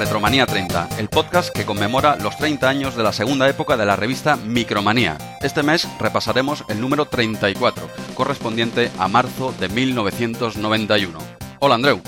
Retromanía 0.00 0.46
30, 0.46 0.88
el 0.98 1.10
podcast 1.10 1.54
que 1.54 1.66
conmemora 1.66 2.16
los 2.16 2.34
30 2.38 2.66
años 2.66 2.96
de 2.96 3.02
la 3.02 3.12
segunda 3.12 3.46
época 3.50 3.76
de 3.76 3.84
la 3.84 3.96
revista 3.96 4.36
Micromanía. 4.36 5.18
Este 5.42 5.62
mes 5.62 5.86
repasaremos 5.98 6.64
el 6.70 6.80
número 6.80 7.04
34, 7.04 7.86
correspondiente 8.14 8.90
a 8.98 9.08
marzo 9.08 9.52
de 9.60 9.68
1991. 9.68 11.18
Hola 11.58 11.74
Andreu. 11.74 12.00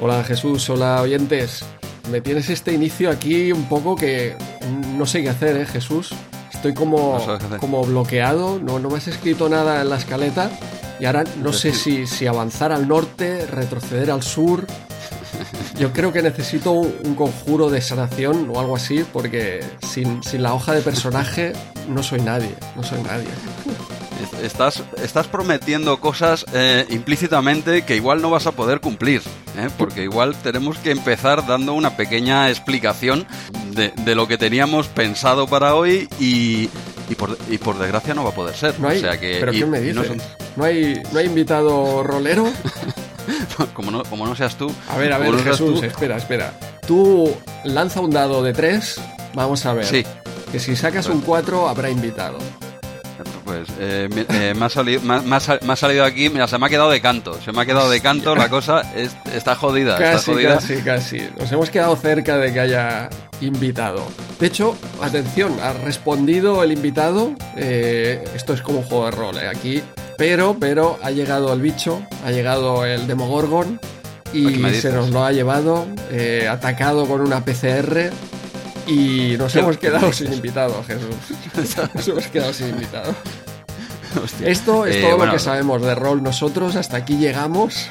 Hola 0.00 0.22
Jesús, 0.22 0.70
hola 0.70 1.02
oyentes. 1.02 1.64
Me 2.12 2.20
tienes 2.20 2.48
este 2.48 2.74
inicio 2.74 3.10
aquí 3.10 3.50
un 3.50 3.68
poco 3.68 3.96
que 3.96 4.36
no 4.96 5.04
sé 5.04 5.24
qué 5.24 5.30
hacer, 5.30 5.56
¿eh, 5.56 5.66
Jesús? 5.66 6.14
Estoy 6.54 6.74
como, 6.74 7.18
como 7.58 7.82
bloqueado, 7.82 8.60
no, 8.60 8.78
no 8.78 8.88
me 8.88 8.98
has 8.98 9.08
escrito 9.08 9.48
nada 9.48 9.82
en 9.82 9.90
la 9.90 9.96
escaleta 9.96 10.48
y 11.00 11.06
ahora 11.06 11.24
no 11.42 11.52
sé 11.52 11.72
si, 11.72 12.06
si 12.06 12.28
avanzar 12.28 12.70
al 12.70 12.86
norte, 12.86 13.46
retroceder 13.46 14.12
al 14.12 14.22
sur. 14.22 14.64
Yo 15.78 15.92
creo 15.92 16.12
que 16.12 16.22
necesito 16.22 16.72
un, 16.72 17.14
conjuro 17.14 17.70
de 17.70 17.80
sanación 17.80 18.50
o 18.54 18.60
algo 18.60 18.76
así, 18.76 19.04
porque 19.12 19.64
sin, 19.86 20.22
sin, 20.22 20.42
la 20.42 20.54
hoja 20.54 20.72
de 20.74 20.80
personaje 20.80 21.52
no 21.88 22.02
soy 22.02 22.20
nadie, 22.20 22.54
no 22.76 22.82
soy 22.82 23.02
nadie. 23.02 23.28
Estás, 24.42 24.82
estás 25.02 25.26
prometiendo 25.26 25.98
cosas 25.98 26.44
eh, 26.52 26.86
implícitamente 26.90 27.82
que 27.82 27.96
igual 27.96 28.22
no 28.22 28.30
vas 28.30 28.46
a 28.46 28.52
poder 28.52 28.80
cumplir, 28.80 29.20
¿eh? 29.58 29.68
porque 29.76 30.04
igual 30.04 30.36
tenemos 30.42 30.78
que 30.78 30.90
empezar 30.90 31.46
dando 31.46 31.74
una 31.74 31.96
pequeña 31.96 32.48
explicación 32.48 33.26
de, 33.70 33.92
de 34.04 34.14
lo 34.14 34.28
que 34.28 34.38
teníamos 34.38 34.88
pensado 34.88 35.46
para 35.46 35.74
hoy 35.74 36.08
y, 36.20 36.70
y 37.08 37.14
por, 37.14 37.36
y 37.50 37.58
por 37.58 37.78
desgracia 37.78 38.14
no 38.14 38.24
va 38.24 38.30
a 38.30 38.34
poder 38.34 38.54
ser. 38.54 38.78
No 38.80 38.88
hay, 38.88 38.98
o 38.98 39.00
sea 39.00 39.18
que, 39.18 39.38
¿Pero 39.40 39.52
qué 39.52 39.66
me 39.66 39.80
dices? 39.80 40.10
No, 40.56 40.64
hay, 40.64 41.02
¿No 41.12 41.18
hay 41.18 41.26
invitado 41.26 42.02
rolero? 42.02 42.46
como, 43.74 43.90
no, 43.90 44.02
como 44.04 44.26
no 44.26 44.34
seas 44.34 44.56
tú. 44.56 44.72
A 44.88 44.96
ver, 44.96 45.12
a 45.12 45.18
ver, 45.18 45.34
Jesús, 45.42 45.82
espera, 45.82 46.16
espera. 46.16 46.52
Tú 46.86 47.34
lanza 47.64 48.00
un 48.00 48.10
dado 48.10 48.42
de 48.42 48.52
tres, 48.52 49.00
vamos 49.34 49.64
a 49.66 49.74
ver. 49.74 49.86
Sí. 49.86 50.04
Que 50.50 50.58
si 50.58 50.76
sacas 50.76 51.06
un 51.06 51.20
4 51.20 51.68
habrá 51.68 51.90
invitado. 51.90 52.38
Pues 53.44 53.68
eh, 53.78 54.08
eh, 54.30 54.54
me, 54.56 54.64
ha 54.64 54.68
salido, 54.68 55.00
me, 55.02 55.20
me, 55.20 55.36
ha, 55.36 55.76
salido 55.76 56.04
aquí, 56.04 56.28
mira, 56.28 56.46
se 56.46 56.58
me 56.58 56.66
ha 56.66 56.68
quedado 56.68 56.90
de 56.90 57.00
canto. 57.00 57.40
Se 57.42 57.52
me 57.52 57.62
ha 57.62 57.66
quedado 57.66 57.90
de 57.90 58.00
canto, 58.00 58.34
la 58.34 58.48
cosa 58.48 58.82
es, 58.94 59.14
está 59.34 59.54
jodida. 59.54 59.98
Casi, 59.98 60.14
está 60.14 60.32
jodida. 60.32 60.54
casi, 60.54 60.76
casi. 60.82 61.28
Nos 61.38 61.50
hemos 61.52 61.70
quedado 61.70 61.96
cerca 61.96 62.36
de 62.38 62.52
que 62.52 62.60
haya 62.60 63.08
invitado. 63.40 64.06
De 64.38 64.46
hecho, 64.46 64.76
atención, 65.00 65.56
ha 65.60 65.72
respondido 65.72 66.62
el 66.62 66.72
invitado. 66.72 67.32
Eh, 67.56 68.24
esto 68.34 68.54
es 68.54 68.62
como 68.62 68.80
un 68.80 68.84
juego 68.84 69.04
de 69.06 69.10
rol, 69.12 69.36
eh, 69.38 69.48
aquí. 69.48 69.82
Pero, 70.22 70.56
pero 70.56 71.00
ha 71.02 71.10
llegado 71.10 71.52
el 71.52 71.60
bicho, 71.60 72.00
ha 72.24 72.30
llegado 72.30 72.84
el 72.84 73.08
Demogorgon 73.08 73.80
y 74.32 74.54
se 74.74 74.92
nos 74.92 75.10
lo 75.10 75.24
ha 75.24 75.32
llevado, 75.32 75.84
eh, 76.12 76.46
atacado 76.48 77.08
con 77.08 77.22
una 77.22 77.44
PCR 77.44 78.12
y 78.86 79.34
nos 79.36 79.56
hemos 79.56 79.78
quedado 79.78 80.12
sin 80.12 80.32
invitado, 80.32 80.80
Jesús. 80.84 81.88
nos 81.94 82.06
hemos 82.06 82.28
quedado 82.28 82.52
sin 82.52 82.68
invitado. 82.68 83.12
Hostia. 84.22 84.46
Esto 84.46 84.86
es 84.86 84.94
Eh, 84.94 85.00
todo 85.00 85.16
bueno. 85.16 85.32
lo 85.32 85.38
que 85.38 85.42
sabemos 85.42 85.82
de 85.82 85.92
rol 85.96 86.22
nosotros, 86.22 86.76
hasta 86.76 86.98
aquí 86.98 87.16
llegamos. 87.16 87.88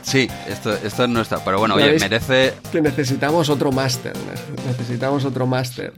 Sí, 0.00 0.26
esto, 0.48 0.72
esto 0.72 1.04
es 1.04 1.10
nuestra. 1.10 1.44
Pero 1.44 1.58
bueno, 1.58 1.74
oye, 1.74 1.98
merece. 2.00 2.54
Que 2.72 2.80
necesitamos 2.80 3.50
otro 3.50 3.72
máster, 3.72 4.14
necesitamos 4.66 5.26
otro 5.26 5.46
máster. 5.46 5.92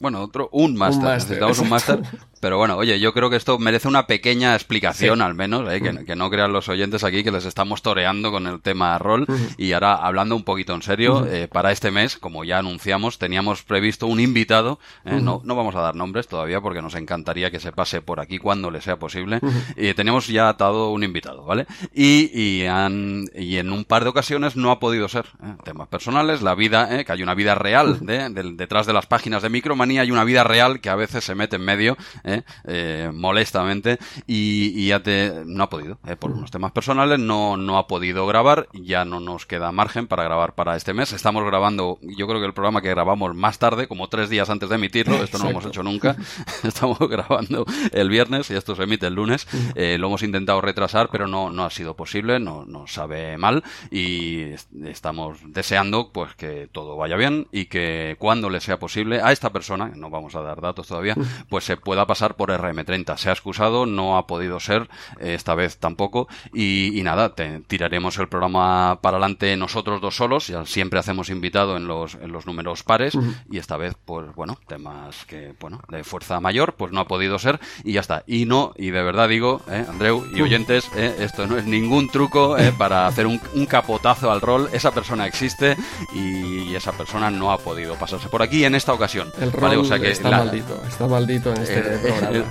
Bueno, 0.00 0.20
otro, 0.20 0.48
un 0.50 0.74
máster, 0.74 1.10
Necesitamos 1.10 1.60
un 1.60 1.68
máster. 1.68 2.00
Pero 2.42 2.56
bueno, 2.58 2.76
oye, 2.76 2.98
yo 2.98 3.12
creo 3.14 3.30
que 3.30 3.36
esto 3.36 3.56
merece 3.60 3.86
una 3.86 4.08
pequeña 4.08 4.54
explicación 4.56 5.22
al 5.22 5.34
menos, 5.36 5.72
¿eh? 5.72 5.80
Que, 5.80 6.04
que 6.04 6.16
no 6.16 6.28
crean 6.28 6.52
los 6.52 6.68
oyentes 6.68 7.04
aquí 7.04 7.22
que 7.22 7.30
les 7.30 7.44
estamos 7.44 7.82
toreando 7.82 8.32
con 8.32 8.48
el 8.48 8.60
tema 8.60 8.98
rol. 8.98 9.26
Y 9.56 9.70
ahora, 9.74 9.94
hablando 9.94 10.34
un 10.34 10.42
poquito 10.42 10.74
en 10.74 10.82
serio, 10.82 11.24
eh, 11.30 11.46
para 11.46 11.70
este 11.70 11.92
mes, 11.92 12.16
como 12.18 12.42
ya 12.42 12.58
anunciamos, 12.58 13.18
teníamos 13.18 13.62
previsto 13.62 14.08
un 14.08 14.18
invitado. 14.18 14.80
¿eh? 15.04 15.20
no, 15.20 15.40
no 15.44 15.54
vamos 15.54 15.76
a 15.76 15.80
dar 15.82 15.94
nombres 15.94 16.26
todavía 16.26 16.60
porque 16.60 16.82
nos 16.82 16.96
encantaría 16.96 17.52
que 17.52 17.60
se 17.60 17.70
pase 17.70 18.02
por 18.02 18.18
aquí 18.18 18.38
cuando 18.38 18.72
le 18.72 18.80
sea 18.80 18.96
posible. 18.98 19.38
Y 19.76 19.94
teníamos 19.94 20.26
ya 20.26 20.48
atado 20.48 20.90
un 20.90 21.04
invitado, 21.04 21.44
¿vale? 21.44 21.66
Y, 21.94 22.28
y, 22.36 22.66
han- 22.66 23.26
y 23.36 23.58
en 23.58 23.70
un 23.70 23.84
par 23.84 24.02
de 24.02 24.10
ocasiones 24.10 24.56
no 24.56 24.72
ha 24.72 24.80
podido 24.80 25.08
ser. 25.08 25.26
¿eh? 25.44 25.54
Temas 25.62 25.86
personales, 25.86 26.42
la 26.42 26.56
vida, 26.56 26.88
¿eh? 26.98 27.04
que 27.04 27.12
hay 27.12 27.22
una 27.22 27.34
vida 27.36 27.54
real 27.54 28.04
de- 28.04 28.28
detrás 28.56 28.86
de 28.86 28.92
las 28.94 29.06
páginas 29.06 29.42
de 29.42 29.48
Micromanía, 29.48 30.00
hay 30.02 30.10
una 30.10 30.24
vida 30.24 30.42
real 30.42 30.80
que 30.80 30.90
a 30.90 30.96
veces 30.96 31.22
se 31.22 31.36
mete 31.36 31.54
en 31.54 31.62
medio, 31.64 31.96
¿eh? 32.24 32.31
Eh, 32.64 33.10
molestamente, 33.12 33.98
y, 34.26 34.72
y 34.80 34.88
ya 34.88 35.02
te, 35.02 35.42
no 35.46 35.64
ha 35.64 35.70
podido. 35.70 35.98
¿eh? 36.06 36.16
Por 36.16 36.32
unos 36.32 36.50
temas 36.50 36.72
personales 36.72 37.18
no, 37.18 37.56
no 37.56 37.78
ha 37.78 37.86
podido 37.86 38.26
grabar, 38.26 38.68
ya 38.72 39.04
no 39.04 39.20
nos 39.20 39.46
queda 39.46 39.72
margen 39.72 40.06
para 40.06 40.24
grabar 40.24 40.54
para 40.54 40.76
este 40.76 40.94
mes. 40.94 41.12
Estamos 41.12 41.44
grabando, 41.44 41.98
yo 42.02 42.26
creo 42.26 42.40
que 42.40 42.46
el 42.46 42.54
programa 42.54 42.82
que 42.82 42.88
grabamos 42.90 43.34
más 43.34 43.58
tarde, 43.58 43.88
como 43.88 44.08
tres 44.08 44.28
días 44.30 44.50
antes 44.50 44.68
de 44.68 44.74
emitirlo, 44.76 45.16
esto 45.22 45.38
no 45.38 45.44
lo 45.44 45.50
hemos 45.50 45.66
hecho 45.66 45.82
nunca. 45.82 46.16
Estamos 46.62 46.98
grabando 47.08 47.64
el 47.92 48.08
viernes 48.08 48.50
y 48.50 48.54
esto 48.54 48.74
se 48.76 48.84
emite 48.84 49.06
el 49.06 49.14
lunes. 49.14 49.46
Eh, 49.74 49.96
lo 49.98 50.06
hemos 50.08 50.22
intentado 50.22 50.60
retrasar, 50.60 51.08
pero 51.10 51.26
no, 51.26 51.50
no 51.50 51.64
ha 51.64 51.70
sido 51.70 51.96
posible, 51.96 52.38
no, 52.38 52.64
nos 52.66 52.92
sabe 52.92 53.36
mal 53.38 53.62
y 53.90 54.40
est- 54.52 54.72
estamos 54.84 55.38
deseando 55.46 56.12
pues 56.12 56.34
que 56.34 56.68
todo 56.70 56.96
vaya 56.96 57.16
bien 57.16 57.48
y 57.52 57.66
que 57.66 58.16
cuando 58.18 58.50
le 58.50 58.60
sea 58.60 58.78
posible 58.78 59.20
a 59.20 59.32
esta 59.32 59.50
persona, 59.50 59.92
no 59.96 60.10
vamos 60.10 60.34
a 60.34 60.42
dar 60.42 60.60
datos 60.60 60.86
todavía, 60.86 61.14
pues 61.48 61.64
se 61.64 61.76
pueda 61.76 62.06
pasar 62.06 62.21
por 62.34 62.50
RM30. 62.50 63.16
Se 63.16 63.28
ha 63.28 63.32
excusado, 63.32 63.86
no 63.86 64.16
ha 64.16 64.26
podido 64.26 64.60
ser, 64.60 64.88
eh, 65.20 65.34
esta 65.34 65.54
vez 65.54 65.78
tampoco 65.78 66.28
y, 66.52 66.98
y 66.98 67.02
nada, 67.02 67.34
te- 67.34 67.60
tiraremos 67.66 68.18
el 68.18 68.28
programa 68.28 68.98
para 69.02 69.16
adelante 69.16 69.56
nosotros 69.56 70.00
dos 70.00 70.16
solos, 70.16 70.46
ya 70.48 70.64
siempre 70.66 70.98
hacemos 70.98 71.28
invitado 71.30 71.76
en 71.76 71.86
los, 71.86 72.14
en 72.14 72.32
los 72.32 72.46
números 72.46 72.82
pares 72.82 73.14
y 73.50 73.58
esta 73.58 73.76
vez 73.76 73.94
pues 74.04 74.34
bueno, 74.34 74.58
temas 74.66 75.24
que 75.26 75.54
bueno, 75.60 75.80
de 75.88 76.04
fuerza 76.04 76.40
mayor, 76.40 76.74
pues 76.74 76.92
no 76.92 77.00
ha 77.00 77.06
podido 77.08 77.38
ser 77.38 77.60
y 77.84 77.92
ya 77.92 78.00
está. 78.00 78.22
Y 78.26 78.46
no, 78.46 78.72
y 78.76 78.90
de 78.90 79.02
verdad 79.02 79.28
digo, 79.28 79.60
eh, 79.68 79.84
Andreu 79.88 80.24
y 80.34 80.40
oyentes, 80.42 80.88
eh, 80.96 81.16
esto 81.20 81.46
no 81.46 81.56
es 81.58 81.64
ningún 81.66 82.08
truco 82.08 82.56
eh, 82.58 82.72
para 82.76 83.06
hacer 83.06 83.26
un, 83.26 83.40
un 83.54 83.66
capotazo 83.66 84.30
al 84.30 84.40
rol, 84.40 84.68
esa 84.72 84.90
persona 84.92 85.26
existe 85.26 85.76
y 86.14 86.74
esa 86.74 86.92
persona 86.92 87.30
no 87.30 87.52
ha 87.52 87.58
podido 87.58 87.94
pasarse 87.96 88.28
por 88.28 88.42
aquí 88.42 88.64
en 88.64 88.74
esta 88.74 88.92
ocasión. 88.92 89.32
El 89.40 89.52
rol 89.52 89.62
¿vale? 89.62 89.76
O 89.76 89.84
sea 89.84 89.98
que 89.98 90.10
está 90.10 90.30
la- 90.30 90.38
maldito, 90.38 90.82
está 90.86 91.06
maldito 91.06 91.52
en 91.54 91.62
este 91.62 91.80
el, 92.30 92.44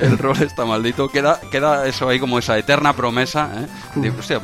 el- 0.00 0.18
rol 0.18 0.36
está 0.42 0.64
maldito. 0.64 1.08
Queda, 1.08 1.40
queda 1.50 1.86
eso 1.86 2.08
ahí 2.08 2.18
como 2.18 2.38
esa 2.38 2.56
eterna 2.58 2.92
promesa. 2.92 3.50
¿eh? 3.54 3.66
De- 4.00 4.10
hostia, 4.10 4.40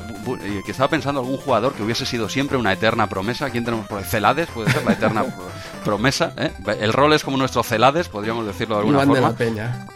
que 0.64 0.70
estaba 0.70 0.88
pensando 0.88 1.20
algún 1.20 1.36
jugador 1.38 1.72
que 1.74 1.82
hubiese 1.82 2.06
sido 2.06 2.28
siempre 2.28 2.56
una 2.56 2.72
eterna 2.72 3.06
promesa. 3.08 3.50
¿Quién 3.50 3.64
tenemos 3.64 3.86
por 3.86 3.98
ahí? 3.98 4.04
Celades, 4.04 4.48
puede 4.48 4.70
ser 4.72 4.84
la 4.84 4.92
eterna 4.92 5.22
pro- 5.24 5.48
promesa. 5.84 6.32
¿eh? 6.36 6.52
El 6.80 6.92
rol 6.92 7.12
es 7.12 7.24
como 7.24 7.36
nuestro 7.36 7.62
Celades, 7.62 8.08
podríamos 8.08 8.46
decirlo 8.46 8.76
de 8.76 8.80
alguna 8.80 8.98
Iván 9.04 9.08
de 9.08 9.20
forma. 9.20 9.28
la 9.30 9.36
Peña. 9.36 9.86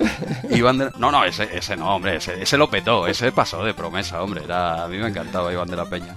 Iván 0.51 0.79
de- 0.79 0.91
No, 0.99 1.11
no, 1.11 1.25
ese, 1.25 1.49
ese 1.57 1.77
no, 1.77 1.95
hombre, 1.97 2.17
ese, 2.17 2.43
ese 2.43 2.57
lo 2.57 2.69
petó, 2.71 3.07
ese 3.07 3.33
pasó 3.33 3.65
de 3.65 3.75
promesa, 3.75 4.23
hombre, 4.23 4.43
era, 4.45 4.85
a 4.85 4.89
mí 4.89 4.97
me 4.99 5.09
encantaba 5.09 5.53
Iván 5.53 5.69
de 5.69 5.77
la 5.77 5.85
Peña. 5.87 6.15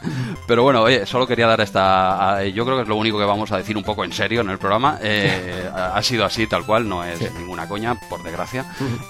Pero 0.47 0.63
bueno, 0.63 0.81
oye, 0.81 1.05
solo 1.05 1.25
quería 1.27 1.47
dar 1.47 1.61
esta, 1.61 2.43
yo 2.45 2.63
creo 2.65 2.77
que 2.77 2.83
es 2.83 2.87
lo 2.87 2.95
único 2.95 3.17
que 3.17 3.25
vamos 3.25 3.51
a 3.51 3.57
decir 3.57 3.75
un 3.77 3.83
poco 3.83 4.03
en 4.03 4.13
serio 4.13 4.41
en 4.41 4.49
el 4.49 4.57
programa, 4.57 4.97
Eh, 5.01 5.69
ha 5.73 5.95
ha 5.95 6.01
sido 6.03 6.25
así 6.25 6.45
tal 6.47 6.65
cual, 6.65 6.87
no 6.87 7.03
es 7.03 7.19
Sí. 7.19 7.27
ninguna 7.37 7.67
coña, 7.67 7.95
por 8.09 8.21
desgracia, 8.23 8.44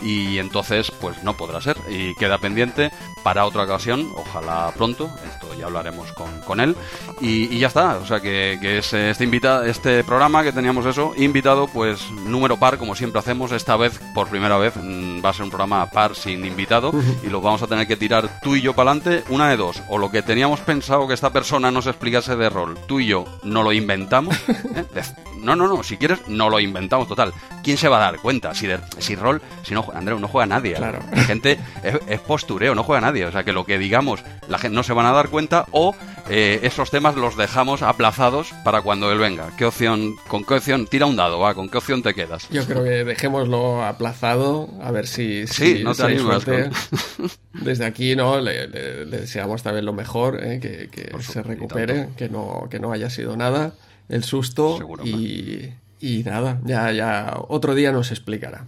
y 0.02 0.38
entonces 0.40 0.92
pues 1.02 1.24
no 1.24 1.36
podrá 1.36 1.62
ser, 1.62 1.78
y 1.90 2.14
queda 2.16 2.38
pendiente 2.38 2.92
para 3.24 3.46
otra 3.46 3.64
ocasión, 3.64 4.08
ojalá 4.16 4.72
pronto, 4.76 5.10
esto 5.28 5.54
ya 5.58 5.66
hablaremos 5.66 6.12
con, 6.14 6.42
con 6.42 6.60
él, 6.60 6.76
y, 7.22 7.54
y 7.56 7.60
ya 7.60 7.68
está, 7.68 7.98
o 7.98 8.06
sea 8.06 8.20
que, 8.20 8.58
que 8.62 8.78
es 8.80 8.94
este, 8.94 9.24
invita, 9.24 9.66
este 9.66 10.04
programa 10.04 10.44
que 10.44 10.52
teníamos 10.52 10.86
eso, 10.86 11.14
invitado 11.18 11.68
pues 11.68 12.10
número 12.12 12.58
par, 12.58 12.78
como 12.78 12.96
siempre 12.96 13.20
hacemos, 13.20 13.52
esta 13.52 13.76
vez, 13.78 14.00
por 14.14 14.28
primera 14.30 14.58
vez, 14.58 14.74
mm, 14.76 15.24
va 15.26 15.30
a 15.30 15.34
ser 15.34 15.44
un 15.44 15.50
programa 15.50 15.90
par 15.90 16.16
sin 16.16 16.46
invitado, 16.46 16.92
y 17.24 17.30
lo 17.30 17.42
vamos 17.42 17.62
a 17.64 17.68
tener 17.68 17.88
que 17.88 17.98
tirar 17.98 18.40
tú 18.42 18.56
y 18.56 18.62
yo 18.62 18.74
para 18.74 18.92
adelante, 18.92 19.24
una 19.30 19.50
de 19.50 19.58
dos, 19.58 19.82
o 19.88 19.98
lo 19.98 20.12
que 20.12 20.22
teníamos 20.22 20.60
pensado 20.60 21.08
que 21.08 21.14
esta 21.16 21.32
persona 21.32 21.72
nos 21.72 21.88
explicase 21.88 22.36
de 22.36 22.50
rol, 22.50 22.78
tú 22.88 23.00
y 23.00 23.08
yo 23.08 23.26
no 23.44 23.64
lo 23.64 23.72
inventamos, 23.74 24.36
¿eh? 24.48 24.86
No, 25.46 25.56
no, 25.56 25.68
no, 25.68 25.84
si 25.84 25.98
quieres, 25.98 26.28
no 26.28 26.50
lo 26.50 26.60
inventamos 26.60 27.08
total. 27.08 27.32
¿Quién 27.64 27.78
se 27.78 27.88
va 27.88 27.98
a 27.98 28.12
dar 28.12 28.20
cuenta? 28.20 28.56
Si, 28.56 28.66
de- 28.66 28.80
si 28.98 29.15
rol, 29.16 29.42
si 29.64 29.74
no, 29.74 29.86
Andreu, 29.94 30.20
no 30.20 30.28
juega 30.28 30.46
nadie. 30.46 30.74
Claro. 30.76 31.00
La 31.12 31.24
gente 31.24 31.60
es, 31.84 31.96
es 32.08 32.20
postureo, 32.20 32.76
no 32.76 32.84
juega 32.84 33.02
nadie. 33.02 33.26
O 33.26 33.32
sea, 33.32 33.44
que 33.44 33.54
lo 33.54 33.66
que 33.66 33.78
digamos, 33.78 34.24
la 34.48 34.58
gente 34.58 34.76
no 34.76 34.84
se 34.84 34.94
van 34.94 35.06
a 35.06 35.12
dar 35.12 35.30
cuenta 35.30 35.66
o 35.72 35.96
eh, 36.30 36.60
esos 36.64 36.90
temas 36.92 37.16
los 37.16 37.38
dejamos 37.38 37.82
aplazados 37.82 38.54
para 38.64 38.82
cuando 38.82 39.12
él 39.12 39.20
venga. 39.20 39.52
¿Qué 39.58 39.66
opción, 39.66 40.16
con 40.28 40.44
qué 40.44 40.56
opción? 40.56 40.88
Tira 40.88 41.06
un 41.06 41.16
dado, 41.16 41.40
va, 41.40 41.54
¿con 41.54 41.70
qué 41.70 41.78
opción 41.78 42.02
te 42.04 42.14
quedas? 42.14 42.48
Yo 42.50 42.66
creo 42.66 42.84
que 42.84 43.04
dejémoslo 43.04 43.84
aplazado, 43.84 44.70
a 44.82 44.92
ver 44.92 45.08
si, 45.08 45.46
Sí, 45.48 45.82
no 45.84 45.92
te 45.92 45.98
si 45.98 46.04
animas, 46.04 46.44
suerte. 46.44 46.70
Desde 47.54 47.86
aquí, 47.86 48.16
¿no? 48.16 48.40
Le, 48.42 48.68
le- 48.68 49.06
le 49.06 49.18
deseamos 49.20 49.64
también 49.64 49.86
lo 49.86 49.94
mejor, 49.94 50.44
¿eh? 50.44 50.60
que, 50.60 50.90
que 50.90 51.10
Por 51.12 51.24
se 51.24 51.42
recupere, 51.42 52.10
que 52.18 52.28
no, 52.30 52.68
que 52.70 52.80
no 52.80 52.92
haya 52.92 53.10
sido 53.10 53.38
nada, 53.38 53.74
el 54.10 54.24
susto 54.24 54.78
Seguro, 54.78 55.06
y, 55.06 55.72
y 56.00 56.24
nada, 56.24 56.60
ya, 56.66 56.92
ya 56.92 57.34
otro 57.48 57.74
día 57.76 57.92
nos 57.92 58.12
explicará. 58.12 58.66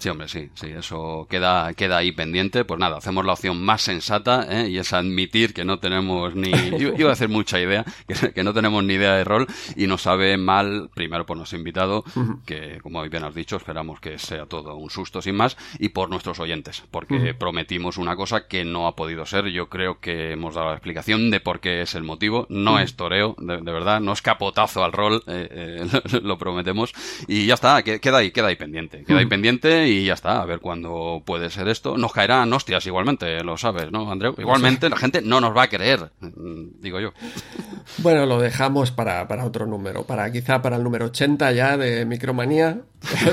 Sí, 0.00 0.08
hombre, 0.08 0.28
sí, 0.28 0.48
sí, 0.54 0.68
eso 0.68 1.26
queda, 1.28 1.74
queda 1.74 1.98
ahí 1.98 2.10
pendiente. 2.12 2.64
Pues 2.64 2.80
nada, 2.80 2.96
hacemos 2.96 3.26
la 3.26 3.34
opción 3.34 3.62
más 3.62 3.82
sensata 3.82 4.46
¿eh? 4.48 4.70
y 4.70 4.78
es 4.78 4.94
admitir 4.94 5.52
que 5.52 5.66
no 5.66 5.78
tenemos 5.78 6.34
ni, 6.34 6.50
iba 6.50 7.10
a 7.10 7.12
hacer 7.12 7.28
mucha 7.28 7.60
idea, 7.60 7.84
que, 8.34 8.42
no 8.42 8.54
tenemos 8.54 8.82
ni 8.82 8.94
idea 8.94 9.14
de 9.14 9.24
rol 9.24 9.46
y 9.76 9.86
nos 9.86 10.00
sabe 10.00 10.38
mal, 10.38 10.88
primero 10.94 11.26
por 11.26 11.36
nuestro 11.36 11.58
invitado, 11.58 12.02
que 12.46 12.78
como 12.82 13.02
bien 13.02 13.24
has 13.24 13.34
dicho, 13.34 13.56
esperamos 13.56 14.00
que 14.00 14.18
sea 14.18 14.46
todo 14.46 14.76
un 14.76 14.88
susto 14.88 15.20
sin 15.20 15.34
más, 15.34 15.58
y 15.78 15.90
por 15.90 16.08
nuestros 16.08 16.40
oyentes, 16.40 16.82
porque 16.90 17.34
prometimos 17.34 17.98
una 17.98 18.16
cosa 18.16 18.48
que 18.48 18.64
no 18.64 18.86
ha 18.86 18.96
podido 18.96 19.26
ser. 19.26 19.48
Yo 19.48 19.68
creo 19.68 20.00
que 20.00 20.32
hemos 20.32 20.54
dado 20.54 20.68
la 20.68 20.76
explicación 20.76 21.30
de 21.30 21.40
por 21.40 21.60
qué 21.60 21.82
es 21.82 21.94
el 21.94 22.04
motivo. 22.04 22.46
No 22.48 22.78
es 22.78 22.96
toreo, 22.96 23.36
de, 23.38 23.60
verdad, 23.60 24.00
no 24.00 24.12
es 24.12 24.22
capotazo 24.22 24.82
al 24.82 24.92
rol, 24.92 25.22
eh, 25.26 25.86
eh, 25.92 26.00
lo, 26.22 26.38
prometemos. 26.38 26.94
Y 27.28 27.44
ya 27.44 27.54
está, 27.54 27.82
queda 27.82 28.18
ahí, 28.18 28.30
queda 28.30 28.46
ahí 28.48 28.56
pendiente, 28.56 29.04
queda 29.04 29.18
ahí 29.18 29.26
pendiente 29.26 29.89
y 29.90 30.06
ya 30.06 30.14
está, 30.14 30.40
a 30.40 30.44
ver 30.44 30.60
cuándo 30.60 31.22
puede 31.24 31.50
ser 31.50 31.68
esto. 31.68 31.96
Nos 31.96 32.12
caerán 32.12 32.52
hostias 32.52 32.86
igualmente, 32.86 33.42
lo 33.42 33.56
sabes, 33.56 33.90
¿no, 33.90 34.10
Andreu? 34.10 34.34
Igualmente 34.38 34.88
la 34.88 34.96
gente 34.96 35.20
no 35.22 35.40
nos 35.40 35.56
va 35.56 35.64
a 35.64 35.68
creer, 35.68 36.10
digo 36.20 37.00
yo. 37.00 37.12
Bueno, 37.98 38.26
lo 38.26 38.40
dejamos 38.40 38.90
para, 38.90 39.26
para 39.28 39.44
otro 39.44 39.66
número, 39.66 40.04
para 40.04 40.30
quizá 40.30 40.62
para 40.62 40.76
el 40.76 40.84
número 40.84 41.06
80 41.06 41.52
ya 41.52 41.76
de 41.76 42.04
Micromanía. 42.06 42.80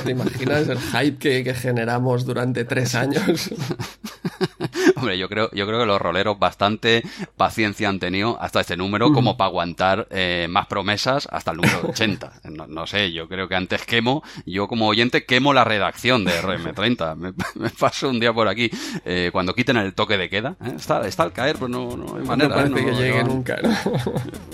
¿Te 0.04 0.12
imaginas 0.12 0.68
el 0.70 0.80
hype 0.80 1.18
que, 1.18 1.44
que 1.44 1.54
generamos 1.54 2.26
durante 2.26 2.64
tres 2.66 2.96
años? 2.96 3.52
Hombre, 4.96 5.18
yo 5.18 5.30
creo, 5.30 5.50
yo 5.52 5.68
creo 5.68 5.80
que 5.80 5.86
los 5.86 6.02
roleros 6.02 6.40
bastante 6.40 7.04
paciencia 7.36 7.90
han 7.90 8.00
tenido 8.00 8.42
hasta 8.42 8.62
este 8.62 8.78
número 8.78 9.12
como 9.12 9.38
para 9.38 9.50
aguantar 9.50 10.08
eh, 10.10 10.48
más 10.50 10.68
promesas 10.68 11.28
hasta 11.32 11.52
el 11.52 11.58
número 11.58 11.90
80. 11.90 12.34
No, 12.68 12.88
sé, 12.88 13.12
yo 13.12 13.28
creo 13.28 13.48
que 13.48 13.56
antes 13.56 13.84
quemo, 13.86 14.24
yo 14.46 14.68
como 14.68 14.88
oyente 14.88 15.26
quemo 15.26 15.54
la 15.54 15.64
redacción 15.64 16.26
de 16.26 16.32
RM30. 16.42 17.16
Me, 17.56 17.70
paso 17.70 18.10
un 18.10 18.20
día 18.20 18.34
por 18.34 18.48
aquí 18.48 18.70
eh, 19.06 19.30
cuando 19.32 19.54
quiten 19.54 19.78
el 19.78 19.94
toque 19.94 20.18
de 20.18 20.30
queda. 20.30 20.56
¿eh? 20.64 20.74
Está, 20.76 21.08
está 21.08 21.24
al 21.24 21.34
caer, 21.34 21.56
pero 21.56 21.68
no, 21.68 21.96
no 21.96 22.18
hay 22.18 22.24
manera. 22.24 22.50
No 22.50 22.56
parece 22.56 22.86
que 22.86 22.96
llegue 22.96 23.24
nunca, 23.24 23.58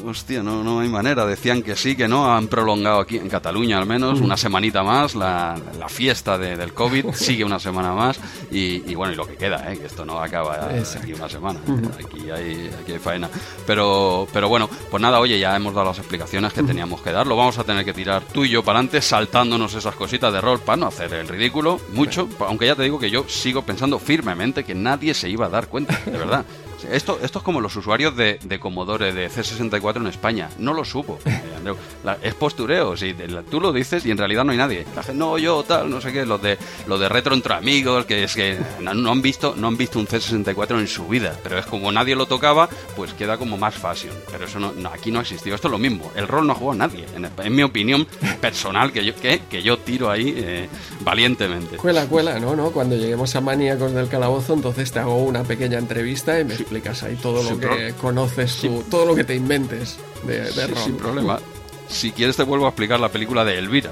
Hostia, 0.06 0.44
no, 0.44 0.64
no 0.64 0.80
hay 0.80 0.90
manera. 0.90 1.26
Decían 1.26 1.62
que 1.62 1.76
sí, 1.76 1.96
que 1.96 2.08
no. 2.08 2.34
Han 2.34 2.48
prolongado 2.48 3.00
aquí 3.00 3.18
en 3.18 3.30
Cataluña 3.30 3.78
al 3.78 3.86
menos 3.86 4.22
una 4.22 4.38
semanita 4.38 4.84
más 4.84 5.03
la, 5.16 5.60
la 5.78 5.90
fiesta 5.90 6.38
de, 6.38 6.56
del 6.56 6.74
COVID. 6.74 7.08
Sigue 7.14 7.44
una 7.44 7.60
semana 7.60 7.94
más 7.94 8.20
y, 8.52 8.90
y, 8.90 8.96
bueno, 8.96 9.14
y 9.14 9.16
lo 9.16 9.28
que 9.28 9.36
queda, 9.36 9.72
¿eh? 9.72 9.78
que 9.78 9.88
esto 9.88 10.06
no 10.06 10.20
acaba 10.20 10.70
aquí 10.70 11.14
una 11.14 11.30
semana. 11.30 11.60
Aquí 12.00 12.30
hay, 12.30 12.72
aquí 12.82 12.94
hay 12.94 13.00
faena. 13.00 13.30
Pero, 13.68 14.28
pero 14.32 14.48
bueno, 14.48 14.70
pues 14.90 15.02
nada, 15.02 15.20
oye, 15.20 15.38
ya 15.40 15.56
hemos 15.56 15.74
dado 15.74 15.88
las 15.88 16.00
explicaciones 16.00 16.54
que 16.54 16.64
teníamos 16.64 17.02
que 17.02 17.12
dar. 17.12 17.28
Lo 17.28 17.36
vamos 17.36 17.58
a 17.58 17.64
tener 17.64 17.84
que 17.86 17.94
tirar 17.94 18.24
tú 18.24 18.46
y 18.46 18.50
yo 18.50 18.64
para 18.64 18.80
adelante, 18.80 19.02
saltándonos 19.02 19.74
esas 19.74 19.96
cositas 19.96 20.32
de 20.34 20.42
rol 20.42 20.60
para 20.60 20.78
no 20.78 20.88
hacer 20.88 21.14
el 21.14 21.28
ridículo 21.28 21.80
mucho. 21.94 22.30
Aunque 22.40 22.68
ya 22.68 22.76
te 22.76 22.84
digo 22.84 23.00
que 23.00 23.10
yo 23.10 23.26
sigo 23.28 23.62
pensando 23.64 24.00
firmemente 24.00 24.64
que 24.64 24.76
nadie 24.76 25.14
se 25.14 25.30
iba 25.30 25.46
a 25.46 25.50
dar 25.50 25.68
cuenta, 25.68 26.00
de 26.06 26.18
verdad. 26.18 26.46
Esto, 26.92 27.20
esto 27.22 27.40
es 27.40 27.44
como 27.44 27.62
los 27.62 27.76
usuarios 27.76 28.16
de, 28.16 28.40
de 28.44 28.60
Commodore 28.60 29.14
de 29.14 29.30
C64 29.30 29.98
en 29.98 30.08
España. 30.08 30.50
No 30.58 30.74
lo 30.74 30.86
supo, 30.86 31.20
es 32.22 32.34
postureo. 32.36 32.96
Si 32.98 33.16
tú 33.50 33.62
lo 33.62 33.72
dices 33.72 34.06
y 34.06 34.12
en 34.12 34.18
realidad 34.18 34.44
no 34.44 34.52
hay 34.52 34.58
nadie. 34.58 34.86
La 34.96 35.04
gente, 35.04 35.20
no, 35.20 35.38
yo, 35.38 35.64
tal, 35.64 35.90
no 35.90 36.02
sé 36.02 36.12
qué. 36.12 36.26
Los 36.26 36.42
de, 36.42 36.58
los 36.88 37.00
de 37.00 37.10
retro 37.10 37.34
entre 37.34 37.54
amigos, 37.54 38.06
que 38.06 38.24
es 38.24 38.34
que 38.34 38.58
no, 38.80 39.12
han 39.12 39.22
visto, 39.22 39.56
no 39.58 39.68
han 39.68 39.78
visto 39.78 40.00
un 40.00 40.08
C64 40.08 40.80
en 40.80 40.88
su 40.88 41.08
vida. 41.08 41.38
Pero 41.44 41.60
es 41.60 41.66
como 41.66 41.92
nadie 41.92 42.16
lo 42.16 42.26
tocaba, 42.26 42.70
pues 42.96 43.14
queda 43.14 43.38
como 43.38 43.58
más 43.58 43.76
fashion. 43.76 44.14
Pero 44.32 44.46
eso 44.46 44.60
no, 44.60 44.74
aquí 44.90 45.12
no 45.12 45.20
ha 45.20 45.22
existido. 45.22 45.56
Esto 45.56 45.68
es 45.68 45.72
lo 45.72 45.78
mismo. 45.78 46.12
El 46.16 46.28
rol 46.28 46.48
no 46.48 46.54
ha 46.54 46.56
jugado 46.56 46.78
nadie. 46.80 47.06
En, 47.16 47.54
mi 47.56 47.64
opinión 47.64 48.08
personal, 48.42 48.92
que 48.92 49.06
yo, 49.06 49.16
que, 49.16 49.42
que 49.50 49.62
yo 49.62 49.78
tiro 49.78 50.10
ahí 50.10 50.34
eh, 50.36 50.70
valientemente. 51.02 51.78
Cuela, 51.78 52.06
cuela, 52.08 52.40
no, 52.40 52.56
no. 52.56 52.72
Cuando 52.72 52.96
lleguemos 52.96 53.36
a 53.36 53.42
Maníacos 53.42 53.94
del 53.94 54.08
Calabozo, 54.08 54.54
entonces 54.54 54.92
te 54.92 55.00
hago 55.00 55.24
una 55.24 55.44
pequeña 55.44 55.78
entrevista 55.78 56.40
y 56.40 56.46
me 56.46 56.56
explicas 56.74 57.04
ahí 57.04 57.16
todo 57.16 57.44
lo 57.44 57.60
que 57.60 57.94
conoces 57.94 58.58
tú, 58.58 58.84
todo 58.90 59.06
lo 59.06 59.16
que 59.16 59.24
te 59.24 59.36
inventes 59.36 59.98
de, 60.26 60.52
de 60.52 60.76
Sin 60.76 60.98
problema. 60.98 61.40
Si 61.88 62.12
quieres 62.12 62.36
te 62.36 62.44
vuelvo 62.44 62.66
a 62.66 62.70
explicar 62.70 63.00
la 63.00 63.10
película 63.10 63.46
de 63.46 63.60
Elvira. 63.60 63.92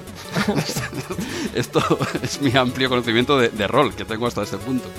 Esto 1.56 1.84
es 2.24 2.42
mi 2.42 2.56
amplio 2.56 2.90
conocimiento 2.90 3.38
de, 3.38 3.68
rol 3.68 3.94
que 3.94 4.06
tengo 4.06 4.26
hasta 4.26 4.44
este 4.44 4.58
punto. 4.58 4.90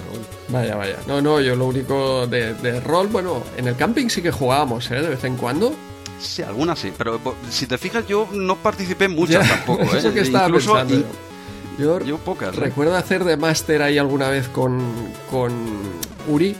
Vaya, 0.48 0.76
vaya. 0.76 0.96
No, 1.08 1.20
no, 1.20 1.40
yo 1.40 1.56
lo 1.56 1.66
único 1.66 2.26
de, 2.26 2.80
rol, 2.80 3.08
bueno, 3.08 3.42
en 3.56 3.66
el 3.66 3.76
camping 3.76 4.08
sí 4.08 4.22
que 4.22 4.30
jugábamos, 4.30 4.90
¿eh? 4.90 5.02
De 5.02 5.08
vez 5.08 5.24
en 5.24 5.36
cuando. 5.36 5.74
Sí, 6.20 6.42
algunas 6.42 6.78
sí, 6.78 6.92
pero 6.96 7.20
si 7.50 7.66
te 7.66 7.78
fijas 7.78 8.06
yo 8.06 8.28
no 8.32 8.54
participé 8.56 9.08
mucho 9.08 9.40
tampoco, 9.40 9.82
¿eh? 9.94 9.98
Eso 9.98 10.12
que 10.12 10.20
estaba 10.20 10.46
Incluso 10.46 10.74
pensando. 10.74 11.06
Yo, 11.78 11.98
yo 12.00 12.18
pocas. 12.18 12.56
¿eh? 12.56 12.60
Recuerdo 12.60 12.94
hacer 12.96 13.24
de 13.24 13.36
máster 13.36 13.82
ahí 13.82 13.98
alguna 13.98 14.28
vez 14.28 14.46
con, 14.46 14.80
con 15.30 15.52
Uri, 16.28 16.54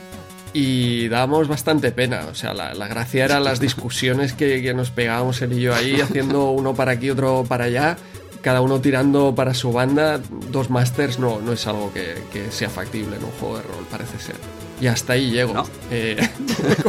y 0.53 1.07
dábamos 1.09 1.47
bastante 1.47 1.91
pena. 1.91 2.27
O 2.31 2.35
sea, 2.35 2.53
la, 2.53 2.87
gracia 2.87 3.25
era 3.25 3.39
las 3.39 3.59
discusiones 3.59 4.33
que, 4.33 4.73
nos 4.73 4.91
pegábamos 4.91 5.41
él 5.41 5.53
y 5.53 5.61
yo 5.61 5.75
ahí, 5.75 5.99
haciendo 5.99 6.51
uno 6.51 6.75
para 6.75 6.93
aquí, 6.93 7.09
otro 7.09 7.43
para 7.47 7.65
allá, 7.65 7.97
cada 8.41 8.61
uno 8.61 8.79
tirando 8.79 9.33
para 9.35 9.53
su 9.53 9.73
banda. 9.73 10.21
Dos 10.51 10.69
masters 10.69 11.19
no, 11.19 11.41
no 11.41 11.53
es 11.53 11.65
algo 11.67 11.91
que, 11.91 12.51
sea 12.51 12.69
factible 12.69 13.17
en 13.17 13.23
un 13.23 13.31
juego 13.31 13.57
de 13.57 13.63
rol, 13.63 13.85
parece 13.89 14.19
ser. 14.19 14.35
Y 14.81 14.87
hasta 14.87 15.13
ahí 15.13 15.31
llego 15.31 15.53
¿No? 15.53 15.65
Eh, 15.91 16.17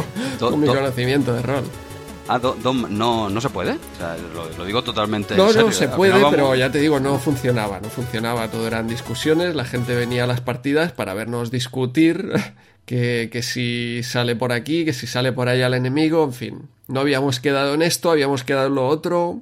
con, 0.39 0.59
mi 0.59 0.67
conocimiento 0.67 1.33
de 1.33 1.41
rol. 1.41 1.63
Ah, 2.27 2.41
no, 2.89 3.29
no 3.29 3.41
se 3.41 3.49
puede. 3.49 3.71
O 3.71 3.97
sea, 3.97 4.17
lo, 4.57 4.65
digo 4.65 4.83
totalmente. 4.83 5.35
No, 5.35 5.47
en 5.47 5.53
serio. 5.53 5.67
no 5.67 5.73
se 5.73 5.87
puede, 5.89 6.25
pero 6.31 6.55
ya 6.55 6.71
te 6.71 6.79
digo, 6.79 6.99
no 6.99 7.19
funcionaba. 7.19 7.79
No 7.79 7.89
funcionaba. 7.89 8.47
Todo 8.49 8.65
eran 8.65 8.87
discusiones. 8.87 9.53
La 9.53 9.65
gente 9.65 9.95
venía 9.95 10.23
a 10.23 10.27
las 10.27 10.41
partidas 10.41 10.91
para 10.91 11.13
vernos 11.13 11.51
discutir 11.51 12.31
que, 12.85 13.29
que, 13.31 13.41
si 13.41 14.01
sale 14.03 14.35
por 14.35 14.51
aquí, 14.51 14.85
que 14.85 14.93
si 14.93 15.07
sale 15.07 15.31
por 15.31 15.49
allá 15.49 15.67
el 15.67 15.73
enemigo, 15.73 16.23
en 16.23 16.33
fin. 16.33 16.69
No 16.87 16.99
habíamos 16.99 17.39
quedado 17.39 17.73
en 17.73 17.81
esto, 17.81 18.11
habíamos 18.11 18.43
quedado 18.43 18.67
en 18.67 18.75
lo 18.75 18.87
otro. 18.87 19.41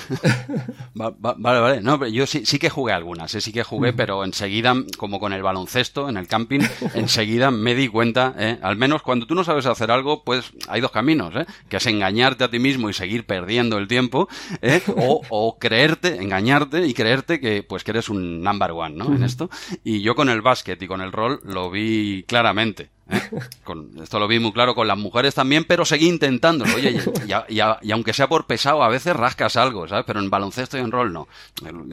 vale, 0.94 1.60
vale. 1.60 1.80
No, 1.80 2.06
yo 2.06 2.26
sí, 2.26 2.44
sí 2.44 2.58
que 2.58 2.70
jugué 2.70 2.92
algunas, 2.92 3.34
¿eh? 3.34 3.40
sí 3.40 3.52
que 3.52 3.62
jugué, 3.62 3.92
pero 3.92 4.24
enseguida, 4.24 4.74
como 4.96 5.20
con 5.20 5.32
el 5.32 5.42
baloncesto 5.42 6.08
en 6.08 6.16
el 6.16 6.26
camping, 6.26 6.60
enseguida 6.94 7.50
me 7.50 7.74
di 7.74 7.88
cuenta, 7.88 8.34
¿eh? 8.38 8.58
al 8.62 8.76
menos 8.76 9.02
cuando 9.02 9.26
tú 9.26 9.34
no 9.34 9.44
sabes 9.44 9.66
hacer 9.66 9.90
algo, 9.90 10.24
pues 10.24 10.52
hay 10.68 10.80
dos 10.80 10.90
caminos, 10.90 11.34
¿eh? 11.36 11.46
que 11.68 11.76
es 11.76 11.86
engañarte 11.86 12.44
a 12.44 12.50
ti 12.50 12.58
mismo 12.58 12.88
y 12.90 12.92
seguir 12.92 13.26
perdiendo 13.26 13.78
el 13.78 13.88
tiempo, 13.88 14.28
¿eh? 14.60 14.82
o, 14.96 15.22
o, 15.28 15.58
creerte, 15.58 16.22
engañarte 16.22 16.86
y 16.86 16.94
creerte 16.94 17.40
que 17.40 17.62
pues 17.62 17.84
que 17.84 17.92
eres 17.92 18.08
un 18.08 18.42
number 18.42 18.72
one, 18.72 18.96
¿no? 18.96 19.14
En 19.14 19.22
esto. 19.22 19.50
Y 19.84 20.02
yo 20.02 20.14
con 20.14 20.28
el 20.28 20.42
básquet 20.42 20.80
y 20.82 20.86
con 20.86 21.00
el 21.00 21.12
rol 21.12 21.40
lo 21.44 21.70
vi 21.70 22.24
claramente. 22.26 22.90
¿Eh? 23.10 23.20
Con, 23.64 23.90
esto 24.02 24.18
lo 24.18 24.28
vi 24.28 24.38
muy 24.38 24.52
claro 24.52 24.74
con 24.74 24.88
las 24.88 24.98
mujeres 24.98 25.34
también, 25.34 25.64
pero 25.64 25.84
seguí 25.84 26.08
intentándolo. 26.08 26.74
Oye, 26.74 27.00
y, 27.48 27.90
aunque 27.90 28.12
sea 28.12 28.28
por 28.28 28.46
pesado, 28.46 28.82
a 28.82 28.88
veces 28.88 29.14
rascas 29.14 29.56
algo, 29.56 29.86
¿sabes? 29.88 30.04
Pero 30.06 30.20
en 30.20 30.30
baloncesto 30.30 30.76
y 30.78 30.80
en 30.80 30.90
rol 30.90 31.12
no. 31.12 31.28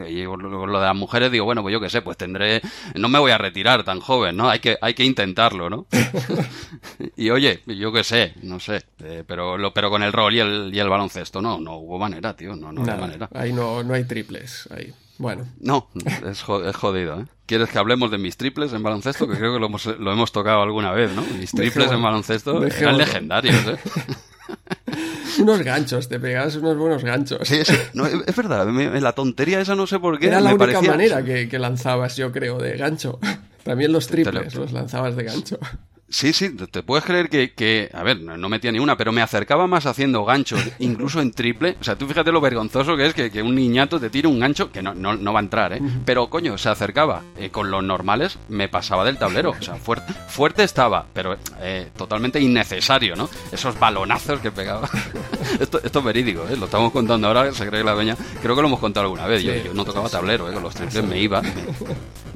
Y 0.07 0.23
lo 0.23 0.79
de 0.79 0.85
las 0.85 0.95
mujeres 0.95 1.31
digo, 1.31 1.45
bueno, 1.45 1.61
pues 1.61 1.73
yo 1.73 1.79
qué 1.79 1.89
sé, 1.89 2.01
pues 2.01 2.17
tendré... 2.17 2.61
No 2.95 3.09
me 3.09 3.19
voy 3.19 3.31
a 3.31 3.37
retirar 3.37 3.83
tan 3.83 3.99
joven, 3.99 4.37
¿no? 4.37 4.49
Hay 4.49 4.59
que, 4.59 4.77
hay 4.81 4.93
que 4.93 5.03
intentarlo, 5.03 5.69
¿no? 5.69 5.85
y 7.15 7.29
oye, 7.29 7.61
yo 7.65 7.91
qué 7.91 8.03
sé, 8.03 8.33
no 8.41 8.59
sé. 8.59 8.83
Eh, 9.03 9.23
pero, 9.25 9.57
lo, 9.57 9.73
pero 9.73 9.89
con 9.89 10.03
el 10.03 10.13
rol 10.13 10.35
y 10.35 10.39
el, 10.39 10.71
y 10.73 10.79
el 10.79 10.89
baloncesto 10.89 11.41
no, 11.41 11.59
no 11.59 11.77
hubo 11.77 11.97
manera, 11.97 12.35
tío. 12.35 12.55
No, 12.55 12.71
no, 12.71 12.81
manera. 12.81 13.29
Ahí 13.33 13.53
no, 13.53 13.83
no 13.83 13.93
hay 13.93 14.03
triples, 14.03 14.67
ahí. 14.75 14.93
Bueno. 15.19 15.45
No, 15.59 15.89
es, 16.25 16.41
jodido, 16.41 17.19
¿eh? 17.19 17.25
¿Quieres 17.45 17.69
que 17.69 17.77
hablemos 17.77 18.09
de 18.09 18.17
mis 18.17 18.37
triples 18.37 18.71
en 18.71 18.81
baloncesto? 18.81 19.27
Que 19.27 19.35
creo 19.35 19.53
que 19.53 19.59
lo 19.59 19.65
hemos, 19.65 19.85
lo 19.85 20.11
hemos 20.13 20.31
tocado 20.31 20.61
alguna 20.61 20.93
vez, 20.93 21.11
¿no? 21.13 21.21
Mis 21.37 21.51
triples 21.51 21.91
en 21.91 22.01
baloncesto 22.01 22.65
eran 22.65 22.97
legendarios, 22.97 23.55
¿eh? 23.67 23.77
unos 25.39 25.61
ganchos, 25.61 26.07
te 26.07 26.19
pegabas 26.19 26.55
unos 26.55 26.77
buenos 26.77 27.03
ganchos. 27.03 27.47
Sí, 27.47 27.59
sí. 27.65 27.75
No, 27.93 28.05
es 28.05 28.35
verdad, 28.35 28.67
la 28.67 29.13
tontería 29.13 29.59
esa 29.59 29.75
no 29.75 29.87
sé 29.87 29.99
por 29.99 30.17
qué. 30.19 30.27
Era 30.27 30.39
la 30.39 30.53
única 30.53 30.81
manera 30.81 31.23
que, 31.23 31.49
que, 31.49 31.59
lanzabas, 31.59 32.15
yo 32.15 32.31
creo, 32.31 32.57
de 32.57 32.77
gancho. 32.77 33.19
También 33.63 33.91
los 33.91 34.07
triples 34.07 34.55
los 34.55 34.71
lanzabas 34.71 35.17
de 35.17 35.23
gancho. 35.25 35.59
Sí, 36.09 36.33
sí, 36.33 36.49
te 36.49 36.81
puedes 36.81 37.05
creer 37.05 37.29
que, 37.29 37.53
que, 37.53 37.89
a 37.93 38.01
ver, 38.01 38.19
no 38.19 38.49
metía 38.49 38.71
ni 38.71 38.79
una, 38.79 38.97
pero 38.97 39.11
me 39.11 39.21
acercaba 39.21 39.67
más 39.67 39.85
haciendo 39.85 40.25
ganchos, 40.25 40.59
incluso 40.79 41.21
en 41.21 41.31
triple. 41.31 41.77
O 41.79 41.83
sea, 41.83 41.95
tú 41.95 42.07
fíjate 42.07 42.31
lo 42.31 42.41
vergonzoso 42.41 42.97
que 42.97 43.05
es 43.05 43.13
que, 43.13 43.29
que 43.29 43.43
un 43.43 43.55
niñato 43.55 43.99
te 43.99 44.09
tire 44.09 44.27
un 44.27 44.39
gancho 44.39 44.71
que 44.71 44.81
no, 44.81 44.95
no, 44.95 45.15
no, 45.15 45.33
va 45.33 45.39
a 45.39 45.43
entrar, 45.43 45.73
¿eh? 45.73 45.81
Pero 46.05 46.29
coño, 46.29 46.57
se 46.57 46.69
acercaba. 46.69 47.21
Eh, 47.37 47.49
con 47.51 47.69
los 47.69 47.83
normales 47.83 48.39
me 48.49 48.69
pasaba 48.69 49.05
del 49.05 49.17
tablero. 49.17 49.51
O 49.51 49.61
sea, 49.61 49.75
fuerte, 49.75 50.13
fuerte 50.27 50.63
estaba, 50.63 51.05
pero 51.13 51.37
eh, 51.59 51.89
totalmente 51.95 52.39
innecesario, 52.39 53.15
¿no? 53.15 53.29
Esos 53.51 53.79
balonazos 53.79 54.39
que 54.39 54.51
pegaba. 54.51 54.89
esto, 55.59 55.79
esto 55.83 55.99
es 55.99 56.05
verídico, 56.05 56.47
¿eh? 56.49 56.57
Lo 56.57 56.65
estamos 56.65 56.91
contando 56.91 57.27
ahora, 57.27 57.51
se 57.53 57.67
cree 57.67 57.81
que 57.81 57.85
la 57.85 57.93
veña. 57.93 58.17
Creo 58.41 58.55
que 58.55 58.61
lo 58.61 58.67
hemos 58.67 58.79
contado 58.79 59.05
alguna 59.05 59.27
vez. 59.27 59.43
Yo, 59.43 59.53
no 59.73 59.85
tocaba 59.85 60.09
tablero, 60.09 60.49
¿eh? 60.49 60.53
Con 60.53 60.63
los 60.63 60.73
triples 60.73 61.03
me 61.03 61.19
iba. 61.19 61.41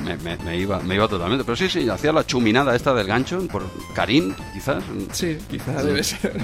Me, 0.03 0.17
me, 0.17 0.37
me, 0.37 0.57
iba, 0.57 0.79
me 0.79 0.95
iba 0.95 1.07
totalmente. 1.07 1.43
Pero 1.43 1.55
sí, 1.55 1.69
sí, 1.69 1.89
hacía 1.89 2.11
la 2.11 2.25
chuminada 2.25 2.75
esta 2.75 2.93
del 2.93 3.07
gancho 3.07 3.45
por 3.47 3.62
Karim, 3.93 4.33
quizás. 4.53 4.83
Sí, 5.11 5.37
quizás 5.49 5.83
debe 5.85 6.03
ser. 6.03 6.39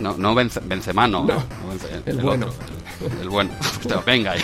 No, 0.00 0.16
no 0.16 0.34
Benzema, 0.34 1.06
no. 1.06 1.26
el, 2.06 2.16
bueno. 2.20 2.48
el 3.20 3.28
bueno. 3.28 3.50
venga 4.06 4.32
ahí. 4.32 4.42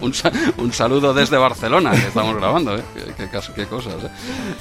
un, 0.58 0.72
saludo 0.72 1.14
desde 1.14 1.36
Barcelona, 1.36 1.92
que 1.92 2.08
estamos 2.08 2.36
grabando, 2.36 2.76
¿eh? 2.76 2.82
Qué, 3.54 3.66
cosas, 3.66 3.94
¿eh? 3.94 4.08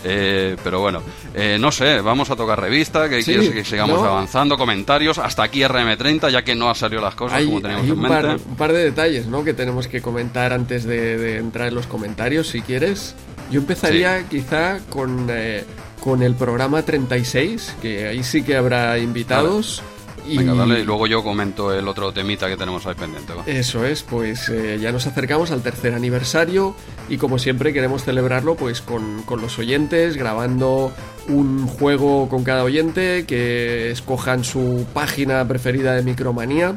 ¿eh? 0.03 0.57
pero 0.63 0.79
bueno, 0.79 1.01
eh, 1.33 1.57
no 1.59 1.71
sé, 1.71 2.01
vamos 2.01 2.29
a 2.29 2.35
tocar 2.35 2.59
revista, 2.59 3.09
que 3.09 3.23
que 3.23 3.65
sigamos 3.65 4.03
avanzando, 4.03 4.57
comentarios, 4.57 5.17
hasta 5.17 5.43
aquí 5.43 5.61
RM30, 5.61 6.29
ya 6.29 6.43
que 6.43 6.55
no 6.55 6.69
ha 6.69 6.75
salido 6.75 7.01
las 7.01 7.15
cosas 7.15 7.43
como 7.43 7.61
teníamos 7.61 7.87
en 7.87 7.99
mente. 7.99 8.43
un 8.47 8.55
par 8.55 8.73
de 8.73 8.83
detalles, 8.83 9.27
¿no? 9.27 9.43
Que 9.43 9.53
tenemos 9.53 9.87
que 9.87 10.01
comentar 10.01 10.53
antes 10.53 10.83
de, 10.83 11.37
entrar 11.37 11.69
en 11.69 11.75
los 11.75 11.87
comentarios, 11.87 12.47
si 12.47 12.61
quieres. 12.61 13.15
Yo 13.51 13.59
empezaría 13.59 14.27
quizá 14.29 14.79
con, 14.89 15.27
eh, 15.29 15.65
con 16.01 16.23
el 16.23 16.35
programa 16.35 16.83
36, 16.83 17.75
que 17.81 18.07
ahí 18.07 18.23
sí 18.23 18.43
que 18.43 18.55
habrá 18.55 18.97
invitados. 18.97 19.83
Y... 20.25 20.37
Venga, 20.37 20.53
dale, 20.53 20.81
y 20.81 20.83
luego 20.83 21.07
yo 21.07 21.23
comento 21.23 21.73
el 21.73 21.87
otro 21.87 22.13
temita 22.13 22.47
que 22.47 22.55
tenemos 22.55 22.85
ahí 22.85 22.93
pendiente. 22.93 23.33
Eso 23.47 23.85
es, 23.85 24.03
pues 24.03 24.47
eh, 24.49 24.77
ya 24.79 24.91
nos 24.91 25.05
acercamos 25.07 25.51
al 25.51 25.63
tercer 25.63 25.93
aniversario 25.93 26.75
y 27.09 27.17
como 27.17 27.39
siempre 27.39 27.73
queremos 27.73 28.03
celebrarlo 28.03 28.55
pues 28.55 28.81
con, 28.81 29.23
con, 29.23 29.41
los 29.41 29.57
oyentes, 29.59 30.15
grabando 30.15 30.93
un 31.27 31.67
juego 31.67 32.29
con 32.29 32.43
cada 32.43 32.63
oyente, 32.63 33.25
que 33.25 33.91
escojan 33.91 34.43
su 34.43 34.85
página 34.93 35.45
preferida 35.47 35.95
de 35.95 36.03
Micromanía 36.03 36.75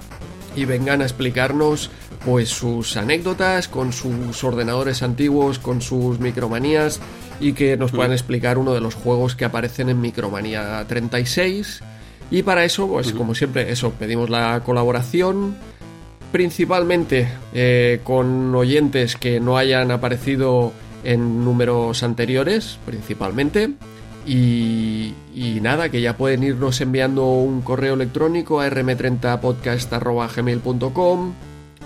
y 0.57 0.65
vengan 0.65 1.03
a 1.03 1.05
explicarnos 1.05 1.91
pues 2.25 2.49
sus 2.49 2.97
anécdotas 2.97 3.69
con 3.69 3.93
sus 3.93 4.45
ordenadores 4.45 5.03
antiguos, 5.03 5.59
con 5.59 5.81
sus 5.81 6.21
micromanías 6.21 7.01
y 7.41 7.53
que 7.53 7.77
nos 7.77 7.91
puedan 7.91 8.11
mm. 8.11 8.15
explicar 8.15 8.59
uno 8.59 8.75
de 8.75 8.81
los 8.81 8.95
juegos 8.95 9.35
que 9.35 9.45
aparecen 9.45 9.89
en 9.89 10.01
Micromanía 10.01 10.85
36 10.87 11.83
y 12.31 12.43
para 12.43 12.65
eso, 12.65 12.89
pues 12.89 13.13
como 13.13 13.35
siempre, 13.35 13.71
eso, 13.71 13.91
pedimos 13.93 14.31
la 14.31 14.63
colaboración, 14.65 15.57
principalmente 16.33 17.29
eh, 17.53 18.01
con 18.03 18.55
oyentes 18.55 19.17
que 19.17 19.41
no 19.41 19.59
hayan 19.59 19.91
aparecido 19.91 20.73
en 21.05 21.45
números 21.45 22.03
anteriores, 22.03 22.79
principalmente. 22.87 23.73
Y, 24.27 25.13
nada, 25.61 25.91
que 25.91 26.01
ya 26.01 26.17
pueden 26.17 26.43
irnos 26.43 26.81
enviando 26.81 27.27
un 27.27 27.61
correo 27.61 27.93
electrónico 27.95 28.61
a 28.61 28.71
rm30podcast.gmail.com, 28.71 31.35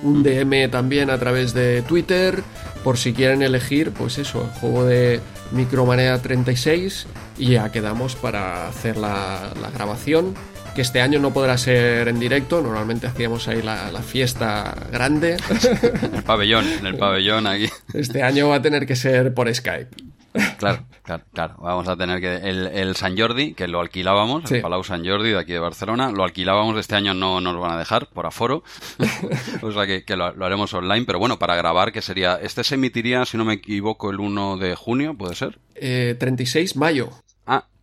un 0.03 0.23
DM 0.23 0.71
también 0.71 1.11
a 1.11 1.19
través 1.19 1.55
de 1.55 1.83
Twitter, 1.83 2.43
por 2.85 2.99
si 2.99 3.13
quieren 3.13 3.43
elegir, 3.43 3.93
pues 3.93 4.19
eso, 4.19 4.43
el 4.43 4.61
juego 4.61 4.85
de 4.85 5.21
Micromanía 5.53 6.21
36 6.21 7.07
y 7.39 7.53
ya 7.53 7.71
quedamos 7.71 8.17
para 8.17 8.69
hacer 8.69 8.97
la, 8.97 9.53
grabación 9.75 10.35
que 10.75 10.83
este 10.83 11.01
año 11.01 11.19
no 11.19 11.33
podrá 11.33 11.59
ser 11.59 12.09
en 12.09 12.21
directo, 12.21 12.61
normalmente 12.61 13.07
hacíamos 13.09 13.49
ahí 13.49 13.63
la, 13.63 13.91
la, 13.91 14.03
fiesta 14.03 14.77
grande. 14.93 15.37
En 16.03 16.15
el 16.15 16.23
pabellón, 16.23 16.67
en 16.67 16.87
el 16.87 16.97
pabellón 16.97 17.47
aquí. 17.47 17.69
Este 17.95 18.23
año 18.23 18.49
va 18.49 18.57
a 18.57 18.63
tener 18.63 18.87
que 18.87 18.95
ser 18.95 19.35
por 19.35 19.53
Skype. 19.53 19.89
Claro, 20.59 20.87
claro, 21.03 21.25
claro. 21.33 21.57
Vamos 21.59 21.89
a 21.89 21.97
tener 21.97 22.21
que. 22.21 22.37
El, 22.37 22.95
San 22.97 23.17
Jordi, 23.17 23.55
que 23.55 23.69
lo 23.69 23.81
alquilábamos, 23.81 24.51
el 24.51 24.63
Palau 24.63 24.83
San 24.85 25.05
Jordi 25.05 25.31
de 25.31 25.39
aquí 25.39 25.53
de 25.53 25.59
Barcelona, 25.59 26.11
lo 26.11 26.25
alquilábamos 26.25 26.77
este 26.79 26.97
año, 26.97 27.15
no 27.15 27.41
nos 27.41 27.61
van 27.61 27.73
a 27.73 27.79
dejar 27.79 28.09
por 28.09 28.27
aforo. 28.27 28.63
o 29.63 29.73
sea 29.73 29.87
que, 29.87 30.17
lo, 30.17 30.45
haremos 30.45 30.73
online. 30.75 31.05
Pero 31.07 31.19
bueno, 31.19 31.39
para 31.39 31.57
grabar, 31.57 31.93
que 31.93 32.03
sería. 32.03 32.37
Este 32.37 32.65
se 32.65 32.75
emitiría, 32.75 33.25
si 33.25 33.37
no 33.37 33.45
me 33.45 33.55
equivoco, 33.55 34.11
el 34.11 34.21
1 34.21 34.57
de 34.59 34.75
junio, 34.75 35.15
¿puede 35.15 35.35
ser? 35.35 35.59
Eh, 35.75 36.17
36 36.19 36.77
mayo. 36.77 37.11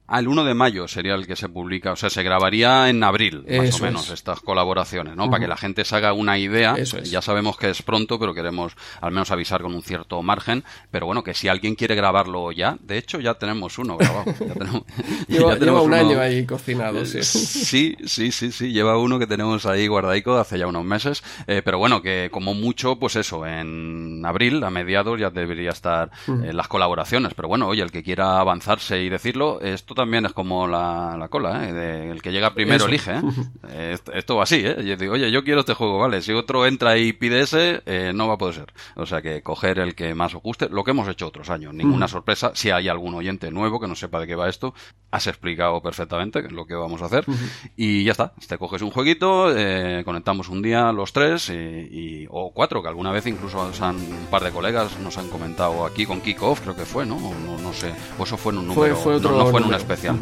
Ah, 0.08 0.20
el 0.20 0.28
1 0.28 0.46
de 0.46 0.54
mayo 0.54 0.88
sería 0.88 1.16
el 1.16 1.26
que 1.26 1.36
se 1.36 1.50
publica, 1.50 1.92
o 1.92 1.96
sea, 1.96 2.12
se 2.12 2.22
grabaría 2.22 2.90
en 2.90 3.04
abril, 3.04 3.44
más 3.50 3.82
o 3.82 3.84
menos, 3.84 4.12
estas 4.12 4.40
colaboraciones, 4.40 5.16
¿no? 5.16 5.32
Para 5.32 5.42
que 5.42 5.48
la 5.48 5.58
gente 5.58 5.84
se 5.84 5.96
haga 5.96 6.14
una 6.14 6.38
idea. 6.38 6.76
Ya 6.78 7.22
sabemos 7.22 7.58
que 7.58 7.72
es 7.72 7.82
pronto, 7.82 8.20
pero 8.20 8.34
queremos 8.34 8.74
al 9.02 9.12
menos 9.12 9.32
avisar 9.32 9.64
con 9.64 9.74
un 9.74 9.82
cierto 9.82 10.22
margen. 10.22 10.64
Pero 10.92 11.08
bueno, 11.08 11.24
que 11.24 11.34
si 11.34 11.48
alguien 11.48 11.74
quiere 11.74 11.96
grabarlo 11.96 12.52
ya, 12.52 12.78
de 12.82 13.00
hecho 13.00 13.20
ya 13.20 13.34
tenemos 13.34 13.80
uno 13.80 13.98
grabado. 13.98 14.26
lleva, 15.28 15.82
un 15.82 15.94
año 15.94 16.20
ahí 16.20 16.46
cocinado, 16.46 17.04
sí. 17.06 17.24
Sí, 17.24 17.98
sí, 18.06 18.32
sí, 18.32 18.52
sí, 18.52 18.72
lleva 18.72 19.00
uno 19.00 19.18
que 19.18 19.26
tenemos 19.26 19.66
ahí 19.66 19.88
guardaico 19.88 20.38
hace 20.38 20.60
ya 20.60 20.68
unos 20.68 20.86
meses. 20.86 21.24
Eh, 21.48 21.64
pero 21.66 21.80
bueno, 21.80 22.04
que 22.04 22.30
como 22.32 22.54
mucho, 22.54 22.98
pues 22.98 23.16
eso, 23.16 23.46
en 23.48 24.24
abril, 24.24 24.64
a 24.64 24.70
mediados, 24.70 25.20
ya 25.20 25.32
debería 25.32 25.72
estar 25.72 26.12
eh, 26.28 26.54
las 26.54 26.68
colaboraciones. 26.68 27.34
Pero 27.34 27.48
bueno, 27.48 27.68
oye, 27.68 27.82
el 27.82 27.92
que 27.92 28.04
quiera 28.04 28.40
avanzarse 28.40 29.02
y 29.02 29.10
decirlo, 29.10 29.62
esto 29.62 29.95
también 29.96 30.26
es 30.26 30.34
como 30.34 30.68
la, 30.68 31.28
cola, 31.30 31.68
¿eh? 31.68 32.12
el 32.12 32.22
que 32.22 32.32
llega 32.32 32.54
primero 32.54 32.86
elige. 32.86 33.14
¿eh? 33.70 33.98
Esto, 34.14 34.36
va 34.36 34.44
así, 34.44 34.62
¿eh? 34.64 34.84
Yo 34.86 34.96
digo, 34.96 35.14
oye, 35.14 35.32
yo 35.32 35.44
quiero 35.44 35.62
este 35.62 35.74
juego, 35.74 35.98
vale. 35.98 36.22
Si 36.22 36.32
otro 36.32 36.66
entra 36.68 36.98
y 36.98 37.14
pide 37.14 37.42
ese, 37.42 37.82
eh, 37.86 38.12
no 38.14 38.28
va 38.28 38.36
a 38.36 38.38
poder 38.38 38.56
ser. 38.56 38.74
O 38.96 39.06
sea 39.06 39.22
que 39.22 39.42
coger 39.42 39.80
el 39.80 39.96
que 39.96 40.14
más 40.14 40.36
os 40.36 40.44
guste, 40.44 40.70
lo 40.70 40.84
que 40.84 40.92
hemos 40.92 41.08
hecho 41.08 41.28
otros 41.28 41.50
años. 41.50 41.74
Ninguna 41.74 42.08
sorpresa. 42.08 42.52
Si 42.54 42.70
hay 42.70 42.88
algún 42.88 43.16
oyente 43.16 43.50
nuevo 43.50 43.80
que 43.80 43.88
no 43.88 43.96
sepa 43.96 44.20
de 44.20 44.28
qué 44.28 44.36
va 44.36 44.50
esto, 44.50 44.74
has 45.12 45.28
explicado 45.28 45.82
perfectamente 45.82 46.44
lo 46.52 46.66
que 46.66 46.76
vamos 46.76 47.02
a 47.02 47.06
hacer. 47.06 47.26
Y 47.76 48.04
ya 48.04 48.12
está. 48.12 48.34
Te 48.48 48.58
coges 48.58 48.82
un 48.82 48.92
jueguito, 48.92 49.56
eh, 49.56 50.04
conectamos 50.06 50.50
un 50.50 50.62
día 50.62 50.92
los 50.92 51.14
tres 51.14 51.50
y, 51.50 52.28
o 52.30 52.52
cuatro, 52.54 52.82
que 52.82 52.90
alguna 52.90 53.12
vez 53.12 53.26
incluso 53.26 53.60
un 53.62 54.28
par 54.30 54.44
de 54.44 54.52
colegas 54.52 55.00
nos 55.00 55.18
han 55.18 55.30
comentado 55.30 55.86
aquí 55.86 56.06
con 56.06 56.22
Kickoff, 56.22 56.62
creo 56.62 56.76
que 56.76 56.86
fue, 56.86 57.06
¿no? 57.06 57.20
no, 57.20 57.58
no 57.58 57.74
sé. 57.74 57.94
O 58.20 58.24
eso 58.24 58.38
fue 58.38 58.54
en 58.54 58.60
un 58.60 58.68
número, 58.68 58.96
fue, 58.96 59.20
no, 59.20 59.32
no, 59.32 59.46
fue 59.48 59.62
en 59.62 59.68
una 59.68 59.78
especial. 59.86 60.18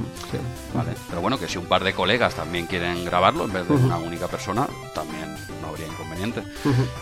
Vale. 0.74 0.92
Pero 1.10 1.22
bueno, 1.22 1.40
que 1.40 1.48
si 1.48 1.58
un 1.58 1.66
par 1.66 1.84
de 1.84 1.94
colegas 1.94 2.36
también 2.36 2.68
quieren 2.68 3.06
grabarlo 3.06 3.46
en 3.46 3.54
vez 3.54 3.68
de 3.68 3.74
una 3.74 3.98
única 3.98 4.28
persona, 4.28 4.68
también 4.94 5.36
no 5.62 5.70
habría 5.70 5.88
inconveniente. 5.88 6.44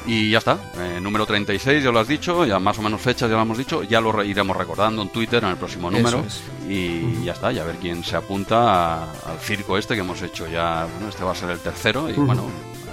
Y 0.06 0.30
ya 0.30 0.38
está. 0.38 0.58
Eh, 0.77 1.00
número 1.01 1.25
36, 1.25 1.84
ya 1.84 1.91
lo 1.91 2.00
has 2.00 2.08
dicho, 2.08 2.46
ya 2.46 2.60
más 2.60 2.77
o 2.77 2.82
menos 2.82 3.01
fechas 3.01 3.30
ya 3.30 3.36
lo 3.36 3.41
hemos 3.41 3.58
dicho, 3.58 3.84
ya 3.84 4.00
lo 4.00 4.24
iremos 4.24 4.56
recordando 4.56 5.01
en 5.01 5.10
Twitter 5.10 5.44
en 5.44 5.50
el 5.50 5.58
próximo 5.58 5.89
número. 5.89 6.24
Y 6.70 7.24
ya 7.24 7.34
está, 7.34 7.51
ya 7.51 7.63
a 7.63 7.65
ver 7.65 7.77
quién 7.77 8.03
se 8.03 8.15
apunta 8.15 9.03
al 9.03 9.39
circo 9.39 9.77
este 9.77 9.96
que 9.96 10.01
hemos 10.01 10.22
hecho 10.22 10.48
ya. 10.48 10.88
Bueno, 10.91 11.10
este 11.10 11.24
va 11.24 11.32
a 11.32 11.36
ser 11.36 11.50
el 11.50 11.60
tercero 11.60 12.10
y 12.10 12.13
bueno, 12.13 12.46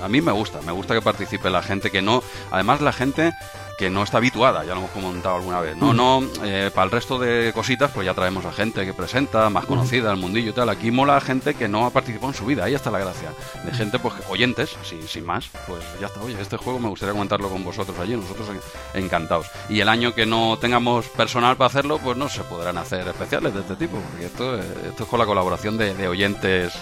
a 0.02 0.08
mí 0.08 0.20
me 0.20 0.32
gusta, 0.32 0.60
me 0.62 0.72
gusta 0.72 0.94
que 0.94 1.02
participe 1.02 1.50
la 1.50 1.62
gente 1.62 1.90
que 1.90 2.02
no. 2.02 2.22
Además, 2.50 2.80
la 2.80 2.92
gente 2.92 3.32
que 3.78 3.88
no 3.88 4.02
está 4.02 4.16
habituada, 4.16 4.64
ya 4.64 4.74
lo 4.74 4.80
hemos 4.80 4.90
comentado 4.90 5.36
alguna 5.36 5.60
vez. 5.60 5.76
No, 5.76 5.94
no, 5.94 6.20
eh, 6.42 6.70
para 6.74 6.86
el 6.86 6.90
resto 6.90 7.16
de 7.18 7.52
cositas, 7.54 7.92
pues 7.92 8.04
ya 8.04 8.12
traemos 8.12 8.44
a 8.44 8.52
gente 8.52 8.84
que 8.84 8.92
presenta, 8.92 9.48
más 9.50 9.66
conocida, 9.66 10.10
el 10.10 10.16
mundillo 10.16 10.50
y 10.50 10.52
tal. 10.52 10.68
Aquí 10.68 10.90
mola 10.90 11.16
a 11.16 11.20
gente 11.20 11.54
que 11.54 11.68
no 11.68 11.86
ha 11.86 11.90
participado 11.90 12.32
en 12.32 12.34
su 12.34 12.44
vida, 12.44 12.64
ahí 12.64 12.74
está 12.74 12.90
la 12.90 12.98
gracia. 12.98 13.32
De 13.64 13.70
gente, 13.72 14.00
pues, 14.00 14.14
oyentes, 14.28 14.76
sin, 14.82 15.06
sin 15.06 15.24
más, 15.24 15.48
pues 15.68 15.80
ya 16.00 16.08
está. 16.08 16.20
Oye, 16.20 16.36
este 16.40 16.56
juego 16.56 16.80
me 16.80 16.88
gustaría 16.88 17.12
comentarlo 17.12 17.48
con 17.48 17.64
vosotros 17.64 17.96
allí, 18.00 18.16
nosotros 18.16 18.48
encantados. 18.94 19.46
Y 19.68 19.78
el 19.78 19.88
año 19.88 20.12
que 20.12 20.26
no 20.26 20.58
tengamos 20.58 21.06
personal 21.06 21.56
para 21.56 21.68
hacerlo, 21.68 21.98
pues 21.98 22.16
no 22.16 22.28
se 22.28 22.42
podrán 22.42 22.78
hacer 22.78 23.06
especiales 23.06 23.54
de 23.54 23.60
este 23.60 23.76
tipo, 23.76 23.98
porque 23.98 24.26
esto, 24.26 24.58
esto 24.58 25.04
es 25.04 25.08
con 25.08 25.20
la 25.20 25.26
colaboración 25.26 25.78
de, 25.78 26.08
oyentes 26.08 26.72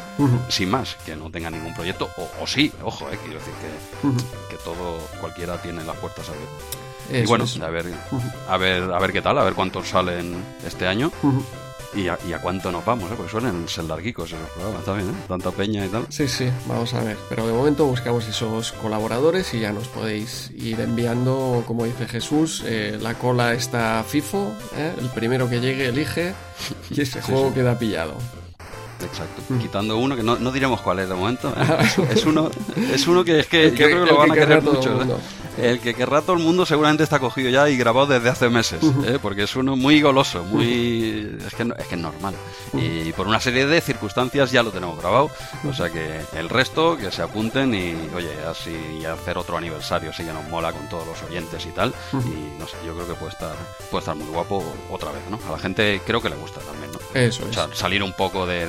sin 0.48 0.70
más, 0.70 0.96
que 1.04 1.14
no 1.14 1.30
tengan 1.30 1.52
ningún 1.52 1.74
proyecto, 1.74 2.08
o, 2.40 2.46
sí, 2.46 2.72
ojo, 2.82 3.10
eh, 3.10 3.18
quiero 3.22 3.38
decir 3.38 3.54
que, 3.54 4.56
que 4.56 4.62
todo, 4.62 4.98
cualquiera 5.20 5.60
tiene 5.60 5.84
las 5.84 5.96
puertas 5.96 6.28
abiertas 6.28 6.85
y 7.12 7.26
bueno, 7.26 7.44
a 7.62 7.70
ver, 7.70 7.86
a 8.48 8.56
ver, 8.56 8.82
a 8.82 8.98
ver 8.98 9.12
qué 9.12 9.22
tal, 9.22 9.38
a 9.38 9.44
ver 9.44 9.54
cuántos 9.54 9.88
salen 9.88 10.34
este 10.66 10.86
año. 10.86 11.10
Y 11.94 12.08
a, 12.08 12.18
y 12.28 12.34
a, 12.34 12.40
cuánto 12.40 12.70
nos 12.70 12.84
vamos, 12.84 13.10
¿eh? 13.10 13.14
porque 13.16 13.30
suelen 13.30 13.66
ser 13.68 13.84
larguicos 13.84 14.30
esos 14.30 14.50
programas 14.50 14.84
también, 14.84 15.08
¿eh? 15.08 15.14
Tanta 15.28 15.50
peña 15.50 15.86
y 15.86 15.88
tal. 15.88 16.04
Sí, 16.10 16.28
sí, 16.28 16.50
vamos 16.66 16.92
a 16.92 17.02
ver. 17.02 17.16
Pero 17.30 17.46
de 17.46 17.54
momento 17.54 17.86
buscamos 17.86 18.28
esos 18.28 18.72
colaboradores 18.72 19.54
y 19.54 19.60
ya 19.60 19.72
nos 19.72 19.88
podéis 19.88 20.50
ir 20.58 20.80
enviando, 20.80 21.64
como 21.66 21.84
dice 21.84 22.06
Jesús, 22.06 22.62
eh, 22.66 22.98
la 23.00 23.14
cola 23.14 23.54
está 23.54 24.04
FIFO, 24.06 24.52
¿eh? 24.76 24.92
el 24.98 25.08
primero 25.08 25.48
que 25.48 25.60
llegue 25.60 25.88
elige 25.88 26.34
y 26.90 27.00
ese 27.00 27.22
juego 27.22 27.54
queda 27.54 27.78
pillado. 27.78 28.14
Exacto, 29.02 29.42
quitando 29.60 29.98
uno 29.98 30.16
que 30.16 30.22
no, 30.22 30.36
no 30.36 30.50
diremos 30.52 30.80
cuál 30.80 31.00
es 31.00 31.08
de 31.08 31.14
momento. 31.14 31.52
Es, 32.10 32.24
uno, 32.24 32.50
es 32.92 33.06
uno 33.06 33.24
que 33.24 33.40
es 33.40 33.46
que, 33.46 33.70
yo 33.70 33.76
creo 33.76 34.04
que 34.04 34.10
lo 34.10 34.18
van 34.18 34.30
a 34.30 34.34
querer 34.34 34.62
mucho 34.62 34.98
el 35.58 35.80
que 35.80 35.94
querrá 35.94 36.20
todo 36.20 36.36
el 36.36 36.42
mundo 36.42 36.66
seguramente 36.66 37.02
está 37.02 37.18
cogido 37.18 37.50
ya 37.50 37.68
y 37.68 37.76
grabado 37.76 38.06
desde 38.06 38.28
hace 38.28 38.48
meses, 38.48 38.82
¿eh? 39.06 39.18
porque 39.20 39.44
es 39.44 39.56
uno 39.56 39.76
muy 39.76 40.00
goloso, 40.00 40.44
muy 40.44 41.38
es 41.46 41.54
que, 41.54 41.62
es 41.62 41.86
que 41.86 41.94
es 41.94 42.00
normal. 42.00 42.34
Y 42.74 43.12
por 43.12 43.26
una 43.26 43.40
serie 43.40 43.66
de 43.66 43.80
circunstancias 43.80 44.50
ya 44.50 44.62
lo 44.62 44.70
tenemos 44.70 44.98
grabado, 44.98 45.30
o 45.68 45.72
sea 45.72 45.90
que 45.90 46.20
el 46.34 46.48
resto 46.48 46.96
que 46.96 47.10
se 47.10 47.22
apunten 47.22 47.74
y 47.74 47.94
oye, 48.14 48.30
así 48.48 49.04
hacer 49.04 49.38
otro 49.38 49.56
aniversario, 49.56 50.12
si 50.12 50.24
ya 50.24 50.32
nos 50.32 50.46
mola 50.48 50.72
con 50.72 50.88
todos 50.88 51.06
los 51.06 51.22
oyentes 51.22 51.64
y 51.64 51.70
tal. 51.70 51.94
Y 52.12 52.58
no 52.58 52.66
sé, 52.66 52.76
yo 52.84 52.94
creo 52.94 53.06
que 53.06 53.14
puede 53.14 53.32
estar, 53.32 53.54
puede 53.90 54.00
estar 54.00 54.16
muy 54.16 54.28
guapo 54.28 54.62
otra 54.90 55.10
vez, 55.12 55.22
¿no? 55.30 55.38
A 55.48 55.52
la 55.52 55.58
gente 55.58 56.00
creo 56.04 56.20
que 56.20 56.28
le 56.28 56.36
gusta 56.36 56.60
también, 56.60 56.90
¿no? 56.92 56.98
Eso 57.18 57.44
Salir 57.72 58.02
un 58.02 58.12
poco 58.12 58.46
de, 58.46 58.66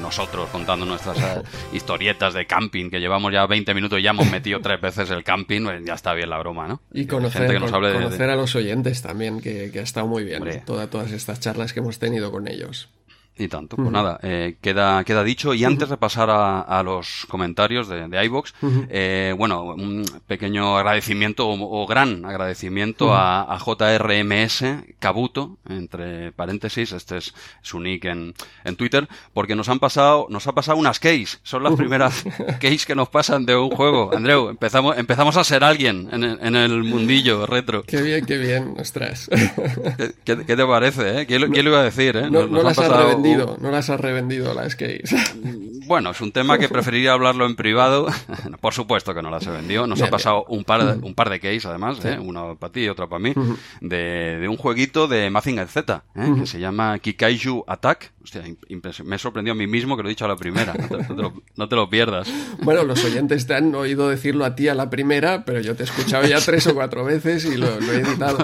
nosotros 0.00 0.48
contando 0.50 0.86
nuestras 0.86 1.18
eh, 1.18 1.42
historietas 1.72 2.34
de 2.34 2.46
camping, 2.46 2.90
que 2.90 3.00
llevamos 3.00 3.32
ya 3.32 3.46
20 3.46 3.74
minutos 3.74 3.98
y 3.98 4.02
ya 4.02 4.10
hemos 4.10 4.30
metido 4.30 4.60
tres 4.60 4.80
veces 4.80 5.10
el 5.10 5.24
camping, 5.24 5.64
pues 5.64 5.84
ya 5.84 5.94
está 5.94 6.14
bien 6.14 6.30
la 6.30 6.38
broma, 6.38 6.68
¿no? 6.68 6.80
Y 6.92 7.06
conocer, 7.06 7.58
conocer 7.58 8.30
a 8.30 8.36
los 8.36 8.54
oyentes 8.54 9.02
también, 9.02 9.40
que, 9.40 9.70
ha 9.74 9.82
estado 9.82 10.06
muy 10.06 10.24
bien. 10.24 10.42
todas 10.64 11.12
estas 11.12 11.40
charlas 11.40 11.72
que 11.72 11.80
hemos 11.80 11.98
tenido 11.98 12.30
con 12.30 12.48
ellos. 12.48 12.88
Y 13.38 13.48
tanto, 13.48 13.76
pues 13.76 13.90
nada, 13.90 14.18
eh, 14.22 14.56
queda, 14.62 15.04
queda 15.04 15.22
dicho. 15.22 15.52
Y 15.52 15.64
antes 15.64 15.90
de 15.90 15.98
pasar 15.98 16.30
a, 16.30 16.82
los 16.82 17.26
comentarios 17.28 17.86
de, 17.86 18.08
de 18.08 18.24
iVox, 18.24 18.54
eh, 18.88 19.34
bueno, 19.36 19.62
un 19.62 20.04
pequeño 20.26 20.78
agradecimiento 20.78 21.46
o, 21.46 21.86
gran 21.86 22.24
agradecimiento 22.24 23.14
a, 23.14 23.58
JRMS 23.58 24.64
Kabuto, 24.98 25.58
entre 25.68 26.32
paréntesis, 26.32 26.92
este 26.92 27.18
es 27.18 27.34
su 27.60 27.80
nick 27.80 28.06
en, 28.06 28.32
en 28.64 28.76
Twitter, 28.76 29.06
porque 29.34 29.54
nos 29.54 29.68
han 29.68 29.80
pasado, 29.80 30.26
nos 30.30 30.46
ha 30.46 30.52
pasado 30.52 30.78
unas 30.78 30.98
keys. 30.98 31.40
Son 31.42 31.62
las 31.62 31.74
primeras 31.74 32.24
keys 32.60 32.86
que 32.86 32.94
nos 32.94 33.10
pasan 33.10 33.44
de 33.44 33.54
un 33.54 33.70
juego. 33.70 34.14
Andreu, 34.14 34.48
empezamos, 34.48 34.96
empezamos 34.96 35.36
a 35.36 35.44
ser 35.44 35.62
alguien 35.62 36.08
en, 36.10 36.24
en 36.24 36.56
el 36.56 36.84
mundillo 36.84 37.44
retro. 37.44 37.82
Qué 37.82 38.00
bien, 38.00 38.24
qué 38.24 38.38
bien, 38.38 38.76
ostras. 38.78 39.28
¿Qué, 40.24 40.44
qué, 40.46 40.56
te 40.56 40.66
parece, 40.66 41.20
eh? 41.20 41.26
¿Quién, 41.26 41.42
lo 41.42 41.70
iba 41.70 41.80
a 41.80 41.84
decir, 41.84 42.16
eh? 42.16 42.30
no 42.30 42.46
las 42.62 42.78
revendido, 43.34 43.56
no 43.60 43.70
las 43.70 43.90
has 43.90 44.00
revendido 44.00 44.54
las 44.54 44.76
keys. 44.76 45.10
Bueno, 45.86 46.10
es 46.10 46.20
un 46.20 46.32
tema 46.32 46.58
que 46.58 46.68
preferiría 46.76 47.12
hablarlo 47.12 47.46
en 47.46 47.54
privado. 47.54 48.06
Por 48.60 48.74
supuesto 48.74 49.14
que 49.14 49.22
no 49.22 49.30
las 49.30 49.46
he 49.46 49.50
vendido. 49.50 49.86
Nos 49.86 50.02
ha 50.02 50.10
pasado 50.10 50.44
un 50.48 50.64
par 50.64 50.84
de, 50.84 51.06
un 51.06 51.14
par 51.14 51.30
de 51.30 51.40
keys, 51.40 51.64
además, 51.66 52.04
¿eh? 52.04 52.18
uno 52.20 52.56
para 52.58 52.72
ti 52.72 52.80
y 52.80 52.88
otro 52.88 53.08
para 53.08 53.20
mí, 53.20 53.32
de, 53.80 54.38
de, 54.40 54.48
un 54.48 54.56
jueguito 54.56 55.06
de 55.06 55.30
Mazinger 55.30 55.68
Z, 55.68 56.04
¿eh? 56.14 56.32
que 56.40 56.46
se 56.46 56.58
llama 56.58 56.98
Kikaiju 56.98 57.64
Attack. 57.66 58.12
Hostia, 58.22 58.42
me 59.04 59.16
he 59.16 59.18
sorprendido 59.18 59.52
a 59.52 59.56
mí 59.56 59.68
mismo 59.68 59.96
que 59.96 60.02
lo 60.02 60.08
he 60.08 60.10
dicho 60.10 60.24
a 60.24 60.28
la 60.28 60.36
primera. 60.36 60.74
No 61.54 61.68
te, 61.68 61.76
lo, 61.76 61.88
pierdas. 61.88 62.28
Bueno, 62.62 62.82
los 62.82 63.04
oyentes 63.04 63.46
te 63.46 63.54
han 63.54 63.72
oído 63.74 64.08
decirlo 64.08 64.44
a 64.44 64.54
ti 64.54 64.68
a 64.68 64.74
la 64.74 64.90
primera, 64.90 65.44
pero 65.44 65.60
yo 65.60 65.76
te 65.76 65.84
he 65.84 65.86
escuchado 65.86 66.26
ya 66.26 66.40
tres 66.40 66.66
o 66.66 66.74
cuatro 66.74 67.04
veces 67.04 67.44
y 67.44 67.56
lo, 67.56 67.68
he 67.68 68.00
editado. 68.00 68.38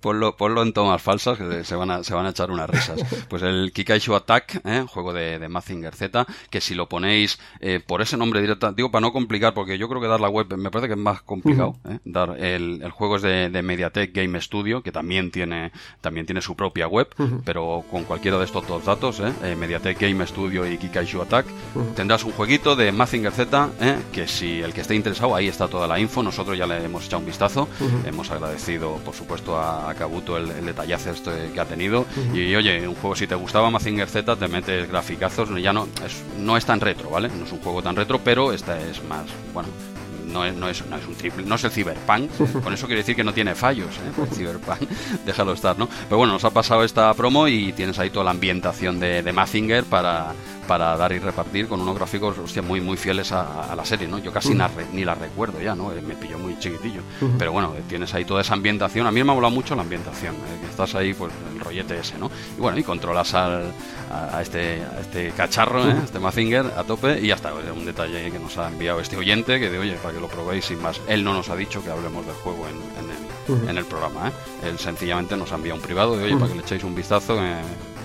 Ponlo, 0.00 0.36
ponlo, 0.36 0.62
en 0.62 0.72
tomas 0.72 1.00
falsas 1.00 1.38
que 1.38 1.64
se 1.64 1.76
van 1.76 1.90
a, 1.90 2.02
se 2.02 2.14
van 2.14 2.26
a 2.26 2.30
echar 2.30 2.50
unas 2.50 2.68
risas. 2.68 3.00
Pues 3.28 3.42
el 3.42 3.72
Kikaiju 3.72 4.14
Attack, 4.14 4.60
¿eh? 4.64 4.84
juego 4.88 5.12
de, 5.12 5.38
de 5.38 5.48
Mazinger 5.48 5.94
Z, 5.94 6.26
que 6.50 6.60
si 6.60 6.74
lo 6.74 6.88
ponéis 6.88 7.38
eh, 7.60 7.80
por 7.84 8.02
ese 8.02 8.16
nombre 8.16 8.40
directo, 8.40 8.72
digo 8.72 8.90
para 8.90 9.02
no 9.02 9.12
complicar, 9.12 9.54
porque 9.54 9.78
yo 9.78 9.88
creo 9.88 10.00
que 10.00 10.08
dar 10.08 10.20
la 10.20 10.28
web 10.28 10.56
me 10.56 10.70
parece 10.70 10.88
que 10.88 10.94
es 10.94 11.00
más 11.00 11.22
complicado. 11.22 11.76
¿eh? 11.88 11.98
Dar 12.04 12.36
el, 12.38 12.82
el, 12.82 12.90
juego 12.90 13.16
es 13.16 13.22
de, 13.22 13.48
de, 13.50 13.62
Mediatek 13.62 14.14
Game 14.14 14.40
Studio, 14.40 14.82
que 14.82 14.92
también 14.92 15.30
tiene, 15.30 15.72
también 16.00 16.26
tiene 16.26 16.42
su 16.42 16.54
propia 16.54 16.86
web, 16.86 17.08
pero 17.44 17.84
con 17.90 18.04
cualquiera 18.04 18.38
de 18.38 18.44
estos 18.44 18.66
dos 18.66 18.84
datos, 18.84 19.20
¿eh? 19.20 19.32
eh 19.42 19.56
Mediatek 19.56 19.98
Game 20.00 20.26
Studio 20.26 20.70
y 20.70 20.78
Kikaiju 20.78 21.22
Attack, 21.22 21.46
tendrás 21.94 22.24
un 22.24 22.32
jueguito 22.32 22.76
de 22.76 22.92
Mazinger 22.92 23.32
Z, 23.32 23.70
que 24.12 24.26
si 24.26 24.60
el 24.60 24.72
que 24.72 24.82
esté 24.82 24.94
interesado, 24.94 25.34
ahí 25.34 25.48
está 25.48 25.68
toda 25.68 25.86
la 25.86 25.98
info. 25.98 26.22
Nosotros 26.22 26.56
ya 26.56 26.66
le 26.66 26.84
hemos 26.84 27.06
echado 27.06 27.20
un 27.20 27.26
vistazo, 27.26 27.68
hemos 28.04 28.30
agradecido, 28.30 28.96
por 29.04 29.14
supuesto, 29.14 29.56
a, 29.56 29.90
a 29.90 29.94
Kabuto 29.94 30.36
el, 30.36 30.50
el 30.50 30.66
detallazo 30.66 31.10
este 31.10 31.50
que 31.52 31.60
ha 31.60 31.64
tenido. 31.64 32.06
Y 32.34 32.54
oye, 32.54 32.86
un 32.86 32.94
juego, 32.94 33.16
si 33.16 33.26
te 33.26 33.34
gustaba 33.34 33.70
Mazinger 33.70 34.08
Z, 34.08 34.36
te 34.36 34.48
metes 34.48 34.88
graficazos, 34.88 35.50
ya 35.60 35.72
no, 35.72 35.88
es, 36.04 36.21
no 36.38 36.56
es 36.56 36.64
tan 36.64 36.80
retro, 36.80 37.10
¿vale? 37.10 37.28
No 37.28 37.44
es 37.44 37.52
un 37.52 37.60
juego 37.60 37.82
tan 37.82 37.96
retro, 37.96 38.20
pero 38.22 38.52
esta 38.52 38.80
es 38.80 39.02
más, 39.04 39.26
bueno, 39.52 39.68
no 40.26 40.44
es, 40.44 40.54
no 40.54 40.68
es, 40.68 40.84
no 40.86 40.96
es 40.96 41.06
un 41.06 41.14
triple, 41.14 41.44
no 41.44 41.54
es 41.54 41.64
el 41.64 41.70
Cyberpunk, 41.70 42.30
con 42.62 42.72
eso 42.72 42.86
quiere 42.86 43.02
decir 43.02 43.16
que 43.16 43.24
no 43.24 43.32
tiene 43.32 43.54
fallos, 43.54 43.90
¿eh? 43.96 44.22
el 44.22 44.36
Cyberpunk, 44.36 44.88
déjalo 45.26 45.52
estar, 45.52 45.78
¿no? 45.78 45.88
Pero 46.08 46.18
bueno, 46.18 46.32
nos 46.32 46.44
ha 46.44 46.50
pasado 46.50 46.84
esta 46.84 47.12
promo 47.14 47.48
y 47.48 47.72
tienes 47.72 47.98
ahí 47.98 48.10
toda 48.10 48.24
la 48.24 48.30
ambientación 48.30 48.98
de, 48.98 49.22
de 49.22 49.32
Mazinger 49.32 49.84
para, 49.84 50.32
para 50.66 50.96
dar 50.96 51.12
y 51.12 51.18
repartir 51.18 51.68
con 51.68 51.80
unos 51.80 51.96
gráficos 51.96 52.38
hostia, 52.38 52.62
muy 52.62 52.80
muy 52.80 52.96
fieles 52.96 53.32
a, 53.32 53.74
la 53.74 53.84
serie, 53.84 54.08
¿no? 54.08 54.18
Yo 54.18 54.32
casi 54.32 54.56
ni 54.92 55.04
la 55.04 55.14
recuerdo 55.14 55.60
ya, 55.60 55.74
¿no? 55.74 55.92
Eh, 55.92 56.00
me 56.02 56.14
pilló 56.14 56.38
muy 56.38 56.58
chiquitillo. 56.58 57.02
Pero 57.38 57.52
bueno, 57.52 57.74
tienes 57.88 58.12
ahí 58.14 58.24
toda 58.24 58.40
esa 58.40 58.54
ambientación. 58.54 59.06
A 59.06 59.10
mí 59.10 59.22
me 59.22 59.32
ha 59.32 59.34
molado 59.34 59.54
mucho 59.54 59.74
la 59.74 59.82
ambientación, 59.82 60.34
¿eh? 60.34 60.66
estás 60.68 60.94
ahí, 60.94 61.14
pues, 61.14 61.32
el 61.52 61.60
rollete 61.60 61.98
ese, 61.98 62.18
¿no? 62.18 62.30
Y 62.56 62.60
bueno, 62.60 62.78
y 62.78 62.82
controlas 62.82 63.34
al, 63.34 63.72
a, 64.10 64.40
este, 64.42 64.82
a 64.82 65.00
este 65.00 65.30
cacharro, 65.30 65.88
¿eh? 65.88 65.96
este 66.04 66.18
Mazinger, 66.18 66.66
a 66.76 66.84
tope, 66.84 67.20
y 67.20 67.28
ya 67.28 67.34
está. 67.34 67.52
Un 67.52 67.84
detalle 67.84 68.30
que 68.30 68.38
nos 68.38 68.56
ha 68.58 68.68
enviado 68.68 69.00
este 69.00 69.16
oyente, 69.16 69.58
que 69.60 69.70
de 69.70 69.78
oye, 69.78 69.94
para 69.94 70.14
que 70.14 70.20
lo 70.20 70.28
probéis 70.28 70.66
sin 70.66 70.80
más. 70.80 71.00
Él 71.06 71.24
no 71.24 71.32
nos 71.32 71.48
ha 71.48 71.56
dicho 71.56 71.82
que 71.82 71.90
hablemos 71.90 72.24
del 72.26 72.34
juego 72.36 72.66
en, 72.68 73.56
el, 73.56 73.68
en 73.68 73.78
el, 73.78 73.84
programa, 73.84 74.28
¿eh? 74.28 74.32
Él 74.68 74.78
sencillamente 74.78 75.36
nos 75.36 75.52
ha 75.52 75.56
enviado 75.56 75.76
un 75.76 75.82
privado 75.82 76.16
de 76.16 76.24
oye, 76.24 76.36
para 76.36 76.48
que 76.48 76.54
le 76.54 76.62
echéis 76.62 76.84
un 76.84 76.94
vistazo. 76.94 77.42
Eh, 77.42 77.60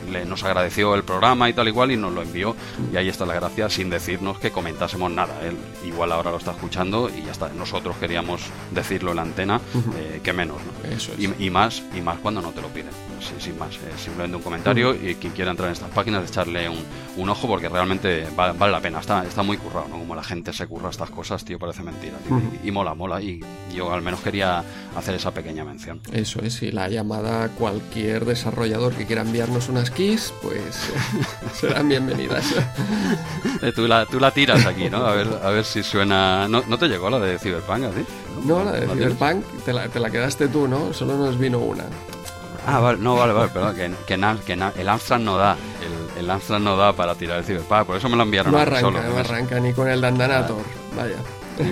le, 0.08 0.26
nos 0.26 0.44
agradeció 0.44 0.96
el 0.96 1.04
programa 1.04 1.50
y 1.50 1.54
tal 1.54 1.68
igual 1.68 1.92
y 1.92 1.98
nos 1.98 2.14
lo 2.14 2.22
envió 2.22 2.56
y 2.92 2.98
ahí 2.98 3.10
está 3.10 3.26
la 3.26 3.34
gracia 3.34 3.70
sin 3.70 3.90
decirnos 3.90 4.40
que 4.40 4.52
comentásemos 4.52 5.12
nada. 5.12 5.42
Él 5.44 5.58
igual 5.86 6.12
ahora 6.12 6.32
lo 6.32 6.38
está 6.38 6.52
escuchando 6.52 7.10
y 7.10 7.24
ya 7.24 7.32
está. 7.32 7.50
Nosotros 7.50 7.96
queríamos 7.98 8.42
decirlo 8.72 9.12
en 9.12 9.16
la 9.18 9.22
antena, 9.24 9.62
eh, 9.98 10.22
que 10.24 10.34
menos, 10.34 10.58
¿no? 10.58 10.90
Eso 10.90 11.12
y, 11.18 11.50
más 11.50 11.84
y 11.96 12.02
más 12.02 12.20
cuando 12.20 12.42
no 12.42 12.52
te 12.52 12.62
lo 12.62 12.68
piden. 12.70 12.92
Sin 13.40 13.58
más, 13.58 13.78
simplemente 13.98 14.38
un 14.38 14.44
comentario 14.44 14.94
y 14.94 15.16
quien 15.16 15.34
quiera 15.34 15.52
entrar 15.52 15.68
en 15.68 15.74
estas 15.74 15.90
páginas 15.90 16.28
echarle 16.30 16.70
un, 16.70 16.78
un 17.18 17.30
ojo 17.30 17.48
porque 17.48 17.70
realmente 17.70 18.28
vale, 18.36 18.72
la 18.72 18.80
pena. 18.80 19.00
Está, 19.00 19.26
está 19.26 19.44
muy 19.44 19.58
currado, 19.58 19.88
¿no? 19.88 19.98
Como 19.98 20.16
la 20.16 20.24
gente 20.24 20.54
se 20.54 20.68
curra 20.68 20.90
estas 20.90 21.10
cosas, 21.10 21.44
tío, 21.44 21.60
parece 21.60 21.84
mentira. 21.84 22.18
y, 22.64 22.72
mola, 22.72 22.94
mola. 22.94 23.22
Y 23.22 23.42
yo 23.74 23.92
al 23.92 24.02
menos 24.02 24.22
quería 24.22 24.64
hacer 24.96 25.16
esa 25.16 25.32
pequeña 25.32 25.64
mención. 25.64 26.02
Eso 26.12 26.42
es, 26.42 26.62
y 26.62 26.72
la 26.72 26.90
llamada 26.90 27.44
a 27.44 27.50
cualquier 27.50 28.26
desarrollador 28.26 28.94
que 28.94 29.06
quiera 29.06 29.22
enviarnos 29.22 29.70
unas 29.70 29.92
keys, 29.92 30.34
pues 30.42 30.92
serán 31.54 31.90
bienvenidas. 31.90 32.54
Eh, 33.62 33.72
tú, 33.72 33.88
la, 33.88 34.06
tú 34.06 34.20
la 34.20 34.30
tiras 34.30 34.66
aquí, 34.68 34.88
¿no? 34.88 34.98
A 34.98 35.16
ver, 35.16 35.28
a 35.42 35.50
ver 35.50 35.66
si 35.66 35.82
suena... 35.82 36.48
¿No, 36.48 36.62
¿No 36.68 36.78
te 36.78 36.88
llegó 36.88 37.10
la 37.10 37.18
de 37.20 37.40
Cyberpunk 37.40 37.86
así? 37.86 38.06
No, 38.46 38.64
la 38.64 38.74
de 38.74 38.88
Cyberpunk 38.88 39.44
te 39.66 39.74
la, 39.74 39.88
te 39.88 40.00
la 40.00 40.12
quedaste 40.12 40.48
tú, 40.48 40.68
¿no? 40.68 40.94
Solo 40.94 41.18
nos 41.18 41.40
vino 41.40 41.58
una. 41.58 41.86
Ah, 42.70 42.80
vale, 42.82 43.00
no, 43.00 43.16
vale, 43.16 43.32
vale, 43.32 43.50
perdón, 43.50 43.76
que, 43.76 43.92
que, 44.06 44.36
que 44.46 44.82
el 44.82 44.90
Amstrad 44.90 45.20
no 45.20 45.38
da, 45.38 45.56
el, 45.82 46.20
el, 46.20 46.30
Amstrad 46.30 46.60
no 46.60 46.76
da 46.76 46.92
para 46.92 47.16
tirar 47.16 47.38
el 47.38 47.46
Cyberpunk, 47.46 47.86
por 47.86 47.96
eso 47.96 48.10
me 48.10 48.18
lo 48.18 48.24
enviaron 48.24 48.52
no 48.52 48.58
a 48.58 48.64
arranca, 48.64 48.82
solo. 48.82 49.02
No 49.02 49.18
arranca, 49.18 49.58
ni 49.62 49.72
con 49.72 49.88
el 49.90 50.02
Dandanator, 50.02 50.58
vaya 50.94 51.16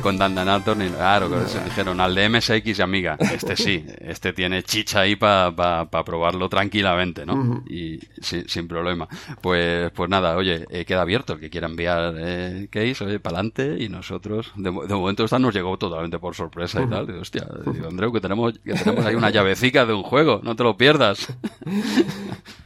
con 0.01 0.17
Dandanator, 0.17 0.77
ni 0.77 0.89
claro, 0.89 1.29
que 1.29 1.47
se 1.47 1.63
dijeron 1.63 1.99
al 1.99 2.15
de 2.15 2.29
MSX 2.29 2.79
y 2.79 2.81
Amiga. 2.81 3.17
Este 3.19 3.55
sí, 3.55 3.85
este 3.99 4.33
tiene 4.33 4.63
chicha 4.63 5.01
ahí 5.01 5.15
para 5.15 5.87
probarlo 5.89 6.49
tranquilamente, 6.49 7.25
¿no? 7.25 7.63
Y 7.67 7.99
sin 8.21 8.67
problema. 8.67 9.07
Pues, 9.41 9.91
pues 9.91 10.09
nada, 10.09 10.35
oye, 10.35 10.65
eh, 10.69 10.85
queda 10.85 11.01
abierto 11.01 11.33
el 11.33 11.39
que 11.39 11.49
quiera 11.49 11.67
enviar 11.67 12.15
eh, 12.17 12.67
case, 12.69 13.03
oye, 13.05 13.19
para 13.19 13.37
adelante 13.37 13.77
y 13.79 13.89
nosotros, 13.89 14.51
de, 14.55 14.71
momento 14.71 15.25
esta 15.25 15.39
nos 15.39 15.53
llegó 15.53 15.77
totalmente 15.77 16.19
por 16.19 16.35
sorpresa 16.35 16.81
y 16.81 16.87
tal. 16.87 17.09
hostia, 17.19 17.47
digo, 17.71 17.87
Andreu, 17.87 18.11
que 18.11 18.21
tenemos, 18.21 18.59
que 18.59 18.73
tenemos 18.73 19.05
ahí 19.05 19.15
una 19.15 19.29
llavecica 19.29 19.85
de 19.85 19.93
un 19.93 20.03
juego, 20.03 20.41
no 20.43 20.55
te 20.55 20.63
lo 20.63 20.77
pierdas. 20.77 21.27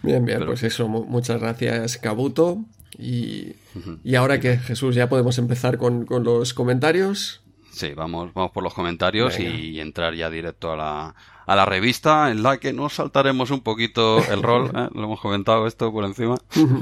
Bien, 0.02 0.24
bien, 0.26 0.46
pues 0.46 0.64
eso, 0.64 0.88
muchas 0.88 1.40
gracias, 1.42 1.98
Kabuto. 1.98 2.64
Y, 3.00 3.56
y 4.04 4.16
ahora 4.16 4.40
que 4.40 4.58
Jesús, 4.58 4.94
ya 4.96 5.08
podemos 5.08 5.38
empezar 5.38 5.78
con, 5.78 6.06
con 6.06 6.24
los 6.24 6.54
comentarios. 6.54 7.42
Sí, 7.72 7.94
vamos, 7.94 8.34
vamos 8.34 8.52
por 8.52 8.62
los 8.62 8.74
comentarios 8.74 9.40
y 9.40 9.80
entrar 9.80 10.14
ya 10.14 10.30
directo 10.30 10.74
a 10.74 10.76
la, 10.76 11.16
a 11.50 11.56
la 11.56 11.66
revista 11.66 12.30
en 12.30 12.44
la 12.44 12.60
que 12.60 12.74
nos 12.74 12.94
saltaremos 12.94 13.50
un 13.50 13.62
poquito 13.62 14.24
el 14.32 14.44
rol. 14.44 14.70
¿eh? 14.76 14.88
Lo 14.94 15.06
hemos 15.06 15.20
comentado 15.20 15.66
esto 15.66 15.92
por 15.92 16.06
encima. 16.06 16.36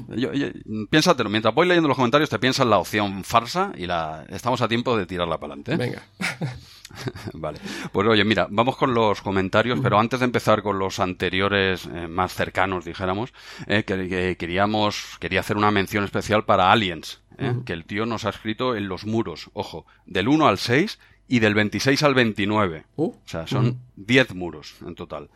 yo, 0.09 0.29
piénsatelo, 0.89 1.29
mientras 1.29 1.55
voy 1.55 1.67
leyendo 1.67 1.87
los 1.87 1.95
comentarios 1.95 2.29
te 2.29 2.37
piensas 2.37 2.67
la 2.67 2.77
opción 2.77 3.23
farsa 3.23 3.71
y 3.77 3.85
la 3.85 4.25
estamos 4.27 4.61
a 4.61 4.67
tiempo 4.67 4.97
de 4.97 5.05
tirarla 5.05 5.37
para 5.39 5.53
adelante. 5.53 5.73
¿eh? 5.73 5.77
Venga. 5.77 6.03
vale. 7.33 7.59
Pues 7.91 8.07
oye, 8.07 8.23
mira, 8.23 8.47
vamos 8.49 8.77
con 8.77 8.93
los 8.93 9.21
comentarios, 9.21 9.79
pero 9.81 9.99
antes 9.99 10.19
de 10.19 10.25
empezar 10.25 10.61
con 10.61 10.79
los 10.79 10.99
anteriores 10.99 11.87
eh, 11.93 12.07
más 12.07 12.33
cercanos, 12.33 12.85
dijéramos, 12.85 13.33
eh, 13.67 13.83
que, 13.83 14.35
queríamos, 14.37 15.17
quería 15.19 15.41
hacer 15.41 15.57
una 15.57 15.71
mención 15.71 16.03
especial 16.03 16.45
para 16.45 16.71
Aliens, 16.71 17.21
eh, 17.37 17.53
que 17.65 17.73
el 17.73 17.85
tío 17.85 18.05
nos 18.05 18.25
ha 18.25 18.29
escrito 18.29 18.75
en 18.75 18.87
los 18.87 19.05
muros, 19.05 19.49
ojo, 19.53 19.85
del 20.05 20.27
1 20.27 20.47
al 20.47 20.57
6 20.57 20.99
y 21.27 21.39
del 21.39 21.53
26 21.53 22.03
al 22.03 22.13
29. 22.13 22.85
Uh, 22.95 23.09
o 23.09 23.15
sea, 23.25 23.47
son 23.47 23.79
10 23.97 24.35
muros 24.35 24.75
en 24.85 24.95
total. 24.95 25.29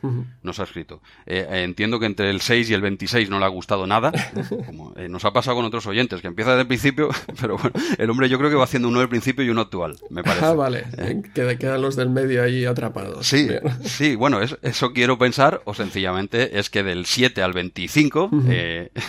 Nos 0.43 0.59
ha 0.59 0.63
escrito. 0.63 1.01
Eh, 1.25 1.47
eh, 1.49 1.63
entiendo 1.63 1.99
que 1.99 2.05
entre 2.05 2.29
el 2.29 2.41
6 2.41 2.69
y 2.69 2.73
el 2.73 2.81
26 2.81 3.29
no 3.29 3.39
le 3.39 3.45
ha 3.45 3.49
gustado 3.49 3.87
nada. 3.87 4.11
Como, 4.65 4.93
eh, 4.95 5.09
nos 5.09 5.25
ha 5.25 5.33
pasado 5.33 5.57
con 5.57 5.65
otros 5.65 5.87
oyentes, 5.87 6.21
que 6.21 6.27
empieza 6.27 6.51
desde 6.51 6.61
el 6.61 6.67
principio, 6.67 7.09
pero 7.41 7.57
bueno, 7.57 7.71
el 7.97 8.09
hombre 8.09 8.29
yo 8.29 8.37
creo 8.37 8.49
que 8.49 8.55
va 8.55 8.65
haciendo 8.65 8.87
uno 8.87 8.99
del 8.99 9.09
principio 9.09 9.43
y 9.43 9.49
uno 9.49 9.61
actual, 9.61 9.97
me 10.09 10.23
parece. 10.23 10.45
Ah, 10.45 10.53
vale. 10.53 10.85
quedan 11.33 11.81
los 11.81 11.95
del 11.95 12.09
medio 12.09 12.43
ahí 12.43 12.65
atrapados. 12.65 13.25
Sí, 13.25 13.47
sí, 13.83 14.15
bueno, 14.15 14.39
eso, 14.41 14.93
quiero 14.93 15.17
pensar, 15.17 15.61
o 15.65 15.73
sencillamente 15.73 16.59
es 16.59 16.69
que 16.69 16.83
del 16.83 17.05
7 17.05 17.41
al 17.41 17.53
25 17.53 18.29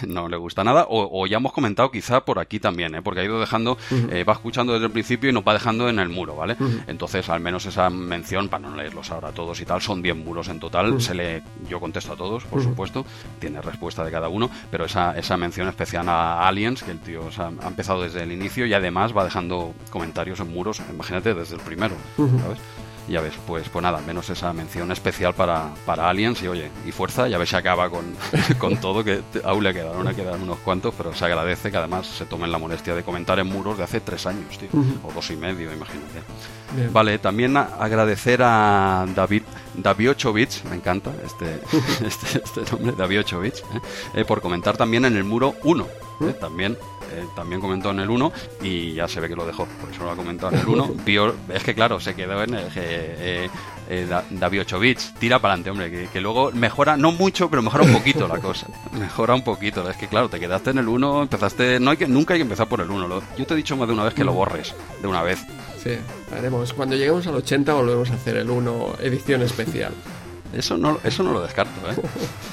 no 0.06 0.28
le 0.28 0.36
gusta 0.36 0.64
nada, 0.64 0.86
o, 0.88 1.26
ya 1.26 1.36
hemos 1.36 1.52
comentado 1.52 1.90
quizá 1.90 2.24
por 2.24 2.38
aquí 2.38 2.58
también, 2.58 2.96
porque 3.04 3.20
ha 3.20 3.24
ido 3.24 3.38
dejando, 3.38 3.76
va 4.28 4.32
escuchando 4.32 4.72
desde 4.72 4.86
el 4.86 4.92
principio 4.92 5.28
y 5.28 5.32
nos 5.32 5.44
va 5.44 5.52
dejando 5.52 5.88
en 5.88 5.98
el 5.98 6.08
muro, 6.08 6.36
¿vale? 6.36 6.56
Entonces, 6.86 7.28
al 7.28 7.40
menos 7.40 7.66
esa 7.66 7.90
mención, 7.90 8.48
para 8.48 8.68
no 8.68 8.76
leerlos 8.76 9.10
ahora 9.10 9.32
todos 9.32 9.41
y 9.60 9.64
tal, 9.64 9.80
son 9.80 10.02
10 10.02 10.16
muros 10.16 10.48
en 10.48 10.60
total. 10.60 11.00
Se 11.00 11.14
le, 11.14 11.42
yo 11.68 11.80
contesto 11.80 12.12
a 12.12 12.16
todos, 12.16 12.44
por 12.44 12.62
supuesto, 12.62 13.04
tiene 13.38 13.60
respuesta 13.60 14.04
de 14.04 14.10
cada 14.10 14.28
uno, 14.28 14.50
pero 14.70 14.84
esa, 14.84 15.16
esa 15.18 15.36
mención 15.36 15.68
especial 15.68 16.08
a 16.08 16.46
Aliens, 16.46 16.82
que 16.82 16.90
el 16.90 17.00
tío 17.00 17.28
ha 17.38 17.68
empezado 17.68 18.02
desde 18.02 18.22
el 18.22 18.32
inicio 18.32 18.66
y 18.66 18.74
además 18.74 19.16
va 19.16 19.24
dejando 19.24 19.74
comentarios 19.90 20.40
en 20.40 20.52
muros, 20.52 20.80
imagínate, 20.90 21.34
desde 21.34 21.56
el 21.56 21.60
primero, 21.60 21.94
¿sabes? 22.16 22.58
ya 23.08 23.20
ves, 23.20 23.34
pues, 23.46 23.68
pues 23.68 23.82
nada, 23.82 23.98
al 23.98 24.04
menos 24.04 24.30
esa 24.30 24.52
mención 24.52 24.90
especial 24.92 25.34
para, 25.34 25.70
para 25.84 26.08
Aliens 26.08 26.42
y 26.42 26.48
oye, 26.48 26.70
y 26.86 26.92
fuerza, 26.92 27.28
ya 27.28 27.38
ves 27.38 27.50
se 27.50 27.56
acaba 27.56 27.90
con, 27.90 28.14
con 28.58 28.76
todo, 28.78 29.02
que 29.04 29.22
aún 29.44 29.64
le 29.64 29.74
quedaron, 29.74 30.14
quedan 30.14 30.42
unos 30.42 30.58
cuantos, 30.58 30.94
pero 30.96 31.14
se 31.14 31.24
agradece 31.24 31.70
que 31.70 31.76
además 31.76 32.06
se 32.06 32.26
tomen 32.26 32.52
la 32.52 32.58
molestia 32.58 32.94
de 32.94 33.02
comentar 33.02 33.38
en 33.38 33.46
muros 33.48 33.78
de 33.78 33.84
hace 33.84 34.00
tres 34.00 34.26
años, 34.26 34.58
tío, 34.58 34.68
o 35.02 35.12
dos 35.12 35.30
y 35.30 35.36
medio, 35.36 35.72
imagínate. 35.72 36.20
Vale, 36.92 37.18
también 37.18 37.56
agradecer 37.56 38.40
a 38.42 39.06
David, 39.14 39.42
David 39.74 40.10
8 40.10 40.32
bits, 40.32 40.64
me 40.64 40.76
encanta 40.76 41.12
este, 41.24 41.60
este, 42.06 42.42
este 42.44 42.72
nombre, 42.72 42.94
David 42.96 43.20
8 43.20 43.40
bits, 43.40 43.60
¿eh? 43.60 43.80
Eh, 44.14 44.24
por 44.24 44.40
comentar 44.40 44.76
también 44.76 45.04
en 45.04 45.16
el 45.16 45.24
muro 45.24 45.54
1, 45.64 45.86
¿eh? 46.22 46.34
también 46.40 46.76
también 47.34 47.60
comentó 47.60 47.90
en 47.90 48.00
el 48.00 48.10
1 48.10 48.32
y 48.62 48.94
ya 48.94 49.08
se 49.08 49.20
ve 49.20 49.28
que 49.28 49.36
lo 49.36 49.46
dejó, 49.46 49.66
por 49.80 49.90
eso 49.90 50.04
lo 50.04 50.10
ha 50.10 50.16
comentado 50.16 50.54
en 50.54 50.60
el 50.60 50.68
1. 50.68 50.94
es 51.54 51.64
que 51.64 51.74
claro, 51.74 52.00
se 52.00 52.14
quedó 52.14 52.42
en 52.42 52.54
el, 52.54 52.66
eh, 52.76 53.48
eh, 53.88 54.06
David 54.30 54.60
8 54.62 54.78
bits, 54.78 55.14
tira 55.18 55.38
para 55.38 55.54
adelante, 55.54 55.70
hombre, 55.70 56.08
que, 56.08 56.20
luego 56.20 56.50
mejora, 56.52 56.96
no 56.96 57.12
mucho, 57.12 57.50
pero 57.50 57.62
mejora 57.62 57.84
un 57.84 57.92
poquito 57.92 58.26
la 58.28 58.38
cosa. 58.38 58.66
Mejora 58.92 59.34
un 59.34 59.42
poquito, 59.42 59.88
es 59.88 59.96
que 59.96 60.06
claro, 60.06 60.28
te 60.28 60.38
quedaste 60.38 60.70
en 60.70 60.78
el 60.78 60.88
1, 60.88 61.22
empezaste, 61.22 61.80
no 61.80 61.90
hay 61.90 61.96
que, 61.96 62.06
nunca 62.06 62.34
hay 62.34 62.38
que 62.38 62.44
empezar 62.44 62.68
por 62.68 62.80
el 62.80 62.90
1. 62.90 63.22
Yo 63.36 63.46
te 63.46 63.54
he 63.54 63.56
dicho 63.56 63.76
más 63.76 63.88
de 63.88 63.94
una 63.94 64.04
vez 64.04 64.14
que 64.14 64.24
lo 64.24 64.32
borres, 64.32 64.74
de 65.00 65.08
una 65.08 65.22
vez. 65.22 65.44
Sí, 65.82 65.90
haremos. 66.36 66.72
Cuando 66.72 66.94
lleguemos 66.96 67.26
al 67.26 67.34
80 67.34 67.74
volvemos 67.74 68.10
a 68.10 68.14
hacer 68.14 68.36
el 68.36 68.50
1 68.50 68.96
edición 69.00 69.42
especial. 69.42 69.92
Eso 70.52 70.76
no, 70.76 70.98
eso 71.02 71.22
no 71.22 71.32
lo 71.32 71.42
descarto, 71.42 71.72
¿eh? 71.90 71.96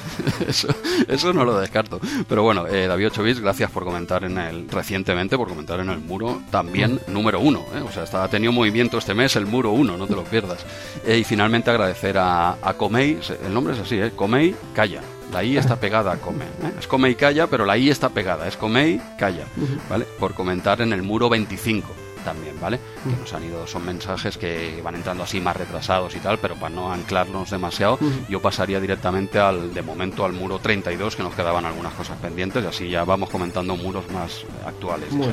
eso, 0.48 0.68
eso 1.08 1.32
no 1.32 1.44
lo 1.44 1.58
descarto. 1.58 2.00
Pero 2.28 2.42
bueno, 2.42 2.66
eh, 2.66 2.86
David 2.86 3.08
Ochovich, 3.08 3.40
gracias 3.40 3.70
por 3.70 3.84
comentar 3.84 4.24
en 4.24 4.38
el 4.38 4.68
recientemente, 4.68 5.36
por 5.36 5.48
comentar 5.48 5.80
en 5.80 5.90
el 5.90 5.98
muro 5.98 6.42
también 6.50 7.00
número 7.08 7.40
uno. 7.40 7.64
¿eh? 7.74 7.80
O 7.86 7.92
sea, 7.92 8.04
está, 8.04 8.24
ha 8.24 8.28
tenido 8.28 8.52
movimiento 8.52 8.98
este 8.98 9.14
mes 9.14 9.36
el 9.36 9.46
muro 9.46 9.70
uno, 9.72 9.96
no 9.96 10.06
te 10.06 10.14
lo 10.14 10.24
pierdas. 10.24 10.64
Eh, 11.04 11.18
y 11.18 11.24
finalmente 11.24 11.70
agradecer 11.70 12.18
a, 12.18 12.56
a 12.62 12.74
Comey, 12.74 13.18
el 13.44 13.52
nombre 13.52 13.74
es 13.74 13.80
así, 13.80 14.00
¿eh? 14.00 14.12
Comey 14.14 14.54
Calla. 14.74 15.02
La 15.32 15.44
I 15.44 15.58
está 15.58 15.76
pegada 15.76 16.12
a 16.12 16.16
Come. 16.16 16.44
¿eh? 16.44 16.72
Es 16.78 16.88
Come 16.88 17.10
y 17.10 17.14
Calla, 17.14 17.46
pero 17.46 17.64
la 17.64 17.78
I 17.78 17.90
está 17.90 18.08
pegada. 18.08 18.48
Es 18.48 18.56
Comey 18.56 19.00
Calla, 19.16 19.44
¿vale? 19.88 20.04
Por 20.18 20.34
comentar 20.34 20.80
en 20.80 20.92
el 20.92 21.02
muro 21.02 21.28
25 21.28 22.09
también, 22.24 22.58
¿vale? 22.60 22.78
Que 23.04 23.16
nos 23.16 23.32
han 23.32 23.44
ido, 23.44 23.66
son 23.66 23.84
mensajes 23.84 24.36
que 24.36 24.80
van 24.82 24.94
entrando 24.94 25.24
así 25.24 25.40
más 25.40 25.56
retrasados 25.56 26.14
y 26.16 26.20
tal, 26.20 26.38
pero 26.38 26.54
para 26.56 26.74
no 26.74 26.92
anclarnos 26.92 27.50
demasiado, 27.50 27.98
yo 28.28 28.40
pasaría 28.40 28.80
directamente 28.80 29.38
al, 29.38 29.72
de 29.74 29.82
momento 29.82 30.24
al 30.24 30.32
muro 30.32 30.58
32, 30.58 31.16
que 31.16 31.22
nos 31.22 31.34
quedaban 31.34 31.64
algunas 31.64 31.94
cosas 31.94 32.18
pendientes, 32.18 32.62
y 32.64 32.66
así 32.66 32.88
ya 32.88 33.04
vamos 33.04 33.30
comentando 33.30 33.76
muros 33.76 34.10
más 34.10 34.44
actuales. 34.66 35.12
Muy 35.12 35.28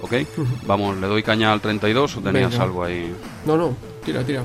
¿Ok? 0.00 0.12
Vamos, 0.66 0.96
le 0.98 1.06
doy 1.06 1.22
caña 1.22 1.52
al 1.52 1.60
32 1.60 2.16
o 2.16 2.20
tenías 2.20 2.58
algo 2.58 2.84
ahí. 2.84 3.14
No, 3.44 3.56
no, 3.56 3.76
tira, 4.04 4.22
tira. 4.22 4.42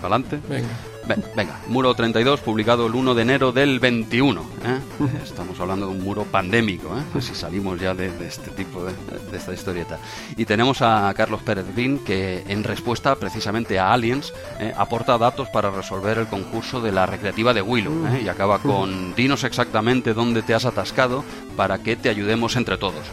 ¿Adelante? 0.00 0.40
Venga. 0.48 0.68
Venga, 1.06 1.60
Muro 1.66 1.94
32, 1.94 2.40
publicado 2.40 2.86
el 2.86 2.94
1 2.94 3.14
de 3.14 3.22
enero 3.22 3.52
del 3.52 3.80
21. 3.80 4.40
¿eh? 4.40 4.78
Estamos 5.22 5.58
hablando 5.58 5.86
de 5.86 5.92
un 5.92 6.02
muro 6.02 6.24
pandémico, 6.24 6.88
¿eh? 6.96 7.20
si 7.20 7.34
salimos 7.34 7.80
ya 7.80 7.94
de, 7.94 8.10
este 8.26 8.50
tipo 8.50 8.84
de, 8.84 8.92
esta 9.36 9.52
historieta. 9.52 9.98
Y 10.36 10.44
tenemos 10.44 10.82
a 10.82 11.12
Carlos 11.16 11.42
Pérez 11.42 11.66
Green, 11.74 11.98
que 12.00 12.44
en 12.46 12.64
respuesta 12.64 13.16
precisamente 13.16 13.78
a 13.78 13.92
Aliens, 13.92 14.32
¿eh? 14.58 14.72
aporta 14.76 15.18
datos 15.18 15.48
para 15.48 15.70
resolver 15.70 16.18
el 16.18 16.26
concurso 16.26 16.80
de 16.80 16.92
la 16.92 17.06
recreativa 17.06 17.54
de 17.54 17.62
Willow. 17.62 18.06
¿eh? 18.08 18.22
Y 18.24 18.28
acaba 18.28 18.58
con, 18.58 19.14
dinos 19.14 19.44
exactamente 19.44 20.14
dónde 20.14 20.42
te 20.42 20.54
has 20.54 20.64
atascado 20.64 21.24
para 21.56 21.78
que 21.78 21.96
te 21.96 22.08
ayudemos 22.08 22.56
entre 22.56 22.76
todos. 22.76 23.04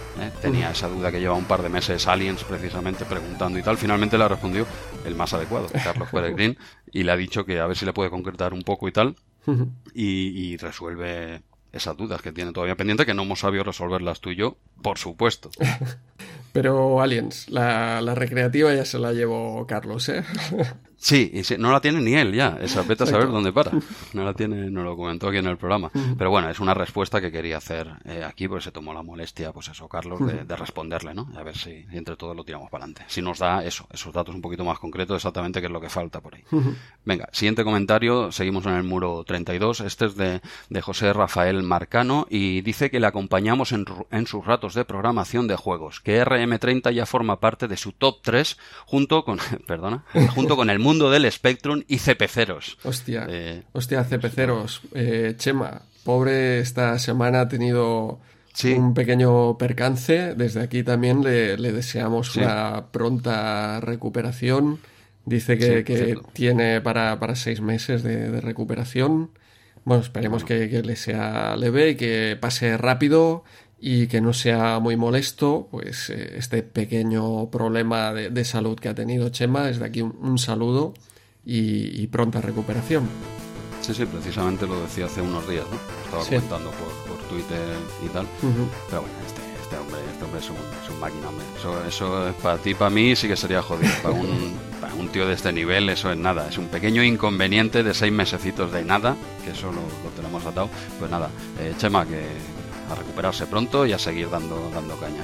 Tenía 0.42 0.72
esa 0.72 0.88
duda 0.88 1.12
que 1.12 1.20
lleva 1.20 1.36
un 1.36 1.46
par 1.46 1.62
de 1.62 1.70
meses 1.70 2.08
Aliens 2.08 2.44
precisamente 2.44 3.06
preguntando 3.06 3.60
y 3.60 3.64
tal. 3.64 3.78
Finalmente 3.78 4.18
le 4.18 4.28
respondió 4.28 4.66
el 5.06 5.16
más 5.16 5.34
adecuado, 5.34 5.68
Carlos 5.84 6.10
Pérez 6.12 6.34
Green, 6.36 6.58
y 6.92 7.04
le 7.04 7.12
ha 7.12 7.18
dicho 7.18 7.46
que 7.46 7.60
a 7.60 7.68
ver 7.68 7.78
si 7.78 7.86
le 7.86 7.94
puede 7.94 8.10
concretar 8.10 8.54
un 8.54 8.64
poco 8.64 8.88
y 8.88 8.92
tal, 8.92 9.16
y, 9.94 10.58
resuelve 10.58 11.42
esas 11.72 11.96
dudas 11.96 12.22
que 12.22 12.32
tiene 12.32 12.52
todavía 12.52 12.76
pendiente, 12.76 13.06
que 13.06 13.14
no 13.14 13.24
hemos 13.24 13.40
sabido 13.40 13.64
resolverlas 13.64 14.20
tú 14.20 14.32
y 14.32 14.36
yo, 14.36 14.58
por 14.82 14.98
supuesto. 14.98 15.50
Pero 16.54 17.02
Aliens, 17.02 17.50
la, 17.50 18.02
la 18.02 18.16
recreativa 18.16 18.74
ya 18.74 18.84
se 18.84 19.00
la 19.00 19.14
llevó 19.14 19.66
Carlos, 19.68 20.10
¿eh? 20.10 20.24
Sí, 21.00 21.32
y 21.32 21.58
no 21.58 21.72
la 21.72 21.80
tiene 21.80 22.02
ni 22.02 22.16
él 22.16 22.34
ya, 22.34 22.58
esa 22.60 22.82
vete 22.82 23.04
a 23.04 23.06
saber 23.06 23.28
dónde 23.28 23.54
para. 23.54 23.72
No 24.14 24.24
la 24.24 24.34
tiene, 24.34 24.70
no 24.72 24.84
lo 24.84 24.98
comentó 24.98 25.28
aquí 25.28 25.38
en 25.38 25.46
el 25.46 25.58
programa. 25.58 25.92
Pero 26.18 26.30
bueno, 26.32 26.50
es 26.50 26.60
una 26.60 26.74
respuesta 26.74 27.22
que 27.22 27.32
quería 27.32 27.58
hacer 27.58 27.88
eh, 28.06 28.24
aquí, 28.24 28.48
porque 28.48 28.64
se 28.64 28.72
tomó 28.72 28.94
la 28.94 29.04
molestia, 29.04 29.52
pues 29.52 29.68
eso, 29.68 29.88
Carlos, 29.88 30.20
de, 30.26 30.56
responderle, 30.56 31.14
¿no? 31.14 31.30
A 31.38 31.44
ver 31.44 31.56
si, 31.56 31.86
entre 31.92 32.16
todos 32.16 32.36
lo 32.36 32.44
tiramos 32.44 32.70
para 32.72 32.86
adelante. 32.86 33.06
Si 33.08 33.22
nos 33.22 33.40
da 33.40 33.64
eso, 33.64 33.88
esos 33.92 34.12
datos 34.12 34.34
un 34.34 34.42
poquito 34.42 34.66
más 34.66 34.80
concretos, 34.80 35.18
exactamente 35.18 35.60
qué 35.60 35.68
es 35.68 35.72
lo 35.72 35.80
que 35.80 35.90
falta 35.90 36.20
por 36.20 36.36
ahí. 36.36 36.44
Venga, 37.06 37.30
siguiente 37.32 37.64
comentario, 37.64 38.32
seguimos 38.32 38.66
en 38.66 38.74
el 38.74 38.84
muro 38.84 39.24
32. 39.24 39.82
Este 39.82 40.06
es 40.08 40.16
de, 40.16 40.42
de 40.70 40.82
José 40.82 41.14
Rafael 41.14 41.62
Marcano 41.62 42.26
y 42.30 42.62
dice 42.62 42.90
que 42.90 43.00
le 43.00 43.08
acompañamos 43.08 43.72
en, 43.72 43.86
en 44.12 44.26
sus 44.26 44.46
ratos 44.46 44.74
de 44.74 44.84
programación 44.84 45.48
de 45.48 45.56
juegos, 45.56 46.00
que 46.00 46.24
RM30 46.24 46.92
ya 46.92 47.06
forma 47.06 47.40
parte 47.40 47.68
de 47.68 47.78
su 47.78 47.92
top 47.92 48.22
3 48.24 48.58
junto 48.86 49.24
con, 49.24 49.38
perdona, 49.68 50.04
junto 50.34 50.56
con 50.56 50.70
el 50.70 50.80
mundo 50.88 51.12
del 51.12 51.30
Spectrum 51.30 51.84
y 51.90 51.98
cepeceros. 51.98 52.78
Hostia, 52.84 53.28
eh, 53.30 53.64
hostia, 53.74 54.06
cepeceros. 54.06 54.82
Eh, 54.96 55.34
Chema, 55.38 55.82
pobre 56.06 56.60
esta 56.60 56.98
semana 56.98 57.42
ha 57.42 57.48
tenido 57.50 58.22
un 58.64 58.94
pequeño 58.94 59.58
percance. 59.58 60.34
Desde 60.36 60.62
aquí 60.62 60.84
también 60.84 61.26
le, 61.26 61.58
deseamos 61.58 62.38
una 62.38 62.86
pronta 62.94 63.82
recuperación. 63.82 64.80
Dice 65.26 65.58
que, 65.58 66.18
tiene 66.32 66.80
para, 66.80 67.36
seis 67.36 67.60
meses 67.60 68.02
de, 68.02 68.40
recuperación. 68.40 69.32
Bueno, 69.84 70.04
esperemos 70.04 70.46
que, 70.46 70.70
que, 70.70 70.84
le 70.84 70.96
sea 70.96 71.58
leve 71.58 71.90
y 71.90 71.96
que 71.96 72.38
pase 72.40 72.78
rápido 72.78 73.44
y 73.80 74.08
que 74.08 74.22
no 74.22 74.34
sea 74.34 74.80
muy 74.80 74.98
molesto, 74.98 75.68
pues 75.70 76.10
eh, 76.10 76.34
este 76.38 76.64
pequeño 76.64 77.50
problema 77.50 78.14
de, 78.14 78.46
salud 78.46 78.78
que 78.80 78.90
ha 78.90 78.96
tenido 78.96 79.30
Chema, 79.30 79.64
desde 79.64 79.86
aquí 79.86 80.02
un, 80.02 80.38
saludo 80.38 80.94
y, 81.46 82.08
pronta 82.08 82.42
recuperación. 82.42 83.08
Sí, 83.82 83.94
sí, 83.94 84.06
precisamente 84.06 84.66
lo 84.66 84.82
decía 84.82 85.06
hace 85.06 85.22
unos 85.22 85.48
días, 85.48 85.66
¿no? 85.70 85.78
Estaba 86.06 86.24
comentando 86.24 86.72
por, 86.72 87.18
Twitter 87.28 87.60
y 88.06 88.08
tal. 88.08 88.26
Pero 88.40 89.02
bueno, 89.02 89.16
este, 89.26 89.42
este, 89.62 89.78
hombre, 89.78 89.98
este 90.10 90.24
hombre 90.24 90.40
es 90.40 90.50
un, 90.50 91.00
máquina, 91.00 91.28
hombre. 91.28 91.46
Eso, 91.60 91.86
eso 91.86 92.34
para 92.42 92.58
ti, 92.58 92.74
para 92.74 92.90
mí, 92.90 93.18
sí 93.18 93.28
que 93.28 93.36
sería 93.36 93.62
jodido. 93.62 93.92
Para 94.02 94.16
un, 94.16 94.54
para 94.82 94.94
un 94.94 95.10
tío 95.10 95.28
de 95.28 95.34
este 95.34 95.52
nivel, 95.52 95.90
eso 95.90 96.10
es 96.10 96.18
nada. 96.18 96.48
Es 96.48 96.58
un 96.58 96.68
pequeño 96.68 97.04
inconveniente 97.04 97.84
de 97.84 97.94
seis 97.94 98.14
mesecitos 98.14 98.72
de 98.72 98.86
nada, 98.86 99.18
que 99.44 99.52
eso 99.52 99.72
lo, 99.74 99.82
tenemos 100.16 100.46
atado. 100.46 100.70
Pues 101.00 101.12
nada, 101.12 101.30
eh, 101.60 101.74
Chema, 101.78 102.06
que, 102.06 102.24
a 102.90 102.96
recuperarse 102.96 103.46
pronto 103.48 103.86
y 103.86 103.94
a 103.94 104.00
seguir 104.00 104.30
dando, 104.30 104.70
dando 104.74 104.96
caña. 104.98 105.24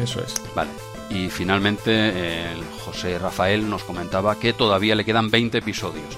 Eso 0.00 0.20
es. 0.20 0.34
Vale. 0.54 0.70
Y 1.10 1.28
finalmente 1.30 2.52
el 2.52 2.64
José 2.84 3.18
Rafael 3.18 3.68
nos 3.68 3.84
comentaba 3.84 4.38
que 4.38 4.52
todavía 4.52 4.94
le 4.94 5.04
quedan 5.04 5.30
20 5.30 5.58
episodios 5.58 6.16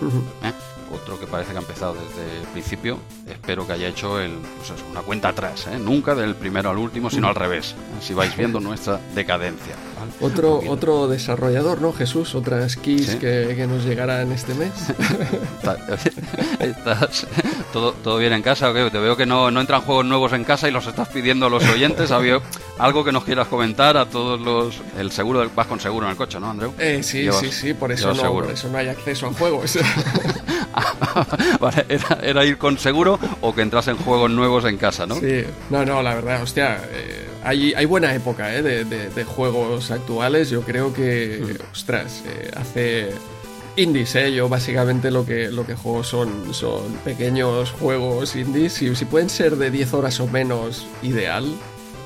otro 0.93 1.19
que 1.19 1.27
parece 1.27 1.53
que 1.53 1.59
ha 1.59 1.61
empezado 1.61 1.95
desde 1.95 2.41
el 2.41 2.47
principio. 2.49 2.99
Espero 3.27 3.67
que 3.67 3.73
haya 3.73 3.89
hecho 3.89 4.21
el, 4.21 4.33
pues 4.57 4.73
una 4.91 5.01
cuenta 5.03 5.29
atrás, 5.29 5.67
¿eh? 5.67 5.79
nunca 5.79 6.15
del 6.15 6.35
primero 6.35 6.71
al 6.71 6.79
último, 6.79 7.11
sino 7.11 7.29
al 7.29 7.35
revés. 7.35 7.73
¿eh? 7.73 7.99
Si 8.01 8.15
vais 8.15 8.37
viendo 8.37 8.61
nuestra 8.61 9.01
decadencia. 9.15 9.75
Otro, 10.21 10.61
otro 10.69 11.09
desarrollador, 11.09 11.81
¿no, 11.81 11.93
Jesús? 11.93 12.35
Otras 12.35 12.77
keys 12.77 13.17
que, 13.17 13.55
que, 13.57 13.67
nos 13.67 13.85
llegarán 13.85 14.33
este 14.33 14.55
mes. 14.55 14.73
¿Estás, 16.61 17.27
todo, 17.73 17.93
¿Todo 17.93 18.19
bien 18.19 18.33
en 18.33 18.43
casa? 18.43 18.73
Te 18.73 18.99
veo 18.99 19.17
que 19.17 19.27
no, 19.27 19.51
no 19.51 19.61
entran 19.61 19.83
juegos 19.83 20.05
nuevos 20.05 20.33
en 20.33 20.45
casa 20.45 20.69
y 20.69 20.71
los 20.73 20.87
estás 20.87 21.09
pidiendo 21.09 21.47
a 21.47 21.51
los 21.51 21.65
oyentes. 21.69 22.11
¿Había 22.11 22.41
algo 22.79 23.05
que 23.05 23.13
nos 23.13 23.25
quieras 23.25 23.49
comentar 23.49 23.97
a 23.97 24.07
todos 24.07 24.41
los... 24.41 24.81
El 24.99 25.11
seguro, 25.11 25.49
vas 25.55 25.67
con 25.67 25.81
seguro 25.81 26.07
en 26.07 26.13
el 26.13 26.17
coche, 26.17 26.39
¿no, 26.41 26.51
Andreu? 26.51 26.75
Eh, 26.79 27.03
sí, 27.03 27.29
sí, 27.33 27.51
sí, 27.51 27.75
por 27.75 27.93
eso, 27.93 28.15
no, 28.15 28.33
por 28.33 28.51
eso 28.51 28.69
no 28.69 28.79
hay 28.79 28.89
acceso 28.89 29.27
a 29.27 29.33
juegos. 29.33 29.79
vale, 31.61 31.87
era, 32.23 32.45
ir 32.45 32.59
con 32.59 32.79
seguro 32.79 33.19
o 33.41 33.55
que 33.55 33.63
entras 33.63 33.89
en 33.89 33.97
juegos 33.97 34.31
nuevos 34.31 34.65
en 34.65 34.77
casa, 34.77 35.07
¿no? 35.07 35.17
Sí, 35.17 35.45
no, 35.71 35.85
no, 35.85 36.03
la 36.03 36.15
verdad, 36.15 36.43
hostia, 36.43 36.81
eh, 36.91 37.28
hay, 37.49 37.73
hay, 37.75 37.87
buena 37.87 38.15
época 38.15 38.55
¿eh? 38.55 38.63
de, 38.63 39.25
juegos 39.25 39.91
actuales. 39.91 40.51
Yo 40.51 40.63
creo 40.63 40.93
que, 40.93 41.41
mm. 41.43 41.73
ostras, 41.73 42.23
eh, 42.27 42.51
hace 42.55 43.11
indies, 43.77 44.15
¿eh? 44.17 44.33
Yo 44.33 44.49
básicamente 44.49 45.11
lo 45.11 45.25
que, 45.25 45.51
lo 45.51 45.65
que 45.65 45.75
juego 45.75 46.05
son, 46.05 46.53
son 46.53 46.83
pequeños 47.05 47.73
juegos 47.73 48.37
indies. 48.37 48.75
Si, 48.75 48.95
si 48.95 49.05
pueden 49.07 49.31
ser 49.31 49.57
de 49.57 49.71
10 49.71 49.95
horas 49.95 50.21
o 50.21 50.27
menos, 50.27 50.87
ideal. 51.03 51.47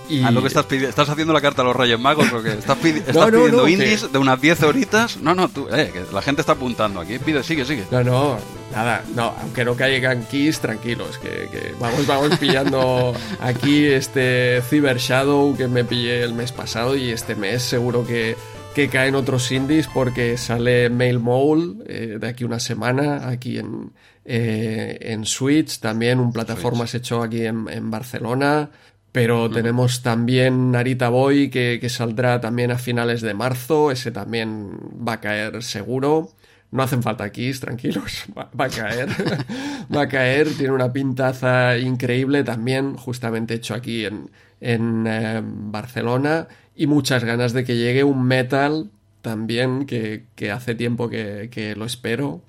Y... 0.09 0.21
lo 0.21 0.41
que 0.41 0.49
estás 0.49 0.67
pidiendo? 0.67 0.91
¿Estás 0.91 1.09
haciendo 1.09 1.33
la 1.33 1.41
carta 1.41 1.63
a 1.63 1.65
los 1.65 1.77
Reyes 1.77 1.99
Magos 1.99 2.33
o 2.33 2.43
qué? 2.43 2.53
¿Estás, 2.53 2.79
pidiendo 2.83 3.69
indies 3.69 4.11
de 4.13 4.19
unas 4.19 4.41
10 4.41 4.63
horitas? 4.65 5.17
No, 5.19 5.35
no, 5.35 5.49
tú, 5.49 5.69
eh, 5.71 5.91
que 5.93 6.05
la 6.13 6.23
gente 6.23 6.43
está 6.43 6.53
apuntando 6.53 7.01
aquí. 7.01 7.19
Pide, 7.19 7.43
sigue, 7.43 7.65
sigue. 7.65 7.85
No, 7.91 8.03
no, 8.03 8.39
nada, 8.73 9.05
no, 9.15 9.35
aunque 9.41 9.65
no 9.65 9.75
caigan 9.75 10.25
keys, 10.25 10.61
tranquilos, 10.61 11.19
que, 11.19 11.49
que 11.51 11.75
vamos, 11.79 12.07
vamos 12.07 12.39
pillando 12.39 13.15
aquí 13.41 13.87
este 13.87 14.63
Cyber 14.69 14.99
Shadow 14.99 15.57
que 15.57 15.69
me 15.69 15.85
pillé 15.85 16.23
el 16.23 16.35
mes 16.35 16.53
pasado 16.53 16.97
y 16.97 17.11
este 17.11 17.35
mes 17.35 17.63
seguro 17.63 18.07
que 18.07 18.37
que 18.75 18.89
caen 18.89 19.15
otros 19.15 19.53
indies 19.53 19.87
porque 19.93 20.39
sale 20.39 20.89
Mail 20.89 21.19
Mole 21.19 21.75
eh, 21.87 22.17
de 22.19 22.29
aquí 22.29 22.45
una 22.45 22.59
semana, 22.59 23.29
aquí 23.29 23.59
en, 23.59 23.93
eh, 24.25 24.99
en 25.01 25.27
Switch, 25.27 25.79
también 25.79 26.21
un 26.21 26.33
plataformas 26.33 26.95
hecho 26.95 27.23
aquí 27.23 27.45
en, 27.45 27.91
Barcelona. 27.91 28.71
Pero 29.13 29.51
tenemos 29.51 30.03
también 30.03 30.71
Narita 30.71 31.11
Boy 31.11 31.51
que, 31.51 31.79
que, 31.79 31.91
saldrá 31.91 32.41
también 32.41 32.71
a 32.71 32.79
finales 32.79 33.21
de 33.21 33.35
marzo, 33.35 33.91
ese 33.91 34.11
también 34.11 34.71
va 35.07 35.15
a 35.15 35.21
caer 35.21 35.63
seguro. 35.63 36.31
No 36.73 36.83
hacen 36.83 37.03
falta 37.03 37.31
keys, 37.31 37.61
tranquilos, 37.61 38.25
va, 38.37 38.49
a 38.57 38.69
caer. 38.71 39.11
va 39.95 40.03
a 40.03 40.09
caer, 40.09 40.49
tiene 40.57 40.73
una 40.73 40.91
pintaza 40.91 41.77
increíble 41.77 42.43
también, 42.45 42.97
justamente 42.97 43.55
hecho 43.55 43.75
aquí 43.75 44.07
en, 44.07 44.31
en 44.63 45.07
eh, 45.07 45.43
Barcelona. 45.45 46.49
Y 46.75 46.87
muchas 46.87 47.25
ganas 47.25 47.53
de 47.53 47.65
que 47.65 47.77
llegue 47.77 48.05
un 48.05 48.25
metal 48.25 48.91
también, 49.21 49.85
que, 49.85 50.25
hace 50.51 50.75
tiempo 50.75 51.11
que, 51.11 51.75
lo 51.77 51.85
espero. 51.85 52.43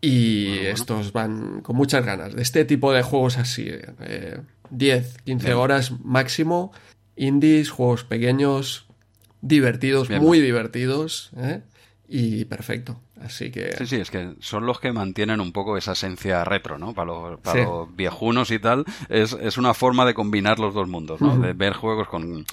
Y 0.00 0.58
estos 0.58 1.12
van 1.12 1.60
con 1.60 1.76
muchas 1.76 2.04
ganas 2.04 2.34
de 2.34 2.42
este 2.42 2.64
tipo 2.64 2.92
de 2.92 3.02
juegos 3.02 3.36
así. 3.36 3.70
10, 4.70 5.16
eh, 5.16 5.20
15 5.24 5.54
horas 5.54 5.92
máximo. 6.04 6.72
Indies, 7.16 7.70
juegos 7.70 8.04
pequeños, 8.04 8.86
divertidos, 9.40 10.10
muy 10.10 10.40
divertidos. 10.40 11.30
¿eh? 11.36 11.62
Y 12.08 12.44
perfecto. 12.44 13.00
Así 13.22 13.50
que... 13.50 13.74
Sí, 13.76 13.86
sí, 13.86 13.96
es 13.96 14.10
que 14.10 14.34
son 14.40 14.66
los 14.66 14.78
que 14.78 14.92
mantienen 14.92 15.40
un 15.40 15.52
poco 15.52 15.76
esa 15.76 15.92
esencia 15.92 16.44
retro, 16.44 16.78
¿no? 16.78 16.92
Para 16.92 17.06
los, 17.06 17.40
para 17.40 17.64
los 17.64 17.96
viejunos 17.96 18.50
y 18.50 18.58
tal, 18.58 18.84
es, 19.08 19.32
es, 19.32 19.56
una 19.56 19.72
forma 19.74 20.04
de 20.04 20.14
combinar 20.14 20.58
los 20.58 20.74
dos 20.74 20.88
mundos, 20.88 21.20
¿no? 21.20 21.38
De 21.38 21.52
ver 21.54 21.72
juegos 21.72 22.08
con 22.08 22.44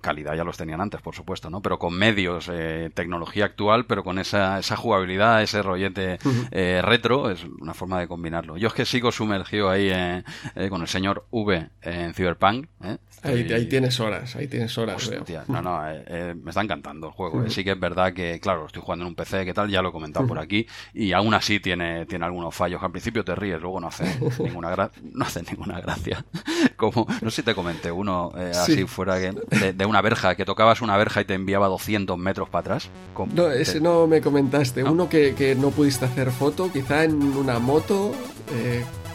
calidad, 0.00 0.34
ya 0.34 0.44
los 0.44 0.56
tenían 0.56 0.80
antes, 0.80 1.00
por 1.00 1.14
supuesto, 1.14 1.48
¿no? 1.48 1.62
Pero 1.62 1.78
con 1.78 1.94
medios, 1.94 2.50
eh, 2.52 2.90
tecnología 2.94 3.46
actual, 3.46 3.86
pero 3.86 4.04
con 4.04 4.18
esa, 4.18 4.58
esa 4.58 4.76
jugabilidad, 4.76 5.42
ese 5.42 5.62
rollete 5.62 6.18
eh, 6.50 6.80
retro, 6.82 7.30
es 7.30 7.44
una 7.44 7.74
forma 7.74 7.98
de 7.98 8.08
combinarlo. 8.08 8.56
Yo 8.56 8.68
es 8.68 8.74
que 8.74 8.84
sigo 8.84 9.12
sumergido 9.12 9.70
ahí 9.70 9.88
eh, 9.90 10.22
con 10.68 10.82
el 10.82 10.88
señor 10.88 11.26
V 11.30 11.68
en 11.80 12.14
Cyberpunk, 12.14 12.66
Ahí, 13.22 13.50
ahí, 13.52 13.66
tienes 13.66 13.98
horas, 14.00 14.34
ahí 14.36 14.48
tienes 14.48 14.76
horas. 14.78 15.10
no, 15.48 15.62
no, 15.62 15.80
me 15.80 16.50
está 16.50 16.62
encantando 16.62 17.08
el 17.08 17.12
juego. 17.12 17.48
Sí 17.48 17.64
que 17.64 17.72
es 17.72 17.80
verdad 17.80 18.12
que, 18.12 18.40
claro, 18.40 18.66
estoy 18.66 18.82
jugando 18.82 19.04
en 19.04 19.10
un 19.10 19.14
PC, 19.14 19.44
¿qué 19.44 19.54
tal? 19.54 19.70
Ya 19.70 19.82
lo 19.82 19.92
comentado 19.92 20.26
por 20.26 20.38
aquí, 20.38 20.66
y 20.92 21.12
aún 21.12 21.34
así 21.34 21.60
tiene, 21.60 22.06
tiene 22.06 22.24
algunos 22.24 22.54
fallos. 22.54 22.82
Al 22.82 22.90
principio 22.90 23.24
te 23.24 23.34
ríes, 23.34 23.60
luego 23.60 23.80
no 23.80 23.88
hace 23.88 24.04
ninguna, 24.42 24.70
gracia 24.70 25.02
no 25.02 25.24
hace 25.24 25.42
ninguna 25.42 25.80
gracia. 25.80 26.24
Como, 26.76 27.06
no 27.20 27.30
sé 27.30 27.36
si 27.36 27.42
te 27.42 27.54
comenté, 27.54 27.92
uno 27.92 28.32
eh, 28.36 28.52
así 28.54 28.84
fuera 28.86 29.16
de, 29.16 29.72
de, 29.72 29.86
una 29.86 30.00
verja, 30.00 30.34
que 30.34 30.44
tocabas 30.44 30.80
una 30.80 30.96
verja 30.96 31.20
y 31.20 31.24
te 31.24 31.34
enviaba 31.34 31.68
200 31.68 32.18
metros 32.18 32.48
para 32.48 32.60
atrás. 32.60 32.90
no, 33.34 33.50
ese 33.50 33.80
no 33.80 34.06
me 34.06 34.20
comentaste. 34.20 34.82
Uno 34.82 35.08
que, 35.08 35.34
que, 35.34 35.54
no 35.54 35.70
pudiste 35.70 36.04
hacer 36.04 36.30
foto, 36.30 36.70
quizá 36.72 37.04
en 37.04 37.22
una 37.22 37.58
moto. 37.58 38.12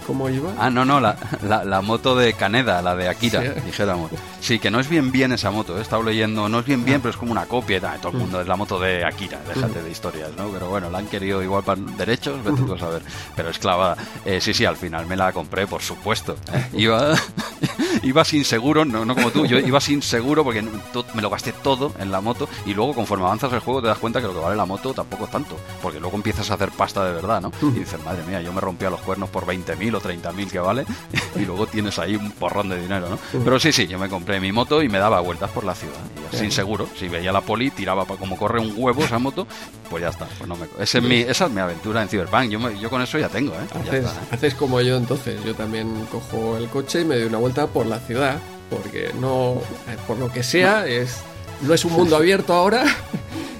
¿Cómo 0.08 0.30
iba? 0.30 0.54
Ah, 0.58 0.70
no, 0.70 0.86
no, 0.86 1.02
la, 1.02 1.18
la, 1.44 1.82
moto 1.82 2.16
de 2.16 2.32
Caneda, 2.32 2.82
la 2.82 2.96
de 2.96 3.10
Akira, 3.10 3.42
dijéramos. 3.42 4.10
Sí, 4.40 4.58
que 4.58 4.72
no 4.72 4.80
es 4.80 4.88
bien 4.88 5.12
bien 5.12 5.34
esa 5.34 5.52
moto, 5.52 5.78
he 5.78 5.82
estado 5.82 6.02
leyendo, 6.02 6.48
no 6.48 6.60
es 6.60 6.66
bien 6.66 6.86
bien, 6.86 6.98
ah. 6.98 7.00
pero 7.04 7.10
es 7.12 7.18
como 7.18 7.34
una 7.34 7.46
copia, 7.46 7.82
de 7.82 8.00
todo 8.00 8.14
el 8.14 8.20
mundo, 8.20 8.40
es 8.40 8.48
la 8.48 8.56
moto 8.56 8.80
de 8.80 9.04
Akira, 9.06 9.38
déjate 9.46 9.84
de 9.84 9.92
historias, 9.92 10.32
¿no? 10.38 10.48
Pero 10.48 10.70
bueno, 10.70 10.90
la 10.90 11.00
han 11.00 11.08
querido 11.08 11.44
igual 11.44 11.64
para 11.64 11.82
derechos, 11.98 12.42
vete 12.42 12.62
tú 12.62 12.74
a 12.74 12.80
saber. 12.80 13.02
Pero 13.36 13.50
es 13.50 13.60
clavada. 13.60 13.98
Eh, 14.24 14.40
sí, 14.40 14.54
sí, 14.54 14.64
al 14.64 14.78
final 14.78 15.06
me 15.08 15.18
la 15.18 15.34
compré, 15.34 15.68
por 15.68 15.82
supuesto. 15.82 16.38
¿eh? 16.54 16.68
Iba, 16.78 17.14
iba 18.04 18.24
sin 18.24 18.46
seguro, 18.46 18.86
no, 18.86 19.04
no 19.04 19.14
como 19.14 19.32
tú, 19.32 19.46
yo 19.46 19.60
iba 19.60 19.82
sin 19.82 20.02
seguro 20.02 20.46
porque 20.46 20.62
me 20.62 21.22
lo 21.22 21.30
gasté 21.30 21.52
todo 21.52 21.92
en 22.00 22.12
la 22.12 22.22
moto 22.22 22.48
y 22.66 22.74
luego 22.74 22.94
conforme 22.94 23.26
avanzas 23.26 23.52
el 23.52 23.60
juego 23.60 23.82
te 23.82 23.88
das 23.88 23.98
cuenta 23.98 24.22
que 24.22 24.28
lo 24.28 24.34
que 24.34 24.40
vale 24.40 24.56
la 24.56 24.66
moto 24.66 24.94
tampoco 24.94 25.26
es 25.26 25.32
tanto, 25.32 25.58
porque 25.82 26.00
luego 26.00 26.16
empiezas 26.16 26.50
a 26.50 26.54
hacer 26.54 26.72
pasta 26.72 27.04
de 27.04 27.14
verdad, 27.14 27.42
¿no? 27.42 27.52
Y 27.62 27.80
dices, 27.80 28.02
madre 28.06 28.24
mía, 28.24 28.42
yo 28.42 28.54
me 28.54 28.62
rompía 28.62 28.90
los 28.90 29.02
cuernos 29.02 29.30
por 29.30 29.46
20.000 29.46 29.97
o 29.98 30.02
30.000 30.02 30.50
que 30.50 30.60
vale 30.60 30.86
y 31.36 31.40
luego 31.40 31.68
tienes 31.68 32.00
ahí 32.00 32.16
un 32.16 32.32
porrón 32.32 32.70
de 32.70 32.80
dinero, 32.80 33.10
¿no? 33.10 33.20
Pero 33.44 33.60
sí, 33.60 33.72
sí, 33.72 33.88
yo 33.88 34.00
me 34.00 34.10
compré 34.10 34.40
mi 34.40 34.52
moto 34.52 34.82
y 34.82 34.90
me 34.90 35.00
daba 35.00 35.20
vueltas 35.20 35.52
por 35.52 35.64
la 35.64 35.76
ciudad, 35.76 35.98
sin 36.32 36.52
seguro. 36.52 36.88
Si 36.98 37.08
veía 37.08 37.32
la 37.32 37.42
poli, 37.42 37.72
tiraba 37.72 38.06
como 38.06 38.38
corre 38.38 38.60
un 38.60 38.74
huevo 38.76 39.04
esa 39.04 39.20
moto, 39.20 39.48
pues 39.90 40.02
ya 40.02 40.10
está. 40.10 40.28
Pues 40.38 40.48
no 40.48 40.56
me... 40.56 40.68
Ese 40.80 41.00
es 41.00 41.04
mi, 41.04 41.20
esa 41.22 41.46
es 41.46 41.52
mi 41.52 41.62
aventura 41.62 42.02
en 42.02 42.10
Cyberpunk. 42.10 42.50
Yo, 42.50 42.72
yo 42.72 42.90
con 42.90 43.02
eso 43.02 43.18
ya 43.18 43.30
tengo, 43.30 43.54
¿eh? 43.54 43.80
Haces, 43.80 44.06
¿eh? 44.06 44.10
haces 44.32 44.56
como 44.56 44.82
yo 44.82 44.98
entonces. 44.98 45.44
Yo 45.46 45.56
también 45.56 46.06
cojo 46.12 46.58
el 46.58 46.68
coche 46.68 47.02
y 47.02 47.06
me 47.06 47.16
doy 47.16 47.26
una 47.26 47.38
vuelta 47.38 47.68
por 47.68 47.86
la 47.86 48.00
ciudad, 48.00 48.40
porque 48.70 49.12
no, 49.20 49.54
eh, 49.88 49.98
por 50.08 50.18
lo 50.18 50.32
que 50.32 50.44
sea, 50.44 50.88
es 50.88 51.22
no 51.62 51.74
es 51.74 51.86
un 51.86 51.94
mundo 51.94 52.16
abierto 52.16 52.54
ahora. 52.54 52.86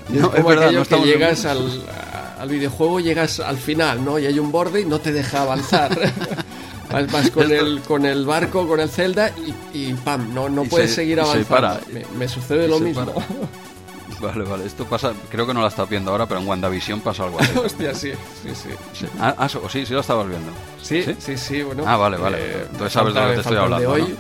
no, 0.10 0.34
es, 0.36 0.46
verdad, 0.46 0.72
no 0.72 0.86
que 0.86 1.00
llegas 1.02 1.46
al, 1.46 1.84
al 2.48 2.54
videojuego, 2.54 3.00
llegas 3.00 3.40
al 3.40 3.58
final, 3.58 4.04
¿no? 4.04 4.18
Y 4.18 4.26
hay 4.26 4.40
un 4.40 4.52
borde 4.52 4.82
y 4.82 4.86
no 4.86 5.00
te 5.00 5.12
deja 5.12 5.42
avanzar. 5.42 5.92
Vas, 7.12 7.32
con, 7.32 7.52
el, 7.52 7.82
con 7.82 8.06
el 8.06 8.26
barco, 8.26 8.66
con 8.66 8.80
el 8.80 8.88
Zelda 8.90 9.34
y, 9.74 9.94
pam, 9.94 10.34
no, 10.34 10.48
no 10.48 10.64
puedes 10.64 10.96
seguir 10.96 11.20
avanzando. 11.20 11.82
Me, 12.18 12.30
sucede 12.30 12.66
lo 12.68 12.80
mismo. 12.80 13.06
Vale, 14.20 14.46
vale, 14.46 14.66
esto 14.66 14.84
pasa, 14.86 15.14
creo 15.30 15.46
que 15.46 15.54
no 15.54 15.62
la 15.62 15.68
estás 15.68 15.88
viendo 15.88 16.10
ahora, 16.10 16.26
pero 16.26 16.40
en 16.40 16.48
WandaVision 16.48 17.02
pasa 17.02 17.26
algo 17.26 17.40
así. 17.40 17.56
Hostia, 17.64 17.94
sí, 17.94 18.14
sí, 18.42 18.50
sí. 18.94 19.06
Ah, 19.20 19.36
ah 19.38 19.48
sí, 19.48 19.86
sí 19.86 19.94
lo 19.94 20.00
estabas 20.00 20.28
viendo. 20.28 20.52
Sí, 20.82 21.06
sí, 21.20 21.38
sí, 21.38 21.62
bueno. 21.62 21.84
Ah, 21.86 21.98
vale, 21.98 22.18
vale. 22.18 22.38
Eh, 22.40 22.66
Entonces 22.72 22.94
sabes 22.94 23.14
de 23.14 23.22
lo 23.22 23.28
que 23.28 23.34
te 23.36 23.42
estoy 23.42 23.58
hablando. 23.58 23.92
Hoy, 23.92 24.18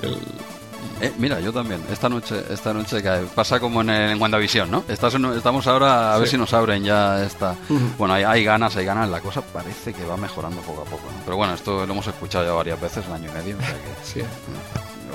eh, 1.01 1.13
mira, 1.17 1.39
yo 1.39 1.53
también. 1.53 1.81
Esta 1.91 2.09
noche, 2.09 2.43
esta 2.49 2.73
noche 2.73 3.01
pasa 3.35 3.59
como 3.59 3.81
en, 3.81 3.89
en 3.89 4.21
WandaVision, 4.21 4.69
¿no? 4.69 4.83
estamos 4.87 5.67
ahora 5.67 6.13
a 6.13 6.17
ver 6.17 6.27
si 6.27 6.37
nos 6.37 6.53
abren 6.53 6.83
ya 6.83 7.23
esta. 7.23 7.55
Bueno, 7.97 8.13
hay, 8.15 8.43
ganas, 8.43 8.75
hay 8.75 8.85
ganas. 8.85 9.09
La 9.09 9.21
cosa 9.21 9.41
parece 9.41 9.93
que 9.93 10.05
va 10.05 10.17
mejorando 10.17 10.61
poco 10.61 10.81
a 10.81 10.85
poco. 10.85 11.03
Pero 11.25 11.37
bueno, 11.37 11.53
esto 11.53 11.85
lo 11.85 11.93
hemos 11.93 12.07
escuchado 12.07 12.45
ya 12.45 12.51
varias 12.53 12.81
veces, 12.81 13.05
un 13.07 13.13
año 13.13 13.29
y 13.29 13.33
medio. 13.33 13.57
O 13.57 13.61
sea 13.61 13.73
que, 13.73 14.03
sí. 14.03 14.21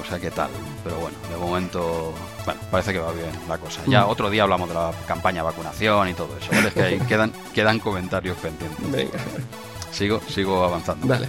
O 0.00 0.04
sea, 0.04 0.18
¿qué 0.18 0.30
tal? 0.30 0.50
Pero 0.82 0.96
bueno, 0.96 1.16
de 1.30 1.36
momento, 1.36 2.12
bueno, 2.44 2.60
parece 2.70 2.92
que 2.92 2.98
va 2.98 3.12
bien 3.12 3.30
la 3.48 3.58
cosa. 3.58 3.82
Ya 3.86 4.06
otro 4.06 4.30
día 4.30 4.42
hablamos 4.44 4.68
de 4.68 4.74
la 4.74 4.92
campaña 5.06 5.42
de 5.42 5.46
vacunación 5.46 6.08
y 6.08 6.14
todo 6.14 6.36
eso. 6.40 6.50
Es 6.52 6.72
que 6.72 6.82
ahí 6.82 6.98
quedan, 7.08 7.32
quedan 7.52 7.78
comentarios 7.78 8.36
pendientes. 8.38 8.90
Venga. 8.90 9.18
Sigo, 9.92 10.20
sigo 10.28 10.64
avanzando. 10.64 11.06
Dale. 11.06 11.28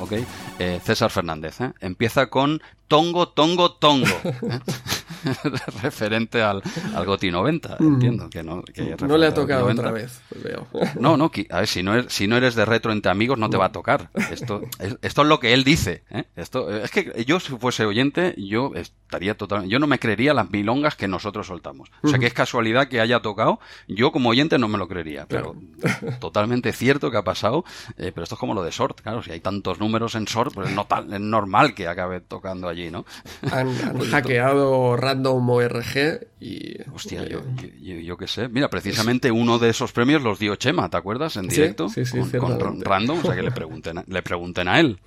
Ok. 0.00 0.12
Eh, 0.58 0.80
César 0.84 1.10
Fernández. 1.10 1.60
¿eh? 1.60 1.72
Empieza 1.80 2.28
con 2.28 2.62
Tongo, 2.88 3.28
Tongo, 3.28 3.72
Tongo. 3.72 4.06
¿eh? 4.24 4.60
referente 5.82 6.42
al, 6.42 6.62
al 6.94 7.04
GOTI 7.04 7.30
90, 7.30 7.76
mm. 7.78 7.86
entiendo 7.86 8.30
que 8.30 8.42
no. 8.42 8.62
no 9.06 9.18
le 9.18 9.26
ha 9.26 9.34
tocado 9.34 9.66
otra 9.66 9.90
vez, 9.90 10.20
pues 10.28 10.42
veo. 10.42 10.66
No, 10.98 11.16
no, 11.16 11.30
a 11.50 11.58
ver, 11.58 11.66
si 11.66 11.82
no, 11.82 11.94
eres, 11.94 12.12
si 12.12 12.26
no 12.26 12.36
eres 12.36 12.54
de 12.54 12.64
retro 12.64 12.92
entre 12.92 13.10
amigos, 13.10 13.38
no 13.38 13.50
te 13.50 13.56
va 13.56 13.66
a 13.66 13.72
tocar. 13.72 14.10
Esto 14.30 14.62
es, 14.78 14.96
esto 15.02 15.22
es 15.22 15.28
lo 15.28 15.40
que 15.40 15.52
él 15.52 15.64
dice. 15.64 16.02
¿eh? 16.10 16.24
Esto, 16.36 16.70
es 16.70 16.90
que 16.90 17.24
yo, 17.24 17.40
si 17.40 17.56
fuese 17.56 17.84
oyente, 17.84 18.34
yo 18.36 18.72
estaría 18.74 19.36
totalmente. 19.36 19.72
Yo 19.72 19.78
no 19.78 19.86
me 19.86 19.98
creería 19.98 20.34
las 20.34 20.50
milongas 20.50 20.96
que 20.96 21.08
nosotros 21.08 21.46
soltamos. 21.46 21.90
O 22.02 22.08
sea, 22.08 22.18
que 22.18 22.26
es 22.26 22.34
casualidad 22.34 22.88
que 22.88 23.00
haya 23.00 23.20
tocado. 23.20 23.60
Yo, 23.88 24.12
como 24.12 24.30
oyente, 24.30 24.58
no 24.58 24.68
me 24.68 24.78
lo 24.78 24.88
creería. 24.88 25.26
Pero 25.28 25.56
totalmente 26.20 26.72
cierto 26.72 27.10
que 27.10 27.16
ha 27.16 27.24
pasado. 27.24 27.64
Eh, 27.96 28.12
pero 28.14 28.22
esto 28.22 28.34
es 28.34 28.38
como 28.38 28.54
lo 28.54 28.62
de 28.62 28.72
Sort. 28.72 29.00
Claro, 29.00 29.22
si 29.22 29.32
hay 29.32 29.40
tantos 29.40 29.80
números 29.80 30.14
en 30.14 30.28
Sort, 30.28 30.54
pues 30.54 30.70
no 30.70 30.86
tal, 30.86 31.12
es 31.12 31.20
normal 31.20 31.74
que 31.74 31.88
acabe 31.88 32.20
tocando 32.20 32.68
allí, 32.68 32.90
¿no? 32.90 33.04
Han, 33.50 33.74
pues 33.96 34.10
hackeado 34.10 34.96
Random 35.10 35.50
ORG 35.50 36.20
y... 36.40 36.76
Hostia, 36.94 37.26
yo, 37.28 37.40
yo, 37.80 38.16
qué 38.16 38.28
sé. 38.28 38.48
Mira, 38.48 38.70
precisamente 38.70 39.30
uno 39.30 39.58
de 39.58 39.70
esos 39.70 39.90
premios 39.92 40.22
los 40.22 40.38
dio 40.38 40.54
Chema, 40.54 40.88
¿te 40.88 40.96
acuerdas? 40.96 41.36
En 41.36 41.48
directo. 41.48 41.88
Sí, 41.88 42.04
sí, 42.04 42.18
con, 42.38 42.80
Random, 42.80 43.18
o 43.18 43.22
sea 43.22 43.34
que 43.34 43.42
le 43.42 43.50
pregunten, 43.50 43.98
a, 43.98 44.04
le 44.06 44.22
pregunten 44.22 44.68
a 44.68 44.78
él. 44.78 45.00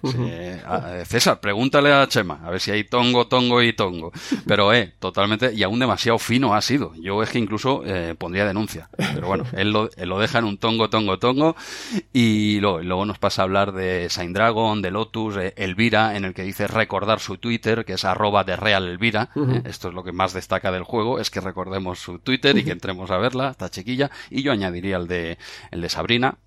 César, 1.05 1.39
pregúntale 1.39 1.93
a 1.93 2.07
Chema, 2.07 2.41
a 2.43 2.51
ver 2.51 2.59
si 2.59 2.71
hay 2.71 2.83
tongo, 2.83 3.27
tongo 3.27 3.61
y 3.61 3.71
tongo. 3.73 4.11
Pero, 4.45 4.73
eh, 4.73 4.93
totalmente, 4.99 5.53
y 5.53 5.63
aún 5.63 5.79
demasiado 5.79 6.19
fino 6.19 6.53
ha 6.53 6.61
sido. 6.61 6.93
Yo 6.95 7.23
es 7.23 7.29
que 7.29 7.39
incluso 7.39 7.81
eh, 7.85 8.15
pondría 8.17 8.45
denuncia. 8.45 8.89
Pero 8.97 9.27
bueno, 9.27 9.45
él 9.53 9.71
lo, 9.71 9.89
lo, 9.97 10.19
deja 10.19 10.39
en 10.39 10.45
un 10.45 10.57
tongo, 10.57 10.89
tongo, 10.89 11.17
tongo. 11.17 11.55
Y 12.11 12.59
luego, 12.59 13.05
nos 13.05 13.19
pasa 13.19 13.41
a 13.41 13.45
hablar 13.45 13.71
de 13.71 14.09
Saint 14.09 14.35
Dragon, 14.35 14.81
de 14.81 14.91
Lotus, 14.91 15.35
Elvira, 15.55 16.17
en 16.17 16.25
el 16.25 16.33
que 16.33 16.43
dice 16.43 16.67
recordar 16.67 17.21
su 17.21 17.37
Twitter, 17.37 17.85
que 17.85 17.93
es 17.93 18.03
arroba 18.03 18.43
de 18.43 18.57
Real 18.57 18.87
Elvira. 18.87 19.29
Esto 19.63 19.92
lo 19.93 20.03
que 20.03 20.11
más 20.11 20.33
destaca 20.33 20.71
del 20.71 20.83
juego, 20.83 21.19
es 21.19 21.29
que 21.29 21.39
recordemos 21.39 21.99
su 21.99 22.19
Twitter 22.19 22.57
y 22.57 22.63
que 22.63 22.71
entremos 22.71 23.11
a 23.11 23.17
verla, 23.17 23.51
esta 23.51 23.69
chiquilla, 23.69 24.11
y 24.29 24.43
yo 24.43 24.51
añadiría 24.51 24.97
el 24.97 25.07
de, 25.07 25.37
el 25.71 25.81
de 25.81 25.89
Sabrina. 25.89 26.37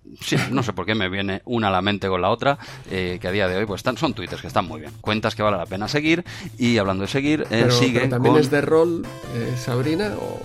no 0.51 0.63
sé 0.63 0.73
por 0.73 0.85
qué 0.85 0.95
me 0.95 1.09
viene 1.09 1.41
una 1.45 1.67
a 1.67 1.71
la 1.71 1.81
mente 1.81 2.07
con 2.07 2.21
la 2.21 2.29
otra, 2.29 2.57
eh, 2.89 3.17
que 3.21 3.27
a 3.27 3.31
día 3.31 3.47
de 3.47 3.57
hoy 3.57 3.65
pues 3.65 3.79
están, 3.79 3.97
son 3.97 4.13
Twitters 4.13 4.41
que 4.41 4.47
están 4.47 4.65
muy 4.65 4.81
bien. 4.81 4.93
Cuentas 5.01 5.35
que 5.35 5.43
vale 5.43 5.57
la 5.57 5.65
pena 5.65 5.87
seguir, 5.87 6.23
y 6.57 6.77
hablando 6.77 7.03
de 7.03 7.07
seguir, 7.07 7.47
eh, 7.49 7.69
sigue 7.71 8.07
¿También 8.07 8.37
es 8.37 8.51
de 8.51 8.61
rol 8.61 9.05
eh, 9.35 9.55
Sabrina 9.57 10.15
o...? 10.19 10.41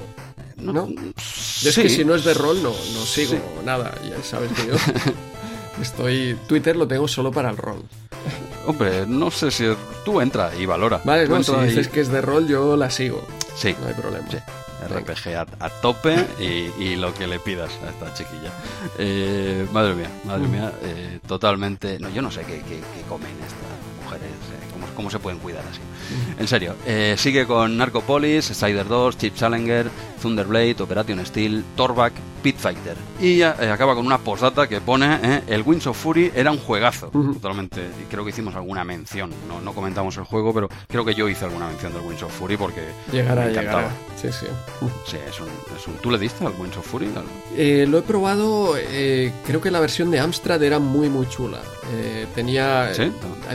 ¿No? 0.56 0.88
es 1.16 1.74
que 1.74 1.88
si 1.88 2.04
no 2.04 2.14
es 2.14 2.24
de 2.24 2.34
rol 2.34 2.62
no, 2.62 2.70
no 2.70 3.00
sigo 3.04 3.36
nada, 3.64 3.92
ya 4.08 4.22
sabes 4.22 4.52
que 4.52 4.68
yo 4.68 4.74
estoy... 5.82 6.36
Twitter 6.46 6.76
lo 6.76 6.86
tengo 6.86 7.08
solo 7.08 7.32
para 7.32 7.50
el 7.50 7.56
rol. 7.56 7.82
Hombre, 8.66 9.06
no 9.06 9.30
sé 9.30 9.50
si 9.50 9.64
tú 10.04 10.20
entra 10.20 10.54
y 10.54 10.66
valora. 10.66 11.00
Vale, 11.04 11.28
no, 11.28 11.42
si 11.42 11.54
dices 11.66 11.88
que 11.88 12.00
es 12.00 12.08
de 12.08 12.20
rol, 12.20 12.46
yo 12.46 12.76
la 12.76 12.90
sigo. 12.90 13.26
Sí. 13.56 13.74
No 13.80 13.88
hay 13.88 13.94
problema. 13.94 14.26
RPG 14.88 15.36
a, 15.60 15.68
tope 15.80 16.26
y, 16.40 16.96
lo 16.96 17.14
que 17.14 17.26
le 17.26 17.38
pidas 17.38 17.70
a 17.84 17.90
esta 17.90 18.14
chiquilla. 18.14 18.50
Eh, 18.98 19.66
madre 19.72 19.94
mía, 19.94 20.10
madre 20.24 20.48
mía, 20.48 20.72
eh, 20.82 21.20
totalmente. 21.26 21.98
No, 21.98 22.08
yo 22.10 22.22
no 22.22 22.30
sé 22.30 22.40
qué, 22.42 22.60
qué, 22.62 22.80
qué 22.80 23.02
comen 23.08 23.30
estas 23.30 24.02
mujeres, 24.04 24.28
eh, 24.28 24.68
cómo, 24.72 24.86
cómo, 24.96 25.10
se 25.10 25.18
pueden 25.18 25.38
cuidar 25.38 25.62
así. 25.70 25.80
En 26.38 26.48
serio, 26.48 26.74
sigue 27.16 27.46
con 27.46 27.76
Narcopolis, 27.76 28.46
Strider 28.46 28.86
2, 28.86 29.18
Chip 29.18 29.34
Challenger, 29.34 29.90
Thunderblade, 30.20 30.76
Operation 30.80 31.24
Steel, 31.26 31.64
Torback, 31.76 32.12
Pit 32.42 32.56
Fighter. 32.56 32.96
Y 33.20 33.40
eh, 33.40 33.46
acaba 33.46 33.94
con 33.94 34.04
una 34.04 34.18
postdata 34.18 34.66
que 34.68 34.80
pone 34.80 35.18
eh, 35.22 35.42
el 35.46 35.62
Wings 35.62 35.86
of 35.86 35.96
Fury 35.96 36.32
era 36.34 36.50
un 36.50 36.58
juegazo. 36.58 37.08
Totalmente. 37.08 37.80
Y 38.00 38.04
creo 38.10 38.24
que 38.24 38.30
hicimos 38.30 38.54
alguna 38.54 38.84
mención. 38.84 39.30
No, 39.48 39.60
no, 39.60 39.72
comentamos 39.72 40.16
el 40.16 40.24
juego, 40.24 40.52
pero 40.52 40.68
creo 40.88 41.04
que 41.04 41.14
yo 41.14 41.28
hice 41.28 41.44
alguna 41.44 41.68
mención 41.68 41.92
del 41.92 42.02
Wings 42.02 42.22
of 42.22 42.32
Fury 42.32 42.56
porque 42.56 42.82
llegará, 43.12 43.44
me 43.44 43.50
encantaba. 43.52 43.90
Sí, 44.20 44.28
sí. 44.32 44.46
Sí, 45.06 45.16
es 45.28 45.40
un, 45.40 45.48
es 45.76 45.86
un, 45.86 45.94
¿Tú 45.94 46.10
le 46.10 46.18
diste 46.18 46.44
al 46.44 46.52
Wings 46.58 46.76
of 46.76 46.86
Fury? 46.86 47.08
Eh, 47.56 47.86
lo 47.88 47.98
he 47.98 48.02
probado. 48.02 48.74
creo 49.46 49.60
que 49.60 49.70
la 49.70 49.80
versión 49.80 50.10
de 50.10 50.18
Amstrad 50.20 50.62
era 50.62 50.78
muy, 50.78 51.08
muy 51.08 51.28
chula. 51.28 51.60
tenía. 52.34 52.92
¿Sí? 52.92 53.10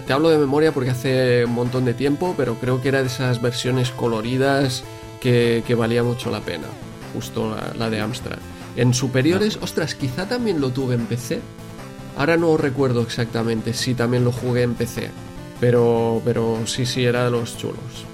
Te 0.06 0.13
hablo 0.13 0.30
de 0.30 0.38
memoria 0.38 0.72
porque 0.72 0.91
hace 0.91 1.46
un 1.46 1.54
montón 1.54 1.84
de 1.84 1.93
tiempo, 1.93 2.34
pero 2.38 2.47
creo 2.56 2.82
que 2.82 2.90
era 2.90 3.02
de 3.02 3.08
esas 3.08 3.42
versiones 3.42 3.92
coloridas 3.92 4.84
que, 5.20 5.64
que 5.68 5.76
valía 5.76 6.04
mucho 6.04 6.32
la 6.32 6.42
pena. 6.42 6.68
Justo 7.14 7.50
la, 7.50 7.74
la 7.78 7.90
de 7.90 8.00
Amstrad. 8.00 8.40
En 8.76 8.94
superiores, 8.94 9.58
ostras, 9.62 9.96
quizá 9.96 10.28
también 10.28 10.62
lo 10.62 10.70
tuve 10.70 10.96
en 10.96 11.06
PC. 11.06 11.42
Ahora 12.18 12.38
no 12.38 12.58
recuerdo 12.58 13.02
exactamente 13.02 13.74
si 13.74 13.94
también 13.94 14.24
lo 14.24 14.32
jugué 14.32 14.64
en 14.64 14.76
PC. 14.76 15.10
Pero, 15.60 16.22
pero 16.24 16.66
sí, 16.66 16.86
sí, 16.86 17.06
era 17.06 17.26
de 17.26 17.32
los 17.32 17.58
chulos. 17.58 18.07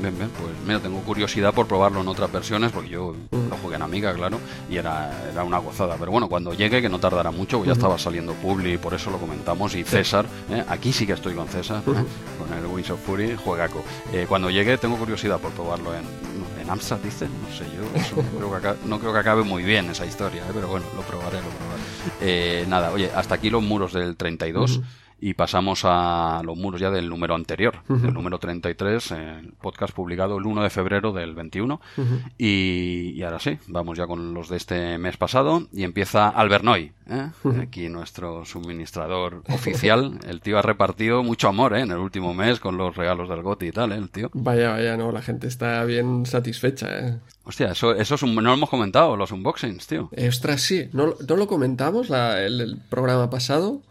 Bien, 0.00 0.16
bien, 0.16 0.30
pues 0.30 0.52
mira, 0.64 0.78
tengo 0.78 1.00
curiosidad 1.00 1.52
por 1.52 1.66
probarlo 1.66 2.00
en 2.00 2.08
otras 2.08 2.30
versiones, 2.30 2.70
porque 2.70 2.90
yo 2.90 3.16
lo 3.32 3.56
jugué 3.56 3.76
en 3.76 3.82
Amiga, 3.82 4.14
claro, 4.14 4.38
y 4.70 4.76
era, 4.76 5.10
era 5.30 5.42
una 5.42 5.58
gozada. 5.58 5.96
Pero 5.98 6.12
bueno, 6.12 6.28
cuando 6.28 6.54
llegue, 6.54 6.80
que 6.80 6.88
no 6.88 7.00
tardará 7.00 7.32
mucho, 7.32 7.64
ya 7.64 7.72
estaba 7.72 7.98
saliendo 7.98 8.32
Publi, 8.34 8.78
por 8.78 8.94
eso 8.94 9.10
lo 9.10 9.18
comentamos, 9.18 9.74
y 9.74 9.82
César, 9.82 10.26
¿eh? 10.50 10.64
aquí 10.68 10.92
sí 10.92 11.06
que 11.06 11.14
estoy 11.14 11.34
con 11.34 11.48
César, 11.48 11.82
¿eh? 11.86 12.04
con 12.38 12.58
el 12.58 12.66
Wings 12.66 12.90
of 12.90 13.00
Fury, 13.04 13.36
juegaco. 13.36 13.82
Eh, 14.12 14.26
cuando 14.28 14.50
llegue, 14.50 14.78
tengo 14.78 14.96
curiosidad 14.96 15.40
por 15.40 15.50
probarlo 15.50 15.92
en, 15.92 16.04
en 16.60 16.70
Amstrad, 16.70 16.98
dice, 16.98 17.26
no 17.26 17.56
sé 17.56 17.64
yo, 17.74 17.82
no, 18.40 18.50
creo 18.50 18.74
que 18.74 18.88
no 18.88 19.00
creo 19.00 19.12
que 19.12 19.18
acabe 19.18 19.42
muy 19.42 19.64
bien 19.64 19.90
esa 19.90 20.06
historia, 20.06 20.44
pero 20.52 20.68
bueno, 20.68 20.86
lo 20.94 21.02
probaré, 21.02 21.38
lo 21.38 21.48
probaré. 21.48 22.66
nada, 22.66 22.92
oye, 22.92 23.10
hasta 23.14 23.34
aquí 23.34 23.50
los 23.50 23.62
muros 23.62 23.92
del 23.92 24.16
32 24.16 24.80
y 25.20 25.34
pasamos 25.34 25.82
a 25.84 26.40
los 26.44 26.56
muros 26.56 26.80
ya 26.80 26.90
del 26.90 27.08
número 27.08 27.34
anterior, 27.34 27.82
el 27.88 28.14
número 28.14 28.38
33, 28.38 29.10
el 29.12 29.52
podcast 29.60 29.94
publicado 29.94 30.38
el 30.38 30.46
1 30.46 30.62
de 30.62 30.70
febrero 30.70 31.12
del 31.12 31.34
21. 31.34 31.80
y, 32.38 33.22
ahora 33.22 33.38
sí, 33.38 33.58
vamos 33.66 33.98
ya 33.98 34.06
con 34.06 34.34
los 34.34 34.48
de 34.48 34.56
este 34.56 34.98
mes 34.98 35.16
pasado 35.16 35.66
y 35.72 35.84
empieza 35.84 36.28
Albernoy, 36.28 36.92
¿eh? 37.08 37.30
aquí 37.60 37.88
nuestro 37.88 38.44
suministrador 38.44 39.42
oficial. 39.48 40.18
El 40.28 40.40
tío 40.40 40.58
ha 40.58 40.62
repartido 40.62 41.22
mucho 41.22 41.48
amor 41.48 41.76
¿eh? 41.76 41.80
en 41.80 41.90
el 41.90 41.98
último 41.98 42.34
mes 42.34 42.60
con 42.60 42.76
los 42.76 42.96
regalos 42.96 43.28
del 43.28 43.42
GOTI 43.42 43.68
y 43.68 43.72
tal, 43.72 43.92
¿eh? 43.92 43.96
el 43.96 44.10
tío. 44.10 44.30
Vaya, 44.34 44.70
vaya, 44.70 44.96
no, 44.96 45.12
la 45.12 45.22
gente 45.22 45.46
está 45.46 45.84
bien 45.84 46.26
satisfecha. 46.26 46.86
¿eh? 46.98 47.18
Hostia, 47.44 47.72
eso, 47.72 47.94
eso 47.94 48.14
es 48.14 48.22
un, 48.22 48.34
no 48.34 48.42
lo 48.42 48.52
hemos 48.52 48.70
comentado, 48.70 49.16
los 49.16 49.32
unboxings, 49.32 49.86
tío. 49.86 50.10
ostras, 50.28 50.60
sí, 50.60 50.88
no, 50.92 51.14
no 51.26 51.36
lo 51.36 51.46
comentamos 51.46 52.10
el 52.10 52.78
programa 52.88 53.30
pasado. 53.30 53.82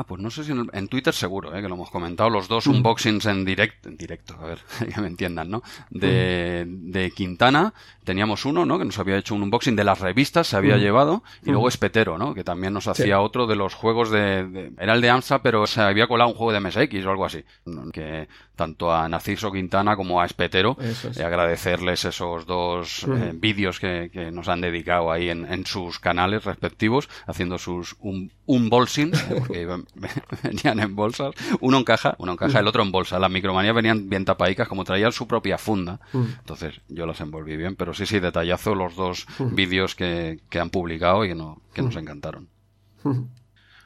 Ah, 0.00 0.04
pues 0.04 0.18
no 0.22 0.30
sé 0.30 0.44
si 0.44 0.52
en, 0.52 0.88
Twitter 0.88 1.12
seguro, 1.12 1.54
¿eh? 1.54 1.60
que 1.60 1.68
lo 1.68 1.74
hemos 1.74 1.90
comentado, 1.90 2.30
los 2.30 2.48
dos 2.48 2.66
mm. 2.66 2.70
unboxings 2.70 3.26
en 3.26 3.44
directo, 3.44 3.90
en 3.90 3.98
directo, 3.98 4.34
a 4.40 4.46
ver, 4.46 4.60
que 4.94 4.98
me 4.98 5.08
entiendan, 5.08 5.50
¿no? 5.50 5.62
De, 5.90 6.64
mm. 6.66 6.90
de, 6.90 7.10
Quintana, 7.10 7.74
teníamos 8.02 8.46
uno, 8.46 8.64
¿no? 8.64 8.78
Que 8.78 8.86
nos 8.86 8.98
había 8.98 9.18
hecho 9.18 9.34
un 9.34 9.42
unboxing 9.42 9.76
de 9.76 9.84
las 9.84 10.00
revistas, 10.00 10.46
se 10.46 10.56
había 10.56 10.78
mm. 10.78 10.80
llevado, 10.80 11.22
y 11.44 11.50
luego 11.50 11.68
Espetero, 11.68 12.16
¿no? 12.16 12.32
Que 12.32 12.44
también 12.44 12.72
nos 12.72 12.88
hacía 12.88 13.20
otro 13.20 13.46
de 13.46 13.56
los 13.56 13.74
juegos 13.74 14.10
de, 14.10 14.72
Era 14.78 14.94
el 14.94 15.02
de 15.02 15.10
AMSA, 15.10 15.42
pero 15.42 15.66
se 15.66 15.82
había 15.82 16.06
colado 16.06 16.30
un 16.30 16.36
juego 16.36 16.52
de 16.52 16.60
MSX 16.60 17.04
o 17.04 17.10
algo 17.10 17.26
así. 17.26 17.44
Que 17.92 18.26
tanto 18.60 18.92
a 18.92 19.08
Narciso 19.08 19.50
Quintana 19.50 19.96
como 19.96 20.20
a 20.20 20.26
Espetero, 20.26 20.76
eh, 20.82 21.22
agradecerles 21.24 22.04
esos 22.04 22.44
dos 22.44 23.06
eh, 23.08 23.32
vídeos 23.32 23.80
que, 23.80 24.10
que, 24.12 24.30
nos 24.30 24.48
han 24.48 24.60
dedicado 24.60 25.10
ahí 25.10 25.30
en, 25.30 25.50
en, 25.50 25.64
sus 25.64 25.98
canales 25.98 26.44
respectivos, 26.44 27.08
haciendo 27.26 27.56
sus 27.56 27.96
un, 28.00 28.30
unboxings, 28.44 29.18
porque 29.22 29.66
venían 30.42 30.78
en 30.78 30.94
bolsas, 30.94 31.34
uno 31.60 31.78
en 31.78 31.84
caja, 31.84 32.16
uno 32.18 32.32
en 32.32 32.36
caja, 32.36 32.60
el 32.60 32.66
otro 32.66 32.82
en 32.82 32.92
bolsa. 32.92 33.18
Las 33.18 33.30
micromanías 33.30 33.74
venían 33.74 34.10
bien 34.10 34.26
tapaicas, 34.26 34.68
como 34.68 34.84
traían 34.84 35.12
su 35.12 35.26
propia 35.26 35.56
funda. 35.56 35.98
Entonces 36.12 36.82
yo 36.88 37.06
las 37.06 37.18
envolví 37.22 37.56
bien, 37.56 37.76
pero 37.76 37.94
sí, 37.94 38.04
sí, 38.04 38.20
detallazo 38.20 38.74
los 38.74 38.94
dos 38.94 39.24
vídeos 39.38 39.94
que, 39.94 40.38
que, 40.50 40.60
han 40.60 40.68
publicado 40.68 41.24
y 41.24 41.28
que, 41.28 41.34
no, 41.34 41.62
que 41.72 41.80
nos 41.80 41.96
encantaron. 41.96 42.50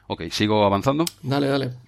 Ok, 0.07 0.23
¿sigo 0.31 0.65
avanzando? 0.65 1.05
Dale, 1.23 1.47
dale. 1.47 1.84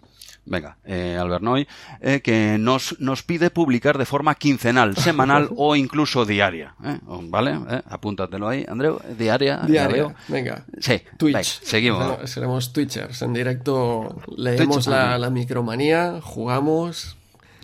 Venga, 0.49 0.77
eh, 0.85 1.17
Albernoy, 1.19 1.67
eh, 1.99 2.21
que 2.21 2.57
nos, 2.57 2.99
nos 2.99 3.21
pide 3.21 3.49
publicar 3.49 3.97
de 3.97 4.05
forma 4.05 4.33
quincenal, 4.35 4.95
semanal 4.97 5.49
o 5.57 5.75
incluso 5.75 6.25
diaria. 6.25 6.73
¿eh? 6.85 6.99
¿Vale? 7.03 7.59
¿Eh? 7.69 7.81
Apúntatelo 7.89 8.47
ahí, 8.47 8.65
Andreu. 8.67 8.99
Diaria. 9.17 9.57
Diaria. 9.67 10.15
Venga. 10.29 10.63
Sí. 10.79 11.01
Twitch. 11.17 11.61
seguimos. 11.63 12.29
Seremos, 12.29 12.71
Twitchers. 12.71 13.21
En 13.21 13.33
directo 13.33 14.21
leemos 14.37 14.87
la, 14.87 15.17
la 15.17 15.29
micromanía, 15.29 16.19
jugamos, 16.21 17.17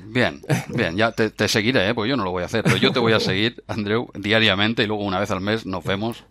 Bien, 0.05 0.41
bien, 0.69 0.95
ya 0.97 1.11
te, 1.11 1.47
seguiré, 1.47 1.89
¿eh? 1.89 1.93
porque 1.93 2.09
yo 2.09 2.17
no 2.17 2.23
lo 2.23 2.31
voy 2.31 2.43
a 2.43 2.47
hacer, 2.47 2.63
pero 2.63 2.77
yo 2.77 2.91
te 2.91 2.99
voy 2.99 3.13
a 3.13 3.19
seguir, 3.21 3.63
Andreu, 3.67 4.09
diariamente 4.15 4.83
y 4.83 4.87
luego 4.87 5.03
una 5.03 5.19
vez 5.19 5.31
al 5.31 5.41
mes 5.41 5.65
nos 5.65 5.83
vemos 5.83 6.23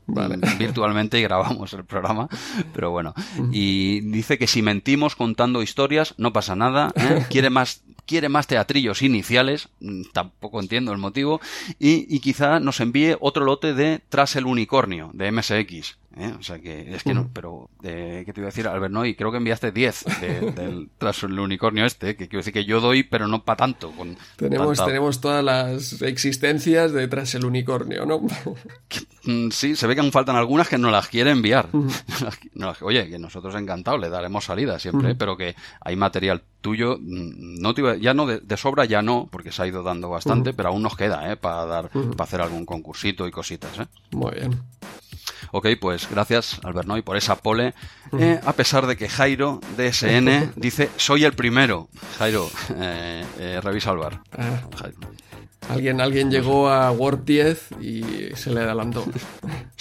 virtualmente 0.58 1.18
y 1.18 1.22
grabamos 1.22 1.72
el 1.72 1.84
programa. 1.84 2.28
Pero 2.74 2.90
bueno, 2.90 3.14
y 3.50 4.00
dice 4.00 4.38
que 4.38 4.46
si 4.46 4.62
mentimos 4.62 5.16
contando 5.16 5.62
historias 5.62 6.14
no 6.16 6.32
pasa 6.32 6.56
nada, 6.56 6.92
¿eh? 6.96 7.26
quiere 7.30 7.50
más 7.50 7.82
quiere 8.04 8.28
más 8.28 8.46
teatrillos 8.46 9.00
iniciales, 9.02 9.68
mm, 9.80 10.02
tampoco 10.12 10.60
entiendo 10.60 10.92
el 10.92 10.98
motivo, 10.98 11.40
y, 11.78 12.14
y 12.14 12.20
quizá 12.20 12.60
nos 12.60 12.80
envíe 12.80 13.16
otro 13.20 13.44
lote 13.44 13.74
de 13.74 14.00
Tras 14.08 14.36
el 14.36 14.46
Unicornio, 14.46 15.10
de 15.14 15.30
MSX. 15.30 15.96
¿Eh? 16.16 16.32
O 16.38 16.42
sea 16.42 16.58
que 16.58 16.94
es 16.94 17.02
que 17.02 17.14
no, 17.14 17.30
pero 17.32 17.68
¿qué 17.80 18.24
te 18.24 18.40
iba 18.40 18.46
a 18.46 18.50
decir, 18.50 18.66
Albert? 18.66 18.92
No, 18.92 19.04
y 19.04 19.14
creo 19.14 19.30
que 19.30 19.38
enviaste 19.38 19.72
10 19.72 20.04
del, 20.54 20.90
tras 20.98 21.22
el 21.22 21.38
unicornio 21.38 21.84
este, 21.84 22.16
que 22.16 22.28
quiero 22.28 22.40
decir 22.40 22.52
que 22.52 22.64
yo 22.64 22.80
doy, 22.80 23.02
pero 23.02 23.28
no 23.28 23.44
para 23.44 23.56
tanto. 23.56 23.90
Con 23.92 24.16
tenemos, 24.36 24.84
tenemos 24.84 25.20
todas 25.20 25.44
las 25.44 26.02
existencias 26.02 26.92
de 26.92 27.08
tras 27.08 27.34
el 27.34 27.44
unicornio, 27.44 28.06
¿no? 28.06 28.22
Mm, 29.24 29.50
sí, 29.50 29.76
se 29.76 29.86
ve 29.86 29.94
que 29.94 30.00
aún 30.00 30.10
faltan 30.10 30.34
algunas 30.34 30.68
que 30.68 30.78
no 30.78 30.90
las 30.90 31.06
quiere 31.06 31.30
enviar. 31.30 31.68
oye, 32.80 33.08
que 33.08 33.20
nosotros 33.20 33.54
encantados 33.54 34.00
le 34.00 34.08
daremos 34.08 34.46
salida 34.46 34.80
siempre, 34.80 35.14
pero 35.14 35.36
que 35.36 35.54
hay 35.80 35.94
material 35.94 36.42
tuyo, 36.60 36.98
mm, 37.00 38.00
ya 38.00 38.14
no 38.14 38.26
de, 38.26 38.56
sobra, 38.56 38.84
ya 38.84 39.00
no, 39.00 39.28
porque 39.30 39.52
se 39.52 39.62
ha 39.62 39.66
ido 39.68 39.84
dando 39.84 40.08
bastante, 40.08 40.52
pero 40.52 40.70
aún 40.70 40.82
nos 40.82 40.96
queda, 40.96 41.30
¿eh? 41.30 41.36
Para 41.36 41.66
dar, 41.66 41.90
para 41.90 42.24
hacer 42.24 42.40
algún 42.40 42.66
concursito 42.66 43.28
y 43.28 43.30
cositas, 43.30 43.78
¿eh? 43.78 43.86
Muy 44.10 44.32
bien. 44.32 44.60
Ok, 45.50 45.68
pues 45.80 46.08
gracias, 46.10 46.60
Albernoy, 46.64 47.02
por 47.02 47.16
esa 47.16 47.36
pole. 47.36 47.74
Eh, 48.18 48.40
a 48.44 48.52
pesar 48.52 48.86
de 48.86 48.96
que 48.96 49.08
Jairo, 49.08 49.60
DSN, 49.76 50.52
dice, 50.56 50.90
soy 50.96 51.24
el 51.24 51.32
primero. 51.32 51.88
Jairo, 52.18 52.50
eh, 52.76 53.24
eh, 53.38 53.60
revisa 53.62 53.92
el 53.92 53.98
bar. 53.98 54.20
Ah. 54.36 54.62
Alguien, 55.68 56.00
alguien 56.00 56.30
llegó 56.30 56.68
a 56.68 56.90
Warp 56.90 57.24
10 57.24 57.68
y 57.80 58.02
se 58.34 58.50
le 58.50 58.60
adelantó. 58.60 59.04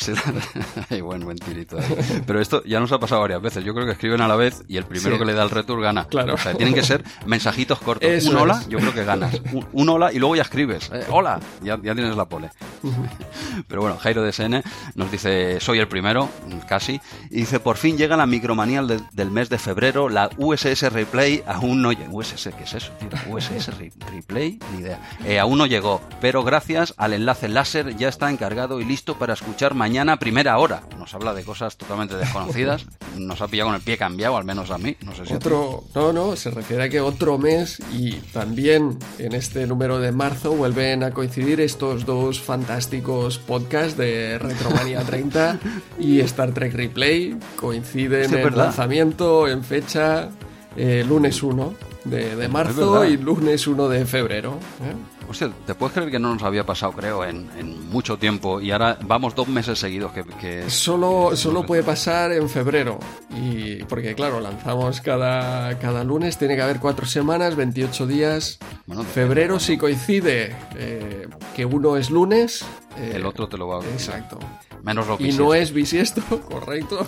Hay 0.89 1.01
buen, 1.01 1.23
buen 1.23 1.37
tirito 1.37 1.77
ahí. 1.77 2.23
Pero 2.25 2.39
esto 2.39 2.63
ya 2.63 2.79
nos 2.79 2.91
ha 2.91 2.99
pasado 2.99 3.21
varias 3.21 3.41
veces. 3.41 3.63
Yo 3.63 3.73
creo 3.73 3.85
que 3.85 3.93
escriben 3.93 4.21
a 4.21 4.27
la 4.27 4.35
vez 4.35 4.63
y 4.67 4.77
el 4.77 4.85
primero 4.85 5.17
que 5.17 5.25
le 5.25 5.33
da 5.33 5.43
el 5.43 5.49
return 5.49 5.81
gana. 5.81 6.05
Claro. 6.05 6.35
O 6.35 6.37
sea, 6.37 6.53
tienen 6.53 6.73
que 6.73 6.83
ser 6.83 7.03
mensajitos 7.25 7.79
cortos. 7.79 8.25
un 8.25 8.35
hola, 8.35 8.63
yo 8.67 8.79
creo 8.79 8.93
que 8.93 9.03
ganas. 9.03 9.39
Un, 9.73 9.89
hola 9.89 10.11
y 10.13 10.19
luego 10.19 10.35
ya 10.35 10.43
escribes. 10.43 10.89
Eh, 10.93 11.05
hola, 11.09 11.39
ya, 11.61 11.79
ya, 11.81 11.93
tienes 11.93 12.15
la 12.15 12.25
pole. 12.25 12.49
Pero 13.67 13.81
bueno, 13.81 13.97
Jairo 13.97 14.25
DSN 14.25 14.63
nos 14.95 15.11
dice, 15.11 15.59
soy 15.59 15.79
el 15.79 15.87
primero, 15.87 16.29
casi. 16.67 17.01
Y 17.29 17.37
dice, 17.37 17.59
por 17.59 17.77
fin 17.77 17.97
llega 17.97 18.17
la 18.17 18.25
micromanía 18.25 18.81
del, 18.83 19.31
mes 19.31 19.49
de 19.49 19.57
febrero, 19.57 20.09
la 20.09 20.29
USS 20.37 20.91
Replay 20.91 21.43
aún 21.45 21.81
no 21.81 21.91
llega. 21.91 22.09
¿USS 22.11 22.49
qué 22.57 22.63
es 22.63 22.73
eso? 22.73 22.91
USS 23.29 23.71
Replay, 24.11 24.59
ni 24.73 24.81
idea. 24.81 24.99
Eh, 25.25 25.39
aún 25.39 25.57
no 25.57 25.65
llegó, 25.71 26.01
pero 26.19 26.43
gracias 26.43 26.93
al 26.97 27.13
enlace 27.13 27.47
láser 27.47 27.95
ya 27.95 28.09
está 28.09 28.29
encargado 28.29 28.81
y 28.81 28.85
listo 28.85 29.17
para 29.17 29.33
escuchar 29.33 29.73
mañana 29.73 30.13
a 30.13 30.19
primera 30.19 30.57
hora. 30.57 30.83
Nos 30.99 31.13
habla 31.13 31.33
de 31.33 31.45
cosas 31.45 31.77
totalmente 31.77 32.17
desconocidas, 32.17 32.85
nos 33.17 33.39
ha 33.41 33.47
pillado 33.47 33.69
con 33.69 33.75
el 33.77 33.81
pie 33.81 33.97
cambiado, 33.97 34.35
al 34.35 34.43
menos 34.43 34.69
a 34.69 34.77
mí, 34.77 34.97
no 35.05 35.15
sé 35.15 35.25
si 35.25 35.33
otro, 35.33 35.85
no, 35.95 36.11
no, 36.11 36.35
se 36.35 36.51
refiere 36.51 36.83
a 36.83 36.89
que 36.89 36.99
otro 36.99 37.37
mes 37.37 37.81
y 37.93 38.11
también 38.33 38.99
en 39.17 39.33
este 39.33 39.65
número 39.65 39.99
de 39.99 40.11
marzo 40.11 40.51
vuelven 40.51 41.03
a 41.03 41.11
coincidir 41.11 41.61
estos 41.61 42.05
dos 42.05 42.41
fantásticos 42.41 43.39
podcasts 43.39 43.95
de 43.95 44.37
Retromania 44.39 45.03
30 45.03 45.57
y 45.99 46.19
Star 46.19 46.51
Trek 46.51 46.73
Replay 46.73 47.37
coinciden 47.55 48.33
en 48.33 48.57
lanzamiento, 48.57 49.47
en 49.47 49.63
fecha, 49.63 50.29
eh, 50.75 51.05
lunes 51.07 51.41
1 51.41 51.91
de, 52.05 52.47
marzo 52.47 53.05
y 53.05 53.17
lunes 53.17 53.67
1 53.67 53.89
de 53.89 54.05
febrero. 54.05 54.57
¿eh? 54.81 55.20
Hostia, 55.31 55.51
¿te 55.65 55.75
puedes 55.75 55.93
creer 55.93 56.11
que 56.11 56.19
no 56.19 56.33
nos 56.33 56.43
había 56.43 56.65
pasado, 56.65 56.91
creo, 56.93 57.25
en, 57.25 57.49
en 57.57 57.89
mucho 57.89 58.17
tiempo 58.17 58.61
y 58.61 58.71
ahora 58.71 58.97
vamos 59.01 59.35
dos 59.35 59.47
meses 59.47 59.79
seguidos 59.79 60.11
que... 60.11 60.23
que 60.23 60.69
solo, 60.69 61.35
solo 61.35 61.65
puede 61.65 61.83
pasar 61.83 62.31
en 62.31 62.49
febrero. 62.49 62.99
Y 63.35 63.83
porque, 63.85 64.13
claro, 64.13 64.39
lanzamos 64.39 65.01
cada, 65.01 65.77
cada 65.79 66.03
lunes, 66.03 66.37
tiene 66.37 66.55
que 66.55 66.61
haber 66.61 66.79
cuatro 66.79 67.05
semanas, 67.05 67.55
28 67.55 68.07
días. 68.07 68.59
Bueno, 68.85 69.03
febrero 69.03 69.59
si 69.59 69.77
coincide 69.77 70.55
eh, 70.75 71.27
que 71.55 71.65
uno 71.65 71.97
es 71.97 72.09
lunes... 72.09 72.63
Eh, 72.97 73.13
el 73.15 73.25
otro 73.25 73.47
te 73.47 73.57
lo 73.57 73.67
va 73.67 73.79
a... 73.79 73.85
Exacto. 73.85 74.37
Menos 74.83 75.07
lo 75.07 75.17
Y 75.19 75.31
no 75.33 75.53
es 75.53 75.71
bisiesto, 75.71 76.21
correcto. 76.49 77.05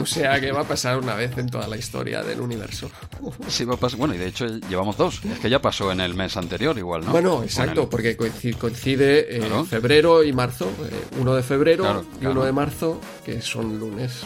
O 0.00 0.06
sea 0.06 0.40
que 0.40 0.52
va 0.52 0.62
a 0.62 0.64
pasar 0.64 0.98
una 0.98 1.14
vez 1.14 1.36
en 1.38 1.48
toda 1.48 1.68
la 1.68 1.76
historia 1.76 2.22
del 2.22 2.40
universo. 2.40 2.90
Sí, 3.48 3.64
va 3.64 3.74
a 3.74 3.76
pasar. 3.76 3.98
Bueno, 3.98 4.14
y 4.14 4.18
de 4.18 4.26
hecho 4.26 4.46
llevamos 4.46 4.96
dos. 4.96 5.24
Es 5.24 5.38
que 5.38 5.50
ya 5.50 5.60
pasó 5.60 5.92
en 5.92 6.00
el 6.00 6.14
mes 6.14 6.36
anterior 6.36 6.76
igual, 6.78 7.04
¿no? 7.04 7.12
Bueno, 7.12 7.42
exacto, 7.42 7.88
porque 7.88 8.16
coincide, 8.16 9.36
eh, 9.38 9.64
febrero 9.68 10.24
y 10.24 10.32
marzo. 10.32 10.66
Eh, 10.66 11.18
uno 11.20 11.34
de 11.34 11.42
febrero 11.42 12.04
y 12.20 12.26
uno 12.26 12.44
de 12.44 12.52
marzo, 12.52 13.00
que 13.24 13.40
son 13.40 13.78
lunes. 13.78 14.22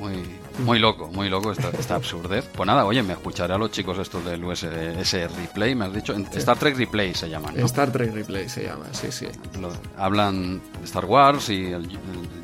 Muy, 0.00 0.24
muy 0.58 0.78
loco, 0.78 1.08
muy 1.08 1.28
loco 1.28 1.52
esta, 1.52 1.70
esta 1.70 1.96
absurdez. 1.96 2.48
Pues 2.54 2.66
nada, 2.66 2.84
oye, 2.84 3.02
me 3.02 3.12
escucharé 3.12 3.54
a 3.54 3.58
los 3.58 3.70
chicos 3.70 3.98
estos 3.98 4.24
del 4.24 4.44
ese 4.50 5.28
Replay, 5.28 5.74
me 5.74 5.86
has 5.86 5.92
dicho. 5.92 6.14
Star 6.34 6.58
Trek 6.58 6.76
Replay 6.76 7.14
se 7.14 7.28
llaman. 7.28 7.54
¿no? 7.56 7.66
Star 7.66 7.90
Trek 7.90 8.12
Replay 8.12 8.48
se 8.48 8.64
llama, 8.64 8.86
sí, 8.92 9.10
sí. 9.10 9.26
hablan 9.96 10.60
de 10.78 10.84
Star 10.84 11.04
Wars 11.04 11.48
y 11.50 11.66
el, 11.66 11.88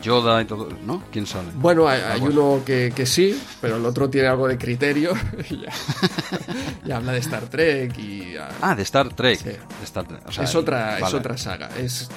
Yoda 0.03 0.41
y 0.43 0.45
todo, 0.47 0.69
¿no? 0.85 1.03
¿Quién 1.11 1.27
sabe? 1.27 1.49
Bueno, 1.55 1.89
hay, 1.89 2.21
uno 2.21 2.63
que, 2.65 2.93
que, 2.95 3.07
sí, 3.07 3.41
pero 3.61 3.77
el 3.77 3.85
otro 3.85 4.09
tiene 4.09 4.29
algo 4.29 4.49
de 4.49 4.57
criterio. 4.57 5.13
y, 6.87 6.91
habla 6.91 7.13
de 7.13 7.19
Star 7.19 7.47
Trek 7.49 7.99
y. 7.99 8.35
Ah, 8.61 8.75
de 8.75 8.83
Star 8.83 9.13
Trek. 9.15 9.41
es, 9.83 10.55
otra, 10.55 10.99
es 10.99 11.15
otra 11.15 11.37
saga. 11.37 11.71
Es 11.77 12.09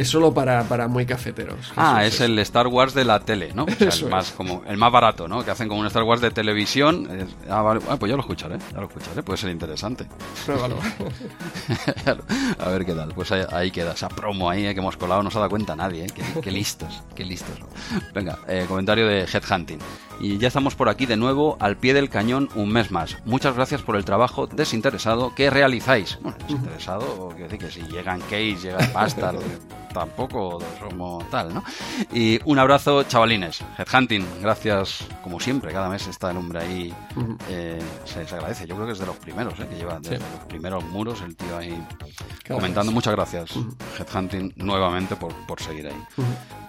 es 0.00 0.08
solo 0.08 0.32
para, 0.32 0.64
para 0.64 0.88
muy 0.88 1.04
cafeteros. 1.04 1.74
Ah, 1.76 2.06
es, 2.06 2.22
el 2.22 2.38
Star 2.38 2.68
Wars 2.68 2.94
de 2.94 3.04
la 3.04 3.20
tele, 3.20 3.52
¿no? 3.54 3.66
el, 3.66 4.08
más, 4.08 4.32
como, 4.32 4.64
el 4.66 4.78
más 4.78 4.90
barato, 4.90 5.28
¿no? 5.28 5.44
Que 5.44 5.50
hacen 5.50 5.68
como 5.68 5.80
un 5.80 5.86
Star 5.88 6.04
Wars 6.04 6.22
de 6.22 6.30
televisión. 6.30 7.28
Ah, 7.50 7.60
vale. 7.60 7.82
ah, 7.86 7.98
pues 7.98 8.08
ya 8.08 8.16
lo 8.16 8.22
escucharé, 8.22 8.56
ya 8.72 8.80
lo 8.80 8.86
escucharé, 8.86 9.22
puede 9.22 9.36
ser 9.36 9.50
interesante. 9.50 10.06
Pruébalo. 10.46 10.78
a 12.58 12.68
ver 12.70 12.86
qué 12.86 12.94
tal. 12.94 13.12
Pues 13.12 13.30
ahí, 13.30 13.70
queda 13.70 13.92
esa 13.92 14.08
promo 14.08 14.48
ahí 14.48 14.66
eh, 14.66 14.72
que 14.72 14.80
hemos 14.80 14.96
colado, 14.96 15.22
no 15.22 15.30
se 15.30 15.36
ha 15.36 15.40
dado 15.40 15.50
cuenta 15.50 15.76
nadie, 15.76 16.06
¿eh? 16.06 16.40
Qué, 16.40 16.50
listos, 16.50 17.02
qué 17.14 17.22
listos. 17.22 17.58
Venga, 18.14 18.38
eh, 18.48 18.64
comentario 18.66 19.06
de 19.06 19.24
Headhunting. 19.30 19.80
Y 20.20 20.36
ya 20.36 20.48
estamos 20.48 20.74
por 20.74 20.90
aquí 20.90 21.06
de 21.06 21.16
nuevo, 21.16 21.56
al 21.60 21.78
pie 21.78 21.94
del 21.94 22.10
cañón, 22.10 22.50
un 22.54 22.70
mes 22.70 22.90
más. 22.90 23.16
Muchas 23.24 23.54
gracias 23.54 23.80
por 23.80 23.96
el 23.96 24.04
trabajo 24.04 24.46
desinteresado 24.46 25.34
que 25.34 25.48
realizáis. 25.48 26.18
Bueno, 26.20 26.36
desinteresado, 26.40 27.30
quiero 27.30 27.44
decir 27.44 27.58
que 27.58 27.70
si 27.70 27.82
llegan 27.90 28.20
case, 28.20 28.56
llega 28.56 28.78
pasta, 28.92 29.32
tampoco 29.94 30.58
somos 30.78 31.28
tal, 31.30 31.54
¿no? 31.54 31.64
Y 32.12 32.38
un 32.44 32.58
abrazo, 32.58 33.02
chavalines. 33.04 33.64
Headhunting, 33.78 34.26
gracias, 34.42 35.06
como 35.22 35.40
siempre, 35.40 35.72
cada 35.72 35.88
mes 35.88 36.06
está 36.06 36.30
el 36.30 36.36
hombre 36.36 36.60
ahí. 36.60 36.94
Eh, 37.48 37.80
se, 38.04 38.20
agradece. 38.20 38.66
Yo 38.66 38.74
creo 38.74 38.86
que 38.86 38.92
es 38.92 38.98
de 38.98 39.06
los 39.06 39.16
primeros, 39.16 39.58
¿eh? 39.58 39.66
que 39.68 39.76
lleva 39.76 39.98
desde 40.00 40.18
los 40.18 40.44
primeros 40.48 40.84
muros 40.84 41.22
el 41.22 41.34
tío 41.34 41.56
ahí 41.56 41.82
comentando. 42.46 42.92
Muchas 42.92 43.14
gracias, 43.14 43.52
Headhunting, 43.98 44.52
nuevamente 44.56 45.16
por, 45.16 45.34
por 45.46 45.60
seguir 45.60 45.86
ahí. 45.86 46.04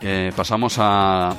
Eh, 0.02 0.32
pasamos 0.36 0.80
al 0.80 1.36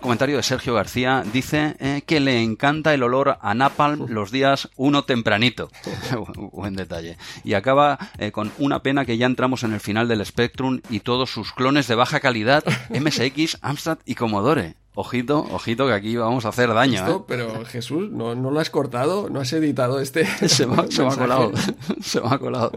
comentario 0.00 0.36
de 0.36 0.42
Sergio 0.42 0.74
García. 0.74 1.24
Dice 1.32 1.53
eh, 1.54 2.02
que 2.06 2.20
le 2.20 2.42
encanta 2.42 2.94
el 2.94 3.02
olor 3.02 3.38
a 3.40 3.54
napalm 3.54 4.06
los 4.08 4.30
días 4.30 4.68
uno 4.76 5.04
tempranito. 5.04 5.70
Buen 6.52 6.74
detalle. 6.74 7.16
Y 7.44 7.54
acaba 7.54 7.98
con 8.32 8.52
una 8.58 8.82
pena 8.82 9.04
que 9.04 9.18
ya 9.18 9.26
entramos 9.26 9.62
en 9.62 9.72
el 9.72 9.80
final 9.80 10.08
del 10.08 10.24
Spectrum 10.24 10.80
y 10.90 11.00
todo 11.00 11.26
sus 11.26 11.52
clones 11.52 11.88
de 11.88 11.94
baja 11.94 12.20
calidad, 12.20 12.64
MSX, 12.90 13.58
Amstrad 13.62 13.98
y 14.04 14.14
Commodore. 14.14 14.74
Ojito, 14.96 15.44
ojito, 15.50 15.88
que 15.88 15.92
aquí 15.92 16.16
vamos 16.16 16.44
a 16.44 16.50
hacer 16.50 16.72
daño. 16.72 17.04
¿eh? 17.06 17.20
Pero 17.26 17.64
Jesús, 17.64 18.10
¿no, 18.10 18.36
¿no 18.36 18.52
lo 18.52 18.60
has 18.60 18.70
cortado? 18.70 19.28
¿No 19.28 19.40
has 19.40 19.52
editado 19.52 19.98
este? 19.98 20.24
Se 20.48 20.66
me, 20.66 20.74
ha 20.74 21.16
colado. 21.16 21.52
Se 22.00 22.20
me 22.20 22.28
ha 22.28 22.38
colado, 22.38 22.70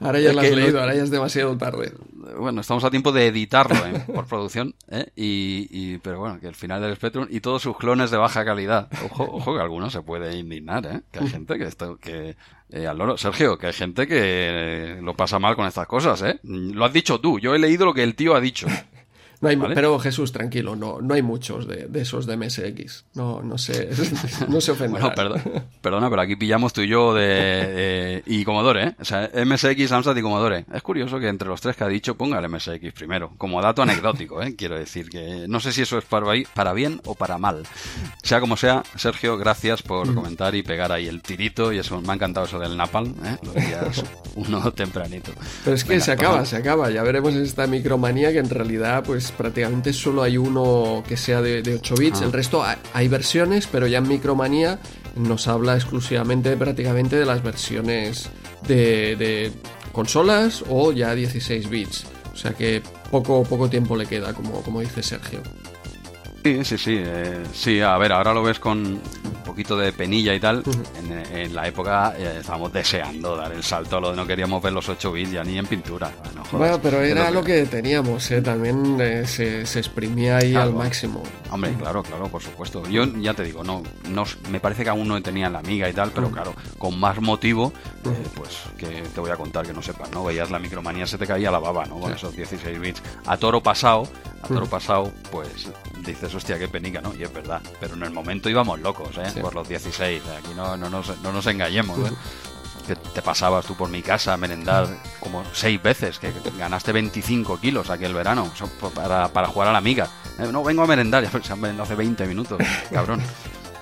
Ahora 0.00 0.20
ya 0.20 0.32
lo 0.32 0.40
has 0.40 0.50
leído, 0.50 0.80
ahora 0.80 0.94
ya 0.94 1.02
es 1.02 1.10
demasiado 1.10 1.56
tarde. 1.58 1.92
Bueno, 2.38 2.62
estamos 2.62 2.82
a 2.84 2.90
tiempo 2.90 3.12
de 3.12 3.26
editarlo 3.26 3.76
¿eh? 3.86 4.04
por 4.12 4.26
producción, 4.26 4.74
¿eh? 4.88 5.10
y, 5.14 5.98
pero 5.98 6.18
bueno, 6.18 6.40
que 6.40 6.48
el 6.48 6.54
final 6.54 6.80
del 6.80 6.96
Spectrum 6.96 7.26
y 7.28 7.40
todos 7.40 7.60
sus 7.60 7.76
clones 7.76 8.10
de 8.10 8.16
baja 8.16 8.44
calidad. 8.44 8.88
Ojo, 9.04 9.24
ojo 9.30 9.54
que 9.54 9.60
alguno 9.60 9.90
se 9.90 10.00
puede 10.00 10.36
indignar, 10.38 10.86
¿eh? 10.86 11.02
Que 11.12 11.20
hay 11.20 11.28
gente 11.28 11.58
que 11.58 11.64
esto, 11.64 11.98
que 11.98 12.36
eh, 12.70 12.86
al 12.86 12.96
loro. 12.96 13.18
Sergio, 13.18 13.58
que 13.58 13.66
hay 13.66 13.72
gente 13.72 14.06
que 14.06 14.98
lo 15.02 15.14
pasa 15.14 15.38
mal 15.38 15.56
con 15.56 15.66
estas 15.66 15.86
cosas, 15.86 16.22
¿eh? 16.22 16.40
Lo 16.42 16.84
has 16.86 16.92
dicho 16.92 17.20
tú, 17.20 17.38
yo 17.38 17.54
he 17.54 17.58
leído 17.58 17.84
lo 17.84 17.92
que 17.92 18.02
el 18.02 18.14
tío 18.14 18.34
ha 18.34 18.40
dicho. 18.40 18.66
Pero 19.40 19.98
Jesús, 19.98 20.32
tranquilo, 20.32 20.76
no, 20.76 21.00
no 21.00 21.14
hay 21.14 21.22
muchos 21.22 21.66
de, 21.68 21.88
esos 21.94 22.26
de 22.26 22.36
MSX. 22.36 23.04
No, 23.14 23.42
no 23.42 23.58
se, 23.58 23.90
no 24.48 24.60
se 24.60 24.72
ofenderá. 24.72 25.14
perdona, 25.14 26.10
pero 26.10 26.22
aquí 26.22 26.36
pillamos 26.36 26.72
tú 26.72 26.82
y 26.82 26.88
yo 26.88 27.14
de, 27.14 28.22
y 28.26 28.44
Commodore, 28.44 28.84
¿eh? 28.84 28.96
O 29.00 29.04
sea, 29.04 29.30
MSX, 29.34 29.92
Amstrad 29.92 30.16
y 30.16 30.22
Commodore. 30.22 30.64
Es 30.72 30.82
curioso 30.82 31.18
que 31.18 31.28
entre 31.28 31.48
los 31.48 31.60
tres 31.60 31.76
que 31.76 31.84
ha 31.84 31.88
dicho 31.88 32.16
ponga 32.16 32.38
el 32.38 32.48
MSX 32.48 32.92
primero, 32.92 33.32
como 33.36 33.60
dato 33.60 33.82
anecdótico, 33.82 34.42
¿eh? 34.42 34.54
Quiero 34.56 34.78
decir 34.78 35.08
que 35.08 35.46
no 35.48 35.60
sé 35.60 35.72
si 35.72 35.82
eso 35.82 35.98
es 35.98 36.04
para, 36.04 36.26
para 36.54 36.72
bien 36.72 37.00
o 37.04 37.14
para 37.14 37.38
mal. 37.38 37.64
Sea 38.22 38.40
como 38.40 38.56
sea, 38.56 38.82
Sergio, 38.96 39.36
gracias 39.36 39.82
por 39.82 40.08
mm. 40.08 40.14
comentar 40.14 40.54
y 40.54 40.62
pegar 40.62 40.92
ahí 40.92 41.06
el 41.06 41.22
tirito 41.22 41.72
y 41.72 41.78
eso, 41.78 42.00
me 42.00 42.12
ha 42.12 42.14
encantado 42.14 42.46
eso 42.46 42.58
del 42.58 42.76
Napalm, 42.76 43.14
¿eh? 43.24 43.36
Los 43.42 43.54
días 43.54 44.04
uno 44.36 44.72
tempranito. 44.72 45.32
Pero 45.64 45.76
es 45.76 45.84
que 45.84 46.00
se 46.00 46.12
acaba, 46.12 46.44
se 46.44 46.56
acaba. 46.56 46.90
Ya 46.90 47.02
veremos 47.02 47.34
esta 47.34 47.66
micromanía 47.66 48.32
que 48.32 48.38
en 48.38 48.50
realidad, 48.50 49.02
pues 49.04 49.23
prácticamente 49.32 49.92
solo 49.92 50.22
hay 50.22 50.36
uno 50.36 51.02
que 51.06 51.16
sea 51.16 51.40
de, 51.40 51.62
8 51.74 51.94
bits. 51.96 52.20
Ah. 52.20 52.24
El 52.24 52.32
resto 52.32 52.64
hay, 52.92 53.08
versiones, 53.08 53.68
pero 53.70 53.86
ya 53.86 53.98
en 53.98 54.08
Micromanía 54.08 54.78
nos 55.16 55.48
habla 55.48 55.74
exclusivamente 55.74 56.56
prácticamente 56.56 57.16
de 57.16 57.24
las 57.24 57.42
versiones 57.42 58.30
de, 58.66 59.52
consolas 59.92 60.64
o 60.68 60.92
ya 60.92 61.14
16 61.14 61.68
bits. 61.68 62.06
O 62.32 62.36
sea 62.36 62.52
que 62.52 62.82
poco, 63.10 63.44
poco 63.44 63.70
tiempo 63.70 63.96
le 63.96 64.06
queda, 64.06 64.32
como, 64.34 64.62
como 64.62 64.80
dice 64.80 65.02
Sergio. 65.02 65.40
Sí, 66.44 66.62
sí, 66.62 66.76
sí. 66.76 66.96
Eh, 66.98 67.42
sí, 67.54 67.80
a 67.80 67.96
ver, 67.96 68.12
ahora 68.12 68.34
lo 68.34 68.42
ves 68.42 68.58
con 68.58 68.78
un 68.78 69.42
poquito 69.46 69.78
de 69.78 69.92
penilla 69.92 70.34
y 70.34 70.40
tal. 70.40 70.62
en, 71.32 71.54
la 71.54 71.66
época 71.66 72.14
eh, 72.18 72.36
estábamos 72.40 72.70
deseando 72.70 73.34
dar 73.34 73.50
el 73.52 73.62
salto 73.62 73.96
a 73.96 74.00
lo 74.00 74.10
de 74.10 74.16
no 74.16 74.26
queríamos 74.26 74.62
ver 74.62 74.72
los 74.72 74.86
8 74.86 75.12
bits 75.12 75.32
ya 75.32 75.42
ni 75.42 75.56
en 75.56 75.66
pintura. 75.66 76.10
bueno, 76.52 76.78
pero 76.82 77.00
era 77.00 77.30
lo 77.30 77.42
que 77.42 77.64
teníamos, 77.64 78.30
¿eh? 78.30 78.42
también 78.42 78.98
eh, 79.00 79.26
se, 79.26 79.62
exprimía 79.62 80.36
ahí 80.36 80.54
al 80.54 80.74
máximo. 80.74 81.22
Hombre, 81.50 81.72
claro, 81.78 82.02
claro, 82.02 82.28
por 82.28 82.42
supuesto. 82.42 82.86
Yo 82.90 83.06
ya 83.06 83.32
te 83.32 83.44
digo, 83.44 83.64
no, 83.64 83.82
no 84.10 84.24
me 84.50 84.60
parece 84.60 84.84
que 84.84 84.90
aún 84.90 85.08
no 85.08 85.22
tenía 85.22 85.48
la 85.48 85.60
amiga 85.60 85.88
y 85.88 85.94
tal, 85.94 86.10
pero 86.10 86.30
claro, 86.30 86.54
con 86.76 87.00
más 87.00 87.20
motivo, 87.22 87.72
pues 88.34 88.64
que 88.76 89.02
te 89.14 89.20
voy 89.20 89.30
a 89.30 89.36
contar 89.36 89.66
que 89.66 89.72
no 89.72 89.80
sepas, 89.80 90.10
¿no? 90.10 90.24
Veías 90.24 90.50
la 90.50 90.58
micromanía, 90.58 91.06
se 91.06 91.16
te 91.16 91.26
caía 91.26 91.50
la 91.50 91.58
baba, 91.58 91.86
¿no? 91.86 92.00
Con 92.00 92.12
esos 92.12 92.36
16 92.36 92.80
bits. 92.80 93.02
A 93.24 93.38
toro 93.38 93.62
pasado, 93.62 94.06
a 94.42 94.48
toro 94.48 94.66
pasado, 94.66 95.10
pues 95.30 95.70
dices, 96.04 96.33
hostia, 96.34 96.58
qué 96.58 96.68
penica, 96.68 97.00
¿no? 97.00 97.14
Y 97.14 97.22
es 97.22 97.32
verdad. 97.32 97.60
Pero 97.80 97.94
en 97.94 98.02
el 98.02 98.10
momento 98.10 98.48
íbamos 98.48 98.80
locos, 98.80 99.16
¿eh? 99.18 99.40
Por 99.40 99.54
los 99.54 99.68
16. 99.68 100.22
Aquí 100.38 100.54
no, 100.54 100.76
no, 100.76 100.90
nos, 100.90 101.18
no 101.20 101.32
nos 101.32 101.46
engañemos, 101.46 101.98
¿eh? 101.98 102.12
Que 102.86 102.96
te 102.96 103.22
pasabas 103.22 103.64
tú 103.64 103.74
por 103.74 103.88
mi 103.88 104.02
casa 104.02 104.34
a 104.34 104.36
merendar 104.36 104.86
como 105.18 105.42
seis 105.54 105.82
veces, 105.82 106.18
que 106.18 106.32
ganaste 106.58 106.92
25 106.92 107.58
kilos 107.58 107.88
aquel 107.88 108.12
verano 108.12 108.52
para, 108.94 109.28
para 109.28 109.48
jugar 109.48 109.68
a 109.68 109.72
la 109.72 109.78
amiga. 109.78 110.08
Eh, 110.38 110.48
no, 110.52 110.62
vengo 110.62 110.82
a 110.82 110.86
merendar, 110.86 111.24
ya 111.24 111.30
se 111.30 111.52
han 111.52 111.60
merendado 111.60 111.84
hace 111.84 111.94
20 111.94 112.26
minutos, 112.26 112.58
cabrón. 112.90 113.22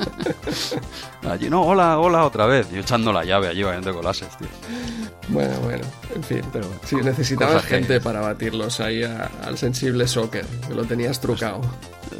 Allí, 1.28 1.48
no, 1.48 1.62
hola, 1.62 1.98
hola 1.98 2.24
otra 2.24 2.46
vez. 2.46 2.70
Yo 2.70 2.80
echando 2.80 3.12
la 3.12 3.24
llave 3.24 3.48
allí, 3.48 3.62
vayando 3.62 3.94
colases, 3.94 4.36
tío. 4.38 4.48
Bueno, 5.28 5.54
bueno, 5.60 5.84
en 6.14 6.22
fin, 6.22 6.42
pero 6.52 6.68
sí, 6.84 6.96
necesitabas 6.96 7.64
gente 7.64 8.00
para 8.00 8.20
batirlos 8.20 8.80
ahí 8.80 9.02
al 9.04 9.56
sensible 9.56 10.08
soccer, 10.08 10.44
que 10.66 10.74
lo 10.74 10.84
tenías 10.84 11.20
trucado. 11.20 11.60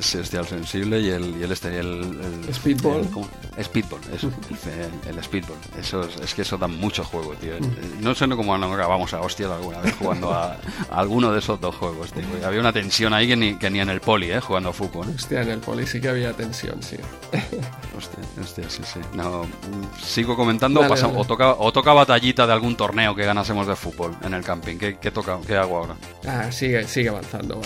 Sí, 0.01 0.19
este 0.19 0.39
al 0.39 0.47
sensible 0.47 1.01
y 1.01 1.11
el, 1.11 1.37
y 1.39 1.43
el 1.43 1.53
este, 1.53 1.79
el, 1.79 2.03
Speedball. 2.53 3.05
speedball, 3.63 4.01
eso, 4.15 4.33
el, 5.09 5.23
Speedball. 5.23 5.59
Eso 5.79 6.09
es, 6.23 6.35
que 6.35 6.43
eso 6.43 6.57
da 6.57 6.67
mucho 6.67 7.05
juego, 7.05 7.35
tío. 7.35 7.53
Mm. 7.59 8.03
No 8.03 8.15
sé 8.15 8.29
cómo 8.29 8.57
no 8.57 8.73
acabamos 8.73 9.13
a 9.13 9.21
hostias 9.21 9.51
alguna 9.51 9.81
vez 9.81 9.95
jugando 9.97 10.33
a, 10.33 10.57
alguno 10.91 11.33
de 11.33 11.41
esos 11.41 11.61
dos 11.61 11.75
juegos, 11.75 12.13
tío. 12.13 12.25
Había 12.45 12.61
una 12.61 12.73
tensión 12.73 13.13
ahí 13.13 13.29
que 13.29 13.37
ni, 13.37 13.59
que 13.59 13.71
ni 13.71 13.81
en 13.81 13.91
el 13.91 14.01
poli, 14.01 14.31
¿eh? 14.31 14.41
Jugando 14.41 14.71
a 14.71 14.73
fútbol. 14.73 15.09
Hostia, 15.15 15.43
en 15.43 15.51
el 15.51 15.59
poli 15.59 15.87
sí 15.87 16.01
que 16.01 16.09
había 16.09 16.33
tensión, 16.33 16.83
sí. 16.83 16.97
Hostia, 17.97 18.19
hostia, 18.41 18.71
sí, 18.71 18.83
sí. 18.85 19.01
No, 19.15 19.47
sigo 20.03 20.37
comentando 20.37 20.81
o, 20.81 21.25
toca, 21.25 21.55
o 21.59 21.73
toca 21.73 21.93
batallita 21.93 22.47
de 22.47 22.53
algún 22.53 22.77
torneo 22.77 23.15
que 23.15 23.25
ganásemos 23.25 23.67
de 23.67 23.77
fútbol 23.77 24.17
en 24.23 24.35
el 24.35 24.43
camping. 24.43 24.77
¿Qué, 24.79 24.99
qué 24.99 25.11
toca, 25.11 25.39
qué 25.47 25.57
hago 25.57 25.79
ahora? 25.79 25.97
Ah, 26.27 26.51
sigue, 26.51 26.87
sigue 26.89 27.11
avanzando. 27.11 27.61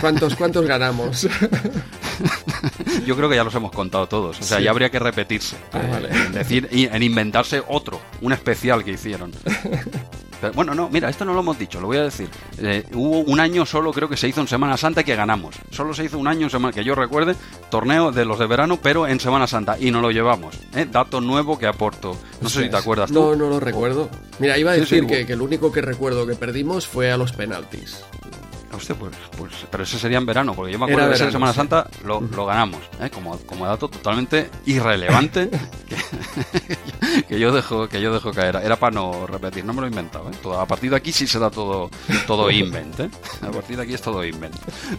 ¿Cuántos, 0.00 0.36
¿Cuántos 0.36 0.66
ganamos? 0.66 1.28
Yo 3.06 3.16
creo 3.16 3.28
que 3.28 3.36
ya 3.36 3.44
los 3.44 3.54
hemos 3.54 3.72
contado 3.72 4.06
todos. 4.06 4.40
O 4.40 4.42
sea, 4.42 4.60
ya 4.60 4.70
habría 4.70 4.90
que 4.90 4.98
repetirse. 4.98 5.56
Ah, 5.72 5.80
eh, 6.00 6.08
en 6.26 6.32
decir, 6.32 6.68
en 6.70 7.02
inventarse 7.02 7.62
otro, 7.68 8.00
un 8.20 8.32
especial 8.32 8.84
que 8.84 8.92
hicieron. 8.92 9.32
bueno, 10.50 10.74
no, 10.74 10.88
mira, 10.90 11.08
esto 11.08 11.24
no 11.24 11.34
lo 11.34 11.40
hemos 11.40 11.58
dicho, 11.58 11.80
lo 11.80 11.86
voy 11.86 11.98
a 11.98 12.04
decir. 12.04 12.28
Eh, 12.58 12.84
hubo 12.94 13.20
un 13.20 13.40
año 13.40 13.64
solo, 13.64 13.92
creo 13.92 14.08
que 14.08 14.16
se 14.16 14.28
hizo 14.28 14.40
en 14.40 14.48
Semana 14.48 14.76
Santa 14.76 15.04
que 15.04 15.14
ganamos. 15.14 15.56
Solo 15.70 15.94
se 15.94 16.04
hizo 16.04 16.18
un 16.18 16.28
año, 16.28 16.48
que 16.72 16.84
yo 16.84 16.94
recuerde, 16.94 17.34
torneo 17.70 18.12
de 18.12 18.24
los 18.24 18.38
de 18.38 18.46
verano, 18.46 18.78
pero 18.82 19.06
en 19.06 19.20
Semana 19.20 19.46
Santa. 19.46 19.76
Y 19.78 19.90
no 19.90 20.00
lo 20.00 20.10
llevamos. 20.10 20.56
¿eh? 20.74 20.86
Dato 20.90 21.20
nuevo 21.20 21.58
que 21.58 21.66
aporto. 21.66 22.16
No 22.40 22.48
sé 22.48 22.64
si 22.64 22.70
te 22.70 22.76
acuerdas 22.76 23.10
tú. 23.10 23.14
No, 23.14 23.36
no 23.36 23.48
lo 23.48 23.60
recuerdo. 23.60 24.08
Mira, 24.38 24.58
iba 24.58 24.72
a 24.72 24.74
decir 24.74 25.06
que, 25.06 25.26
que, 25.26 25.32
el 25.32 25.40
único 25.40 25.72
que 25.72 25.80
recuerdo 25.80 26.26
que 26.26 26.34
perdimos 26.34 26.86
fue 26.86 27.10
a 27.10 27.16
los 27.16 27.32
penaltis. 27.32 28.02
Hostia, 28.74 28.94
pues, 28.94 29.14
pues, 29.36 29.52
pero 29.70 29.84
ese 29.84 29.98
sería 29.98 30.18
en 30.18 30.26
verano, 30.26 30.54
porque 30.54 30.72
yo 30.72 30.78
me 30.78 30.86
acuerdo 30.86 31.08
de 31.08 31.14
esa 31.14 31.30
Semana 31.30 31.52
Santa 31.52 31.88
lo, 32.04 32.20
lo 32.20 32.46
ganamos, 32.46 32.80
¿eh? 33.00 33.10
como, 33.10 33.36
como 33.38 33.66
dato 33.66 33.88
totalmente 33.88 34.50
irrelevante 34.66 35.50
que, 37.28 37.38
yo 37.38 37.52
dejo 37.52 37.88
que 37.88 38.00
yo 38.00 38.12
dejo 38.12 38.32
caer. 38.32 38.56
Era 38.56 38.76
para 38.76 38.94
no 38.94 39.26
repetir, 39.26 39.64
no 39.64 39.72
me 39.72 39.80
lo 39.80 39.86
he 39.86 39.90
inventado. 39.90 40.28
¿eh? 40.30 40.34
Todo, 40.42 40.60
a 40.60 40.66
partir 40.66 40.90
de 40.90 40.96
aquí 40.96 41.12
sí 41.12 41.26
se 41.26 41.38
da 41.38 41.50
todo, 41.50 41.90
todo 42.26 42.50
invent. 42.50 43.00
¿eh? 43.00 43.10
A 43.42 43.50
partir 43.50 43.76
de 43.76 43.82
aquí 43.82 43.94
es 43.94 44.02
todo 44.02 44.24
invent. 44.24 44.54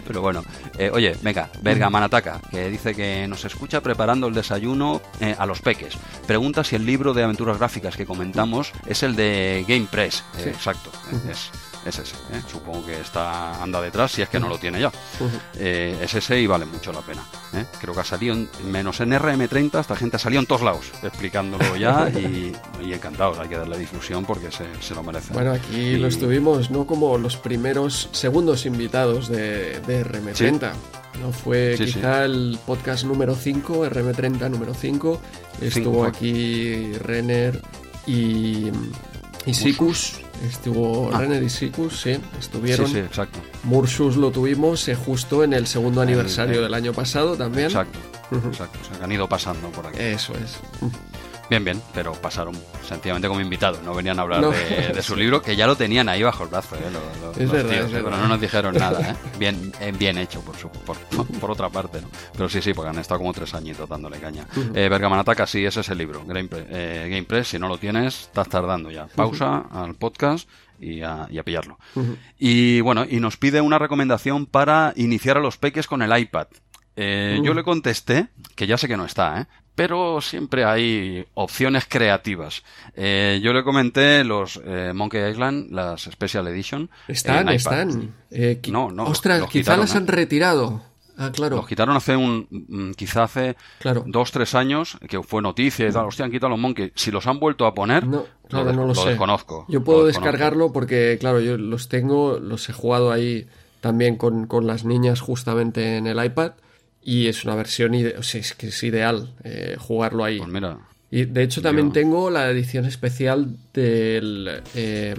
Pero 0.05 0.21
bueno, 0.21 0.43
eh, 0.78 0.89
oye, 0.93 1.15
venga, 1.21 1.49
Verga 1.61 1.89
Manataca, 1.89 2.41
que 2.51 2.69
dice 2.69 2.93
que 2.93 3.28
nos 3.28 3.45
escucha 3.45 3.82
preparando 3.82 4.28
el 4.28 4.34
desayuno 4.34 5.01
eh, 5.19 5.36
a 5.38 5.45
los 5.45 5.61
peques. 5.61 5.97
Pregunta 6.28 6.63
si 6.63 6.76
el 6.76 6.86
libro 6.86 7.13
de 7.13 7.24
aventuras 7.24 7.57
gráficas 7.57 7.95
que 7.95 8.05
comentamos 8.05 8.71
es 8.86 9.03
el 9.03 9.15
de 9.15 9.65
Game 9.67 9.88
Press. 9.89 10.24
Eh, 10.38 10.49
exacto, 10.49 10.91
es 11.30 11.51
es 11.86 12.00
ese. 12.00 12.16
¿eh? 12.32 12.42
Supongo 12.50 12.86
que 12.86 13.00
está 13.00 13.62
anda 13.62 13.82
detrás 13.82 14.12
si 14.12 14.22
es 14.22 14.30
que 14.30 14.40
no 14.40 14.48
lo 14.48 14.58
tiene 14.58 14.80
ya. 14.80 14.92
Eh, 15.58 15.98
es 16.02 16.14
ese 16.14 16.40
y 16.40 16.48
vale 16.48 16.66
mucho 16.66 16.92
la 16.92 17.02
pena. 17.02 17.24
¿eh? 17.54 17.66
Creo 17.80 17.94
que 17.94 18.00
ha 18.02 18.06
salido, 18.06 18.36
menos 18.66 19.00
en 19.02 19.12
RM30, 19.12 19.80
esta 19.80 19.96
gente 19.96 20.18
ha 20.18 20.20
salido 20.20 20.42
en 20.42 20.48
todos 20.48 20.62
lados 20.62 20.92
explicándolo 21.02 21.76
ya 21.76 22.10
y, 22.16 22.56
y 22.82 22.94
encantados. 22.94 23.40
Hay 23.40 23.50
que 23.50 23.58
darle 23.58 23.78
difusión 23.78 24.26
porque 24.26 24.50
se, 24.52 24.96
lo 24.96 25.04
merece. 25.04 25.34
Bueno, 25.34 25.52
aquí 25.52 25.98
lo 25.98 26.08
estuvimos, 26.08 26.72
¿no? 26.72 26.86
Como 26.86 27.18
los 27.18 27.38
primeros, 27.38 28.10
segundos 28.12 28.66
invitados 28.66 29.28
de, 29.28 29.82
RM30. 29.84 30.72
¿no? 31.22 31.32
Fue 31.32 31.76
quizá 31.78 32.26
el 32.26 32.58
podcast 32.66 33.06
número 33.06 33.36
5, 33.36 33.86
RM30 33.88 34.50
número 34.50 34.74
5. 34.74 35.22
Estuvo 35.62 36.06
aquí 36.06 36.94
Renner 36.94 37.62
y, 38.08 38.70
y 39.46 39.54
Sikus 39.54 40.22
Estuvo 40.42 41.12
ah. 41.14 41.20
René 41.20 41.44
y 41.44 41.50
Sikus, 41.50 42.02
sí, 42.02 42.20
estuvieron. 42.40 42.88
Sí, 42.88 42.94
sí, 42.94 43.00
exacto. 43.00 43.40
Mursus 43.64 44.18
lo 44.18 44.32
tuvimos 44.32 44.88
eh, 44.88 44.96
justo 44.96 45.44
en 45.44 45.54
el 45.54 45.68
segundo 45.68 46.02
aniversario 46.02 46.62
del 46.62 46.74
año 46.74 46.92
pasado 46.94 47.38
también. 47.38 47.68
Exacto, 47.68 48.00
exacto. 48.48 48.80
O 48.82 48.96
sea, 48.96 49.04
han 49.04 49.12
ido 49.12 49.28
pasando 49.30 49.70
por 49.70 49.88
aquí. 49.88 50.00
Eso 50.00 50.34
es. 50.34 50.60
Bien, 51.50 51.64
bien, 51.64 51.82
pero 51.94 52.14
pasaron 52.14 52.56
sencillamente 52.84 53.28
como 53.28 53.41
invitados, 53.41 53.82
no 53.84 53.94
venían 53.94 54.18
a 54.20 54.24
hablar 54.24 54.41
de, 54.50 55.02
su 55.02 55.16
libro, 55.16 55.41
que 55.41 55.56
ya 55.56 55.68
lo 55.68 55.76
tenían 55.76 56.08
ahí 56.10 56.24
bajo 56.24 56.44
el 56.44 56.50
brazo, 56.50 56.76
¿eh? 56.76 56.82
es 57.38 57.52
verdad, 57.52 57.88
pero 57.91 58.10
no 58.12 58.28
nos 58.28 58.41
dijeron 58.41 58.76
nada, 58.76 59.12
¿eh? 59.12 59.16
bien, 59.38 59.72
eh, 59.80 59.94
bien 59.98 60.18
hecho 60.18 60.41
por, 60.41 60.56
su, 60.56 60.70
por, 60.70 60.98
por, 61.39 61.52
otra 61.52 61.70
parte, 61.70 62.02
¿no? 62.02 62.08
Pero 62.34 62.50
sí, 62.50 62.62
sí, 62.62 62.74
porque 62.74 62.89
han 62.89 63.00
estado 63.00 63.20
como 63.20 63.34
tres 63.34 63.54
añitos 63.54 63.88
dándole 63.88 64.20
caña. 64.20 64.48
eh, 64.74 64.88
Bergamanataka, 64.89 65.46
sí, 65.46 65.66
ese 65.66 65.82
es 65.82 65.89
el 65.89 65.98
libro, 65.98 66.24
Game, 66.26 66.50
eh, 66.52 67.26
Press, 67.28 67.50
si 67.50 67.60
no 67.60 67.68
lo 67.68 67.78
tienes, 67.78 68.22
estás 68.22 68.48
tardando 68.48 68.89
ya. 68.89 69.08
Pausa 69.08 69.66
al 69.72 69.96
podcast 69.96 70.48
y 70.80 71.02
a, 71.02 71.28
pillarlo. 71.44 71.78
Y 72.38 72.82
bueno, 72.82 73.06
y 73.10 73.20
nos 73.20 73.38
pide 73.38 73.62
una 73.62 73.80
recomendación 73.80 74.46
para 74.46 74.94
iniciar 74.96 75.38
a 75.38 75.41
los 75.41 75.58
peques 75.58 75.88
con 75.88 76.02
el 76.02 76.18
iPad. 76.18 76.48
Eh, 76.96 77.39
yo 77.44 77.54
le 77.54 77.64
contesté, 77.64 78.28
que 78.56 78.68
ya 78.68 78.78
sé 78.78 78.88
que 78.88 78.98
no 78.98 79.06
está, 79.06 79.41
¿eh? 79.41 79.46
Pero 79.76 80.21
siempre 80.21 80.65
hay 80.65 81.26
opciones 81.34 81.86
creativas. 81.88 82.63
Eh, 82.95 83.39
yo 83.43 83.53
le 83.53 83.63
comenté 83.63 84.24
los 84.24 84.61
eh, 84.63 84.91
Monkey 84.93 85.32
Island, 85.32 85.71
las 85.71 86.03
Special 86.03 86.47
Edition. 86.47 86.89
Están, 87.07 87.49
están. 87.49 88.13
Eh, 88.30 88.61
no, 88.71 88.91
no. 88.91 89.05
Ostras, 89.05 89.43
quizá 89.49 89.78
las 89.78 89.95
han 89.95 90.07
retirado. 90.07 90.82
Ah, 91.17 91.32
claro. 91.32 91.57
Los 91.57 91.67
quitaron 91.67 91.95
hace 91.95 92.15
un, 92.15 92.47
mm, 92.49 92.91
quizá 92.91 93.24
hace 93.24 93.55
claro. 93.80 94.03
dos, 94.07 94.32
tres 94.32 94.55
años, 94.55 94.97
que 95.07 95.21
fue 95.21 95.43
noticia 95.43 95.88
y 95.88 95.91
tal, 95.91 96.05
hostia, 96.05 96.26
han 96.26 96.32
quitado 96.32 96.49
los 96.49 96.59
Monkey. 96.59 96.91
Si 96.95 97.11
los 97.11 97.28
han 97.28 97.39
vuelto 97.39 97.67
a 97.67 97.74
poner, 97.76 98.07
no, 98.07 98.26
claro, 98.47 98.74
no 98.74 98.88
lo, 98.88 98.95
sé. 98.95 99.09
desconozco. 99.09 99.65
Yo 99.69 99.84
puedo 99.84 100.05
descargarlo 100.05 100.71
porque, 100.71 101.17
claro, 101.19 101.39
yo 101.39 101.57
los 101.57 101.88
tengo, 101.88 102.39
los 102.39 102.67
he 102.69 102.74
jugado 102.74 103.11
ahí 103.11 103.47
también 103.80 104.15
con, 104.15 104.47
con 104.47 104.65
las 104.65 104.86
niñas 104.86 105.21
justamente 105.21 105.97
en 105.97 106.07
el 106.07 106.24
iPad 106.24 106.53
y 107.04 107.28
es 107.28 107.43
una 107.43 107.56
versión, 107.56 107.93
o 108.18 108.24
sea, 108.24 108.41
es 108.41 108.54
que 108.54 108.68
es 108.68 108.84
ideal 108.84 109.34
eh, 109.43 109.76
jugarlo 109.80 110.24
ahí. 110.24 110.38
Pues 110.38 110.49
mira. 110.49 110.78
Y 111.12 111.26
de 111.26 111.43
hecho 111.43 111.62
también 111.62 111.91
tengo 111.91 112.30
la 112.30 112.49
edición 112.49 112.86
especial 112.86 113.56
del... 113.74 114.62
Eh, 114.76 115.14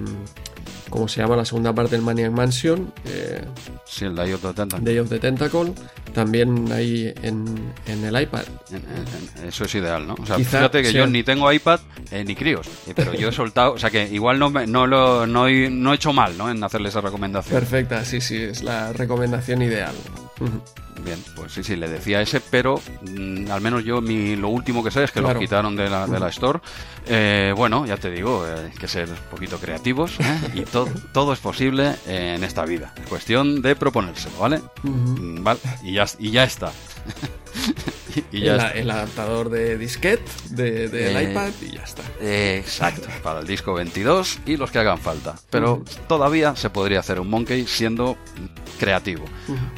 ¿Cómo 0.91 1.09
se 1.09 1.21
llama 1.21 1.35
la 1.35 1.45
segunda 1.45 1.75
parte 1.75 1.97
del 1.97 2.05
Maniac 2.05 2.31
Mansion? 2.31 2.93
Eh, 3.05 3.41
sí, 3.85 4.05
el 4.05 4.15
Day 4.15 4.33
of 4.33 4.43
the 4.43 4.53
Tentacle. 4.53 4.85
Day 4.85 4.99
of 4.99 5.09
the 5.09 5.19
Tentacle. 5.19 5.73
También 6.13 6.71
ahí 6.71 7.13
en, 7.23 7.73
en 7.87 8.05
el 8.05 8.23
iPad. 8.23 8.45
Eso 9.45 9.65
es 9.65 9.75
ideal, 9.75 10.07
¿no? 10.07 10.15
O 10.15 10.27
sea, 10.27 10.37
fíjate 10.37 10.83
que 10.83 10.93
yo 10.93 11.07
ni 11.09 11.25
tengo 11.25 11.53
iPad 11.53 11.81
ni 12.25 12.37
críos, 12.37 12.69
pero 12.95 13.13
yo 13.15 13.31
he 13.31 13.33
soltado, 13.33 13.73
o 13.73 13.79
sea 13.79 13.91
que 13.91 14.09
igual 14.09 14.39
no, 14.39 14.51
no, 14.51 14.87
lo, 14.87 15.27
no, 15.27 15.49
he, 15.49 15.69
no 15.69 15.93
he 15.93 15.97
hecho 15.97 16.13
mal, 16.13 16.39
¿no? 16.39 16.49
En 16.49 16.63
hacerle 16.63 16.91
esa 16.91 17.01
recomendación. 17.01 17.59
Perfecta, 17.59 18.05
sí, 18.05 18.21
sí, 18.21 18.37
es 18.37 18.63
la 18.63 18.93
recomendación 18.93 19.63
ideal. 19.63 19.95
Bien, 21.05 21.23
pues 21.37 21.53
sí, 21.53 21.63
sí, 21.63 21.77
le 21.77 21.89
decía 21.89 22.23
ese, 22.23 22.41
pero 22.41 22.81
mm, 23.03 23.51
al 23.51 23.61
menos 23.61 23.85
yo 23.85 24.01
mi, 24.01 24.37
lo 24.37 24.49
último 24.49 24.83
que 24.83 24.91
sé 24.91 25.05
es 25.05 25.13
que 25.13 25.21
lo 25.21 25.39
quitaron 25.39 25.77
de 25.77 25.91
la, 25.91 26.07
de 26.07 26.19
la 26.19 26.29
Store. 26.29 26.61
Eh, 27.07 27.53
bueno, 27.55 27.85
ya 27.85 27.99
te 27.99 28.11
digo, 28.11 28.47
eh, 28.47 28.71
hay 28.73 28.79
que 28.79 28.89
ser 28.89 29.11
un 29.11 29.17
poquito 29.31 29.59
creativos 29.59 30.19
¿eh? 30.21 30.39
y 30.55 30.63
todo, 30.63 30.89
todo 31.13 31.33
es 31.35 31.41
posible 31.41 31.95
en 32.07 32.43
esta 32.43 32.65
vida. 32.65 32.95
Es 32.97 33.07
cuestión 33.07 33.61
de 33.61 33.77
proponérselo, 33.77 34.39
¿vale? 34.39 34.63
Mm, 34.83 35.43
vale 35.43 35.61
y, 35.83 35.93
ya, 35.93 36.07
y 36.19 36.31
ya 36.31 36.45
está. 36.45 36.73
y 38.33 38.41
ya 38.41 38.69
el, 38.69 38.91
adaptador 38.91 39.51
de 39.51 39.79
disquete 39.79 40.25
del 40.51 40.91
de, 40.91 41.31
iPad 41.31 41.51
y 41.63 41.73
ya 41.73 41.83
está. 41.83 42.03
exacto, 42.21 43.09
para 43.23 43.41
el 43.41 43.47
disco 43.47 43.75
22 43.75 44.41
y 44.47 44.57
los 44.57 44.71
que 44.71 44.79
hagan 44.79 44.99
falta. 44.99 45.37
Pero 45.51 45.83
todavía 46.09 46.57
se 46.57 46.71
podría 46.71 47.01
hacer 47.01 47.21
un 47.21 47.29
Monkey 47.29 47.67
siendo 47.67 48.17
creativo. 48.79 49.25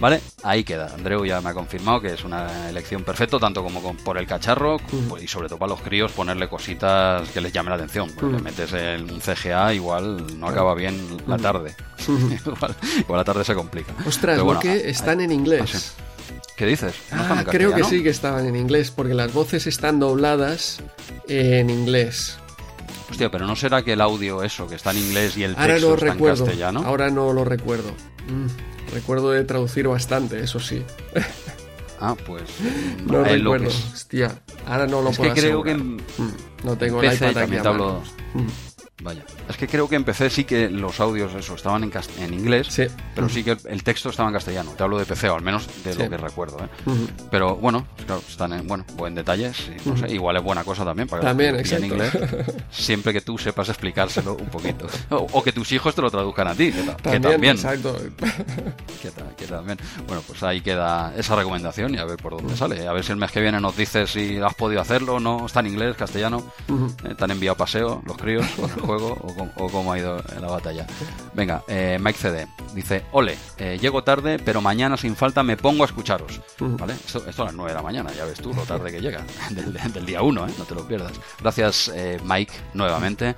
¿Vale? 0.01 0.21
Ahí 0.43 0.65
queda. 0.65 0.93
Andreu 0.95 1.25
ya 1.25 1.41
me 1.41 1.51
ha 1.51 1.55
confirmado 1.55 2.01
que 2.01 2.15
es 2.15 2.25
una 2.25 2.69
elección 2.69 3.05
perfecta, 3.05 3.39
tanto 3.39 3.63
como 3.63 3.81
por 3.97 4.19
el 4.19 4.27
cacharro 4.27 4.79
pues, 5.09 5.23
y 5.23 5.29
sobre 5.29 5.49
todo 5.49 5.59
para 5.59 5.71
los 5.71 5.81
críos 5.81 6.13
ponerle 6.13 6.49
cositas 6.49 7.29
que 7.31 7.41
les 7.41 7.53
llamen 7.53 7.71
la 7.71 7.77
atención. 7.77 8.11
Porque 8.19 8.39
metes 8.43 8.73
en 8.73 9.11
un 9.11 9.21
CGA, 9.21 9.75
igual 9.75 10.39
no 10.39 10.49
acaba 10.49 10.75
bien 10.75 10.99
la 11.27 11.37
tarde. 11.39 11.75
igual, 12.09 12.75
la 13.09 13.25
tarde 13.25 13.45
se 13.45 13.55
complica. 13.55 13.93
Ostras, 14.07 14.41
porque 14.41 14.89
están 14.89 15.21
en 15.21 15.33
inglés. 15.33 15.95
Ah, 15.99 16.07
¿Qué 16.57 16.65
dices? 16.67 16.95
Ah, 17.13 17.45
creo 17.49 17.75
que 17.75 17.85
sí 17.85 18.03
que 18.03 18.09
estaban 18.09 18.47
en 18.47 18.57
inglés, 18.57 18.91
porque 18.91 19.15
las 19.15 19.33
voces 19.33 19.67
están 19.67 20.01
dobladas 20.01 20.81
en 21.29 21.69
inglés. 21.69 22.39
Hostia, 23.11 23.31
pero 23.31 23.47
¿no 23.47 23.55
será 23.57 23.83
que 23.83 23.93
el 23.93 24.01
audio 24.01 24.43
eso, 24.43 24.67
que 24.67 24.75
está 24.75 24.91
en 24.91 24.99
inglés 24.99 25.37
y 25.37 25.45
el 25.45 25.55
texto 25.55 25.95
está 25.95 26.13
en 26.13 26.25
castellano? 26.25 26.83
Ahora 26.85 27.11
no 27.11 27.33
lo 27.33 27.45
recuerdo. 27.45 27.91
Mm. 28.29 28.93
Recuerdo 28.95 29.31
de 29.33 29.45
traducir 29.45 29.87
bastante, 29.87 30.41
eso 30.41 30.59
sí. 30.61 30.83
Ah, 31.99 32.15
pues. 32.27 32.43
no 33.07 33.25
recuerdo. 33.25 33.69
Hostia, 33.69 34.39
ahora 34.67 34.87
no 34.87 35.01
lo 35.01 35.09
es 35.11 35.17
puedo 35.17 35.33
que 35.33 35.41
creo 35.41 35.63
que. 35.63 35.75
Mm, 35.75 35.97
no 36.65 36.77
tengo 36.77 37.03
el 37.03 37.15
iPad 37.15 37.39
aquí 37.39 37.57
Vaya. 39.07 39.23
Es 39.49 39.57
que 39.57 39.69
creo 39.69 39.89
que 39.89 39.95
empecé 39.95 40.29
sí 40.31 40.43
que 40.43 40.69
los 40.69 40.99
audios 40.99 41.33
eso 41.33 41.55
estaban 41.55 41.85
en, 41.85 41.93
en 42.19 42.35
inglés, 42.35 42.67
sí. 42.69 42.87
pero 43.15 43.29
sí 43.29 43.45
que 43.45 43.57
el 43.69 43.85
texto 43.85 44.11
estaba 44.11 44.29
en 44.29 44.35
castellano. 44.35 44.73
Te 44.77 44.83
hablo 44.83 44.99
de 44.99 45.07
PC, 45.07 45.29
o 45.29 45.37
al 45.37 45.43
menos 45.43 45.69
de 45.85 45.95
lo 45.95 46.11
que 46.11 46.17
recuerdo. 46.17 46.59
¿eh? 46.65 46.69
Pero 47.31 47.55
bueno, 47.55 47.87
claro, 48.05 48.21
están 48.29 48.53
en 48.55 48.67
bueno, 48.67 48.85
buen 48.97 49.15
detalles. 49.15 49.71
no 49.85 49.97
sé, 49.97 50.13
igual 50.13 50.39
es 50.39 50.43
buena 50.43 50.65
cosa 50.65 50.85
también 50.85 51.07
para 51.07 51.23
también, 51.23 51.63
que 51.63 51.75
en 51.77 51.85
inglés. 51.85 52.11
Siempre 52.71 53.13
que 53.13 53.21
tú 53.21 53.39
sepas 53.39 53.69
explicárselo 53.69 54.35
un 54.35 54.49
poquito. 54.49 54.89
O, 55.09 55.43
que 55.43 55.53
tus 55.53 55.71
hijos 55.73 55.95
te 55.95 56.03
lo 56.03 56.11
traduzcan 56.11 56.49
a 56.49 56.55
ti, 56.55 56.73
que, 56.73 57.21
también. 57.21 57.55
Exacto. 57.55 57.97
Que, 59.37 59.47
también. 59.47 59.79
Bueno, 60.07 60.23
pues 60.27 60.43
ahí 60.43 60.61
queda 60.61 61.13
esa 61.17 61.37
recomendación 61.37 61.95
y 61.95 61.99
a 61.99 62.05
ver 62.05 62.17
por 62.17 62.37
dónde 62.37 62.57
sale. 62.57 62.89
A 62.89 62.93
ver 62.93 63.05
si 63.05 63.13
el 63.13 63.19
mes 63.19 63.31
que 63.31 63.41
viene 63.41 63.61
nos 63.61 63.77
dices 63.77 64.11
si 64.11 64.39
has 64.39 64.55
podido 64.55 64.81
hacerlo 64.81 65.15
o 65.15 65.21
no. 65.21 65.47
Está 65.47 65.61
en 65.61 65.69
inglés, 65.69 65.95
castellano. 65.97 66.43
Eh, 67.05 67.15
te 67.15 67.25
han 67.25 67.31
enviado 67.31 67.57
paseo 67.57 68.03
los 68.05 68.17
críos 68.17 68.47
juego 68.87 68.96
o, 69.03 69.71
cómo 69.71 69.93
ha 69.93 69.99
ido 69.99 70.23
la 70.41 70.49
batalla. 70.49 70.87
Venga, 71.35 71.63
eh, 71.69 71.99
Mike 72.01 72.19
CD 72.19 72.47
dice: 72.75 73.05
Ole, 73.13 73.37
eh, 73.59 73.79
llego 73.81 74.03
tarde, 74.03 74.39
pero 74.39 74.61
mañana 74.61 74.97
sin 74.97 75.17
falta 75.17 75.43
me 75.43 75.57
pongo 75.57 75.85
a 75.85 75.87
escucharos. 75.87 76.41
¿Vale? 76.59 76.95
Esto, 76.95 77.23
a 77.43 77.47
las 77.47 77.55
9 77.55 77.71
de 77.71 77.77
la 77.77 77.83
mañana, 77.83 78.13
ya 78.13 78.25
ves 78.25 78.41
tú 78.41 78.53
lo 78.53 78.63
tarde 78.63 78.91
que 78.91 79.01
llega, 79.01 79.25
del, 79.51 80.07
día 80.07 80.23
1, 80.23 80.47
¿eh? 80.47 80.53
no 80.59 80.65
te 80.65 80.75
lo 80.75 80.87
pierdas. 80.87 81.13
Gracias, 81.41 81.93
Mike, 82.25 82.53
nuevamente. 82.75 83.35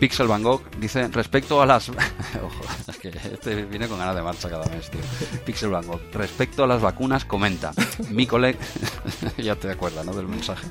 Pixel 0.00 0.28
Van 0.28 0.42
Gogh 0.42 0.62
dice: 0.78 1.08
Respecto 1.08 1.60
a 1.60 1.66
las. 1.66 1.88
Ojo, 2.42 2.64
es 2.88 2.96
que 2.96 3.08
este 3.08 3.64
viene 3.66 3.86
con 3.86 3.98
ganas 3.98 4.16
de 4.16 4.22
marcha 4.22 4.48
cada 4.48 4.64
mes, 4.66 4.90
tío. 4.90 5.00
Pixel 5.44 5.68
Van 5.68 5.86
Gogh, 5.86 6.00
respecto 6.14 6.64
a 6.64 6.66
las 6.66 6.80
vacunas, 6.80 7.26
comenta: 7.26 7.72
Mi 8.08 8.26
colega. 8.26 8.58
ya 9.36 9.56
te 9.56 9.70
acuerdas, 9.70 10.06
¿no? 10.06 10.14
Del 10.14 10.26
mensaje. 10.26 10.66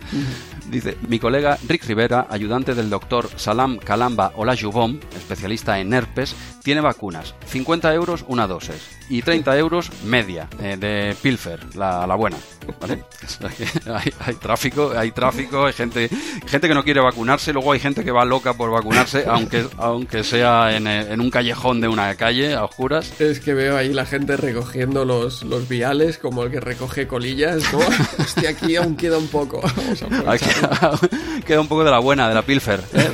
Dice: 0.70 0.98
Mi 1.08 1.20
colega 1.20 1.60
Rick 1.68 1.86
Rivera, 1.86 2.26
ayudante 2.30 2.74
del 2.74 2.90
doctor 2.90 3.30
Salam 3.36 3.78
Kalam 3.78 4.16
Samba 4.20 4.34
Olajubom, 4.36 5.00
especialista 5.16 5.80
en 5.80 5.94
herpes, 5.94 6.36
tiene 6.62 6.82
vacunas. 6.82 7.36
50 7.46 7.94
euros 7.94 8.26
una 8.28 8.48
dosis 8.48 9.00
y 9.10 9.22
30 9.22 9.58
euros 9.58 9.92
media 10.04 10.48
eh, 10.62 10.78
de 10.78 11.16
Pilfer, 11.22 11.76
la, 11.76 12.06
la 12.06 12.16
buena. 12.16 12.38
¿vale? 12.80 13.04
hay, 13.88 14.14
hay, 14.20 14.36
tráfico, 14.36 14.94
hay 14.96 15.12
tráfico, 15.12 15.66
hay 15.66 15.74
gente, 15.74 16.10
gente 16.46 16.68
que 16.68 16.74
no 16.74 16.84
quiere 16.84 17.02
vacunarse, 17.02 17.54
luego 17.54 17.72
hay 17.72 17.80
gente 17.80 18.04
que 18.04 18.12
va 18.12 18.26
loca 18.26 18.54
por 18.54 18.70
vacunarse, 18.72 19.26
aunque, 19.28 19.66
aunque 19.78 20.24
sea 20.24 20.76
en, 20.76 20.86
en 20.88 21.20
un 21.22 21.32
callejón 21.32 21.82
de 21.82 21.88
una 21.88 22.14
calle 22.16 22.54
a 22.54 22.64
oscuras. 22.64 23.20
Es 23.20 23.40
que 23.40 23.54
veo 23.54 23.78
ahí 23.78 23.94
la 23.94 24.06
gente 24.06 24.38
recogiendo 24.38 25.06
los, 25.06 25.44
los 25.44 25.68
viales, 25.68 26.18
como 26.18 26.44
el 26.44 26.52
que 26.52 26.60
recoge 26.60 27.08
colillas, 27.08 27.64
¿no? 27.74 27.80
Hostia, 28.20 28.52
aquí 28.52 28.76
aún 28.76 28.96
queda 28.96 29.18
un 29.18 29.28
poco. 29.28 29.62
Queda, 29.62 31.00
queda, 31.46 31.62
un 31.62 31.68
poco 31.68 31.84
de 31.84 31.92
la 31.92 32.00
buena, 32.00 32.30
de 32.30 32.36
la 32.36 32.44
Pilfer. 32.44 32.82
¿eh? 32.94 33.10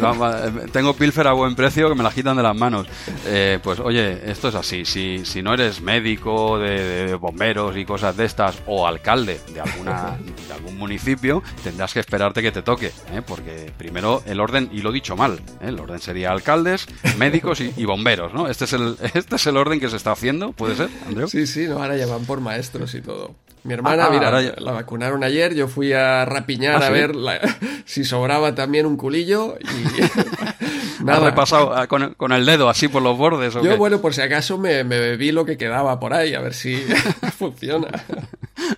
Tengo 0.71 0.94
Pilfer 0.97 1.27
a 1.27 1.33
buen 1.33 1.55
precio 1.55 1.89
que 1.89 1.95
me 1.95 2.03
la 2.03 2.11
quitan 2.11 2.37
de 2.37 2.43
las 2.43 2.55
manos. 2.55 2.87
Eh, 3.25 3.59
pues 3.61 3.79
oye, 3.79 4.29
esto 4.29 4.47
es 4.47 4.55
así. 4.55 4.85
Si, 4.85 5.25
si 5.25 5.41
no 5.41 5.53
eres 5.53 5.81
médico, 5.81 6.57
de, 6.59 7.15
bomberos 7.15 7.75
y 7.77 7.85
cosas 7.85 8.15
de 8.15 8.25
estas, 8.25 8.61
o 8.65 8.87
alcalde 8.87 9.39
de, 9.53 9.61
alguna, 9.61 10.17
de 10.47 10.53
algún 10.53 10.77
municipio, 10.77 11.43
tendrás 11.63 11.93
que 11.93 11.99
esperarte 11.99 12.41
que 12.41 12.51
te 12.51 12.61
toque. 12.61 12.91
¿eh? 13.11 13.21
Porque 13.25 13.71
primero 13.77 14.23
el 14.25 14.39
orden, 14.39 14.69
y 14.71 14.81
lo 14.81 14.91
he 14.91 14.93
dicho 14.93 15.15
mal, 15.15 15.39
¿eh? 15.61 15.67
el 15.67 15.79
orden 15.79 15.99
sería 15.99 16.31
alcaldes, 16.31 16.87
médicos 17.17 17.61
y, 17.61 17.73
y, 17.75 17.85
bomberos, 17.85 18.33
¿no? 18.33 18.47
Este 18.47 18.65
es, 18.65 18.73
el, 18.73 18.97
este 19.13 19.35
es 19.35 19.47
el 19.47 19.57
orden 19.57 19.79
que 19.79 19.89
se 19.89 19.97
está 19.97 20.11
haciendo, 20.11 20.51
¿puede 20.53 20.75
ser, 20.75 20.89
Andreu? 21.07 21.27
Sí, 21.27 21.45
sí, 21.47 21.67
no, 21.67 21.81
ahora 21.81 21.97
ya 21.97 22.07
van 22.07 22.25
por 22.25 22.39
maestros 22.41 22.93
y 22.95 23.01
todo. 23.01 23.35
Mi 23.65 23.73
hermana, 23.73 24.05
ah, 24.05 24.09
mira, 24.11 24.41
ya... 24.43 24.53
la 24.59 24.73
vacunaron 24.73 25.23
ayer, 25.23 25.55
yo 25.55 25.67
fui 25.67 25.91
a 25.91 26.23
rapiñar 26.23 26.83
¿Ah, 26.83 26.85
a 26.85 26.87
sí? 26.87 26.93
ver 26.93 27.15
la, 27.15 27.39
si 27.85 28.05
sobraba 28.05 28.53
también 28.53 28.85
un 28.85 28.95
culillo 28.95 29.57
y... 29.59 29.65
Nada. 31.03 31.17
¿Has 31.17 31.23
repasado 31.25 31.75
ah, 31.75 31.87
con, 31.87 32.13
con, 32.13 32.31
el 32.31 32.45
dedo 32.45 32.69
así 32.69 32.87
por 32.87 33.01
los 33.01 33.17
bordes? 33.17 33.55
¿o 33.55 33.63
yo, 33.63 33.71
qué? 33.71 33.77
bueno, 33.77 34.01
por 34.01 34.13
si 34.13 34.21
acaso 34.21 34.57
me, 34.57 34.83
me, 34.83 34.99
bebí 34.99 35.31
lo 35.31 35.45
que 35.45 35.57
quedaba 35.57 35.99
por 35.99 36.13
ahí, 36.13 36.33
a 36.33 36.41
ver 36.41 36.53
si 36.53 36.75
funciona. 37.37 37.87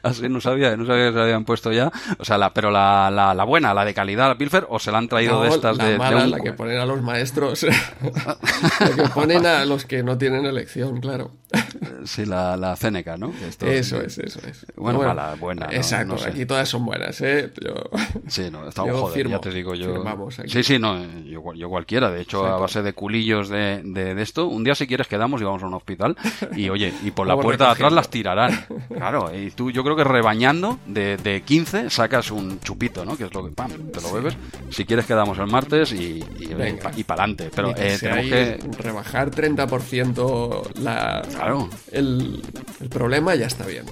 Así 0.04 0.28
no 0.28 0.42
sabía, 0.42 0.76
no 0.76 0.86
sabía 0.86 1.08
que 1.08 1.14
se 1.14 1.20
habían 1.22 1.46
puesto 1.46 1.72
ya. 1.72 1.92
O 2.18 2.26
sea, 2.26 2.38
la, 2.38 2.54
pero 2.54 2.72
la, 2.72 3.10
la, 3.12 3.34
la, 3.34 3.44
buena, 3.44 3.74
la 3.74 3.86
de 3.86 3.94
calidad, 3.94 4.28
la 4.28 4.38
Pilfer, 4.38 4.66
o 4.70 4.80
se 4.80 4.92
la 4.92 4.98
han 4.98 5.08
traído 5.08 5.36
no, 5.36 5.44
de 5.44 5.50
estas 5.50 5.78
la 5.78 5.86
de, 5.86 5.98
mala, 5.98 6.20
de 6.20 6.26
un... 6.26 6.32
la 6.32 6.40
que 6.40 6.54
ponen 6.54 6.80
a 6.80 6.86
los 6.86 7.02
maestros. 7.02 7.64
la 7.64 8.96
que 8.96 9.10
ponen 9.14 9.46
a 9.46 9.64
los 9.66 9.86
que 9.86 10.04
no 10.04 10.18
tienen 10.18 10.46
elección, 10.46 11.00
claro. 11.00 11.32
Sí, 12.06 12.26
la, 12.26 12.56
la 12.56 12.76
Ceneca, 12.76 13.18
¿no? 13.18 13.34
Esto, 13.48 13.66
eso 13.66 14.02
es, 14.02 14.18
eso 14.18 14.40
es. 14.48 14.66
Bueno, 14.76 15.00
bueno 15.00 15.14
mala, 15.14 15.36
buena. 15.36 15.68
¿no? 15.68 15.74
Exacto, 15.74 16.14
no 16.14 16.18
sé. 16.18 16.30
aquí 16.30 16.46
todas 16.46 16.70
son 16.70 16.86
buenas, 16.86 17.20
¿eh? 17.22 17.52
Yo, 17.62 17.74
sí, 18.28 18.50
no, 18.52 18.68
está 18.68 18.86
yo 18.86 18.98
joder, 19.00 19.16
firmo, 19.16 19.32
ya 19.32 19.42
te 19.42 19.52
digo 19.52 19.76
yo. 19.76 20.08
Aquí. 20.08 20.50
Sí, 20.50 20.64
sí, 20.64 20.80
no, 20.80 21.04
yo, 21.24 21.54
yo 21.54 21.70
cualquiera. 21.70 22.10
De 22.10 22.22
hecho, 22.22 22.40
Exacto. 22.40 22.56
a 22.56 22.60
base 22.60 22.82
de 22.82 22.94
culillos 22.94 23.50
de, 23.50 23.82
de, 23.84 24.16
de, 24.16 24.22
esto, 24.22 24.48
un 24.48 24.64
día 24.64 24.76
si 24.76 24.88
quieres 24.88 25.08
quedamos 25.08 25.42
y 25.42 25.44
vamos 25.44 25.64
a 25.64 25.68
un 25.68 25.74
hospital 25.74 26.16
y 26.56 26.70
oye, 26.70 26.94
y 27.04 27.12
por 27.12 27.28
la 27.28 27.36
puerta 27.36 27.66
de 27.66 27.72
atrás 27.72 27.92
las 27.92 28.10
tirarán. 28.10 28.66
Claro, 28.94 29.32
y 29.36 29.52
tú 29.52 29.72
yo 29.72 29.84
creo 29.84 29.96
que 29.96 30.04
rebañando 30.04 30.80
de, 30.86 31.18
de 31.18 31.42
15 31.42 31.90
sacas 31.90 32.32
un 32.32 32.60
chupito, 32.62 33.06
¿no? 33.06 33.18
Que 33.18 33.26
es 33.26 33.34
lo 33.34 33.46
que, 33.46 33.52
pam, 33.52 33.72
te 33.92 34.02
lo 34.02 34.14
bebes. 34.14 34.38
Si 34.70 34.86
quieres 34.86 35.06
quedamos 35.06 35.38
el 35.40 35.48
martes 35.48 35.92
y, 35.92 36.24
y, 36.40 37.04
para 37.04 37.24
adelante. 37.24 37.50
Pero 37.54 37.74
eh, 37.76 37.98
tenemos 38.00 38.26
que... 38.26 38.60
rebajar 38.82 39.32
30% 39.32 40.80
la, 40.80 41.24
Claro. 41.38 41.70
el, 41.92 42.42
el 42.82 42.90
problema 42.90 43.36
ya 43.36 43.46
está 43.46 43.66
bien. 43.66 43.86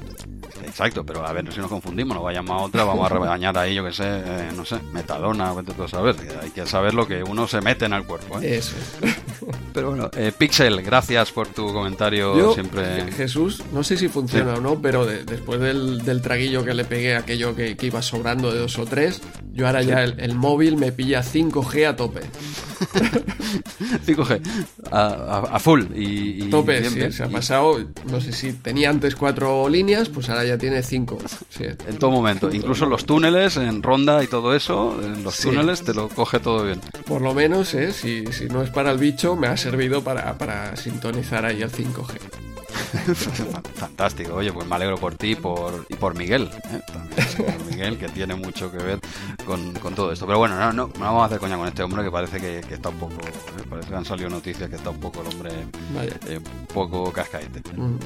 Exacto, 0.66 1.06
pero 1.06 1.26
a 1.26 1.32
ver, 1.34 1.52
si 1.54 1.60
nos 1.60 1.70
confundimos, 1.70 2.16
no 2.16 2.24
vayamos 2.24 2.52
a 2.52 2.66
otra, 2.66 2.84
vamos 2.84 3.06
a 3.06 3.14
rebañar 3.14 3.58
ahí, 3.58 3.76
yo 3.76 3.86
que 3.86 3.94
sé, 3.94 4.04
eh, 4.06 4.52
no 4.56 4.66
sé, 4.66 4.80
metadona, 4.92 5.54
vete 5.54 5.74
tú 5.74 5.84
a 5.84 5.88
saber. 5.88 6.16
Hay 6.42 6.52
que 6.52 6.66
saber 6.66 6.94
lo 6.94 7.08
que 7.08 7.24
uno 7.24 7.48
se 7.48 7.62
mete 7.62 7.86
en 7.86 7.94
el 7.94 8.04
cuerpo. 8.04 8.40
¿eh? 8.40 8.58
Eso 8.58 8.76
es. 8.78 9.16
Pero 9.74 9.90
bueno, 9.90 10.10
eh, 10.16 10.32
Pixel, 10.36 10.82
gracias 10.82 11.32
por 11.32 11.50
tu 11.50 11.74
comentario 11.74 12.38
Yo, 12.38 12.54
siempre. 12.54 13.12
Jesús, 13.12 13.62
no 13.74 13.84
sé 13.84 13.98
si 13.98 14.08
funciona 14.08 14.54
sí. 14.54 14.60
o 14.60 14.62
no, 14.62 14.82
pero 14.82 15.06
de, 15.06 15.26
después 15.26 15.60
del, 15.60 16.02
del, 16.02 16.22
traguillo 16.22 16.64
que 16.64 16.74
le 16.74 16.86
pegué, 16.86 17.16
aquello 17.18 17.54
que, 17.54 17.76
que, 17.76 17.88
iba 17.88 18.02
sobrando 18.02 18.54
de 18.54 18.60
dos 18.60 18.80
o 18.80 18.86
tres, 18.86 19.22
yo 19.52 19.68
ahora 19.68 19.82
sí. 19.82 19.90
ya 19.90 20.06
el, 20.06 20.18
el, 20.22 20.34
móvil 20.34 20.78
me 20.78 20.94
pilla 20.94 21.22
5G 21.22 21.90
a 21.90 21.96
tope. 21.98 22.22
5G, 24.06 24.42
a, 24.92 25.00
a, 25.00 25.40
a 25.56 25.60
full. 25.60 25.84
Y, 25.94 26.46
y 26.46 26.50
tope, 26.50 26.80
bien, 26.80 26.92
sí, 26.92 27.00
bien. 27.00 27.12
se 27.12 27.24
ha 27.24 27.28
pasado, 27.28 27.78
no 28.10 28.22
sé 28.22 28.32
si 28.32 28.54
tenía 28.54 28.90
antes 28.90 29.16
cuatro 29.16 29.68
líneas, 29.68 30.08
pues 30.08 30.30
ahora 30.30 30.46
ya 30.46 30.55
tiene 30.58 30.84
cinco. 30.84 31.18
Sí. 31.50 31.66
En 31.66 31.98
todo 31.98 32.12
momento, 32.12 32.52
incluso 32.52 32.86
los 32.86 33.06
túneles, 33.06 33.58
en 33.58 33.82
ronda 33.82 34.24
y 34.24 34.28
todo 34.28 34.56
eso, 34.56 35.00
en 35.02 35.24
los 35.24 35.36
sí. 35.36 35.50
túneles 35.50 35.84
te 35.84 35.94
lo 35.94 36.10
coge 36.10 36.40
todo 36.40 36.64
bien. 36.64 36.82
Por 37.06 37.22
lo 37.22 37.34
menos, 37.34 37.74
¿eh? 37.74 37.92
si, 37.92 38.26
si 38.28 38.46
no 38.46 38.62
es 38.62 38.70
para 38.70 38.92
el 38.92 38.98
bicho, 38.98 39.36
me 39.36 39.48
ha 39.48 39.58
servido 39.58 40.04
para, 40.04 40.38
para 40.38 40.76
sintonizar 40.76 41.46
ahí 41.46 41.62
el 41.62 41.72
5G. 41.72 42.55
Fantástico, 43.76 44.36
oye, 44.36 44.52
pues 44.52 44.68
me 44.68 44.76
alegro 44.76 44.98
por 44.98 45.16
ti 45.16 45.36
por, 45.36 45.86
y 45.90 45.96
por 45.96 46.16
Miguel, 46.16 46.50
¿eh? 46.72 46.82
también 46.92 47.28
por 47.38 47.66
Miguel, 47.72 47.98
que 47.98 48.10
tiene 48.10 48.36
mucho 48.36 48.72
que 48.72 48.78
ver 48.78 49.00
con, 49.46 49.74
con, 49.74 49.96
todo 49.96 50.12
esto. 50.12 50.26
Pero 50.26 50.40
bueno, 50.40 50.58
no, 50.58 50.74
no, 50.74 50.88
no 50.88 51.00
vamos 51.00 51.24
a 51.24 51.26
hacer 51.26 51.40
coña 51.40 51.58
con 51.58 51.68
este 51.68 51.84
hombre 51.84 52.04
que 52.04 52.12
parece 52.12 52.40
que, 52.40 52.62
que 52.68 52.76
está 52.76 52.90
un 52.90 52.98
poco, 52.98 53.14
¿eh? 53.14 53.64
parece 53.70 53.90
que 53.90 53.96
han 53.96 54.06
salido 54.06 54.30
noticias 54.30 54.70
que 54.70 54.76
está 54.76 54.90
un 54.90 55.00
poco 55.00 55.22
el 55.22 55.28
hombre 55.28 55.52
eh, 56.28 56.38
un 56.38 56.68
poco 56.68 57.12
cascaete. 57.12 57.62
Mm. 57.76 57.98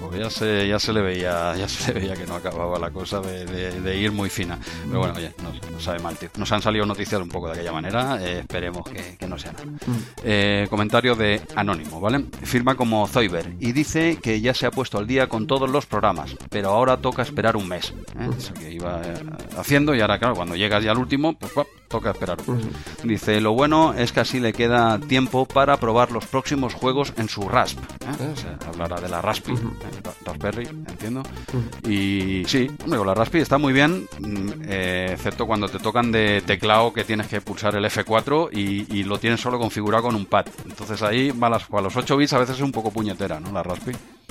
porque 0.00 0.18
ya 0.18 0.30
se, 0.30 0.68
ya 0.68 0.78
se 0.78 0.92
le 0.92 1.00
veía, 1.00 1.56
ya 1.56 1.68
se 1.68 1.92
le 1.92 2.00
veía 2.00 2.14
que 2.14 2.26
no 2.26 2.36
acababa 2.36 2.78
la 2.78 2.90
cosa 2.90 3.20
de, 3.20 3.44
de, 3.44 3.80
de 3.80 3.96
ir 3.96 4.12
muy 4.12 4.30
fina. 4.30 4.58
Pero 4.86 4.98
bueno, 5.00 5.14
oye, 5.16 5.32
no, 5.42 5.70
no, 5.70 5.80
sabe 5.80 5.98
mal, 5.98 6.16
tío. 6.16 6.28
Nos 6.36 6.50
han 6.52 6.62
salido 6.62 6.86
noticias 6.86 7.20
un 7.20 7.28
poco 7.28 7.48
de 7.48 7.54
aquella 7.54 7.72
manera, 7.72 8.18
eh, 8.22 8.40
esperemos 8.40 8.84
que, 8.84 9.16
que, 9.16 9.26
no 9.26 9.38
sea 9.38 9.52
nada. 9.52 9.64
Mm. 9.64 10.68
comentario 10.68 11.14
de 11.14 11.42
Anónimo, 11.54 12.00
¿vale? 12.00 12.24
Firma 12.42 12.74
como 12.74 13.06
Zoiber 13.06 13.52
y 13.58 13.72
dice 13.72 13.91
que 13.92 14.40
ya 14.40 14.54
se 14.54 14.66
ha 14.66 14.70
puesto 14.70 14.98
al 14.98 15.06
día 15.06 15.28
con 15.28 15.46
todos 15.46 15.68
los 15.68 15.84
programas, 15.84 16.34
pero 16.48 16.70
ahora 16.70 16.96
toca 16.96 17.22
esperar 17.22 17.56
un 17.56 17.68
mes. 17.68 17.92
¿eh? 18.18 18.30
Eso 18.36 18.54
que 18.54 18.72
iba 18.72 19.02
eh, 19.04 19.14
haciendo 19.58 19.94
y 19.94 20.00
ahora, 20.00 20.18
claro, 20.18 20.34
cuando 20.34 20.56
llegas 20.56 20.82
ya 20.82 20.92
al 20.92 20.98
último, 20.98 21.34
pues 21.34 21.52
pop, 21.52 21.68
toca 21.88 22.10
esperar 22.10 22.38
un 22.46 22.56
mes. 22.56 22.66
Dice, 23.04 23.40
lo 23.40 23.52
bueno 23.52 23.92
es 23.92 24.12
que 24.12 24.20
así 24.20 24.40
le 24.40 24.54
queda 24.54 24.98
tiempo 24.98 25.44
para 25.46 25.76
probar 25.76 26.10
los 26.10 26.24
próximos 26.26 26.72
juegos 26.72 27.12
en 27.18 27.28
su 27.28 27.48
RASP. 27.48 27.78
¿eh? 27.78 28.32
O 28.32 28.36
sea, 28.36 28.58
hablará 28.66 29.00
de 29.00 29.08
la 29.08 29.20
Raspi, 29.20 29.52
Raspberry, 30.24 30.66
entiendo. 30.66 31.22
Y 31.86 32.44
sí, 32.46 32.70
hombre, 32.84 33.04
la 33.04 33.14
Raspi 33.14 33.38
está 33.38 33.58
muy 33.58 33.74
bien, 33.74 34.08
mm, 34.20 34.48
eh, 34.64 35.08
excepto 35.12 35.46
cuando 35.46 35.68
te 35.68 35.78
tocan 35.78 36.10
de 36.10 36.42
teclado 36.46 36.92
que 36.92 37.04
tienes 37.04 37.26
que 37.26 37.40
pulsar 37.42 37.76
el 37.76 37.84
F4 37.84 38.48
y, 38.52 38.98
y 38.98 39.04
lo 39.04 39.18
tienes 39.18 39.40
solo 39.40 39.58
configurado 39.58 40.04
con 40.04 40.14
un 40.14 40.24
pad. 40.24 40.46
Entonces 40.64 41.02
ahí 41.02 41.30
va 41.30 41.50
las, 41.50 41.70
a 41.70 41.80
los 41.80 41.94
8 41.94 42.16
bits 42.16 42.32
a 42.32 42.38
veces 42.38 42.56
es 42.56 42.62
un 42.62 42.72
poco 42.72 42.90
puñetera, 42.90 43.38
¿no? 43.40 43.52
La 43.52 43.62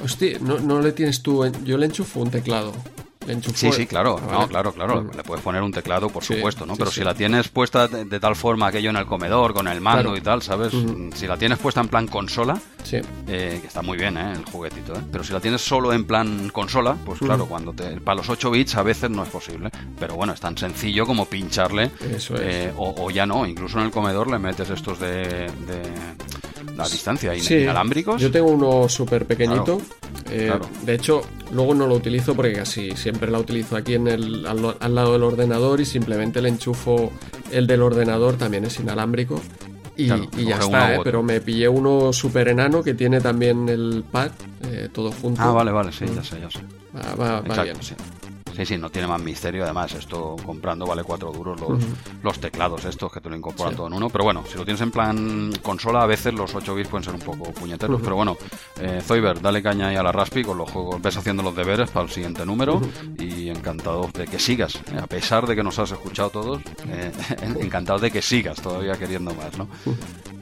Hostia, 0.03 0.37
no, 0.41 0.59
no 0.59 0.79
le 0.81 0.91
tienes 0.91 1.21
tú. 1.21 1.45
Yo 1.63 1.77
le 1.77 1.85
enchufo 1.85 2.21
un 2.21 2.31
teclado. 2.31 2.73
Le 3.27 3.33
enchufo 3.33 3.55
sí, 3.55 3.71
sí, 3.71 3.85
claro, 3.85 4.19
ah, 4.19 4.31
no, 4.31 4.47
claro, 4.47 4.73
claro. 4.73 5.03
Mm. 5.03 5.15
Le 5.15 5.21
puedes 5.21 5.43
poner 5.43 5.61
un 5.61 5.71
teclado, 5.71 6.09
por 6.09 6.23
sí, 6.23 6.33
supuesto, 6.33 6.65
¿no? 6.65 6.73
Sí, 6.73 6.79
Pero 6.79 6.91
sí. 6.91 7.01
si 7.01 7.05
la 7.05 7.13
tienes 7.13 7.49
puesta 7.49 7.87
de, 7.87 8.05
de, 8.05 8.19
tal 8.19 8.35
forma 8.35 8.67
aquello 8.67 8.89
en 8.89 8.95
el 8.95 9.05
comedor, 9.05 9.53
con 9.53 9.67
el 9.67 9.79
mando 9.79 10.09
claro. 10.09 10.17
y 10.17 10.21
tal, 10.21 10.41
¿sabes? 10.41 10.73
Mm. 10.73 11.11
Si 11.13 11.27
la 11.27 11.37
tienes 11.37 11.59
puesta 11.59 11.81
en 11.81 11.87
plan 11.87 12.07
consola, 12.07 12.59
eh, 12.91 13.59
que 13.61 13.67
está 13.67 13.83
muy 13.83 13.95
bien, 13.95 14.17
¿eh? 14.17 14.33
El 14.33 14.45
juguetito, 14.45 14.95
¿eh? 14.95 15.01
Pero 15.11 15.23
si 15.23 15.33
la 15.33 15.39
tienes 15.39 15.61
solo 15.61 15.93
en 15.93 16.05
plan 16.05 16.49
consola, 16.49 16.97
pues 17.05 17.19
claro, 17.19 17.45
cuando 17.45 17.73
te, 17.73 18.01
para 18.01 18.17
los 18.17 18.29
8 18.29 18.49
bits 18.49 18.75
a 18.75 18.81
veces 18.81 19.11
no 19.11 19.21
es 19.21 19.29
posible. 19.29 19.69
Pero 19.99 20.15
bueno, 20.15 20.33
es 20.33 20.39
tan 20.39 20.57
sencillo 20.57 21.05
como 21.05 21.25
pincharle. 21.25 21.91
Eso 22.11 22.33
es. 22.35 22.41
Eh, 22.41 22.73
o, 22.75 22.95
o, 22.97 23.11
ya 23.11 23.27
no, 23.27 23.45
incluso 23.45 23.77
en 23.77 23.85
el 23.85 23.91
comedor 23.91 24.31
le 24.31 24.39
metes 24.39 24.71
estos 24.71 24.99
de, 24.99 25.21
de 25.67 25.83
la 26.75 26.87
distancia 26.87 27.33
sí, 27.39 27.55
inalámbricos. 27.55 28.21
Yo 28.21 28.31
tengo 28.31 28.49
uno 28.49 28.87
súper 28.89 29.25
pequeñito. 29.25 29.77
Claro. 29.77 30.31
Eh, 30.31 30.45
claro. 30.47 30.69
De 30.83 30.93
hecho, 30.93 31.21
luego 31.51 31.73
no 31.73 31.87
lo 31.87 31.95
utilizo 31.95 32.35
porque 32.35 32.53
casi 32.53 32.95
siempre 32.95 33.29
la 33.29 33.39
utilizo 33.39 33.75
aquí 33.75 33.95
en 33.95 34.07
el, 34.07 34.45
al, 34.45 34.77
al, 34.79 34.95
lado 34.95 35.13
del 35.13 35.23
ordenador 35.23 35.81
y 35.81 35.85
simplemente 35.85 36.41
le 36.41 36.49
enchufo 36.49 37.11
el 37.51 37.67
del 37.67 37.81
ordenador, 37.81 38.35
también 38.37 38.65
es 38.65 38.79
inalámbrico. 38.79 39.41
Y, 39.97 40.07
claro, 40.07 40.27
y 40.37 40.45
ya 40.45 40.57
está, 40.57 40.95
eh, 40.95 41.01
pero 41.03 41.21
me 41.21 41.41
pillé 41.41 41.67
uno 41.67 42.13
súper 42.13 42.47
enano 42.47 42.81
que 42.81 42.93
tiene 42.93 43.19
también 43.19 43.67
el 43.67 44.03
pad, 44.09 44.31
eh, 44.63 44.89
todo 44.91 45.11
junto. 45.11 45.41
Ah, 45.41 45.51
vale, 45.51 45.71
vale, 45.71 45.91
sí, 45.91 46.05
ya 46.15 46.23
sé, 46.23 46.39
ya 46.39 46.49
sé. 46.49 46.59
Va, 46.95 47.15
va, 47.15 47.39
Exacto, 47.39 47.55
va 47.55 47.63
bien. 47.63 47.77
Sí. 47.81 47.95
Sí, 48.55 48.65
sí, 48.65 48.77
no 48.77 48.89
tiene 48.89 49.07
más 49.07 49.21
misterio. 49.21 49.63
Además, 49.63 49.93
esto 49.93 50.35
comprando 50.45 50.85
vale 50.85 51.03
cuatro 51.03 51.31
duros 51.31 51.59
los, 51.59 51.69
uh 51.69 51.73
-huh. 51.77 52.23
los 52.23 52.39
teclados 52.39 52.85
estos 52.85 53.11
que 53.11 53.21
te 53.21 53.29
lo 53.29 53.35
incorporan 53.35 53.73
sí. 53.73 53.77
todo 53.77 53.87
en 53.87 53.93
uno. 53.93 54.09
Pero 54.09 54.23
bueno, 54.23 54.43
si 54.49 54.57
lo 54.57 54.65
tienes 54.65 54.81
en 54.81 54.91
plan 54.91 55.51
consola, 55.61 56.03
a 56.03 56.05
veces 56.07 56.33
los 56.33 56.53
8 56.53 56.75
bits 56.75 56.89
pueden 56.89 57.03
ser 57.03 57.13
un 57.13 57.21
poco 57.21 57.51
puñeteros. 57.51 57.95
Uh 57.97 57.99
-huh. 57.99 58.03
Pero 58.03 58.15
bueno, 58.15 58.37
eh, 58.79 59.01
Zoiber, 59.03 59.41
dale 59.41 59.61
caña 59.61 59.87
ahí 59.87 59.95
a 59.95 60.03
la 60.03 60.11
Raspi 60.11 60.43
con 60.43 60.57
los 60.57 60.69
juegos. 60.69 61.01
Ves 61.01 61.17
haciendo 61.17 61.43
los 61.43 61.55
deberes 61.55 61.89
para 61.91 62.05
el 62.05 62.11
siguiente 62.11 62.45
número. 62.45 62.75
Uh 62.75 62.81
-huh. 62.81 63.23
Y 63.23 63.49
encantado 63.49 64.09
de 64.13 64.27
que 64.27 64.39
sigas. 64.39 64.75
Eh, 64.75 64.99
a 65.01 65.07
pesar 65.07 65.47
de 65.47 65.55
que 65.55 65.63
nos 65.63 65.77
has 65.79 65.91
escuchado 65.91 66.29
todos, 66.29 66.61
eh, 66.87 67.11
encantado 67.59 67.99
de 67.99 68.11
que 68.11 68.21
sigas 68.21 68.61
todavía 68.61 68.93
queriendo 68.93 69.33
más, 69.33 69.57
¿no? 69.57 69.67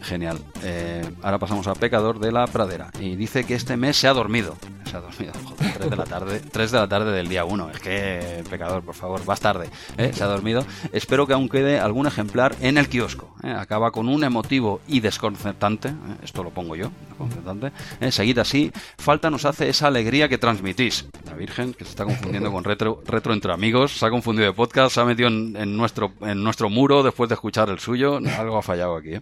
Genial. 0.02 0.40
Eh, 0.64 1.04
ahora 1.22 1.40
pasamos 1.40 1.68
a 1.68 1.74
Pecador 1.74 2.20
de 2.20 2.32
la 2.32 2.48
Pradera. 2.48 2.92
Y 3.00 3.16
dice 3.16 3.44
que 3.44 3.56
este 3.56 3.78
mes 3.78 3.98
se 3.98 4.08
ha 4.08 4.14
dormido. 4.14 4.56
se 4.86 4.98
ha 4.98 5.02
dormido. 5.02 5.34
Joder, 5.44 5.74
3 5.78 5.90
de 5.90 5.96
la 5.96 6.04
tarde, 6.06 6.40
3 6.40 6.72
de 6.72 6.78
la 6.80 6.88
tarde 6.88 7.12
del 7.12 7.28
día 7.28 7.46
1. 7.46 7.70
Es 7.72 7.80
que, 7.80 8.44
pecador, 8.50 8.82
por 8.84 8.96
favor, 8.96 9.24
vas 9.26 9.40
tarde. 9.40 9.70
¿eh? 9.98 10.12
Se 10.14 10.24
ha 10.24 10.28
dormido. 10.28 10.66
Espero 10.94 11.28
que 11.28 11.34
aún 11.34 11.50
quede 11.50 11.80
algún 11.80 12.08
ejemplar 12.08 12.56
en 12.62 12.78
el 12.78 12.88
kiosco. 12.90 13.36
¿eh? 13.44 13.52
Acaba 13.52 13.92
con 13.92 14.08
un 14.08 14.24
emotivo 14.24 14.82
y 14.88 15.00
desconcertante. 15.02 15.90
¿eh? 15.90 15.94
Esto 16.24 16.44
lo 16.44 16.52
pongo 16.52 16.76
yo, 16.76 16.92
desconcertante. 17.10 17.72
Seguid 18.12 18.40
así. 18.40 18.72
Falta 18.98 19.30
nos 19.30 19.46
hace 19.46 19.70
esa 19.70 19.88
alegría 19.88 20.30
que 20.30 20.38
transmitís. 20.38 21.08
La 21.26 21.34
Virgen, 21.34 21.74
que 21.74 21.84
se 21.84 21.92
está 21.92 22.06
confundiendo 22.06 22.52
con 22.52 22.64
retro, 22.64 23.02
retro 23.06 23.34
entre 23.34 23.54
amigos, 23.54 23.98
se 24.00 24.06
ha 24.06 24.10
confundido 24.10 24.48
de 24.48 24.54
podcast, 24.54 24.96
se 24.96 25.02
ha 25.02 25.06
metido 25.06 25.28
en, 25.30 25.78
nuestro, 25.78 26.14
en 26.22 26.44
nuestro 26.44 26.70
muro 26.70 27.04
después 27.04 27.30
de 27.30 27.36
escuchar 27.36 27.70
el 27.70 27.80
suyo. 27.80 28.18
Algo 28.38 28.58
ha 28.58 28.62
fallado 28.62 28.96
aquí, 28.96 29.16
¿eh? 29.16 29.22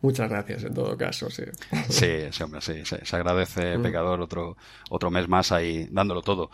Muchas 0.00 0.28
gracias 0.28 0.62
en 0.62 0.74
todo 0.74 0.96
caso, 0.96 1.28
sí. 1.28 1.42
Sí, 1.88 2.08
sí 2.30 2.42
hombre, 2.44 2.60
sí. 2.60 2.84
Se, 2.84 3.16
agradece, 3.16 3.78
Pecador, 3.80 4.20
otro, 4.20 4.56
otro 4.90 5.10
mes 5.10 5.28
más 5.28 5.50
ahí 5.50 5.88
dándolo 5.90 6.22
todo. 6.22 6.50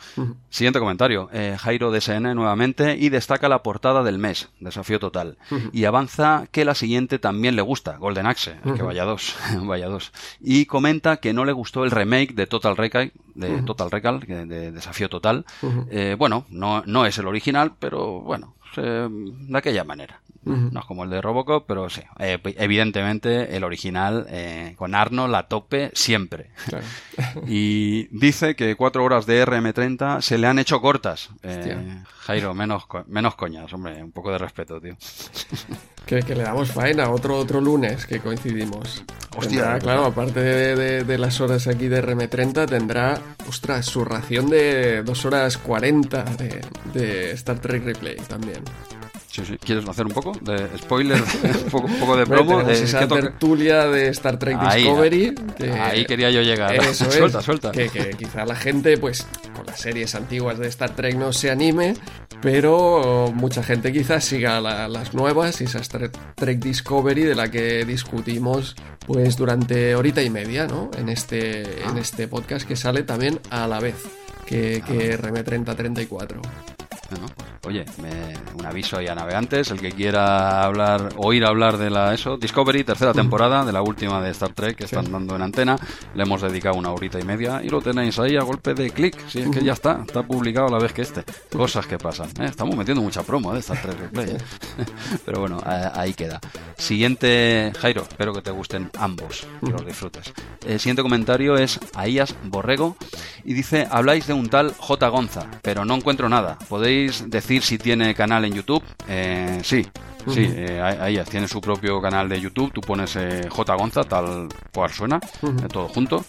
Siguiente 0.49 0.79
comentario. 0.79 1.29
Eh, 1.31 1.57
Jairo 1.59 1.91
DSN 1.91 2.35
nuevamente 2.35 2.97
y 2.99 3.11
destaca 3.11 3.51
la 3.51 3.63
portada 3.63 4.03
del 4.03 4.19
mes, 4.19 4.49
Desafío 4.61 4.99
Total. 4.99 5.37
Y 5.73 5.85
avanza 5.85 6.47
que 6.51 6.65
la 6.65 6.75
siguiente 6.75 7.19
también 7.19 7.55
le 7.55 7.63
gusta, 7.63 7.99
Golden 7.99 8.27
Axe, 8.27 8.57
que 8.77 8.83
vaya 8.83 9.05
dos, 9.05 9.37
vaya 9.63 9.89
dos. 9.89 10.13
Y 10.41 10.65
comenta 10.65 11.19
que 11.19 11.35
no 11.35 11.45
le 11.45 11.53
gustó 11.53 11.85
el 11.85 11.91
remake 11.91 12.35
de 12.35 12.47
Total 12.47 12.77
Recall, 12.77 13.13
de 13.35 13.63
Total 13.63 13.91
Recall, 13.91 14.21
de, 14.21 14.73
Desafío 14.73 15.11
Total. 15.11 15.45
Eh, 15.91 16.17
bueno, 16.19 16.47
no, 16.49 16.83
no 16.87 17.05
es 17.05 17.19
el 17.19 17.27
original, 17.27 17.75
pero 17.79 18.21
bueno, 18.21 18.55
de 18.83 19.59
aquella 19.59 19.85
manera. 19.85 20.21
No 20.45 20.81
es 20.81 20.87
como 20.87 21.05
el 21.05 21.11
de 21.11 21.23
Robocop, 21.23 21.65
pero 21.67 21.89
sí. 21.89 22.03
Eh, 22.19 22.39
evidentemente, 22.59 23.57
el 23.57 23.65
original 23.65 24.27
eh, 24.29 24.75
con 24.77 24.95
Arno 24.95 25.27
la 25.27 25.49
tope 25.49 25.91
siempre. 25.95 26.51
y 27.47 28.09
dice 28.17 28.55
que 28.55 28.75
cuatro 28.77 29.05
horas 29.05 29.25
de 29.25 29.45
RM30 29.47 30.21
se 30.21 30.37
le 30.37 30.47
han 30.47 30.59
hecho 30.59 30.83
cortas. 30.83 31.31
Jairo, 32.27 32.55
menos, 32.55 32.87
menos 33.07 33.35
coñas, 33.35 33.71
hombre, 33.75 34.03
un 34.03 34.11
poco 34.11 34.33
de 34.33 34.39
respeto, 34.39 34.81
tío. 34.81 34.97
que, 36.07 36.23
le 36.23 36.43
damos 36.43 36.73
faena 36.73 37.11
otro, 37.11 37.37
otro 37.37 37.61
lunes 37.61 38.07
que 38.07 38.19
coincidimos. 38.19 39.05
Hostia, 39.37 39.79
claro, 39.79 40.07
aparte 40.07 40.41
de, 40.41 41.19
las 41.19 41.43
horas 41.43 41.67
aquí 41.67 41.89
de 41.89 42.03
RM30, 42.03 42.67
tendrá, 42.67 43.21
ostras, 43.47 43.85
su 43.85 44.07
ración 44.07 44.49
de 44.49 45.03
2 45.03 45.25
horas 45.27 45.59
40 45.59 46.25
de, 46.25 46.61
de 46.95 47.31
Star 47.33 47.59
Trek 47.59 47.85
Replay 47.85 48.17
también. 48.17 48.63
¿Quieres 49.65 49.89
hacer 49.89 50.07
un 50.07 50.13
poco 50.13 50.33
de 50.41 50.69
spoiler? 50.79 51.21
un, 51.73 51.99
poco, 51.99 52.17
de 52.17 52.27
promo. 52.27 52.61
Eh, 52.61 52.83
esa 52.85 53.09
tertulia 53.09 53.87
de 53.87 54.09
Star 54.09 54.39
Trek 54.39 54.59
Discovery. 54.59 55.35
Ahí 55.81 56.05
quería 56.05 56.31
yo 56.31 56.43
llegar. 56.43 56.75
Eso 56.77 57.05
es, 57.09 57.15
suelta, 57.15 57.43
suelta. 57.43 57.73
Que, 57.73 57.89
que, 57.89 58.11
quizá 58.11 58.45
la 58.45 58.55
gente, 58.55 58.97
pues, 58.97 59.27
con 59.55 59.67
las 59.67 59.81
series 59.81 60.15
antiguas 60.15 60.59
de 60.59 60.69
Star 60.69 60.95
Trek 60.95 61.17
no 61.17 61.33
se 61.33 61.51
anime, 61.51 61.95
pero 62.41 63.33
mucha 63.35 63.63
gente 63.63 63.93
quizás 63.93 64.25
siga 64.25 64.61
las 64.61 65.15
nuevas 65.15 65.61
y 65.61 65.65
esa 65.65 65.81
Star 65.81 66.11
Trek 66.37 66.61
Discovery 66.61 67.23
de 67.23 67.35
la 67.35 67.51
que 67.51 67.85
discutimos, 67.85 68.77
pues, 69.07 69.37
durante 69.37 69.97
horita 69.97 70.23
y 70.23 70.31
media, 70.31 70.67
¿no? 70.67 70.91
En 70.97 71.09
este, 71.09 71.63
en 71.83 71.97
ah. 71.97 72.01
este 72.01 72.29
podcast 72.29 72.69
que 72.69 72.77
sale 72.77 73.03
también 73.03 73.41
a 73.51 73.67
la 73.67 73.81
vez 73.81 73.97
que, 74.47 74.81
ah. 74.83 74.87
que 74.87 75.19
RM3034. 75.19 76.41
Oye, 77.67 77.85
un 78.59 78.67
aviso 78.67 78.99
ahí 78.99 79.07
a 79.07 79.15
navegantes, 79.15 79.71
el 79.71 79.81
que 79.81 79.93
quiera 79.93 80.65
hablar, 80.65 81.15
oír 81.17 81.45
hablar 81.45 81.79
de 81.79 81.91
la 81.91 82.13
eso, 82.13 82.37
Discovery, 82.37 82.85
tercera 82.85 83.13
temporada 83.13 83.65
de 83.65 83.73
la 83.73 83.83
última 83.83 84.21
de 84.21 84.31
Star 84.31 84.53
Trek 84.53 84.77
que 84.77 84.87
sí. 84.87 84.95
están 84.95 85.11
dando 85.11 85.37
en 85.37 85.43
antena, 85.43 85.77
le 86.15 86.23
hemos 86.23 86.43
dedicado 86.43 86.77
una 86.77 86.91
horita 86.91 87.19
y 87.19 87.25
media 87.25 87.61
y 87.63 87.69
lo 87.69 87.81
tenéis 87.81 88.19
ahí 88.19 88.37
a 88.37 88.43
golpe 88.43 88.75
de 88.75 88.91
clic, 88.91 89.17
si 89.29 89.41
es 89.41 89.51
que 89.51 89.63
ya 89.63 89.73
está, 89.73 90.03
está 90.07 90.23
publicado 90.23 90.69
a 90.69 90.71
la 90.71 90.79
vez 90.79 90.93
que 90.93 91.03
este, 91.03 91.25
cosas 91.51 91.87
que 91.87 91.99
pasan, 91.99 92.29
¿eh? 92.41 92.47
estamos 92.47 92.77
metiendo 92.77 93.03
mucha 93.03 93.23
promo 93.23 93.51
¿eh? 93.53 93.55
de 93.55 93.61
Star 93.61 93.81
Trek 93.81 93.99
Replay, 93.99 94.37
pero 95.25 95.41
bueno, 95.41 95.61
ahí 95.65 96.15
queda. 96.15 96.41
Siguiente, 96.77 97.73
Jairo, 97.79 98.03
espero 98.03 98.33
que 98.33 98.43
te 98.43 98.51
gusten 98.51 98.91
ambos, 98.99 99.47
que 99.65 99.71
los 99.71 99.87
disfrutes. 99.87 100.33
El 100.67 100.81
siguiente 100.81 101.03
comentario 101.03 101.57
es 101.57 101.79
Aías 101.95 102.35
Borrego 102.45 102.97
y 103.45 103.55
dice, 103.55 103.87
habláis 103.91 104.27
de 104.27 104.33
un 104.33 104.49
tal 104.49 104.75
J. 104.77 105.09
Gonza, 105.09 105.47
pero 105.63 105.85
no 105.85 105.95
encuentro 105.95 106.29
nada, 106.29 106.59
podéis 106.69 107.04
decir 107.27 107.63
si 107.63 107.79
tiene 107.79 108.15
canal 108.15 108.45
en 108.45 108.55
YouTube? 108.55 108.83
Eh, 109.09 109.61
sí, 109.63 109.87
Sí, 110.29 110.51
eh, 110.57 110.81
ahí 110.81 111.21
tiene 111.31 111.49
su 111.49 111.61
propio 111.61 112.01
canal 112.01 112.29
de 112.29 112.41
YouTube. 112.41 112.73
Tú 112.73 112.81
pones 112.81 113.17
eh, 113.17 113.49
J. 113.49 113.75
Gonza, 113.75 114.05
tal 114.05 114.49
cual 114.73 114.91
suena, 114.91 115.21
eh, 115.43 115.69
todo 115.71 115.89
junto. 115.89 116.25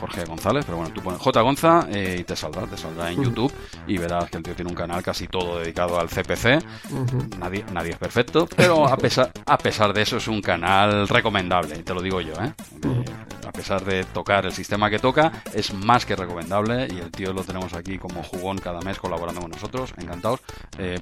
Jorge 0.00 0.24
González, 0.24 0.64
pero 0.64 0.78
bueno, 0.78 0.92
tú 0.92 1.00
pones 1.00 1.20
J. 1.20 1.40
Gonza 1.40 1.86
y 1.90 2.24
te 2.24 2.36
saldrá, 2.36 2.66
te 2.66 2.76
saldrá 2.76 3.10
en 3.10 3.22
YouTube 3.22 3.52
y 3.86 3.96
verás 3.96 4.28
que 4.30 4.38
el 4.38 4.42
tío 4.42 4.54
tiene 4.54 4.70
un 4.70 4.76
canal 4.76 5.02
casi 5.02 5.28
todo 5.28 5.58
dedicado 5.58 5.98
al 5.98 6.08
CPC. 6.08 6.64
nadie, 7.38 7.64
nadie 7.72 7.92
es 7.92 7.98
perfecto, 7.98 8.48
pero 8.56 8.86
a 8.86 8.96
pesar, 8.96 9.30
a 9.46 9.56
pesar 9.56 9.92
de 9.92 10.02
eso 10.02 10.16
es 10.16 10.28
un 10.28 10.42
canal 10.42 11.08
recomendable, 11.08 11.76
te 11.78 11.94
lo 11.94 12.02
digo 12.02 12.20
yo, 12.20 12.34
¿eh? 12.34 12.52
a 13.46 13.52
pesar 13.52 13.84
de 13.84 14.04
tocar 14.04 14.46
el 14.46 14.52
sistema 14.52 14.90
que 14.90 14.98
toca, 14.98 15.30
es 15.52 15.72
más 15.72 16.04
que 16.04 16.16
recomendable 16.16 16.88
y 16.90 16.98
el 16.98 17.10
tío 17.10 17.32
lo 17.32 17.44
tenemos 17.44 17.72
aquí 17.74 17.98
como 17.98 18.22
jugón 18.22 18.58
cada 18.58 18.80
mes 18.80 18.98
colaborando 18.98 19.40
con 19.40 19.50
nosotros, 19.50 19.94
encantados. 19.96 20.40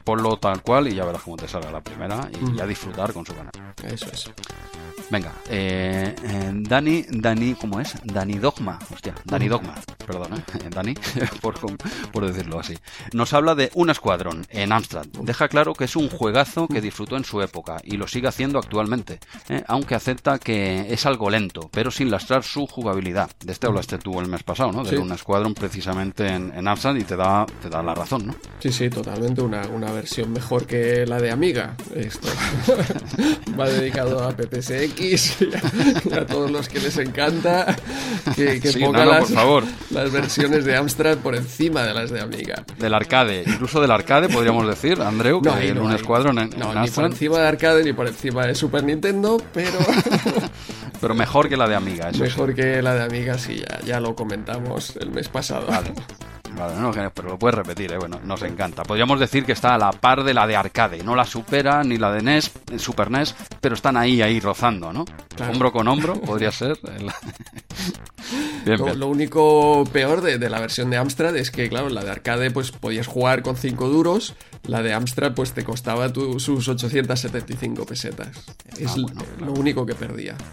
ponlo 0.04 0.36
tal 0.36 0.60
cual 0.62 0.88
y 0.88 0.94
ya 0.94 1.04
verás 1.04 1.22
cómo 1.22 1.36
te 1.36 1.48
salga 1.48 1.70
la 1.70 1.80
primera 1.80 2.11
y, 2.56 2.60
a 2.60 2.66
disfrutar 2.66 3.12
con 3.12 3.24
su 3.24 3.34
canal. 3.34 3.52
Eso 3.84 4.06
es. 4.12 4.30
Venga, 5.12 5.32
eh, 5.50 6.14
eh, 6.24 6.50
Dani, 6.54 7.04
Dani, 7.10 7.54
¿cómo 7.54 7.80
es? 7.80 7.94
Dani 8.02 8.38
Dogma, 8.38 8.78
hostia, 8.90 9.14
Dani 9.24 9.46
Dogma, 9.46 9.74
perdón, 10.06 10.38
¿eh? 10.38 10.68
Dani, 10.70 10.94
por, 11.42 11.54
por, 12.10 12.26
decirlo 12.26 12.58
así. 12.58 12.78
Nos 13.12 13.34
habla 13.34 13.54
de 13.54 13.70
un 13.74 13.90
escuadrón 13.90 14.46
en 14.48 14.72
Amstrad. 14.72 15.04
Deja 15.22 15.48
claro 15.48 15.74
que 15.74 15.84
es 15.84 15.96
un 15.96 16.08
juegazo 16.08 16.66
que 16.66 16.80
disfrutó 16.80 17.18
en 17.18 17.24
su 17.24 17.42
época 17.42 17.76
y 17.84 17.98
lo 17.98 18.08
sigue 18.08 18.28
haciendo 18.28 18.58
actualmente, 18.58 19.20
¿eh? 19.50 19.62
aunque 19.68 19.94
acepta 19.94 20.38
que 20.38 20.92
es 20.92 21.04
algo 21.04 21.28
lento, 21.28 21.68
pero 21.70 21.90
sin 21.90 22.10
lastrar 22.10 22.42
su 22.42 22.66
jugabilidad. 22.66 23.30
De 23.44 23.52
este 23.52 23.66
hablaste 23.66 23.98
tú 23.98 24.18
el 24.18 24.28
mes 24.28 24.42
pasado, 24.42 24.72
¿no? 24.72 24.82
De 24.82 24.98
un 24.98 25.12
escuadrón 25.12 25.52
precisamente 25.52 26.26
en, 26.26 26.52
en, 26.54 26.66
Amstrad 26.66 26.96
y 26.96 27.04
te 27.04 27.16
da, 27.16 27.44
te 27.60 27.68
da 27.68 27.82
la 27.82 27.94
razón, 27.94 28.28
¿no? 28.28 28.34
Sí, 28.60 28.72
sí, 28.72 28.88
totalmente, 28.88 29.42
una, 29.42 29.66
una 29.68 29.92
versión 29.92 30.32
mejor 30.32 30.66
que 30.66 31.04
la 31.06 31.20
de 31.20 31.30
Amiga. 31.30 31.76
Esto 32.03 32.28
va 33.59 33.68
dedicado 33.68 34.24
a 34.24 34.36
PPSX 34.36 35.42
y 35.42 36.12
a, 36.14 36.26
todos 36.26 36.50
los 36.50 36.68
que 36.68 36.80
les 36.80 36.96
encanta 36.98 37.76
que, 38.34 38.61
pongan 38.80 39.09
las, 39.09 39.30
las 39.90 40.11
versiones 40.11 40.64
de 40.64 40.76
Amstrad 40.76 41.18
por 41.18 41.36
encima 41.36 41.82
de 41.84 41.94
las 41.94 42.11
de 42.11 42.20
Amiga. 42.20 42.64
Del 42.78 42.94
arcade, 42.94 43.44
incluso 43.46 43.80
del 43.80 43.90
arcade 43.90 44.28
podríamos 44.28 44.66
decir, 44.66 45.00
Andreu, 45.00 45.40
no, 45.42 45.59
que 45.59 45.72
un 45.72 45.92
escuadrón 45.92 46.38
en, 46.38 46.50
no, 46.59 46.74
ni 46.74 46.90
por 46.90 47.05
encima 47.05 47.38
de 47.38 47.48
arcade 47.48 47.84
ni 47.84 47.92
por 47.92 48.09
encima 48.09 48.46
de 48.46 48.55
Super 48.55 48.84
Nintendo, 48.84 49.40
pero... 49.53 49.78
pero 51.00 51.14
mejor 51.14 51.48
que 51.48 51.57
la 51.57 51.68
de 51.68 51.76
Amiga, 51.76 52.11
eso 52.11 52.22
Mejor 52.22 52.55
que 52.55 52.82
la 52.82 52.94
de 52.94 53.05
Amiga, 53.05 53.38
sí, 53.38 53.62
ya, 53.68 53.80
ya 53.84 54.00
lo 54.00 54.14
comentamos 54.14 54.96
el 54.96 55.11
mes 55.11 55.28
pasado. 55.28 55.66
Vale. 55.68 55.92
Vale, 56.57 56.76
no, 56.76 56.90
pero 57.14 57.30
lo 57.30 57.38
puedes 57.38 57.57
repetir, 57.57 57.92
¿eh? 57.92 57.98
bueno, 57.98 58.20
nos 58.24 58.42
encanta. 58.42 58.82
Podríamos 58.82 59.18
decir 59.18 59.44
que 59.44 59.53
está 59.53 59.74
a 59.74 59.78
la 59.78 59.90
par 59.90 60.22
de 60.22 60.34
la 60.34 60.46
de 60.46 60.57
arcade, 60.57 61.03
no 61.03 61.14
la 61.14 61.24
supera 61.24 61.82
ni 61.82 61.96
la 61.96 62.12
de 62.12 62.22
NES, 62.22 62.53
Super 62.76 63.11
NES, 63.11 63.34
pero 63.61 63.74
están 63.74 63.96
ahí, 63.96 64.20
ahí 64.22 64.40
rozando, 64.40 64.92
¿no? 64.92 65.05
Hombro 65.48 65.72
con 65.72 65.88
hombro, 65.88 66.14
podría 66.20 66.53
ser. 66.53 66.78
lo, 68.66 69.07
único 69.09 69.84
peor 69.92 70.20
de, 70.20 70.38
la 70.48 70.61
versión 70.61 70.90
de 70.90 70.96
Amstrad 70.96 71.36
es 71.36 71.50
que, 71.50 71.68
claro, 71.68 71.88
la 71.88 72.05
de 72.05 72.11
arcade 72.11 72.50
pues 72.50 72.70
podías 72.70 73.07
jugar 73.07 73.42
con 73.42 73.57
5 73.57 73.88
duros, 73.88 74.34
la 74.64 74.82
de 74.82 74.92
Amstrad 74.92 75.32
pues 75.34 75.53
te 75.53 75.64
costaba 75.64 76.12
sus 76.38 76.68
875 76.68 77.86
pesetas. 77.86 78.28
Es 78.78 78.92
ah, 78.92 79.12
lo 79.40 79.53
único 79.53 79.86
que 79.86 79.94
perdía. 79.94 80.36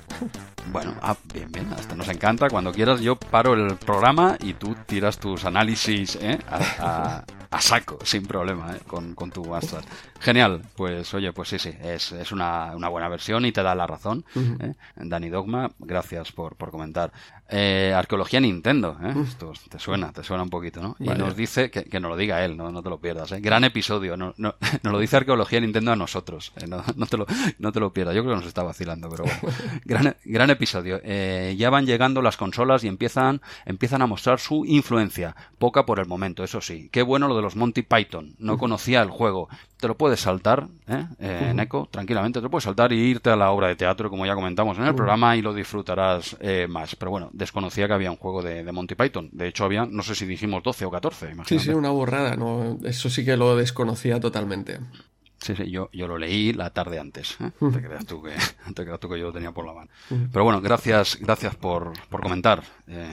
Bueno, 0.71 0.93
ah, 1.01 1.15
bien, 1.33 1.51
bien, 1.51 1.73
hasta 1.73 1.95
nos 1.95 2.07
encanta. 2.09 2.47
Cuando 2.47 2.71
quieras 2.71 3.01
yo 3.01 3.15
paro 3.15 3.53
el 3.53 3.75
programa 3.77 4.37
y 4.39 4.53
tú 4.53 4.75
tiras 4.85 5.17
tus 5.17 5.45
análisis 5.45 5.88
¿eh? 5.89 6.39
a, 6.47 7.23
saco, 7.59 7.97
sin 8.03 8.25
problema, 8.25 8.75
¿eh? 8.75 8.79
con, 8.85 9.31
tu 9.31 9.53
Amstrad. 9.53 9.83
Genial, 10.19 10.61
pues 10.75 11.13
oye, 11.13 11.33
pues 11.33 11.49
sí, 11.49 11.57
sí, 11.57 11.73
es, 11.81 12.11
es 12.11 12.31
una, 12.31 12.75
una, 12.75 12.89
buena 12.89 13.09
versión 13.09 13.45
y 13.45 13.51
te 13.51 13.63
da 13.63 13.73
la 13.73 13.87
razón. 13.87 14.23
¿eh? 14.35 14.75
Dani 14.95 15.29
Dogma, 15.29 15.71
gracias 15.79 16.31
por, 16.31 16.55
por 16.55 16.69
comentar. 16.69 17.11
Eh, 17.51 17.93
arqueología 17.95 18.39
Nintendo, 18.39 18.95
¿eh? 19.03 19.13
Esto 19.23 19.53
te 19.69 19.79
suena, 19.79 20.11
te 20.11 20.23
suena 20.23 20.43
un 20.43 20.51
poquito, 20.51 20.81
¿no? 20.81 20.95
Y 20.99 21.09
nos 21.09 21.35
dice, 21.35 21.71
que, 21.71 21.83
que 21.83 21.99
nos 21.99 22.11
lo 22.11 22.15
diga 22.15 22.45
él, 22.45 22.55
no, 22.55 22.71
no 22.71 22.83
te 22.83 22.89
lo 22.89 22.99
pierdas, 22.99 23.31
¿eh? 23.31 23.39
Gran 23.41 23.63
episodio, 23.63 24.15
no, 24.15 24.35
no, 24.37 24.53
nos 24.83 24.93
lo 24.93 24.99
dice 24.99 25.17
Arqueología 25.17 25.59
Nintendo 25.59 25.91
a 25.91 25.95
nosotros, 25.95 26.53
¿eh? 26.57 26.67
no, 26.67 26.83
no, 26.95 27.07
te 27.07 27.17
lo, 27.17 27.25
no 27.57 27.71
te 27.71 27.79
lo 27.79 27.91
pierdas, 27.91 28.15
yo 28.15 28.21
creo 28.21 28.35
que 28.35 28.41
nos 28.41 28.47
está 28.47 28.61
vacilando, 28.61 29.09
pero 29.09 29.23
bueno. 29.23 29.39
Gran, 29.85 30.15
gran 30.23 30.49
episodio. 30.51 30.99
Eh, 31.03 31.55
ya 31.57 31.71
van 31.71 31.87
llegando 31.87 32.21
las 32.21 32.37
consolas 32.37 32.83
y 32.83 32.87
empiezan, 32.87 33.41
empiezan 33.65 34.03
a 34.03 34.07
mostrar 34.07 34.39
su 34.39 34.65
influencia, 34.65 35.35
poca 35.57 35.85
por 35.85 35.99
el 35.99 36.05
momento, 36.05 36.43
eso 36.43 36.61
sí. 36.61 36.89
Qué 36.91 37.01
bueno 37.01 37.27
lo 37.27 37.35
de 37.35 37.41
los 37.41 37.55
Monty 37.55 37.81
Python, 37.81 38.35
no 38.37 38.59
conocía 38.59 39.01
el 39.01 39.09
juego, 39.09 39.49
te 39.79 39.87
lo 39.87 39.95
puedes 39.95 40.19
saltar, 40.19 40.67
¿eh? 40.87 41.05
eh 41.19 41.53
Neko, 41.55 41.87
tranquilamente, 41.89 42.39
te 42.39 42.43
lo 42.43 42.49
puedes 42.49 42.65
saltar 42.65 42.91
y 42.91 42.97
irte 42.97 43.29
a 43.29 43.37
la 43.37 43.51
obra 43.51 43.69
de 43.69 43.77
teatro, 43.77 44.09
como 44.09 44.25
ya 44.25 44.35
comentamos 44.35 44.77
en 44.77 44.83
el 44.83 44.93
programa, 44.93 45.37
y 45.37 45.41
lo 45.41 45.53
disfrutarás 45.53 46.35
eh, 46.41 46.67
más. 46.69 46.95
Pero 46.97 47.11
bueno, 47.11 47.29
desconocía 47.39 47.87
que 47.87 47.93
había 47.93 48.11
un 48.11 48.17
juego 48.17 48.43
de, 48.43 48.69
Monty 48.71 48.93
Python. 48.93 49.29
De 49.31 49.47
hecho, 49.47 49.65
había, 49.65 49.87
no 49.87 50.03
sé 50.03 50.13
si 50.13 50.27
dijimos 50.27 50.61
12 50.61 50.85
o 50.85 50.91
14, 50.91 51.25
imagínate. 51.31 51.59
Sí, 51.59 51.59
sí, 51.59 51.71
una 51.71 51.89
borrada, 51.89 52.35
no, 52.35 52.77
eso 52.83 53.09
sí 53.09 53.25
que 53.25 53.35
lo 53.35 53.55
desconocía 53.55 54.19
totalmente. 54.19 54.79
Sí, 55.39 55.55
sí, 55.55 55.71
yo, 55.71 55.89
yo 55.93 56.07
lo 56.07 56.17
leí 56.17 56.53
la 56.53 56.69
tarde 56.69 56.99
antes. 56.99 57.37
¿eh? 57.39 57.51
te, 57.59 57.81
creas 57.81 58.05
tú 58.05 58.21
que, 58.21 58.33
te 58.75 58.83
creas 58.83 58.99
tú 58.99 59.09
que 59.09 59.17
yo 59.17 59.27
lo 59.27 59.33
tenía 59.33 59.51
por 59.51 59.65
la 59.65 59.73
mano. 59.73 59.89
Pero 60.31 60.43
bueno, 60.43 60.61
gracias, 60.61 61.17
gracias 61.19 61.55
por, 61.55 61.93
por 62.09 62.21
comentar. 62.21 62.61
Eh, 62.87 63.09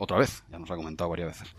otra 0.00 0.18
vez, 0.18 0.44
ya 0.50 0.60
nos 0.60 0.70
ha 0.70 0.76
comentado 0.76 1.10
varias 1.10 1.28
veces. 1.28 1.54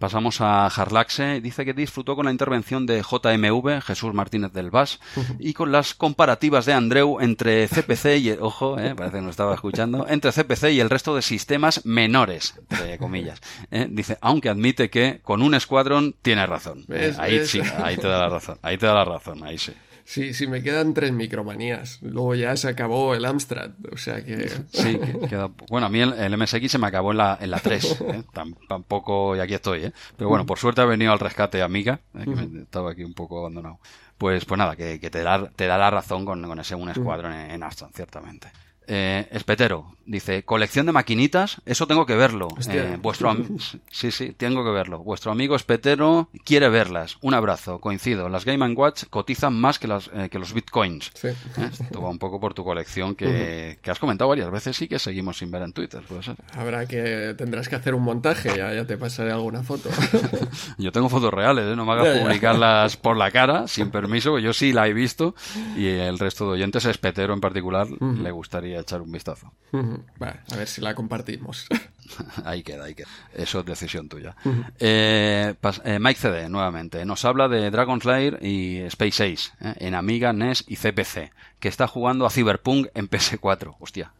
Pasamos 0.00 0.40
a 0.40 0.66
Harlaxe, 0.66 1.40
dice 1.40 1.64
que 1.64 1.72
disfrutó 1.72 2.16
con 2.16 2.26
la 2.26 2.32
intervención 2.32 2.84
de 2.84 3.00
JMV, 3.00 3.80
Jesús 3.80 4.12
Martínez 4.12 4.52
del 4.52 4.70
VAS, 4.70 4.98
y 5.38 5.54
con 5.54 5.70
las 5.70 5.94
comparativas 5.94 6.66
de 6.66 6.72
Andreu 6.72 7.20
entre 7.20 7.68
CPC 7.68 8.18
y, 8.18 8.30
ojo, 8.32 8.78
eh, 8.80 8.96
parece 8.96 9.18
que 9.18 9.22
nos 9.22 9.30
estaba 9.30 9.54
escuchando, 9.54 10.06
entre 10.08 10.32
CPC 10.32 10.72
y 10.72 10.80
el 10.80 10.90
resto 10.90 11.14
de 11.14 11.22
sistemas 11.22 11.86
menores, 11.86 12.60
entre 12.70 12.98
comillas. 12.98 13.40
Eh. 13.70 13.86
dice, 13.88 14.18
aunque 14.20 14.48
admite 14.48 14.90
que 14.90 15.20
con 15.22 15.40
un 15.40 15.54
escuadrón 15.54 16.16
tiene 16.22 16.44
razón. 16.44 16.84
Eh, 16.88 17.14
ahí 17.18 17.46
sí, 17.46 17.60
ahí 17.82 17.96
te 17.96 18.08
da 18.08 18.18
la 18.18 18.28
razón, 18.28 18.58
ahí 18.62 18.78
te 18.78 18.86
da 18.86 18.94
la 18.94 19.04
razón, 19.04 19.44
ahí 19.44 19.58
sí. 19.58 19.72
Sí, 20.06 20.34
sí, 20.34 20.46
me 20.46 20.62
quedan 20.62 20.94
tres 20.94 21.12
micromanías. 21.12 21.98
Luego 22.00 22.36
ya 22.36 22.56
se 22.56 22.68
acabó 22.68 23.16
el 23.16 23.24
Amstrad, 23.24 23.72
o 23.92 23.96
sea 23.96 24.24
que... 24.24 24.48
Sí, 24.72 25.00
queda... 25.28 25.50
bueno, 25.68 25.88
a 25.88 25.90
mí 25.90 26.00
el, 26.00 26.38
MSX 26.38 26.70
se 26.70 26.78
me 26.78 26.86
acabó 26.86 27.10
en 27.10 27.18
la, 27.18 27.36
en 27.40 27.50
la 27.50 27.58
3, 27.58 28.00
¿eh? 28.00 28.22
tampoco, 28.68 29.34
y 29.34 29.40
aquí 29.40 29.54
estoy, 29.54 29.86
¿eh? 29.86 29.92
Pero 30.16 30.30
bueno, 30.30 30.46
por 30.46 30.60
suerte 30.60 30.80
ha 30.80 30.84
venido 30.84 31.10
al 31.10 31.18
rescate 31.18 31.60
Amiga, 31.60 31.98
¿eh? 32.14 32.24
que 32.24 32.62
estaba 32.62 32.92
aquí 32.92 33.02
un 33.02 33.14
poco 33.14 33.40
abandonado. 33.40 33.80
Pues, 34.16 34.44
pues 34.44 34.56
nada, 34.56 34.76
que, 34.76 34.98
te, 34.98 35.22
da, 35.22 35.50
te 35.50 35.66
da 35.66 35.76
la 35.76 35.90
razón 35.90 36.24
con, 36.24 36.40
con 36.40 36.60
ese 36.60 36.76
un 36.76 36.88
escuadrón 36.88 37.32
en, 37.32 37.50
en 37.50 37.62
Amstrad, 37.64 37.90
ciertamente. 37.92 38.48
Eh, 38.86 39.28
Espetero 39.30 39.96
dice 40.06 40.44
colección 40.44 40.86
de 40.86 40.92
maquinitas, 40.92 41.60
eso 41.66 41.86
tengo 41.86 42.06
que 42.06 42.14
verlo. 42.14 42.48
Eh, 42.70 42.96
vuestro 43.00 43.36
sí, 43.90 44.10
sí, 44.10 44.32
tengo 44.32 44.64
que 44.64 44.70
verlo. 44.70 45.00
Vuestro 45.00 45.32
amigo 45.32 45.56
Espetero 45.56 46.28
quiere 46.44 46.68
verlas. 46.68 47.18
Un 47.20 47.34
abrazo, 47.34 47.80
coincido. 47.80 48.28
Las 48.28 48.44
Game 48.44 48.66
Watch 48.74 49.04
cotizan 49.10 49.54
más 49.54 49.78
que, 49.78 49.88
las, 49.88 50.10
eh, 50.14 50.28
que 50.30 50.38
los 50.38 50.52
bitcoins. 50.52 51.10
Sí. 51.14 51.28
¿Eh? 51.28 51.70
Esto 51.70 52.00
va 52.00 52.08
un 52.08 52.18
poco 52.18 52.40
por 52.40 52.54
tu 52.54 52.64
colección 52.64 53.14
que, 53.14 53.78
que, 53.82 53.90
has 53.90 53.98
comentado 53.98 54.28
varias 54.28 54.50
veces 54.50 54.80
y 54.82 54.88
que 54.88 54.98
seguimos 54.98 55.38
sin 55.38 55.50
ver 55.50 55.62
en 55.62 55.72
Twitter. 55.72 56.02
¿puede 56.02 56.22
ser? 56.22 56.36
Habrá 56.52 56.86
que 56.86 57.34
tendrás 57.36 57.68
que 57.68 57.76
hacer 57.76 57.94
un 57.94 58.02
montaje. 58.02 58.56
Ya, 58.56 58.72
ya 58.72 58.84
te 58.86 58.96
pasaré 58.96 59.32
alguna 59.32 59.62
foto. 59.62 59.90
yo 60.78 60.92
tengo 60.92 61.08
fotos 61.08 61.32
reales, 61.34 61.76
no 61.76 61.84
me 61.84 61.92
hagas 61.92 62.18
publicarlas 62.18 62.96
por 62.96 63.16
la 63.16 63.30
cara 63.30 63.66
sin 63.66 63.90
permiso. 63.90 64.38
Yo 64.38 64.52
sí 64.52 64.72
la 64.72 64.86
he 64.88 64.92
visto 64.92 65.34
y 65.76 65.86
el 65.88 66.18
resto 66.18 66.44
de 66.46 66.52
oyentes, 66.52 66.84
Espetero 66.86 67.34
en 67.34 67.40
particular, 67.40 67.88
le 68.00 68.30
gustaría 68.30 68.75
echar 68.80 69.02
un 69.02 69.12
vistazo. 69.12 69.52
a 69.72 70.56
ver 70.56 70.68
si 70.68 70.80
la 70.80 70.94
compartimos. 70.94 71.66
ahí 72.44 72.62
queda, 72.62 72.84
ahí 72.84 72.94
queda. 72.94 73.08
Eso 73.34 73.60
es 73.60 73.66
decisión 73.66 74.08
tuya. 74.08 74.36
Eh, 74.78 75.54
eh, 75.84 75.98
Mike 76.00 76.20
CD, 76.20 76.48
nuevamente, 76.48 77.04
nos 77.04 77.24
habla 77.24 77.48
de 77.48 77.70
Dragon 77.70 78.00
Slayer 78.00 78.38
y 78.42 78.78
Space 78.78 79.24
Ace 79.24 79.50
eh, 79.60 79.74
en 79.78 79.94
Amiga, 79.94 80.32
NES 80.32 80.64
y 80.66 80.76
CPC, 80.76 81.32
que 81.58 81.68
está 81.68 81.86
jugando 81.86 82.26
a 82.26 82.30
Cyberpunk 82.30 82.88
en 82.94 83.08
PS4. 83.08 83.76
Hostia, 83.80 84.12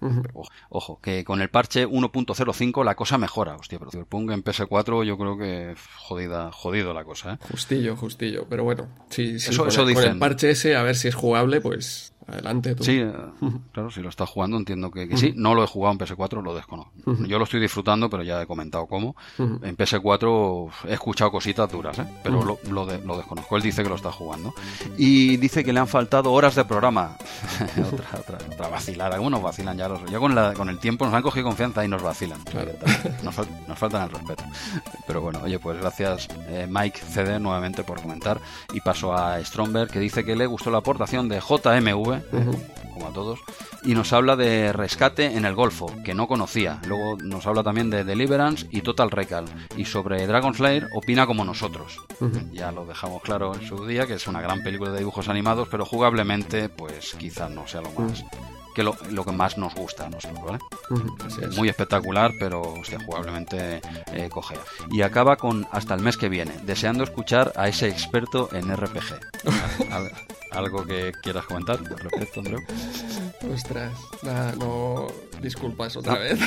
ojo, 0.69 1.01
que 1.01 1.25
con 1.25 1.41
el 1.41 1.51
parche 1.51 1.87
1.05 1.87 2.85
la 2.85 2.95
cosa 2.95 3.19
mejora. 3.19 3.57
Hostia, 3.57 3.79
pero 3.79 3.91
Cyberpunk 3.91 4.31
en 4.33 4.45
PS4 4.45 5.05
yo 5.05 5.19
creo 5.19 5.39
que 5.39 5.75
jodida, 5.97 6.51
jodido 6.53 6.95
la 6.95 7.05
cosa. 7.05 7.39
Justillo, 7.51 7.97
justillo. 7.97 8.47
Pero 8.49 8.65
bueno, 8.65 8.89
sí, 9.11 9.39
sí 9.39 9.51
eso, 9.51 9.65
con 9.65 10.05
el 10.05 10.19
parche 10.19 10.51
ese, 10.51 10.77
a 10.77 10.83
ver 10.83 10.97
si 10.97 11.09
es 11.09 11.15
jugable, 11.15 11.61
pues 11.61 12.13
Adelante 12.29 12.75
tú. 12.75 12.85
Sí, 12.85 13.05
claro, 13.73 13.91
si 13.91 14.01
lo 14.01 14.09
estás 14.09 14.29
jugando 14.29 14.57
entiendo 14.57 14.91
que, 14.91 15.17
sí. 15.17 15.33
No 15.37 15.55
lo 15.55 15.63
he 15.63 15.67
jugado 15.67 15.93
en 15.93 15.99
PS4, 15.99 16.43
lo 16.43 16.55
desconozco. 16.55 16.93
Yo 17.27 17.39
lo 17.39 17.45
estoy 17.45 17.61
disfrutando, 17.61 18.11
pero 18.11 18.23
ya 18.23 18.43
he 18.43 18.47
comentado 18.47 18.87
cómo. 18.87 19.17
En 19.39 19.77
PS4 19.77 20.71
he 20.89 20.95
escuchado 20.95 21.31
cositas 21.31 21.71
duras, 21.71 21.99
¿eh? 21.99 22.07
pero 22.23 22.43
lo, 22.45 22.59
lo, 22.71 23.17
desconozco. 23.17 23.57
Él 23.57 23.63
dice 23.63 23.83
que 23.83 23.89
lo 23.89 23.95
está 23.95 24.11
jugando. 24.11 24.55
Y 24.97 25.37
dice 25.37 25.65
que 25.65 25.73
le 25.73 25.81
han 25.81 25.89
faltado 25.89 26.33
horas 26.33 26.55
de 26.55 26.65
programa. 26.65 27.17
otra, 27.93 28.07
otra, 28.19 28.39
otra, 28.53 28.69
vacilada. 28.69 29.15
Algunos 29.15 29.43
vacilan 29.43 29.77
ya. 29.77 29.89
Los, 29.89 30.05
ya 30.11 30.19
con, 30.19 30.35
la, 30.35 30.53
con 30.55 30.69
el 30.69 30.79
tiempo 30.79 31.05
nos 31.05 31.15
han 31.15 31.23
cogido 31.23 31.47
confianza 31.47 31.85
y 31.85 31.89
nos 31.89 32.03
vacilan. 32.03 32.41
Nos, 33.23 33.37
nos, 33.69 33.79
faltan 33.79 34.05
el 34.05 34.11
respeto. 34.11 34.45
Pero 35.07 35.21
bueno, 35.21 35.41
oye, 35.45 35.59
pues 35.59 35.81
gracias 35.81 36.29
eh, 36.49 36.67
Mike 36.69 37.01
CD 37.09 37.39
nuevamente 37.39 37.85
por 37.85 38.01
comentar. 38.01 38.41
Y 38.73 38.81
paso 38.81 39.15
a 39.15 39.43
Stromberg 39.45 39.91
que 39.91 40.01
dice 40.01 40.25
que 40.25 40.35
le 40.35 40.47
gustó 40.47 40.71
la 40.71 40.79
aportación 40.79 41.29
de 41.29 41.41
JMV 41.41 42.16
como 42.93 43.09
a 43.09 43.13
todos, 43.13 43.41
y 43.83 43.95
nos 43.95 44.13
habla 44.13 44.37
de 44.37 44.73
Rescate 44.73 45.37
en 45.37 45.45
el 45.45 45.55
Golfo, 45.55 45.93
que 46.05 46.15
no 46.15 46.27
conocía. 46.27 46.81
Luego 46.87 47.17
nos 47.23 47.47
habla 47.47 47.63
también 47.63 47.91
de 47.91 48.05
Deliverance 48.05 48.67
y 48.71 48.81
Total 48.81 49.11
Recall. 49.11 49.47
Y 49.77 49.85
sobre 49.85 50.27
Dragon 50.27 50.55
Slayer 50.55 50.89
opina 50.95 51.27
como 51.27 51.45
nosotros. 51.45 52.01
Ya 52.53 52.73
lo 52.73 52.87
dejamos 52.87 53.23
claro 53.23 53.55
en 53.55 53.67
su 53.67 53.87
día, 53.87 54.07
que 54.07 54.15
es 54.15 54.27
una 54.27 54.41
gran 54.41 54.63
película 54.63 54.91
de 54.91 54.99
dibujos 54.99 55.29
animados, 55.29 55.69
pero 55.71 55.85
jugablemente, 55.85 56.69
pues 56.69 57.15
quizás 57.19 57.51
no 57.51 57.69
sea 57.69 57.83
lo 57.83 57.91
más 57.91 58.25
que 58.77 58.83
lo, 58.83 59.25
que 59.25 59.33
más 59.33 59.57
nos 59.57 59.75
gusta 59.75 60.05
a 60.05 60.11
nosotros, 60.11 60.45
¿vale? 60.45 60.59
Muy 61.57 61.71
espectacular, 61.71 62.33
pero 62.39 62.61
hostia, 62.61 62.99
jugablemente 63.07 63.81
eh, 64.13 64.29
cogea. 64.31 64.61
Y 64.91 65.01
acaba 65.01 65.37
con 65.37 65.67
hasta 65.73 65.95
el 65.95 66.03
mes 66.03 66.19
que 66.19 66.29
viene, 66.29 66.53
deseando 66.65 67.03
escuchar 67.03 67.55
a 67.57 67.69
ese 67.69 67.89
experto 67.89 68.51
en 68.53 68.77
RPG. 68.77 69.19
¿Algo 70.53 70.85
que 70.85 71.13
quieras 71.23 71.47
comentar 71.47 71.79
al 71.79 71.99
respecto, 71.99 72.41
Andreu? 72.41 72.61
Ostras, 73.53 73.93
no, 74.59 75.07
disculpas 75.41 75.97
otra 75.97 76.19
vez. 76.19 76.39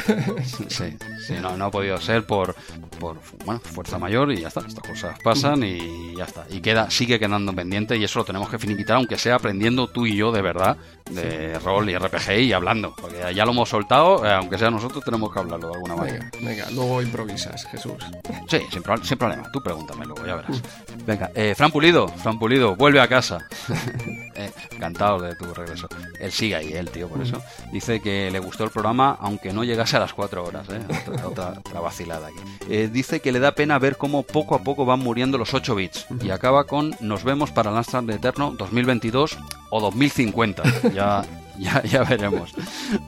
sí, 0.67 0.97
sí 1.27 1.33
no, 1.41 1.55
no 1.57 1.65
ha 1.65 1.71
podido 1.71 1.99
ser 1.99 2.25
por, 2.25 2.55
por 2.99 3.17
bueno, 3.45 3.59
fuerza 3.59 3.97
mayor 3.97 4.31
y 4.31 4.41
ya 4.41 4.47
está. 4.47 4.61
Estas 4.61 4.83
cosas 4.83 5.19
pasan 5.23 5.63
y 5.63 6.15
ya 6.15 6.25
está. 6.25 6.45
Y 6.49 6.61
queda, 6.61 6.89
sigue 6.89 7.19
quedando 7.19 7.53
pendiente 7.53 7.97
y 7.97 8.03
eso 8.03 8.19
lo 8.19 8.25
tenemos 8.25 8.49
que 8.49 8.57
finiquitar, 8.57 8.97
aunque 8.97 9.17
sea 9.17 9.35
aprendiendo 9.35 9.87
tú 9.87 10.05
y 10.05 10.15
yo 10.15 10.31
de 10.31 10.41
verdad 10.41 10.77
de 11.11 11.57
rol 11.59 11.89
y 11.89 11.97
RPG 11.97 12.18
y 12.27 12.53
hablando. 12.53 12.93
Porque 12.95 13.33
ya 13.33 13.45
lo 13.45 13.51
hemos 13.51 13.69
soltado, 13.69 14.25
eh, 14.25 14.33
aunque 14.33 14.57
sea 14.57 14.69
nosotros, 14.69 15.03
tenemos 15.03 15.31
que 15.33 15.39
hablarlo 15.39 15.69
de 15.69 15.73
alguna 15.73 15.95
manera. 15.95 16.29
Venga, 16.39 16.49
venga 16.49 16.71
luego 16.71 17.01
improvisas, 17.01 17.65
Jesús. 17.65 17.93
Sí, 18.47 18.59
sin, 18.71 19.17
problema. 19.17 19.49
Tú 19.51 19.61
pregúntame 19.61 20.05
luego, 20.05 20.25
ya 20.25 20.35
verás. 20.35 20.61
Venga, 21.05 21.31
eh, 21.33 21.55
Fran 21.55 21.71
Pulido, 21.71 22.07
Fran 22.07 22.37
Pulido, 22.37 22.75
vuelve 22.75 22.99
a 22.99 23.07
casa. 23.07 23.39
eh, 24.35 24.51
encantado 24.71 25.19
de 25.19 25.35
tu 25.35 25.53
regreso. 25.53 25.87
Él 26.19 26.31
sigue 26.31 26.55
ahí, 26.55 26.73
el 26.73 26.89
tío, 26.89 27.07
por 27.07 27.21
eso. 27.21 27.41
Dice 27.71 28.01
que 28.01 28.29
le 28.31 28.39
gustó 28.39 28.63
el 28.63 28.69
programa, 28.69 29.17
aunque 29.19 29.51
no 29.51 29.63
llegase 29.63 29.97
a 29.97 29.99
las 29.99 30.13
cuatro 30.13 30.43
horas. 30.43 30.67
¿eh? 30.69 30.79
Otra, 31.25 31.53
otra, 31.57 31.79
vacilada 31.79 32.27
aquí. 32.27 32.39
Eh, 32.69 32.89
dice 32.91 33.19
que 33.19 33.31
le 33.31 33.39
da 33.39 33.53
pena 33.53 33.79
ver 33.79 33.97
cómo 33.97 34.23
poco 34.23 34.55
a 34.55 34.59
poco 34.59 34.85
van 34.85 34.99
muriendo 34.99 35.37
los 35.37 35.53
8 35.53 35.75
bits. 35.75 36.05
Y 36.21 36.31
acaba 36.31 36.65
con 36.65 36.95
Nos 36.99 37.23
vemos 37.23 37.51
para 37.51 37.71
de 37.79 38.15
Eterno 38.15 38.51
2022 38.57 39.37
o 39.69 39.81
2050. 39.81 40.63
Ya 40.93 41.23
ya, 41.63 41.83
ya 41.83 42.03
veremos. 42.03 42.53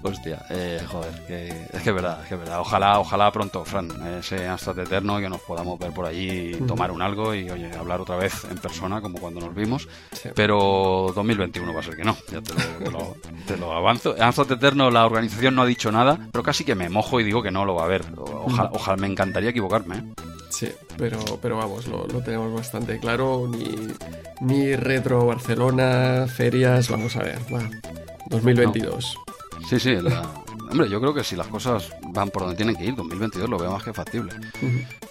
Hostia, 0.04 0.45
eh, 0.49 0.82
joder, 0.86 1.26
que, 1.26 1.47
es 1.72 1.82
que 1.82 1.89
es 1.89 1.95
verdad, 1.95 2.20
es 2.22 2.28
que 2.28 2.34
es 2.36 2.39
verdad. 2.39 2.60
Ojalá, 2.60 2.99
ojalá 2.99 3.32
pronto, 3.32 3.64
Fran, 3.64 3.89
ese 4.20 4.47
Amstrad 4.47 4.80
Eterno, 4.80 5.20
que 5.20 5.30
nos 5.30 5.41
podamos 5.41 5.80
ver 5.80 5.91
por 5.91 6.06
allí, 6.06 6.54
tomar 6.68 6.91
un 6.91 7.02
algo 7.02 7.34
y, 7.34 7.49
oye, 7.49 7.72
hablar 7.78 8.02
otra 8.02 8.18
vez 8.18 8.45
en 8.49 8.58
persona, 8.58 9.02
como 9.02 9.20
cuando 9.20 9.39
nos 9.39 9.56
vimos. 9.56 9.88
Pero 10.36 11.14
2021 11.16 11.74
va 11.74 11.80
a 11.80 11.84
ser 11.84 11.95
que 11.95 12.04
no, 12.04 12.18
ya 12.30 12.41
te 12.41 12.54
lo, 12.91 13.16
te 13.47 13.58
lo, 13.58 13.72
avanzo. 13.74 14.16
Amstrad 14.20 14.52
Eterno, 14.52 14.91
la 14.91 15.06
organización 15.06 15.56
no 15.56 15.62
ha 15.62 15.66
dicho 15.66 15.91
nada, 15.91 16.20
pero 16.32 16.43
casi 16.43 16.66
que 16.66 16.76
me 16.76 16.89
mojo 16.89 17.20
y 17.20 17.24
digo 17.24 17.41
que 17.41 17.52
no 17.52 17.64
lo 17.64 17.76
va 17.76 17.86
a 17.86 17.88
ver. 17.88 18.04
Ojalá, 18.18 18.70
ojalá 18.74 18.97
me 18.97 19.08
encantaría 19.08 19.52
equivocarme. 19.52 19.97
¿eh? 19.97 20.04
Sí, 20.49 20.70
pero, 20.97 21.18
pero 21.41 21.58
vamos, 21.58 21.88
lo, 21.88 22.06
lo, 22.08 22.22
tenemos 22.22 22.54
bastante 22.54 22.99
claro. 22.99 23.47
Ni, 23.49 23.88
ni 24.41 24.76
Retro 24.76 25.26
Barcelona, 25.26 26.28
ferias, 26.28 26.89
vamos 26.89 27.16
a 27.16 27.24
ver. 27.24 27.39
Bueno, 27.49 27.70
2022. 28.32 29.18
Sí, 29.70 29.80
sí, 29.80 29.96
hombre, 30.72 30.90
yo 30.90 31.00
creo 31.00 31.14
que 31.14 31.24
si 31.24 31.36
las 31.36 31.48
cosas 31.48 31.92
van 32.08 32.30
por 32.30 32.44
donde 32.44 32.56
tienen 32.56 32.76
que 32.76 32.86
ir, 32.86 32.96
2022 32.96 33.50
lo 33.50 33.60
veo 33.60 33.72
más 33.72 33.84
que 33.84 33.94
factible. 33.94 34.34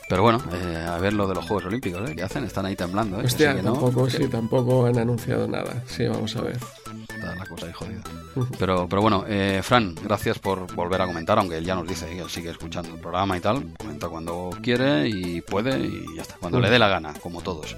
Pero 0.09 0.23
bueno, 0.23 0.43
eh, 0.53 0.87
a 0.89 0.99
ver 0.99 1.13
lo 1.13 1.29
de 1.29 1.35
los 1.35 1.47
Juegos 1.47 1.67
Olímpicos, 1.67 2.11
¿eh? 2.11 2.17
¿Qué 2.17 2.23
hacen? 2.23 2.45
Están 2.45 2.67
ahí 2.67 2.75
temblando, 2.75 3.21
¿eh? 3.21 3.25
Hostia, 3.27 3.63
tampoco, 3.63 4.11
sí, 4.11 4.27
tampoco 4.27 4.87
han 4.87 4.99
anunciado 4.99 5.47
nada. 5.47 5.85
Sí, 5.87 6.07
vamos 6.07 6.35
a 6.37 6.43
ver. 6.43 6.59
Está 7.15 7.35
la 7.37 7.47
cosa 7.47 7.67
ahí 7.67 7.73
jodida. 7.73 8.03
Pero, 8.59 8.89
pero 8.89 9.03
bueno, 9.03 9.25
eh, 9.27 9.61
Fran, 9.63 9.95
gracias 9.95 10.39
por 10.39 10.73
volver 10.75 11.03
a 11.03 11.07
comentar, 11.07 11.39
aunque 11.39 11.59
él 11.59 11.65
ya 11.65 11.75
nos 11.75 11.87
dice 11.87 12.07
que 12.07 12.21
él 12.21 12.31
sigue 12.31 12.51
escuchando 12.51 12.95
el 12.95 13.01
programa 13.01 13.37
y 13.37 13.41
tal. 13.41 13.75
Comenta 13.79 14.09
cuando 14.09 14.51
quiere 14.63 15.09
y 15.09 15.41
puede 15.41 15.79
y 15.81 16.17
ya 16.17 16.23
está. 16.23 16.37
Cuando 16.37 16.61
le 16.61 16.71
dé 16.71 16.79
la 16.79 16.89
gana, 16.89 17.15
como 17.23 17.41
todos. 17.43 17.77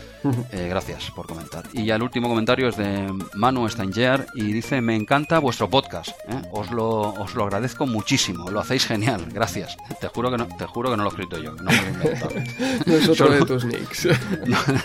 Eh, 0.53 0.67
gracias 0.69 1.11
por 1.11 1.27
comentar. 1.27 1.65
Y 1.73 1.85
ya 1.85 1.97
el 1.97 2.03
último 2.03 2.29
comentario 2.29 2.69
es 2.69 2.77
de 2.77 3.13
Manu 3.35 3.69
Stangear 3.69 4.27
y 4.35 4.53
dice: 4.53 4.81
Me 4.81 4.95
encanta 4.95 5.39
vuestro 5.39 5.69
podcast. 5.69 6.11
¿eh? 6.29 6.43
Os, 6.53 6.71
lo, 6.71 7.15
os 7.15 7.35
lo 7.35 7.45
agradezco 7.45 7.87
muchísimo. 7.87 8.51
Lo 8.51 8.61
hacéis 8.61 8.87
genial. 8.87 9.27
Gracias. 9.33 9.77
Te 10.01 10.09
juro 10.09 10.31
que 10.31 10.39
no, 10.39 10.47
te 10.47 10.67
juro 10.67 10.91
que 10.91 10.97
no 10.97 11.05
lo 11.05 11.11
he 11.11 11.13
escrito 11.13 11.39
yo. 11.39 11.55
No, 11.57 11.71
me 11.71 12.87
no 12.87 12.95
es 12.95 13.09
otro 13.09 13.31
de 13.31 13.45
tus 13.45 13.65
nicks. 13.65 14.09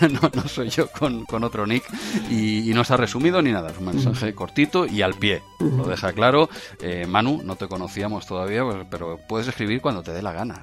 No, 0.08 0.30
no, 0.34 0.48
soy 0.48 0.68
yo 0.68 0.88
con, 0.88 1.24
con 1.24 1.44
otro 1.44 1.66
nick 1.66 1.84
y, 2.30 2.70
no 2.74 2.84
se 2.84 2.94
ha 2.94 2.96
resumido 2.96 3.42
ni 3.42 3.52
nada. 3.52 3.70
Es 3.70 3.78
un 3.78 3.86
mensaje 3.86 4.34
cortito 4.34 4.86
y 4.86 5.02
al 5.02 5.14
pie. 5.14 5.42
Lo 5.58 5.86
deja 5.86 6.12
claro. 6.12 6.48
Eh, 6.80 7.06
Manu, 7.06 7.42
no 7.42 7.56
te 7.56 7.66
conocíamos 7.66 8.26
todavía, 8.26 8.64
pues, 8.64 8.86
pero 8.90 9.18
puedes 9.28 9.48
escribir 9.48 9.80
cuando 9.80 10.02
te 10.02 10.12
dé 10.12 10.22
la 10.22 10.32
gana. 10.32 10.60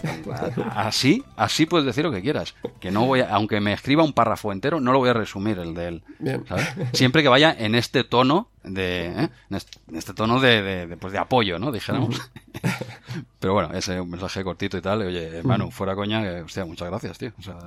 Así, 0.75 1.23
así 1.35 1.65
puedes 1.65 1.85
decir 1.85 2.03
lo 2.03 2.11
que 2.11 2.21
quieras. 2.21 2.55
Que 2.79 2.91
no 2.91 3.05
voy 3.05 3.21
aunque 3.21 3.59
me 3.59 3.73
escriba 3.73 4.03
un 4.03 4.13
párrafo 4.13 4.51
entero, 4.51 4.79
no 4.79 4.91
lo 4.91 4.99
voy 4.99 5.09
a 5.09 5.13
resumir 5.13 5.59
el 5.59 5.73
de 5.73 5.87
él. 5.87 6.03
Siempre 6.93 7.23
que 7.23 7.29
vaya 7.29 7.55
en 7.57 7.75
este 7.75 8.03
tono 8.03 8.49
de, 8.63 9.07
¿eh? 9.07 9.29
en 9.49 9.95
este 9.95 10.13
tono 10.13 10.39
de, 10.39 10.61
de, 10.87 10.97
pues 10.97 11.13
de 11.13 11.19
apoyo, 11.19 11.59
¿no? 11.59 11.71
Dijéramos. 11.71 12.31
Pero 13.39 13.53
bueno, 13.53 13.73
ese 13.73 13.99
un 13.99 14.09
mensaje 14.09 14.43
cortito 14.43 14.77
y 14.77 14.81
tal. 14.81 15.01
Oye, 15.01 15.41
Manu, 15.43 15.71
fuera 15.71 15.95
coña, 15.95 16.21
hostia, 16.43 16.65
muchas 16.65 16.89
gracias, 16.89 17.17
tío. 17.17 17.31
O 17.37 17.41
sea, 17.41 17.57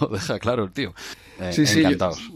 lo, 0.00 0.08
deja 0.08 0.38
claro 0.38 0.64
el 0.64 0.72
tío. 0.72 0.94
Eh, 1.38 1.52
sí, 1.52 1.66
sí, 1.66 1.82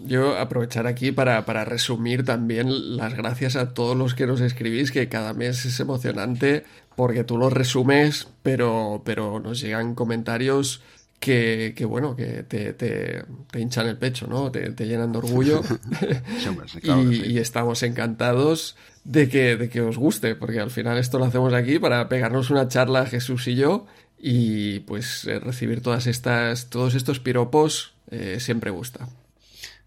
yo, 0.04 0.38
aprovechar 0.38 0.86
aquí 0.86 1.10
para, 1.10 1.44
para 1.46 1.64
resumir 1.64 2.24
también 2.24 2.96
las 2.96 3.14
gracias 3.14 3.56
a 3.56 3.72
todos 3.72 3.96
los 3.96 4.14
que 4.14 4.26
nos 4.26 4.40
escribís, 4.40 4.92
que 4.92 5.08
cada 5.08 5.32
mes 5.32 5.64
es 5.64 5.80
emocionante 5.80 6.64
porque 6.96 7.24
tú 7.24 7.38
los 7.38 7.52
resumes, 7.52 8.28
pero, 8.42 9.02
pero 9.04 9.40
nos 9.40 9.60
llegan 9.60 9.94
comentarios 9.94 10.82
que, 11.20 11.74
que, 11.76 11.84
bueno, 11.84 12.16
que 12.16 12.42
te, 12.42 12.72
te, 12.72 13.24
hinchan 13.54 13.86
el 13.86 13.98
pecho, 13.98 14.26
¿no? 14.26 14.50
Te, 14.50 14.74
llenan 14.86 15.12
de 15.12 15.18
orgullo. 15.18 15.62
y, 17.10 17.38
estamos 17.38 17.82
encantados 17.82 18.76
de 19.04 19.28
que, 19.28 19.56
de 19.56 19.68
que 19.68 19.80
os 19.80 19.96
guste, 19.96 20.34
porque 20.34 20.60
al 20.60 20.70
final 20.70 20.98
esto 20.98 21.18
lo 21.18 21.24
hacemos 21.24 21.52
aquí 21.54 21.78
para 21.78 22.08
pegarnos 22.08 22.50
una 22.50 22.68
charla 22.68 23.06
Jesús 23.06 23.46
y 23.48 23.54
yo 23.56 23.86
y 24.18 24.80
pues 24.80 25.24
eh, 25.26 25.40
recibir 25.40 25.80
todas 25.80 26.06
estas, 26.06 26.68
todos 26.68 26.94
estos 26.94 27.20
piropos 27.20 27.94
eh, 28.10 28.38
siempre 28.40 28.70
gusta. 28.70 29.08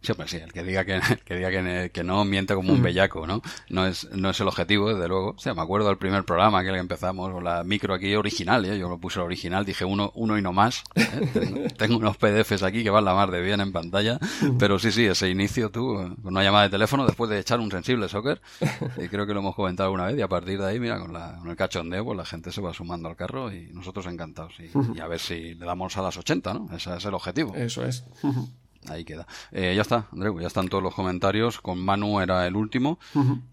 Sí, 0.04 0.14
pues 0.14 0.32
sí, 0.32 0.38
el 0.38 0.52
que 0.52 0.64
diga 0.64 0.84
que, 0.84 1.00
que 1.26 1.36
diga 1.36 1.50
que, 1.50 1.90
que, 1.92 2.04
no 2.04 2.26
miente 2.26 2.54
como 2.56 2.74
un 2.74 2.82
mm. 2.82 2.84
bellaco, 2.84 3.26
¿no? 3.26 3.42
No 3.70 3.88
es, 3.88 4.10
no 4.12 4.30
es 4.32 4.40
el 4.42 4.50
objetivo, 4.50 4.94
desde 4.94 5.08
luego. 5.08 5.30
O 5.30 5.40
sea, 5.40 5.54
me 5.54 5.62
acuerdo 5.62 5.88
del 5.88 5.98
primer 5.98 6.26
programa 6.26 6.62
que 6.62 6.74
empezamos, 6.78 7.42
la 7.42 7.64
micro 7.64 7.94
aquí 7.94 8.14
original, 8.14 8.66
¿eh? 8.66 8.78
yo 8.78 8.90
lo 8.90 8.98
puse 8.98 9.22
original, 9.22 9.64
dije 9.64 9.86
uno, 9.86 10.12
uno 10.16 10.38
y 10.38 10.42
no 10.42 10.52
más. 10.52 10.84
¿eh? 10.96 11.74
tengo, 11.78 11.98
unos 11.98 12.18
PDFs 12.18 12.64
aquí 12.64 12.84
que 12.84 12.90
van 12.90 13.06
la 13.06 13.14
mar 13.14 13.32
de 13.32 13.42
bien 13.42 13.62
en 13.62 13.72
pantalla, 13.72 14.20
pero 14.60 14.78
sí, 14.78 14.92
sí, 14.92 15.06
ese 15.06 15.30
inicio 15.30 15.70
tú, 15.70 15.96
con 16.22 16.34
una 16.34 16.44
llamada 16.44 16.66
de 16.66 16.72
teléfono 16.72 17.06
después 17.06 17.30
de 17.30 17.40
echar 17.40 17.62
un 17.62 17.72
sensible 17.72 18.10
soccer, 18.10 18.42
y 18.98 19.08
creo 19.08 19.26
que 19.26 19.34
lo 19.34 19.40
hemos 19.40 19.56
comentado 19.56 19.88
alguna 19.88 20.08
vez, 20.08 20.18
y 20.18 20.22
a 20.22 20.28
partir 20.28 20.60
de 20.60 20.68
ahí, 20.68 20.80
mira, 20.82 21.00
con, 21.00 21.14
la, 21.14 21.38
con 21.40 21.50
el 21.50 21.56
cachondeo, 21.56 22.04
pues 22.04 22.18
la 22.18 22.26
gente 22.26 22.52
se 22.52 22.60
va 22.60 22.74
sumando 22.74 23.08
al 23.08 23.16
carro 23.16 23.54
y 23.54 23.70
nosotros 23.72 24.06
encantados. 24.08 24.54
Y, 24.60 24.98
y 24.98 25.00
a 25.00 25.08
ver 25.08 25.20
si 25.20 25.54
le 25.54 25.66
damos 25.66 25.96
a 25.96 26.02
las 26.02 26.18
80, 26.18 26.54
¿no? 26.54 26.76
Ese 26.76 26.94
es 26.96 27.06
el 27.06 27.14
objetivo. 27.14 27.56
Eso 27.56 27.86
es. 27.86 28.04
Ahí 28.90 29.06
queda. 29.06 29.26
Eh, 29.52 29.74
ya 29.76 29.82
está, 29.82 30.08
Andreu, 30.12 30.40
ya 30.40 30.48
están 30.48 30.70
todos 30.70 30.84
los 30.84 30.94
comentarios. 30.94 31.60
Con 31.62 31.80
Manu 31.80 32.20
era 32.20 32.46
el 32.48 32.56
último 32.56 33.00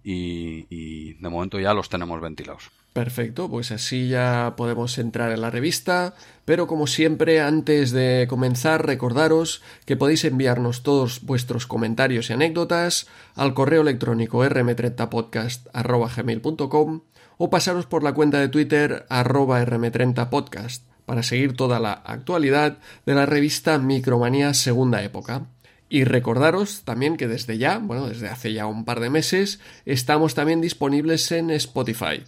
y, 0.02 1.14
de 1.14 1.28
momento 1.28 1.60
ya 1.60 1.74
los 1.74 1.88
tenemos 1.88 2.20
ventilados. 2.20 2.70
Perfecto, 2.92 3.48
pues 3.48 3.70
así 3.70 4.08
ya 4.08 4.54
podemos 4.56 4.98
entrar 4.98 5.30
en 5.30 5.42
la 5.42 5.50
revista, 5.50 6.16
pero 6.44 6.66
como 6.66 6.88
siempre, 6.88 7.40
antes 7.40 7.92
de 7.92 8.26
comenzar, 8.28 8.84
recordaros 8.84 9.62
que 9.84 9.96
podéis 9.96 10.24
enviarnos 10.24 10.82
todos 10.82 11.20
vuestros 11.22 11.68
comentarios 11.68 12.30
y 12.30 12.32
anécdotas 12.32 13.06
al 13.36 13.54
correo 13.54 13.82
electrónico 13.82 14.44
rm30podcast.gmail.com 14.44 17.02
o 17.38 17.48
pasaros 17.48 17.86
por 17.86 18.02
la 18.02 18.12
cuenta 18.12 18.40
de 18.40 18.48
Twitter 18.48 19.06
arroba 19.08 19.64
rm30podcast 19.64 20.89
para 21.10 21.24
seguir 21.24 21.56
toda 21.56 21.80
la 21.80 21.92
actualidad 21.92 22.78
de 23.04 23.14
la 23.16 23.26
revista 23.26 23.78
Micromanía 23.78 24.54
Segunda 24.54 25.02
Época. 25.02 25.48
Y 25.88 26.04
recordaros 26.04 26.82
también 26.84 27.16
que 27.16 27.26
desde 27.26 27.58
ya, 27.58 27.78
bueno, 27.78 28.06
desde 28.06 28.28
hace 28.28 28.52
ya 28.52 28.66
un 28.66 28.84
par 28.84 29.00
de 29.00 29.10
meses, 29.10 29.58
estamos 29.86 30.36
también 30.36 30.60
disponibles 30.60 31.32
en 31.32 31.50
Spotify. 31.50 32.22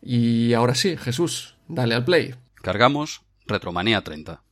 Y 0.00 0.54
ahora 0.54 0.74
sí, 0.74 0.96
Jesús, 0.96 1.56
dale 1.68 1.94
al 1.94 2.06
play. 2.06 2.34
Cargamos 2.54 3.20
Retromanía 3.46 4.00
30. 4.00 4.42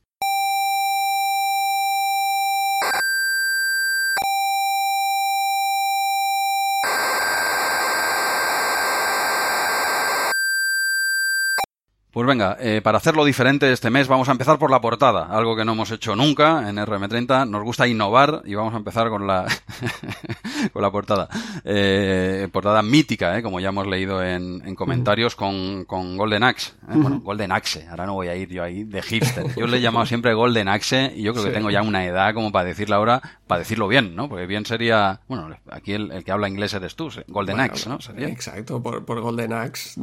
Pues 12.11 12.27
venga, 12.27 12.57
eh, 12.59 12.81
para 12.83 12.97
hacerlo 12.97 13.23
diferente 13.23 13.71
este 13.71 13.89
mes 13.89 14.09
vamos 14.09 14.27
a 14.27 14.33
empezar 14.33 14.59
por 14.59 14.69
la 14.69 14.81
portada, 14.81 15.27
algo 15.27 15.55
que 15.55 15.63
no 15.63 15.71
hemos 15.71 15.91
hecho 15.91 16.13
nunca 16.13 16.69
en 16.69 16.75
RM30. 16.75 17.49
Nos 17.49 17.63
gusta 17.63 17.87
innovar 17.87 18.41
y 18.43 18.53
vamos 18.53 18.73
a 18.73 18.77
empezar 18.77 19.09
con 19.09 19.27
la 19.27 19.45
con 20.73 20.81
la 20.81 20.91
portada. 20.91 21.29
Eh, 21.63 22.47
portada 22.51 22.81
mítica, 22.81 23.37
eh, 23.37 23.41
como 23.41 23.59
ya 23.59 23.69
hemos 23.69 23.87
leído 23.87 24.23
en, 24.23 24.75
comentarios, 24.75 25.35
con, 25.35 25.85
con, 25.85 26.17
Golden 26.17 26.43
Axe. 26.43 26.73
Eh. 26.89 26.95
Bueno, 26.95 27.21
Golden 27.21 27.51
Axe, 27.51 27.87
ahora 27.89 28.05
no 28.05 28.13
voy 28.13 28.27
a 28.27 28.35
ir 28.35 28.49
yo 28.49 28.63
ahí 28.63 28.83
de 28.83 29.01
hipster. 29.01 29.55
Yo 29.55 29.67
le 29.67 29.77
he 29.77 29.81
llamado 29.81 30.05
siempre 30.05 30.33
Golden 30.33 30.67
Axe 30.67 31.13
y 31.15 31.23
yo 31.23 31.33
creo 31.33 31.45
que 31.45 31.51
tengo 31.51 31.69
ya 31.69 31.81
una 31.81 32.05
edad 32.05 32.33
como 32.33 32.51
para 32.51 32.65
decirlo 32.65 32.95
ahora, 32.95 33.21
para 33.47 33.59
decirlo 33.59 33.87
bien, 33.87 34.15
¿no? 34.15 34.29
Porque 34.29 34.45
bien 34.45 34.65
sería, 34.65 35.21
bueno, 35.27 35.49
aquí 35.69 35.93
el, 35.93 36.23
que 36.23 36.31
habla 36.31 36.47
inglés 36.47 36.73
eres 36.73 36.95
tú, 36.95 37.09
Golden 37.27 37.59
Axe, 37.59 37.89
¿no? 37.89 37.99
Exacto, 38.17 38.81
por, 38.81 39.05
por 39.05 39.21
Golden 39.21 39.53
Axe. 39.53 39.99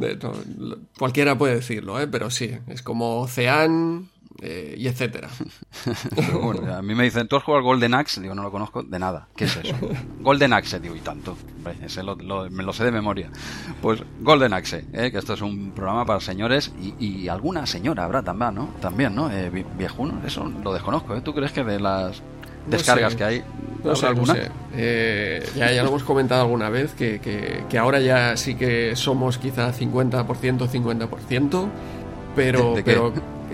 cualquiera 0.97 1.37
puede 1.37 1.55
decirlo, 1.55 1.98
¿eh? 1.99 2.07
pero 2.07 2.29
sí, 2.29 2.57
es 2.67 2.81
como 2.81 3.21
Ocean 3.21 4.09
eh, 4.41 4.75
y 4.77 4.87
etcétera. 4.87 5.29
bueno, 6.41 6.73
a 6.73 6.81
mí 6.81 6.95
me 6.95 7.03
dicen, 7.03 7.27
¿tú 7.27 7.35
has 7.35 7.43
jugado 7.43 7.59
al 7.59 7.65
Golden 7.65 7.93
Axe? 7.93 8.21
Digo, 8.21 8.35
no 8.35 8.43
lo 8.43 8.51
conozco 8.51 8.83
de 8.83 8.99
nada. 8.99 9.27
¿Qué 9.35 9.45
es 9.45 9.57
eso? 9.57 9.75
Golden 10.19 10.53
Axe, 10.53 10.79
digo, 10.79 10.95
y 10.95 11.01
tanto. 11.01 11.37
ese 11.83 12.03
lo, 12.03 12.15
me 12.49 12.63
lo 12.63 12.71
sé 12.71 12.85
de 12.85 12.91
memoria. 12.91 13.29
Pues 13.81 14.01
Golden 14.21 14.53
Axe, 14.53 14.85
¿eh? 14.93 15.11
que 15.11 15.17
esto 15.17 15.33
es 15.33 15.41
un 15.41 15.71
programa 15.71 16.05
para 16.05 16.19
señores 16.19 16.71
y, 16.99 17.27
alguna 17.27 17.65
señora 17.65 18.05
habrá 18.05 18.23
también, 18.23 18.55
¿no? 18.55 18.69
También, 18.81 19.13
¿no? 19.13 19.29
Eh, 19.31 19.49
viejuno, 19.77 20.21
eso 20.25 20.45
lo 20.63 20.73
desconozco. 20.73 21.15
¿eh? 21.15 21.21
¿Tú 21.21 21.33
crees 21.33 21.51
que 21.51 21.63
de 21.63 21.79
las 21.79 22.23
descargas 22.69 23.15
que 23.15 23.23
hay 23.23 23.43
no 23.83 23.95
sé, 23.95 24.05
alguna? 24.05 24.33
No 24.33 24.39
sé. 24.41 24.51
Eh, 24.75 25.49
ya, 25.55 25.71
ya, 25.71 25.83
lo 25.83 25.89
hemos 25.89 26.03
comentado 26.03 26.41
alguna 26.41 26.69
vez 26.69 26.93
que, 26.93 27.19
que, 27.19 27.63
que, 27.69 27.77
ahora 27.77 27.99
ya 27.99 28.35
sí 28.37 28.55
que 28.55 28.95
somos 28.95 29.37
quizá 29.37 29.73
50%, 29.73 30.25
50%, 30.25 31.69
pero, 32.35 32.75
¿De, 32.75 32.83
pero 32.83 33.13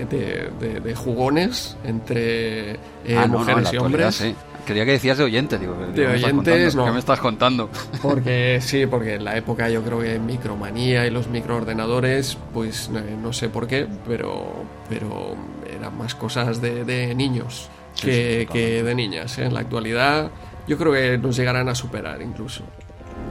de, 0.10 0.80
de, 0.84 0.96
jugones 0.96 1.78
entre 1.84 2.72
eh, 2.74 2.78
ah, 3.18 3.28
mujeres 3.28 3.72
y 3.74 3.78
hombres. 3.78 4.16
Sí. 4.16 4.36
Quería 4.66 4.84
que 4.84 4.94
decías 4.94 5.20
de 5.20 5.26
oyentes, 5.26 5.60
digo. 5.60 5.76
De 5.94 6.08
oyentes, 6.08 6.76
no. 6.76 6.86
¿Qué 6.86 6.92
me 6.92 6.98
estás 6.98 7.20
contando? 7.20 7.70
Porque 8.02 8.58
sí, 8.62 8.88
porque 8.88 9.14
en 9.14 9.24
la 9.24 9.38
época 9.38 9.70
yo 9.70 9.84
creo 9.84 10.02
que 10.02 10.18
Micromanía 10.18 11.06
y 11.06 11.12
los 11.12 11.28
microordenadores, 11.28 12.36
pues 12.52 12.90
no 12.90 13.32
sé 13.32 13.50
por 13.50 13.68
qué, 13.68 13.86
pero, 14.08 14.66
pero 14.90 15.36
eran 15.72 15.96
más 15.96 16.16
cosas 16.16 16.62
de, 16.62 16.84
de 16.84 17.14
niños 17.14 17.70
que, 18.00 18.48
que, 18.52 18.84
de 18.84 18.96
niñas. 18.96 19.38
¿eh? 19.38 19.46
En 19.46 19.54
la 19.54 19.62
actualidad 19.62 20.32
yo 20.68 20.78
creo 20.78 20.94
que 20.94 21.18
nos 21.18 21.36
llegarán 21.36 21.70
a 21.70 21.76
superar 21.76 22.22
incluso. 22.22 22.64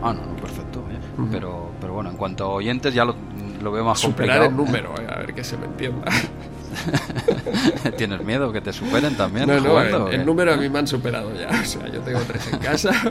Ah, 0.02 0.12
no, 0.12 0.36
perfecto. 0.36 0.84
¿eh? 0.90 1.26
pero, 1.30 1.70
pero 1.80 1.94
bueno, 1.94 2.10
en 2.10 2.16
cuanto 2.16 2.44
a 2.44 2.48
oyentes 2.48 2.92
ya 2.94 3.04
lo, 3.04 3.14
lo 3.62 3.72
veo 3.72 3.84
más 3.84 3.98
superar 3.98 4.40
complicado. 4.40 4.50
el 4.50 4.56
número, 4.56 4.94
¿eh? 5.02 5.12
a 5.12 5.18
ver 5.18 5.34
que 5.34 5.42
se 5.42 5.56
me 5.56 5.66
entienda. 5.66 6.10
¿Tienes 7.96 8.22
miedo 8.24 8.52
que 8.52 8.60
te 8.60 8.72
superen 8.72 9.16
también? 9.16 9.46
No, 9.46 9.60
no, 9.60 10.08
el, 10.08 10.26
número 10.26 10.54
a 10.54 10.56
mí 10.56 10.68
me 10.68 10.80
han 10.80 10.86
superado 10.86 11.32
ya. 11.34 11.48
O 11.48 11.64
sea, 11.64 11.88
yo 11.88 12.00
tengo 12.00 12.20
tres 12.20 12.52
en 12.52 12.58
casa. 12.58 12.90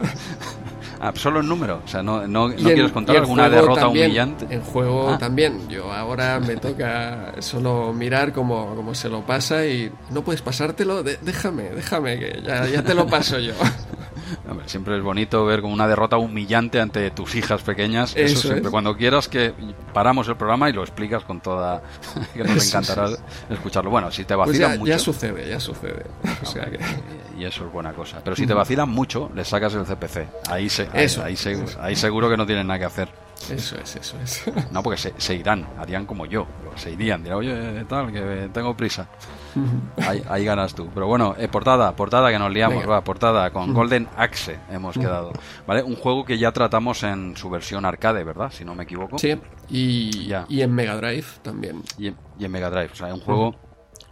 Ah, 1.05 1.11
solo 1.15 1.41
el 1.41 1.47
número. 1.49 1.81
O 1.83 1.87
sea, 1.87 2.01
no, 2.01 2.25
no, 2.25 2.47
no 2.47 2.55
quieres 2.55 2.93
contar 2.93 3.17
alguna 3.17 3.49
derrota 3.49 3.89
humillante. 3.89 4.47
En 4.49 4.61
juego 4.61 5.09
ah. 5.09 5.17
también. 5.17 5.67
Yo 5.67 5.91
ahora 5.91 6.39
me 6.39 6.55
toca 6.55 7.33
solo 7.39 7.91
mirar 7.91 8.31
cómo, 8.31 8.73
cómo 8.73 8.95
se 8.95 9.09
lo 9.09 9.19
pasa 9.25 9.65
y 9.65 9.91
no 10.11 10.23
puedes 10.23 10.41
pasártelo. 10.41 11.03
déjame, 11.03 11.71
déjame, 11.71 12.17
que 12.17 12.41
ya, 12.45 12.65
ya 12.67 12.81
te 12.83 12.93
lo 12.93 13.05
paso 13.05 13.37
yo. 13.37 13.51
siempre 14.65 14.97
es 14.97 15.03
bonito 15.03 15.45
ver 15.45 15.61
como 15.61 15.73
una 15.73 15.87
derrota 15.87 16.17
humillante 16.17 16.79
ante 16.79 17.11
tus 17.11 17.35
hijas 17.35 17.61
pequeñas. 17.61 18.13
Eso, 18.15 18.41
siempre. 18.41 18.71
Cuando 18.71 18.95
quieras 18.95 19.27
que 19.27 19.53
paramos 19.93 20.27
el 20.27 20.35
programa 20.35 20.69
y 20.69 20.73
lo 20.73 20.81
explicas 20.81 21.23
con 21.23 21.41
toda. 21.41 21.81
que 22.33 22.43
nos 22.43 22.67
encantará 22.67 23.09
escucharlo. 23.49 23.89
Bueno, 23.89 24.11
si 24.11 24.25
te 24.25 24.35
pues 24.35 24.47
vacilan 24.47 24.71
ya, 24.73 24.79
mucho. 24.79 24.89
Ya 24.91 24.99
sucede, 24.99 25.49
ya 25.49 25.59
sucede. 25.59 26.05
Y 27.37 27.45
eso 27.45 27.65
es 27.65 27.71
buena 27.71 27.93
cosa. 27.93 28.21
Pero 28.23 28.35
si 28.35 28.45
te 28.45 28.53
vacilan 28.53 28.87
mucho, 28.87 29.31
le 29.33 29.43
sacas 29.43 29.73
el 29.73 29.85
CPC. 29.85 30.27
Ahí, 30.49 30.69
se, 30.69 30.87
ahí, 30.93 31.07
ahí, 31.81 31.95
seguro 31.95 32.29
que 32.29 32.37
no 32.37 32.45
tienen 32.45 32.67
nada 32.67 32.77
que 32.77 32.85
hacer. 32.85 33.09
Eso 33.49 33.75
es, 33.77 33.95
eso 33.95 34.15
es. 34.23 34.43
No, 34.71 34.83
porque 34.83 34.97
se, 34.97 35.13
se 35.17 35.33
irán, 35.33 35.67
harían 35.79 36.05
como 36.05 36.27
yo. 36.27 36.45
Se 36.75 36.91
irían, 36.91 37.23
dirán, 37.23 37.39
oye, 37.39 37.85
tal, 37.89 38.11
que 38.11 38.49
tengo 38.53 38.77
prisa. 38.77 39.07
Ahí, 40.29 40.45
ganas 40.45 40.73
tú. 40.73 40.89
Pero 40.93 41.07
bueno, 41.07 41.35
eh, 41.37 41.47
portada, 41.47 41.95
portada 41.95 42.31
que 42.31 42.39
nos 42.39 42.51
liamos, 42.51 42.89
va, 42.89 43.03
portada 43.03 43.49
con 43.51 43.73
Golden 43.73 44.07
Axe 44.17 44.59
hemos 44.69 44.97
quedado. 44.97 45.31
¿Vale? 45.67 45.83
Un 45.83 45.95
juego 45.95 46.25
que 46.25 46.37
ya 46.37 46.51
tratamos 46.51 47.03
en 47.03 47.35
su 47.37 47.49
versión 47.49 47.85
arcade, 47.85 48.23
¿verdad? 48.23 48.51
Si 48.51 48.65
no 48.65 48.75
me 48.75 48.83
equivoco. 48.83 49.17
Sí, 49.17 49.35
y, 49.69 50.31
y 50.49 50.61
en 50.61 50.73
Mega 50.73 50.95
Drive 50.95 51.25
también. 51.41 51.83
Y 51.97 52.07
en, 52.07 52.51
Mega 52.51 52.69
Drive, 52.69 52.89
o 52.91 52.95
sea, 52.95 53.13
un 53.13 53.21
juego 53.21 53.55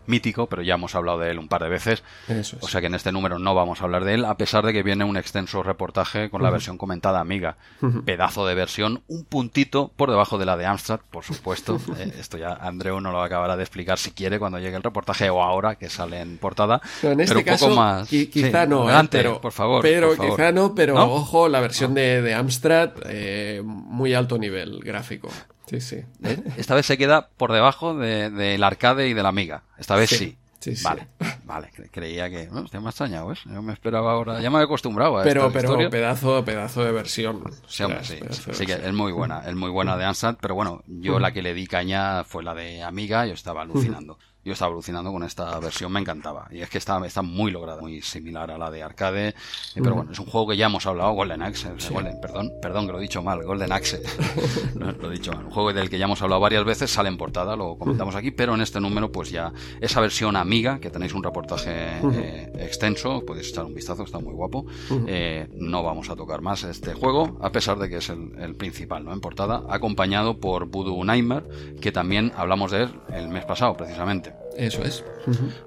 mítico, 0.07 0.47
pero 0.47 0.61
ya 0.61 0.73
hemos 0.75 0.95
hablado 0.95 1.19
de 1.19 1.31
él 1.31 1.39
un 1.39 1.47
par 1.47 1.63
de 1.63 1.69
veces. 1.69 2.03
Eso 2.27 2.57
es. 2.57 2.63
O 2.63 2.67
sea 2.67 2.81
que 2.81 2.87
en 2.87 2.95
este 2.95 3.11
número 3.11 3.39
no 3.39 3.53
vamos 3.55 3.81
a 3.81 3.83
hablar 3.85 4.03
de 4.03 4.15
él, 4.15 4.25
a 4.25 4.35
pesar 4.37 4.65
de 4.65 4.73
que 4.73 4.83
viene 4.83 5.03
un 5.03 5.15
extenso 5.17 5.63
reportaje 5.63 6.29
con 6.29 6.41
la 6.43 6.49
versión 6.49 6.77
comentada 6.77 7.19
amiga. 7.19 7.57
Pedazo 8.05 8.45
de 8.45 8.55
versión, 8.55 9.03
un 9.07 9.23
puntito 9.25 9.91
por 9.95 10.09
debajo 10.09 10.37
de 10.37 10.45
la 10.45 10.57
de 10.57 10.65
Amstrad, 10.65 10.99
por 11.09 11.23
supuesto. 11.23 11.79
Eh, 11.97 12.13
esto 12.19 12.37
ya 12.37 12.53
Andreu 12.53 12.99
no 13.01 13.11
lo 13.11 13.21
acabará 13.21 13.55
de 13.57 13.63
explicar 13.63 13.97
si 13.97 14.11
quiere 14.11 14.39
cuando 14.39 14.57
llegue 14.59 14.75
el 14.77 14.83
reportaje 14.83 15.29
o 15.29 15.43
ahora 15.43 15.75
que 15.75 15.89
sale 15.89 16.19
en 16.21 16.37
portada. 16.37 16.81
Pero 17.01 17.13
en 17.13 17.19
este 17.19 17.37
un 17.37 17.43
caso, 17.43 17.65
poco 17.69 17.79
más. 17.81 18.11
qui- 18.11 18.29
quizá 18.29 18.63
Sí, 18.63 18.69
no, 18.69 18.83
¿eh? 18.83 18.85
adelante, 18.85 19.17
pero, 19.17 19.41
por 19.41 19.51
favor. 19.51 19.81
Pero 19.81 20.07
por 20.09 20.17
favor. 20.17 20.31
quizá 20.37 20.51
no, 20.51 20.73
pero 20.73 20.95
¿No? 20.95 21.03
ojo, 21.13 21.47
la 21.49 21.59
versión 21.59 21.93
de, 21.93 22.21
de 22.21 22.33
Amstrad, 22.33 22.91
eh, 23.05 23.61
muy 23.63 24.13
alto 24.13 24.37
nivel 24.37 24.79
gráfico. 24.83 25.29
Sí, 25.71 25.79
sí. 25.81 25.95
¿Eh? 26.23 26.37
Esta 26.57 26.75
vez 26.75 26.85
se 26.85 26.97
queda 26.97 27.29
por 27.37 27.51
debajo 27.53 27.95
de- 27.95 28.29
del 28.29 28.63
arcade 28.63 29.07
y 29.07 29.13
de 29.13 29.23
la 29.23 29.29
amiga. 29.29 29.63
Esta 29.77 29.95
vez 29.95 30.09
Sí, 30.09 30.17
sí. 30.17 30.37
sí, 30.59 30.75
sí. 30.75 30.83
Vale, 30.83 31.07
vale. 31.45 31.69
cre- 31.73 31.89
Creía 31.89 32.29
que. 32.29 32.49
Hostia, 32.49 32.81
me 32.81 32.87
ha 32.87 32.89
extrañado, 32.89 33.27
¿ves? 33.27 33.39
Yo 33.45 33.61
me 33.61 33.71
esperaba 33.71 34.11
ahora. 34.11 34.41
Ya 34.41 34.49
me 34.49 34.59
he 34.59 34.63
acostumbrado 34.63 35.17
a 35.17 35.23
Pero, 35.23 35.43
esta 35.47 35.53
pero 35.53 35.69
historia. 35.69 35.89
pedazo, 35.89 36.43
pedazo 36.43 36.83
de 36.83 36.91
versión. 36.91 37.41
Sí, 37.67 37.83
hombre, 37.83 38.03
sí, 38.03 38.15
de 38.17 38.65
que 38.65 38.73
es 38.73 38.93
muy 38.93 39.13
buena, 39.13 39.47
es 39.47 39.55
muy 39.55 39.69
buena 39.69 39.95
de 39.95 40.03
Ansat, 40.03 40.37
pero 40.41 40.55
bueno, 40.55 40.83
yo 40.87 41.19
la 41.19 41.31
que 41.31 41.41
le 41.41 41.53
di 41.53 41.65
caña 41.67 42.25
fue 42.25 42.43
la 42.43 42.53
de 42.53 42.83
Amiga, 42.83 43.25
yo 43.25 43.33
estaba 43.33 43.61
alucinando. 43.61 44.19
Yo 44.43 44.53
estaba 44.53 44.71
alucinando 44.71 45.11
con 45.11 45.23
esta 45.23 45.59
versión, 45.59 45.91
me 45.91 45.99
encantaba. 45.99 46.47
Y 46.51 46.61
es 46.61 46.69
que 46.69 46.77
está, 46.79 47.03
está 47.05 47.21
muy 47.21 47.51
lograda, 47.51 47.79
muy 47.79 48.01
similar 48.01 48.49
a 48.51 48.57
la 48.57 48.71
de 48.71 48.81
arcade. 48.81 49.29
eh, 49.29 49.35
pero 49.75 49.95
bueno, 49.95 50.11
es 50.11 50.19
un 50.19 50.25
juego 50.25 50.47
que 50.47 50.57
ya 50.57 50.65
hemos 50.65 50.85
hablado, 50.87 51.11
Golden 51.11 51.41
Axe. 51.43 51.69
sea, 51.77 51.91
Golden, 51.91 52.19
perdón, 52.19 52.51
perdón 52.61 52.87
que 52.87 52.91
lo 52.93 52.97
he 52.97 53.01
dicho 53.01 53.21
mal, 53.21 53.43
Golden 53.43 53.71
Axe. 53.71 54.01
lo, 54.75 54.91
lo 54.93 55.09
he 55.09 55.13
dicho 55.13 55.31
mal. 55.31 55.45
Un 55.45 55.51
juego 55.51 55.71
del 55.73 55.89
que 55.89 55.97
ya 55.99 56.05
hemos 56.05 56.21
hablado 56.21 56.41
varias 56.41 56.63
veces, 56.65 56.89
sale 56.91 57.09
en 57.09 57.17
portada, 57.17 57.55
lo 57.55 57.77
comentamos 57.77 58.15
aquí, 58.15 58.31
pero 58.31 58.55
en 58.55 58.61
este 58.61 58.79
número, 58.79 59.11
pues 59.11 59.29
ya 59.29 59.53
esa 59.79 60.01
versión 60.01 60.35
Amiga, 60.35 60.79
que 60.79 60.89
tenéis 60.89 61.13
un 61.13 61.23
reportaje 61.23 61.71
eh, 62.13 62.51
extenso, 62.57 63.23
podéis 63.25 63.49
echar 63.49 63.65
un 63.65 63.73
vistazo, 63.75 64.03
está 64.03 64.19
muy 64.19 64.33
guapo. 64.33 64.65
Eh, 65.07 65.47
no 65.53 65.83
vamos 65.83 66.09
a 66.09 66.15
tocar 66.15 66.41
más 66.41 66.63
este 66.63 66.93
juego, 66.93 67.37
a 67.41 67.51
pesar 67.51 67.77
de 67.77 67.89
que 67.89 67.97
es 67.97 68.09
el, 68.09 68.33
el 68.39 68.55
principal, 68.55 69.05
¿no? 69.05 69.13
En 69.13 69.21
portada, 69.21 69.63
acompañado 69.69 70.39
por 70.39 70.65
Voodoo 70.65 71.03
Nightmare, 71.03 71.45
que 71.79 71.91
también 71.91 72.31
hablamos 72.35 72.71
de 72.71 72.83
él 72.83 72.99
el 73.13 73.27
mes 73.29 73.45
pasado, 73.45 73.75
precisamente. 73.77 74.30
Eso 74.57 74.83
es. 74.83 75.03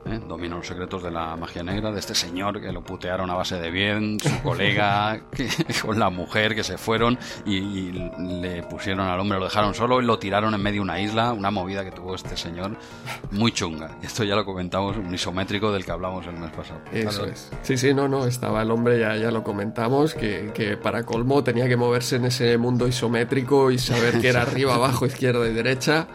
¿eh? 0.07 0.21
Domina 0.29 0.57
los 0.57 0.67
secretos 0.67 1.03
de 1.03 1.11
la 1.11 1.37
magia 1.37 1.62
negra, 1.62 1.91
de 1.91 1.99
este 2.01 2.15
señor 2.15 2.61
que 2.61 2.71
lo 2.71 2.83
putearon 2.83 3.31
a 3.31 3.35
base 3.35 3.57
de 3.59 3.71
bien, 3.71 4.19
su 4.21 4.43
colega 4.43 5.23
que- 5.35 5.49
con 5.83 5.99
la 5.99 6.11
mujer 6.11 6.55
que 6.55 6.62
se 6.62 6.77
fueron 6.77 7.19
y, 7.47 7.57
y 7.57 7.93
le 8.41 8.62
pusieron 8.65 9.07
al 9.07 9.19
hombre, 9.19 9.39
lo 9.39 9.45
dejaron 9.47 9.73
solo 9.75 10.03
y 10.03 10.05
lo 10.05 10.19
tiraron 10.19 10.53
en 10.55 10.62
medio 10.62 10.77
de 10.77 10.81
una 10.83 11.01
isla, 11.01 11.33
una 11.33 11.51
movida 11.51 11.83
que 11.83 11.93
tuvo 11.93 12.15
este 12.15 12.37
señor 12.37 12.77
muy 13.31 13.53
chunga. 13.53 13.97
Esto 14.03 14.23
ya 14.23 14.35
lo 14.37 14.45
comentamos, 14.45 14.97
un 14.99 15.15
isométrico 15.15 15.73
del 15.73 15.85
que 15.85 15.91
hablamos 15.93 16.27
el 16.27 16.35
mes 16.35 16.51
pasado. 16.53 16.81
Eso 16.93 17.23
Vale. 17.23 17.33
es. 17.33 17.51
Sí, 17.62 17.79
sí, 17.79 17.95
no, 17.95 18.07
no, 18.07 18.27
estaba 18.27 18.61
el 18.62 18.71
hombre, 18.71 19.01
ya, 19.01 19.17
ya 19.17 19.31
lo 19.31 19.43
comentamos, 19.43 20.12
que, 20.15 20.51
que 20.55 20.77
para 20.77 21.05
colmo 21.05 21.43
tenía 21.43 21.67
que 21.69 21.77
moverse 21.79 22.17
en 22.17 22.27
ese 22.27 22.59
mundo 22.59 22.87
isométrico 22.87 23.71
y 23.71 23.79
saber 23.79 24.21
que 24.21 24.29
era 24.29 24.43
arriba, 24.43 24.75
abajo, 24.75 25.07
izquierda 25.07 25.49
y 25.49 25.55
derecha. 25.55 26.07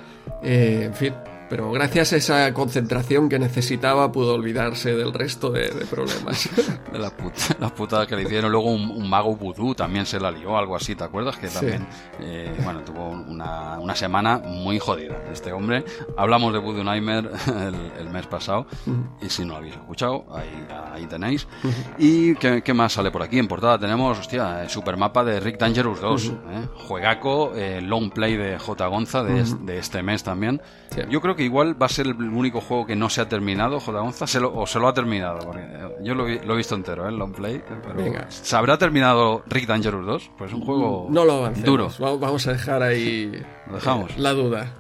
Eh, 0.44 0.84
en 0.86 0.94
fin, 0.94 1.14
pero 1.50 1.72
gracias 1.72 2.14
a 2.14 2.18
esa 2.18 2.54
concentración 2.54 3.28
que 3.30 3.40
necesitaba 3.40 4.12
pudo 4.12 4.36
olvidarse 4.36 4.96
del 4.96 5.14
resto 5.14 5.50
de, 5.52 5.70
de 5.70 5.86
problemas. 5.86 6.50
La 6.94 7.12
puta, 7.12 7.56
la 7.60 7.70
putada 7.74 8.08
que 8.08 8.16
le 8.16 8.24
hicieron. 8.24 8.52
Luego 8.52 8.72
un, 8.72 8.90
un 8.90 9.10
mago 9.10 9.36
vudú 9.36 9.74
también 9.76 10.06
se 10.06 10.20
la 10.20 10.32
lió, 10.32 10.58
algo 10.58 10.76
así, 10.76 10.96
¿te 10.96 11.04
acuerdas? 11.04 11.38
Que 11.38 11.48
también, 11.48 11.88
eh, 12.20 12.52
bueno, 12.64 12.82
tuvo 12.84 13.10
una, 13.10 13.80
una 13.80 13.96
semana 13.96 14.40
muy 14.40 14.80
jodida. 14.80 15.16
Este 15.32 15.54
hombre, 15.54 15.86
hablamos 16.18 16.52
de 16.52 16.60
Voodoo 16.60 16.84
Nightmare 16.84 17.30
el, 17.48 17.76
el 18.00 18.10
mes 18.10 18.26
pasado, 18.28 18.66
y 19.22 19.30
si 19.30 19.44
no 19.44 19.50
lo 19.54 19.56
habéis 19.58 19.76
escuchado, 19.76 20.26
ahí, 20.34 20.68
ahí 20.94 21.06
tenéis. 21.06 21.48
¿Y 22.00 22.36
qué, 22.36 22.64
qué 22.64 22.74
más 22.74 22.94
sale 22.94 23.12
por 23.12 23.22
aquí? 23.22 23.38
En 23.40 23.48
portada 23.48 23.78
tenemos, 23.80 24.18
hostia, 24.20 24.68
Supermapa 24.68 25.24
de 25.24 25.40
Rick 25.40 25.58
Dangerous 25.60 26.02
2, 26.02 26.26
¿eh? 26.26 26.32
Juegaco, 26.88 27.54
eh, 27.56 27.82
Long 27.82 28.12
Play 28.12 28.36
de 28.36 28.58
J. 28.58 28.88
Gonza 28.88 29.24
de, 29.24 29.44
de 29.62 29.78
este 29.78 30.02
mes 30.04 30.24
también. 30.24 30.60
Sí. 30.94 31.02
Yo 31.10 31.22
creo 31.22 31.36
que 31.36 31.39
igual 31.44 31.82
va 31.82 31.86
a 31.86 31.90
ser 31.90 32.08
el 32.08 32.16
único 32.22 32.62
juego 32.62 32.86
que 32.86 32.96
no 32.96 33.10
se 33.10 33.22
ha 33.22 33.30
terminado, 33.30 33.80
J. 33.80 34.00
Gonza, 34.00 34.28
se 34.28 34.40
lo- 34.40 34.54
o 34.56 34.66
se 34.68 34.80
lo 34.80 34.88
ha 34.88 34.94
terminado. 34.94 35.40
Porque 35.40 35.62
eh, 35.62 35.96
yo 36.04 36.16
lo, 36.16 36.28
he 36.28 36.56
visto 36.58 36.76
entero, 36.76 37.08
¿eh? 37.08 37.12
long 37.12 37.34
play. 37.34 37.62
Pero 37.68 37.96
Venga. 37.96 38.26
¿Se 38.30 38.56
habrá 38.56 38.78
terminado 38.78 39.44
Rick 39.48 39.68
Dangerous 39.68 40.06
2? 40.06 40.32
Pues 40.38 40.52
es 40.52 40.56
un 40.58 40.66
juego 40.66 41.08
No 41.10 41.26
lo 41.26 41.50
duro. 41.52 41.90
Va- 42.02 42.16
Vamos 42.18 42.46
a 42.48 42.54
dejar 42.54 42.82
ahí 42.84 43.32
Lo 43.70 43.76
dejamos. 43.76 44.18
la 44.18 44.34
duda. 44.34 44.74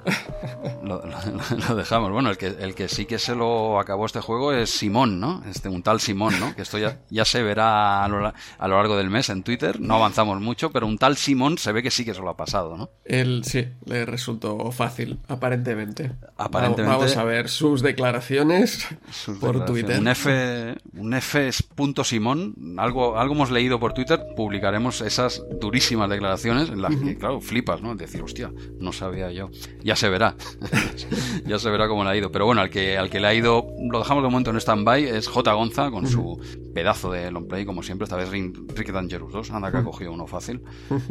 Lo, 0.84 1.06
lo- 1.06 1.58
lo 1.70 1.76
dejamos. 1.76 2.12
Bueno, 2.12 2.30
el 2.32 2.38
que, 2.38 2.48
el 2.48 2.74
que 2.76 2.88
sí 2.90 3.06
que 3.06 3.20
se 3.20 3.36
lo 3.36 3.80
acabó 3.80 4.06
este 4.06 4.20
juego 4.22 4.52
es 4.52 4.70
Simón, 4.72 5.20
¿no? 5.20 5.44
Este, 5.50 5.70
un 5.70 5.84
tal 5.84 6.00
Simón, 6.00 6.40
¿no? 6.40 6.56
Que 6.56 6.64
esto 6.64 6.78
ya, 6.78 6.98
ya 7.10 7.24
se 7.26 7.44
verá 7.44 8.04
a 8.04 8.08
lo, 8.08 8.20
la- 8.20 8.34
a 8.58 8.68
lo 8.68 8.76
largo 8.78 8.98
del 8.98 9.10
mes 9.10 9.30
en 9.30 9.44
Twitter. 9.44 9.80
No 9.80 9.96
avanzamos 9.96 10.42
mucho, 10.42 10.72
pero 10.72 10.88
un 10.88 10.98
tal 10.98 11.18
Simón 11.18 11.58
se 11.58 11.72
ve 11.72 11.84
que 11.84 11.92
sí 11.92 12.04
que 12.06 12.14
se 12.14 12.22
lo 12.22 12.30
ha 12.30 12.38
pasado, 12.38 12.78
¿no? 12.78 12.90
Él 13.06 13.44
sí, 13.46 13.68
le 13.86 14.06
resultó 14.06 14.72
fácil, 14.72 15.20
aparentemente. 15.28 16.12
Aparentemente. 16.38 16.96
Vamos 16.98 17.18
a 17.18 17.24
ver 17.24 17.50
sus 17.50 17.82
declaraciones 17.82 18.88
Sus 19.12 19.38
por 19.38 19.60
declaraciones. 19.60 19.66
Twitter. 19.68 20.00
Un 20.00 20.08
F, 20.08 20.76
un 20.98 21.14
F 21.14 21.48
es 21.48 21.62
punto 21.64 22.04
Simón, 22.04 22.56
algo, 22.78 23.18
algo 23.20 23.34
hemos 23.36 23.52
leído 23.52 23.80
por 23.80 23.94
Twitter, 23.94 24.20
publicaremos 24.36 25.02
esas 25.02 25.44
durísimas 25.60 26.10
declaraciones 26.10 26.70
en 26.70 26.82
las 26.82 26.96
que, 26.96 27.18
claro, 27.18 27.40
flipas, 27.42 27.82
¿no? 27.82 27.96
Decir, 27.96 28.22
hostia, 28.24 28.52
no 28.80 28.92
sabía 28.92 29.32
yo. 29.32 29.50
Ya 29.84 29.96
se 29.96 30.10
verá. 30.10 30.36
ya 31.46 31.60
se 31.60 31.70
verá 31.70 31.88
cómo 31.88 32.04
le 32.04 32.10
ha 32.12 32.16
ido. 32.16 32.32
Pero 32.32 32.46
bueno, 32.46 32.62
al 32.62 32.70
que, 32.70 32.98
al 32.98 33.10
que 33.10 33.20
le 33.20 33.28
ha 33.28 33.34
ido, 33.34 33.68
lo 33.90 34.00
dejamos 34.00 34.24
de 34.24 34.30
momento 34.30 34.52
en 34.52 34.58
stand-by, 34.58 35.06
es 35.06 35.28
J. 35.28 35.54
Gonza 35.54 35.92
con 35.92 36.08
su 36.08 36.40
pedazo 36.74 37.12
de 37.12 37.32
long 37.32 37.48
play, 37.48 37.66
como 37.66 37.84
siempre, 37.84 38.04
esta 38.06 38.16
vez 38.16 38.30
Rick 38.30 38.92
Dangerous 38.92 39.32
2. 39.34 39.52
Anda 39.52 39.72
que 39.72 39.78
ha 39.78 39.84
cogido 39.84 40.12
uno 40.14 40.28
fácil. 40.28 40.62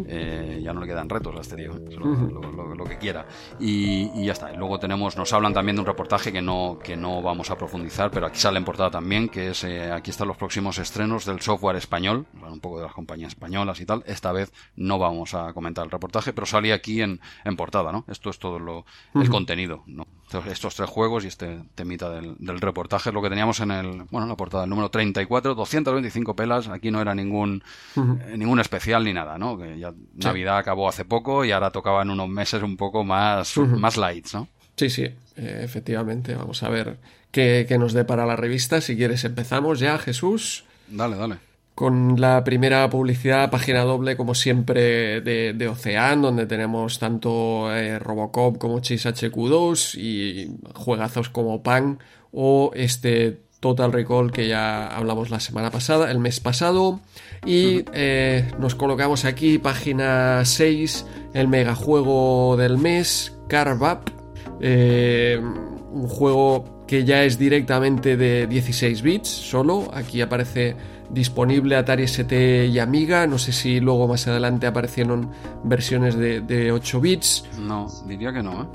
Eh, 0.06 0.60
ya 0.62 0.72
no 0.72 0.80
le 0.80 0.86
quedan 0.86 1.08
retos 1.08 1.34
a 1.36 1.40
este 1.40 1.56
tío, 1.56 1.72
¿eh? 1.76 1.96
Lo, 1.98 2.06
lo- 2.06 2.52
lo- 2.52 2.74
lo 2.74 2.84
que 2.84 2.98
quiera. 2.98 3.26
Y, 3.58 4.10
y 4.14 4.26
ya 4.26 4.32
está. 4.32 4.52
Luego 4.52 4.78
tenemos, 4.78 5.16
nos 5.16 5.32
hablan 5.32 5.52
también 5.52 5.76
de 5.76 5.80
un 5.80 5.86
reportaje 5.86 6.32
que 6.32 6.40
no, 6.42 6.78
que 6.82 6.96
no 6.96 7.22
vamos 7.22 7.50
a 7.50 7.58
profundizar, 7.58 8.10
pero 8.10 8.26
aquí 8.26 8.38
sale 8.38 8.58
en 8.58 8.64
portada 8.64 8.90
también, 8.90 9.28
que 9.28 9.50
es, 9.50 9.64
eh, 9.64 9.90
aquí 9.90 10.10
están 10.10 10.28
los 10.28 10.36
próximos 10.36 10.78
estrenos 10.78 11.24
del 11.24 11.40
software 11.40 11.76
español, 11.76 12.26
un 12.40 12.60
poco 12.60 12.78
de 12.78 12.84
las 12.84 12.94
compañías 12.94 13.28
españolas 13.32 13.80
y 13.80 13.86
tal. 13.86 14.02
Esta 14.06 14.32
vez 14.32 14.52
no 14.76 14.98
vamos 14.98 15.34
a 15.34 15.52
comentar 15.52 15.84
el 15.84 15.90
reportaje, 15.90 16.32
pero 16.32 16.46
salía 16.46 16.74
aquí 16.74 17.02
en, 17.02 17.20
en 17.44 17.56
portada, 17.58 17.92
¿no? 17.92 18.06
Esto 18.08 18.30
es 18.30 18.38
todo 18.38 18.58
lo, 18.58 18.86
el 19.14 19.28
contenido, 19.28 19.82
¿no? 19.86 20.06
Estos, 20.24 20.46
estos 20.46 20.74
tres 20.74 20.88
juegos 20.88 21.24
y 21.24 21.28
este 21.28 21.60
temita 21.74 22.08
del, 22.10 22.36
del 22.38 22.60
reportaje 22.60 23.12
lo 23.12 23.20
que 23.20 23.28
teníamos 23.28 23.60
en 23.60 23.70
el, 23.70 24.04
bueno, 24.10 24.22
en 24.22 24.28
la 24.30 24.36
portada, 24.36 24.64
el 24.64 24.70
número 24.70 24.90
34, 24.90 25.54
225 25.54 26.34
pelas, 26.34 26.68
aquí 26.68 26.90
no 26.90 27.02
era 27.02 27.14
ningún, 27.14 27.62
eh, 27.96 28.36
ningún 28.38 28.60
especial 28.60 29.04
ni 29.04 29.12
nada, 29.12 29.36
¿no? 29.36 29.58
Que 29.58 29.78
ya 29.78 29.92
Navidad 30.14 30.56
acabó 30.56 30.88
hace 30.88 31.04
poco 31.04 31.44
y 31.44 31.52
ahora 31.52 31.70
tocaba 31.70 32.00
en 32.00 32.10
unos 32.10 32.28
meses 32.30 32.62
un 32.62 32.78
poco 32.78 33.04
más, 33.04 33.58
más 33.58 33.98
lights, 33.98 34.34
¿no? 34.34 34.48
Sí, 34.76 34.88
sí, 34.90 35.02
eh, 35.02 35.16
efectivamente. 35.36 36.34
Vamos 36.34 36.62
a 36.62 36.68
ver 36.68 36.98
qué, 37.32 37.66
qué 37.68 37.78
nos 37.78 37.92
depara 37.92 38.24
la 38.26 38.36
revista. 38.36 38.80
Si 38.80 38.96
quieres 38.96 39.24
empezamos 39.24 39.80
ya, 39.80 39.98
Jesús. 39.98 40.64
Dale, 40.88 41.16
dale. 41.16 41.47
Con 41.78 42.20
la 42.20 42.42
primera 42.42 42.90
publicidad, 42.90 43.52
página 43.52 43.84
doble, 43.84 44.16
como 44.16 44.34
siempre, 44.34 45.20
de, 45.20 45.52
de 45.52 45.68
Ocean, 45.68 46.20
donde 46.20 46.44
tenemos 46.44 46.98
tanto 46.98 47.72
eh, 47.72 48.00
Robocop 48.00 48.58
como 48.58 48.80
Chase 48.80 49.10
HQ2 49.10 49.94
y 49.96 50.58
juegazos 50.74 51.28
como 51.28 51.62
Pan 51.62 52.00
o 52.32 52.72
este 52.74 53.42
Total 53.60 53.92
Recall 53.92 54.32
que 54.32 54.48
ya 54.48 54.88
hablamos 54.88 55.30
la 55.30 55.38
semana 55.38 55.70
pasada, 55.70 56.10
el 56.10 56.18
mes 56.18 56.40
pasado. 56.40 56.98
Y 57.46 57.84
eh, 57.92 58.50
nos 58.58 58.74
colocamos 58.74 59.24
aquí, 59.24 59.58
página 59.58 60.44
6, 60.44 61.06
el 61.32 61.46
megajuego 61.46 62.56
del 62.56 62.76
mes, 62.78 63.36
Carve 63.48 63.86
Up. 63.86 64.12
Eh, 64.60 65.40
un 65.40 66.08
juego 66.08 66.84
que 66.88 67.04
ya 67.04 67.22
es 67.22 67.38
directamente 67.38 68.16
de 68.16 68.48
16 68.48 69.02
bits 69.02 69.28
solo. 69.28 69.90
Aquí 69.94 70.20
aparece 70.20 70.74
disponible 71.10 71.76
Atari 71.76 72.04
ST 72.04 72.66
y 72.66 72.78
Amiga. 72.78 73.26
No 73.26 73.38
sé 73.38 73.52
si 73.52 73.80
luego 73.80 74.08
más 74.08 74.26
adelante 74.26 74.66
aparecieron 74.66 75.30
versiones 75.64 76.16
de, 76.16 76.40
de 76.40 76.72
8 76.72 77.00
bits. 77.00 77.44
No, 77.58 77.88
diría 78.06 78.32
que 78.32 78.42
no, 78.42 78.62
¿eh? 78.62 78.66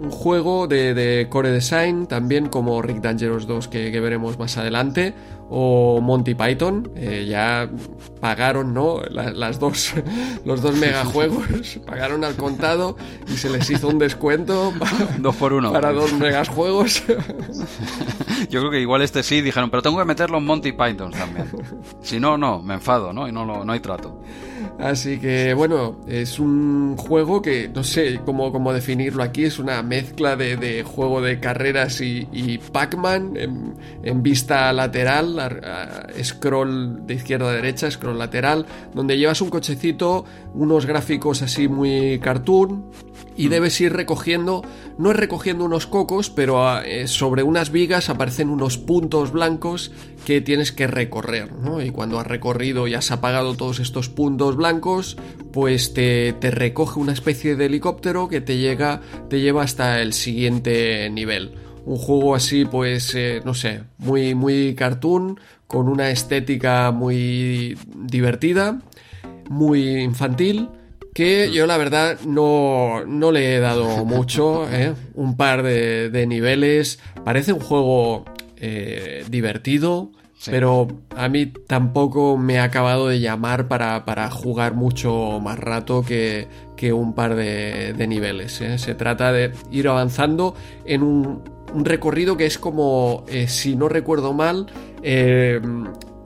Un 0.00 0.10
juego 0.10 0.66
de, 0.66 0.94
de 0.94 1.28
Core 1.28 1.52
Design, 1.52 2.06
también 2.06 2.48
como 2.48 2.80
Rick 2.80 3.02
Dangerous 3.02 3.46
2 3.46 3.68
que, 3.68 3.92
que 3.92 4.00
veremos 4.00 4.38
más 4.38 4.56
adelante, 4.56 5.12
o 5.50 6.00
Monty 6.00 6.34
Python, 6.34 6.90
eh, 6.96 7.26
ya 7.28 7.68
pagaron, 8.20 8.72
¿no? 8.72 9.00
La- 9.10 9.30
las 9.32 9.58
dos, 9.58 9.92
los 10.46 10.62
dos 10.62 10.76
megajuegos, 10.76 11.44
pagaron 11.86 12.24
al 12.24 12.34
contado 12.36 12.96
y 13.28 13.36
se 13.36 13.50
les 13.50 13.68
hizo 13.68 13.88
un 13.88 13.98
descuento 13.98 14.72
Dos 15.18 15.36
por 15.36 15.52
uno. 15.52 15.70
para 15.72 15.92
dos 15.92 16.12
megajuegos. 16.14 17.02
Yo 18.48 18.60
creo 18.60 18.70
que 18.70 18.80
igual 18.80 19.02
este 19.02 19.22
sí 19.22 19.42
dijeron, 19.42 19.68
pero 19.70 19.82
tengo 19.82 19.98
que 19.98 20.04
meter 20.06 20.30
los 20.30 20.40
Monty 20.42 20.72
Python 20.72 21.10
también. 21.10 21.46
Si 22.00 22.18
no, 22.20 22.38
no, 22.38 22.62
me 22.62 22.74
enfado, 22.74 23.12
¿no? 23.12 23.28
Y 23.28 23.32
no, 23.32 23.44
lo- 23.44 23.64
no 23.66 23.72
hay 23.72 23.80
trato. 23.80 24.22
Así 24.80 25.18
que 25.18 25.52
bueno, 25.52 25.98
es 26.08 26.38
un 26.38 26.96
juego 26.96 27.42
que 27.42 27.68
no 27.68 27.84
sé 27.84 28.20
cómo, 28.24 28.50
cómo 28.50 28.72
definirlo 28.72 29.22
aquí, 29.22 29.44
es 29.44 29.58
una 29.58 29.82
mezcla 29.82 30.36
de, 30.36 30.82
juego 30.82 31.20
de 31.20 31.38
carreras 31.38 32.00
y, 32.00 32.58
Pac-Man 32.72 33.34
en, 34.02 34.22
vista 34.22 34.72
lateral, 34.72 35.36
scroll 36.22 37.06
de 37.06 37.14
izquierda 37.14 37.50
a 37.50 37.52
derecha, 37.52 37.90
scroll 37.90 38.18
lateral, 38.18 38.64
donde 38.94 39.18
llevas 39.18 39.40
un 39.42 39.50
cochecito, 39.50 40.24
unos 40.54 40.86
gráficos 40.86 41.42
así 41.42 41.68
muy 41.68 42.18
cartoon, 42.18 42.84
y 43.40 43.46
mm. 43.46 43.50
debes 43.50 43.80
ir 43.80 43.94
recogiendo, 43.94 44.62
no 44.98 45.10
es 45.10 45.16
recogiendo 45.16 45.64
unos 45.64 45.86
cocos, 45.86 46.28
pero 46.28 46.68
ah, 46.68 46.82
eh, 46.84 47.08
sobre 47.08 47.42
unas 47.42 47.72
vigas 47.72 48.10
aparecen 48.10 48.50
unos 48.50 48.76
puntos 48.76 49.32
blancos 49.32 49.92
que 50.26 50.42
tienes 50.42 50.72
que 50.72 50.86
recorrer, 50.86 51.50
¿no? 51.54 51.80
Y 51.80 51.90
cuando 51.90 52.20
has 52.20 52.26
recorrido 52.26 52.86
y 52.86 52.92
has 52.92 53.10
apagado 53.10 53.56
todos 53.56 53.80
estos 53.80 54.10
puntos 54.10 54.56
blancos, 54.56 55.16
pues 55.52 55.94
te, 55.94 56.36
recoge 56.42 57.00
una 57.00 57.14
especie 57.14 57.56
de 57.56 57.66
helicóptero 57.66 58.28
que 58.28 58.42
te 58.42 58.58
llega, 58.58 59.00
te 59.30 59.40
lleva 59.40 59.62
hasta 59.62 60.02
el 60.02 60.12
siguiente 60.12 61.08
nivel. 61.08 61.54
Un 61.86 61.96
juego 61.96 62.34
así, 62.34 62.66
pues, 62.66 63.14
eh, 63.14 63.40
no 63.46 63.54
sé, 63.54 63.84
muy, 63.96 64.34
muy 64.34 64.74
cartoon, 64.74 65.40
con 65.66 65.88
una 65.88 66.10
estética 66.10 66.90
muy 66.90 67.78
divertida, 67.94 68.82
muy 69.48 70.02
infantil 70.02 70.68
que 71.14 71.50
yo 71.52 71.66
la 71.66 71.76
verdad 71.76 72.20
no, 72.26 73.04
no 73.06 73.32
le 73.32 73.54
he 73.54 73.60
dado 73.60 74.04
mucho, 74.04 74.68
¿eh? 74.72 74.94
un 75.14 75.36
par 75.36 75.62
de, 75.62 76.26
niveles, 76.26 77.00
parece 77.24 77.52
un 77.52 77.60
juego 77.60 78.24
eh, 78.56 79.24
divertido, 79.28 80.12
pero 80.46 80.88
a 81.16 81.28
mí 81.28 81.46
tampoco 81.46 82.38
me 82.38 82.58
ha 82.58 82.64
acabado 82.64 83.08
de 83.08 83.20
llamar 83.20 83.68
para, 83.68 84.30
jugar 84.30 84.74
mucho 84.74 85.38
más 85.40 85.58
rato 85.58 86.02
que, 86.02 86.48
un 86.92 87.14
par 87.14 87.34
de, 87.34 88.06
niveles. 88.08 88.60
¿eh? 88.62 88.78
Se 88.78 88.94
trata 88.94 89.32
de 89.32 89.52
ir 89.70 89.88
avanzando 89.88 90.54
en 90.86 91.02
un, 91.02 91.42
recorrido 91.84 92.36
que 92.36 92.46
es 92.46 92.58
como, 92.58 93.24
si 93.46 93.76
no 93.76 93.88
recuerdo 93.88 94.32
mal, 94.32 94.66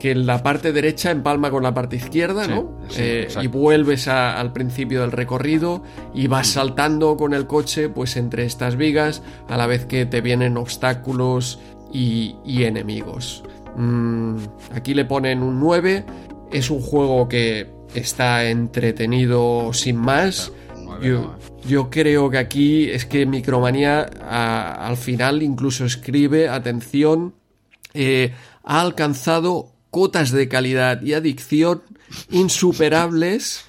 que 0.05 0.13
la 0.13 0.43
parte 0.43 0.71
derecha 0.71 1.09
empalma 1.09 1.49
con 1.49 1.63
la 1.63 1.73
parte 1.73 1.95
izquierda, 1.95 2.45
¿no? 2.47 2.77
Eh, 2.95 3.27
y 3.41 3.47
vuelves 3.47 4.07
al 4.07 4.53
principio 4.53 5.01
del 5.01 5.11
recorrido 5.11 5.81
y 6.13 6.27
vas 6.27 6.45
saltando 6.45 7.17
con 7.17 7.33
el 7.33 7.47
coche 7.47 7.89
pues 7.89 8.15
entre 8.15 8.45
estas 8.45 8.75
vigas 8.75 9.23
a 9.49 9.57
la 9.57 9.65
vez 9.65 9.87
que 9.87 10.05
te 10.05 10.21
vienen 10.21 10.57
obstáculos 10.57 11.57
y, 11.91 12.35
enemigos. 12.45 13.43
Mm, 13.77 14.35
aquí 14.75 14.93
le 14.93 15.05
ponen 15.05 15.41
un 15.41 15.59
9, 15.59 16.05
es 16.51 16.69
un 16.69 16.81
juego 16.81 17.27
que 17.27 17.71
está 17.95 18.45
entretenido 18.45 19.73
sin 19.73 19.95
más. 19.95 20.51
Yo, 21.67 21.89
creo 21.89 22.29
que 22.29 22.37
aquí 22.37 22.91
es 22.91 23.07
que 23.07 23.25
Micromanía 23.25 24.01
al 24.03 24.97
final 24.97 25.41
incluso 25.41 25.83
escribe, 25.83 26.47
atención, 26.47 27.33
eh, 27.95 28.33
ha 28.63 28.81
alcanzado 28.81 29.74
cotas 29.95 30.31
de 30.31 30.49
calidad 30.49 31.01
y 31.03 31.13
adicción 31.13 31.81
insuperables. 32.29 33.65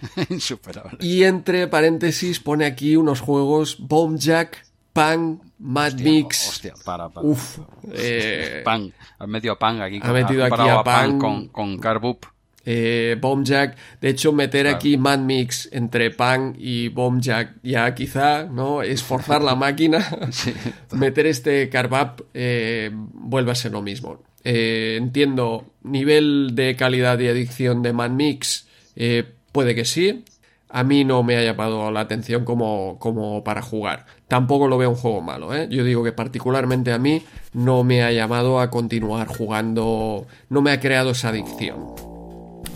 Y 0.99 1.23
entre 1.23 1.69
paréntesis 1.69 2.41
pone 2.41 2.65
aquí 2.65 2.97
unos 2.97 3.21
juegos 3.21 3.77
Bomb 3.79 4.19
Jack, 4.19 4.67
Pang, 4.93 5.39
Mad 5.61 5.95
Mix. 6.01 6.49
Hostia, 6.49 6.75
para, 6.85 7.09
para. 7.11 7.25
Uf. 7.25 7.61
Eh, 7.93 8.61
Pang. 8.65 8.91
Has 9.21 9.29
metido 9.29 9.57
Pang 9.57 9.81
aquí. 9.81 10.01
Ha 10.03 10.13
metido 10.13 10.45
aquí 10.45 10.69
a, 10.69 10.83
Pang 10.83 11.17
con, 11.17 11.47
con 11.47 11.79
Carbup. 11.79 12.27
Eh, 12.65 13.21
Jack, 13.45 13.77
de 14.01 14.09
hecho 14.09 14.33
meter 14.33 14.67
aquí 14.67 14.97
Mad 14.97 15.21
Mix 15.21 15.69
entre 15.71 16.11
Pang 16.11 16.57
y 16.59 16.89
Bomb 16.89 17.21
Jack 17.21 17.55
ya 17.63 17.95
quizá 17.95 18.43
no 18.43 18.83
es 18.83 19.05
forzar 19.05 19.41
la 19.41 19.55
máquina 19.55 20.05
meter 20.91 21.27
este 21.27 21.69
Carbup 21.69 22.27
eh, 22.35 22.91
vuelve 22.93 23.53
a 23.53 23.55
ser 23.55 23.71
lo 23.71 23.83
mismo 23.83 24.19
eh, 24.49 24.97
entiendo, 24.97 25.73
nivel 25.87 26.51
de 26.55 26.77
calidad 26.77 27.19
y 27.19 27.29
adicción 27.29 27.83
de 27.83 27.93
Man 27.93 28.17
Mix, 28.17 28.67
eh, 28.97 29.25
puede 29.53 29.75
que 29.75 29.85
sí. 29.85 30.25
A 30.69 30.83
mí 30.83 31.05
no 31.05 31.23
me 31.23 31.37
ha 31.37 31.43
llamado 31.43 31.91
la 31.91 32.01
atención 32.01 32.45
como, 32.45 32.99
como 32.99 33.45
para 33.45 33.63
jugar. 33.63 34.05
Tampoco 34.29 34.67
lo 34.67 34.77
veo 34.77 34.91
un 34.91 34.97
juego 34.97 35.21
malo, 35.23 35.55
¿eh? 35.55 35.69
Yo 35.71 35.85
digo 35.85 36.03
que 36.03 36.13
particularmente 36.13 36.93
a 36.93 36.99
mí 36.99 37.23
no 37.53 37.85
me 37.85 38.03
ha 38.03 38.11
llamado 38.11 38.61
a 38.61 38.69
continuar 38.69 39.29
jugando, 39.29 40.27
no 40.49 40.63
me 40.63 40.73
ha 40.73 40.81
creado 40.81 41.11
esa 41.11 41.29
adicción. 41.29 41.95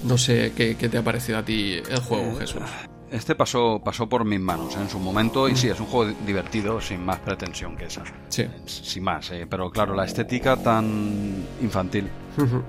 No 0.04 0.16
sé 0.16 0.52
qué, 0.56 0.76
qué 0.76 0.88
te 0.88 0.98
ha 0.98 1.02
parecido 1.02 1.38
a 1.38 1.44
ti 1.44 1.78
el 1.90 2.00
juego, 2.00 2.36
Jesús. 2.36 2.62
Este 3.10 3.34
pasó, 3.34 3.80
pasó 3.84 4.08
por 4.08 4.24
mis 4.24 4.40
manos 4.40 4.76
en 4.76 4.88
su 4.88 4.98
momento 5.00 5.48
y 5.48 5.56
sí, 5.56 5.68
es 5.68 5.80
un 5.80 5.86
juego 5.86 6.12
divertido 6.24 6.80
sin 6.80 7.04
más 7.04 7.18
pretensión 7.18 7.76
que 7.76 7.86
esa. 7.86 8.02
Sí. 8.28 8.46
Sin 8.66 9.02
más, 9.02 9.30
eh, 9.32 9.46
pero 9.50 9.70
claro, 9.70 9.94
la 9.94 10.04
estética 10.04 10.56
tan 10.56 11.44
infantil. 11.60 12.08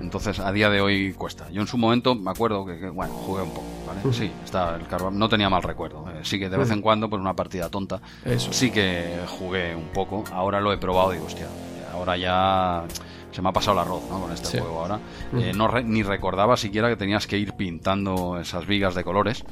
Entonces, 0.00 0.40
a 0.40 0.50
día 0.52 0.68
de 0.68 0.80
hoy 0.80 1.12
cuesta. 1.14 1.48
Yo 1.50 1.60
en 1.60 1.66
su 1.68 1.78
momento 1.78 2.14
me 2.14 2.30
acuerdo 2.30 2.66
que, 2.66 2.90
bueno, 2.90 3.12
jugué 3.12 3.42
un 3.42 3.50
poco, 3.50 3.66
¿vale? 3.86 4.00
Sí, 4.12 4.30
está 4.44 4.76
el 4.76 4.84
no 5.18 5.28
tenía 5.28 5.48
mal 5.48 5.62
recuerdo. 5.62 6.04
Eh, 6.10 6.20
sí 6.24 6.38
que 6.38 6.48
de 6.48 6.56
vez 6.56 6.70
en 6.70 6.82
cuando, 6.82 7.08
pues 7.08 7.20
una 7.20 7.34
partida 7.34 7.68
tonta, 7.68 8.00
Eso. 8.24 8.52
sí 8.52 8.70
que 8.70 9.20
jugué 9.38 9.74
un 9.76 9.88
poco. 9.88 10.24
Ahora 10.32 10.60
lo 10.60 10.72
he 10.72 10.78
probado 10.78 11.12
y 11.12 11.16
digo, 11.16 11.26
hostia, 11.26 11.46
ahora 11.92 12.16
ya 12.16 12.84
se 13.32 13.42
me 13.42 13.48
ha 13.48 13.52
pasado 13.52 13.72
el 13.72 13.86
arroz 13.86 14.02
¿no? 14.10 14.20
con 14.20 14.32
este 14.32 14.60
juego 14.60 14.80
ahora. 14.80 15.00
Eh, 15.36 15.52
no 15.54 15.68
ni 15.82 16.02
recordaba 16.02 16.56
siquiera 16.56 16.88
que 16.88 16.96
tenías 16.96 17.26
que 17.26 17.38
ir 17.38 17.54
pintando 17.54 18.38
esas 18.38 18.66
vigas 18.66 18.94
de 18.94 19.04
colores. 19.04 19.44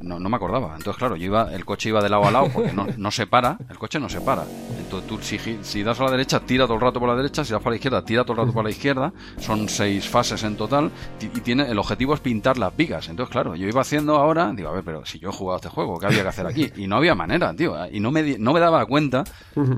no, 0.00 0.18
no 0.18 0.28
me 0.28 0.36
acordaba. 0.36 0.74
Entonces, 0.76 0.98
claro, 0.98 1.16
yo 1.16 1.26
iba, 1.26 1.52
el 1.52 1.64
coche 1.64 1.88
iba 1.88 2.02
de 2.02 2.08
lado 2.08 2.26
a 2.26 2.30
lado 2.30 2.48
porque 2.52 2.72
no, 2.72 2.86
no 2.96 3.10
se 3.10 3.26
para, 3.26 3.56
el 3.68 3.78
coche 3.78 3.98
no 3.98 4.08
se 4.08 4.20
para. 4.20 4.44
Entonces, 4.78 5.08
tú 5.08 5.18
si, 5.22 5.38
si, 5.62 5.82
das 5.82 6.00
a 6.00 6.04
la 6.04 6.10
derecha, 6.10 6.40
tira 6.40 6.64
todo 6.64 6.74
el 6.74 6.80
rato 6.80 7.00
por 7.00 7.08
la 7.08 7.16
derecha, 7.16 7.44
si 7.44 7.52
das 7.52 7.62
para 7.62 7.70
la 7.70 7.76
izquierda, 7.76 8.04
tira 8.04 8.24
todo 8.24 8.34
el 8.34 8.38
rato 8.40 8.52
por 8.52 8.64
la 8.64 8.70
izquierda. 8.70 9.12
Son 9.38 9.68
seis 9.68 10.08
fases 10.08 10.42
en 10.44 10.56
total 10.56 10.90
y 11.20 11.26
tiene 11.40 11.70
el 11.70 11.78
objetivo 11.78 12.14
es 12.14 12.20
pintar 12.20 12.58
las 12.58 12.76
vigas. 12.76 13.08
Entonces, 13.08 13.32
claro, 13.32 13.54
yo 13.54 13.66
iba 13.66 13.80
haciendo 13.80 14.16
ahora, 14.16 14.52
digo, 14.54 14.68
a 14.68 14.72
ver, 14.72 14.84
pero 14.84 15.06
si 15.06 15.18
yo 15.18 15.30
he 15.30 15.32
jugado 15.32 15.56
este 15.56 15.68
juego, 15.68 15.98
¿qué 15.98 16.06
había 16.06 16.22
que 16.22 16.28
hacer 16.28 16.46
aquí? 16.46 16.70
Y 16.76 16.86
no 16.86 16.96
había 16.96 17.14
manera, 17.14 17.54
tío. 17.54 17.74
Y 17.90 18.00
no 18.00 18.10
me, 18.10 18.38
no 18.38 18.52
me 18.52 18.60
daba 18.60 18.84
cuenta 18.86 19.24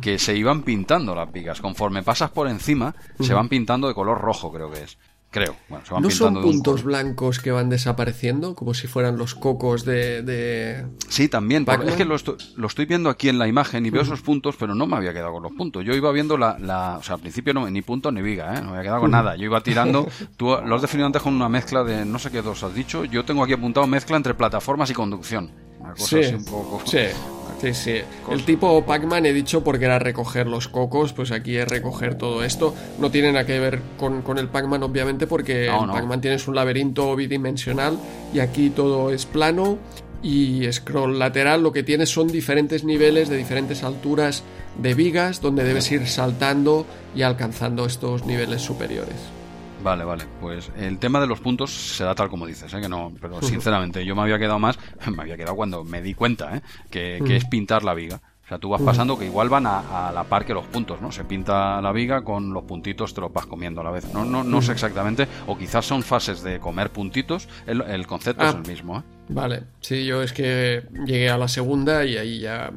que 0.00 0.18
se 0.18 0.36
iban 0.36 0.62
pintando 0.62 1.14
las 1.14 1.32
vigas. 1.32 1.60
Conforme 1.60 2.02
pasas 2.02 2.30
por 2.30 2.48
encima, 2.48 2.94
se 3.20 3.34
van 3.34 3.43
pintando 3.48 3.88
de 3.88 3.94
color 3.94 4.20
rojo, 4.20 4.52
creo 4.52 4.70
que 4.70 4.82
es. 4.82 4.98
Creo. 5.34 5.56
Bueno, 5.68 5.84
¿No 6.00 6.10
son 6.10 6.40
puntos 6.40 6.84
blancos 6.84 7.40
que 7.40 7.50
van 7.50 7.68
desapareciendo? 7.68 8.54
Como 8.54 8.72
si 8.72 8.86
fueran 8.86 9.18
los 9.18 9.34
cocos 9.34 9.84
de. 9.84 10.86
Sí, 11.08 11.26
también. 11.26 11.66
es 11.84 11.96
que 11.96 12.04
lo 12.04 12.14
estoy, 12.14 12.86
viendo 12.86 13.10
aquí 13.10 13.28
en 13.28 13.40
la 13.40 13.48
imagen 13.48 13.84
y 13.84 13.90
veo 13.90 14.02
esos 14.02 14.20
puntos, 14.20 14.54
pero 14.56 14.76
no 14.76 14.86
me 14.86 14.96
había 14.96 15.12
quedado 15.12 15.32
con 15.32 15.42
los 15.42 15.50
puntos. 15.50 15.84
Yo 15.84 15.92
iba 15.92 16.12
viendo 16.12 16.38
la. 16.38 16.96
o 17.00 17.02
sea, 17.02 17.16
al 17.16 17.20
principio 17.20 17.52
no, 17.52 17.68
ni 17.68 17.82
punto 17.82 18.12
ni 18.12 18.22
viga, 18.22 18.54
¿eh? 18.54 18.62
No 18.62 18.66
me 18.66 18.76
había 18.76 18.82
quedado 18.82 19.00
con 19.00 19.10
nada. 19.10 19.34
Yo 19.34 19.46
iba 19.46 19.60
tirando. 19.60 20.06
Tú 20.36 20.56
lo 20.64 20.76
has 20.76 20.82
definido 20.82 21.06
antes 21.06 21.20
con 21.20 21.34
una 21.34 21.48
mezcla 21.48 21.82
de. 21.82 22.04
No 22.04 22.20
sé 22.20 22.30
qué 22.30 22.40
dos 22.40 22.62
has 22.62 22.72
dicho. 22.72 23.04
Yo 23.04 23.24
tengo 23.24 23.42
aquí 23.42 23.54
apuntado 23.54 23.88
mezcla 23.88 24.16
entre 24.16 24.34
plataformas 24.34 24.88
y 24.90 24.94
conducción. 24.94 25.50
Una 25.80 25.94
cosa 25.94 26.20
así 26.20 26.32
un 26.32 26.44
poco. 26.44 26.80
Sí. 26.86 27.08
Sí, 27.64 27.72
sí. 27.72 28.00
El 28.30 28.44
tipo 28.44 28.84
Pac-Man 28.84 29.24
he 29.24 29.32
dicho 29.32 29.64
porque 29.64 29.86
era 29.86 29.98
recoger 29.98 30.46
los 30.46 30.68
cocos, 30.68 31.14
pues 31.14 31.30
aquí 31.30 31.56
es 31.56 31.66
recoger 31.66 32.16
todo 32.16 32.44
esto. 32.44 32.74
No 32.98 33.10
tiene 33.10 33.32
nada 33.32 33.46
que 33.46 33.58
ver 33.58 33.80
con, 33.96 34.22
el 34.36 34.48
Pac-Man, 34.48 34.82
obviamente, 34.82 35.26
porque 35.26 35.66
en 35.66 35.86
Pac-Man 35.86 36.20
tienes 36.20 36.46
un 36.46 36.56
laberinto 36.56 37.16
bidimensional 37.16 37.98
y 38.34 38.40
aquí 38.40 38.68
todo 38.68 39.10
es 39.10 39.24
plano 39.24 39.78
y 40.22 40.70
scroll 40.72 41.18
lateral 41.18 41.62
lo 41.62 41.72
que 41.72 41.82
tienes 41.82 42.10
son 42.10 42.28
diferentes 42.28 42.84
niveles 42.84 43.28
de 43.28 43.36
diferentes 43.36 43.82
alturas 43.82 44.42
de 44.78 44.94
vigas 44.94 45.40
donde 45.40 45.64
debes 45.64 45.90
ir 45.90 46.06
saltando 46.06 46.86
y 47.14 47.22
alcanzando 47.22 47.86
estos 47.86 48.26
niveles 48.26 48.60
superiores. 48.60 49.16
Vale, 49.84 50.02
vale. 50.02 50.24
Pues 50.40 50.72
el 50.78 50.98
tema 50.98 51.20
de 51.20 51.26
los 51.26 51.40
puntos 51.40 51.70
se 51.70 52.04
da 52.04 52.14
tal 52.14 52.30
como 52.30 52.46
dices, 52.46 52.72
¿eh? 52.72 52.80
que 52.80 52.88
no, 52.88 53.12
pero 53.20 53.42
sinceramente 53.42 54.02
yo 54.02 54.16
me 54.16 54.22
había 54.22 54.38
quedado 54.38 54.58
más, 54.58 54.78
me 55.14 55.22
había 55.22 55.36
quedado 55.36 55.54
cuando 55.54 55.84
me 55.84 56.00
di 56.00 56.14
cuenta, 56.14 56.56
¿eh? 56.56 56.62
que, 56.90 57.18
es 57.18 57.44
pintar 57.44 57.84
la 57.84 57.92
viga. 57.92 58.22
O 58.44 58.48
sea, 58.48 58.58
tú 58.58 58.70
vas 58.70 58.80
pasando 58.80 59.18
que 59.18 59.26
igual 59.26 59.48
van 59.48 59.66
a, 59.66 60.10
la 60.12 60.24
par 60.24 60.44
que 60.44 60.52
los 60.52 60.66
puntos, 60.66 61.00
¿no? 61.00 61.12
Se 61.12 61.24
pinta 61.24 61.80
la 61.80 61.92
viga 61.92 62.22
con 62.22 62.52
los 62.52 62.64
puntitos, 62.64 63.14
te 63.14 63.20
los 63.22 63.32
vas 63.32 63.46
comiendo 63.46 63.80
a 63.80 63.84
la 63.84 63.90
vez. 63.90 64.12
No, 64.12 64.24
no, 64.24 64.44
no 64.44 64.60
sé 64.60 64.72
exactamente, 64.72 65.26
o 65.46 65.56
quizás 65.56 65.86
son 65.86 66.02
fases 66.02 66.42
de 66.42 66.60
comer 66.60 66.90
puntitos, 66.90 67.48
el, 67.66 68.06
concepto 68.06 68.44
es 68.44 68.54
ah. 68.54 68.60
el 68.62 68.68
mismo, 68.68 68.98
¿eh? 68.98 69.02
Vale, 69.28 69.62
sí, 69.80 70.04
yo 70.04 70.22
es 70.22 70.34
que 70.34 70.82
llegué 71.06 71.30
a 71.30 71.38
la 71.38 71.48
segunda 71.48 72.04
y 72.04 72.18
ahí 72.18 72.40
ya 72.40 72.70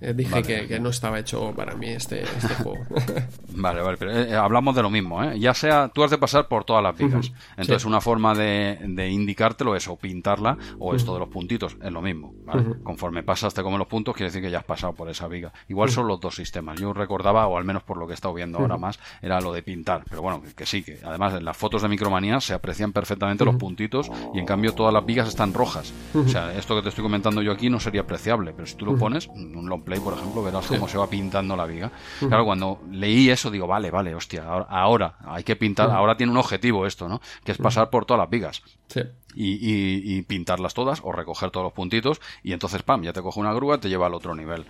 eh, 0.00 0.12
dije 0.14 0.66
que, 0.66 0.78
no 0.78 0.90
estaba 0.90 1.18
hecho 1.18 1.52
para 1.54 1.74
mí 1.74 1.88
este, 1.88 2.22
este 2.22 2.54
juego. 2.62 2.84
Vale, 3.58 3.80
vale, 3.80 3.96
pero 3.96 4.12
eh, 4.12 4.36
hablamos 4.36 4.76
de 4.76 4.82
lo 4.82 4.90
mismo, 4.90 5.24
¿eh? 5.24 5.38
Ya 5.38 5.54
sea, 5.54 5.88
tú 5.88 6.04
has 6.04 6.10
de 6.10 6.18
pasar 6.18 6.46
por 6.46 6.64
todas 6.64 6.82
las 6.82 6.94
vigas. 6.96 7.32
Entonces, 7.56 7.86
una 7.86 8.02
forma 8.02 8.34
de, 8.34 8.78
de, 8.82 9.08
indicártelo 9.08 9.74
es 9.74 9.88
o 9.88 9.96
pintarla 9.96 10.58
o 10.78 10.94
esto 10.94 11.14
de 11.14 11.20
los 11.20 11.30
puntitos, 11.30 11.74
es 11.82 11.90
lo 11.90 12.02
mismo, 12.02 12.34
¿vale? 12.44 12.64
Conforme 12.82 13.22
pasas 13.22 13.54
te 13.54 13.62
comen 13.62 13.78
los 13.78 13.88
puntos, 13.88 14.14
quiere 14.14 14.28
decir 14.28 14.42
que 14.42 14.50
ya 14.50 14.58
has 14.58 14.64
pasado 14.64 14.92
por 14.92 15.08
esa 15.08 15.26
viga. 15.26 15.52
Igual 15.68 15.88
son 15.88 16.06
los 16.06 16.20
dos 16.20 16.34
sistemas. 16.34 16.78
Yo 16.78 16.92
recordaba, 16.92 17.46
o 17.46 17.56
al 17.56 17.64
menos 17.64 17.82
por 17.82 17.96
lo 17.96 18.06
que 18.06 18.12
he 18.12 18.14
estado 18.14 18.34
viendo 18.34 18.58
ahora 18.58 18.76
más, 18.76 18.98
era 19.22 19.40
lo 19.40 19.54
de 19.54 19.62
pintar. 19.62 20.04
Pero 20.10 20.20
bueno, 20.20 20.42
que, 20.54 20.66
sí, 20.66 20.82
que 20.82 20.98
además 21.02 21.32
en 21.32 21.44
las 21.46 21.56
fotos 21.56 21.80
de 21.80 21.88
Micromanía 21.88 22.38
se 22.42 22.52
aprecian 22.52 22.92
perfectamente 22.92 23.46
los 23.46 23.56
puntitos 23.56 24.10
y 24.34 24.38
en 24.38 24.44
cambio 24.44 24.74
todas 24.74 24.92
las 24.92 25.06
vigas 25.06 25.28
están 25.28 25.54
rojas. 25.54 25.94
O 26.14 26.28
sea, 26.28 26.52
esto 26.52 26.76
que 26.76 26.82
te 26.82 26.90
estoy 26.90 27.02
comentando 27.02 27.40
yo 27.40 27.52
aquí 27.52 27.70
no 27.70 27.80
sería 27.80 28.02
apreciable, 28.02 28.52
pero 28.52 28.66
si 28.66 28.74
tú 28.74 28.84
lo 28.84 28.98
pones, 28.98 29.28
un 29.28 29.66
long 29.66 29.85
play, 29.86 30.00
por 30.00 30.14
ejemplo, 30.14 30.42
verás 30.42 30.66
cómo 30.66 30.88
se 30.88 30.98
va 30.98 31.08
pintando 31.08 31.56
la 31.56 31.64
viga. 31.64 31.90
Claro, 32.18 32.44
cuando 32.44 32.80
leí 32.90 33.30
eso 33.30 33.50
digo, 33.50 33.66
vale, 33.66 33.90
vale, 33.90 34.14
hostia, 34.14 34.44
ahora, 34.44 35.16
hay 35.24 35.44
que 35.44 35.56
pintar, 35.56 35.90
ahora 35.90 36.16
tiene 36.16 36.32
un 36.32 36.38
objetivo 36.38 36.86
esto, 36.86 37.08
¿no? 37.08 37.20
Que 37.44 37.52
es 37.52 37.58
pasar 37.58 37.88
por 37.88 38.04
todas 38.04 38.20
las 38.20 38.28
vigas. 38.28 38.62
Sí 38.88 39.00
y, 39.36 40.22
pintarlas 40.22 40.74
todas 40.74 41.00
o 41.04 41.12
recoger 41.12 41.50
todos 41.50 41.64
los 41.64 41.72
puntitos 41.72 42.20
y 42.42 42.52
entonces, 42.52 42.82
pam, 42.82 43.02
ya 43.02 43.12
te 43.12 43.22
coge 43.22 43.40
una 43.40 43.52
grúa, 43.52 43.78
te 43.78 43.88
lleva 43.88 44.06
al 44.06 44.14
otro 44.14 44.34
nivel. 44.34 44.66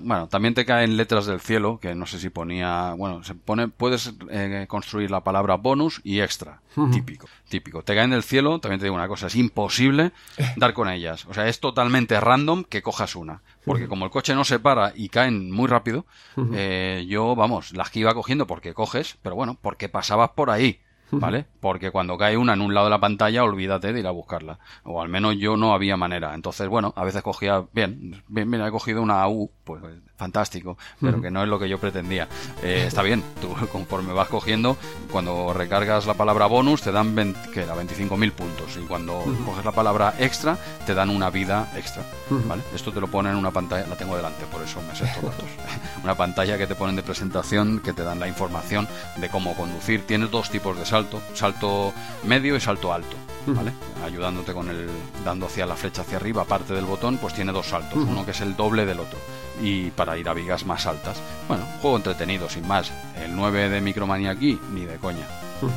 bueno, 0.00 0.28
también 0.28 0.54
te 0.54 0.64
caen 0.64 0.96
letras 0.96 1.26
del 1.26 1.40
cielo, 1.40 1.78
que 1.80 1.94
no 1.94 2.06
sé 2.06 2.18
si 2.18 2.30
ponía, 2.30 2.94
bueno, 2.96 3.24
se 3.24 3.34
pone, 3.34 3.68
puedes 3.68 4.14
eh, 4.30 4.66
construir 4.68 5.10
la 5.10 5.24
palabra 5.24 5.56
bonus 5.56 6.00
y 6.04 6.20
extra, 6.20 6.60
típico, 6.92 7.28
típico. 7.48 7.82
Te 7.82 7.94
caen 7.94 8.10
del 8.10 8.22
cielo, 8.22 8.58
también 8.58 8.80
te 8.80 8.86
digo 8.86 8.96
una 8.96 9.08
cosa, 9.08 9.28
es 9.28 9.36
imposible 9.36 10.12
dar 10.56 10.74
con 10.74 10.88
ellas. 10.88 11.24
O 11.26 11.34
sea, 11.34 11.48
es 11.48 11.60
totalmente 11.60 12.20
random 12.20 12.64
que 12.64 12.82
cojas 12.82 13.16
una. 13.16 13.42
Porque 13.64 13.88
como 13.88 14.04
el 14.04 14.10
coche 14.10 14.34
no 14.34 14.44
se 14.44 14.58
para 14.58 14.92
y 14.94 15.08
caen 15.08 15.50
muy 15.50 15.68
rápido, 15.68 16.06
eh, 16.52 17.04
yo, 17.08 17.34
vamos, 17.34 17.72
las 17.72 17.90
que 17.90 18.00
iba 18.00 18.14
cogiendo 18.14 18.46
porque 18.46 18.74
coges, 18.74 19.18
pero 19.22 19.34
bueno, 19.34 19.58
porque 19.60 19.88
pasabas 19.88 20.30
por 20.30 20.50
ahí. 20.50 20.80
¿vale? 21.10 21.46
Porque 21.60 21.90
cuando 21.90 22.18
cae 22.18 22.36
una 22.36 22.54
en 22.54 22.60
un 22.60 22.74
lado 22.74 22.86
de 22.86 22.90
la 22.90 23.00
pantalla, 23.00 23.44
olvídate 23.44 23.92
de 23.92 24.00
ir 24.00 24.06
a 24.06 24.10
buscarla. 24.10 24.58
O 24.84 25.00
al 25.00 25.08
menos 25.08 25.36
yo 25.36 25.56
no 25.56 25.72
había 25.72 25.96
manera. 25.96 26.34
Entonces, 26.34 26.68
bueno, 26.68 26.92
a 26.96 27.04
veces 27.04 27.22
cogía, 27.22 27.64
bien, 27.72 28.22
bien, 28.28 28.50
bien, 28.50 28.64
he 28.64 28.70
cogido 28.70 29.02
una 29.02 29.26
U, 29.28 29.50
pues 29.64 29.82
fantástico, 30.16 30.78
pero 31.00 31.20
que 31.20 31.30
no 31.30 31.42
es 31.42 31.48
lo 31.48 31.58
que 31.58 31.68
yo 31.68 31.78
pretendía. 31.78 32.28
Eh, 32.62 32.84
está 32.86 33.02
bien, 33.02 33.22
tú 33.40 33.54
conforme 33.72 34.12
vas 34.12 34.28
cogiendo, 34.28 34.76
cuando 35.10 35.52
recargas 35.52 36.06
la 36.06 36.14
palabra 36.14 36.46
bonus 36.46 36.82
te 36.82 36.92
dan 36.92 37.14
que 37.52 37.62
era 37.62 37.74
25.000 37.74 38.32
puntos 38.32 38.76
y 38.76 38.86
cuando 38.86 39.24
coges 39.44 39.64
la 39.64 39.72
palabra 39.72 40.14
extra 40.18 40.56
te 40.86 40.94
dan 40.94 41.10
una 41.10 41.30
vida 41.30 41.72
extra, 41.76 42.04
¿vale? 42.46 42.62
Esto 42.74 42.92
te 42.92 43.00
lo 43.00 43.08
ponen 43.08 43.32
en 43.32 43.38
una 43.38 43.50
pantalla, 43.50 43.86
la 43.86 43.96
tengo 43.96 44.16
delante, 44.16 44.44
por 44.46 44.62
eso 44.62 44.80
me 44.82 44.94
sé 44.94 45.04
estos 45.04 45.24
datos. 45.24 45.46
una 46.02 46.14
pantalla 46.14 46.58
que 46.58 46.66
te 46.66 46.74
ponen 46.74 46.96
de 46.96 47.02
presentación 47.02 47.80
que 47.80 47.92
te 47.92 48.02
dan 48.02 48.20
la 48.20 48.28
información 48.28 48.88
de 49.16 49.28
cómo 49.28 49.54
conducir. 49.54 50.06
Tienes 50.06 50.30
dos 50.30 50.50
tipos 50.50 50.78
de 50.78 50.86
salto, 50.86 51.20
salto 51.34 51.92
medio 52.24 52.56
y 52.56 52.60
salto 52.60 52.92
alto. 52.92 53.16
¿Vale? 53.46 53.72
Ayudándote 54.04 54.52
con 54.52 54.68
el 54.68 54.88
dando 55.24 55.46
hacia 55.46 55.66
la 55.66 55.76
flecha 55.76 56.02
hacia 56.02 56.16
arriba, 56.16 56.42
aparte 56.42 56.74
del 56.74 56.84
botón, 56.84 57.18
pues 57.18 57.34
tiene 57.34 57.52
dos 57.52 57.66
saltos, 57.66 57.98
uno 57.98 58.24
que 58.24 58.32
es 58.32 58.40
el 58.40 58.56
doble 58.56 58.86
del 58.86 59.00
otro 59.00 59.18
y 59.62 59.90
para 59.90 60.18
ir 60.18 60.28
a 60.28 60.34
vigas 60.34 60.64
más 60.66 60.86
altas. 60.86 61.18
Bueno, 61.48 61.64
juego 61.80 61.96
entretenido, 61.96 62.48
sin 62.48 62.66
más. 62.66 62.92
El 63.22 63.34
9 63.36 63.68
de 63.68 63.80
Micromania 63.80 64.30
aquí, 64.30 64.58
ni 64.72 64.84
de 64.84 64.96
coña. 64.96 65.26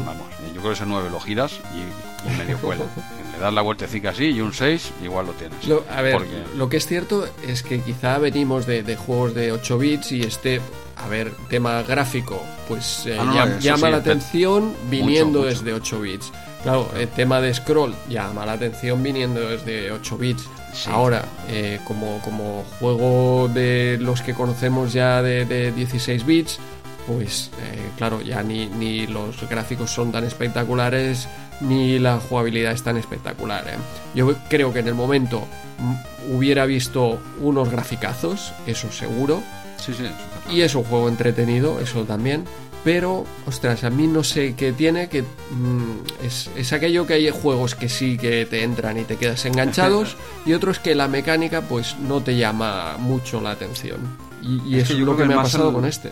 Vamos, 0.06 0.26
yo 0.48 0.60
creo 0.60 0.64
que 0.64 0.74
ese 0.74 0.86
9 0.86 1.10
lo 1.10 1.20
giras 1.20 1.60
y, 1.74 2.38
medio 2.38 2.58
cuela. 2.58 2.84
Le 3.32 3.40
das 3.40 3.54
la 3.54 3.62
vueltecita 3.62 4.10
así 4.10 4.26
y 4.26 4.42
un 4.42 4.54
6 4.54 4.92
igual 5.04 5.28
lo 5.28 5.34
tienes. 5.34 5.66
Lo, 5.68 5.84
a 5.90 6.02
ver, 6.02 6.26
lo 6.56 6.68
que 6.68 6.78
es 6.78 6.88
cierto 6.88 7.28
es 7.46 7.64
que 7.64 7.80
quizá 7.82 8.18
venimos 8.18 8.66
de, 8.66 8.96
juegos 8.96 9.34
de 9.36 9.52
8 9.52 9.78
bits 9.78 10.12
y 10.12 10.22
este, 10.24 10.60
a 10.98 11.08
ver, 11.08 11.32
tema 11.48 11.84
gráfico, 11.84 12.42
pues 12.68 13.06
eh, 13.06 13.18
ah, 13.20 13.58
llama, 13.60 13.90
la 13.92 13.98
atención 13.98 14.74
viniendo 14.90 15.44
desde 15.44 15.74
8 15.74 16.02
bits. 16.02 16.32
Claro, 16.64 16.90
el 16.98 17.08
tema 17.10 17.40
de 17.40 17.54
scroll 17.54 17.96
llama 18.10 18.46
la 18.46 18.54
atención 18.54 19.02
viniendo 19.02 19.42
desde 19.42 19.92
8 19.92 20.18
bits. 20.18 20.50
Ahora, 20.88 21.26
eh, 21.48 21.80
como, 21.86 22.20
como 22.20 22.64
juego 22.80 23.48
de 23.48 23.98
los 24.00 24.22
que 24.22 24.34
conocemos 24.34 24.94
ya 24.94 25.22
de, 25.22 25.72
16 25.72 26.26
bits, 26.26 26.60
pues 27.08 27.52
eh, 27.62 27.92
claro, 27.96 28.22
ya 28.22 28.44
ni, 28.44 28.68
ni, 28.68 29.08
los 29.08 29.48
gráficos 29.50 29.92
son 29.92 30.12
tan 30.12 30.24
espectaculares, 30.26 31.28
ni 31.62 32.00
la 32.00 32.20
jugabilidad 32.20 32.74
es 32.74 32.84
tan 32.84 32.98
espectacular. 32.98 33.66
¿eh? 33.68 33.78
Yo 34.14 34.36
creo 34.50 34.74
que 34.74 34.80
en 34.80 34.88
el 34.88 34.94
momento 34.94 35.48
mm, 35.80 36.36
hubiera 36.36 36.66
visto 36.66 37.20
unos 37.40 37.70
graficazos, 37.70 38.54
eso 38.68 38.92
seguro. 38.92 39.42
Sí, 39.78 39.94
sí, 39.94 40.06
y 40.50 40.62
es 40.62 40.76
un 40.76 40.84
juego 40.84 41.08
entretenido, 41.08 41.80
eso 41.80 42.04
también 42.04 42.46
pero, 42.84 43.26
ostras, 43.46 43.84
a 43.84 43.90
mí 43.90 44.08
no 44.08 44.24
sé 44.24 44.56
qué 44.56 44.72
tiene, 44.74 45.10
que 45.10 45.22
mm, 45.22 46.26
es, 46.56 46.74
aquello 46.74 47.06
que 47.06 47.14
hay 47.14 47.30
juegos 47.30 47.76
que 47.76 47.90
sí 47.90 48.18
que 48.18 48.46
te 48.46 48.64
entran 48.64 48.98
y 48.98 49.04
te 49.04 49.18
quedas 49.18 49.46
enganchados, 49.46 50.16
y 50.46 50.54
otros 50.54 50.80
que 50.80 50.96
la 50.96 51.08
mecánica 51.08 51.62
pues 51.62 51.98
no 52.00 52.22
te 52.22 52.38
llama 52.38 52.98
mucho 52.98 53.42
la 53.42 53.52
atención. 53.52 54.18
Y, 54.42 54.78
eso 54.78 54.94
es 54.94 55.00
lo 55.00 55.18
que, 55.18 55.26
me 55.26 55.34
ha 55.34 55.38
pasado 55.38 55.74
con 55.74 55.86
este. 55.86 56.12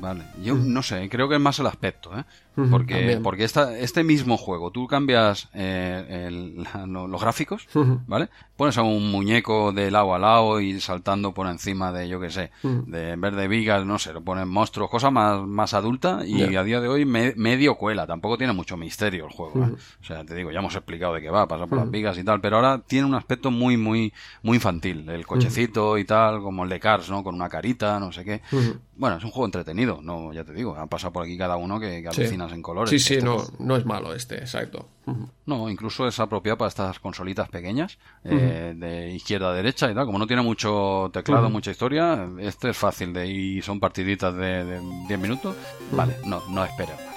Vale, 0.00 0.24
yo 0.42 0.54
no 0.54 0.82
sé, 0.82 1.08
creo 1.08 1.28
que 1.28 1.36
es 1.36 1.40
más 1.40 1.58
el 1.58 1.66
aspecto, 1.66 2.16
¿eh? 2.16 2.24
Porque, 2.70 3.18
porque 3.22 3.44
esta, 3.44 3.78
este 3.78 4.04
mismo 4.04 4.36
juego, 4.36 4.70
tú 4.70 4.86
cambias 4.86 5.48
eh, 5.54 6.28
los 6.86 7.20
gráficos, 7.20 7.66
¿vale? 8.06 8.28
Pones 8.56 8.76
a 8.78 8.82
un 8.82 9.10
muñeco 9.10 9.72
de 9.72 9.90
lado 9.90 10.14
a 10.14 10.18
lado 10.18 10.60
y 10.60 10.78
saltando 10.80 11.32
por 11.32 11.46
encima 11.46 11.92
de, 11.92 12.08
yo 12.08 12.20
qué 12.20 12.30
sé, 12.30 12.50
de 12.62 13.10
en 13.12 13.20
vez 13.20 13.34
de 13.34 13.48
vigas, 13.48 13.84
no 13.86 13.98
sé, 13.98 14.12
lo 14.12 14.22
ponen 14.22 14.48
monstruos, 14.48 14.90
cosa 14.90 15.10
más, 15.10 15.40
más 15.46 15.74
adulta 15.74 16.26
y 16.26 16.54
a 16.54 16.62
día 16.62 16.80
de 16.80 16.88
hoy 16.88 17.04
medio 17.04 17.76
cuela, 17.76 18.06
tampoco 18.06 18.36
tiene 18.36 18.52
mucho 18.52 18.76
misterio 18.76 19.26
el 19.26 19.32
juego. 19.32 19.64
¿eh? 19.64 19.72
O 20.00 20.04
sea, 20.04 20.24
te 20.24 20.34
digo, 20.34 20.50
ya 20.50 20.58
hemos 20.58 20.74
explicado 20.74 21.14
de 21.14 21.22
qué 21.22 21.30
va, 21.30 21.48
pasa 21.48 21.66
por 21.66 21.78
las 21.78 21.90
vigas 21.90 22.18
y 22.18 22.24
tal, 22.24 22.40
pero 22.40 22.56
ahora 22.56 22.78
tiene 22.86 23.06
un 23.06 23.14
aspecto 23.14 23.50
muy, 23.50 23.76
muy, 23.76 24.12
muy 24.42 24.56
infantil, 24.56 25.08
el 25.08 25.26
cochecito 25.26 25.96
y 25.96 26.04
tal, 26.04 26.42
como 26.42 26.64
el 26.64 26.70
de 26.70 26.78
Cars, 26.78 27.08
¿no? 27.08 27.24
Con 27.24 27.34
una 27.34 27.48
carita, 27.48 27.98
no 27.98 28.12
sé 28.12 28.24
qué. 28.24 28.42
Bueno, 28.96 29.16
es 29.16 29.24
un 29.24 29.30
juego 29.30 29.46
entretenido, 29.46 30.00
no, 30.02 30.32
ya 30.32 30.44
te 30.44 30.52
digo, 30.52 30.76
ha 30.76 30.86
pasado 30.86 31.12
por 31.12 31.24
aquí 31.24 31.36
cada 31.36 31.56
uno 31.56 31.80
que, 31.80 32.02
que 32.02 32.08
en 32.50 32.62
colores. 32.62 32.90
Sí, 32.90 32.98
sí, 32.98 33.22
no, 33.22 33.36
no 33.58 33.76
es 33.76 33.84
malo 33.84 34.14
este, 34.14 34.38
exacto. 34.38 34.88
No, 35.46 35.68
incluso 35.68 36.06
es 36.06 36.18
apropiado 36.18 36.58
para 36.58 36.68
estas 36.68 36.98
consolitas 36.98 37.48
pequeñas, 37.48 37.98
eh, 38.24 38.72
de 38.76 39.10
izquierda 39.10 39.50
a 39.50 39.52
derecha 39.52 39.90
y 39.90 39.94
tal. 39.94 40.06
Como 40.06 40.18
no 40.18 40.26
tiene 40.26 40.42
mucho 40.42 41.10
teclado, 41.12 41.50
mucha 41.50 41.70
historia, 41.70 42.28
este 42.38 42.70
es 42.70 42.76
fácil 42.76 43.12
de 43.12 43.26
y 43.26 43.62
son 43.62 43.78
partiditas 43.78 44.34
de 44.34 44.80
10 45.08 45.20
minutos. 45.20 45.54
Vale, 45.92 46.16
no, 46.24 46.42
no 46.48 46.64
esperes 46.64 46.96
más. 47.06 47.12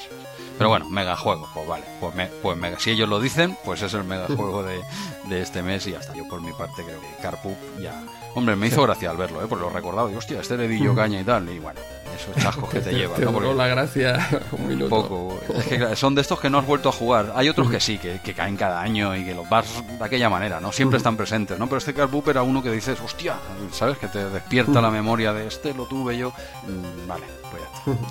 Pero 0.57 0.69
bueno, 0.69 0.89
mega 0.89 1.15
juego, 1.17 1.47
pues 1.53 1.67
vale, 1.67 1.83
pues, 1.99 2.29
pues 2.41 2.57
mega, 2.57 2.79
si 2.79 2.91
ellos 2.91 3.09
lo 3.09 3.19
dicen, 3.19 3.57
pues 3.65 3.81
es 3.81 3.93
el 3.93 4.05
mega 4.05 4.27
juego 4.27 4.63
de, 4.63 4.79
de 5.27 5.41
este 5.41 5.61
mes 5.61 5.85
y 5.87 5.95
hasta 5.95 6.15
yo 6.15 6.27
por 6.29 6.41
mi 6.41 6.53
parte 6.53 6.83
creo 6.83 6.99
que 7.01 7.21
Carpup 7.21 7.57
ya... 7.81 8.01
Hombre, 8.35 8.55
me 8.57 8.67
hizo 8.67 8.83
gracia 8.83 9.09
al 9.09 9.17
verlo, 9.17 9.41
¿eh? 9.41 9.45
porque 9.47 9.63
lo 9.63 9.69
recordaba, 9.69 10.11
y 10.11 10.15
hostia, 10.15 10.41
este 10.41 10.57
le 10.57 10.67
di 10.67 10.77
yo 10.77 10.93
caña 10.93 11.21
y 11.21 11.23
tal, 11.23 11.49
y 11.49 11.57
bueno, 11.57 11.79
esos 12.15 12.35
chascos 12.35 12.69
que 12.69 12.79
te, 12.81 12.91
llevan. 12.93 13.21
¿no? 13.21 13.53
la 13.53 13.67
gracia 13.67 14.27
un 14.51 14.67
minuto. 14.67 14.89
poco. 14.89 15.39
Es 15.57 15.65
que 15.65 15.95
son 15.95 16.15
de 16.15 16.21
estos 16.21 16.39
que 16.39 16.49
no 16.49 16.57
has 16.59 16.65
vuelto 16.65 16.89
a 16.89 16.91
jugar. 16.91 17.31
Hay 17.35 17.47
otros 17.47 17.69
que 17.69 17.79
sí, 17.79 17.97
que, 17.97 18.33
caen 18.33 18.57
cada 18.57 18.81
año 18.81 19.15
y 19.15 19.23
que 19.23 19.33
los 19.33 19.47
vas 19.47 19.65
de 19.87 20.03
aquella 20.03 20.29
manera, 20.29 20.59
¿no? 20.59 20.73
Siempre 20.73 20.97
están 20.97 21.15
presentes, 21.15 21.57
¿no? 21.57 21.67
Pero 21.67 21.77
este 21.77 21.93
Carpup 21.93 22.27
era 22.27 22.43
uno 22.43 22.61
que 22.61 22.71
dices, 22.71 22.99
hostia, 22.99 23.35
¿sabes? 23.71 23.97
Que 23.97 24.07
te 24.07 24.29
despierta 24.29 24.81
la 24.81 24.91
memoria 24.91 25.31
de 25.31 25.47
este, 25.47 25.73
lo 25.73 25.85
tuve 25.85 26.17
yo. 26.17 26.33
Mm, 26.63 27.07
vale, 27.07 27.23
pues 27.49 27.63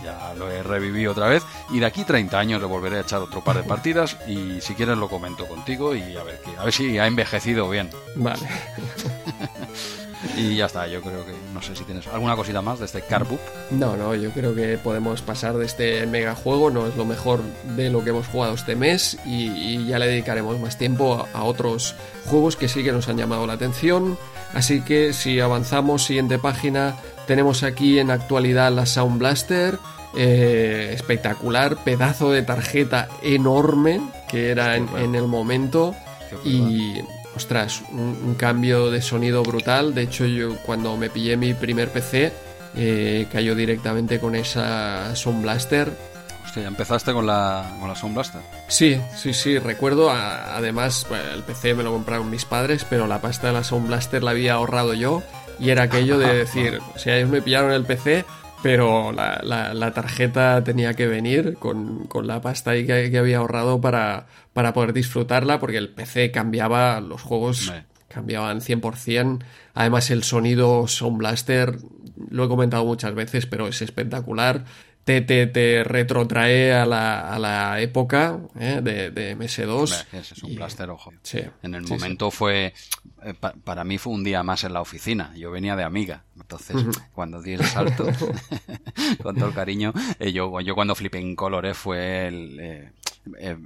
ya 0.03 0.31
Ya 0.31 0.35
lo 0.35 0.51
he 0.51 0.63
revivido 0.63 1.13
otra 1.13 1.27
vez. 1.27 1.43
Y 1.71 1.81
de 1.81 1.87
aquí 1.87 2.05
30 2.05 2.39
años 2.39 2.61
le 2.63 2.67
volveré 2.67 2.97
a 2.97 3.01
echar 3.01 3.21
otro 3.21 3.43
par 3.43 3.57
de 3.57 3.65
partidas 3.65 4.17
y 4.27 4.61
si 4.63 4.75
quieres 4.75 4.97
lo 4.97 5.09
comento 5.09 5.47
contigo 5.47 5.95
y 5.95 6.17
a 6.17 6.23
ver, 6.23 6.41
a 6.59 6.65
ver 6.65 6.73
si 6.73 6.99
ha 6.99 7.07
envejecido 7.07 7.69
bien. 7.69 7.91
Vale. 8.17 8.49
Y 10.37 10.57
ya 10.57 10.67
está, 10.67 10.87
yo 10.87 11.01
creo 11.01 11.25
que 11.25 11.33
no 11.53 11.63
sé 11.63 11.77
si 11.77 11.85
tienes 11.85 12.07
alguna 12.09 12.37
cosita 12.37 12.63
más 12.63 12.79
de 12.79 12.87
este 12.87 13.03
Carboop. 13.03 13.41
No, 13.71 13.97
no, 13.97 14.15
yo 14.15 14.31
creo 14.31 14.55
que 14.55 14.79
podemos 14.79 15.23
pasar 15.23 15.57
de 15.57 15.67
este 15.67 16.07
mega 16.07 16.35
juego, 16.35 16.71
no 16.71 16.87
es 16.87 16.97
lo 16.97 17.05
mejor 17.05 17.41
de 17.77 17.91
lo 17.91 18.03
que 18.03 18.11
hemos 18.11 18.27
jugado 18.27 18.55
este 18.55 18.77
mes 18.77 19.19
y, 19.25 19.85
ya 19.87 19.99
le 19.99 20.07
dedicaremos 20.07 20.59
más 20.61 20.79
tiempo 20.79 21.27
a, 21.33 21.45
otros 21.45 21.95
juegos 22.27 22.57
que 22.57 22.69
sí 22.69 22.83
que 22.83 22.93
nos 22.93 23.09
han 23.09 23.19
llamado 23.19 23.47
la 23.47 23.55
atención. 23.55 24.19
Así 24.55 24.81
que 24.81 25.13
si 25.13 25.41
avanzamos, 25.41 26.05
siguiente 26.05 26.39
página, 26.39 26.97
tenemos 27.27 27.63
aquí 27.63 27.99
en 27.99 28.11
actualidad 28.11 28.73
la 28.73 28.87
Sound 28.87 29.19
Blaster. 29.19 29.79
Eh, 30.17 30.93
espectacular, 30.95 31.77
pedazo 31.83 32.31
de 32.31 32.43
tarjeta 32.43 33.09
enorme 33.21 34.01
que 34.29 34.51
era 34.51 34.77
en 34.77 35.17
el 35.17 35.27
momento 35.27 35.93
y 36.45 37.01
ostras, 37.37 37.83
un, 37.91 38.35
cambio 38.37 38.91
de 38.91 39.03
sonido 39.03 39.43
brutal. 39.43 39.95
De 39.95 40.03
hecho, 40.03 40.27
yo 40.27 40.57
cuando 40.65 40.97
me 40.97 41.11
pillé 41.11 41.37
mi 41.37 41.55
primer 41.55 41.91
PC, 41.91 42.33
eh, 42.77 43.27
cayó 43.33 43.55
directamente 43.55 44.19
con 44.19 44.35
esa 44.35 45.15
Sound 45.17 45.43
Blaster. 45.43 45.93
Hostia, 46.45 46.67
¿empezaste 46.67 47.13
con 47.13 47.27
la, 47.27 47.77
con 47.81 47.89
la 47.89 47.95
Sound 47.95 48.15
Blaster? 48.15 48.41
Sí, 48.69 49.01
sí, 49.17 49.33
sí. 49.33 49.59
Recuerdo, 49.59 50.11
además, 50.11 51.07
el 51.35 51.43
PC 51.43 51.75
me 51.75 51.83
lo 51.83 51.93
compraron 51.93 52.31
mis 52.31 52.45
padres, 52.45 52.87
pero 52.89 53.07
la 53.07 53.21
pasta 53.21 53.49
de 53.49 53.53
la 53.55 53.65
Sound 53.65 53.89
Blaster 53.89 54.23
la 54.23 54.33
había 54.33 54.55
ahorrado 54.55 54.95
yo. 54.95 55.23
Y 55.59 55.71
era 55.71 55.85
aquello 55.85 56.19
de 56.19 56.35
decir, 56.35 56.81
si 56.97 57.11
ellos 57.11 57.31
me 57.31 57.43
pillaron 57.43 57.73
el 57.73 57.85
PC, 57.85 58.25
pero 58.65 59.13
la, 59.13 59.75
la, 59.75 59.93
tarjeta 59.93 60.65
tenía 60.65 60.95
que 60.95 61.07
venir 61.07 61.57
con, 61.59 62.07
con 62.07 62.27
la 62.27 62.41
pasta 62.41 62.71
ahí 62.71 62.87
que, 62.87 63.19
había 63.19 63.37
ahorrado 63.37 63.79
para, 63.83 64.27
para 64.55 64.73
poder 64.73 64.95
disfrutarla, 64.95 65.61
porque 65.61 65.77
el 65.77 65.91
PC 65.91 66.31
cambiaba, 66.31 66.99
los 67.03 67.21
juegos 67.21 67.71
cambiaban 68.09 68.63
100%. 68.63 69.45
Además, 69.75 70.11
el 70.11 70.25
sonido 70.25 70.89
Sound 70.89 71.19
Blaster, 71.19 71.77
lo 72.31 72.47
he 72.47 72.49
comentado 72.49 72.87
muchas 72.87 73.15
veces, 73.15 73.45
pero 73.45 73.69
es 73.69 73.83
espectacular 73.83 74.65
te, 75.05 75.21
te, 75.21 75.85
retrotrae 75.85 76.73
a 76.73 76.87
la, 76.87 77.33
a 77.33 77.39
la 77.39 77.81
época 77.81 78.41
¿eh? 78.59 78.81
de, 78.83 79.11
de, 79.11 79.37
MS2. 79.37 80.07
es 80.13 80.43
un 80.43 80.55
blaster, 80.55 80.89
ojo. 80.91 81.13
En 81.63 81.75
el 81.75 81.83
momento 81.83 82.31
fue, 82.31 82.73
eh, 83.25 83.35
para 83.65 83.85
mí 83.85 83.99
fue 83.99 84.13
un 84.13 84.25
día 84.25 84.43
más 84.43 84.65
en 84.65 84.73
la 84.73 84.81
oficina. 84.81 85.33
Yo 85.37 85.51
venía 85.51 85.77
de 85.77 85.85
amiga. 85.85 86.25
Entonces, 86.37 86.77
cuando 87.13 87.41
di 87.41 87.53
el 87.55 87.65
salto, 87.65 88.07
con 89.23 89.37
todo 89.37 89.49
el 89.49 89.55
cariño, 89.55 89.93
eh, 90.19 90.33
yo, 90.33 90.61
yo 90.61 90.75
cuando 90.75 90.95
flipé 90.95 91.19
en 91.19 91.35
colores 91.35 91.77
fue 91.77 92.29
el, 92.29 92.93
eh, 93.39 93.57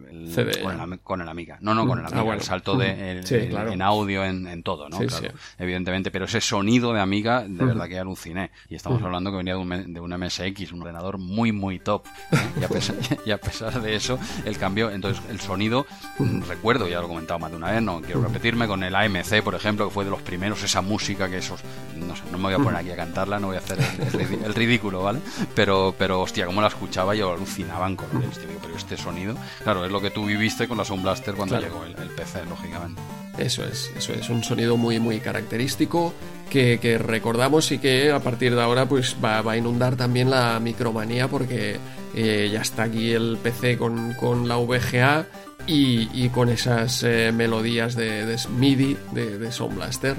con, 1.03 1.21
el, 1.21 1.29
Amiga. 1.29 1.59
No, 1.61 1.75
no, 1.75 1.87
con 1.87 1.99
el 1.99 2.05
ah, 2.05 2.09
Amiga. 2.13 2.35
El 2.35 2.43
salto 2.43 2.77
de, 2.77 3.23
en 3.29 3.83
audio, 3.83 4.25
en, 4.25 4.63
todo, 4.63 4.89
¿no? 4.89 4.99
claro, 4.99 5.29
evidentemente. 5.59 6.11
Pero 6.11 6.27
ese 6.27 6.41
sonido 6.41 6.93
de 6.93 7.01
Amiga, 7.01 7.45
de 7.47 7.65
verdad 7.65 7.89
que 7.89 7.99
aluciné. 7.99 8.51
Y 8.69 8.77
estamos 8.77 9.03
hablando 9.03 9.31
que 9.31 9.39
venía 9.39 9.55
de 9.55 9.61
un, 9.61 9.93
de 9.93 10.01
un 10.01 10.11
MSX, 10.17 10.73
un 10.73 10.83
ordenador 10.83 11.19
muy, 11.19 11.53
muy 11.53 11.79
top. 11.81 12.07
¿eh? 12.33 12.37
Y, 12.61 12.65
a 12.65 12.69
pesar, 12.69 12.97
y, 13.25 13.31
a 13.31 13.39
pesar, 13.39 13.81
de 13.83 13.95
eso, 13.95 14.19
el 14.45 14.59
cambio, 14.59 14.91
entonces 14.91 15.23
el 15.31 15.41
sonido, 15.41 15.87
recuerdo, 16.49 16.89
ya 16.89 17.01
lo 17.01 17.07
he 17.07 17.09
comentado 17.09 17.39
más 17.39 17.51
de 17.51 17.57
una 17.57 17.73
vez, 17.73 17.83
no 17.83 18.01
quiero 18.01 18.23
repetirme, 18.23 18.67
con 18.67 18.83
el 18.83 18.95
AMC, 18.95 19.43
por 19.43 19.55
ejemplo, 19.55 19.89
que 19.89 19.95
fue 19.95 20.05
de 20.05 20.11
los 20.11 20.23
primeros, 20.23 20.63
esa 20.63 20.83
música 20.83 21.29
que 21.29 21.39
esos, 21.39 21.61
no 21.97 22.15
sé, 22.15 22.23
no 22.31 22.39
me 22.39 22.45
voy 22.45 22.55
a 22.55 22.59
poner 22.59 22.77
aquí 22.77 22.91
a 22.91 22.97
cantarla, 22.97 23.39
no 23.39 23.49
voy 23.49 23.57
a 23.57 23.61
hacer 23.61 23.79
el, 24.45 24.55
ridículo, 24.55 25.03
¿vale? 25.03 25.21
Pero, 25.55 25.95
pero, 25.99 26.21
hostia, 26.21 26.47
como 26.47 26.61
la 26.61 26.69
escuchaba, 26.69 27.15
yo 27.15 27.33
alucinaba 27.33 27.87
en 27.87 27.97
colores, 27.97 28.41
pero 28.63 28.77
este 28.77 28.97
sonido 28.97 29.35
Claro, 29.63 29.85
es 29.85 29.93
lo 29.93 30.01
que 30.01 30.11
tú 30.11 30.27
viviste 30.27 30.69
con 30.69 30.79
la 30.79 30.85
Sound 30.85 31.03
Blaster 31.03 31.35
cuando 31.35 31.61
llegó 31.61 31.85
el, 31.85 31.95
PC, 31.95 32.45
lógicamente. 32.47 33.01
Eso 33.39 33.65
es, 33.65 33.93
eso 33.97 34.13
es 34.13 34.29
un 34.29 34.43
sonido 34.43 34.77
muy, 34.77 34.99
muy 34.99 35.21
característico 35.21 36.13
que, 36.49 36.99
recordamos 36.99 37.71
y 37.73 37.79
que 37.79 38.11
a 38.11 38.21
partir 38.21 38.55
de 38.55 38.63
ahora 38.63 38.87
pues 38.87 39.17
va, 39.23 39.39
a 39.39 39.57
inundar 39.57 39.97
también 39.97 40.31
la 40.31 40.59
micromanía 40.61 41.29
porque 41.29 41.77
eh, 42.15 42.49
ya 42.53 42.63
está 42.63 42.85
aquí 42.85 43.13
el 43.13 43.39
PC 43.43 43.79
con, 43.79 44.49
la 44.49 44.57
VGA 44.57 45.27
y, 45.67 46.29
con 46.31 46.49
esas 46.49 47.03
eh, 47.03 47.31
melodías 47.33 47.95
de, 47.95 48.37
MIDI 48.59 48.97
de, 49.13 49.53
Sound 49.53 49.77
Blaster. 49.77 50.17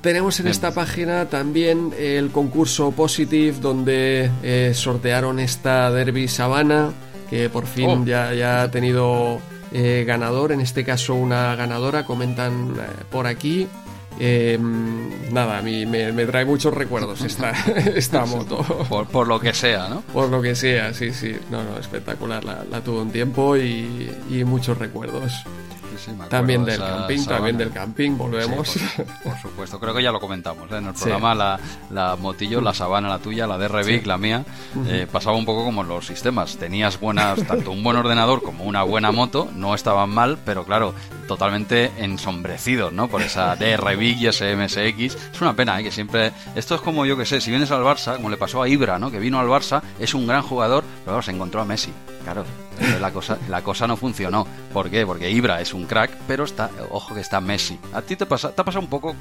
Tenemos 0.00 0.38
en 0.38 0.46
esta 0.46 0.72
página 0.72 1.26
también 1.26 1.92
el 1.98 2.30
concurso 2.30 2.92
Positive 2.92 3.58
donde 3.60 4.30
eh, 4.44 4.72
sortearon 4.72 5.40
esta 5.40 5.90
Derby 5.90 6.28
Sabana 6.28 6.92
que 7.28 7.48
por 7.48 7.66
fin 7.66 7.90
oh. 7.90 8.04
ya, 8.04 8.62
ha 8.62 8.70
tenido 8.70 9.40
eh, 9.72 10.04
ganador, 10.06 10.52
en 10.52 10.60
este 10.60 10.84
caso 10.84 11.14
una 11.14 11.54
ganadora, 11.56 12.04
comentan 12.04 12.74
eh, 12.76 13.04
por 13.10 13.26
aquí. 13.26 13.68
Em, 14.20 15.32
nada, 15.32 15.58
a 15.58 15.62
mí 15.62 15.86
me, 15.86 16.12
trae 16.26 16.44
muchos 16.44 16.74
recuerdos 16.74 17.20
esta, 17.20 17.50
esta 17.94 18.26
moto. 18.26 18.58
Por, 19.12 19.28
lo 19.28 19.38
que 19.38 19.54
sea, 19.54 19.88
¿no? 19.88 20.00
Por 20.12 20.28
lo 20.28 20.42
que 20.42 20.56
sea, 20.56 20.92
sí, 20.92 21.12
sí. 21.12 21.36
No, 21.50 21.62
no, 21.62 21.78
espectacular. 21.78 22.44
La, 22.44 22.64
la 22.68 22.80
tuve 22.80 23.02
un 23.02 23.10
tiempo 23.12 23.56
y, 23.56 24.10
y 24.28 24.42
muchos 24.44 24.76
recuerdos 24.78 25.44
también 26.28 26.64
del 26.64 26.78
camping, 26.78 27.24
también 27.24 27.56
del 27.58 27.70
camping, 27.70 28.16
volvemos. 28.16 28.78
por, 29.24 29.38
supuesto, 29.38 29.78
creo 29.80 29.94
que 29.94 30.02
ya 30.02 30.12
lo 30.12 30.20
comentamos 30.20 30.70
¿eh? 30.72 30.76
en 30.76 30.86
el 30.86 30.94
programa, 30.94 31.34
la, 31.34 31.60
la, 31.90 32.16
motillo, 32.16 32.60
la 32.60 32.74
sabana, 32.74 33.08
la 33.08 33.18
tuya, 33.18 33.46
la 33.46 33.58
DR 33.58 33.84
Vic, 33.84 34.06
la 34.06 34.18
mía, 34.18 34.44
eh, 34.86 35.06
pasaba 35.10 35.36
un 35.36 35.44
poco 35.44 35.64
como 35.64 35.82
los 35.82 36.06
sistemas. 36.06 36.56
Tenías 36.56 37.00
buenas, 37.00 37.44
tanto 37.46 37.72
un 37.72 37.82
buen 37.82 37.96
ordenador 37.96 38.42
como 38.42 38.64
una 38.64 38.82
buena 38.82 39.12
moto, 39.12 39.48
no 39.54 39.74
estaban 39.74 40.10
mal, 40.10 40.38
pero 40.44 40.64
claro, 40.64 40.94
totalmente 41.26 41.92
ensombrecidos, 41.98 42.92
¿no? 42.92 43.08
Por 43.08 43.22
esa 43.22 43.56
DR 43.56 43.96
Vic 43.96 44.18
y 44.18 44.26
ese 44.26 44.56
MSX. 44.56 45.16
Es 45.32 45.40
una 45.40 45.54
pena, 45.54 45.78
¿eh? 45.80 45.84
Que 45.84 45.90
siempre... 45.90 46.32
Esto 46.54 46.74
es 46.74 46.80
como, 46.80 47.06
yo 47.06 47.16
que 47.16 47.24
sé, 47.24 47.40
si 47.40 47.50
vienes 47.50 47.70
al 47.70 47.82
Barça, 47.82 48.16
como 48.16 48.30
le 48.30 48.36
pasó 48.36 48.62
a 48.62 48.68
Ibra, 48.68 48.98
¿no? 48.98 49.10
Que 49.10 49.18
vino 49.18 49.38
al 49.38 49.46
Barça, 49.46 49.82
es 49.98 50.14
un 50.14 50.26
gran 50.26 50.42
jugador, 50.42 50.84
pero 51.04 51.22
se 51.22 51.30
encontró 51.30 51.60
a 51.60 51.64
Messi. 51.64 51.92
Claro, 52.28 52.44
la 53.00 53.10
cosa, 53.10 53.38
la 53.48 53.62
cosa 53.62 53.86
no 53.86 53.96
funcionó. 53.96 54.46
¿Por 54.74 54.90
qué? 54.90 55.06
Porque 55.06 55.30
Ibra 55.30 55.62
es 55.62 55.72
un 55.72 55.86
crack, 55.86 56.10
pero 56.26 56.44
está, 56.44 56.70
ojo 56.90 57.14
que 57.14 57.22
está 57.22 57.40
Messi. 57.40 57.78
A 57.94 58.02
ti 58.02 58.16
te 58.16 58.26
pasa, 58.26 58.54
te 58.54 58.60
ha 58.60 58.64
pasado 58.66 58.84
un 58.84 58.90
poco 58.90 59.16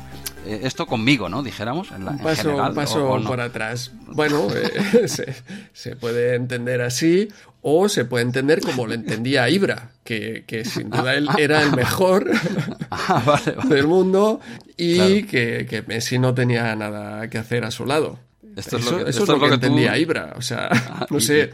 eh, 0.46 0.60
esto 0.64 0.86
conmigo, 0.86 1.30
¿no? 1.30 1.42
Dijéramos. 1.42 1.90
En 1.92 2.04
la, 2.04 2.12
un 2.12 2.18
paso, 2.18 2.74
paso 2.76 3.22
por 3.26 3.40
atrás. 3.40 3.94
Bueno, 4.08 4.50
eh, 4.54 5.08
se, 5.74 5.96
puede 5.96 6.36
entender 6.36 6.82
así 6.82 7.30
o 7.62 7.88
se 7.88 8.04
puede 8.04 8.26
entender 8.26 8.60
como 8.60 8.86
lo 8.86 8.94
entendía 8.94 9.50
Ibra, 9.50 9.92
que, 10.04 10.44
sin 10.66 10.90
duda 10.90 11.16
él 11.16 11.30
era 11.38 11.64
el 11.64 11.72
mejor 11.78 12.30
ah, 12.92 13.40
del 13.70 13.88
mundo 13.88 14.42
y 14.76 15.24
que, 15.24 15.66
que 15.70 15.82
Messi 15.84 16.20
no 16.20 16.34
tenía 16.34 16.76
nada 16.76 17.30
que 17.30 17.38
hacer 17.38 17.64
a 17.64 17.72
su 17.72 17.86
lado. 17.86 18.20
Esto 18.58 18.78
eso, 18.78 19.06
es 19.06 19.30
lo 19.30 19.40
que, 19.40 19.54
entendía 19.54 19.98
Ibra. 19.98 20.34
O 20.36 20.42
sea, 20.42 20.70
ah, 20.72 21.06
no 21.12 21.20
sé 21.20 21.52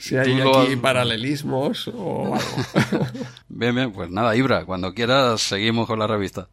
si 0.00 0.16
hay 0.16 0.40
aquí 0.40 0.76
paralelismos 0.76 1.88
o 1.94 2.34
algo. 2.34 3.06
bien, 3.48 3.74
bien, 3.74 3.92
pues 3.92 4.10
nada, 4.10 4.34
Ibra, 4.34 4.64
cuando 4.64 4.92
quieras 4.92 5.40
seguimos 5.42 5.86
con 5.86 6.00
la 6.00 6.08
revista. 6.08 6.48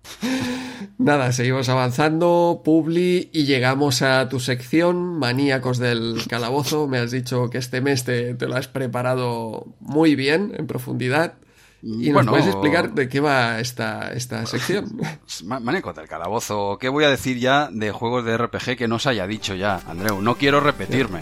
Nada, 0.99 1.31
seguimos 1.31 1.67
avanzando, 1.69 2.61
Publi, 2.63 3.29
y 3.33 3.45
llegamos 3.45 4.03
a 4.03 4.29
tu 4.29 4.39
sección, 4.39 5.17
Maníacos 5.17 5.79
del 5.79 6.21
Calabozo. 6.27 6.87
Me 6.87 6.99
has 6.99 7.11
dicho 7.11 7.49
que 7.49 7.57
este 7.57 7.81
mes 7.81 8.03
te 8.03 8.35
lo 8.39 8.55
has 8.55 8.67
preparado 8.67 9.65
muy 9.79 10.15
bien, 10.15 10.53
en 10.57 10.67
profundidad. 10.67 11.35
¿Y 11.83 12.09
nos 12.09 12.25
puedes 12.25 12.47
explicar 12.47 12.93
de 12.93 13.07
qué 13.07 13.19
va 13.19 13.59
esta, 13.59 14.11
esta 14.13 14.45
sección? 14.47 14.99
Maneco 15.45 15.93
del 15.93 16.07
calabozo. 16.07 16.77
¿Qué 16.79 16.89
voy 16.89 17.03
a 17.03 17.09
decir 17.09 17.37
ya 17.37 17.69
de 17.71 17.91
juegos 17.91 18.25
de 18.25 18.37
RPG 18.37 18.77
que 18.77 18.87
no 18.87 18.99
se 18.99 19.09
haya 19.09 19.27
dicho 19.27 19.55
ya, 19.55 19.81
Andreu? 19.87 20.21
No 20.21 20.35
quiero 20.35 20.59
repetirme. 20.59 21.21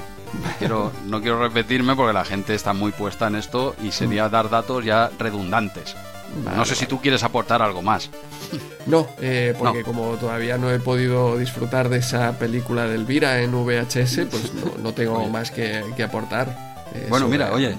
Quiero, 0.60 0.91
no 1.06 1.22
quiero 1.22 1.40
repetirme 1.40 1.95
porque 1.95 2.14
la 2.14 2.26
gente 2.26 2.56
está 2.56 2.73
muy 2.73 2.91
puesta 2.91 3.27
en 3.27 3.36
esto 3.36 3.76
y 3.84 3.91
sería 3.91 4.30
dar 4.30 4.49
datos 4.49 4.84
ya 4.84 5.10
redundantes. 5.18 5.95
no 6.44 6.65
sé 6.65 6.76
si 6.76 6.86
tú 6.86 6.99
quieres 6.99 7.23
aportar 7.23 7.61
algo 7.61 7.82
más. 7.82 8.10
No, 8.86 9.07
eh, 9.19 9.56
porque 9.57 9.84
como 9.84 10.11
todavía 10.15 10.57
no 10.57 10.72
he 10.72 10.80
podido 10.80 11.38
disfrutar 11.38 11.90
de 11.90 11.98
esa 11.98 12.38
película 12.38 12.86
de 12.86 12.95
Elvira 12.95 13.41
en 13.41 13.52
VHS, 13.52 14.27
pues 14.30 14.52
no, 14.84 14.94
tengo 14.94 15.27
más 15.30 15.52
que, 15.52 15.84
aportar. 16.03 16.76
Eh, 16.94 17.07
bueno, 17.10 17.27
mira, 17.27 17.52
oye, 17.52 17.77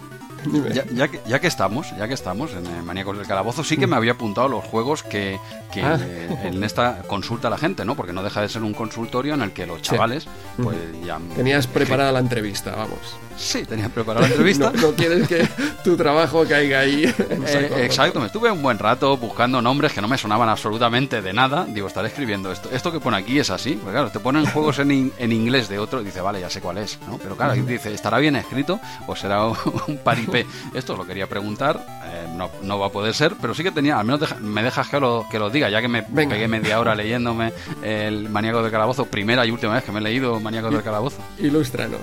ya, 0.95 1.09
que, 1.09 1.21
ya, 1.27 1.39
que, 1.41 1.47
estamos, 1.47 1.95
ya 1.97 2.09
que 2.09 2.15
estamos 2.15 2.53
en 2.53 2.67
el 2.67 2.83
Maníacos 2.83 3.19
del 3.19 3.27
Calabozo, 3.27 3.65
sí 3.65 3.77
que 3.77 3.87
me 3.87 3.97
había 3.97 4.13
apuntado 4.13 4.49
los 4.49 4.65
juegos 4.65 5.03
que, 5.03 5.39
ah. 5.83 5.99
en 6.45 6.63
esta 6.65 7.03
consulta 7.07 7.51
la 7.51 7.59
gente, 7.59 7.85
¿no? 7.85 7.95
Porque 7.95 8.13
no 8.13 8.23
deja 8.23 8.41
de 8.41 8.49
ser 8.49 8.63
un 8.63 8.75
consultorio 8.75 9.35
en 9.35 9.43
el 9.43 9.53
que 9.53 9.67
los 9.67 9.83
chavales, 9.83 10.27
pues 10.63 10.77
ya. 11.05 11.19
Tenías 11.35 11.67
preparada 11.67 12.13
la 12.13 12.21
entrevista, 12.21 12.75
vamos. 12.75 13.17
Sí, 13.37 13.65
tenía 13.65 13.89
preparada 13.89 14.27
la 14.27 14.33
entrevista. 14.33 14.73
no, 14.81 14.93
quieres 14.93 15.29
que 15.29 15.47
tu 15.85 15.97
trabajo 15.97 16.45
caiga 16.49 16.81
ahí. 16.81 17.05
Eh, 17.05 17.83
exacto, 17.83 18.21
me 18.21 18.27
estuve 18.27 18.51
un 18.51 18.63
buen 18.63 18.79
rato 18.79 19.17
buscando 19.17 19.61
nombres 19.63 19.93
que 19.93 20.01
no 20.01 20.09
me 20.09 20.19
sonaban 20.19 20.49
absolutamente 20.49 21.23
de 21.23 21.33
nada. 21.33 21.67
Digo, 21.69 21.87
estaré 21.87 22.09
escribiendo 22.09 22.51
esto. 22.51 22.71
Esto 22.73 22.91
que 22.91 23.01
pone 23.01 23.17
aquí 23.17 23.39
es 23.39 23.51
así. 23.51 23.75
Pues 23.75 23.93
claro, 23.93 24.11
te 24.11 24.21
ponen 24.21 24.47
juegos 24.47 24.79
en, 24.79 25.13
en 25.19 25.33
inglés 25.33 25.69
de 25.69 25.79
otro 25.79 26.01
y 26.01 26.05
dice, 26.05 26.21
vale, 26.21 26.41
ya 26.41 26.51
sé 26.51 26.61
cuál 26.61 26.79
es, 26.79 26.99
¿no? 27.09 27.19
Pero 27.19 27.37
claro, 27.37 27.55
dice, 27.55 27.93
¿estará 27.93 28.19
bien 28.19 28.37
escrito 28.37 28.81
o 29.07 29.15
será 29.15 29.47
un 29.47 29.99
paripé? 30.03 30.36
Esto 30.75 30.97
lo 30.97 31.07
quería 31.07 31.27
preguntar, 31.29 31.85
eh, 32.05 32.27
no, 32.35 32.51
no, 32.63 32.79
va 32.79 32.87
a 32.87 32.91
poder 32.91 33.15
ser, 33.15 33.35
pero 33.41 33.55
sí 33.55 33.63
que 33.63 33.71
tenía, 33.71 33.99
al 33.99 34.07
menos 34.07 34.39
me 34.41 34.63
dejas 34.63 34.89
que 34.89 35.01
lo, 35.01 35.27
que 35.31 35.39
lo 35.39 35.51
diga, 35.51 35.71
ya 35.71 35.81
que 35.81 35.89
me 35.89 36.03
pegué 36.03 36.49
media 36.49 36.81
hora 36.81 36.95
leyéndome 36.95 37.53
el 37.83 38.29
Maníaco 38.29 38.63
del 38.63 38.73
Calabozo, 38.73 39.07
primera 39.07 39.47
y 39.47 39.51
última 39.51 39.75
vez 39.75 39.85
que 39.85 39.93
me 39.93 40.01
he 40.01 40.03
leído 40.03 40.41
Maníaco 40.41 40.71
del 40.71 40.83
Calabozo. 40.83 41.19
Ilústranos. 41.39 42.01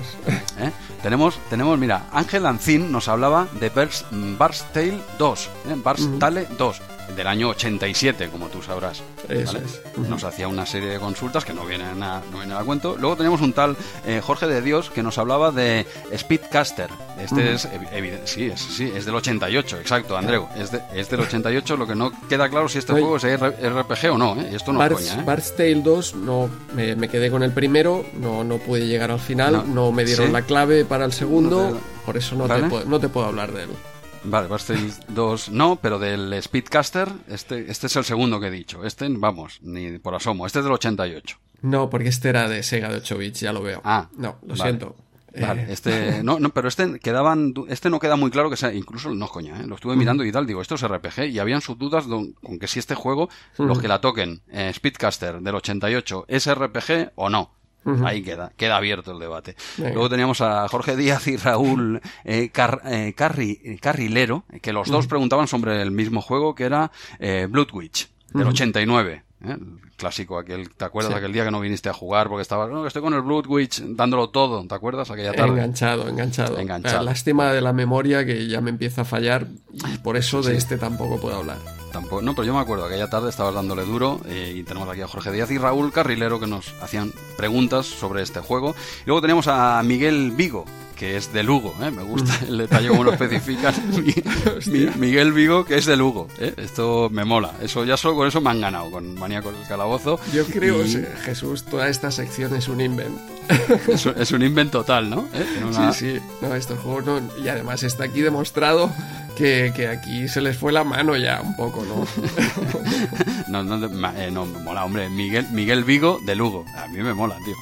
¿Eh? 0.60 0.72
Tenemos, 1.01 1.38
tenemos, 1.49 1.77
mira, 1.77 2.05
Ángel 2.11 2.45
Ancín 2.45 2.91
nos 2.91 3.07
hablaba 3.07 3.47
de 3.60 3.69
Bar's 3.69 4.65
Tale 4.73 4.99
2, 5.18 5.49
¿eh? 5.69 5.76
Bar's 5.84 6.10
Tale 6.19 6.47
2 6.57 6.92
del 7.15 7.27
año 7.27 7.49
87, 7.49 8.30
como 8.30 8.47
tú 8.47 8.61
sabrás. 8.61 9.03
Nos 10.09 10.23
hacía 10.23 10.47
una 10.47 10.65
serie 10.65 10.89
de 10.89 10.99
consultas 10.99 11.45
que 11.45 11.53
no 11.53 11.65
vienen 11.65 12.01
a, 12.03 12.21
no 12.31 12.38
vienen 12.39 12.57
a 12.57 12.63
cuento. 12.63 12.95
Luego 12.99 13.15
tenemos 13.15 13.41
un 13.41 13.53
tal 13.53 13.75
eh, 14.05 14.21
Jorge 14.23 14.47
de 14.47 14.61
Dios 14.61 14.89
que 14.89 15.03
nos 15.03 15.17
hablaba 15.17 15.51
de 15.51 15.85
Speedcaster. 16.15 16.89
Este 17.19 17.53
es, 17.53 17.67
evidente, 17.91 18.27
sí, 18.27 18.45
es, 18.45 18.59
sí, 18.59 18.91
es 18.93 19.05
del 19.05 19.15
88, 19.15 19.80
exacto, 19.80 20.17
Andreu. 20.17 20.47
Es, 20.57 20.71
es 20.93 21.09
del 21.09 21.21
88, 21.21 21.77
lo 21.77 21.88
que 21.88 21.95
no 21.95 22.11
queda 22.27 22.49
claro 22.49 22.67
si 22.67 22.80
este 22.80 22.93
juego 22.93 23.17
es 23.17 23.23
RPG 23.23 24.11
o 24.11 24.17
no. 24.17 24.35
¿eh? 24.41 24.49
Esto 24.53 24.73
no 24.73 24.80
Bart's, 24.80 25.11
¿eh? 25.11 25.53
Tale 25.57 25.81
2, 25.81 26.15
no, 26.15 26.49
me, 26.73 27.07
quedé 27.07 27.30
con 27.30 27.43
el 27.43 27.51
primero, 27.51 28.05
no, 28.13 28.43
no 28.43 28.57
pude 28.57 28.88
llegar 28.88 29.11
al 29.11 29.19
final, 29.19 29.73
no, 29.73 29.91
me 29.91 30.05
dieron 30.05 30.34
la 30.34 30.41
clave 30.41 30.85
para 30.85 31.05
el 31.05 31.13
segundo, 31.13 31.80
por 32.05 32.17
eso 32.17 32.35
no, 32.35 32.47
te, 32.47 32.85
no 32.85 32.99
te 32.99 33.09
puedo 33.09 33.27
hablar 33.27 33.51
de 33.51 33.63
él. 33.63 33.69
Vale, 34.25 34.47
Tale 34.47 34.89
2 35.09 35.49
no, 35.49 35.75
pero 35.77 35.99
del 35.99 36.41
Speedcaster, 36.41 37.09
este, 37.27 37.69
este 37.69 37.87
es 37.87 37.95
el 37.95 38.05
segundo 38.05 38.39
que 38.39 38.47
he 38.47 38.51
dicho. 38.51 38.85
Este, 38.85 39.07
vamos, 39.09 39.59
ni 39.61 39.97
por 39.99 40.15
asomo. 40.15 40.45
Este 40.45 40.59
es 40.59 40.65
del 40.65 40.73
88. 40.73 41.37
No, 41.61 41.89
porque 41.89 42.09
este 42.09 42.29
era 42.29 42.47
de 42.47 42.63
Sega 42.63 42.89
de 42.89 42.97
8 42.97 43.17
bits, 43.17 43.39
ya 43.41 43.53
lo 43.53 43.61
veo. 43.61 43.81
Ah, 43.83 44.09
no, 44.17 44.37
lo 44.45 44.55
siento. 44.55 44.95
Vale, 45.39 45.65
este, 45.71 46.23
no, 46.23 46.39
no, 46.39 46.49
pero 46.49 46.67
este 46.67 46.99
quedaban, 46.99 47.53
este 47.67 47.89
no 47.89 47.99
queda 47.99 48.15
muy 48.15 48.29
claro 48.29 48.49
que 48.49 48.57
sea, 48.57 48.73
incluso 48.73 49.09
no 49.13 49.27
coña, 49.27 49.59
¿eh? 49.59 49.65
lo 49.65 49.75
estuve 49.75 49.95
mirando 49.95 50.23
y 50.23 50.31
tal, 50.31 50.45
digo, 50.45 50.61
esto 50.61 50.75
es 50.75 50.87
RPG, 50.87 51.29
y 51.31 51.39
habían 51.39 51.61
sus 51.61 51.77
dudas 51.77 52.05
con 52.05 52.59
que 52.59 52.67
si 52.67 52.79
este 52.79 52.93
juego, 52.93 53.29
los 53.57 53.79
que 53.79 53.87
la 53.87 53.99
toquen, 53.99 54.41
eh, 54.51 54.71
Speedcaster 54.73 55.41
del 55.41 55.55
88, 55.55 56.25
es 56.27 56.53
RPG 56.53 57.13
o 57.15 57.29
no. 57.29 57.51
Ahí 58.05 58.23
queda, 58.23 58.51
queda 58.55 58.77
abierto 58.77 59.11
el 59.11 59.19
debate. 59.19 59.55
Luego 59.77 60.10
teníamos 60.10 60.41
a 60.41 60.68
Jorge 60.68 60.95
Díaz 60.95 61.27
y 61.27 61.38
Raúl 61.38 62.01
eh, 62.23 62.51
eh 62.85 63.14
Carrilero, 63.81 64.45
que 64.61 64.73
los 64.73 64.89
dos 64.89 65.07
preguntaban 65.07 65.47
sobre 65.47 65.81
el 65.81 65.91
mismo 65.91 66.22
juego 66.22 66.55
que 66.55 66.64
era 66.64 66.91
eh, 67.19 67.47
Blood 67.49 67.73
Witch, 67.73 68.10
del 68.34 68.47
89. 68.47 69.23
¿eh? 69.45 69.57
Clásico 69.97 70.37
aquel, 70.37 70.69
¿te 70.69 70.85
acuerdas 70.85 71.13
aquel 71.13 71.33
día 71.33 71.45
que 71.45 71.51
no 71.51 71.59
viniste 71.59 71.89
a 71.89 71.93
jugar 71.93 72.27
porque 72.27 72.41
estabas, 72.41 72.69
no, 72.69 72.85
estoy 72.85 73.01
con 73.01 73.13
el 73.13 73.21
Blood 73.21 73.47
Witch 73.47 73.81
dándolo 73.81 74.29
todo, 74.29 74.65
¿te 74.67 74.75
acuerdas 74.75 75.11
aquella 75.11 75.33
tarde? 75.33 75.51
Enganchado, 75.51 76.07
enganchado. 76.07 76.59
enganchado. 76.59 77.03
lástima 77.03 77.51
de 77.51 77.61
la 77.61 77.73
memoria 77.73 78.25
que 78.25 78.47
ya 78.47 78.61
me 78.61 78.69
empieza 78.69 79.01
a 79.01 79.05
fallar 79.05 79.47
y 79.71 79.97
por 79.99 80.17
eso 80.17 80.41
de 80.41 80.57
este 80.57 80.77
tampoco 80.77 81.19
puedo 81.19 81.37
hablar. 81.37 81.57
Tampoco, 81.91 82.23
no, 82.23 82.33
pero 82.33 82.45
yo 82.45 82.53
me 82.55 82.59
acuerdo, 82.59 82.85
aquella 82.85 83.09
tarde 83.09 83.29
estabas 83.29 83.53
dándole 83.53 83.83
duro 83.83 84.19
eh, 84.25 84.53
y 84.55 84.63
tenemos 84.63 84.89
aquí 84.89 85.01
a 85.01 85.07
Jorge 85.07 85.31
Díaz 85.31 85.51
y 85.51 85.59
Raúl 85.59 85.91
Carrilero 85.91 86.39
que 86.39 86.47
nos 86.47 86.73
hacían 86.81 87.13
preguntas 87.37 87.85
sobre 87.85 88.23
este 88.23 88.39
juego. 88.39 88.75
Y 89.03 89.07
luego 89.07 89.21
tenemos 89.21 89.47
a 89.47 89.81
Miguel 89.83 90.31
Vigo, 90.31 90.65
que 90.95 91.17
es 91.17 91.33
de 91.33 91.43
Lugo, 91.43 91.75
¿eh? 91.81 91.91
me 91.91 92.03
gusta 92.03 92.39
el 92.47 92.57
detalle 92.57 92.89
como 92.89 93.03
lo 93.03 93.13
especifican. 93.13 93.73
Miguel 94.99 95.33
Vigo, 95.33 95.65
que 95.65 95.75
es 95.75 95.85
de 95.85 95.97
Lugo. 95.97 96.27
¿eh? 96.39 96.53
Esto 96.57 97.09
me 97.11 97.25
mola. 97.25 97.53
Eso 97.61 97.85
ya 97.85 97.97
solo 97.97 98.15
con 98.15 98.27
eso 98.27 98.41
me 98.41 98.49
han 98.49 98.61
ganado, 98.61 98.91
con 98.91 99.15
Maníaco 99.15 99.51
del 99.51 99.67
Calabozo. 99.67 100.19
Yo 100.33 100.45
creo, 100.45 100.83
Jesús, 101.23 101.63
toda 101.63 101.89
esta 101.89 102.11
sección 102.11 102.55
es 102.55 102.67
un 102.67 102.81
invent. 102.81 103.32
Es, 104.17 104.31
un 104.31 104.41
invent 104.41 104.71
total, 104.71 105.09
¿no? 105.09 105.27
¿Eh? 105.33 105.45
Sí, 105.71 105.93
sí. 105.93 106.19
No, 106.41 106.55
estos 106.55 106.79
juegos 106.79 107.05
no. 107.05 107.21
Y 107.43 107.47
además 107.47 107.83
está 107.83 108.05
aquí 108.05 108.21
demostrado 108.21 108.91
que, 109.35 109.87
aquí 109.87 110.27
se 110.27 110.41
les 110.41 110.57
fue 110.57 110.71
la 110.71 110.83
mano 110.83 111.15
ya 111.17 111.41
un 111.41 111.55
poco, 111.55 111.83
¿no? 111.85 112.05
no, 113.63 113.63
no, 113.63 114.09
eh, 114.15 114.29
no, 114.31 114.45
me 114.45 114.59
mola, 114.59 114.85
hombre. 114.85 115.09
Miguel, 115.09 115.47
Miguel 115.51 115.83
Vigo 115.83 116.19
de 116.25 116.35
Lugo. 116.35 116.65
A 116.77 116.87
mí 116.87 116.99
me 116.99 117.13
mola, 117.13 117.37
tío. 117.43 117.55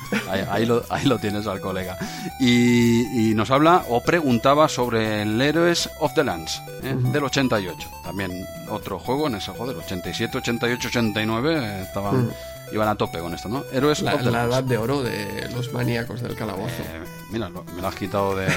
Ahí, 0.49 0.65
lo, 0.65 0.83
ahí 0.89 1.05
lo, 1.05 1.17
tienes 1.19 1.47
al 1.47 1.61
colega. 1.61 1.97
Y, 2.39 3.33
nos 3.35 3.49
habla 3.49 3.85
o 3.89 4.03
preguntaba 4.03 4.67
sobre 4.67 5.21
el 5.21 5.41
Heroes 5.41 5.89
of 5.99 6.13
the 6.13 6.23
Lands 6.23 6.61
¿eh? 6.83 6.93
del 6.95 7.23
88. 7.23 7.89
También 8.03 8.31
otro 8.69 8.99
juego 8.99 9.27
en 9.27 9.35
ese 9.35 9.51
juego 9.51 9.67
del 9.67 9.77
87, 9.77 10.37
88, 10.37 10.87
89. 10.89 11.81
estaban 11.81 12.29
iban 12.71 12.87
a 12.87 12.95
tope 12.95 13.19
con 13.19 13.33
esto, 13.33 13.49
¿no? 13.49 13.63
Héroes 13.71 14.01
la, 14.01 14.21
la 14.21 14.43
edad 14.45 14.63
de 14.63 14.77
oro 14.77 15.03
de 15.03 15.49
los 15.53 15.71
maníacos 15.73 16.21
del 16.21 16.35
calabozo. 16.35 16.81
Eh, 16.81 17.03
mira, 17.31 17.49
me 17.49 17.81
lo 17.81 17.87
has 17.87 17.95
quitado 17.95 18.35
de, 18.35 18.47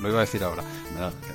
lo 0.00 0.08
iba 0.08 0.18
a 0.18 0.20
decir 0.20 0.42
ahora. 0.42 0.62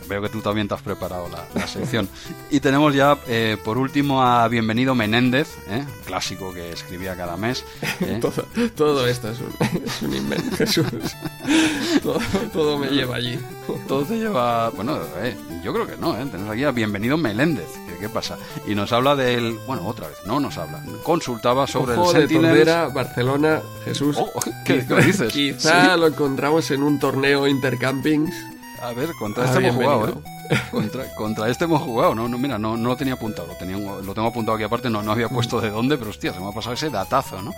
veo 0.07 0.21
que 0.21 0.29
tú 0.29 0.41
también 0.41 0.67
te 0.67 0.73
has 0.73 0.81
preparado 0.81 1.29
la, 1.29 1.67
sección. 1.67 2.09
y 2.49 2.59
tenemos 2.59 2.93
ya, 2.93 3.17
eh, 3.27 3.57
por 3.63 3.77
último, 3.77 4.23
a 4.23 4.47
Bienvenido 4.47 4.95
Menéndez, 4.95 5.49
¿eh? 5.69 5.85
clásico 6.05 6.53
que 6.53 6.71
escribía 6.71 7.15
cada 7.15 7.37
mes. 7.37 7.63
todo, 8.21 8.45
todo, 8.75 9.07
esto 9.07 9.29
es 9.29 9.39
un, 9.39 9.53
es 9.85 10.01
un 10.01 10.15
invento, 10.15 10.57
Jesús. 10.57 10.85
todo, 12.03 12.19
todo, 12.53 12.77
me 12.77 12.87
lleva 12.87 13.15
allí. 13.15 13.39
todo 13.87 14.03
te 14.03 14.17
lleva... 14.17 14.69
Bueno, 14.69 14.99
yo 15.63 15.73
creo 15.73 15.87
que 15.87 15.97
no, 15.97 16.19
¿eh? 16.19 16.25
Tenemos 16.31 16.51
aquí 16.51 16.63
a 16.63 16.71
Bienvenido 16.71 17.17
Meléndez. 17.17 17.69
¿Qué, 18.01 18.09
pasa? 18.09 18.37
Y 18.67 18.75
nos 18.75 18.91
habla 18.91 19.15
del... 19.15 19.59
Bueno, 19.67 19.87
otra 19.87 20.07
vez, 20.07 20.17
no 20.25 20.39
nos 20.39 20.57
habla. 20.57 20.81
Consultaba 21.03 21.67
sobre 21.67 21.95
el 21.95 22.05
Sentinel. 22.07 22.65
Barcelona, 22.93 23.61
Jesús. 23.85 24.17
Oh, 24.19 24.31
¿qué, 24.65 24.81
dices? 25.05 25.31
Quizá 25.31 25.95
lo 25.97 26.07
encontramos 26.07 26.71
en 26.71 26.83
un 26.83 26.99
torneo 26.99 27.47
intercampings. 27.47 28.33
A 28.81 28.93
ver, 28.93 29.09
contra 29.19 29.45
este 29.45 29.59
hemos 29.59 29.75
jugado, 29.75 30.09
¿eh? 30.09 30.13
Contra, 31.15 31.47
este 31.49 31.65
hemos 31.65 31.81
jugado, 31.81 32.13
no, 32.15 32.27
no 32.27 32.37
mira, 32.37 32.57
no, 32.57 32.75
no 32.75 32.89
lo 32.89 32.97
tenía 32.97 33.13
apuntado, 33.13 33.47
lo, 33.47 33.55
tenía, 33.55 33.77
lo 33.77 34.13
tengo 34.13 34.27
apuntado 34.27 34.55
aquí 34.55 34.65
aparte, 34.65 34.89
no, 34.89 35.01
no 35.01 35.11
había 35.11 35.29
puesto 35.29 35.61
de 35.61 35.69
dónde, 35.69 35.97
pero 35.97 36.09
hostia, 36.09 36.33
se 36.33 36.39
me 36.39 36.49
ha 36.49 36.51
pasado 36.51 36.73
ese 36.73 36.89
datazo, 36.89 37.41
¿no? 37.41 37.53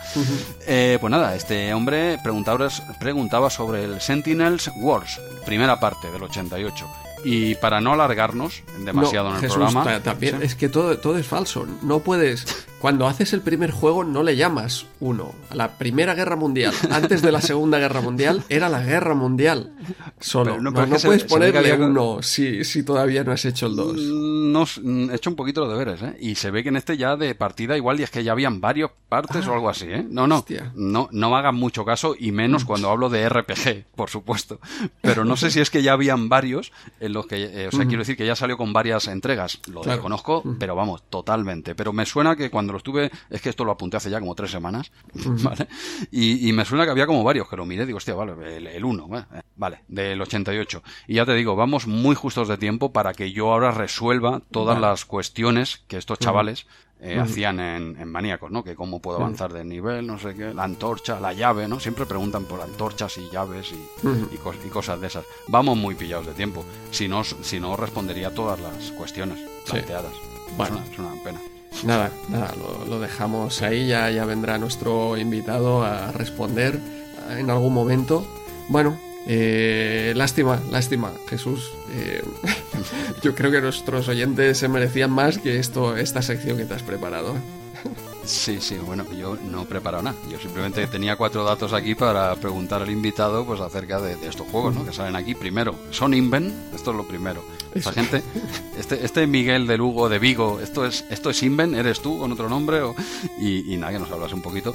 Eh, 0.67 0.97
pues 1.01 1.09
nada, 1.09 1.33
este 1.33 1.73
hombre 1.73 2.19
preguntaba, 2.21 2.67
preguntaba 2.99 3.49
sobre 3.49 3.83
el 3.85 3.99
Sentinels 4.01 4.69
Wars, 4.75 5.19
primera 5.45 5.79
parte 5.79 6.11
del 6.11 6.21
88. 6.23 6.85
Y 7.23 7.55
para 7.55 7.79
no 7.81 7.93
alargarnos 7.93 8.63
demasiado 8.79 9.29
en 9.37 9.43
el 9.43 9.49
programa. 9.49 10.01
También, 10.01 10.41
Es 10.41 10.55
que 10.55 10.69
todo, 10.69 10.97
todo 10.99 11.17
es 11.17 11.25
falso. 11.25 11.65
No 11.81 11.99
puedes. 11.99 12.67
Cuando 12.83 13.07
haces 13.07 13.31
el 13.31 13.39
primer 13.39 13.71
juego, 13.71 14.03
no 14.03 14.23
le 14.23 14.35
llamas 14.35 14.87
uno. 14.99 15.33
La 15.53 15.77
Primera 15.77 16.15
Guerra 16.15 16.35
Mundial, 16.35 16.73
antes 16.91 17.21
de 17.21 17.31
la 17.31 17.39
Segunda 17.39 17.79
Guerra 17.79 18.01
Mundial, 18.01 18.43
era 18.49 18.67
la 18.67 18.83
Guerra 18.83 19.15
Mundial. 19.15 19.71
Solo. 20.19 20.59
no, 20.59 20.73
puedes 20.73 21.23
ponerle 21.23 21.73
uno 21.75 22.21
si, 22.21 22.65
si 22.65 22.83
todavía 22.83 23.23
no 23.23 23.31
has 23.31 23.45
hecho 23.45 23.67
el 23.67 23.77
dos. 23.77 23.95
Mm, 23.95 24.51
no, 24.51 24.65
mm, 24.65 25.11
he 25.11 25.15
hecho 25.15 25.29
un 25.29 25.37
poquito 25.37 25.61
los 25.61 25.69
deberes, 25.69 26.01
¿eh? 26.01 26.17
Y 26.19 26.35
se 26.35 26.51
ve 26.51 26.61
que 26.61 26.67
en 26.67 26.75
este 26.75 26.97
ya 26.97 27.15
de 27.15 27.33
partida 27.35 27.77
igual, 27.77 28.01
y 28.01 28.03
es 28.03 28.11
que 28.11 28.21
ya 28.21 28.33
habían 28.33 28.59
varios 28.59 28.91
partes 29.07 29.47
o 29.47 29.51
ah, 29.51 29.55
algo 29.55 29.69
así, 29.69 29.85
¿eh? 29.87 30.05
No, 30.05 30.27
no. 30.27 30.43
No, 30.75 31.07
no 31.09 31.29
me 31.29 31.37
hagan 31.37 31.55
mucho 31.55 31.85
caso, 31.85 32.15
y 32.19 32.33
menos 32.33 32.65
cuando 32.65 32.89
hablo 32.89 33.07
de 33.07 33.29
RPG, 33.29 33.85
por 33.95 34.09
supuesto. 34.09 34.59
Pero 34.99 35.23
no 35.23 35.37
sé 35.37 35.51
si 35.51 35.61
es 35.61 35.69
que 35.69 35.83
ya 35.83 35.93
habían 35.93 36.27
varios 36.27 36.73
en 36.99 37.13
los 37.13 37.27
que. 37.27 37.43
Eh, 37.43 37.67
o 37.69 37.71
sea, 37.71 37.85
quiero 37.85 37.99
decir 37.99 38.17
que 38.17 38.25
ya 38.25 38.35
salió 38.35 38.57
con 38.57 38.73
varias 38.73 39.07
entregas. 39.07 39.61
Lo 39.71 39.83
desconozco, 39.83 40.43
pero 40.59 40.75
vamos, 40.75 41.03
totalmente. 41.09 41.75
Pero 41.75 41.93
me 41.93 42.05
suena 42.05 42.35
que 42.35 42.49
cuando 42.49 42.72
lo 42.73 42.77
estuve, 42.77 43.11
es 43.29 43.41
que 43.41 43.49
esto 43.49 43.63
lo 43.63 43.71
apunté 43.71 43.97
hace 43.97 44.09
ya 44.09 44.19
como 44.19 44.35
tres 44.35 44.51
semanas, 44.51 44.91
¿vale? 45.13 45.67
Y, 46.11 46.51
me 46.53 46.65
suena 46.65 46.85
que 46.85 46.91
había 46.91 47.07
como 47.07 47.23
varios 47.23 47.47
que 47.47 47.55
lo 47.55 47.65
miré, 47.65 47.85
digo, 47.85 47.97
hostia, 47.97 48.13
vale, 48.13 48.33
el, 48.57 48.85
1, 48.85 49.09
vale, 49.55 49.83
del 49.87 50.21
88. 50.21 50.83
Y 51.07 51.15
ya 51.15 51.25
te 51.25 51.33
digo, 51.33 51.55
vamos 51.55 51.87
muy 51.87 52.15
justos 52.15 52.47
de 52.47 52.57
tiempo 52.57 52.91
para 52.91 53.13
que 53.13 53.31
yo 53.31 53.51
ahora 53.51 53.71
resuelva 53.71 54.41
todas 54.51 54.79
las 54.79 55.05
cuestiones 55.05 55.83
que 55.87 55.97
estos 55.97 56.19
chavales 56.19 56.67
eh, 56.99 57.19
hacían 57.19 57.59
en, 57.59 58.07
Maníacos, 58.07 58.49
¿no? 58.49 58.63
Que 58.63 58.75
cómo 58.75 59.01
puedo 59.01 59.17
avanzar 59.17 59.51
de 59.51 59.65
nivel, 59.65 60.07
no 60.07 60.17
sé 60.17 60.35
qué, 60.35 60.53
la 60.53 60.63
antorcha, 60.63 61.19
la 61.19 61.33
llave, 61.33 61.67
¿no? 61.67 61.79
Siempre 61.79 62.05
preguntan 62.05 62.45
por 62.45 62.61
antorchas 62.61 63.17
y 63.17 63.29
llaves 63.29 63.73
y, 63.73 64.35
y, 64.35 64.69
cosas 64.69 65.01
de 65.01 65.07
esas. 65.07 65.25
Vamos 65.49 65.75
muy 65.77 65.95
pillados 65.95 66.27
de 66.27 66.33
tiempo. 66.33 66.63
Si 66.91 67.09
no, 67.09 67.23
si 67.25 67.59
no 67.59 67.75
respondería 67.75 68.33
todas 68.33 68.59
las 68.59 68.91
cuestiones 68.91 69.37
planteadas. 69.69 70.13
Bueno. 70.55 70.79
es 70.89 70.97
una 70.97 71.21
pena. 71.23 71.41
Nada, 71.83 72.11
nada, 72.29 72.53
lo, 72.87 72.99
dejamos 72.99 73.61
ahí, 73.61 73.87
ya, 73.87 74.09
ya 74.09 74.25
vendrá 74.25 74.57
nuestro 74.57 75.17
invitado 75.17 75.83
a 75.83 76.11
responder 76.11 76.79
en 77.37 77.49
algún 77.49 77.73
momento. 77.73 78.25
Bueno, 78.69 78.97
eh, 79.25 80.13
lástima, 80.15 80.61
lástima, 80.71 81.11
Jesús. 81.27 81.71
Eh, 81.91 82.23
yo 83.21 83.35
creo 83.35 83.51
que 83.51 83.61
nuestros 83.61 84.07
oyentes 84.07 84.57
se 84.57 84.67
merecían 84.67 85.11
más 85.11 85.37
que 85.37 85.59
esto, 85.59 85.97
esta 85.97 86.21
sección 86.21 86.57
que 86.57 86.65
te 86.65 86.73
has 86.73 86.83
preparado. 86.83 87.35
Sí, 88.25 88.59
sí, 88.61 88.77
bueno, 88.77 89.05
yo 89.11 89.37
no 89.49 89.63
he 89.63 89.65
preparado 89.65 90.03
nada. 90.03 90.15
Yo 90.29 90.39
simplemente 90.39 90.87
tenía 90.87 91.15
cuatro 91.15 91.43
datos 91.43 91.73
aquí 91.73 91.93
para 91.93 92.35
preguntar 92.35 92.81
al 92.81 92.89
invitado 92.89 93.45
pues 93.45 93.59
acerca 93.59 93.99
de, 93.99 94.13
estos 94.27 94.47
juegos, 94.47 94.73
¿no? 94.75 94.85
Que 94.85 94.93
salen 94.93 95.15
aquí. 95.15 95.35
Primero, 95.35 95.75
son 95.91 96.13
Inven, 96.13 96.53
esto 96.73 96.91
es 96.91 96.97
lo 96.97 97.03
primero. 97.05 97.43
Esta 97.73 97.91
gente, 97.91 98.23
este, 98.77 99.03
este 99.03 99.27
Miguel 99.27 99.67
de 99.67 99.77
Lugo, 99.77 100.07
de 100.07 100.19
Vigo, 100.19 100.59
esto 100.61 100.85
es, 100.85 101.05
esto 101.09 101.29
es 101.29 101.43
Inven, 101.43 101.75
¿eres 101.75 102.01
tú 102.01 102.19
con 102.19 102.31
otro 102.31 102.47
nombre? 102.47 102.81
O, 102.81 102.95
y, 103.39 103.73
y 103.73 103.77
nada, 103.77 103.93
que 103.93 103.99
nos 103.99 104.11
hablas 104.11 104.31
un 104.33 104.41
poquito 104.41 104.73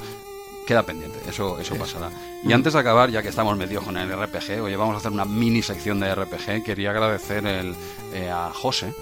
queda 0.66 0.82
pendiente, 0.82 1.18
eso, 1.26 1.58
eso 1.58 1.76
pasará. 1.76 2.10
Y 2.44 2.52
antes 2.52 2.74
de 2.74 2.78
acabar, 2.78 3.10
ya 3.10 3.22
que 3.22 3.30
estamos 3.30 3.56
metidos 3.56 3.84
con 3.84 3.96
el 3.96 4.12
RPG, 4.12 4.60
oye, 4.62 4.76
vamos 4.76 4.96
a 4.96 4.98
hacer 4.98 5.10
una 5.10 5.24
mini 5.24 5.62
sección 5.62 5.98
de 5.98 6.14
RPG, 6.14 6.62
quería 6.62 6.90
agradecer 6.90 7.46
el, 7.46 7.74
eh, 8.12 8.28
a 8.28 8.50
José, 8.52 8.88
¿eh? 8.88 8.92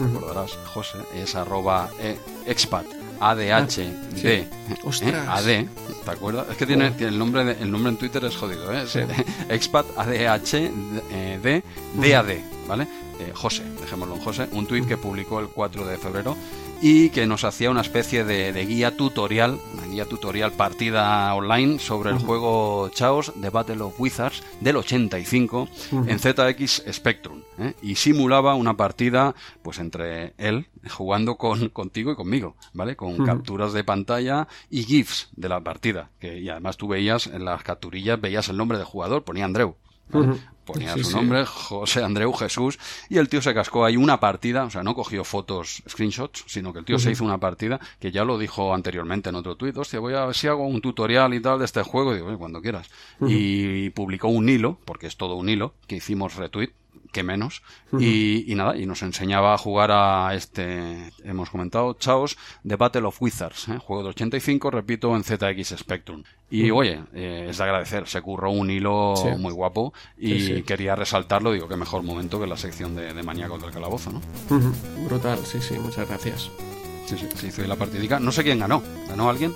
recordarás, 0.00 0.58
José, 0.74 0.98
es 1.14 1.36
arroba 1.36 1.90
eh, 2.00 2.18
expat 2.44 3.01
ADHD. 3.22 3.78
¿eh? 4.24 4.48
AD, 5.28 5.44
¿te 6.04 6.10
acuerdas? 6.10 6.46
Es 6.50 6.56
que 6.56 6.66
tiene, 6.66 6.92
el 6.98 7.18
nombre 7.18 7.56
el 7.60 7.70
nombre 7.70 7.90
en 7.90 7.96
Twitter 7.96 8.24
es 8.24 8.36
jodido, 8.36 8.72
¿eh? 8.72 8.84
Expat 9.48 9.86
ADHD 9.96 11.62
DAD, 11.94 12.30
¿vale? 12.66 12.88
Eh, 13.20 13.32
José, 13.34 13.62
dejémoslo 13.80 14.16
en 14.16 14.20
José, 14.20 14.48
un 14.52 14.66
tweet 14.66 14.86
que 14.86 14.96
publicó 14.96 15.38
el 15.38 15.48
4 15.48 15.86
de 15.86 15.98
febrero 15.98 16.36
y 16.82 17.10
que 17.10 17.28
nos 17.28 17.44
hacía 17.44 17.70
una 17.70 17.80
especie 17.80 18.24
de, 18.24 18.66
guía 18.66 18.96
tutorial, 18.96 19.56
una 19.72 19.86
guía 19.86 20.04
tutorial 20.04 20.50
partida 20.50 21.32
online 21.32 21.78
sobre 21.78 22.10
el 22.10 22.18
juego 22.18 22.90
Chaos 22.92 23.32
de 23.36 23.50
Battle 23.50 23.80
of 23.82 24.00
Wizards 24.00 24.42
del 24.60 24.76
85 24.76 25.68
en 26.08 26.18
ZX 26.18 26.82
Spectrum 26.90 27.42
¿eh? 27.58 27.74
y 27.82 27.94
simulaba 27.94 28.56
una 28.56 28.76
partida 28.76 29.36
pues 29.62 29.78
entre 29.78 30.34
él 30.38 30.66
jugando 30.90 31.36
con 31.36 31.68
contigo 31.68 32.10
y 32.10 32.16
conmigo, 32.16 32.56
¿vale? 32.72 32.96
Con 32.96 33.24
capturas 33.24 33.72
de 33.72 33.84
pantalla 33.84 34.48
y 34.68 34.82
GIFs 34.82 35.28
de 35.36 35.48
la 35.48 35.60
partida, 35.60 36.10
que 36.18 36.40
y 36.40 36.48
además 36.48 36.76
tú 36.76 36.88
veías 36.88 37.28
en 37.28 37.44
las 37.44 37.62
capturillas 37.62 38.20
veías 38.20 38.48
el 38.48 38.56
nombre 38.56 38.78
del 38.78 38.86
jugador, 38.86 39.22
ponía 39.22 39.44
Andreu 39.44 39.76
ponía 40.64 40.96
su 40.96 41.10
nombre, 41.16 41.44
José 41.44 42.02
Andreu 42.02 42.32
Jesús, 42.32 42.78
y 43.08 43.18
el 43.18 43.28
tío 43.28 43.42
se 43.42 43.54
cascó 43.54 43.84
ahí 43.84 43.96
una 43.96 44.20
partida, 44.20 44.64
o 44.64 44.70
sea, 44.70 44.82
no 44.82 44.94
cogió 44.94 45.24
fotos, 45.24 45.82
screenshots, 45.88 46.44
sino 46.46 46.72
que 46.72 46.80
el 46.80 46.84
tío 46.84 46.98
se 46.98 47.10
hizo 47.10 47.24
una 47.24 47.38
partida, 47.38 47.80
que 47.98 48.12
ya 48.12 48.24
lo 48.24 48.38
dijo 48.38 48.74
anteriormente 48.74 49.30
en 49.30 49.36
otro 49.36 49.56
tuit, 49.56 49.76
hostia, 49.76 50.00
voy 50.00 50.14
a 50.14 50.26
ver 50.26 50.34
si 50.34 50.48
hago 50.48 50.66
un 50.66 50.80
tutorial 50.80 51.34
y 51.34 51.40
tal 51.40 51.58
de 51.58 51.64
este 51.64 51.82
juego, 51.82 52.12
y 52.12 52.16
digo, 52.16 52.38
cuando 52.38 52.60
quieras. 52.62 52.88
Y 53.20 53.90
publicó 53.90 54.28
un 54.28 54.48
hilo, 54.48 54.78
porque 54.84 55.06
es 55.06 55.16
todo 55.16 55.34
un 55.34 55.48
hilo, 55.48 55.74
que 55.86 55.96
hicimos 55.96 56.36
retweet, 56.36 56.72
que 57.12 57.22
menos. 57.22 57.62
y, 57.98 58.52
nada, 58.56 58.76
y 58.76 58.86
nos 58.86 59.02
enseñaba 59.02 59.54
a 59.54 59.58
jugar 59.58 59.90
a 59.92 60.34
este, 60.34 61.12
hemos 61.24 61.50
comentado, 61.50 61.94
Chaos, 61.94 62.36
The 62.66 62.76
Battle 62.76 63.04
of 63.04 63.20
Wizards, 63.20 63.68
¿eh? 63.68 63.78
juego 63.78 64.02
de 64.02 64.08
85, 64.10 64.70
repito, 64.70 65.14
en 65.14 65.22
ZX 65.22 65.76
Spectrum. 65.78 66.24
Y 66.50 66.70
oye, 66.70 67.00
eh, 67.14 67.46
es 67.48 67.58
de 67.58 67.64
agradecer, 67.64 68.08
se 68.08 68.20
curró 68.20 68.50
un 68.50 68.70
hilo 68.70 69.14
muy 69.38 69.52
guapo 69.52 69.94
y 70.18 70.62
quería 70.62 70.96
resaltarlo, 70.96 71.52
digo, 71.52 71.68
que 71.68 71.76
mejor 71.76 72.02
momento 72.02 72.40
que 72.40 72.46
la 72.46 72.56
sección 72.56 72.96
de, 72.96 73.14
de 73.14 73.22
Maníacos 73.22 73.62
del 73.62 73.70
Calabozo, 73.70 74.10
¿no? 74.10 74.20
Brutal, 75.04 75.38
sí, 75.44 75.60
sí, 75.60 75.78
muchas 75.78 76.08
gracias. 76.08 76.50
Sí, 77.06 77.16
sí, 77.18 77.28
se 77.34 77.46
hizo 77.48 77.62
la 77.62 77.76
partidica. 77.76 78.20
No 78.20 78.32
sé 78.32 78.42
quién 78.42 78.58
ganó. 78.58 78.82
¿Ganó 79.08 79.28
alguien? 79.28 79.52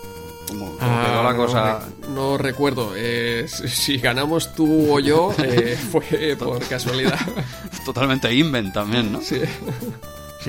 Ah, 0.81 1.23
la 1.25 1.37
cosa? 1.37 1.81
No, 2.15 2.39
recuerdo. 2.39 2.93
Eh, 2.97 3.47
si 3.49 3.99
ganamos 3.99 4.55
tú 4.55 4.93
o 4.93 5.01
yo, 5.01 5.33
eh, 5.39 5.79
fue 5.91 6.37
por 6.39 6.61
casualidad. 6.67 7.19
Totalmente 7.85 8.33
invent 8.33 8.73
también, 8.73 9.13
¿no? 9.13 9.21
Sí 9.21 9.41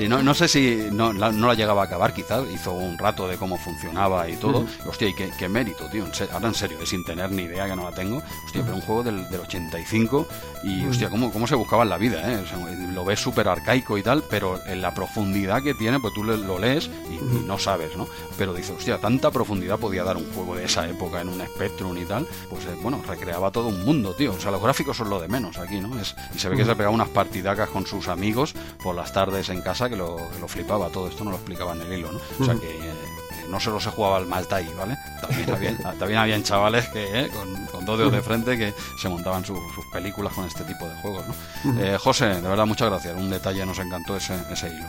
no, 0.06 0.22
no 0.22 0.34
sé 0.34 0.46
si 0.46 0.88
no, 0.92 1.12
la, 1.12 1.32
no 1.32 1.48
la 1.48 1.54
llegaba 1.54 1.82
a 1.82 1.84
acabar, 1.86 2.12
quizás 2.12 2.44
hizo 2.54 2.72
un 2.72 2.96
rato 2.98 3.26
de 3.26 3.36
cómo 3.36 3.56
funcionaba 3.56 4.28
y 4.28 4.36
todo. 4.36 4.64
Hostia, 4.86 5.08
y 5.08 5.14
qué, 5.14 5.48
mérito, 5.48 5.88
tío. 5.88 6.04
ahora 6.32 6.48
en 6.48 6.54
serio, 6.54 6.78
sin 6.86 7.04
tener 7.04 7.32
ni 7.32 7.42
idea 7.42 7.66
que 7.66 7.74
no 7.74 7.90
la 7.90 7.94
tengo. 7.94 8.22
Hostia, 8.44 8.62
pero 8.62 8.76
un 8.76 8.82
juego 8.82 9.02
del, 9.02 9.28
del 9.30 9.40
85 9.40 10.28
y, 10.62 10.86
hostia, 10.86 11.10
¿cómo, 11.10 11.32
cómo 11.32 11.46
se 11.46 11.54
buscaba 11.54 11.82
en 11.82 11.88
la 11.88 11.98
vida, 11.98 12.20
¿eh? 12.32 12.44
lo 12.92 13.04
ves 13.04 13.20
súper 13.20 13.48
arcaico 13.48 13.96
y 13.98 14.02
tal, 14.02 14.24
pero 14.28 14.60
en 14.66 14.82
la 14.82 14.94
profundidad 14.94 15.62
que 15.62 15.74
tiene, 15.74 16.00
pues 16.00 16.14
tú 16.14 16.24
lo 16.24 16.58
lees 16.58 16.90
y, 17.10 17.18
no 17.46 17.58
sabes, 17.58 17.96
¿no? 17.96 18.06
Pero 18.36 18.52
dices, 18.54 18.76
hostia, 18.76 18.98
tanta 18.98 19.30
profundidad 19.30 19.78
podía 19.78 20.04
dar 20.04 20.16
un 20.16 20.30
juego 20.32 20.56
de 20.56 20.64
esa 20.64 20.88
época 20.88 21.20
en 21.20 21.28
un 21.28 21.40
Spectrum 21.46 21.96
y 21.96 22.04
tal. 22.04 22.26
Pues, 22.50 22.64
eh, 22.66 22.76
bueno, 22.82 23.02
recreaba 23.06 23.50
todo 23.50 23.68
un 23.68 23.84
mundo, 23.84 24.14
tío. 24.14 24.32
O 24.32 24.40
sea, 24.40 24.50
los 24.50 24.62
gráficos 24.62 24.96
son 24.96 25.10
lo 25.10 25.20
de 25.20 25.28
menos 25.28 25.58
aquí, 25.58 25.80
¿no? 25.80 25.98
Es, 25.98 26.14
y 26.34 26.38
se 26.38 26.48
ve 26.48 26.56
que 26.56 26.64
se 26.64 26.74
pegaba 26.76 26.94
unas 26.94 27.08
partidacas 27.08 27.68
con 27.70 27.86
sus 27.86 28.08
amigos 28.08 28.54
por 28.82 28.94
las 28.94 29.12
tardes 29.12 29.48
en 29.48 29.62
casa 29.62 29.88
que 29.88 29.96
lo, 29.96 30.16
lo 30.40 30.48
flipaba, 30.48 30.88
todo 30.88 31.08
esto 31.08 31.24
no 31.24 31.30
lo 31.30 31.36
explicaba 31.36 31.74
en 31.74 31.82
el 31.82 31.98
hilo, 31.98 32.12
¿no? 32.12 32.20
O 32.40 32.44
sea 32.44 32.54
que, 32.54 32.68
eh, 32.68 33.17
no 33.48 33.58
solo 33.60 33.80
se 33.80 33.90
jugaba 33.90 34.16
al 34.16 34.26
Maltai, 34.26 34.68
¿vale? 34.74 34.96
También, 35.20 35.50
había, 35.50 35.76
también 35.98 36.18
habían 36.18 36.42
chavales 36.42 36.88
que 36.88 37.24
eh, 37.24 37.30
con, 37.30 37.84
dos 37.84 37.98
dedos 37.98 38.12
de 38.12 38.22
frente 38.22 38.58
que 38.58 38.74
se 39.00 39.08
montaban 39.08 39.44
sus 39.44 39.58
películas 39.92 40.32
con 40.32 40.46
este 40.46 40.64
tipo 40.64 40.86
de 40.86 40.94
juegos, 40.96 41.24
¿no? 41.26 41.80
Eh, 41.80 41.98
José, 41.98 42.26
de 42.26 42.48
verdad, 42.48 42.66
muchas 42.66 42.88
gracias. 42.88 43.16
Un 43.16 43.30
detalle 43.30 43.64
nos 43.64 43.78
encantó 43.78 44.16
ese, 44.16 44.34
ese 44.50 44.68
hilo. 44.68 44.86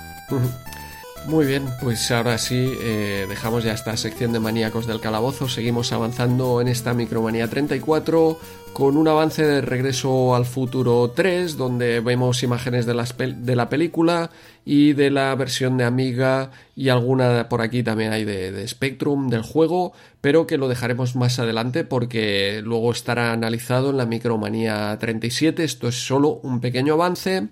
Muy 1.28 1.46
bien, 1.46 1.66
pues 1.80 2.10
ahora 2.12 2.38
sí 2.38 2.74
eh, 2.82 3.26
dejamos 3.30 3.64
ya 3.64 3.74
esta 3.74 3.96
sección 3.98 4.32
de 4.34 4.40
maníacos 4.40 4.88
del 4.88 5.00
calabozo, 5.00 5.48
seguimos 5.48 5.92
avanzando 5.92 6.60
en 6.60 6.68
esta 6.68 6.94
Micromanía 6.96 7.48
34 7.48 8.40
con 8.74 8.98
un 8.98 9.08
avance 9.08 9.46
de 9.46 9.62
Regreso 9.62 10.34
al 10.34 10.46
Futuro 10.46 11.12
3 11.12 11.56
donde 11.56 12.00
vemos 12.00 12.42
imágenes 12.42 12.88
de, 12.88 13.36
de 13.38 13.56
la 13.56 13.70
película 13.70 14.32
y 14.66 14.94
de 14.94 15.12
la 15.12 15.36
versión 15.36 15.78
de 15.78 15.84
Amiga 15.84 16.52
y 16.76 16.90
alguna 16.90 17.48
por 17.48 17.62
aquí 17.62 17.84
también 17.84 18.12
hay 18.12 18.26
de, 18.26 18.52
de 18.52 18.68
Spectrum 18.68 19.30
del 19.30 19.44
juego, 19.44 19.94
pero 20.22 20.48
que 20.48 20.58
lo 20.58 20.68
dejaremos 20.68 21.16
más 21.16 21.38
adelante 21.38 21.84
porque 21.84 22.62
luego 22.64 22.92
estará 22.92 23.34
analizado 23.34 23.92
en 23.92 23.98
la 23.98 24.06
Micromanía 24.08 24.98
37, 25.00 25.64
esto 25.64 25.90
es 25.90 25.96
solo 25.96 26.40
un 26.42 26.60
pequeño 26.60 26.94
avance 26.94 27.50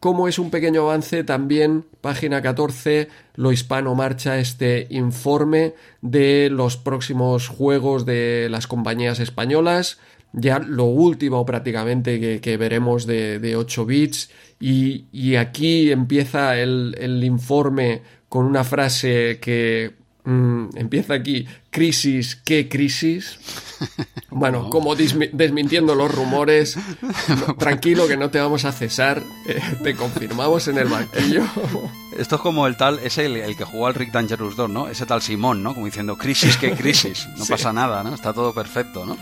como 0.00 0.28
es 0.28 0.38
un 0.38 0.50
pequeño 0.50 0.82
avance, 0.82 1.24
también 1.24 1.84
página 2.00 2.40
14, 2.42 3.08
lo 3.36 3.52
hispano 3.52 3.94
marcha 3.94 4.38
este 4.38 4.86
informe 4.90 5.74
de 6.00 6.48
los 6.50 6.76
próximos 6.76 7.48
juegos 7.48 8.06
de 8.06 8.48
las 8.50 8.66
compañías 8.66 9.20
españolas, 9.20 9.98
ya 10.32 10.58
lo 10.58 10.84
último 10.84 11.44
prácticamente 11.44 12.40
que, 12.40 12.56
veremos 12.56 13.06
de, 13.06 13.54
8 13.56 13.86
bits. 13.86 14.30
Y, 14.58 15.36
aquí 15.36 15.90
empieza 15.92 16.58
el, 16.58 16.96
el 16.98 17.22
informe 17.24 18.02
con 18.28 18.46
una 18.46 18.64
frase 18.64 19.38
que 19.40 20.00
Mm, 20.24 20.76
empieza 20.76 21.14
aquí, 21.14 21.46
crisis, 21.70 22.36
¿qué 22.36 22.68
crisis? 22.68 23.38
Bueno, 24.30 24.70
como 24.70 24.94
desmintiendo 24.94 25.94
los 25.94 26.14
rumores, 26.14 26.78
tranquilo 27.58 28.06
que 28.06 28.16
no 28.16 28.30
te 28.30 28.38
vamos 28.38 28.64
a 28.64 28.72
cesar, 28.72 29.22
eh, 29.46 29.60
te 29.82 29.96
confirmamos 29.96 30.68
en 30.68 30.78
el 30.78 30.88
banquillo. 30.88 31.42
Esto 32.16 32.36
es 32.36 32.40
como 32.40 32.66
el 32.66 32.76
tal, 32.76 32.98
es 33.00 33.18
el, 33.18 33.56
que 33.56 33.64
jugó 33.64 33.86
al 33.86 33.94
Rick 33.94 34.12
Dangerous 34.12 34.56
2, 34.56 34.70
¿no? 34.70 34.88
Ese 34.88 35.06
tal 35.06 35.22
Simón, 35.22 35.62
¿no? 35.62 35.74
Como 35.74 35.86
diciendo, 35.86 36.16
crisis, 36.16 36.56
¿qué 36.56 36.72
crisis? 36.72 37.28
No 37.36 37.44
pasa 37.48 37.72
nada, 37.72 38.04
¿no? 38.04 38.14
Está 38.14 38.32
todo 38.32 38.52
perfecto, 38.52 39.04
¿no? 39.04 39.16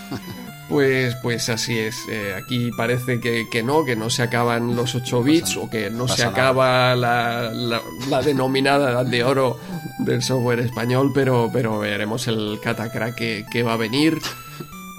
Pues, 0.68 1.14
pues 1.22 1.48
así 1.48 1.78
es. 1.78 1.96
Eh, 2.10 2.34
aquí 2.36 2.70
parece 2.76 3.20
que, 3.20 3.46
que, 3.50 3.62
no, 3.62 3.86
que 3.86 3.96
no 3.96 4.10
se 4.10 4.22
acaban 4.22 4.76
los 4.76 4.94
8 4.94 5.22
bits 5.22 5.56
o 5.56 5.70
que 5.70 5.88
no 5.88 6.06
se 6.08 6.24
acaba 6.24 6.94
la, 6.94 7.50
la, 7.50 8.22
denominada 8.22 8.90
edad 8.90 9.06
de 9.06 9.24
oro 9.24 9.58
del 10.00 10.22
software 10.22 10.60
español, 10.60 11.12
pero, 11.14 11.48
pero 11.50 11.78
veremos 11.78 12.28
el 12.28 12.58
catacrack 12.62 13.14
que, 13.14 13.46
que 13.50 13.62
va 13.62 13.74
a 13.74 13.76
venir. 13.76 14.18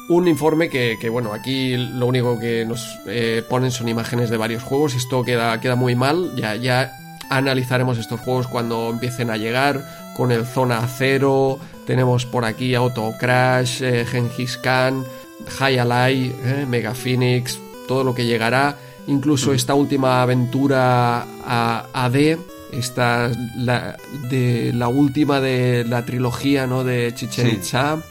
Un 0.09 0.27
informe 0.27 0.69
que, 0.69 0.97
que, 0.99 1.07
bueno, 1.07 1.33
aquí 1.33 1.77
lo 1.77 2.07
único 2.07 2.37
que 2.39 2.65
nos 2.65 2.99
eh, 3.05 3.43
ponen 3.47 3.71
son 3.71 3.87
imágenes 3.87 4.29
de 4.29 4.37
varios 4.37 4.63
juegos. 4.63 4.95
Esto 4.95 5.23
queda, 5.23 5.59
queda 5.61 5.75
muy 5.75 5.95
mal. 5.95 6.35
Ya, 6.35 6.55
ya 6.55 6.91
analizaremos 7.29 7.97
estos 7.97 8.19
juegos 8.19 8.47
cuando 8.47 8.89
empiecen 8.89 9.29
a 9.29 9.37
llegar 9.37 10.11
con 10.17 10.31
el 10.31 10.45
Zona 10.45 10.85
Cero. 10.87 11.59
Tenemos 11.85 12.25
por 12.25 12.43
aquí 12.43 12.75
Auto 12.75 13.13
Crash, 13.19 13.81
eh, 13.81 14.05
Gengis 14.05 14.57
Khan. 14.57 15.05
High 15.47 15.79
Ally, 15.79 16.35
eh, 16.43 16.65
Mega 16.67 16.93
Phoenix, 16.93 17.59
todo 17.87 18.03
lo 18.03 18.13
que 18.13 18.25
llegará, 18.25 18.75
incluso 19.07 19.53
esta 19.53 19.73
última 19.73 20.21
aventura 20.21 21.25
a 21.45 21.85
AD, 21.93 22.37
esta 22.71 23.31
la, 23.57 23.97
de 24.29 24.71
la 24.73 24.87
última 24.87 25.39
de 25.39 25.85
la 25.87 26.05
trilogía 26.05 26.67
¿no? 26.67 26.83
de 26.83 27.13
Chichen 27.15 27.47
Itza. 27.47 28.03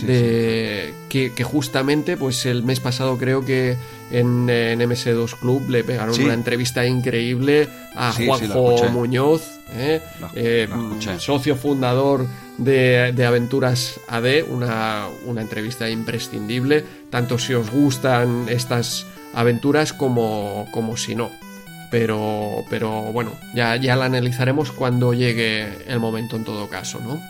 De, 0.00 0.94
que, 1.08 1.44
justamente 1.44 2.16
pues 2.16 2.46
el 2.46 2.62
mes 2.62 2.80
pasado 2.80 3.18
creo 3.18 3.44
que 3.44 3.76
en, 4.10 4.46
MS2 4.46 5.38
Club 5.38 5.68
le 5.70 5.84
pegaron 5.84 6.20
una 6.20 6.34
entrevista 6.34 6.86
increíble 6.86 7.68
a 7.94 8.12
Juanjo 8.12 8.88
Muñoz, 8.90 9.42
¿eh? 9.74 10.00
Eh, 10.34 10.68
socio 11.18 11.56
fundador 11.56 12.26
de, 12.58 13.24
Aventuras 13.26 14.00
AD, 14.08 14.44
una, 14.48 15.06
una, 15.26 15.42
entrevista 15.42 15.88
imprescindible, 15.88 16.84
tanto 17.10 17.38
si 17.38 17.54
os 17.54 17.70
gustan 17.70 18.46
estas 18.48 19.06
aventuras 19.34 19.92
como, 19.92 20.66
como 20.72 20.96
si 20.96 21.14
no. 21.14 21.30
Pero, 21.90 22.64
pero 22.70 23.12
bueno, 23.12 23.32
ya, 23.54 23.76
ya 23.76 23.96
la 23.96 24.06
analizaremos 24.06 24.72
cuando 24.72 25.12
llegue 25.12 25.68
el 25.86 26.00
momento 26.00 26.36
en 26.36 26.44
todo 26.44 26.68
caso, 26.68 27.00
¿no? 27.00 27.20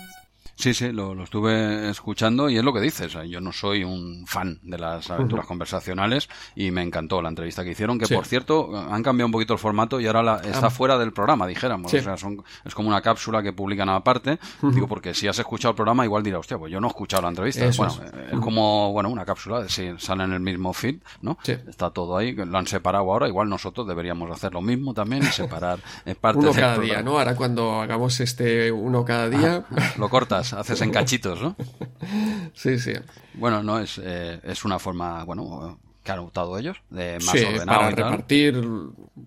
Sí, 0.54 0.74
sí, 0.74 0.92
lo, 0.92 1.20
estuve 1.22 1.90
escuchando 1.90 2.48
y 2.48 2.56
es 2.56 2.64
lo 2.64 2.72
que 2.72 2.80
dices. 2.80 3.16
Yo 3.28 3.40
no 3.40 3.52
soy 3.52 3.84
un 3.84 4.26
fan 4.26 4.58
de 4.62 4.78
las 4.78 5.10
aventuras 5.10 5.46
conversacionales 5.46 6.28
y 6.54 6.70
me 6.70 6.82
encantó 6.82 7.20
la 7.22 7.28
entrevista 7.28 7.64
que 7.64 7.70
hicieron, 7.70 7.98
que 7.98 8.06
por 8.14 8.26
cierto 8.26 8.76
han 8.76 9.02
cambiado 9.02 9.26
un 9.26 9.32
poquito 9.32 9.54
el 9.54 9.58
formato 9.58 10.00
y 10.00 10.06
ahora 10.06 10.40
está 10.44 10.70
fuera 10.70 10.98
del 10.98 11.12
programa, 11.12 11.46
dijéramos. 11.46 11.92
O 11.92 12.00
sea, 12.00 12.16
son, 12.16 12.44
es 12.64 12.74
como 12.74 12.88
una 12.88 13.00
cápsula 13.00 13.42
que 13.42 13.52
publican 13.52 13.88
aparte. 13.88 14.38
Digo, 14.62 14.86
porque 14.86 15.14
si 15.14 15.26
has 15.26 15.38
escuchado 15.38 15.70
el 15.70 15.76
programa 15.76 16.04
igual 16.04 16.22
dirás, 16.22 16.40
hostia, 16.40 16.58
pues 16.58 16.70
yo 16.70 16.80
no 16.80 16.86
he 16.86 16.90
escuchado 16.90 17.22
la 17.22 17.28
entrevista. 17.28 17.68
bueno, 17.76 17.94
es. 18.30 18.40
como 18.40 18.92
bueno 18.92 19.08
una 19.08 19.24
cápsula, 19.24 19.68
si 19.68 19.92
sale 19.98 20.24
en 20.24 20.32
el 20.32 20.40
mismo 20.40 20.72
feed, 20.72 20.96
¿no? 21.22 21.38
Está 21.44 21.90
todo 21.90 22.16
ahí, 22.16 22.34
lo 22.34 22.58
han 22.58 22.66
separado 22.66 23.10
ahora. 23.10 23.28
Igual 23.28 23.48
nosotros 23.48 23.86
deberíamos 23.86 24.30
hacer 24.30 24.52
lo 24.52 24.60
mismo 24.60 24.94
también 24.94 25.22
y 25.22 25.26
separar 25.32 25.80
parte 26.20 26.40
Uno 26.40 26.52
cada 26.52 26.78
día, 26.78 27.02
¿no? 27.02 27.18
Ahora 27.18 27.34
cuando 27.34 27.80
hagamos 27.80 28.20
este 28.20 28.70
uno 28.70 29.04
cada 29.04 29.28
día... 29.28 29.64
lo 29.96 30.08
cortas 30.08 30.41
haces 30.52 30.80
en 30.80 30.90
cachitos, 30.90 31.40
¿no? 31.40 31.56
Sí, 32.54 32.78
sí. 32.78 32.92
Bueno, 33.34 33.62
no, 33.62 33.78
es, 33.78 34.00
eh, 34.02 34.40
es 34.44 34.64
una 34.64 34.78
forma, 34.78 35.24
bueno, 35.24 35.78
que 36.02 36.12
han 36.12 36.18
optado 36.18 36.58
ellos, 36.58 36.78
de 36.90 37.18
más 37.24 37.30
sí, 37.30 37.44
ordenado. 37.44 37.80
Para 37.80 37.90
repartir, 37.90 38.62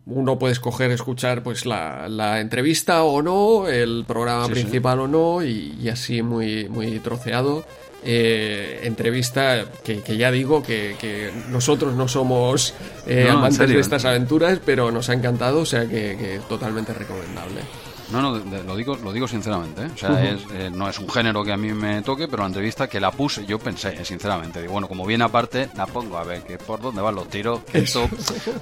uno 0.05 0.39
puede 0.39 0.53
escoger 0.53 0.91
escuchar 0.91 1.41
pues 1.41 1.65
la, 1.65 2.09
la 2.09 2.41
entrevista 2.41 3.03
o 3.03 3.21
no, 3.21 3.67
el 3.67 4.03
programa 4.05 4.47
principal 4.47 4.99
o 4.99 5.07
no, 5.07 5.43
y, 5.43 5.87
así 5.89 6.21
muy, 6.21 6.67
muy 6.67 6.99
troceado. 6.99 7.65
Eh, 8.07 8.81
entrevista 8.83 9.65
que, 9.83 10.17
ya 10.17 10.29
digo 10.29 10.61
que, 10.61 11.31
nosotros 11.49 11.95
no 11.95 12.07
somos 12.07 12.73
eh, 13.07 13.29
amantes 13.29 13.69
de 13.69 13.79
estas 13.79 14.05
aventuras, 14.05 14.59
pero 14.63 14.91
nos 14.91 15.09
ha 15.09 15.13
encantado, 15.13 15.61
o 15.61 15.65
sea 15.65 15.87
que, 15.87 16.17
que 16.17 16.41
totalmente 16.47 16.93
recomendable. 16.93 17.61
No, 18.11 18.21
no, 18.21 18.39
lo 18.63 18.75
digo, 18.75 18.95
lo 18.97 19.11
digo 19.11 19.27
sinceramente. 19.27 19.83
¿eh? 19.83 19.89
O 19.93 19.97
sea, 19.97 20.23
eh, 20.23 20.69
no 20.71 20.87
es 20.87 20.99
un 20.99 21.09
género 21.09 21.43
que 21.43 21.51
a 21.51 21.57
mí 21.57 21.73
me 21.73 22.01
toque, 22.01 22.27
pero 22.27 22.43
la 22.43 22.47
entrevista 22.47 22.87
que 22.87 22.99
la 22.99 23.11
puse, 23.11 23.45
yo 23.45 23.59
pensé, 23.59 24.03
sinceramente, 24.05 24.61
digo, 24.61 24.73
bueno, 24.73 24.87
como 24.87 25.05
viene 25.05 25.23
aparte, 25.23 25.69
la 25.75 25.85
pongo 25.87 26.17
a 26.17 26.23
ver 26.23 26.43
que 26.43 26.57
por 26.57 26.81
dónde 26.81 27.01
van 27.01 27.15
los 27.15 27.27
tiros, 27.29 27.61
que 27.63 27.79
esto 27.79 28.07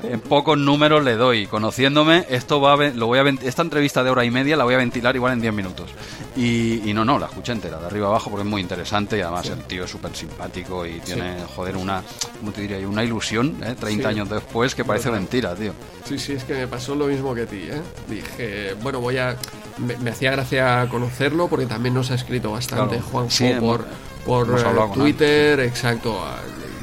en 0.04 0.22
pocos 0.22 0.58
números 0.58 1.04
le 1.04 1.16
doy. 1.16 1.48
Conociéndome, 1.48 2.26
esto 2.30 2.62
va 2.62 2.74
a, 2.74 2.78
lo 2.92 3.08
voy 3.08 3.20
a 3.20 3.24
esta 3.44 3.62
entrevista 3.62 4.04
de 4.04 4.10
hora 4.10 4.26
y 4.26 4.32
media 4.32 4.56
la 4.56 4.64
voy 4.64 4.76
a 4.76 4.78
ventilar 4.78 5.16
igual 5.16 5.34
en 5.34 5.42
10 5.42 5.54
minutos. 5.54 5.90
Y, 6.36 6.92
no, 6.94 7.06
no, 7.06 7.20
la 7.20 7.28
escuché 7.28 7.52
entera, 7.52 7.80
de 7.80 7.86
arriba 7.86 8.08
abajo, 8.08 8.30
porque 8.30 8.44
es 8.44 8.50
muy 8.50 8.62
interesante 8.62 9.18
y 9.18 9.22
además 9.22 9.48
el 9.50 9.64
tío 9.66 9.84
es 9.84 9.92
súper 9.92 10.16
simpático 10.16 10.86
y 10.86 11.00
tiene, 11.00 11.38
joder, 11.56 11.78
una, 11.78 12.04
¿cómo 12.40 12.52
te 12.52 12.62
diría? 12.62 12.88
Una 12.88 13.04
ilusión, 13.04 13.58
¿eh? 13.64 13.76
30 13.80 14.10
años 14.10 14.30
después, 14.30 14.74
que 14.74 14.84
parece 14.84 15.12
mentira, 15.12 15.56
tío. 15.56 15.74
Sí, 16.06 16.18
sí, 16.18 16.34
es 16.34 16.44
que 16.44 16.54
me 16.54 16.68
pasó 16.68 16.96
lo 16.96 17.08
mismo 17.08 17.34
que 17.34 17.44
a 17.44 17.46
ti, 17.46 17.68
¿eh? 17.70 17.82
Dije, 18.08 18.76
bueno, 18.82 19.00
voy 19.00 19.18
a 19.18 19.33
me, 19.78 20.10
hacía 20.10 20.32
gracia 20.32 20.88
conocerlo 20.90 21.48
porque 21.48 21.66
también 21.66 21.94
nos 21.94 22.12
ha 22.12 22.16
escrito 22.16 22.52
bastante 22.52 23.00
Juan 23.02 23.28
por, 23.60 23.86
por 24.26 24.94
Twitter, 24.94 25.60
exacto. 25.62 26.20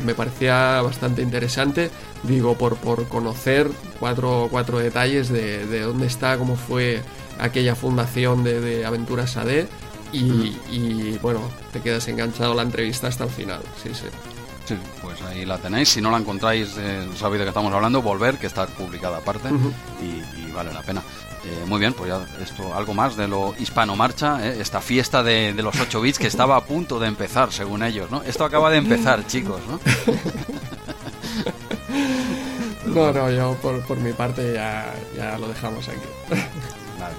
Me 0.04 0.14
parecía 0.14 0.80
bastante 0.82 1.20
interesante, 1.22 1.90
digo, 2.22 2.56
por, 2.56 2.76
por 2.76 3.06
conocer 3.08 3.70
cuatro, 3.98 4.48
cuatro 4.50 4.78
detalles 4.78 5.28
de, 5.28 5.66
de 5.66 5.80
dónde 5.82 6.06
está, 6.06 6.38
cómo 6.38 6.56
fue 6.56 7.02
aquella 7.38 7.74
fundación 7.74 8.44
de, 8.44 8.60
de 8.60 8.86
Aventuras 8.86 9.36
AD. 9.36 9.66
Y, 10.12 10.22
mm. 10.22 10.58
y, 10.70 11.18
bueno, 11.18 11.40
te 11.72 11.80
quedas 11.80 12.08
enganchado 12.08 12.54
la 12.54 12.62
entrevista 12.62 13.06
hasta 13.06 13.24
el 13.24 13.30
final. 13.30 13.60
Sí, 13.82 13.90
sí. 13.92 14.06
Sí, 14.66 14.76
pues 15.02 15.20
ahí 15.22 15.44
la 15.44 15.58
tenéis. 15.58 15.88
Si 15.88 16.00
no 16.00 16.10
la 16.10 16.18
encontráis, 16.18 16.76
eh, 16.78 17.08
sabéis 17.16 17.40
de 17.40 17.44
qué 17.44 17.48
estamos 17.48 17.72
hablando, 17.72 18.02
volver, 18.02 18.38
que 18.38 18.46
está 18.46 18.66
publicada 18.66 19.18
aparte 19.18 19.48
y, 20.00 20.50
vale 20.52 20.72
la 20.72 20.82
pena. 20.82 21.02
Eh, 21.44 21.64
muy 21.66 21.80
bien, 21.80 21.94
pues 21.94 22.10
ya 22.10 22.26
esto, 22.42 22.74
algo 22.74 22.92
más 22.92 23.16
de 23.16 23.26
lo 23.26 23.54
hispano 23.58 23.96
marcha, 23.96 24.46
¿eh? 24.46 24.60
esta 24.60 24.80
fiesta 24.80 25.22
de, 25.22 25.54
los 25.54 25.78
8 25.78 26.00
bits 26.00 26.18
que 26.18 26.26
estaba 26.26 26.56
a 26.56 26.64
punto 26.64 26.98
de 26.98 27.08
empezar, 27.08 27.50
según 27.52 27.82
ellos, 27.82 28.10
¿no? 28.10 28.22
Esto 28.22 28.44
acaba 28.44 28.70
de 28.70 28.76
empezar, 28.76 29.26
chicos, 29.26 29.60
¿no? 29.66 29.80
no, 32.94 33.12
no, 33.12 33.30
yo 33.30 33.54
por, 33.62 33.80
por 33.86 33.98
mi 33.98 34.12
parte 34.12 34.52
ya, 34.52 34.92
ya 35.16 35.38
lo 35.38 35.48
dejamos 35.48 35.88
aquí. 35.88 36.06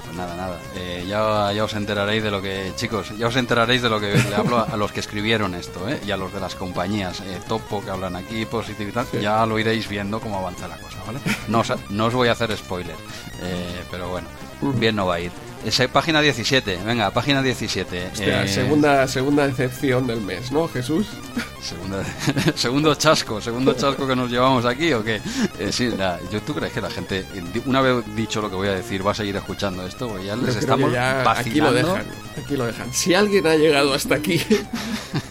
Pues 0.04 0.16
nada, 0.16 0.36
nada. 0.36 0.60
Eh, 0.76 1.06
ya, 1.08 1.52
ya 1.54 1.64
os 1.64 1.74
enteraréis 1.74 2.24
de 2.24 2.32
lo 2.32 2.42
que, 2.42 2.72
chicos, 2.76 3.18
ya 3.18 3.28
os 3.28 3.36
enteraréis 3.36 3.82
de 3.82 3.90
lo 3.90 4.00
que 4.00 4.14
le 4.14 4.36
hablo 4.36 4.60
a, 4.60 4.78
los 4.78 4.92
que 4.92 5.00
escribieron 5.00 5.56
esto, 5.56 5.88
¿eh? 5.90 6.00
Y 6.06 6.12
a 6.12 6.18
los 6.18 6.34
de 6.34 6.40
las 6.40 6.56
compañías, 6.56 7.22
eh, 7.22 7.40
Topo, 7.48 7.84
que 7.84 7.92
hablan 7.92 8.16
aquí, 8.16 8.46
Positividad, 8.46 9.06
ya 9.22 9.46
lo 9.46 9.60
iréis 9.60 9.88
viendo 9.88 10.20
cómo 10.20 10.38
avanza 10.38 10.68
la 10.68 10.78
cosa, 10.78 10.98
¿vale? 11.06 11.20
No 11.48 11.60
os, 11.60 11.74
no 11.90 12.06
os 12.06 12.14
voy 12.14 12.30
a 12.30 12.34
hacer 12.34 12.56
spoiler, 12.56 12.96
eh, 13.42 13.84
pero 13.90 14.10
bueno, 14.10 14.28
bien 14.62 14.96
no 14.96 15.08
va 15.08 15.16
a 15.16 15.20
ir. 15.20 15.32
Esa, 15.66 15.88
página 15.88 16.22
17, 16.22 16.80
venga, 16.86 17.12
página 17.12 17.42
17. 17.42 18.12
Eh, 18.20 18.48
segunda, 18.48 19.08
segunda 19.08 19.48
decepción 19.48 20.08
del 20.08 20.22
mes, 20.22 20.52
¿no, 20.52 20.68
Jesús? 20.68 21.08
segundo 22.56 22.96
chasco, 22.96 23.40
segundo 23.40 23.74
chasco 23.74 24.08
que 24.08 24.16
nos 24.16 24.32
llevamos 24.32 24.66
aquí, 24.66 24.92
¿o 24.94 25.04
qué? 25.04 25.22
Eh, 25.60 25.72
sí, 25.72 25.92
yo, 26.32 26.42
¿tú 26.42 26.54
crees 26.54 26.74
que 26.74 26.82
la 26.82 26.90
gente, 26.90 27.26
una 27.66 27.82
vez 27.82 28.04
dicho 28.16 28.42
lo 28.42 28.50
que 28.50 28.56
voy 28.56 28.68
a 28.68 28.74
decir, 28.74 29.06
va 29.06 29.12
a 29.12 29.16
seguir 29.16 29.36
escuchando 29.36 29.86
esto? 29.86 30.08
Pues 30.10 30.26
ya 30.26 30.36
les 30.36 30.56
estamos 30.56 30.92
Aquí 30.96 31.62
lo 31.62 31.72
dejan, 31.72 32.06
aquí 32.44 32.58
lo 32.58 32.66
dejan. 32.66 32.92
Si 32.94 33.14
alguien 33.14 33.46
ha 33.48 33.56
llegado 33.56 33.94
hasta 33.94 34.16
aquí, 34.16 34.42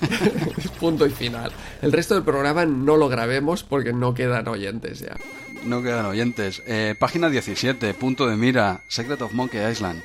punto 0.81 1.07
y 1.07 1.11
final. 1.11 1.51
El 1.83 1.93
resto 1.93 2.15
del 2.15 2.23
programa 2.23 2.65
no 2.65 2.97
lo 2.97 3.09
grabemos 3.09 3.65
porque 3.65 3.93
no 3.93 4.15
quedan 4.15 4.47
oyentes 4.49 5.01
ya. 5.01 5.17
No 5.65 5.83
quedan 5.83 6.07
oyentes. 6.07 6.63
Eh, 6.67 6.95
página 6.99 7.29
17, 7.29 7.93
punto 7.95 8.27
de 8.27 8.37
mira, 8.37 8.83
Secret 8.89 9.21
of 9.21 9.33
Monkey 9.33 9.61
Island. 9.71 10.03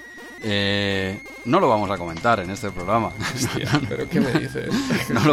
Eh, 0.47 1.19
no 1.45 1.59
lo 1.59 1.67
vamos 1.67 1.89
a 1.89 1.97
comentar 1.97 2.39
en 2.39 2.51
este 2.51 2.69
programa. 2.69 3.09
¿pero 3.89 4.07
qué 4.07 4.19
me 4.19 4.31
dices? 4.33 4.69
no, 5.09 5.23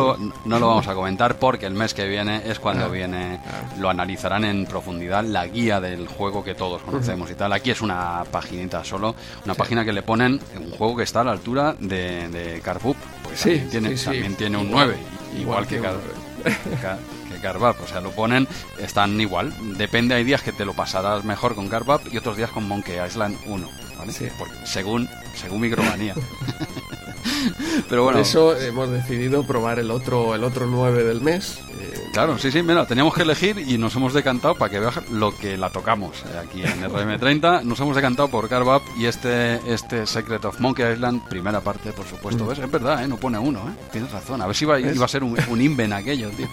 lo, 0.58 0.66
vamos 0.66 0.88
a 0.88 0.94
comentar 0.94 1.38
porque 1.38 1.66
el 1.66 1.74
mes 1.74 1.92
que 1.92 2.08
viene 2.08 2.40
es 2.46 2.58
cuando 2.58 2.86
ah, 2.86 2.88
viene, 2.88 3.38
ah. 3.44 3.74
lo 3.78 3.90
analizarán 3.90 4.46
en 4.46 4.64
profundidad 4.64 5.22
la 5.22 5.46
guía 5.46 5.82
del 5.82 6.08
juego 6.08 6.42
que 6.42 6.54
todos 6.54 6.80
conocemos 6.80 7.30
y 7.30 7.34
tal. 7.34 7.52
Aquí 7.52 7.70
es 7.70 7.82
una 7.82 8.24
paginita 8.30 8.82
solo, 8.84 9.14
una 9.44 9.52
página 9.52 9.84
que 9.84 9.92
le 9.92 10.02
ponen 10.02 10.40
un 10.58 10.70
juego 10.70 10.96
que 10.96 11.02
está 11.02 11.20
a 11.20 11.24
la 11.24 11.32
altura 11.32 11.76
de, 11.78 12.30
de. 12.30 12.62
Pues 12.62 13.38
sí, 13.38 13.58
también, 13.58 13.68
tiene, 13.68 13.94
también 13.96 14.34
tiene 14.36 14.56
un 14.56 14.70
9, 14.70 14.96
igual, 15.38 15.66
que, 15.66 15.78
que 15.78 17.38
Carbap, 17.42 17.82
o 17.82 17.86
sea, 17.86 18.00
lo 18.00 18.12
ponen, 18.12 18.48
están 18.78 19.20
igual. 19.20 19.52
Depende, 19.76 20.14
hay 20.14 20.24
días 20.24 20.40
que 20.40 20.52
te 20.52 20.64
lo 20.64 20.72
pasarás 20.72 21.22
mejor 21.22 21.54
con 21.54 21.68
Carbap 21.68 22.00
y 22.10 22.16
otros 22.16 22.38
días 22.38 22.50
con 22.50 22.66
Monkey 22.66 22.96
Island 23.06 23.36
1. 23.44 23.81
Sí. 24.10 24.28
según, 24.64 25.08
según 25.34 25.60
Micromanía. 25.60 26.14
Pero 27.88 28.04
bueno. 28.04 28.18
Por 28.18 28.26
eso 28.26 28.56
hemos 28.56 28.90
decidido 28.90 29.44
probar 29.44 29.78
el 29.78 29.90
otro, 29.90 30.34
el 30.34 30.44
otro 30.44 30.66
9 30.66 31.04
del 31.04 31.20
mes. 31.20 31.58
Eh, 31.80 31.94
claro, 32.12 32.38
sí, 32.38 32.50
sí, 32.50 32.62
mira, 32.62 32.86
teníamos 32.86 33.14
que 33.14 33.22
elegir 33.22 33.58
y 33.58 33.78
nos 33.78 33.94
hemos 33.96 34.14
decantado 34.14 34.54
para 34.54 34.70
que 34.70 34.78
veas 34.78 35.08
lo 35.10 35.36
que 35.36 35.56
la 35.56 35.70
tocamos 35.70 36.22
eh, 36.32 36.38
aquí 36.42 36.62
en 36.62 36.82
RM30. 36.82 37.62
Nos 37.62 37.80
hemos 37.80 37.96
decantado 37.96 38.28
por 38.28 38.48
Carbap 38.48 38.82
y 38.98 39.06
este, 39.06 39.60
este 39.72 40.06
Secret 40.06 40.44
of 40.44 40.60
Monkey 40.60 40.92
Island, 40.92 41.26
primera 41.28 41.60
parte, 41.60 41.92
por 41.92 42.06
supuesto. 42.06 42.46
¿Ves? 42.46 42.58
Es 42.58 42.70
verdad, 42.70 43.02
¿eh? 43.04 43.08
no 43.08 43.16
pone 43.16 43.38
uno, 43.38 43.60
¿eh? 43.60 43.88
tienes 43.90 44.10
razón. 44.10 44.40
A 44.42 44.46
ver 44.46 44.56
si 44.56 44.64
iba, 44.64 44.78
iba 44.80 45.04
a 45.04 45.08
ser 45.08 45.24
un, 45.24 45.36
un 45.48 45.60
inven 45.60 45.92
aquello, 45.92 46.30
tío. 46.30 46.48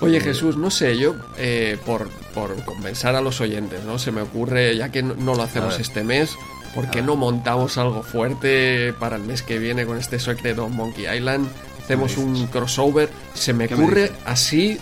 Oye 0.00 0.20
Jesús, 0.20 0.56
no 0.56 0.70
sé, 0.70 0.96
yo 0.96 1.14
eh, 1.36 1.76
por, 1.84 2.08
por 2.34 2.64
compensar 2.64 3.14
a 3.16 3.20
los 3.20 3.40
oyentes, 3.40 3.84
¿no? 3.84 3.98
Se 3.98 4.10
me 4.10 4.22
ocurre, 4.22 4.76
ya 4.76 4.90
que 4.90 5.02
no, 5.02 5.34
lo 5.34 5.42
hacemos 5.42 5.78
este 5.78 6.04
mes, 6.04 6.36
¿por 6.74 6.90
qué 6.90 7.02
no 7.02 7.16
montamos 7.16 7.76
algo 7.76 8.02
fuerte 8.02 8.94
para 8.98 9.16
el 9.16 9.22
mes 9.22 9.42
que 9.42 9.58
viene 9.58 9.84
con 9.84 9.98
este 9.98 10.18
Secret 10.18 10.58
of 10.58 10.70
Monkey 10.70 11.06
Island? 11.06 11.48
Hacemos 11.82 12.16
un 12.16 12.46
crossover, 12.46 13.10
se 13.34 13.52
me 13.52 13.66
ocurre 13.66 14.12
así 14.24 14.78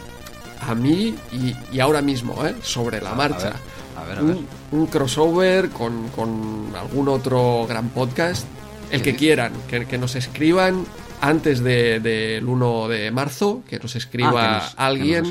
a 0.60 0.74
mí 0.74 1.16
y, 1.32 1.80
ahora 1.80 2.00
mismo, 2.00 2.46
¿eh? 2.46 2.54
Sobre 2.62 3.00
la 3.00 3.14
marcha. 3.14 3.54
A 3.96 4.04
ver, 4.04 4.18
a 4.18 4.22
ver, 4.22 4.36
un, 4.70 4.86
crossover 4.86 5.70
con, 5.70 6.08
con, 6.10 6.72
algún 6.78 7.08
otro 7.08 7.66
gran 7.68 7.88
podcast, 7.88 8.46
el 8.92 9.02
que 9.02 9.16
quieran, 9.16 9.52
que, 9.68 9.84
que 9.86 9.98
nos 9.98 10.14
escriban 10.14 10.84
antes 11.20 11.62
del 11.62 12.02
de, 12.02 12.42
1 12.44 12.88
de 12.88 13.10
marzo, 13.10 13.62
que 13.68 13.78
nos 13.78 13.96
escriba 13.96 14.58
ah, 14.58 14.72
alguien 14.76 15.24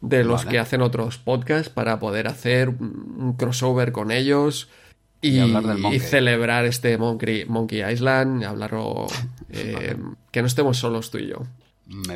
de 0.00 0.24
los 0.24 0.44
que 0.44 0.58
hacen 0.58 0.82
otros 0.82 1.18
podcasts 1.18 1.68
para 1.68 1.98
poder 1.98 2.28
hacer 2.28 2.68
un 2.68 3.34
crossover 3.38 3.92
con 3.92 4.10
ellos 4.10 4.68
y, 5.20 5.40
celebrar 6.00 6.66
este 6.66 6.98
Monkey, 6.98 7.46
Monkey 7.46 7.82
Island, 7.82 8.44
hablarlo, 8.44 9.06
eh, 9.50 9.96
que 10.30 10.40
no 10.42 10.46
estemos 10.46 10.76
solos 10.78 11.10
tú 11.10 11.18
y 11.18 11.28
yo. 11.28 11.38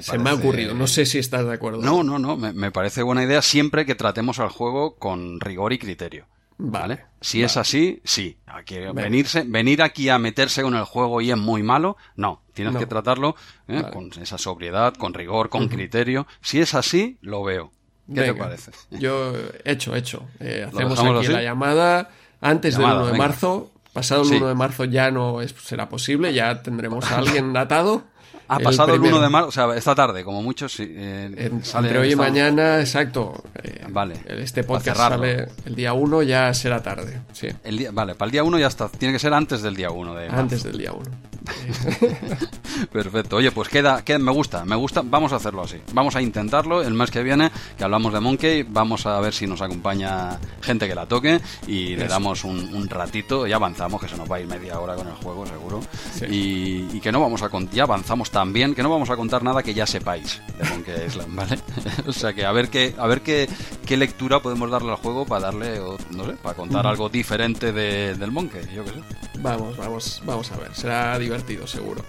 Se 0.01 0.19
me 0.19 0.31
ha 0.31 0.35
ocurrido, 0.35 0.74
no 0.74 0.86
sé 0.86 1.05
si 1.05 1.19
estás 1.19 1.45
de 1.45 1.53
acuerdo. 1.53 1.82
No, 1.82 2.03
no, 2.03 2.19
no, 2.19 2.36
me 2.36 2.70
parece 2.70 3.03
buena 3.03 3.23
idea 3.23 3.43
siempre 3.43 3.85
que 3.85 3.95
tratemos 3.95 4.39
al 4.39 4.49
juego 4.49 4.97
con 4.97 5.40
rigor 5.40 5.73
y 5.73 5.78
criterio. 5.78 6.27
Vale. 6.59 7.05
Si 7.20 7.43
es 7.43 7.57
así, 7.57 8.01
sí. 8.05 8.36
Aquí, 8.47 8.78
venirse, 8.93 9.45
venir 9.47 9.81
aquí 9.81 10.09
a 10.09 10.19
meterse 10.19 10.62
con 10.62 10.74
el 10.74 10.85
juego 10.85 11.20
y 11.20 11.31
es 11.31 11.36
muy 11.36 11.62
malo, 11.62 11.97
no. 12.16 12.43
Tienes 12.62 12.76
que 12.76 12.86
tratarlo 12.86 13.36
¿eh? 13.68 13.85
con 13.93 14.10
esa 14.20 14.36
sobriedad, 14.36 14.94
con 14.94 15.14
rigor, 15.14 15.48
con 15.48 15.68
criterio. 15.68 16.26
Si 16.40 16.60
es 16.60 16.74
así, 16.74 17.18
lo 17.20 17.44
veo. 17.44 17.70
¿Qué 18.12 18.22
te 18.22 18.35
parece? 18.35 18.72
Yo, 18.90 19.32
hecho, 19.64 19.94
hecho. 19.94 20.24
Eh, 20.40 20.66
hacemos 20.66 20.98
aquí 20.98 21.28
la 21.28 21.43
llamada 21.43 22.10
antes 22.40 22.76
del 22.76 22.86
1 22.86 23.06
de 23.06 23.18
marzo. 23.18 23.70
Pasado 23.93 24.22
el 24.22 24.35
1 24.36 24.48
de 24.48 24.55
marzo 24.55 24.85
ya 24.85 25.10
no 25.10 25.39
será 25.62 25.89
posible, 25.89 26.32
ya 26.32 26.62
tendremos 26.62 27.10
a 27.10 27.18
alguien 27.18 27.52
datado. 27.55 28.05
Ha 28.48 28.59
pasado 28.60 28.94
el 28.94 29.01
1 29.01 29.20
de 29.20 29.28
marzo, 29.28 29.48
o 29.48 29.52
sea, 29.52 29.76
esta 29.76 29.94
tarde, 29.94 30.24
como 30.24 30.43
muchos. 30.43 30.80
Eh, 30.80 31.51
entre 31.74 31.98
hoy 31.98 32.12
y 32.12 32.16
mañana, 32.16 32.80
exacto. 32.80 33.44
Eh, 33.62 33.85
vale. 33.90 34.14
Este 34.26 34.64
podcast 34.64 34.97
sale 34.97 35.48
el 35.66 35.74
día 35.74 35.93
1, 35.93 36.22
ya 36.22 36.52
será 36.55 36.82
tarde. 36.82 37.20
Sí. 37.32 37.48
El 37.62 37.76
día, 37.76 37.90
vale, 37.93 38.14
para 38.14 38.26
el 38.26 38.32
día 38.32 38.44
1 38.44 38.59
ya 38.59 38.68
está. 38.68 38.89
Tiene 38.89 39.12
que 39.12 39.18
ser 39.18 39.35
antes 39.35 39.60
del 39.60 39.76
día 39.76 39.90
1. 39.90 40.14
De 40.14 40.28
antes 40.28 40.62
del 40.62 40.78
día 40.78 40.93
1. 40.93 41.05
Perfecto. 42.92 43.36
Oye, 43.36 43.50
pues 43.50 43.68
queda, 43.68 44.02
queda, 44.04 44.18
me 44.18 44.32
gusta, 44.32 44.64
me 44.64 44.76
gusta. 44.76 45.02
Vamos 45.04 45.32
a 45.32 45.36
hacerlo 45.36 45.62
así. 45.62 45.80
Vamos 45.92 46.16
a 46.16 46.22
intentarlo 46.22 46.82
el 46.82 46.94
mes 46.94 47.10
que 47.10 47.22
viene, 47.22 47.50
que 47.76 47.84
hablamos 47.84 48.12
de 48.12 48.20
Monkey. 48.20 48.62
Vamos 48.62 49.06
a 49.06 49.18
ver 49.20 49.34
si 49.34 49.46
nos 49.46 49.62
acompaña 49.62 50.38
gente 50.62 50.88
que 50.88 50.94
la 50.94 51.06
toque 51.06 51.40
y 51.66 51.96
le 51.96 52.06
damos 52.06 52.44
un, 52.44 52.88
ratito. 52.88 53.46
Ya 53.46 53.56
avanzamos, 53.56 54.00
que 54.00 54.08
se 54.08 54.16
nos 54.16 54.30
va 54.30 54.36
a 54.36 54.40
ir 54.40 54.46
media 54.46 54.80
hora 54.80 54.94
con 54.94 55.06
el 55.06 55.14
juego, 55.14 55.46
seguro. 55.46 55.80
Y, 56.28 56.96
y, 56.96 57.00
que 57.00 57.12
no 57.12 57.20
vamos 57.20 57.42
a. 57.42 57.50
Ya 57.72 57.84
avanzamos 57.84 58.30
también, 58.30 58.74
que 58.74 58.82
no 58.82 58.90
vamos 58.90 59.10
a 59.10 59.16
contar 59.16 59.42
nada 59.42 59.62
que 59.62 59.74
ya 59.74 59.86
sepáis 59.86 60.40
de 60.58 60.68
Monkey 60.68 60.94
Island, 61.06 61.34
¿vale? 61.34 61.58
o 62.06 62.12
sea 62.12 62.32
que 62.32 62.44
a 62.44 62.52
ver 62.52 62.68
qué, 62.68 62.94
a 62.96 63.06
ver 63.06 63.22
qué, 63.22 63.48
qué 63.86 63.96
lectura 63.96 64.40
podemos 64.40 64.70
darle 64.70 64.90
al 64.90 64.96
juego 64.96 65.26
para 65.26 65.46
darle, 65.46 65.80
no 66.10 66.24
sé, 66.24 66.32
para 66.42 66.54
contar 66.54 66.86
algo 66.86 67.08
diferente 67.08 67.72
de, 67.72 68.14
del 68.14 68.30
Monkey, 68.30 68.62
yo 68.74 68.84
qué 68.84 68.90
sé. 68.90 69.27
Vamos, 69.40 69.77
vamos, 69.77 70.23
vamos 70.24 70.52
a 70.52 70.56
ver. 70.56 70.74
Será 70.74 71.19
divertido, 71.19 71.66
seguro. 71.66 72.05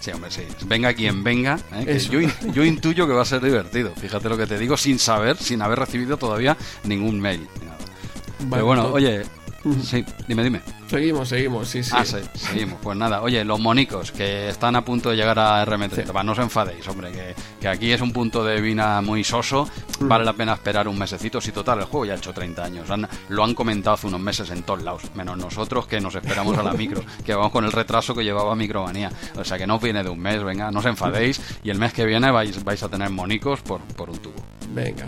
Sí, 0.00 0.10
hombre, 0.10 0.30
sí. 0.32 0.42
Venga 0.66 0.92
quien 0.94 1.22
venga. 1.22 1.60
¿eh? 1.72 1.98
yo, 2.10 2.20
yo, 2.52 2.64
intuyo 2.64 3.06
que 3.06 3.12
va 3.12 3.22
a 3.22 3.24
ser 3.24 3.40
divertido. 3.40 3.94
Fíjate 3.94 4.28
lo 4.28 4.36
que 4.36 4.46
te 4.46 4.58
digo, 4.58 4.76
sin 4.76 4.98
saber, 4.98 5.36
sin 5.36 5.62
haber 5.62 5.78
recibido 5.78 6.16
todavía 6.16 6.56
ningún 6.82 7.20
mail. 7.20 7.46
Pero 8.50 8.66
bueno, 8.66 8.88
oye, 8.92 9.22
Sí, 9.82 10.04
dime, 10.26 10.42
dime. 10.42 10.60
Seguimos, 10.88 11.28
seguimos, 11.28 11.68
sí, 11.68 11.82
sí. 11.82 11.92
Ah, 11.94 12.04
sí, 12.04 12.16
seguimos. 12.34 12.78
Pues 12.82 12.96
nada, 12.96 13.22
oye, 13.22 13.44
los 13.44 13.60
monicos 13.60 14.10
que 14.10 14.48
están 14.48 14.76
a 14.76 14.84
punto 14.84 15.10
de 15.10 15.16
llegar 15.16 15.38
a 15.38 15.64
RM30, 15.64 16.24
no 16.24 16.32
os 16.32 16.38
enfadéis, 16.38 16.86
hombre, 16.88 17.12
que, 17.12 17.34
que, 17.60 17.68
aquí 17.68 17.92
es 17.92 18.00
un 18.00 18.12
punto 18.12 18.44
de 18.44 18.60
vina 18.60 19.00
muy 19.00 19.22
soso, 19.24 19.68
vale 20.00 20.24
la 20.24 20.32
pena 20.32 20.54
esperar 20.54 20.88
un 20.88 20.98
mesecito, 20.98 21.40
si 21.40 21.52
total, 21.52 21.78
el 21.78 21.84
juego 21.84 22.06
ya 22.06 22.14
ha 22.14 22.16
hecho 22.16 22.32
30 22.32 22.64
años, 22.64 22.88
lo 23.28 23.44
han 23.44 23.54
comentado 23.54 23.94
hace 23.94 24.08
unos 24.08 24.20
meses 24.20 24.50
en 24.50 24.64
todos 24.64 24.82
lados, 24.82 25.02
menos 25.14 25.36
nosotros 25.36 25.86
que 25.86 26.00
nos 26.00 26.14
esperamos 26.14 26.58
a 26.58 26.62
la 26.62 26.72
micro, 26.74 27.02
que 27.24 27.34
vamos 27.34 27.52
con 27.52 27.64
el 27.64 27.72
retraso 27.72 28.14
que 28.14 28.24
llevaba 28.24 28.54
Micromanía, 28.56 29.10
o 29.36 29.44
sea 29.44 29.56
que 29.56 29.66
no 29.66 29.78
viene 29.78 30.02
de 30.02 30.10
un 30.10 30.18
mes, 30.18 30.42
venga, 30.42 30.70
no 30.70 30.80
os 30.80 30.86
enfadéis, 30.86 31.40
y 31.62 31.70
el 31.70 31.78
mes 31.78 31.92
que 31.92 32.04
viene 32.04 32.30
vais, 32.30 32.62
vais 32.64 32.82
a 32.82 32.88
tener 32.88 33.10
monicos 33.10 33.60
por, 33.62 33.80
por 33.96 34.10
un 34.10 34.18
tubo. 34.18 34.34
Venga. 34.74 35.06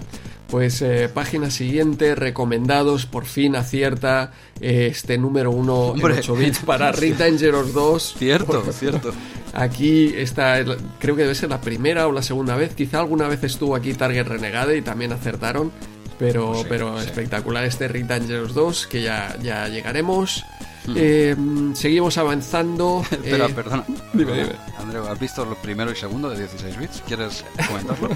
Pues 0.54 0.82
eh, 0.82 1.10
página 1.12 1.50
siguiente, 1.50 2.14
recomendados, 2.14 3.06
por 3.06 3.24
fin 3.24 3.56
acierta 3.56 4.30
eh, 4.60 4.86
este 4.88 5.18
número 5.18 5.50
uno 5.50 5.96
en 5.96 6.04
8 6.04 6.36
bits 6.36 6.60
para 6.60 6.92
Ring 6.92 7.16
Dangerous 7.16 7.74
2. 7.74 8.14
Cierto, 8.16 8.62
cierto. 8.72 9.12
Aquí 9.52 10.14
está, 10.16 10.64
creo 11.00 11.16
que 11.16 11.22
debe 11.22 11.34
ser 11.34 11.50
la 11.50 11.60
primera 11.60 12.06
o 12.06 12.12
la 12.12 12.22
segunda 12.22 12.54
vez. 12.54 12.72
Quizá 12.72 13.00
alguna 13.00 13.26
vez 13.26 13.42
estuvo 13.42 13.74
aquí 13.74 13.94
Target 13.94 14.28
Renegade 14.28 14.76
y 14.76 14.82
también 14.82 15.10
acertaron. 15.10 15.72
Pero, 16.20 16.64
pero 16.68 17.00
espectacular 17.00 17.64
este 17.64 17.88
Ring 17.88 18.06
Dangerous 18.06 18.54
2, 18.54 18.86
que 18.86 19.02
ya, 19.02 19.36
ya 19.42 19.66
llegaremos. 19.66 20.44
Hmm. 20.86 20.94
Eh, 20.96 21.36
seguimos 21.74 22.16
avanzando. 22.16 23.04
Espera, 23.10 23.48
perdona. 23.48 23.84
Dime, 24.12 24.34
dime. 24.34 24.52
Andreu, 24.78 25.04
¿has 25.08 25.18
visto 25.18 25.44
los 25.44 25.58
primero 25.58 25.90
y 25.90 25.96
segundo 25.96 26.30
de 26.30 26.38
16 26.38 26.78
bits? 26.78 27.02
¿Quieres 27.08 27.44
comentarlo? 27.66 28.10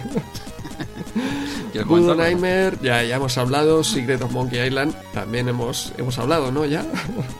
Voodoo 1.87 2.15
Nightmare, 2.15 2.77
ya, 2.83 3.03
ya 3.03 3.17
hemos 3.17 3.37
hablado. 3.39 3.85
Secret 3.85 4.23
of 4.23 4.33
Monkey 4.33 4.67
Island, 4.67 4.95
también 5.13 5.49
hemos, 5.49 5.93
hemos 5.97 6.19
hablado, 6.19 6.51
¿no? 6.53 6.65
Ya. 6.65 6.85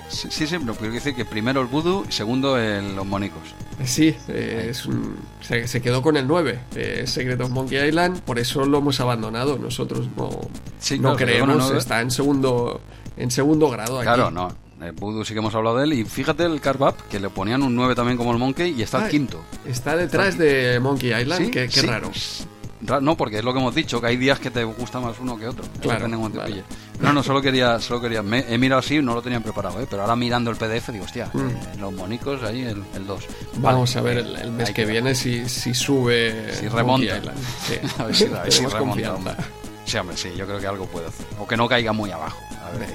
Sí, 0.09 0.47
sí, 0.47 0.57
pero 0.59 0.75
quiero 0.75 0.95
decir 0.95 1.15
que 1.15 1.25
primero 1.25 1.61
el 1.61 1.67
Voodoo 1.67 2.05
y 2.09 2.13
segundo 2.13 2.59
el, 2.59 2.97
los 2.97 3.07
Mónicos. 3.07 3.55
Sí, 3.85 4.15
eh, 4.29 4.69
es 4.71 4.89
se, 5.71 5.81
quedó 5.81 6.03
con 6.03 6.17
el 6.17 6.27
9, 6.27 6.59
eh, 6.75 7.05
Secret 7.07 7.41
of 7.41 7.51
Monkey 7.51 7.79
Island, 7.87 8.21
por 8.23 8.39
eso 8.39 8.65
lo 8.65 8.79
hemos 8.79 8.99
abandonado. 9.01 9.59
Nosotros 9.59 10.09
no, 10.17 10.31
no 11.01 11.17
creemos, 11.17 11.71
está 11.71 12.01
en 12.01 12.11
segundo, 12.11 12.81
en 13.17 13.31
segundo 13.31 13.71
grado. 13.71 14.01
Claro, 14.01 14.31
no. 14.31 14.49
El 14.81 14.93
Voodoo 14.93 15.25
sí 15.25 15.33
que 15.33 15.41
hemos 15.41 15.55
hablado 15.55 15.79
de 15.79 15.85
él. 15.85 15.93
Y 15.93 16.05
fíjate 16.05 16.45
el 16.45 16.61
Carve 16.61 16.93
que 17.11 17.19
le 17.19 17.31
ponían 17.31 17.63
un 17.63 17.75
9 17.75 17.95
también 17.95 18.17
como 18.17 18.33
el 18.33 18.39
Monkey 18.39 18.75
y 18.77 18.83
está 18.83 19.05
el 19.05 19.11
quinto. 19.11 19.43
Está 19.67 19.97
detrás 19.97 20.39
de 20.39 20.79
Monkey 20.81 21.13
Island, 21.13 21.51
qué, 21.51 21.69
raro. 21.83 22.11
No, 22.81 23.17
porque 23.17 23.39
es 23.39 23.45
lo 23.45 23.53
que 23.53 23.59
hemos 23.59 23.75
dicho, 23.75 24.01
que 24.01 24.07
hay 24.07 24.17
días 24.17 24.39
que 24.39 24.51
te 24.51 24.63
gusta 24.65 25.01
más 25.01 25.19
uno 25.19 25.37
que 25.37 25.49
otro. 25.49 25.65
Claro, 25.81 26.07
No, 26.07 27.13
no, 27.13 27.23
solo 27.23 27.43
quería, 27.43 27.81
solo 27.81 28.01
quería. 28.01 28.21
he 28.21 28.59
mirado 28.59 28.81
así, 28.81 29.01
no 29.03 29.15
lo 29.15 29.23
tenían 29.23 29.43
preparado, 29.43 29.81
¿eh? 29.81 29.87
pero 29.89 30.03
ahora 30.03 30.15
mirando 30.17 30.51
el 30.51 30.57
PDF 30.57 30.91
digo, 30.91 31.05
hostia, 31.05 31.29
mm. 31.33 31.39
eh, 31.39 31.55
los 31.81 31.93
monicos 31.93 32.43
ahí, 32.43 32.63
el, 32.63 33.07
2. 33.07 33.25
Vamos 33.57 33.97
a 33.97 34.01
ver 34.01 34.19
el, 34.19 34.53
mes 34.53 34.71
que, 34.71 34.85
viene 34.85 35.15
si, 35.15 35.49
si 35.49 35.75
sube. 35.75 36.55
Si 36.55 36.69
remonta. 36.69 37.17
a 37.99 38.05
ver 38.05 38.15
si, 38.15 38.27
remonta. 38.67 39.37
Sí, 39.85 39.97
hombre, 39.97 40.17
sí, 40.17 40.31
yo 40.37 40.47
creo 40.47 40.61
que 40.61 40.67
algo 40.67 40.87
puede 40.87 41.09
hacer. 41.09 41.27
O 41.39 41.49
que 41.49 41.57
no 41.57 41.69
caiga 41.69 41.93
muy 41.93 42.11
abajo. 42.11 42.39
A 42.63 42.79
ver. 42.79 42.95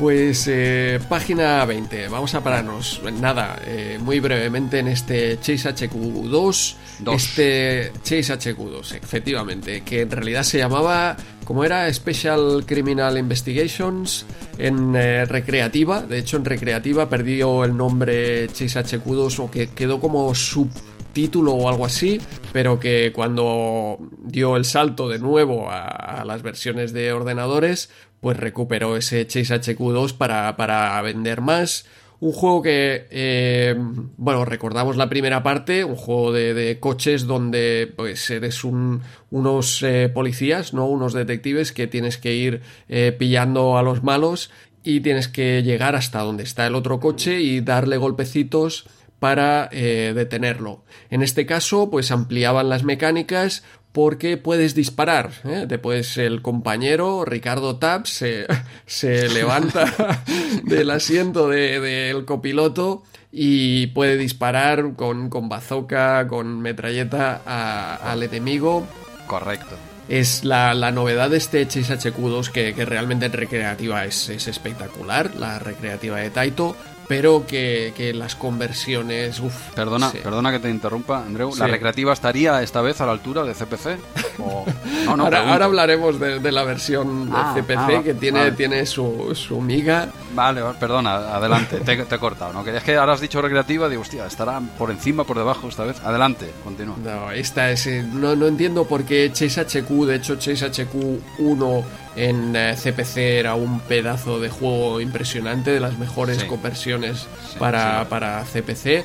Pues 0.00 0.48
eh, 0.48 0.98
página 1.10 1.62
20, 1.66 2.08
vamos 2.08 2.34
a 2.34 2.42
pararnos, 2.42 3.02
nada, 3.20 3.60
eh, 3.66 3.98
muy 4.00 4.18
brevemente 4.18 4.78
en 4.78 4.88
este 4.88 5.38
Chase 5.38 5.74
HQ2, 5.74 6.74
este 7.14 7.92
Chase 8.02 8.32
HQ2, 8.32 8.94
efectivamente, 8.94 9.82
que 9.82 10.00
en 10.00 10.10
realidad 10.10 10.42
se 10.44 10.56
llamaba, 10.56 11.18
como 11.44 11.64
era? 11.64 11.92
Special 11.92 12.64
Criminal 12.64 13.18
Investigations 13.18 14.24
en 14.56 14.96
eh, 14.96 15.26
recreativa, 15.26 16.00
de 16.00 16.20
hecho 16.20 16.38
en 16.38 16.46
recreativa 16.46 17.10
perdió 17.10 17.62
el 17.64 17.76
nombre 17.76 18.48
Chase 18.48 18.80
HQ2 18.80 19.38
o 19.40 19.50
que 19.50 19.68
quedó 19.68 20.00
como 20.00 20.34
subtítulo 20.34 21.52
o 21.52 21.68
algo 21.68 21.84
así, 21.84 22.20
pero 22.52 22.80
que 22.80 23.12
cuando 23.12 23.98
dio 24.24 24.56
el 24.56 24.64
salto 24.64 25.08
de 25.08 25.18
nuevo 25.18 25.68
a, 25.70 26.24
las 26.24 26.42
versiones 26.42 26.92
de 26.92 27.12
ordenadores, 27.12 27.90
pues 28.20 28.36
recuperó 28.36 28.96
ese 28.96 29.26
Chase 29.26 29.54
HQ2 29.54 30.16
para, 30.16 30.56
para 30.56 31.00
vender 31.02 31.40
más. 31.40 31.86
Un 32.20 32.32
juego 32.32 32.60
que, 32.60 33.06
eh, 33.10 33.74
bueno, 34.18 34.44
recordamos 34.44 34.98
la 34.98 35.08
primera 35.08 35.42
parte, 35.42 35.84
un 35.84 35.96
juego 35.96 36.32
de, 36.32 36.76
coches 36.78 37.26
donde 37.26 37.90
pues 37.96 38.28
eres 38.28 38.62
un, 38.62 39.00
unos 39.30 39.82
eh, 39.82 40.10
policías, 40.12 40.74
¿no? 40.74 40.86
Unos 40.86 41.14
detectives 41.14 41.72
que 41.72 41.86
tienes 41.86 42.18
que 42.18 42.34
ir 42.34 42.60
eh, 42.90 43.16
pillando 43.18 43.78
a 43.78 43.82
los 43.82 44.02
malos 44.02 44.50
y 44.84 45.00
tienes 45.00 45.28
que 45.28 45.62
llegar 45.62 45.96
hasta 45.96 46.20
donde 46.20 46.42
está 46.42 46.66
el 46.66 46.74
otro 46.74 47.00
coche 47.00 47.40
y 47.40 47.62
darle 47.62 47.96
golpecitos 47.96 48.86
para 49.18 49.68
detenerlo. 49.68 50.82
En 51.10 51.20
este 51.20 51.44
caso, 51.44 51.90
pues 51.90 52.10
ampliaban 52.10 52.70
las 52.70 52.84
mecánicas, 52.84 53.64
porque 53.92 54.36
puedes 54.36 54.74
disparar. 54.74 55.30
¿eh? 55.44 55.64
Después 55.66 56.16
el 56.16 56.42
compañero 56.42 57.24
Ricardo 57.24 57.76
Tapp 57.76 58.06
se, 58.06 59.28
levanta 59.28 60.24
del 60.64 60.90
asiento 60.90 61.48
del 61.48 62.24
copiloto 62.24 63.02
y 63.32 63.88
puede 63.88 64.16
disparar 64.16 64.94
con, 64.96 65.30
con 65.30 65.48
bazooka, 65.48 66.26
con 66.28 66.60
metralleta 66.60 67.96
al 68.02 68.22
enemigo. 68.22 68.86
Correcto. 69.26 69.76
Es 70.08 70.44
la, 70.44 70.74
novedad 70.90 71.30
de 71.30 71.36
este 71.36 71.66
Chase 71.68 72.10
HQ2 72.10 72.50
que, 72.50 72.74
que 72.74 72.84
realmente 72.84 73.26
en 73.26 73.32
recreativa 73.32 74.04
es, 74.04 74.28
es 74.28 74.48
espectacular, 74.48 75.36
la 75.36 75.60
recreativa 75.60 76.16
de 76.16 76.30
Taito 76.30 76.74
pero 77.10 77.44
que, 77.44 78.12
las 78.14 78.36
conversiones. 78.36 79.40
Uf, 79.40 79.52
perdona, 79.74 80.12
perdona 80.12 80.52
que 80.52 80.60
te 80.60 80.70
interrumpa, 80.70 81.24
Andreu. 81.24 81.50
¿La 81.56 81.66
recreativa 81.66 82.12
estaría 82.12 82.62
esta 82.62 82.82
vez 82.82 83.00
a 83.00 83.06
la 83.06 83.10
altura 83.10 83.42
de 83.42 83.52
CPC? 83.52 83.98
ahora, 85.08 85.64
hablaremos 85.64 86.20
de, 86.20 86.52
la 86.52 86.62
versión 86.62 87.28
de 87.28 87.36
ah, 87.36 87.52
CPC 87.56 87.76
ah, 87.76 88.02
que 88.04 88.14
tiene, 88.14 88.52
tiene 88.52 88.86
su, 88.86 89.34
su 89.34 89.60
miga. 89.60 90.08
Vale, 90.36 90.62
perdona, 90.78 91.34
adelante, 91.34 91.80
te, 91.80 91.94
he 91.94 92.18
cortado. 92.18 92.52
¿no? 92.52 92.64
Es 92.64 92.84
que 92.84 92.96
ahora 92.96 93.14
has 93.14 93.20
dicho 93.20 93.42
recreativa, 93.42 93.88
digo, 93.88 94.02
hostia, 94.02 94.26
estará 94.26 94.60
por 94.78 94.92
encima, 94.92 95.24
por 95.24 95.36
debajo 95.36 95.66
esta 95.66 95.82
vez. 95.82 96.00
Adelante, 96.04 96.52
continúa. 96.62 96.96
No, 97.02 97.32
esta 97.32 97.72
es. 97.72 97.88
Eh, 97.88 98.04
no, 98.04 98.36
no 98.36 98.46
entiendo 98.46 98.84
por 98.86 99.02
qué 99.02 99.32
Chase 99.32 99.62
HQ, 99.62 100.06
de 100.06 100.14
hecho, 100.14 100.36
Chase 100.36 100.64
HQ 100.64 100.94
1 101.40 101.84
en 102.16 102.52
CPC 102.52 103.16
eh, 103.18 103.38
era 103.38 103.54
un 103.54 103.80
pedazo 103.80 104.40
de 104.40 104.48
juego 104.48 105.00
impresionante, 105.00 105.70
de 105.70 105.80
las 105.80 105.98
mejores 105.98 106.44
conversiones 106.44 107.26
para, 107.58 108.08
para 108.08 108.44
CPC. 108.44 109.04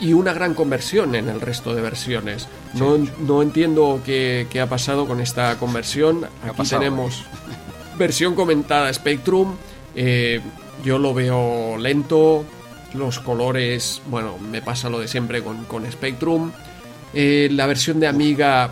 Y 0.00 0.12
una 0.12 0.32
gran 0.32 0.54
conversión 0.54 1.14
en 1.14 1.28
el 1.28 1.40
resto 1.40 1.74
de 1.74 1.80
versiones. 1.80 2.48
No, 2.74 2.98
no, 3.20 3.42
entiendo 3.42 4.00
qué, 4.04 4.46
qué, 4.50 4.60
ha 4.60 4.66
pasado 4.66 5.06
con 5.06 5.20
esta 5.20 5.56
conversión. 5.56 6.26
Aquí 6.42 6.68
tenemos 6.68 7.24
versión 7.98 8.34
comentada 8.34 8.92
Spectrum. 8.92 9.54
Eh, 9.94 10.40
yo 10.84 10.98
lo 10.98 11.14
veo 11.14 11.76
lento. 11.78 12.44
Los 12.92 13.18
colores, 13.18 14.02
bueno, 14.06 14.38
me 14.38 14.62
pasa 14.62 14.88
lo 14.88 15.00
de 15.00 15.08
siempre 15.08 15.42
con, 15.42 15.64
con 15.64 15.90
Spectrum. 15.90 16.52
Eh, 17.12 17.48
la 17.52 17.66
versión 17.66 18.00
de 18.00 18.08
Amiga 18.08 18.70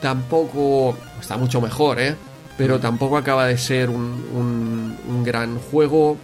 tampoco 0.00 0.96
está 1.20 1.36
mucho 1.36 1.60
mejor, 1.60 2.00
¿eh? 2.00 2.16
Pero 2.58 2.80
tampoco 2.80 3.16
acaba 3.16 3.46
de 3.46 3.56
ser 3.56 3.88
un, 3.88 5.24
gran 5.24 5.58
juego. 5.58 6.18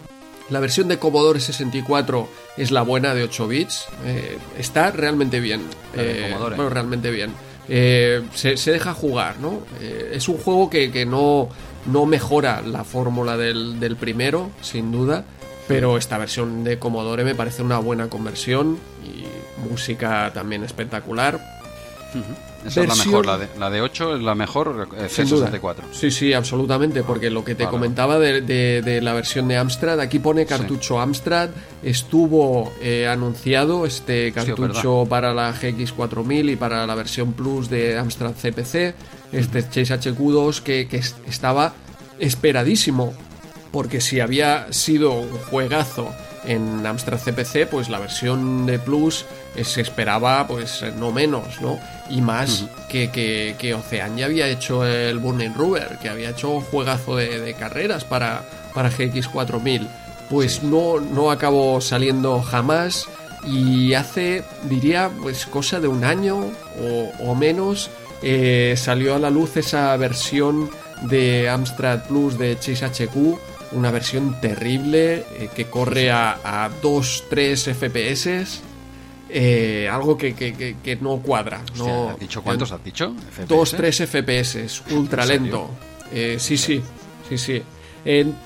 La 0.50 0.60
versión 0.60 0.88
de 0.88 0.98
Commodore 0.98 1.40
64 1.40 2.28
es 2.58 2.70
la 2.70 2.82
buena 2.82 3.14
de 3.14 3.22
8 3.22 3.48
bits. 3.48 3.86
Eh, 4.04 4.36
está 4.58 4.90
realmente 4.90 5.40
bien. 5.40 5.62
Eh, 5.94 6.34
bueno, 6.38 6.68
realmente 6.68 7.10
bien. 7.10 7.32
Eh, 7.68 8.22
se, 8.34 8.56
deja 8.70 8.92
jugar, 8.92 9.38
¿no? 9.38 9.62
es 9.80 10.28
un 10.28 10.36
juego 10.36 10.68
que, 10.68 11.06
no, 11.06 11.48
no, 11.86 12.04
mejora 12.04 12.60
la 12.60 12.84
fórmula 12.84 13.36
del, 13.38 13.96
primero, 13.98 14.50
sin 14.60 14.90
duda. 14.90 15.24
Pero 15.66 15.96
esta 15.96 16.18
versión 16.18 16.62
de 16.62 16.78
Commodore 16.78 17.24
me 17.24 17.34
parece 17.34 17.62
una 17.62 17.78
buena 17.78 18.08
conversión 18.10 18.78
y 19.02 19.24
música 19.66 20.30
también 20.34 20.62
espectacular. 20.62 21.40
Esa 22.66 22.82
es 22.82 22.88
la 22.88 23.04
mejor, 23.04 23.26
la 23.26 23.38
de, 23.38 23.48
la 23.58 23.70
de 23.70 23.80
8 23.82 24.16
es 24.16 24.22
la 24.22 24.34
mejor 24.34 24.88
eh, 24.96 25.06
C64. 25.06 25.76
Sí, 25.92 26.10
sí, 26.10 26.32
absolutamente, 26.32 27.02
porque 27.02 27.30
lo 27.30 27.44
que 27.44 27.54
te 27.54 27.66
comentaba 27.66 28.18
de, 28.18 29.00
la 29.02 29.12
versión 29.12 29.48
de 29.48 29.56
Amstrad, 29.56 30.00
aquí 30.00 30.18
pone 30.18 30.46
cartucho 30.46 31.00
Amstrad, 31.00 31.50
estuvo 31.82 32.72
eh, 32.80 33.06
anunciado 33.06 33.86
este 33.86 34.32
cartucho 34.32 35.06
para 35.08 35.34
la 35.34 35.52
GX4000 35.54 36.52
y 36.52 36.56
para 36.56 36.86
la 36.86 36.94
versión 36.94 37.32
Plus 37.34 37.68
de 37.68 37.98
Amstrad 37.98 38.32
CPC, 38.32 38.94
este 39.32 39.68
Chase 39.68 40.12
HQ2 40.12 40.60
que, 40.60 40.88
que 40.88 41.02
estaba 41.26 41.74
esperadísimo, 42.18 43.12
porque 43.72 44.00
si 44.00 44.20
había 44.20 44.72
sido 44.72 45.12
un 45.12 45.38
juegazo 45.50 46.10
en 46.46 46.86
Amstrad 46.86 47.18
CPC, 47.18 47.68
pues 47.68 47.88
la 47.88 47.98
versión 47.98 48.66
de 48.66 48.78
Plus 48.78 49.24
se 49.62 49.80
esperaba 49.80 50.46
pues 50.46 50.84
no 50.96 51.12
menos, 51.12 51.60
¿no? 51.60 51.78
Y 52.08 52.20
más 52.20 52.64
que, 52.88 53.10
que, 53.10 53.54
que 53.58 53.74
Ocean 53.74 54.16
ya 54.16 54.26
había 54.26 54.48
hecho 54.48 54.84
el 54.84 55.18
Burning 55.18 55.54
Rubber, 55.54 55.98
que 56.00 56.08
había 56.08 56.30
hecho 56.30 56.50
un 56.50 56.62
juegazo 56.62 57.16
de, 57.16 57.54
carreras 57.58 58.04
para, 58.04 58.44
para 58.74 58.90
GX4000. 58.90 59.88
Pues 60.28 60.62
no, 60.62 61.00
no 61.00 61.30
acabó 61.30 61.80
saliendo 61.80 62.42
jamás 62.42 63.06
y 63.46 63.94
hace, 63.94 64.42
diría, 64.64 65.10
pues 65.22 65.46
cosa 65.46 65.80
de 65.80 65.88
un 65.88 66.04
año 66.04 66.50
o, 67.20 67.34
menos, 67.34 67.90
eh, 68.22 68.74
salió 68.76 69.14
a 69.14 69.18
la 69.18 69.30
luz 69.30 69.56
esa 69.56 69.96
versión 69.96 70.70
de 71.02 71.48
Amstrad 71.48 72.04
Plus 72.06 72.38
de 72.38 72.58
Chase 72.58 72.86
HQ, 72.86 73.38
una 73.72 73.90
versión 73.90 74.40
terrible 74.40 75.24
eh, 75.36 75.48
que 75.54 75.66
corre 75.66 76.10
a, 76.10 76.70
2-3 76.82 77.74
FPS. 77.74 78.62
Eh, 79.36 79.88
algo 79.90 80.16
que, 80.16 80.98
no 81.00 81.18
cuadra. 81.18 81.60
no, 81.76 82.10
¿Has 82.10 82.20
dicho 82.20 82.42
cuántos 82.42 82.70
has 82.70 82.84
dicho? 82.84 83.12
2-3 83.48 84.06
FPS, 84.06 84.82
ultra 84.92 85.26
lento. 85.26 85.70
sí, 86.38 86.56
sí, 86.56 86.80
sí, 87.28 87.38
sí 87.38 87.62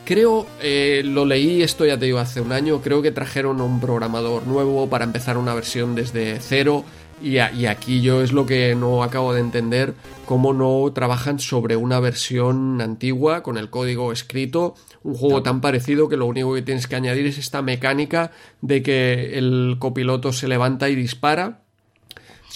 creo, 0.04 0.46
eh, 0.62 1.02
lo 1.04 1.24
leí, 1.24 1.62
esto 1.62 1.84
ya 1.84 1.98
te 1.98 2.06
digo, 2.06 2.18
hace 2.18 2.40
un 2.40 2.52
año, 2.52 2.80
creo 2.80 3.02
que 3.02 3.10
trajeron 3.10 3.60
un 3.60 3.80
programador 3.80 4.46
nuevo 4.46 4.88
para 4.88 5.04
empezar 5.04 5.36
una 5.36 5.54
versión 5.54 5.94
desde 5.94 6.38
cero 6.40 6.84
y, 7.20 7.38
aquí 7.38 8.00
yo 8.00 8.22
es 8.22 8.32
lo 8.32 8.46
que 8.46 8.76
no 8.76 9.02
acabo 9.02 9.34
de 9.34 9.40
entender, 9.40 9.94
cómo 10.24 10.52
no 10.52 10.88
trabajan 10.92 11.40
sobre 11.40 11.74
una 11.74 11.98
versión 11.98 12.80
antigua 12.80 13.42
con 13.42 13.58
el 13.58 13.70
código 13.70 14.12
escrito, 14.12 14.76
un 15.08 15.14
juego 15.14 15.42
tan 15.42 15.62
parecido 15.62 16.08
que 16.10 16.18
lo 16.18 16.26
único 16.26 16.54
que 16.54 16.60
tienes 16.60 16.86
que 16.86 16.94
añadir 16.94 17.26
es 17.26 17.38
esta 17.38 17.62
mecánica 17.62 18.30
de 18.60 18.82
que 18.82 19.38
el 19.38 19.76
copiloto 19.78 20.34
se 20.34 20.48
levanta 20.48 20.90
y 20.90 20.94
dispara. 20.94 21.62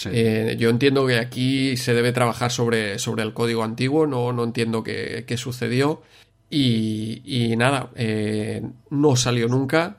Eh, 0.05 0.55
yo 0.59 0.69
entiendo 0.69 1.07
que 1.07 1.17
aquí 1.17 1.77
se 1.77 1.95
debe 1.95 2.11
trabajar 2.11 2.51
sobre, 2.51 2.99
sobre 2.99 3.23
el 3.23 3.33
código 3.33 3.63
antiguo, 3.63 4.05
no, 4.05 4.33
no 4.33 4.43
entiendo 4.43 4.83
qué, 4.83 5.23
qué 5.25 5.35
sucedió. 5.35 6.03
Y, 6.55 7.55
nada, 7.57 7.89
eh, 7.95 8.61
no 8.91 9.15
salió 9.15 9.47
nunca. 9.47 9.97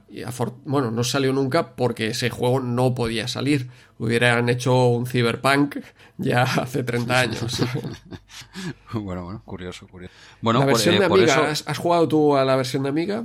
Bueno, 0.64 0.92
no 0.92 1.02
salió 1.02 1.32
nunca 1.32 1.74
porque 1.74 2.08
ese 2.08 2.30
juego 2.30 2.60
no 2.60 2.94
podía 2.94 3.26
salir. 3.26 3.70
Hubieran 3.98 4.48
hecho 4.48 4.86
un 4.86 5.06
Cyberpunk 5.06 5.78
ya 6.16 6.42
hace 6.44 6.84
30 6.84 7.18
años. 7.18 7.62
bueno, 8.92 9.24
bueno, 9.24 9.42
curioso, 9.44 9.88
curioso. 9.88 10.14
Bueno, 10.40 10.60
la 10.60 10.66
versión 10.66 10.94
eh, 10.94 11.00
de 11.00 11.04
Amiga, 11.06 11.50
¿has, 11.50 11.78
jugado 11.78 12.06
tú 12.06 12.36
a 12.36 12.44
la 12.44 12.54
versión 12.54 12.84
de 12.84 12.88
Amiga? 12.88 13.24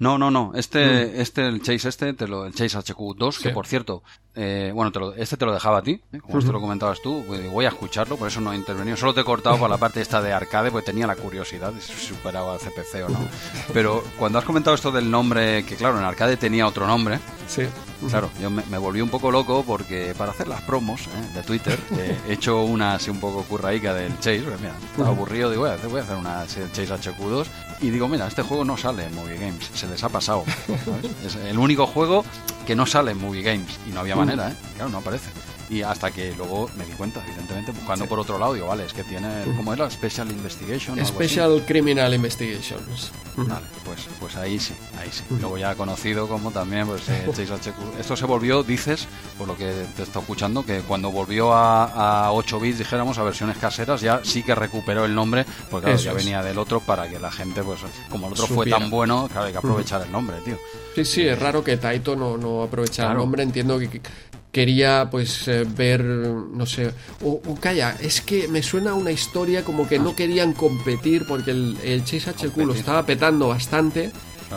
No, 0.00 0.16
no, 0.16 0.30
no. 0.30 0.52
Este, 0.54 0.82
mm. 0.82 1.20
este, 1.20 1.46
el 1.46 1.60
Chase 1.60 1.88
este, 1.90 2.14
te 2.14 2.26
lo, 2.26 2.46
el 2.46 2.54
Chase 2.54 2.78
HQ2, 2.78 3.42
que 3.42 3.50
por 3.50 3.66
cierto, 3.66 4.02
eh, 4.34 4.72
bueno, 4.74 4.90
te 4.90 4.98
lo, 4.98 5.14
este 5.14 5.36
te 5.36 5.44
lo 5.44 5.52
dejaba 5.52 5.78
a 5.78 5.82
ti, 5.82 6.00
¿eh? 6.12 6.20
como 6.20 6.38
esto 6.38 6.52
lo 6.52 6.60
comentabas 6.60 7.02
tú, 7.02 7.22
pues, 7.26 7.50
voy 7.52 7.66
a 7.66 7.68
escucharlo, 7.68 8.16
por 8.16 8.26
eso 8.26 8.40
no 8.40 8.54
he 8.54 8.56
intervenido. 8.56 8.96
Solo 8.96 9.12
te 9.12 9.20
he 9.20 9.24
cortado 9.24 9.56
para 9.56 9.68
la 9.68 9.76
parte 9.76 10.00
esta 10.00 10.22
de 10.22 10.32
arcade, 10.32 10.70
porque 10.70 10.86
tenía 10.86 11.06
la 11.06 11.16
curiosidad 11.16 11.70
de 11.74 11.82
si 11.82 11.92
superaba 11.92 12.54
el 12.54 12.60
CPC 12.60 13.04
o 13.06 13.10
no. 13.10 13.28
Pero 13.74 14.02
cuando 14.18 14.38
has 14.38 14.44
comentado 14.46 14.74
esto 14.74 14.90
del 14.90 15.10
nombre, 15.10 15.66
que 15.66 15.76
claro, 15.76 15.98
en 15.98 16.04
arcade 16.04 16.38
tenía 16.38 16.66
otro 16.66 16.86
nombre, 16.86 17.18
sí. 17.46 17.64
Claro, 18.08 18.30
yo 18.40 18.50
me, 18.50 18.78
volví 18.78 19.00
un 19.00 19.08
poco 19.08 19.30
loco 19.30 19.64
porque 19.66 20.14
para 20.16 20.32
hacer 20.32 20.48
las 20.48 20.62
promos 20.62 21.02
¿eh? 21.02 21.34
de 21.34 21.42
Twitter 21.42 21.78
he 22.28 22.32
hecho 22.32 22.62
una 22.62 22.94
así 22.94 23.10
un 23.10 23.20
poco 23.20 23.42
curraica 23.42 23.94
del 23.94 24.18
Chase, 24.18 24.44
mira, 24.60 24.74
estaba 24.90 25.08
aburrido, 25.08 25.50
digo, 25.50 25.62
voy 25.62 25.70
a 25.70 25.74
hacer, 25.74 25.88
voy 25.88 26.00
a 26.00 26.02
hacer 26.02 26.16
una 26.16 26.44
del 26.44 26.72
Chase 26.72 26.88
HQ2 26.88 27.46
y 27.80 27.90
digo, 27.90 28.08
mira, 28.08 28.26
este 28.26 28.42
juego 28.42 28.64
no 28.64 28.76
sale 28.76 29.06
en 29.06 29.14
Movie 29.14 29.38
Games, 29.38 29.70
se 29.74 29.86
les 29.86 30.02
ha 30.04 30.08
pasado. 30.08 30.44
Es 31.24 31.36
el 31.36 31.58
único 31.58 31.86
juego 31.86 32.24
que 32.66 32.74
no 32.74 32.86
sale 32.86 33.12
en 33.12 33.18
Movie 33.18 33.42
Games 33.42 33.78
y 33.88 33.92
no 33.92 34.00
había 34.00 34.16
manera, 34.16 34.50
¿eh? 34.50 34.54
Claro, 34.76 34.90
no 34.90 34.98
aparece. 34.98 35.30
Y 35.70 35.82
hasta 35.82 36.10
que 36.10 36.34
luego 36.36 36.68
me 36.76 36.84
di 36.84 36.92
cuenta, 36.92 37.22
evidentemente, 37.24 37.70
buscando 37.70 38.06
por 38.06 38.18
otro 38.18 38.38
lado, 38.38 38.54
digo, 38.54 38.66
vale, 38.66 38.84
es 38.86 38.92
que 38.92 39.04
tiene, 39.04 39.28
¿cómo 39.56 39.72
era? 39.72 39.88
Special 39.88 40.28
Investigation. 40.28 41.06
Special 41.06 41.64
Criminal 41.64 42.12
Investigations. 42.12 43.12
Vale, 43.36 43.64
pues, 43.84 44.08
pues 44.18 44.36
ahí 44.36 44.58
sí, 44.58 44.74
ahí 44.98 45.08
sí. 45.12 45.22
Luego 45.40 45.56
ya 45.56 45.76
conocido 45.76 46.26
como 46.26 46.50
también, 46.50 46.88
pues 46.88 47.08
eh, 47.08 47.24
HQ. 47.30 48.00
Esto 48.00 48.16
se 48.16 48.26
volvió, 48.26 48.64
dices, 48.64 49.06
por 49.38 49.46
lo 49.46 49.56
que 49.56 49.86
te 49.96 50.02
está 50.02 50.18
escuchando, 50.18 50.64
que 50.64 50.80
cuando 50.80 51.12
volvió 51.12 51.52
a, 51.52 52.26
a 52.26 52.32
8 52.32 52.58
bits, 52.58 52.78
dijéramos, 52.78 53.18
a 53.18 53.22
versiones 53.22 53.56
caseras, 53.56 54.00
ya 54.00 54.20
sí 54.24 54.42
que 54.42 54.56
recuperó 54.56 55.04
el 55.04 55.14
nombre, 55.14 55.46
porque 55.70 55.86
claro, 55.86 56.00
ya 56.00 56.12
venía 56.12 56.42
del 56.42 56.58
otro 56.58 56.80
para 56.80 57.08
que 57.08 57.20
la 57.20 57.30
gente, 57.30 57.62
pues 57.62 57.80
como 58.10 58.26
el 58.26 58.32
otro 58.32 58.46
fue 58.48 58.66
tan 58.66 58.90
bueno, 58.90 59.28
claro, 59.30 59.46
hay 59.46 59.52
que 59.52 59.58
aprovechar 59.58 60.02
el 60.02 60.10
nombre, 60.10 60.36
tío. 60.44 60.58
Sí, 60.96 61.04
sí, 61.04 61.22
es 61.22 61.38
raro 61.38 61.62
que 61.62 61.76
Taito 61.76 62.16
no, 62.16 62.36
no 62.36 62.64
aprovechara 62.64 63.12
el 63.12 63.18
nombre, 63.18 63.42
entiendo 63.44 63.78
que 63.78 64.00
quería 64.52 65.08
pues 65.10 65.46
eh, 65.48 65.64
ver, 65.64 66.02
no 66.04 66.66
sé, 66.66 66.92
o, 67.24 67.40
calla, 67.60 67.96
es 68.00 68.20
que 68.20 68.48
me 68.48 68.62
suena 68.62 68.94
una 68.94 69.12
historia 69.12 69.64
como 69.64 69.88
que 69.88 69.98
no 69.98 70.16
querían 70.16 70.52
competir 70.52 71.26
porque 71.26 71.52
el, 71.52 71.76
el 71.84 72.04
Chase 72.04 72.30
HQ 72.30 72.56
lo 72.58 72.74
estaba 72.74 73.06
petando 73.06 73.48
bastante 73.48 74.10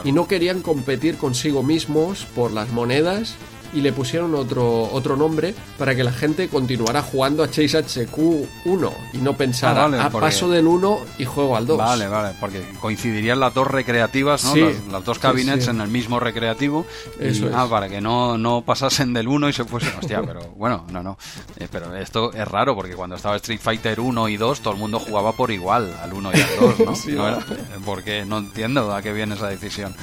y 0.04 0.12
no 0.12 0.28
querían 0.28 0.62
competir 0.62 1.18
consigo 1.18 1.62
mismos 1.62 2.26
por 2.36 2.52
las 2.52 2.70
monedas 2.72 3.36
y 3.74 3.82
le 3.82 3.92
pusieron 3.94 4.36
otro, 4.36 4.90
otro 4.92 5.16
nombre 5.16 5.56
para 5.78 5.96
que 5.96 6.04
la 6.04 6.12
gente 6.12 6.48
continuara 6.48 7.02
jugando 7.02 7.44
a 7.44 7.48
Chase 7.48 7.84
HQ1 7.84 8.92
y 9.14 9.18
no 9.18 9.36
pensara, 9.36 9.86
a 9.86 10.06
ah, 10.06 10.10
paso 10.10 10.50
del 10.50 10.68
1 10.68 11.00
y 11.18 11.26
juego 11.26 11.56
al 11.56 11.66
2. 11.66 11.78
Vale, 11.78 12.08
vale, 12.08 12.36
porque 12.40 12.64
coincidirían 12.80 13.40
las 13.40 13.54
dos 13.54 13.68
recreativas, 13.68 14.44
¿no? 14.46 14.56
las, 14.92 15.04
dos 15.04 15.20
cabinets 15.20 15.68
en 15.68 15.82
el 15.82 15.90
mismo 15.90 16.20
recreativo. 16.20 16.86
Eso 17.20 17.50
Ah, 17.54 17.68
para 17.70 17.90
que 17.90 18.02
no, 18.02 18.38
no 18.38 18.62
pasasen 18.62 19.14
del 19.14 19.28
1 19.28 19.50
y 19.50 19.54
se 19.54 19.66
fuesen. 19.66 19.94
Hostia, 20.00 20.22
pero 20.22 20.42
bueno, 20.56 20.86
no, 20.92 21.04
no. 21.04 21.18
Eh, 21.58 21.68
pero 21.72 21.96
esto 21.96 22.32
es 22.34 22.48
raro 22.48 22.76
porque 22.76 22.96
cuando 22.96 23.16
estaba 23.16 23.36
Street 23.38 23.60
Fighter 23.62 24.00
1 24.00 24.30
y 24.30 24.38
2 24.38 24.62
todo 24.62 24.74
el 24.74 24.80
mundo 24.80 25.00
jugaba 25.00 25.34
por 25.34 25.52
igual 25.52 25.94
al 26.02 26.14
1 26.14 26.32
y 26.34 26.42
al 26.42 26.78
2, 26.78 26.80
¿no? 26.80 26.96
sí, 26.96 27.12
¿No 27.12 27.38
Porque 27.86 28.26
no 28.26 28.40
entiendo 28.40 28.94
a 28.94 29.02
qué 29.02 29.14
viene 29.14 29.36
esa 29.36 29.48
decisión. 29.48 29.96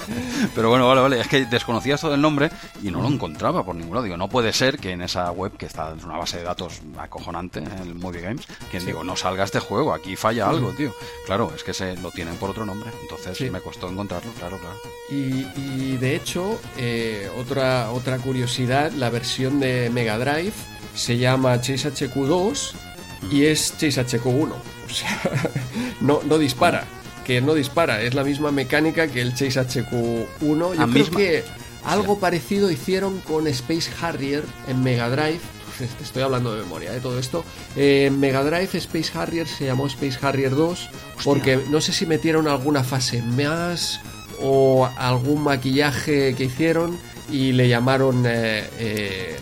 pero 0.54 0.70
bueno, 0.70 0.88
vale, 0.88 1.00
vale. 1.00 1.20
Es 1.20 1.28
que 1.28 1.44
desconocía 1.46 1.94
esto 1.94 2.10
del 2.10 2.20
nombre 2.20 2.50
y 2.82 2.90
no 2.90 3.02
lo 3.02 3.08
encontraba 3.16 3.64
por 3.64 3.74
ningún 3.74 3.94
lado. 3.94 4.04
Digo, 4.04 4.16
no 4.16 4.28
puede 4.28 4.52
ser 4.52 4.78
que 4.78 4.92
en 4.92 5.02
esa 5.02 5.30
web, 5.32 5.56
que 5.56 5.66
está 5.66 5.90
en 5.90 6.04
una 6.04 6.18
base 6.18 6.38
de 6.38 6.44
datos 6.44 6.80
acojonante, 6.98 7.62
el 7.82 7.94
Movie 7.94 8.20
Games, 8.20 8.46
que 8.70 8.78
digo, 8.80 9.02
no 9.02 9.16
salga 9.16 9.44
este 9.44 9.60
juego, 9.60 9.92
aquí 9.92 10.16
falla 10.16 10.48
algo, 10.48 10.70
tío. 10.72 10.94
Claro, 11.26 11.52
es 11.54 11.64
que 11.64 11.74
se 11.74 11.96
lo 11.96 12.10
tienen 12.10 12.36
por 12.36 12.50
otro 12.50 12.64
nombre, 12.64 12.90
entonces 13.02 13.50
me 13.50 13.60
costó 13.60 13.88
encontrarlo, 13.88 14.30
claro, 14.32 14.58
claro. 14.58 14.76
Y, 15.10 15.96
de 15.96 16.16
hecho, 16.16 16.60
eh, 16.76 17.30
otra, 17.36 17.90
otra 17.90 18.18
curiosidad, 18.18 18.92
la 18.92 19.10
versión 19.10 19.60
de 19.60 19.90
Mega 19.90 20.18
Drive 20.18 20.54
se 20.94 21.18
llama 21.18 21.60
Chase 21.60 21.90
HQ2 21.92 22.72
y 23.30 23.44
es 23.44 23.72
Chase 23.78 24.04
HQ1. 24.04 24.52
O 24.52 24.88
sea, 24.88 25.20
no, 26.00 26.20
no 26.24 26.38
dispara 26.38 26.84
que 27.26 27.40
no 27.40 27.54
dispara, 27.54 28.02
es 28.02 28.14
la 28.14 28.22
misma 28.22 28.52
mecánica 28.52 29.08
que 29.08 29.20
el 29.20 29.34
Chase 29.34 29.60
HQ1. 29.60 30.76
Yo 30.76 30.88
creo 30.92 31.10
que 31.10 31.44
algo 31.86 32.18
parecido 32.18 32.70
hicieron 32.70 33.20
con 33.20 33.46
Space 33.46 33.90
Harrier 34.00 34.44
en 34.68 34.82
Mega 34.82 35.08
Drive. 35.08 35.40
Estoy 36.02 36.22
hablando 36.22 36.54
de 36.54 36.62
memoria 36.62 36.92
de 36.92 37.00
todo 37.00 37.18
esto. 37.18 37.44
en 37.76 38.18
Mega 38.18 38.42
Drive 38.42 38.70
Space 38.78 39.16
Harrier 39.16 39.46
se 39.46 39.66
llamó 39.66 39.86
Space 39.86 40.18
Harrier 40.20 40.54
2 40.54 40.90
porque 41.24 41.60
no 41.70 41.80
sé 41.80 41.92
si 41.92 42.06
metieron 42.06 42.48
alguna 42.48 42.82
fase 42.82 43.22
más 43.22 44.00
o 44.40 44.88
algún 44.96 45.42
maquillaje 45.42 46.34
que 46.34 46.44
hicieron 46.44 46.98
y 47.30 47.52
le 47.52 47.68
llamaron 47.68 48.24
eh, 48.26 48.68
eh, 48.78 49.36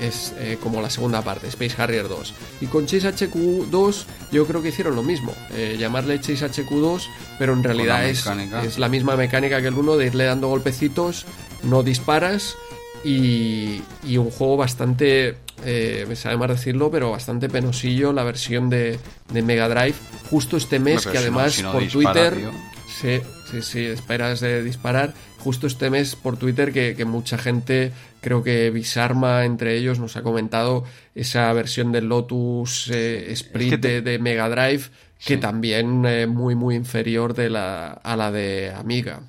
es 0.00 0.34
eh, 0.38 0.58
como 0.62 0.80
la 0.80 0.90
segunda 0.90 1.22
parte, 1.22 1.48
Space 1.48 1.80
Harrier 1.80 2.08
2. 2.08 2.34
Y 2.60 2.66
con 2.66 2.86
Chase 2.86 3.08
HQ2 3.08 4.04
yo 4.32 4.46
creo 4.46 4.62
que 4.62 4.68
hicieron 4.68 4.96
lo 4.96 5.02
mismo, 5.02 5.34
eh, 5.52 5.76
llamarle 5.78 6.20
Chase 6.20 6.46
HQ2, 6.46 7.06
pero 7.38 7.52
en 7.52 7.62
realidad 7.62 8.08
es, 8.08 8.24
es, 8.64 8.78
la 8.78 8.88
misma 8.88 9.16
mecánica 9.16 9.60
que 9.60 9.68
el 9.68 9.74
1 9.74 9.96
de 9.96 10.06
irle 10.06 10.24
dando 10.24 10.48
golpecitos, 10.48 11.26
no 11.64 11.82
disparas 11.82 12.56
y, 13.04 13.82
y 14.02 14.16
un 14.16 14.30
juego 14.30 14.56
bastante, 14.56 15.36
eh, 15.64 16.04
me 16.08 16.16
sabe 16.16 16.36
más 16.36 16.48
decirlo, 16.48 16.90
pero 16.90 17.10
bastante 17.10 17.48
penosillo 17.48 18.12
la 18.12 18.24
versión 18.24 18.70
de, 18.70 18.98
de 19.32 19.42
Mega 19.42 19.68
Drive, 19.68 19.96
justo 20.30 20.56
este 20.56 20.78
mes 20.78 21.06
que 21.06 21.18
además 21.18 21.62
por 21.62 21.86
Twitter... 21.86 22.50
Sí, 22.94 23.20
sí, 23.50 23.60
sí, 23.60 23.86
esperas 23.86 24.38
de 24.38 24.62
disparar. 24.62 25.14
Justo 25.38 25.66
este 25.66 25.90
mes 25.90 26.14
por 26.14 26.36
Twitter 26.36 26.72
que, 26.72 27.04
mucha 27.04 27.36
gente, 27.36 27.90
creo 28.20 28.44
que 28.44 28.70
Bisarma 28.70 29.44
entre 29.44 29.76
ellos, 29.76 29.98
nos 29.98 30.16
ha 30.16 30.22
comentado 30.22 30.84
esa 31.14 31.52
versión 31.52 31.90
del 31.90 32.08
Lotus 32.08 32.88
eh, 32.92 33.32
Sprint 33.32 33.84
de, 33.84 34.18
Mega 34.20 34.48
Drive, 34.48 34.84
que 35.26 35.36
también 35.36 36.06
eh, 36.06 36.26
muy, 36.28 36.54
muy 36.54 36.76
inferior 36.76 37.34
de 37.34 37.50
la, 37.50 37.88
a 37.92 38.16
la 38.16 38.30
de 38.30 38.72
Amiga. 38.72 39.22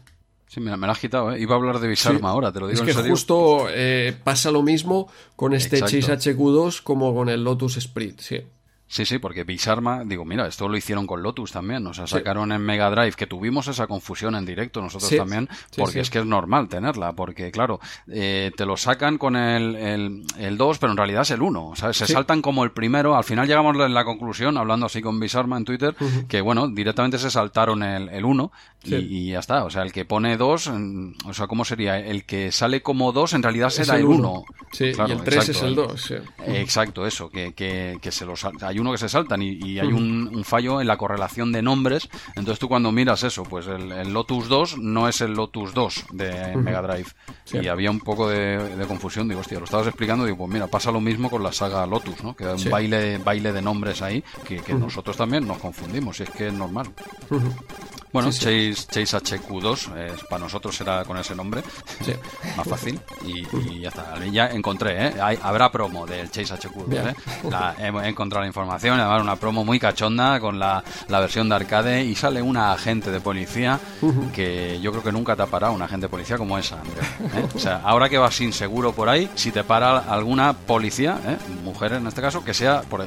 Sí, 0.55 0.61
me, 0.61 0.77
me 0.77 0.87
la 0.87 0.93
has 0.93 0.99
quitado, 0.99 1.33
¿eh? 1.33 1.41
Iba 1.41 1.55
a 1.55 1.57
hablar 1.57 1.79
de 1.79 1.89
Bisarma 1.89 2.29
ahora, 2.29 2.49
te 2.49 2.61
lo 2.61 2.69
digo 2.69 2.81
es 2.81 2.95
que 2.95 3.09
justo 3.09 3.67
eh, 3.69 4.15
pasa 4.23 4.51
lo 4.51 4.61
mismo 4.61 5.11
con 5.35 5.53
este 5.53 5.81
Chase 5.81 5.99
HQ2 5.99 6.81
como 6.81 7.13
con 7.13 7.27
el 7.27 7.43
Lotus 7.43 7.75
Sprint, 7.75 8.21
sí. 8.21 8.41
Sí, 8.87 9.03
sí, 9.03 9.17
porque 9.17 9.43
Bisarma, 9.43 10.03
digo, 10.05 10.25
mira, 10.25 10.45
esto 10.47 10.67
lo 10.67 10.77
hicieron 10.77 11.07
con 11.07 11.23
Lotus 11.23 11.51
también, 11.51 11.85
o 11.87 11.93
sea, 11.93 12.05
sacaron 12.05 12.51
en 12.51 12.61
Mega 12.61 12.89
Drive, 12.91 13.13
que 13.13 13.25
tuvimos 13.25 13.67
esa 13.67 13.87
confusión 13.87 14.35
en 14.35 14.45
directo 14.45 14.79
nosotros 14.79 15.09
también, 15.15 15.49
porque 15.75 16.01
es 16.01 16.11
que 16.11 16.19
es 16.19 16.25
normal 16.25 16.69
tenerla, 16.69 17.13
porque 17.13 17.51
claro, 17.51 17.79
eh, 18.07 18.51
te 18.55 18.65
lo 18.65 18.77
sacan 18.77 19.17
con 19.17 19.35
el, 19.35 19.75
el, 20.37 20.57
2, 20.57 20.77
pero 20.77 20.91
en 20.91 20.97
realidad 20.97 21.23
es 21.23 21.31
el 21.31 21.41
1, 21.41 21.67
o 21.67 21.75
sea, 21.75 21.93
se 21.93 22.05
saltan 22.05 22.43
como 22.43 22.63
el 22.63 22.71
primero, 22.71 23.15
al 23.15 23.23
final 23.23 23.47
llegamos 23.47 23.75
en 23.75 23.93
la 23.93 24.05
conclusión, 24.05 24.55
hablando 24.55 24.85
así 24.85 25.01
con 25.01 25.19
Bisarma 25.19 25.57
en 25.57 25.65
Twitter, 25.65 25.95
que 26.27 26.41
bueno, 26.41 26.67
directamente 26.67 27.17
se 27.17 27.31
saltaron 27.31 27.81
el, 27.81 28.09
el 28.09 28.23
1 28.23 28.51
y, 28.83 29.31
ya 29.31 29.39
está, 29.39 29.63
o 29.63 29.69
sea, 29.71 29.81
el 29.81 29.91
que 29.91 30.05
pone 30.05 30.37
2, 30.37 30.71
o 31.25 31.33
sea, 31.33 31.47
¿cómo 31.47 31.65
sería? 31.65 31.99
El 31.99 32.25
que 32.25 32.51
sale 32.51 32.83
como 32.83 33.11
2 33.11 33.33
en 33.33 33.43
realidad 33.43 33.71
será 33.71 33.97
el 33.97 34.05
1. 34.05 34.45
Sí, 34.71 34.85
y 34.85 35.11
el 35.11 35.23
3 35.23 35.49
es 35.49 35.61
el 35.63 35.73
2. 35.73 36.13
Exacto, 36.47 37.07
eso, 37.07 37.29
que, 37.29 37.53
que, 37.53 37.97
que 37.99 38.11
se 38.11 38.25
los 38.25 38.45
hay 38.75 38.79
uno 38.79 38.91
que 38.91 38.97
se 38.97 39.07
saltan 39.07 39.41
y, 39.41 39.79
hay 39.79 39.87
un, 39.87 40.43
fallo 40.43 40.81
en 40.81 40.87
la 40.87 40.97
correlación 40.97 41.53
de 41.53 41.61
nombres. 41.61 42.09
Entonces 42.35 42.59
tú 42.59 42.67
cuando 42.67 42.91
miras 42.91 43.23
eso, 43.23 43.43
pues 43.43 43.67
el, 43.67 44.11
Lotus 44.11 44.49
2 44.49 44.79
no 44.79 45.07
es 45.07 45.21
el 45.21 45.31
Lotus 45.31 45.73
2 45.73 46.07
de 46.11 46.57
Mega 46.57 46.81
Drive. 46.81 47.07
Y 47.53 47.67
había 47.67 47.89
un 47.89 48.01
poco 48.01 48.27
de, 48.27 48.85
confusión. 48.85 49.29
Digo, 49.29 49.39
hostia, 49.39 49.59
lo 49.59 49.65
estabas 49.65 49.87
explicando. 49.87 50.25
Digo, 50.25 50.37
pues 50.39 50.51
mira, 50.51 50.67
pasa 50.67 50.91
lo 50.91 50.99
mismo 50.99 51.29
con 51.29 51.41
la 51.41 51.53
saga 51.53 51.85
Lotus, 51.85 52.21
¿no? 52.21 52.35
Que 52.35 52.43
hay 52.43 52.61
un 52.61 52.69
baile, 52.69 53.17
baile 53.19 53.53
de 53.53 53.61
nombres 53.61 54.01
ahí 54.01 54.21
que, 54.43 54.61
nosotros 54.73 55.15
también 55.15 55.47
nos 55.47 55.57
confundimos. 55.59 56.19
Y 56.19 56.23
es 56.23 56.29
que 56.31 56.47
es 56.47 56.53
normal. 56.53 56.87
Bueno, 58.15 58.31
Chase, 58.31 58.73
Chase, 58.73 59.17
HQ2, 59.17 60.27
para 60.29 60.39
nosotros 60.39 60.73
será 60.73 61.03
con 61.03 61.17
ese 61.17 61.35
nombre, 61.35 61.61
más 62.55 62.65
fácil. 62.65 62.97
Y, 63.25 63.81
ya 63.81 63.89
está. 63.89 64.25
Ya 64.31 64.47
encontré, 64.47 65.07
¿eh? 65.07 65.13
habrá 65.43 65.69
promo 65.69 66.05
del 66.05 66.31
Chase 66.31 66.55
HQ2. 66.55 67.09
¿eh? 67.09 67.13
he, 67.77 68.07
encontrado 68.07 68.43
la 68.43 68.47
información, 68.47 69.01
además 69.01 69.21
una 69.21 69.35
promo 69.35 69.65
muy 69.65 69.79
cachonda 69.79 70.39
con 70.39 70.57
la, 70.57 70.81
versión 71.09 71.49
de 71.49 71.55
arcade 71.55 72.05
y 72.05 72.15
sale 72.15 72.41
una 72.41 72.71
agente 72.71 73.11
de 73.11 73.19
policía 73.19 73.81
que 74.33 74.79
yo 74.81 74.91
creo 74.91 75.03
que 75.03 75.11
nunca 75.11 75.35
te 75.35 75.45
parado 75.47 75.73
un 75.73 75.81
agente 75.81 76.05
de 76.05 76.09
policía 76.09 76.37
como 76.37 76.57
esa, 76.57 76.77
¿eh? 76.77 77.45
O 77.53 77.59
sea, 77.59 77.81
ahora 77.83 78.07
que 78.07 78.17
vas 78.17 78.33
sin 78.33 78.53
seguro 78.53 78.93
por 78.93 79.09
ahí, 79.09 79.29
si 79.35 79.51
te 79.51 79.65
para 79.65 79.97
alguna 79.97 80.53
policía, 80.53 81.19
¿eh? 81.27 81.35
mujer 81.65 81.91
en 81.91 82.07
este 82.07 82.21
caso, 82.21 82.45
que 82.45 82.53
sea 82.53 82.81
por, 82.83 83.05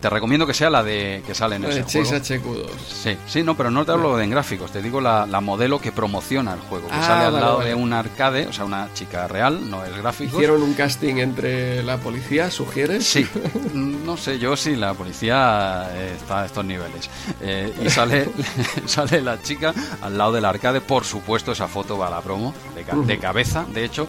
te 0.00 0.08
recomiendo 0.08 0.46
que 0.46 0.54
sea 0.54 0.70
la 0.70 0.82
de 0.82 1.22
que 1.26 1.34
sale 1.34 1.56
en 1.56 1.64
ese 1.64 1.82
juego. 1.82 2.10
HQ2. 2.10 2.66
Sí, 2.88 3.16
sí, 3.26 3.42
no, 3.42 3.54
pero 3.54 3.70
no 3.70 3.84
te 3.84 3.92
hablo 3.92 4.16
de 4.16 4.29
gráficos, 4.30 4.70
te 4.70 4.82
digo 4.82 5.00
la, 5.00 5.26
modelo 5.40 5.80
que 5.80 5.92
promociona 5.92 6.52
el 6.52 6.60
juego, 6.60 6.88
que 6.88 6.94
ah, 6.94 7.02
sale 7.02 7.24
al 7.24 7.34
lado 7.34 7.60
de 7.60 7.74
un 7.74 7.92
arcade, 7.92 8.46
o 8.46 8.52
sea, 8.52 8.64
una 8.64 8.88
chica 8.94 9.26
real, 9.26 9.70
no 9.70 9.84
es 9.84 9.96
gráfico. 9.96 10.36
¿Hicieron 10.36 10.62
un 10.62 10.74
casting 10.74 11.16
entre 11.16 11.82
la 11.82 11.96
policía, 11.96 12.50
sugieres? 12.50 13.06
Sí, 13.06 13.26
no 13.74 14.16
sé, 14.16 14.38
yo 14.38 14.56
sí, 14.56 14.76
la 14.76 14.94
policía 14.94 15.88
eh, 15.92 16.14
está 16.16 16.42
a 16.42 16.46
estos 16.46 16.64
niveles. 16.64 17.08
Eh, 17.40 17.72
y 17.82 17.90
sale, 17.90 18.28
sale 18.86 19.20
la 19.22 19.40
chica 19.42 19.74
al 20.02 20.16
lado 20.16 20.32
del 20.32 20.44
arcade, 20.44 20.80
por 20.80 21.04
supuesto, 21.04 21.52
esa 21.52 21.68
foto 21.68 21.98
va 21.98 22.08
a 22.08 22.10
la 22.10 22.20
promo, 22.20 22.54
de, 22.74 22.84
de 23.06 23.18
cabeza, 23.18 23.64
de 23.72 23.84
hecho, 23.84 24.08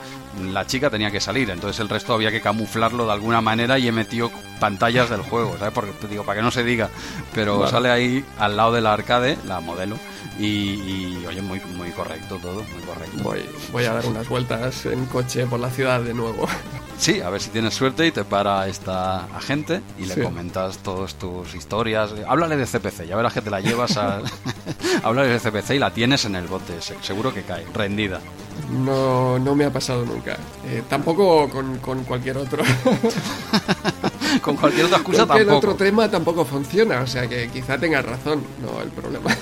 la 0.52 0.66
chica 0.66 0.90
tenía 0.90 1.12
que 1.12 1.20
salir, 1.20 1.50
entonces 1.50 1.80
el 1.80 1.90
resto 1.90 2.14
había 2.14 2.32
que 2.32 2.42
camuflarlo 2.42 3.06
de 3.06 3.12
alguna 3.12 3.42
manera 3.42 3.78
y 3.80 3.88
he 3.88 3.92
metido 3.92 4.32
pantallas 4.60 5.10
del 5.10 5.22
juego, 5.22 5.58
¿sabes? 5.58 5.74
Porque 5.74 5.92
digo, 6.08 6.24
para 6.24 6.40
que 6.40 6.44
no 6.44 6.52
se 6.52 6.64
diga, 6.64 6.90
pero 7.34 7.68
sale 7.68 7.90
ahí 7.90 8.26
al 8.40 8.56
lado 8.56 8.74
de 8.74 8.82
la 8.82 8.94
arcade, 8.94 9.38
la 9.46 9.60
modelo, 9.60 9.98
y, 10.40 11.24
oye, 11.28 11.42
muy, 11.42 11.60
muy 11.78 11.92
correcto 11.92 12.38
todo, 12.42 12.64
muy 12.64 12.82
correcto. 12.84 13.18
Voy, 13.22 13.46
voy 13.72 13.86
a 13.86 13.94
dar 13.94 14.06
unas 14.06 14.28
vueltas 14.28 14.86
en 14.86 15.06
coche 15.06 15.46
por 15.46 15.60
la 15.60 15.70
ciudad 15.70 16.02
de 16.02 16.14
nuevo. 16.14 16.48
Sí, 17.02 17.20
a 17.20 17.32
ver 17.32 17.42
si 17.42 17.50
tienes 17.50 17.74
suerte 17.74 18.06
y 18.06 18.12
te 18.12 18.24
para 18.24 18.68
esta 18.68 19.26
agente 19.36 19.82
y 19.98 20.06
le 20.06 20.22
comentas 20.22 20.78
todas 20.78 21.16
tus 21.16 21.56
historias. 21.56 22.14
Háblale 22.28 22.56
de 22.58 22.68
CPC, 22.68 23.08
ya 23.08 23.16
verás 23.16 23.34
que 23.34 23.42
te 23.42 23.50
la 23.50 23.60
llevas 23.60 23.98
a... 23.98 24.22
Háblale 25.04 25.30
de 25.30 25.40
CPC 25.40 25.72
y 25.72 25.80
la 25.80 25.92
tienes 25.92 26.26
en 26.26 26.36
el 26.36 26.46
bote, 26.46 26.74
seguro 27.02 27.34
que 27.34 27.42
cae, 27.42 27.66
rendida. 27.74 28.20
No, 28.70 29.40
no 29.40 29.56
me 29.56 29.66
ha 29.66 29.72
pasado 29.72 30.06
nunca. 30.06 30.38
Eh, 30.68 30.84
tampoco 30.88 31.50
con, 31.50 31.80
con 31.80 32.04
cualquier 32.04 32.38
otro. 32.38 32.64
con 34.44 34.58
cualquier 34.58 34.86
otra 34.86 34.98
excusa 34.98 35.26
tampoco. 35.26 35.40
el 35.40 35.50
otro 35.50 35.74
tema 35.74 36.08
tampoco 36.08 36.46
funciona, 36.46 37.02
o 37.02 37.08
sea 37.08 37.28
que 37.28 37.50
quizá 37.50 37.80
tengas 37.80 38.06
razón, 38.06 38.44
no 38.62 38.80
el 38.80 38.90
problema. 38.90 39.36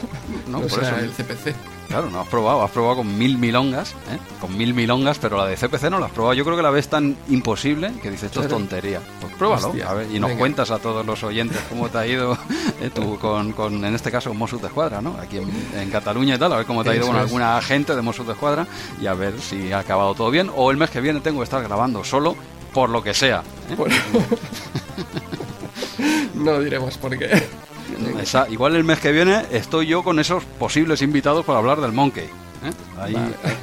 No, 0.47 0.61
por 0.61 0.79
sea, 0.79 0.99
el 1.01 1.11
CPC. 1.11 1.78
Claro, 1.89 2.11
no 2.11 2.21
has 2.21 2.27
probado, 2.27 2.61
has 2.61 2.69
probado 2.69 2.97
con 2.97 3.17
mil 3.17 3.39
milongas, 3.39 3.93
¿eh? 4.11 4.19
con 4.39 4.55
mil 4.55 4.75
milongas, 4.75 5.17
pero 5.17 5.37
la 5.37 5.47
de 5.47 5.55
CPC 5.55 5.89
no 5.89 5.97
la 5.97 6.05
has 6.05 6.11
probado. 6.11 6.35
Yo 6.35 6.45
creo 6.45 6.55
que 6.55 6.61
la 6.61 6.69
ves 6.69 6.87
tan 6.87 7.17
imposible 7.29 7.91
que 8.03 8.11
dices, 8.11 8.25
esto 8.25 8.43
es 8.43 8.47
tontería. 8.47 9.01
Pues 9.19 9.33
pruébalo, 9.33 9.73
a 9.87 9.93
ver, 9.95 10.11
y 10.11 10.19
nos 10.19 10.33
cuentas 10.33 10.69
a 10.69 10.77
todos 10.77 11.03
los 11.03 11.23
oyentes 11.23 11.59
cómo 11.67 11.89
te 11.89 11.97
ha 11.97 12.05
ido 12.05 12.37
¿eh? 12.79 12.91
tú 12.93 13.17
con, 13.17 13.53
con, 13.53 13.83
en 13.83 13.95
este 13.95 14.11
caso, 14.11 14.31
Mossos 14.35 14.61
de 14.61 14.67
Escuadra, 14.67 15.01
¿no? 15.01 15.15
Aquí 15.19 15.37
en, 15.37 15.89
Cataluña 15.89 16.35
y 16.35 16.37
tal, 16.37 16.53
a 16.53 16.57
ver 16.57 16.67
cómo 16.67 16.83
te 16.83 16.91
ha 16.91 16.95
ido 16.95 17.07
con 17.07 17.15
alguna 17.15 17.57
agente 17.57 17.95
de 17.95 18.03
Mossos 18.03 18.27
de 18.27 18.33
Escuadra 18.33 18.67
y 19.01 19.07
a 19.07 19.15
ver 19.15 19.41
si 19.41 19.71
ha 19.71 19.79
acabado 19.79 20.13
todo 20.13 20.29
bien. 20.29 20.51
O 20.55 20.69
el 20.69 20.77
mes 20.77 20.91
que 20.91 21.01
viene 21.01 21.21
tengo 21.21 21.39
que 21.39 21.45
estar 21.45 21.63
grabando 21.63 22.03
solo, 22.03 22.35
por 22.71 22.91
lo 22.91 23.01
que 23.01 23.15
sea. 23.15 23.41
¿eh? 23.67 23.75
no 26.35 26.59
diremos 26.59 26.99
por 26.99 27.17
qué 27.17 27.47
igual 28.49 28.75
el 28.75 28.83
mes 28.83 28.99
que 28.99 29.11
viene 29.11 29.45
estoy 29.51 29.87
yo 29.87 30.03
con 30.03 30.19
esos 30.19 30.43
posibles 30.43 31.01
invitados 31.01 31.45
para 31.45 31.59
hablar 31.59 31.81
del 31.81 31.91
Monkey. 31.91 32.25
¿eh? 32.25 32.99
Ahí, 32.99 33.15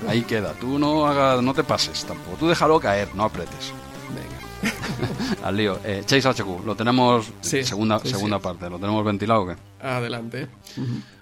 ahí 0.09 0.23
queda. 0.23 0.53
Tú 0.55 0.79
no 0.79 1.07
hagas, 1.07 1.43
no 1.43 1.55
te 1.55 1.65
pases 1.65 2.05
tampoco. 2.05 2.37
Tú 2.39 2.49
déjalo 2.49 2.81
caer, 2.81 3.09
no 3.15 3.25
apretes. 3.25 3.73
Venga. 4.15 4.75
Al 5.45 5.57
lío. 5.57 5.79
Eh, 5.85 6.03
Chase 6.05 6.29
HQ, 6.29 6.65
lo 6.65 6.75
tenemos 6.75 7.31
segunda, 7.41 7.99
segunda 8.01 8.39
parte. 8.39 8.69
¿Lo 8.71 8.79
tenemos 8.79 9.05
ventilado 9.05 9.43
o 9.43 9.47
qué? 9.49 9.57
Adelante. 9.81 10.49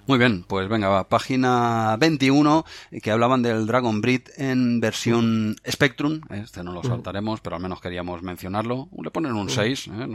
Muy 0.07 0.19
bien, 0.19 0.43
pues 0.47 0.69
venga, 0.69 0.87
va. 0.87 1.09
Página 1.09 1.97
21, 1.99 2.63
que 3.01 3.11
hablaban 3.11 3.41
del 3.41 3.65
Dragon 3.65 4.01
Breed 4.01 4.21
en 4.37 4.79
versión 4.79 5.55
Spectrum. 5.67 6.21
Este 6.29 6.63
no 6.63 6.73
lo 6.73 6.83
saltaremos, 6.83 7.41
pero 7.41 7.55
al 7.55 7.61
menos 7.61 7.81
queríamos 7.81 8.21
mencionarlo. 8.21 8.87
Le 9.01 9.09
ponen 9.09 9.33
un 9.33 9.49
6, 9.49 9.87
¿eh? 9.87 10.07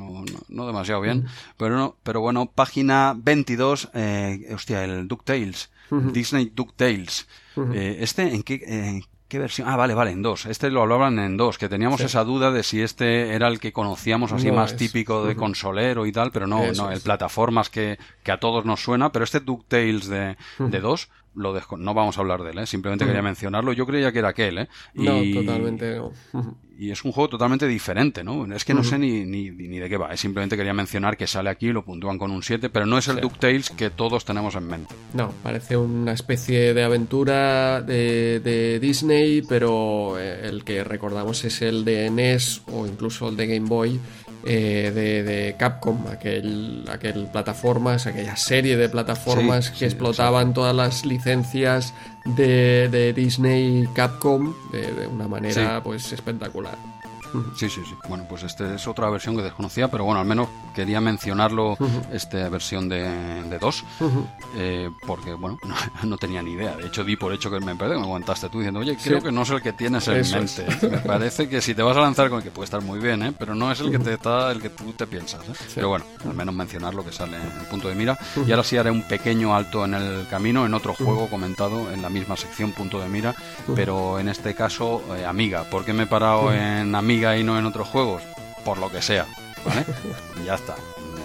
no, 0.49 0.67
demasiado 0.67 1.01
bien. 1.01 1.27
Pero, 1.57 1.77
no, 1.77 1.97
pero 2.05 2.21
bueno, 2.21 2.47
página 2.47 3.15
22, 3.17 3.91
eh, 3.95 4.53
hostia, 4.55 4.85
el 4.85 5.09
DuckTales. 5.09 5.71
Disney 5.91 6.53
DuckTales. 6.55 7.27
Eh, 7.75 7.99
¿Este 8.01 8.33
en 8.33 8.43
qué, 8.45 9.03
¿Qué 9.31 9.39
versión? 9.39 9.69
Ah, 9.69 9.77
vale, 9.77 9.94
vale, 9.94 10.11
en 10.11 10.23
dos. 10.23 10.44
Este 10.47 10.70
lo 10.70 10.82
hablaban 10.82 11.16
en 11.20 11.36
dos, 11.36 11.57
que 11.57 11.69
teníamos 11.69 12.01
esa 12.01 12.24
duda 12.24 12.51
de 12.51 12.65
si 12.65 12.82
este 12.82 13.32
era 13.32 13.47
el 13.47 13.61
que 13.61 13.73
conocíamos 13.73 14.32
así 14.32 14.51
más 14.51 14.77
típico 14.77 15.24
de 15.24 15.36
consolero 15.36 16.05
y 16.05 16.11
tal, 16.11 16.32
pero 16.32 16.48
no, 16.48 16.73
no, 16.73 16.90
el 16.90 17.01
plataformas 17.01 17.70
que, 17.70 17.97
que, 18.24 18.32
a 18.32 18.40
todos 18.40 18.65
nos 18.65 18.82
suena, 18.82 19.12
pero 19.12 19.24
este 19.24 19.39
DuckTales 19.39 20.09
de, 20.09 20.36
de 20.59 20.81
dos 20.81 21.11
lo 21.36 21.55
no 21.77 21.94
vamos 21.94 22.19
a 22.19 22.23
hablar 22.23 22.43
de 22.43 22.51
él, 22.51 22.59
¿eh? 22.59 22.66
simplemente 22.66 23.07
quería 23.07 23.23
mencionarlo. 23.23 23.73
Yo 23.73 23.86
creía 23.86 24.11
que 24.11 24.19
era 24.19 24.31
aquel, 24.31 24.59
¿eh? 24.59 24.69
Y, 24.94 25.05
no, 25.05 25.40
totalmente 25.40 25.97
no. 25.97 26.12
Y 26.81 26.90
es 26.90 27.05
un 27.05 27.12
juego 27.12 27.28
totalmente 27.28 27.66
diferente, 27.66 28.24
¿no? 28.24 28.47
Es 28.55 28.65
que 28.65 28.73
no 28.73 28.82
sé 28.82 28.98
ni, 28.98 29.27
ni, 29.27 29.51
ni, 29.51 29.78
de 29.78 29.86
qué 29.86 29.98
va, 29.98 30.16
simplemente 30.16 30.57
quería 30.57 30.73
mencionar 30.73 31.15
que 31.15 31.27
sale 31.27 31.51
aquí, 31.51 31.73
lo 31.73 31.85
puntúan 31.85 32.16
con 32.16 32.31
un 32.31 32.43
7, 32.43 32.70
pero 32.70 32.86
no 32.86 32.97
es 32.97 33.07
el 33.09 33.20
DuckTales 33.20 33.69
que 33.69 33.90
todos 33.90 34.24
tenemos 34.24 34.55
en 34.55 34.66
mente. 34.66 34.94
No, 35.12 35.31
parece 35.43 35.77
una 35.77 36.15
especie 36.15 36.73
de 36.73 36.82
aventura 36.82 37.82
de, 37.82 38.40
de 38.40 38.81
Disney, 38.81 39.43
pero 39.43 40.19
eh, 40.19 40.48
el 40.48 40.65
que 40.65 40.82
recordamos 40.82 41.44
es 41.44 41.61
el 41.61 41.85
de 41.85 42.09
NES 42.09 42.62
o 42.73 42.86
incluso 42.86 43.28
el 43.28 43.36
de 43.36 43.47
Game 43.47 43.69
Boy 43.69 44.01
eh, 44.45 44.91
de, 44.95 45.55
Capcom, 45.59 46.07
aquel, 46.09 46.85
aquel 46.91 47.27
plataformas, 47.27 48.07
aquella 48.07 48.37
serie 48.37 48.77
de 48.77 48.89
plataformas 48.89 49.71
que 49.71 49.85
explotaban 49.85 50.55
todas 50.55 50.75
las 50.75 51.05
licencias 51.05 51.95
de, 52.25 52.89
de 52.91 53.12
Disney 53.12 53.89
Capcom 53.95 54.55
de, 54.73 55.07
una 55.07 55.29
manera 55.29 55.83
pues 55.83 56.12
espectacular. 56.12 56.77
Sí, 57.57 57.69
sí, 57.69 57.82
sí. 57.85 57.94
Bueno, 58.09 58.27
pues 58.28 58.43
este 58.43 58.74
es 58.74 58.86
otra 58.86 59.09
versión 59.11 59.36
que 59.36 59.43
desconocía, 59.43 59.89
pero 59.89 60.05
bueno, 60.05 60.20
al 60.20 60.27
menos 60.27 60.48
quería 60.74 61.01
mencionarlo, 61.01 61.77
esta 62.12 62.48
versión 62.48 62.89
de, 62.89 63.43
de 63.44 63.59
2, 63.59 63.85
eh, 64.57 64.90
porque 65.07 65.32
bueno, 65.35 65.59
no, 66.05 66.16
tenía 66.16 66.43
ni 66.43 66.52
idea. 66.52 66.77
De 66.77 66.86
hecho, 66.86 67.05
di 67.05 67.16
por 67.16 67.32
hecho 67.32 67.51
que 67.51 67.61
me 67.61 67.74
perdí, 67.77 67.97
me 67.97 68.02
aguantaste 68.02 68.48
tú 68.48 68.59
diciendo, 68.59 68.81
oye, 68.81 68.97
creo 69.02 69.20
que 69.20 69.32
no 69.32 69.43
es 69.43 69.51
el 69.51 69.62
que 69.62 69.73
tienes 69.73 70.07
en 70.09 70.31
mente. 70.31 70.66
Me 70.89 70.98
parece 71.07 71.48
que 71.48 71.61
si 71.61 71.74
te 71.74 71.82
vas 71.82 71.97
a 71.97 72.01
lanzar 72.01 72.28
con 72.28 72.39
el 72.39 72.44
que 72.44 72.51
puede 72.51 72.65
estar 72.65 72.82
muy 72.82 72.98
bien, 72.98 73.23
¿eh? 73.23 73.32
pero 73.39 73.55
no 73.55 73.70
es 73.70 73.81
el 73.81 73.90
que 73.90 73.98
te 73.98 74.15
está, 74.15 74.51
el 74.52 74.61
que 74.61 74.70
tú 74.70 74.93
te 74.93 75.07
piensas. 75.07 75.48
¿eh? 75.48 75.52
Pero 75.74 75.89
bueno, 75.89 76.05
al 76.24 76.35
menos 76.35 76.55
mencionar 76.55 76.94
lo 76.94 77.05
que 77.05 77.12
sale 77.12 77.36
en 77.36 77.61
el 77.61 77.66
punto 77.66 77.89
de 77.89 77.94
mira. 77.94 78.19
Y 78.47 78.51
ahora 78.51 78.65
sí 78.65 78.77
haré 78.77 78.90
un 78.90 79.02
pequeño 79.02 79.55
alto 79.55 79.85
en 79.85 79.94
el 79.94 80.27
camino 80.28 80.66
en 80.66 80.74
otro 80.74 80.94
juego 80.94 81.28
comentado 81.28 81.93
en 81.93 82.02
la 82.02 82.11
misma 82.11 82.36
sección 82.36 82.73
punto 82.73 83.01
de 83.01 83.09
mira, 83.09 83.35
pero 83.74 84.19
en 84.19 84.28
este 84.28 84.55
caso 84.55 85.02
eh, 85.16 85.24
Amiga. 85.24 85.65
¿Por 85.65 85.85
qué 85.85 85.93
me 85.93 86.05
he 86.05 86.07
parado 86.07 86.52
en 86.52 86.94
Amiga? 86.94 87.20
Y 87.21 87.45
no 87.45 87.59
en 87.59 87.67
otros 87.67 87.89
juegos, 87.89 88.23
por 88.65 88.79
lo 88.79 88.91
que 88.91 89.03
sea. 89.03 89.27
ya 90.45 90.55
está, 90.55 90.77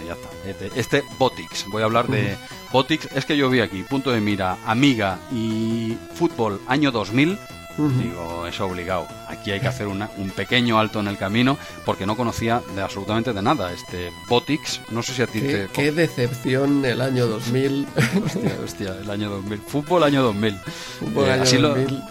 ya 0.06 0.14
está. 0.14 0.30
Este, 0.46 0.72
este, 0.80 1.04
Botix, 1.18 1.66
voy 1.68 1.82
a 1.82 1.86
hablar 1.86 2.08
de 2.08 2.36
Botix. 2.72 3.08
Es 3.16 3.26
que 3.26 3.38
yo 3.38 3.50
vi 3.50 3.62
aquí, 3.62 3.84
punto 3.84 4.12
de 4.12 4.20
mira, 4.20 4.58
Amiga 4.66 5.18
y 5.32 5.98
Fútbol 6.14 6.62
año 6.68 6.92
2000. 6.92 7.38
Digo, 7.78 8.48
es 8.48 8.60
obligado. 8.62 9.08
Aquí 9.28 9.52
hay 9.52 9.60
que 9.60 9.68
hacer 9.68 9.88
un 9.88 10.32
pequeño 10.36 10.80
alto 10.80 11.00
en 11.00 11.08
el 11.08 11.18
camino 11.18 11.58
porque 11.86 12.06
no 12.06 12.16
conocía 12.16 12.62
de 12.74 12.82
absolutamente 12.82 13.34
de 13.34 13.42
nada. 13.42 13.72
Este 13.74 14.12
Botix, 14.30 14.82
no 14.92 15.04
sé 15.04 15.14
si 15.14 15.22
a 15.22 15.28
ti 15.28 15.42
qué, 15.42 15.48
te... 15.48 15.68
Qué 15.74 15.92
decepción 15.92 16.86
el 16.86 17.02
año 17.02 17.28
2000. 17.28 17.88
hostia, 18.26 18.58
hostia, 18.64 18.96
el 19.02 19.10
año 19.10 19.30
2000. 19.30 19.60
Fútbol 19.60 20.04
año 20.04 20.24
2000. 20.24 20.58
Fútbol 21.00 21.26
eh, 21.28 21.32
año 21.32 21.62
2000. 21.62 22.04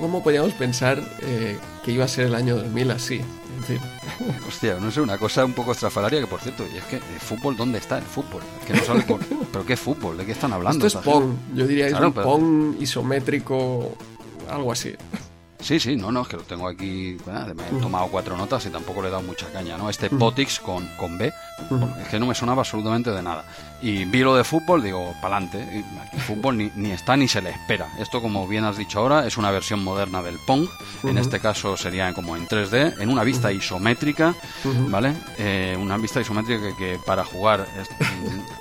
¿Cómo, 0.00 0.22
podíamos 0.22 0.52
pensar 0.54 1.02
eh, 1.20 1.58
que 1.84 1.92
iba 1.92 2.04
a 2.04 2.08
ser 2.08 2.26
el 2.26 2.34
año 2.34 2.56
2000 2.56 2.90
así? 2.90 3.20
Fin. 3.66 3.78
Hostia, 4.48 4.78
no 4.80 4.90
sé, 4.90 5.00
una 5.00 5.18
cosa 5.18 5.44
un 5.44 5.52
poco 5.52 5.72
estrafalaria 5.72 6.20
que 6.20 6.26
por 6.26 6.40
cierto, 6.40 6.64
y 6.72 6.78
es 6.78 6.84
que 6.84 6.96
el 6.96 7.20
fútbol, 7.20 7.56
¿dónde 7.56 7.78
está 7.78 7.98
el 7.98 8.04
fútbol? 8.04 8.42
Es 8.60 8.66
que 8.66 8.72
no 8.74 8.84
sabe 8.84 9.02
por... 9.02 9.20
¿Pero 9.52 9.66
qué 9.66 9.76
fútbol? 9.76 10.16
¿De 10.16 10.24
qué 10.24 10.32
están 10.32 10.52
hablando? 10.52 10.86
Esto 10.86 10.98
es 10.98 11.04
Pong, 11.04 11.34
yo 11.54 11.66
diría 11.66 11.86
que 11.88 11.94
es 11.94 12.00
un 12.00 12.12
Pong 12.12 12.76
isométrico 12.80 13.96
algo 14.48 14.72
así. 14.72 14.94
Sí, 15.60 15.78
sí, 15.78 15.94
no, 15.94 16.10
no, 16.10 16.22
es 16.22 16.28
que 16.28 16.36
lo 16.36 16.42
tengo 16.42 16.66
aquí, 16.66 17.16
me 17.54 17.78
he 17.78 17.80
tomado 17.80 18.08
cuatro 18.08 18.36
notas 18.36 18.66
y 18.66 18.70
tampoco 18.70 19.00
le 19.00 19.08
he 19.08 19.10
dado 19.12 19.22
mucha 19.22 19.46
caña, 19.52 19.78
¿no? 19.78 19.88
Este 19.88 20.10
Potix 20.10 20.58
con, 20.58 20.84
con 20.96 21.16
B, 21.16 21.32
es 22.02 22.08
que 22.08 22.18
no 22.18 22.26
me 22.26 22.34
sonaba 22.34 22.62
absolutamente 22.62 23.12
de 23.12 23.22
nada. 23.22 23.44
Y 23.82 24.04
vi 24.04 24.20
lo 24.20 24.36
de 24.36 24.44
fútbol, 24.44 24.80
digo, 24.80 25.12
pa'lante, 25.20 25.84
aquí 26.00 26.16
fútbol 26.18 26.56
ni, 26.56 26.70
ni, 26.76 26.92
está 26.92 27.16
ni 27.16 27.26
se 27.26 27.42
le 27.42 27.50
espera. 27.50 27.88
Esto, 27.98 28.22
como 28.22 28.46
bien 28.46 28.64
has 28.64 28.76
dicho 28.76 29.00
ahora, 29.00 29.26
es 29.26 29.36
una 29.36 29.50
versión 29.50 29.82
moderna 29.82 30.22
del 30.22 30.38
Pong, 30.46 30.68
en 31.02 31.18
este 31.18 31.40
caso 31.40 31.76
sería 31.76 32.12
como 32.14 32.36
en 32.36 32.46
3D, 32.46 33.00
en 33.00 33.10
una 33.10 33.24
vista 33.24 33.50
isométrica, 33.50 34.36
¿vale? 34.88 35.14
Eh, 35.36 35.76
una 35.80 35.96
vista 35.96 36.20
isométrica 36.20 36.76
que, 36.78 37.00
para 37.04 37.24
jugar, 37.24 37.66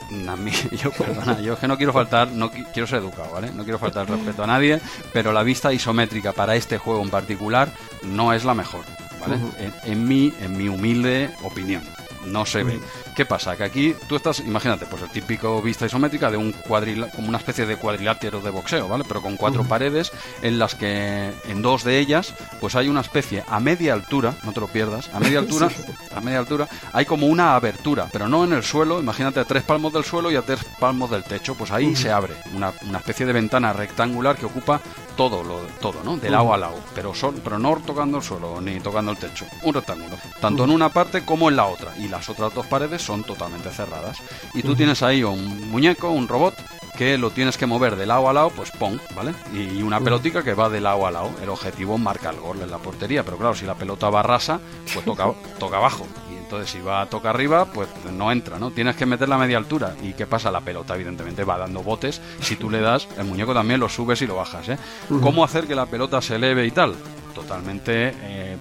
yo, 0.71 0.91
perdona, 0.91 1.39
yo 1.39 1.53
es 1.53 1.59
que 1.59 1.67
no 1.67 1.77
quiero 1.77 1.93
faltar, 1.93 2.29
no 2.31 2.49
quiero 2.49 2.87
ser 2.87 2.97
educado, 2.97 3.31
¿vale? 3.31 3.51
No 3.51 3.63
quiero 3.63 3.77
faltar 3.77 4.09
respeto 4.09 4.43
a 4.43 4.47
nadie, 4.47 4.81
pero 5.13 5.31
la 5.33 5.43
vista 5.43 5.71
isométrica 5.71 6.33
para 6.33 6.55
este 6.55 6.79
juego 6.79 7.03
en 7.03 7.11
particular 7.11 7.71
no 8.03 8.33
es 8.33 8.43
la 8.43 8.55
mejor, 8.55 8.85
¿vale? 9.19 9.37
en, 9.85 10.07
mi, 10.07 10.33
en 10.41 10.57
mi 10.57 10.67
humilde 10.67 11.29
opinión. 11.43 11.83
No 12.25 12.45
se 12.45 12.63
ve. 12.63 12.79
¿Qué 13.15 13.25
pasa? 13.25 13.55
Que 13.57 13.63
aquí 13.63 13.95
tú 14.07 14.15
estás, 14.15 14.39
imagínate, 14.39 14.85
pues 14.85 15.01
el 15.01 15.09
típico 15.09 15.61
vista 15.61 15.85
isométrica 15.85 16.31
de 16.31 16.37
un 16.37 16.51
cuadril, 16.51 17.07
como 17.15 17.29
una 17.29 17.37
especie 17.37 17.65
de 17.65 17.75
cuadrilátero 17.75 18.41
de 18.41 18.49
boxeo, 18.49 18.87
¿vale? 18.87 19.03
Pero 19.07 19.21
con 19.21 19.37
cuatro 19.37 19.63
paredes 19.63 20.11
en 20.41 20.59
las 20.59 20.75
que 20.75 21.31
en 21.47 21.61
dos 21.61 21.83
de 21.83 21.99
ellas 21.99 22.33
pues 22.59 22.75
hay 22.75 22.87
una 22.87 23.01
especie 23.01 23.43
a 23.47 23.59
media 23.59 23.93
altura, 23.93 24.35
no 24.43 24.53
te 24.53 24.59
lo 24.59 24.67
pierdas, 24.67 25.09
a 25.13 25.19
media 25.19 25.39
altura, 25.39 25.69
a 26.15 26.21
media 26.21 26.39
altura 26.39 26.67
hay 26.93 27.05
como 27.05 27.27
una 27.27 27.55
abertura, 27.55 28.07
pero 28.11 28.27
no 28.27 28.43
en 28.43 28.53
el 28.53 28.63
suelo, 28.63 28.99
imagínate 28.99 29.39
a 29.39 29.45
tres 29.45 29.63
palmos 29.63 29.93
del 29.93 30.03
suelo 30.03 30.31
y 30.31 30.35
a 30.35 30.41
tres 30.41 30.63
palmos 30.79 31.09
del 31.09 31.23
techo, 31.23 31.55
pues 31.55 31.71
ahí 31.71 31.95
se 31.95 32.11
abre 32.11 32.35
una, 32.55 32.71
una, 32.87 32.99
especie 32.99 33.25
de 33.25 33.33
ventana 33.33 33.73
rectangular 33.73 34.35
que 34.35 34.45
ocupa 34.45 34.79
todo 35.17 35.43
lo 35.43 35.59
todo, 35.79 36.03
¿no? 36.03 36.17
De 36.17 36.29
lado 36.29 36.53
a 36.53 36.57
lado, 36.57 36.79
pero 36.95 37.13
son, 37.13 37.41
pero 37.43 37.57
no 37.59 37.75
tocando 37.85 38.17
el 38.17 38.23
suelo 38.23 38.61
ni 38.61 38.79
tocando 38.79 39.11
el 39.11 39.17
techo, 39.17 39.45
un 39.63 39.73
rectángulo, 39.73 40.15
tanto 40.39 40.63
en 40.63 40.69
una 40.69 40.89
parte 40.89 41.23
como 41.25 41.49
en 41.49 41.55
la 41.55 41.65
otra 41.65 41.93
y 41.97 42.07
las 42.11 42.29
otras 42.29 42.53
dos 42.53 42.67
paredes 42.67 43.01
son 43.01 43.23
totalmente 43.23 43.71
cerradas. 43.71 44.19
Y 44.53 44.61
tú 44.61 44.75
tienes 44.75 45.01
ahí 45.01 45.23
un 45.23 45.71
muñeco, 45.71 46.11
un 46.11 46.27
robot, 46.27 46.53
que 46.97 47.17
lo 47.17 47.31
tienes 47.31 47.57
que 47.57 47.65
mover 47.65 47.95
de 47.95 48.05
lado 48.05 48.29
a 48.29 48.33
lado, 48.33 48.51
pues 48.51 48.69
pong, 48.71 48.99
¿vale? 49.15 49.33
Y 49.53 49.81
una 49.81 49.99
pelotica 49.99 50.43
que 50.43 50.53
va 50.53 50.69
de 50.69 50.81
lado 50.81 51.07
a 51.07 51.11
lado. 51.11 51.31
El 51.41 51.49
objetivo 51.49 51.97
marca 51.97 52.29
el 52.29 52.39
gol 52.39 52.61
en 52.61 52.69
la 52.69 52.77
portería, 52.77 53.23
pero 53.23 53.37
claro, 53.37 53.55
si 53.55 53.65
la 53.65 53.75
pelota 53.75 54.09
va 54.09 54.21
rasa, 54.21 54.59
pues 54.93 55.03
toca, 55.05 55.31
toca 55.59 55.77
abajo. 55.77 56.05
Y 56.31 56.35
entonces 56.35 56.69
si 56.69 56.79
va 56.79 57.01
a 57.01 57.05
toca 57.07 57.29
arriba, 57.29 57.65
pues 57.65 57.87
no 58.11 58.31
entra, 58.31 58.59
¿no? 58.59 58.71
Tienes 58.71 58.95
que 58.95 59.05
meter 59.05 59.29
la 59.29 59.37
media 59.37 59.57
altura. 59.57 59.95
¿Y 60.03 60.13
qué 60.13 60.27
pasa? 60.27 60.51
La 60.51 60.61
pelota, 60.61 60.95
evidentemente, 60.95 61.43
va 61.43 61.57
dando 61.57 61.81
botes. 61.81 62.21
Si 62.41 62.55
tú 62.55 62.69
le 62.69 62.81
das, 62.81 63.07
el 63.17 63.25
muñeco 63.25 63.53
también 63.53 63.79
lo 63.79 63.89
subes 63.89 64.21
y 64.21 64.27
lo 64.27 64.35
bajas, 64.35 64.69
¿eh? 64.69 64.77
¿Cómo 65.07 65.43
hacer 65.43 65.65
que 65.65 65.75
la 65.75 65.85
pelota 65.85 66.21
se 66.21 66.35
eleve 66.35 66.65
y 66.65 66.71
tal? 66.71 66.93
Totalmente 67.33 68.13
eh, 68.21 68.57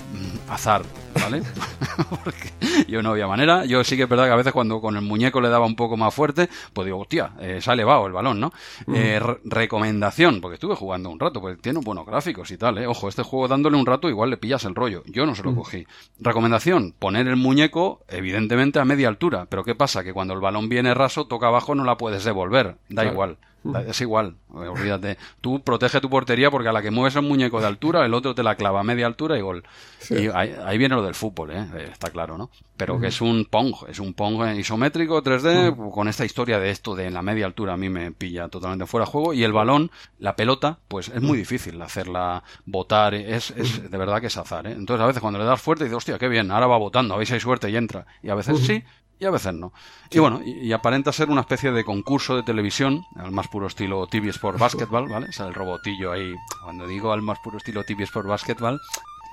azar, 0.49 0.83
¿vale? 1.15 1.43
Porque 2.25 2.51
yo 2.89 3.03
no 3.03 3.11
había 3.11 3.27
manera. 3.27 3.65
Yo 3.65 3.83
sí 3.85 3.97
que 3.97 4.05
es 4.05 4.09
verdad 4.09 4.27
que 4.27 4.33
a 4.33 4.37
veces 4.37 4.53
cuando 4.53 4.81
con 4.81 4.97
el 4.97 5.03
muñeco 5.03 5.41
le 5.41 5.49
daba 5.49 5.67
un 5.67 5.77
poco 5.77 5.97
más 5.97 6.15
fuerte, 6.15 6.49
pues 6.73 6.87
digo, 6.87 6.99
hostia, 6.99 7.33
eh, 7.41 7.61
se 7.61 7.71
ha 7.71 7.75
elevado 7.75 8.07
el 8.07 8.13
balón, 8.13 8.41
¿no? 8.41 8.53
Eh, 8.93 9.21
recomendación, 9.45 10.41
porque 10.41 10.55
estuve 10.55 10.75
jugando 10.75 11.11
un 11.11 11.19
rato, 11.19 11.41
pues 11.41 11.61
tiene 11.61 11.81
buenos 11.81 12.07
gráficos 12.07 12.51
y 12.51 12.57
tal, 12.57 12.79
¿eh? 12.79 12.87
Ojo, 12.87 13.09
este 13.09 13.23
juego 13.23 13.49
dándole 13.49 13.77
un 13.77 13.87
rato 13.87 14.09
igual 14.09 14.31
le 14.31 14.37
pillas 14.37 14.65
el 14.65 14.75
rollo. 14.75 15.03
Yo 15.07 15.27
no 15.27 15.35
se 15.35 15.43
lo 15.43 15.55
cogí. 15.55 15.87
Recomendación, 16.19 16.95
poner 16.99 17.27
el 17.29 17.37
muñeco, 17.37 18.01
evidentemente, 18.09 18.79
a 18.79 18.85
media 18.85 19.09
altura. 19.09 19.47
Pero 19.49 19.65
¿qué 19.65 19.75
pasa? 19.75 20.05
Que 20.05 20.13
cuando 20.13 20.35
el 20.35 20.41
balón 20.41 20.69
viene 20.69 20.95
raso, 20.95 21.27
toca 21.27 21.49
abajo, 21.49 21.75
no 21.75 21.85
la 21.85 21.97
puedes 21.97 22.25
devolver. 22.25 22.77
Da 22.89 23.05
igual. 23.05 23.39
Es 23.87 24.01
igual, 24.01 24.37
olvídate. 24.49 25.19
Tú 25.43 25.61
protege 25.61 26.01
tu 26.01 26.09
portería 26.09 26.51
porque 26.51 26.69
a 26.69 26.73
la 26.73 26.81
que 26.81 26.91
mueves 26.91 27.15
el 27.17 27.23
muñeco 27.23 27.61
de 27.61 27.67
altura, 27.67 28.07
el 28.07 28.15
otro 28.15 28.35
te 28.35 28.43
la 28.43 28.55
clava 28.55 28.81
a 28.81 28.85
media 28.85 29.07
altura 29.07 29.37
y 29.37 29.43
gol. 29.43 29.65
Y 30.09 30.29
ahí, 30.29 30.79
viene 30.79 30.95
lo 31.01 31.07
del 31.07 31.15
fútbol, 31.15 31.51
¿eh? 31.51 31.67
¿eh? 31.75 31.89
está 31.93 32.11
claro, 32.11 32.37
¿no? 32.37 32.51
Pero 32.77 33.01
que 33.01 33.09
es 33.09 33.21
un 33.21 33.45
Pong, 33.45 33.75
es 33.89 33.99
un 33.99 34.15
Pong 34.15 34.57
isométrico 34.57 35.23
3D 35.23 35.91
con 35.91 36.09
esta 36.09 36.25
historia 36.25 36.59
de 36.59 36.71
esto 36.71 36.95
de 36.95 37.11
la 37.11 37.23
media 37.23 37.47
altura 37.47 37.75
a 37.75 37.77
mí 37.77 37.89
me 37.89 38.11
pilla 38.13 38.49
totalmente 38.49 38.87
fuera 38.87 39.05
de 39.05 39.13
juego 39.13 39.35
y 39.35 39.45
el 39.45 39.53
balón, 39.53 39.91
la 40.19 40.37
pelota, 40.37 40.79
pues 40.89 41.09
es 41.09 41.21
muy 41.21 41.37
difícil 41.37 41.81
hacerla 41.83 42.43
botar, 42.65 43.15
es, 43.15 43.51
es 43.51 43.91
de 43.91 43.99
verdad 43.99 44.21
que 44.21 44.29
es 44.29 44.37
azar, 44.37 44.67
¿eh? 44.67 44.73
Entonces 44.73 45.03
a 45.03 45.07
veces 45.07 45.21
cuando 45.21 45.39
le 45.39 45.45
das 45.45 45.61
fuerte 45.61 45.85
dices, 45.85 45.97
hostia, 45.97 46.19
qué 46.19 46.29
bien, 46.29 46.51
ahora 46.51 46.67
va 46.67 46.79
votando, 46.79 47.15
a 47.15 47.19
veces 47.19 47.35
hay 47.35 47.41
suerte 47.41 47.71
y 47.71 47.77
entra. 47.77 48.07
Y 48.23 48.31
a 48.31 48.35
veces 48.35 48.59
sí 48.61 48.83
y 49.21 49.27
a 49.27 49.31
veces 49.31 49.53
no. 49.53 49.73
Y 50.11 50.19
bueno, 50.19 50.41
y, 50.43 50.73
aparenta 50.73 51.13
ser 51.13 51.29
una 51.29 51.43
especie 51.43 51.71
de 51.73 51.85
concurso 51.85 52.37
de 52.37 52.43
televisión, 52.43 53.05
al 53.17 53.31
más 53.31 53.49
puro 53.49 53.67
estilo 53.67 54.07
TV 54.07 54.31
Sport 54.31 54.59
Basketball, 54.59 55.09
¿vale? 55.09 55.29
O 55.29 55.33
sea, 55.33 55.47
el 55.47 55.55
robotillo 55.55 56.13
ahí, 56.13 56.35
cuando 56.65 56.87
digo 56.87 57.13
al 57.13 57.21
más 57.21 57.39
puro 57.41 57.59
estilo 57.59 57.85
TV 57.85 58.05
Sport 58.05 58.27
Basketball, 58.27 58.81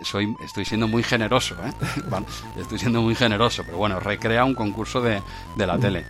soy, 0.01 0.35
estoy 0.41 0.65
siendo 0.65 0.87
muy 0.87 1.03
generoso, 1.03 1.55
¿eh? 1.63 1.73
estoy 2.59 2.79
siendo 2.79 3.01
muy 3.01 3.15
generoso, 3.15 3.63
pero 3.65 3.77
bueno, 3.77 3.99
recrea 3.99 4.45
un 4.45 4.55
concurso 4.55 5.01
de, 5.01 5.21
de 5.55 5.67
la 5.67 5.77
tele. 5.77 6.05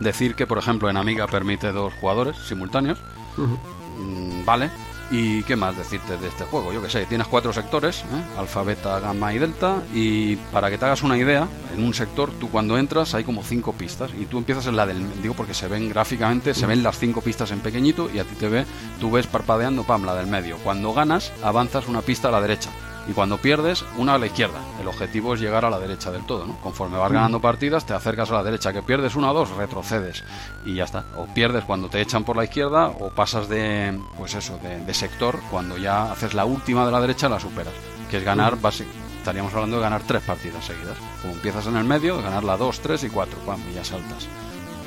Decir 0.00 0.34
que, 0.34 0.46
por 0.46 0.58
ejemplo, 0.58 0.90
en 0.90 0.96
Amiga 0.96 1.26
permite 1.26 1.72
dos 1.72 1.92
jugadores 1.94 2.36
simultáneos, 2.36 2.98
mm, 3.36 4.44
vale, 4.44 4.70
¿Y 5.10 5.44
qué 5.44 5.54
más 5.54 5.76
decirte 5.76 6.16
de 6.16 6.26
este 6.26 6.44
juego? 6.44 6.72
Yo 6.72 6.82
que 6.82 6.90
sé, 6.90 7.06
tienes 7.06 7.28
cuatro 7.28 7.52
sectores, 7.52 8.00
¿eh? 8.00 8.38
alfa, 8.38 8.64
beta, 8.64 8.98
gamma 8.98 9.32
y 9.32 9.38
delta, 9.38 9.82
y 9.94 10.34
para 10.34 10.68
que 10.68 10.78
te 10.78 10.84
hagas 10.84 11.04
una 11.04 11.16
idea, 11.16 11.46
en 11.76 11.84
un 11.84 11.94
sector 11.94 12.32
tú 12.40 12.50
cuando 12.50 12.76
entras 12.76 13.14
hay 13.14 13.22
como 13.22 13.44
cinco 13.44 13.72
pistas, 13.72 14.10
y 14.18 14.26
tú 14.26 14.38
empiezas 14.38 14.66
en 14.66 14.74
la 14.74 14.84
del, 14.84 15.22
digo 15.22 15.34
porque 15.34 15.54
se 15.54 15.68
ven 15.68 15.88
gráficamente, 15.88 16.54
se 16.54 16.66
ven 16.66 16.82
las 16.82 16.98
cinco 16.98 17.20
pistas 17.20 17.52
en 17.52 17.60
pequeñito, 17.60 18.10
y 18.12 18.18
a 18.18 18.24
ti 18.24 18.34
te 18.34 18.48
ve, 18.48 18.64
tú 18.98 19.12
ves 19.12 19.28
parpadeando, 19.28 19.84
pam, 19.84 20.04
la 20.04 20.16
del 20.16 20.26
medio. 20.26 20.56
Cuando 20.58 20.92
ganas, 20.92 21.32
avanzas 21.40 21.86
una 21.86 22.02
pista 22.02 22.28
a 22.28 22.32
la 22.32 22.40
derecha, 22.40 22.70
y 23.08 23.12
cuando 23.12 23.38
pierdes, 23.38 23.84
una 23.96 24.14
a 24.14 24.18
la 24.18 24.26
izquierda. 24.26 24.58
El 24.80 24.88
objetivo 24.88 25.34
es 25.34 25.40
llegar 25.40 25.64
a 25.64 25.70
la 25.70 25.78
derecha 25.78 26.10
del 26.10 26.26
todo, 26.26 26.46
¿no? 26.46 26.56
Conforme 26.60 26.98
vas 26.98 27.12
ganando 27.12 27.40
partidas, 27.40 27.86
te 27.86 27.94
acercas 27.94 28.30
a 28.30 28.34
la 28.34 28.42
derecha. 28.42 28.72
Que 28.72 28.82
pierdes 28.82 29.14
una 29.14 29.30
o 29.30 29.34
dos, 29.34 29.50
retrocedes. 29.50 30.24
Y 30.64 30.74
ya 30.74 30.84
está. 30.84 31.04
O 31.16 31.26
pierdes 31.26 31.64
cuando 31.64 31.88
te 31.88 32.00
echan 32.00 32.24
por 32.24 32.36
la 32.36 32.44
izquierda, 32.44 32.88
o 32.88 33.10
pasas 33.10 33.48
de, 33.48 33.98
pues 34.18 34.34
eso, 34.34 34.58
de, 34.58 34.94
sector, 34.94 35.38
cuando 35.50 35.76
ya 35.76 36.10
haces 36.10 36.34
la 36.34 36.44
última 36.44 36.84
de 36.84 36.92
la 36.92 37.00
derecha, 37.00 37.28
la 37.28 37.38
superas. 37.38 37.74
Que 38.10 38.18
es 38.18 38.24
ganar, 38.24 38.58
estaríamos 39.18 39.52
hablando 39.54 39.76
de 39.76 39.82
ganar 39.82 40.02
tres 40.06 40.22
partidas 40.22 40.64
seguidas. 40.64 40.96
Como 41.22 41.34
empiezas 41.34 41.66
en 41.66 41.76
el 41.76 41.84
medio, 41.84 42.20
ganar 42.22 42.44
la 42.44 42.56
dos, 42.56 42.80
tres 42.80 43.04
y 43.04 43.08
cuatro, 43.08 43.38
pam, 43.46 43.60
y 43.70 43.74
ya 43.74 43.84
saltas 43.84 44.26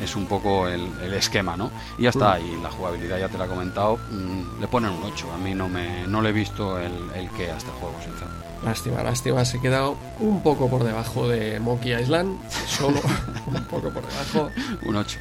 es 0.02 0.16
un 0.16 0.26
poco 0.26 0.68
el, 0.68 0.90
esquema, 1.14 1.58
¿no? 1.58 1.72
Y 1.98 2.04
ya 2.04 2.10
está, 2.10 2.40
y 2.40 2.62
la 2.62 2.70
jugabilidad 2.72 3.20
ya 3.20 3.30
te 3.30 3.38
la 3.38 3.46
he 3.46 3.48
comentado, 3.48 3.98
mm, 3.98 4.62
le 4.62 4.68
ponen 4.68 4.92
un 4.92 5.04
8, 5.04 5.32
a 5.34 5.38
mí 5.38 5.54
no 5.54 5.68
me 5.68 6.08
no 6.08 6.22
le 6.22 6.30
he 6.30 6.34
visto 6.34 6.80
el, 6.80 6.94
el 7.16 7.30
que 7.32 7.52
a 7.52 7.58
este 7.58 7.72
juego, 7.72 7.96
sinceramente. 8.04 8.48
Lástima, 8.64 9.04
lástima, 9.04 9.46
se 9.46 9.58
ha 9.58 9.62
quedado 9.62 9.98
un 10.20 10.42
poco 10.42 10.70
por 10.70 10.84
debajo 10.84 11.28
de 11.28 11.60
Monkey 11.60 11.94
Island, 11.94 12.38
solo 12.68 13.00
un 13.48 13.64
poco 13.66 13.90
por 13.90 14.06
debajo. 14.06 14.50
un 14.84 14.96
8. 14.96 15.20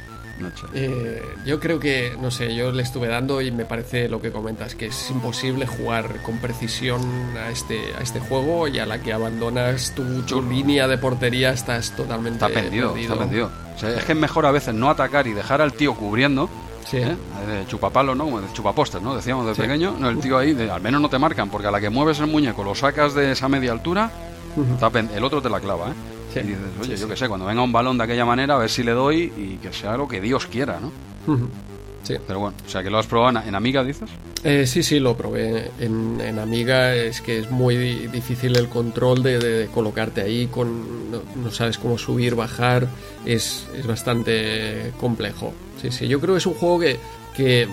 Eh, 0.73 1.21
yo 1.45 1.59
creo 1.59 1.79
que, 1.79 2.15
no 2.19 2.31
sé, 2.31 2.55
yo 2.55 2.71
le 2.71 2.83
estuve 2.83 3.07
dando 3.07 3.41
y 3.41 3.51
me 3.51 3.65
parece 3.65 4.07
lo 4.09 4.21
que 4.21 4.31
comentas, 4.31 4.75
que 4.75 4.87
es 4.87 5.11
imposible 5.11 5.65
jugar 5.65 6.21
con 6.23 6.37
precisión 6.37 7.01
a 7.37 7.49
este, 7.49 7.93
a 7.97 8.01
este 8.01 8.19
juego 8.19 8.67
y 8.67 8.79
a 8.79 8.85
la 8.85 9.01
que 9.01 9.13
abandonas 9.13 9.93
tu, 9.95 10.41
línea 10.41 10.87
de 10.87 10.97
portería 10.97 11.51
estás 11.51 11.95
totalmente 11.95 12.45
está 12.45 12.49
perdido. 12.49 12.95
Está 12.95 13.17
perdido. 13.17 13.51
es 13.75 14.05
que 14.05 14.11
es 14.11 14.17
mejor 14.17 14.45
a 14.45 14.51
veces 14.51 14.73
no 14.73 14.89
atacar 14.89 15.27
y 15.27 15.33
dejar 15.33 15.61
al 15.61 15.73
tío 15.73 15.95
cubriendo. 15.95 16.49
Sí. 16.85 16.97
¿eh? 16.97 17.15
De 17.47 17.67
chupapalo, 17.67 18.15
¿no? 18.15 18.41
De 18.41 18.51
chupapostes, 18.53 19.01
¿no? 19.01 19.15
Decíamos 19.15 19.45
de 19.45 19.61
pequeño. 19.61 19.95
No, 19.99 20.09
el 20.09 20.19
tío 20.19 20.37
ahí, 20.37 20.57
al 20.71 20.81
menos 20.81 21.01
no 21.01 21.09
te 21.09 21.19
marcan, 21.19 21.49
porque 21.49 21.67
a 21.67 21.71
la 21.71 21.79
que 21.79 21.89
mueves 21.89 22.19
el 22.19 22.27
muñeco, 22.27 22.63
lo 22.63 22.73
sacas 22.73 23.13
de 23.13 23.31
esa 23.31 23.47
media 23.47 23.71
altura, 23.71 24.11
el 25.15 25.23
otro 25.23 25.41
te 25.41 25.49
la 25.49 25.59
clava, 25.59 25.89
¿eh? 25.89 26.18
Y 26.35 26.39
dices, 26.41 26.59
oye, 26.81 26.97
yo 26.97 27.07
qué 27.07 27.15
sé, 27.15 27.27
cuando 27.27 27.45
venga 27.45 27.61
un 27.61 27.71
balón 27.71 27.97
de 27.97 28.03
aquella 28.03 28.25
manera, 28.25 28.55
a 28.55 28.57
ver 28.59 28.69
si 28.69 28.83
le 28.83 28.91
doy 28.91 29.31
y 29.35 29.57
que 29.57 29.73
sea 29.73 29.97
lo 29.97 30.07
que 30.07 30.21
Dios 30.21 30.45
quiera, 30.45 30.79
¿no? 30.79 30.91
Sí. 32.03 32.15
Pero 32.25 32.39
bueno, 32.39 32.55
o 32.65 32.69
sea, 32.69 32.81
que 32.81 32.89
lo 32.89 32.97
has 32.97 33.07
probado 33.07 33.41
en, 33.45 33.55
Amiga, 33.55 33.83
dices? 33.83 34.09
Eh, 34.43 34.65
sí, 34.65 34.83
sí, 34.83 34.99
lo 34.99 35.15
probé 35.15 35.71
en, 35.79 36.39
Amiga. 36.39 36.95
Es 36.95 37.21
que 37.21 37.39
es 37.39 37.51
muy 37.51 37.75
difícil 38.07 38.57
el 38.57 38.69
control 38.69 39.21
de, 39.21 39.69
colocarte 39.73 40.21
ahí, 40.21 40.47
con 40.47 41.11
no, 41.11 41.51
sabes 41.51 41.77
cómo 41.77 41.97
subir, 41.97 42.35
bajar. 42.35 42.87
Es, 43.25 43.67
es, 43.77 43.85
bastante 43.85 44.93
complejo. 44.99 45.53
Sí, 45.81 45.91
sí, 45.91 46.07
yo 46.07 46.19
creo 46.19 46.35
que 46.35 46.39
es 46.39 46.45
un 46.45 46.53
juego 46.55 46.79
que, 46.79 46.99
que 47.35 47.67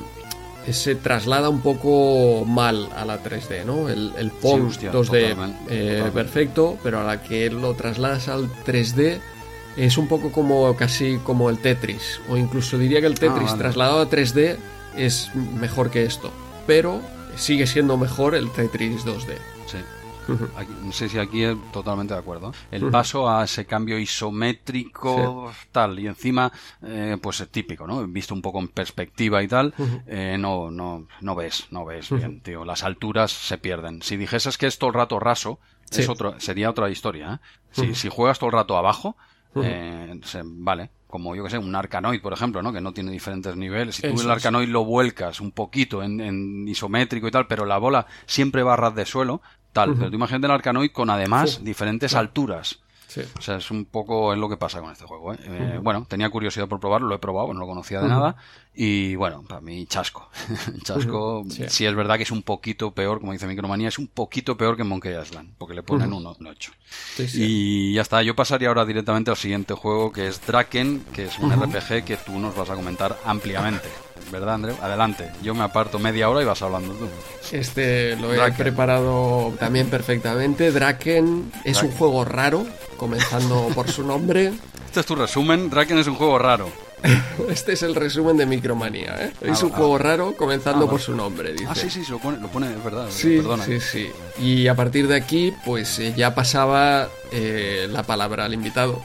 se 0.72 0.94
traslada 0.94 1.48
un 1.48 1.60
poco 1.60 2.44
mal 2.44 2.88
a 2.96 3.04
la 3.04 3.22
3D, 3.22 3.64
¿no? 3.64 3.88
El, 3.88 4.12
el 4.16 4.30
Pong 4.30 4.70
2D 4.70 6.12
perfecto, 6.12 6.78
pero 6.82 7.00
a 7.00 7.04
la 7.04 7.22
que 7.22 7.50
lo 7.50 7.74
trasladas 7.74 8.28
al 8.28 8.48
3D 8.64 9.20
es 9.76 9.98
un 9.98 10.08
poco 10.08 10.32
como 10.32 10.74
casi 10.76 11.18
como 11.18 11.50
el 11.50 11.58
Tetris, 11.58 12.20
o 12.28 12.36
incluso 12.36 12.78
diría 12.78 13.00
que 13.00 13.06
el 13.06 13.18
Tetris 13.18 13.50
ah, 13.52 13.58
trasladado 13.58 14.00
a 14.00 14.10
3D 14.10 14.56
es 14.96 15.34
mejor 15.34 15.90
que 15.90 16.04
esto, 16.04 16.32
pero 16.66 17.02
sigue 17.36 17.66
siendo 17.66 17.96
mejor 17.96 18.34
el 18.34 18.50
Tetris 18.50 19.04
2D. 19.04 19.55
No 20.28 20.92
sé 20.92 21.08
si 21.08 21.18
aquí 21.18 21.44
es 21.44 21.56
totalmente 21.72 22.14
de 22.14 22.20
acuerdo. 22.20 22.52
El 22.70 22.90
paso 22.90 23.28
a 23.28 23.44
ese 23.44 23.66
cambio 23.66 23.98
isométrico, 23.98 25.52
tal, 25.72 25.98
y 25.98 26.06
encima, 26.06 26.52
eh, 26.82 27.16
pues 27.20 27.40
es 27.40 27.48
típico, 27.48 27.86
¿no? 27.86 28.06
Visto 28.06 28.34
un 28.34 28.42
poco 28.42 28.58
en 28.58 28.68
perspectiva 28.68 29.42
y 29.42 29.48
tal, 29.48 29.74
eh, 30.06 30.36
no, 30.38 30.70
no, 30.70 31.06
no 31.20 31.34
ves, 31.34 31.66
no 31.70 31.84
ves 31.84 32.10
bien, 32.10 32.40
tío. 32.40 32.64
Las 32.64 32.82
alturas 32.82 33.30
se 33.30 33.58
pierden. 33.58 34.02
Si 34.02 34.16
dijeses 34.16 34.58
que 34.58 34.66
es 34.66 34.78
todo 34.78 34.88
el 34.88 34.94
rato 34.94 35.18
raso, 35.18 35.60
es 35.90 36.08
otro, 36.08 36.38
sería 36.40 36.70
otra 36.70 36.90
historia. 36.90 37.34
¿eh? 37.34 37.46
Si, 37.70 37.94
si 37.94 38.08
juegas 38.08 38.38
todo 38.38 38.48
el 38.50 38.54
rato 38.54 38.76
abajo, 38.76 39.16
eh, 39.62 40.20
vale, 40.44 40.90
como 41.06 41.34
yo 41.34 41.44
que 41.44 41.50
sé, 41.50 41.58
un 41.58 41.74
arcanoid, 41.74 42.20
por 42.20 42.32
ejemplo, 42.32 42.62
¿no? 42.62 42.72
Que 42.72 42.80
no 42.80 42.92
tiene 42.92 43.10
diferentes 43.10 43.56
niveles. 43.56 43.96
Si 43.96 44.02
tú 44.02 44.20
el 44.20 44.30
arcanoid 44.30 44.68
lo 44.68 44.84
vuelcas 44.84 45.40
un 45.40 45.52
poquito 45.52 46.02
en, 46.02 46.66
isométrico 46.68 47.28
y 47.28 47.30
tal, 47.30 47.46
pero 47.46 47.64
la 47.64 47.78
bola 47.78 48.06
siempre 48.26 48.62
va 48.62 48.74
a 48.74 48.76
ras 48.76 48.94
de 48.94 49.06
suelo, 49.06 49.40
tal. 49.76 49.94
Pero 49.94 50.10
tú 50.10 50.16
imagínate 50.16 50.46
el 50.46 50.52
arcanoid 50.52 50.90
con 50.90 51.10
además 51.10 51.62
diferentes 51.62 52.14
alturas. 52.14 52.80
O 53.38 53.40
sea, 53.40 53.56
es 53.56 53.70
un 53.70 53.86
poco 53.86 54.34
es 54.34 54.38
lo 54.38 54.48
que 54.48 54.56
pasa 54.56 54.80
con 54.80 54.92
este 54.92 55.06
juego. 55.06 55.32
¿eh? 55.32 55.38
Eh, 55.42 55.80
bueno, 55.82 56.04
tenía 56.06 56.28
curiosidad 56.28 56.68
por 56.68 56.80
probarlo, 56.80 57.08
lo 57.08 57.14
he 57.14 57.18
probado, 57.18 57.54
no 57.54 57.60
lo 57.60 57.66
conocía 57.66 58.02
de 58.02 58.08
nada. 58.08 58.36
Y 58.74 59.14
bueno, 59.14 59.42
para 59.48 59.62
mí, 59.62 59.86
chasco. 59.86 60.28
chasco, 60.84 61.44
si 61.48 61.86
es 61.86 61.94
verdad 61.94 62.16
que 62.16 62.24
es 62.24 62.30
un 62.30 62.42
poquito 62.42 62.90
peor, 62.90 63.20
como 63.20 63.32
dice 63.32 63.46
Micromanía, 63.46 63.88
es 63.88 63.98
un 63.98 64.08
poquito 64.08 64.58
peor 64.58 64.76
que 64.76 64.84
Monkey 64.84 65.18
Island, 65.18 65.54
porque 65.56 65.74
le 65.74 65.82
ponen 65.82 66.12
un 66.12 66.26
8. 66.26 66.72
y 67.34 67.94
ya 67.94 68.02
está, 68.02 68.22
yo 68.22 68.36
pasaría 68.36 68.68
ahora 68.68 68.84
directamente 68.84 69.30
al 69.30 69.38
siguiente 69.38 69.72
juego, 69.72 70.12
que 70.12 70.26
es 70.26 70.44
Draken, 70.46 71.06
que 71.14 71.24
es 71.24 71.38
un 71.38 71.50
RPG 71.52 72.04
que 72.04 72.18
tú 72.18 72.38
nos 72.38 72.54
vas 72.54 72.68
a 72.68 72.74
comentar 72.74 73.16
ampliamente. 73.24 74.05
¿Verdad, 74.30 74.54
André? 74.54 74.74
Adelante, 74.82 75.30
yo 75.42 75.54
me 75.54 75.64
aparto 75.64 75.98
media 75.98 76.28
hora 76.28 76.42
y 76.42 76.44
vas 76.44 76.62
hablando 76.62 76.94
tú. 76.94 77.08
Este 77.52 78.16
lo 78.16 78.34
he 78.34 78.52
preparado 78.52 79.52
también 79.58 79.88
perfectamente. 79.88 80.72
Draken 80.72 81.52
es 81.64 81.82
un 81.82 81.92
juego 81.92 82.24
raro, 82.24 82.66
comenzando 82.96 83.68
por 83.74 83.88
su 83.88 84.06
nombre. 84.06 84.52
Este 84.86 85.00
es 85.00 85.06
tu 85.06 85.14
resumen. 85.14 85.68
Draken 85.68 85.98
es 85.98 86.06
un 86.06 86.14
juego 86.14 86.38
raro. 86.38 86.70
Este 87.50 87.72
es 87.72 87.82
el 87.82 87.94
resumen 87.94 88.36
de 88.36 88.46
Micromanía, 88.46 89.16
¿eh? 89.20 89.32
es 89.42 89.62
un 89.62 89.70
juego 89.70 89.98
raro, 89.98 90.34
comenzando 90.36 90.88
por 90.88 91.00
su 91.00 91.14
nombre, 91.14 91.52
dice. 91.52 91.66
Ah, 91.68 91.74
sí, 91.74 91.90
sí, 91.90 92.02
lo 92.08 92.18
pone, 92.18 92.38
lo 92.38 92.48
pone 92.48 92.70
es 92.70 92.82
verdad. 92.82 93.06
Sí, 93.10 93.40
sí, 93.64 93.80
sí. 93.80 94.10
Y 94.40 94.68
a 94.68 94.74
partir 94.74 95.06
de 95.06 95.16
aquí, 95.16 95.52
pues 95.64 95.98
eh, 95.98 96.14
ya 96.16 96.34
pasaba 96.34 97.08
eh, 97.32 97.88
la 97.90 98.02
palabra 98.02 98.44
al 98.44 98.54
invitado. 98.54 99.02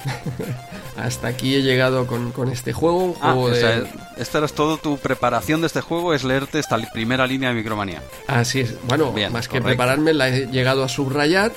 Hasta 0.98 1.28
aquí 1.28 1.56
he 1.56 1.62
llegado 1.62 2.08
con, 2.08 2.52
este 2.52 2.74
juego, 2.74 3.06
un 3.06 3.16
ah, 3.22 3.34
juego 3.34 3.50
de... 3.50 3.88
esta 4.18 4.40
era 4.40 4.48
todo 4.48 4.78
tu 4.78 4.98
preparación 4.98 5.62
de 5.62 5.68
este 5.68 5.82
juego, 5.82 6.14
es 6.14 6.24
leerte 6.24 6.60
esta 6.60 6.78
primera 6.92 7.26
línea 7.26 7.50
de 7.50 7.56
Micromanía. 7.56 8.02
Así 8.28 8.62
es. 8.62 8.76
Bueno, 8.88 9.14
más 9.32 9.48
que 9.48 9.62
prepararme, 9.62 10.14
la 10.14 10.30
he 10.30 10.48
llegado 10.48 10.84
a 10.84 10.90
subrayar. 10.90 11.52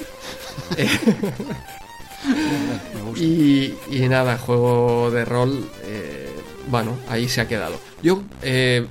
y, 3.17 3.75
y, 3.91 4.09
nada, 4.09 4.39
juego 4.39 5.11
de 5.11 5.25
rol, 5.25 5.69
eh, 5.85 6.24
bueno, 6.69 6.97
ahí 7.09 7.29
se 7.29 7.41
ha 7.41 7.49
quedado. 7.49 7.79
Yo 8.03 8.23
eh, 8.43 8.87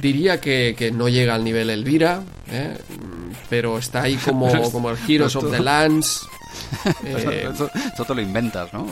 diría 0.00 0.40
que, 0.40 0.92
no 0.94 1.08
llega 1.08 1.34
al 1.34 1.44
nivel 1.44 1.70
Elvira, 1.70 2.22
eh, 2.50 2.76
pero 3.48 3.78
está 3.78 4.02
ahí 4.02 4.16
como, 4.16 4.50
como 4.72 4.90
el 4.90 4.98
Heroes 5.08 5.36
of 5.36 5.50
the 5.50 5.60
Lands. 5.60 6.26
Esto, 7.04 8.04
te 8.04 8.14
lo 8.14 8.20
inventas, 8.20 8.72
¿no? 8.72 8.86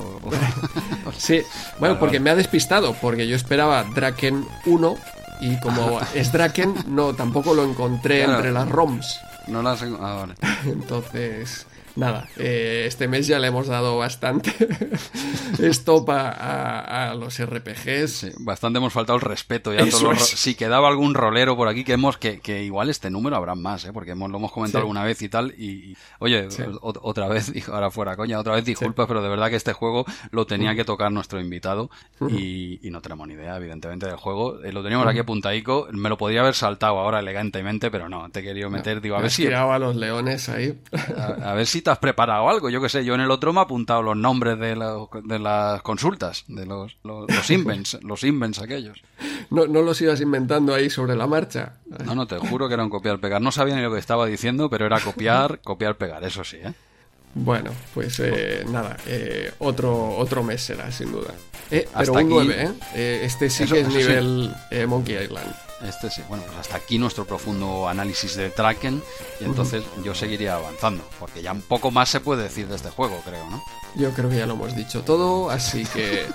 sí, 1.17 1.43
bueno, 1.79 1.99
porque 1.99 2.21
me 2.21 2.31
ha 2.31 2.35
despistado, 2.35 2.95
porque 3.01 3.27
yo 3.27 3.37
esperaba 3.37 3.85
Draken 3.85 4.47
1 4.67 4.97
y 5.41 5.61
como 5.61 6.01
es 6.15 6.33
Draken, 6.33 6.75
no, 6.89 7.15
tampoco 7.15 7.55
lo 7.55 7.65
encontré 7.65 8.25
entre 8.25 8.53
las 8.53 8.69
ROMs. 8.69 9.21
No 9.49 9.63
las... 9.63 9.83
Ah, 9.83 10.27
vale. 10.27 10.35
Entonces 10.65 11.67
nada, 11.97 12.29
eh, 12.37 12.85
este 12.87 13.09
mes 13.09 13.27
ya 13.27 13.39
le 13.39 13.49
hemos 13.49 13.67
dado 13.67 13.99
bastante 13.99 14.53
stop 15.59 16.11
a, 16.11 17.11
a, 17.11 17.15
los 17.15 17.39
RPGs. 17.43 18.37
bastante 18.39 18.79
hemos 18.79 18.93
faltado 18.93 19.17
el 19.17 19.23
respeto. 19.23 19.73
Ya 19.73 19.85
Si 20.17 20.55
quedaba 20.55 20.89
algún 20.89 21.15
rolero 21.15 21.57
por 21.57 21.69
aquí, 21.69 21.85
que 21.85 21.95
hemos 21.95 22.19
que, 22.19 22.41
que 22.41 22.63
igual 22.63 22.91
este 22.91 23.11
número 23.11 23.37
habrá 23.37 23.55
más, 23.55 23.85
¿eh? 23.85 23.93
porque 23.93 24.13
hemos, 24.13 24.31
lo 24.31 24.39
hemos 24.39 24.53
comentado 24.53 24.83
alguna 24.83 25.05
vez 25.05 25.21
y 25.23 25.29
tal. 25.29 25.55
Y, 25.59 25.97
oye, 26.19 26.49
otra 26.81 27.29
vez, 27.29 27.53
ahora 27.69 27.91
fuera 27.91 28.17
coña, 28.17 28.39
otra 28.39 28.55
vez 28.55 28.65
disculpas, 28.65 29.07
pero 29.07 29.23
de 29.23 29.29
verdad 29.29 29.51
que 29.51 29.57
este 29.57 29.73
juego 29.73 30.05
lo 30.31 30.47
tenía 30.47 30.75
que 30.75 30.85
tocar 30.85 31.11
nuestro 31.11 31.41
invitado 31.41 31.91
y, 32.29 32.79
no 32.87 33.03
tenemos 33.03 33.29
ni 33.29 33.35
idea, 33.35 33.57
evidentemente, 33.57 34.07
del 34.07 34.17
juego. 34.17 34.63
Eh, 34.63 34.73
lo 34.73 34.83
teníamos 34.83 35.07
aquí 35.07 35.19
apuntadico, 35.19 35.89
me 35.93 36.09
lo 36.09 36.17
podría 36.17 36.41
haber 36.41 36.55
saltado 36.55 36.99
ahora 36.99 37.21
elegantemente, 37.21 37.91
pero 37.91 38.09
no, 38.09 38.31
te 38.31 38.41
he 38.41 38.43
querido 38.43 38.71
meter, 38.71 39.01
digo, 39.01 39.17
a 39.17 39.21
ver 39.21 39.31
si... 39.31 39.47
a 39.47 39.79
los 39.79 39.97
leones 39.97 40.49
ahí. 40.49 40.79
a 41.43 41.53
ver 41.53 41.67
si 41.67 41.83
has 41.91 41.99
preparado 41.99 42.49
algo. 42.49 42.71
Yo 42.71 42.81
que 42.81 42.89
sé, 42.89 43.05
yo 43.05 43.15
en 43.15 43.21
el 43.21 43.31
otro 43.31 43.53
me 43.53 43.61
he 43.61 43.63
apuntado 43.63 44.03
los 44.03 44.17
nombres 44.17 44.59
de, 44.59 44.75
de 45.25 45.39
las 45.39 45.83
consultas, 45.83 46.45
de 46.49 46.67
los, 46.67 46.97
los, 47.03 47.51
invents, 47.51 47.99
los 48.03 48.25
invents 48.25 48.61
aquellos. 48.61 49.03
No, 49.51 49.67
no 49.67 49.83
los 49.83 50.01
ibas 50.01 50.21
inventando 50.21 50.75
ahí 50.75 50.91
sobre 50.91 51.17
la 51.17 51.27
marcha. 51.27 51.75
No, 52.05 52.15
no, 52.15 52.27
te 52.27 52.39
juro 52.39 52.69
que 52.69 52.75
era 52.75 52.85
un 52.85 52.91
copiar-pegar. 52.91 53.41
No 53.41 53.53
sabía 53.53 53.77
ni 53.77 53.83
lo 53.83 53.93
que 53.93 53.99
estaba 53.99 54.27
diciendo, 54.27 54.69
pero 54.71 54.87
era 54.87 55.01
copiar, 55.01 55.61
copiar-pegar, 55.65 56.25
eso 56.25 56.45
sí, 56.45 56.57
¿eh? 56.57 56.73
Bueno, 57.39 57.71
pues 57.93 58.19
eh, 58.21 58.65
nada, 58.71 58.97
eh, 59.07 59.53
otro, 59.59 60.17
otro 60.17 60.43
mes 60.43 60.63
será, 60.63 60.91
sin 60.91 61.13
duda. 61.13 61.35
Eh, 61.71 61.87
pero 61.99 62.15
un 62.15 62.29
9, 62.31 62.73
¿eh? 62.95 63.21
Este 63.25 63.51
sí 63.51 63.67
que 63.67 63.81
es 63.81 63.89
nivel 63.89 64.51
Monkey 64.89 65.23
Island. 65.23 65.66
Este 65.83 66.11
sí, 66.11 66.23
bueno, 66.29 66.43
pues 66.47 66.59
hasta 66.59 66.77
aquí 66.77 66.99
nuestro 66.99 67.27
profundo 67.27 67.89
análisis 67.89 68.35
de 68.35 68.51
Traken 68.51 69.03
y 69.41 69.45
entonces 69.45 69.85
yo 70.03 70.15
seguiría 70.15 70.55
avanzando, 70.55 71.05
porque 71.21 71.43
ya 71.43 71.53
un 71.53 71.63
poco 71.63 71.91
más 71.91 72.09
se 72.09 72.21
puede 72.21 72.45
decir 72.45 72.67
de 72.67 72.77
este 72.77 72.91
juego, 72.91 73.21
creo, 73.25 73.49
¿no? 73.51 73.63
Yo 73.97 74.11
creo 74.11 74.29
que 74.29 74.37
ya 74.37 74.47
lo 74.47 74.55
hemos 74.55 74.77
dicho 74.77 75.01
todo, 75.01 75.49
así 75.49 75.85
que 75.87 76.27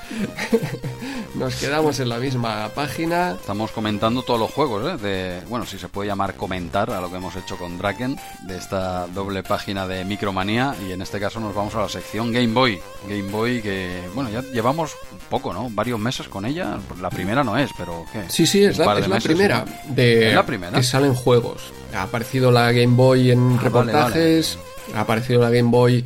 nos 1.36 1.56
quedamos 1.58 2.00
en 2.00 2.10
la 2.10 2.18
misma 2.18 2.70
página. 2.74 3.34
Estamos 3.40 3.70
comentando 3.70 4.24
todos 4.24 4.40
los 4.40 4.52
juegos, 4.52 4.92
¿eh? 4.92 4.98
De, 4.98 5.42
bueno, 5.48 5.68
si 5.68 5.78
se 5.78 5.88
puede 5.88 6.10
llamar 6.10 6.34
comentar 6.34 6.90
a 6.90 7.00
lo 7.00 7.12
que 7.12 7.18
hemos 7.18 7.36
hecho 7.36 7.58
con 7.58 7.78
Draken, 7.78 8.18
de 8.48 8.58
esta 8.58 9.06
doble 9.06 9.44
página 9.44 9.86
de 9.86 10.04
Micromanía, 10.06 10.76
y 10.88 10.92
en 10.92 11.04
este 11.04 11.20
caso 11.20 11.40
nos 11.40 11.54
vamos 11.54 11.76
a 11.76 11.82
la 11.82 11.90
sección 11.90 12.32
Game 12.32 12.48
Boy. 12.48 12.80
Game 13.08 13.30
Boy 13.30 13.62
que, 13.62 14.10
bueno, 14.16 14.32
ya 14.32 14.42
llevamos 14.42 14.96
un 15.12 15.20
poco, 15.30 15.54
¿no? 15.54 15.70
Varios 15.70 16.00
meses 16.00 16.28
con 16.28 16.46
ella. 16.46 16.80
La 17.00 17.12
primera 17.12 17.44
no 17.44 17.56
es, 17.60 17.70
pero 17.78 18.06
¿qué? 18.12 18.24
Sí, 18.28 18.48
sí, 18.48 18.64
es, 18.64 18.80
la, 18.80 19.20
primera. 19.20 19.66
De, 19.88 20.34
la 20.34 20.46
primera? 20.48 20.78
Que 20.80 20.84
salen 20.84 21.14
juegos. 21.14 21.72
Ha 21.94 22.04
aparecido 22.04 22.50
la 22.50 22.72
Game 22.72 22.96
Boy 22.96 23.30
en 23.30 23.58
ah, 23.60 23.62
reportajes, 23.62 24.58
ha 24.96 25.02
aparecido 25.02 25.42
la 25.42 25.52
Game 25.52 25.70
Boy 25.70 26.04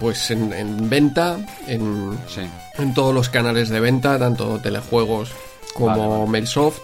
pues 0.00 0.30
en, 0.30 0.88
venta, 0.88 1.38
en, 1.66 2.18
en 2.78 2.94
todos 2.94 3.14
los 3.14 3.28
canales 3.28 3.68
de 3.68 3.80
venta, 3.80 4.18
tanto 4.18 4.58
telejuegos 4.58 5.30
como 5.74 6.26
Mailsoft. 6.26 6.78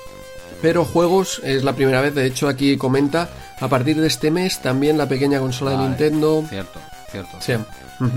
Pero 0.62 0.84
juegos 0.84 1.40
es 1.44 1.62
la 1.62 1.74
primera 1.74 2.00
vez, 2.00 2.14
de 2.14 2.26
hecho 2.26 2.48
aquí 2.48 2.76
comenta, 2.76 3.28
a 3.60 3.68
partir 3.68 4.00
de 4.00 4.06
este 4.06 4.30
mes 4.30 4.60
también 4.60 4.96
la 4.96 5.08
pequeña 5.08 5.38
consola 5.38 5.72
de 5.72 5.78
Nintendo. 5.78 6.42
Cierto, 6.48 6.80
cierto. 7.14 7.40
Sí. 7.40 7.54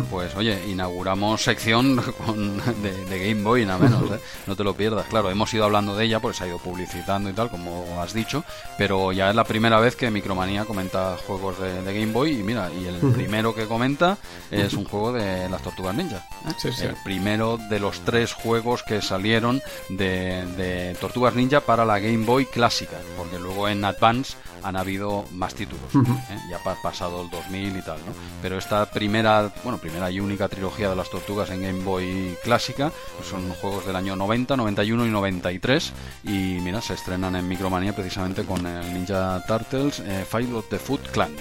Pues 0.09 0.35
oye, 0.35 0.59
inauguramos 0.67 1.43
sección 1.43 1.95
de, 3.09 3.29
Game 3.29 3.43
Boy, 3.43 3.65
nada 3.65 3.79
menos, 3.79 4.11
¿eh? 4.11 4.19
no 4.47 4.55
te 4.55 4.63
lo 4.63 4.73
pierdas. 4.73 5.05
Claro, 5.07 5.29
hemos 5.29 5.53
ido 5.53 5.65
hablando 5.65 5.95
de 5.95 6.05
ella, 6.05 6.19
pues 6.19 6.37
se 6.37 6.43
ha 6.43 6.47
ido 6.47 6.57
publicitando 6.57 7.29
y 7.29 7.33
tal, 7.33 7.49
como 7.49 8.01
has 8.01 8.13
dicho, 8.13 8.43
pero 8.77 9.11
ya 9.11 9.29
es 9.29 9.35
la 9.35 9.43
primera 9.43 9.79
vez 9.79 9.95
que 9.95 10.09
Micromanía 10.09 10.65
comenta 10.65 11.15
juegos 11.25 11.59
de, 11.59 11.83
Game 11.87 12.11
Boy 12.11 12.39
y 12.39 12.43
mira, 12.43 12.69
y 12.71 12.85
el 12.85 12.97
primero 13.13 13.53
que 13.53 13.65
comenta 13.65 14.17
es 14.51 14.73
un 14.73 14.85
juego 14.85 15.13
de 15.13 15.47
las 15.49 15.61
Tortugas 15.61 15.95
Ninja. 15.95 16.25
¿eh? 16.47 16.71
El 16.81 16.95
primero 17.03 17.57
de 17.69 17.79
los 17.79 18.01
tres 18.01 18.33
juegos 18.33 18.83
que 18.83 19.01
salieron 19.01 19.61
de, 19.89 20.45
de 20.57 20.95
Tortugas 20.99 21.35
Ninja 21.35 21.61
para 21.61 21.85
la 21.85 21.99
Game 21.99 22.25
Boy 22.25 22.45
clásica, 22.45 22.97
porque 23.17 23.39
luego 23.39 23.69
en 23.69 23.85
Advance 23.85 24.35
han 24.63 24.75
habido 24.75 25.25
más 25.31 25.53
títulos, 25.55 25.83
¿eh? 25.95 26.37
ya 26.49 26.57
ha 26.57 26.81
pasado 26.81 27.21
el 27.21 27.29
2000 27.29 27.77
y 27.77 27.81
tal, 27.81 27.97
¿no? 27.99 28.13
Pero 28.41 28.57
esta 28.57 28.89
primera, 28.89 29.53
bueno, 29.63 29.77
primera 29.77 30.09
y 30.11 30.19
única 30.19 30.47
trilogía 30.47 30.89
de 30.89 30.95
las 30.95 31.09
tortugas 31.09 31.49
en 31.49 31.61
Game 31.61 31.83
Boy 31.83 32.35
clásica, 32.43 32.91
pues 33.15 33.29
son 33.29 33.49
juegos 33.53 33.85
del 33.85 33.95
año 33.95 34.15
90, 34.15 34.57
91 34.57 35.05
y 35.05 35.09
93 35.09 35.93
y 36.23 36.29
mira, 36.61 36.81
se 36.81 36.93
estrenan 36.93 37.35
en 37.35 37.47
Micromanía 37.47 37.95
precisamente 37.95 38.43
con 38.43 38.65
el 38.65 38.93
Ninja 38.93 39.43
Turtles 39.47 39.99
eh, 39.99 40.25
Fight 40.27 40.51
of 40.53 40.67
the 40.69 40.79
Foot 40.79 41.09
Clan, 41.11 41.31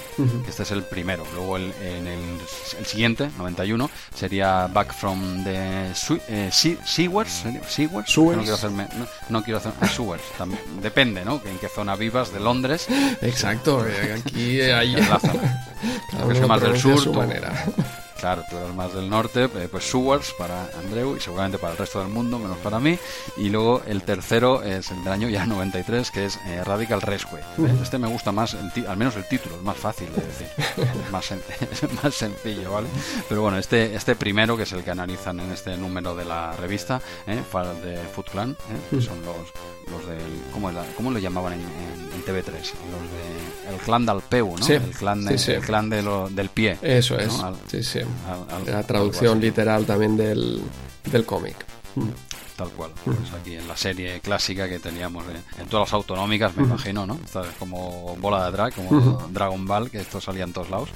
este 0.48 0.62
es 0.62 0.70
el 0.70 0.82
primero, 0.84 1.24
luego 1.34 1.56
el, 1.56 1.72
en 1.82 2.06
el, 2.06 2.86
siguiente, 2.86 3.30
91, 3.38 3.90
sería 4.14 4.66
Back 4.66 4.94
from 4.94 5.44
the 5.44 5.90
eh, 6.28 6.51
Sewers, 6.52 7.44
Sewers, 7.66 8.16
no 8.16 8.38
quiero 8.38 8.55
hacerme, 8.55 8.88
no, 9.28 9.43
quiero 9.43 9.59
hacer, 9.59 9.72
ah, 9.80 9.88
Sewers, 9.88 10.22
también, 10.36 10.60
depende, 10.82 11.24
¿no? 11.24 11.40
En 11.44 11.59
qué 11.59 11.68
zona 11.68 11.97
vivas 11.97 12.32
de 12.32 12.40
Londres. 12.40 12.86
Exacto, 13.22 13.86
eh, 13.86 14.14
aquí 14.18 14.60
hay... 14.60 14.94
que 16.40 16.46
más 16.46 16.60
del 16.60 16.78
sur, 16.78 17.00
Claro, 18.18 18.44
tú 18.48 18.56
eres 18.56 18.74
más 18.74 18.94
del 18.94 19.10
norte, 19.10 19.44
eh, 19.44 19.68
pues 19.70 19.84
Sewers 19.84 20.32
para 20.38 20.70
Andreu 20.78 21.16
y 21.16 21.20
seguramente 21.20 21.58
para 21.58 21.72
el 21.72 21.78
resto 21.78 22.00
del 22.00 22.08
mundo, 22.08 22.38
menos 22.38 22.56
para 22.58 22.80
mí. 22.80 22.98
Y 23.36 23.50
luego 23.50 23.82
el 23.86 24.02
tercero 24.02 24.62
es 24.62 24.90
el 24.90 25.04
del 25.04 25.12
año 25.12 25.28
ya 25.28 25.44
93, 25.46 26.10
que 26.10 26.24
es 26.24 26.38
eh, 26.46 26.64
Radical 26.64 27.02
Rescue. 27.02 27.40
Este 27.82 27.98
me 27.98 28.08
gusta 28.08 28.32
más, 28.32 28.54
al 28.54 28.96
menos 28.96 29.16
el 29.16 29.28
título, 29.28 29.56
es 29.56 29.62
más 29.62 29.76
fácil 29.76 30.08
de 30.14 30.22
decir, 30.22 30.46
es 30.78 31.10
más, 31.10 31.30
más 32.02 32.14
sencillo, 32.14 32.72
¿vale? 32.72 32.88
Pero 33.28 33.42
bueno, 33.42 33.58
este, 33.58 33.94
este 33.94 34.16
primero, 34.16 34.56
que 34.56 34.62
es 34.62 34.72
el 34.72 34.82
que 34.82 34.90
analizan 34.90 35.38
en 35.40 35.52
este 35.52 35.76
número 35.76 36.14
de 36.14 36.24
la 36.24 36.56
revista, 36.56 37.00
¿eh? 37.26 37.42
de 37.82 37.98
Foot 38.14 38.30
Clan, 38.30 38.50
¿eh? 38.52 38.96
que 38.96 39.02
son 39.02 39.22
los, 39.22 39.52
los 39.90 40.06
del. 40.06 40.20
¿Cómo, 40.52 40.70
cómo 40.96 41.10
lo 41.10 41.18
llamaban 41.18 41.54
en, 41.54 41.60
TV3? 42.24 42.44
Los 42.44 42.52
de. 42.52 43.74
El 43.74 43.80
clan 43.84 44.06
del 44.06 44.20
peu, 44.20 44.56
¿no? 44.56 44.66
el 44.66 44.80
clan, 44.90 45.24
de, 45.24 45.34
El 45.34 45.60
clan 45.60 45.90
de 45.90 46.02
lo, 46.02 46.28
del 46.28 46.48
pie. 46.48 46.78
Eso 46.82 47.18
es. 47.18 47.32
sí, 47.68 47.82
sí. 47.82 48.00
la 48.66 48.82
traducción 48.82 49.40
literal 49.40 49.84
también 49.84 50.16
del, 50.16 50.60
del 51.10 51.24
cómic. 51.24 51.56
Tal 52.56 52.70
cual. 52.70 52.90
Pues 53.04 53.18
aquí 53.38 53.54
en 53.54 53.68
la 53.68 53.76
serie 53.76 54.18
clásica 54.20 54.66
que 54.66 54.78
teníamos 54.78 55.24
en, 55.58 55.66
todas 55.68 55.88
las 55.88 55.92
autonómicas, 55.92 56.56
me 56.56 56.62
imagino, 56.62 57.06
¿no? 57.06 57.18
como 57.58 58.16
bola 58.16 58.46
de 58.46 58.52
drag, 58.52 58.74
como 58.74 59.28
Dragon 59.30 59.66
Ball, 59.66 59.90
que 59.90 59.98
esto 59.98 60.20
salía 60.22 60.44
en 60.44 60.54
todos 60.54 60.70
lados. 60.70 60.88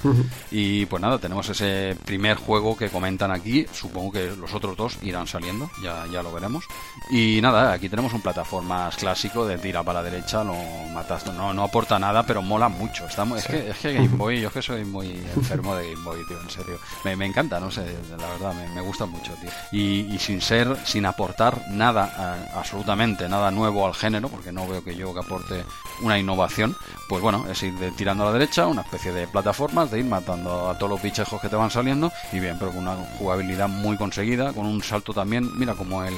Y 0.49 0.87
pues 0.87 1.01
nada, 1.01 1.19
tenemos 1.19 1.47
ese 1.49 1.95
primer 2.03 2.37
juego 2.37 2.75
que 2.75 2.89
comentan 2.89 3.31
aquí. 3.31 3.67
Supongo 3.71 4.13
que 4.13 4.31
los 4.35 4.53
otros 4.55 4.75
dos 4.75 4.97
irán 5.03 5.27
saliendo, 5.27 5.69
ya, 5.83 6.05
ya 6.11 6.23
lo 6.23 6.33
veremos. 6.33 6.65
Y 7.11 7.39
nada, 7.41 7.73
aquí 7.73 7.89
tenemos 7.89 8.13
un 8.13 8.21
plataformas 8.21 8.95
clásico 8.95 9.45
de 9.45 9.59
tira 9.59 9.83
para 9.83 10.01
la 10.01 10.09
derecha, 10.09 10.43
lo 10.43 10.55
matas, 10.93 11.27
no, 11.27 11.53
no 11.53 11.63
aporta 11.63 11.99
nada, 11.99 12.25
pero 12.25 12.41
mola 12.41 12.69
mucho. 12.69 13.05
Está, 13.05 13.23
es, 13.37 13.45
que, 13.45 13.69
es 13.69 13.77
que 13.77 13.93
Game 13.93 14.07
Boy, 14.09 14.41
yo 14.41 14.47
es 14.47 14.53
que 14.53 14.61
soy 14.63 14.83
muy 14.83 15.09
enfermo 15.35 15.75
de 15.75 15.91
Game 15.91 16.03
Boy, 16.03 16.25
tío, 16.27 16.41
en 16.41 16.49
serio. 16.49 16.79
Me, 17.03 17.15
me 17.15 17.27
encanta, 17.27 17.59
no 17.59 17.69
sé, 17.69 17.85
la 18.17 18.27
verdad, 18.29 18.53
me, 18.55 18.67
me 18.73 18.81
gusta 18.81 19.05
mucho, 19.05 19.31
tío. 19.33 19.51
Y, 19.71 20.11
y 20.11 20.17
sin 20.17 20.41
ser, 20.41 20.75
sin 20.85 21.05
aportar 21.05 21.50
nada, 21.69 22.13
eh, 22.17 22.51
absolutamente 22.55 23.27
nada 23.29 23.51
nuevo 23.51 23.85
al 23.85 23.93
género, 23.93 24.29
porque 24.29 24.51
no 24.51 24.67
veo 24.67 24.83
que 24.83 24.95
yo 24.95 25.13
que 25.13 25.19
aporte 25.19 25.65
una 26.01 26.17
innovación, 26.17 26.75
pues 27.07 27.21
bueno, 27.21 27.45
es 27.49 27.61
ir 27.63 27.73
tirando 27.95 28.23
a 28.23 28.27
la 28.27 28.33
derecha, 28.33 28.67
una 28.67 28.81
especie 28.81 29.11
de 29.11 29.27
plataformas, 29.27 29.91
de 29.91 29.99
ir 29.99 30.05
matando 30.05 30.69
a 30.69 30.77
todos 30.77 30.91
los 30.91 31.01
bichejos 31.01 31.41
que 31.41 31.49
te 31.49 31.55
van 31.55 31.71
saliendo, 31.71 32.11
y 32.31 32.39
bien, 32.39 32.57
pero 32.59 32.71
con 32.71 32.79
una 32.79 32.95
jugabilidad 33.17 33.67
muy 33.67 33.97
conseguida, 33.97 34.53
con 34.53 34.65
un 34.65 34.83
salto 34.83 35.13
también, 35.13 35.49
mira 35.57 35.73
como 35.75 36.03
el 36.03 36.15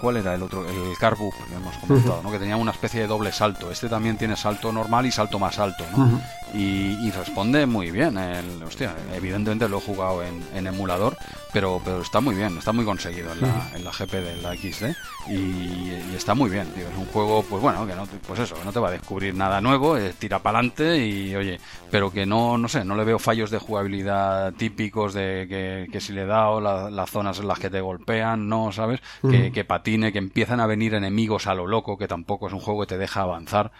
¿Cuál 0.00 0.18
era 0.18 0.34
el 0.34 0.42
otro? 0.42 0.68
El 0.68 0.98
Carbu, 0.98 1.30
que 1.30 1.54
hemos 1.54 1.76
comentado, 1.78 2.20
¿no? 2.22 2.30
Que 2.30 2.38
tenía 2.38 2.56
una 2.56 2.72
especie 2.72 3.00
de 3.00 3.06
doble 3.06 3.32
salto. 3.32 3.70
Este 3.70 3.88
también 3.88 4.16
tiene 4.16 4.36
salto 4.36 4.72
normal 4.72 5.06
y 5.06 5.10
salto 5.10 5.38
más 5.38 5.58
alto, 5.58 5.84
¿no? 5.96 6.20
Y, 6.54 7.10
responde 7.10 7.66
muy 7.66 7.90
bien. 7.90 8.16
El, 8.16 8.62
hostia, 8.62 8.94
evidentemente 9.14 9.68
lo 9.68 9.78
he 9.78 9.80
jugado 9.80 10.22
en, 10.22 10.66
emulador, 10.66 11.16
pero, 11.52 11.80
pero 11.84 12.00
está 12.00 12.20
muy 12.20 12.34
bien, 12.34 12.56
está 12.58 12.72
muy 12.72 12.84
conseguido 12.84 13.32
en 13.32 13.42
la, 13.42 13.70
en 13.74 13.84
la 13.84 13.90
GP 13.90 14.12
de 14.12 14.36
la 14.42 14.54
XD 14.54 14.94
y, 15.28 15.90
está 16.14 16.34
muy 16.34 16.50
bien, 16.50 16.66
tío. 16.72 16.88
Es 16.88 16.96
un 16.96 17.06
juego, 17.06 17.44
pues 17.48 17.62
bueno, 17.62 17.86
que 17.86 17.94
no, 17.94 18.06
pues 18.26 18.40
eso, 18.40 18.56
no 18.64 18.72
te 18.72 18.80
va 18.80 18.88
a 18.88 18.92
descubrir 18.92 19.34
nada 19.34 19.60
nuevo, 19.60 19.96
tira 20.18 20.38
para 20.38 20.58
adelante 20.58 21.06
y 21.06 21.34
oye, 21.34 21.60
pero 21.90 22.10
que 22.10 22.26
no, 22.26 22.56
no 22.58 22.68
sé, 22.68 22.84
no 22.84 22.96
le 22.96 23.04
veo 23.04 23.18
fallos 23.18 23.50
de 23.50 23.58
jugabilidad 23.58 24.52
típicos 24.54 25.14
de 25.14 25.88
que, 25.90 26.00
si 26.00 26.12
le 26.12 26.22
he 26.22 26.26
dado 26.26 26.60
las 26.60 27.10
zonas 27.10 27.38
en 27.38 27.48
las 27.48 27.58
que 27.58 27.70
te 27.70 27.80
golpean, 27.80 28.48
no, 28.48 28.72
¿sabes? 28.72 29.00
Que, 29.28 29.52
que 29.52 29.64
patine, 29.64 30.12
que 30.12 30.18
empiezan 30.18 30.60
a 30.60 30.66
venir 30.66 30.94
enemigos 30.94 31.46
a 31.46 31.54
lo 31.54 31.66
loco, 31.66 31.96
que 31.96 32.08
tampoco 32.08 32.46
es 32.46 32.52
un 32.52 32.60
juego 32.60 32.80
que 32.80 32.86
te 32.86 32.98
deja 32.98 33.22
avanzar, 33.22 33.72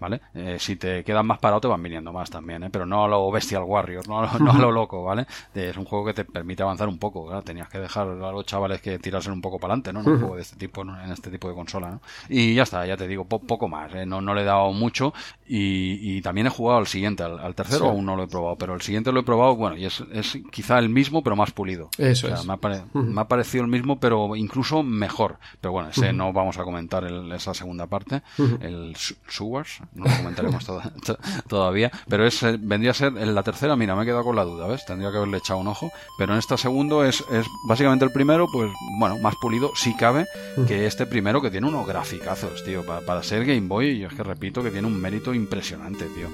¿vale? 0.00 0.20
Eh, 0.34 0.56
si 0.58 0.76
te 0.76 1.04
quedan 1.04 1.26
más 1.26 1.38
parados 1.38 1.62
te 1.62 1.68
van 1.68 1.82
viniendo 1.82 2.12
más 2.12 2.21
también, 2.30 2.62
¿eh? 2.64 2.70
Pero 2.70 2.86
no 2.86 3.04
a 3.04 3.08
lo 3.08 3.30
Bestial 3.30 3.62
Warriors, 3.64 4.08
no 4.08 4.20
a 4.20 4.38
lo, 4.38 4.72
loco, 4.72 5.04
¿vale? 5.04 5.26
Es 5.54 5.76
un 5.76 5.84
juego 5.84 6.06
que 6.06 6.14
te 6.14 6.24
permite 6.24 6.62
avanzar 6.62 6.88
un 6.88 6.98
poco, 6.98 7.26
¿verdad? 7.26 7.42
Tenías 7.42 7.68
que 7.68 7.78
dejar 7.78 8.08
a 8.08 8.32
los 8.32 8.44
chavales 8.46 8.80
que 8.80 8.98
tirasen 8.98 9.32
un 9.32 9.40
poco 9.40 9.58
para 9.58 9.74
adelante, 9.74 9.92
¿no? 9.92 10.00
un 10.00 10.18
juego 10.18 10.36
de 10.36 10.42
este 10.42 10.56
tipo, 10.56 10.82
en 10.82 11.10
este 11.10 11.30
tipo 11.30 11.48
de 11.48 11.54
consola, 11.54 11.90
¿no? 11.90 12.00
Y 12.28 12.54
ya 12.54 12.62
está, 12.64 12.86
ya 12.86 12.96
te 12.96 13.06
digo, 13.06 13.24
poco 13.24 13.68
más, 13.68 13.94
¿eh? 13.94 14.06
no, 14.06 14.20
no 14.20 14.34
le 14.34 14.42
he 14.42 14.44
dado 14.44 14.72
mucho 14.72 15.12
y, 15.46 16.20
también 16.22 16.46
he 16.46 16.50
jugado 16.50 16.78
al 16.78 16.86
siguiente, 16.86 17.22
al, 17.22 17.54
tercero 17.54 17.88
aún 17.88 18.06
no 18.06 18.16
lo 18.16 18.24
he 18.24 18.28
probado, 18.28 18.56
pero 18.56 18.74
el 18.74 18.80
siguiente 18.80 19.12
lo 19.12 19.20
he 19.20 19.22
probado, 19.22 19.56
bueno, 19.56 19.76
y 19.76 19.84
es, 19.84 20.02
es 20.12 20.38
quizá 20.50 20.78
el 20.78 20.88
mismo, 20.88 21.22
pero 21.22 21.36
más 21.36 21.50
pulido. 21.50 21.90
Eso 21.98 22.28
es. 22.28 22.46
Me 22.46 22.54
ha, 22.54 23.28
parecido 23.28 23.64
el 23.64 23.70
mismo, 23.70 23.98
pero 23.98 24.34
incluso 24.36 24.82
mejor. 24.82 25.38
Pero 25.60 25.72
bueno, 25.72 25.90
ese 25.90 26.12
no 26.12 26.32
vamos 26.32 26.58
a 26.58 26.64
comentar 26.64 27.04
esa 27.34 27.54
segunda 27.54 27.86
parte, 27.86 28.22
el 28.60 28.94
Sewers, 29.28 29.80
no 29.94 30.04
lo 30.04 30.16
comentaremos 30.16 30.66
todavía, 31.48 31.90
pero 32.08 32.26
es, 32.26 32.42
vendría 32.60 32.90
a 32.92 32.94
ser 32.94 33.16
en 33.16 33.34
la 33.34 33.42
tercera, 33.42 33.76
mira, 33.76 33.94
me 33.94 34.02
he 34.02 34.06
quedado 34.06 34.24
con 34.24 34.36
la 34.36 34.44
duda, 34.44 34.66
¿ves? 34.66 34.84
Tendría 34.84 35.10
que 35.10 35.16
haberle 35.16 35.38
echado 35.38 35.60
un 35.60 35.68
ojo, 35.68 35.90
pero 36.18 36.32
en 36.32 36.38
este 36.38 36.56
segundo 36.56 37.04
es, 37.04 37.24
es 37.32 37.46
básicamente 37.66 38.04
el 38.04 38.12
primero, 38.12 38.46
pues 38.52 38.70
bueno, 38.98 39.18
más 39.18 39.34
pulido, 39.36 39.72
si 39.74 39.94
cabe, 39.94 40.26
que 40.66 40.86
este 40.86 41.06
primero 41.06 41.40
que 41.40 41.50
tiene 41.50 41.66
unos 41.68 41.86
graficazos, 41.86 42.64
tío, 42.64 42.84
para, 42.84 43.00
para 43.00 43.22
ser 43.22 43.44
Game 43.44 43.68
Boy, 43.68 43.98
yo 43.98 44.08
es 44.08 44.14
que 44.14 44.22
repito 44.22 44.62
que 44.62 44.70
tiene 44.70 44.86
un 44.86 45.00
mérito 45.00 45.34
impresionante, 45.34 46.06
tío, 46.06 46.28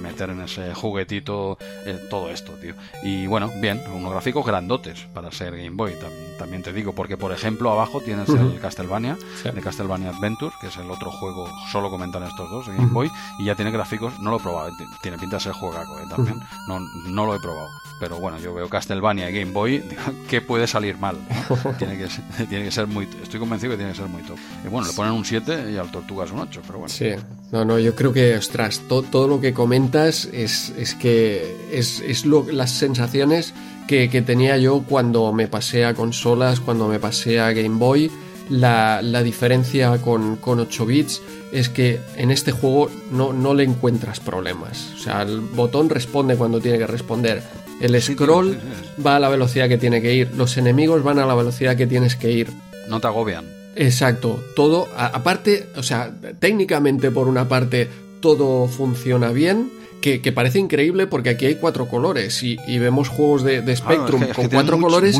meter 0.00 0.30
en 0.30 0.42
ese 0.42 0.74
juguetito 0.74 1.58
eh, 1.84 1.98
todo 2.08 2.30
esto, 2.30 2.52
tío. 2.52 2.74
Y 3.02 3.26
bueno, 3.26 3.50
bien, 3.60 3.82
unos 3.92 4.12
gráficos 4.12 4.46
grandotes 4.46 5.06
para 5.12 5.30
ser 5.32 5.56
Game 5.56 5.76
Boy, 5.76 5.94
también 6.38 6.62
te 6.62 6.72
digo, 6.72 6.94
porque 6.94 7.16
por 7.16 7.32
ejemplo 7.32 7.70
abajo 7.70 8.00
tienes 8.00 8.28
el 8.28 8.58
Castlevania, 8.60 9.16
de 9.42 9.60
Castlevania 9.60 10.10
Adventure, 10.10 10.54
que 10.60 10.68
es 10.68 10.76
el 10.76 10.90
otro 10.90 11.10
juego, 11.10 11.48
solo 11.72 11.90
comentan 11.90 12.22
estos 12.22 12.50
dos, 12.50 12.68
Game 12.68 12.86
Boy, 12.92 13.10
y 13.38 13.46
ya 13.46 13.54
tiene 13.54 13.70
gráficos, 13.70 14.18
no 14.20 14.30
lo 14.30 14.36
he 14.36 14.40
probado, 14.40 14.65
tiene 15.02 15.18
pinta 15.18 15.36
de 15.36 15.42
ser 15.42 15.52
juegaco, 15.52 15.98
eh, 15.98 16.04
también, 16.08 16.40
no, 16.68 16.80
no 16.80 17.26
lo 17.26 17.34
he 17.34 17.40
probado, 17.40 17.68
pero 17.98 18.18
bueno, 18.18 18.38
yo 18.38 18.52
veo 18.54 18.68
Castlevania 18.68 19.30
y 19.30 19.38
Game 19.38 19.52
Boy, 19.52 19.82
¿qué 20.28 20.40
puede 20.40 20.66
salir 20.66 20.98
mal? 20.98 21.16
tiene, 21.78 21.96
que, 21.96 22.08
tiene 22.46 22.64
que 22.64 22.70
ser 22.70 22.86
muy, 22.86 23.08
estoy 23.22 23.40
convencido 23.40 23.72
que 23.72 23.76
tiene 23.78 23.92
que 23.92 23.98
ser 23.98 24.08
muy 24.08 24.22
top. 24.22 24.38
Y 24.64 24.68
bueno, 24.68 24.86
le 24.86 24.92
ponen 24.94 25.12
un 25.12 25.24
7 25.24 25.72
y 25.72 25.76
al 25.76 25.90
Tortugas 25.90 26.30
un 26.30 26.40
8, 26.40 26.62
pero 26.66 26.80
bueno. 26.80 26.92
Sí, 26.92 27.10
no, 27.52 27.64
no, 27.64 27.78
yo 27.78 27.94
creo 27.94 28.12
que, 28.12 28.36
ostras, 28.36 28.82
todo 28.88 29.28
lo 29.28 29.40
que 29.40 29.54
comentas 29.54 30.26
es, 30.26 30.70
es 30.76 30.94
que 30.94 31.68
es, 31.72 32.00
es 32.00 32.26
lo, 32.26 32.44
las 32.50 32.70
sensaciones 32.72 33.54
que, 33.86 34.10
que, 34.10 34.22
tenía 34.22 34.58
yo 34.58 34.82
cuando 34.86 35.32
me 35.32 35.48
pasé 35.48 35.84
a 35.84 35.94
consolas, 35.94 36.60
cuando 36.60 36.88
me 36.88 36.98
pasé 36.98 37.40
a 37.40 37.52
Game 37.52 37.78
Boy. 37.78 38.10
La, 38.48 39.02
la 39.02 39.22
diferencia 39.22 39.98
con, 39.98 40.36
con 40.36 40.60
8 40.60 40.86
bits 40.86 41.22
es 41.52 41.68
que 41.68 42.00
en 42.16 42.30
este 42.30 42.52
juego 42.52 42.90
no, 43.10 43.32
no 43.32 43.54
le 43.54 43.64
encuentras 43.64 44.20
problemas. 44.20 44.92
O 44.94 44.98
sea, 44.98 45.22
el 45.22 45.40
botón 45.40 45.88
responde 45.88 46.36
cuando 46.36 46.60
tiene 46.60 46.78
que 46.78 46.86
responder. 46.86 47.42
El 47.80 48.00
scroll 48.00 48.58
va 49.04 49.16
a 49.16 49.20
la 49.20 49.28
velocidad 49.28 49.68
que 49.68 49.78
tiene 49.78 50.00
que 50.00 50.14
ir. 50.14 50.30
Los 50.36 50.56
enemigos 50.56 51.02
van 51.02 51.18
a 51.18 51.26
la 51.26 51.34
velocidad 51.34 51.76
que 51.76 51.86
tienes 51.86 52.16
que 52.16 52.30
ir. 52.30 52.50
No 52.88 53.00
te 53.00 53.06
agobian. 53.06 53.44
Exacto, 53.76 54.42
todo, 54.56 54.88
aparte, 54.96 55.68
o 55.76 55.82
sea, 55.82 56.10
técnicamente 56.38 57.10
por 57.10 57.28
una 57.28 57.46
parte 57.46 57.90
todo 58.20 58.68
funciona 58.68 59.32
bien, 59.32 59.70
que, 60.00 60.32
parece 60.32 60.58
increíble 60.58 61.06
porque 61.06 61.30
aquí 61.30 61.46
hay 61.46 61.56
cuatro 61.56 61.88
colores 61.88 62.42
y, 62.42 62.56
vemos 62.78 63.08
juegos 63.08 63.42
de, 63.42 63.76
Spectrum 63.76 64.24
con 64.34 64.48
cuatro 64.48 64.78
colores 64.80 65.18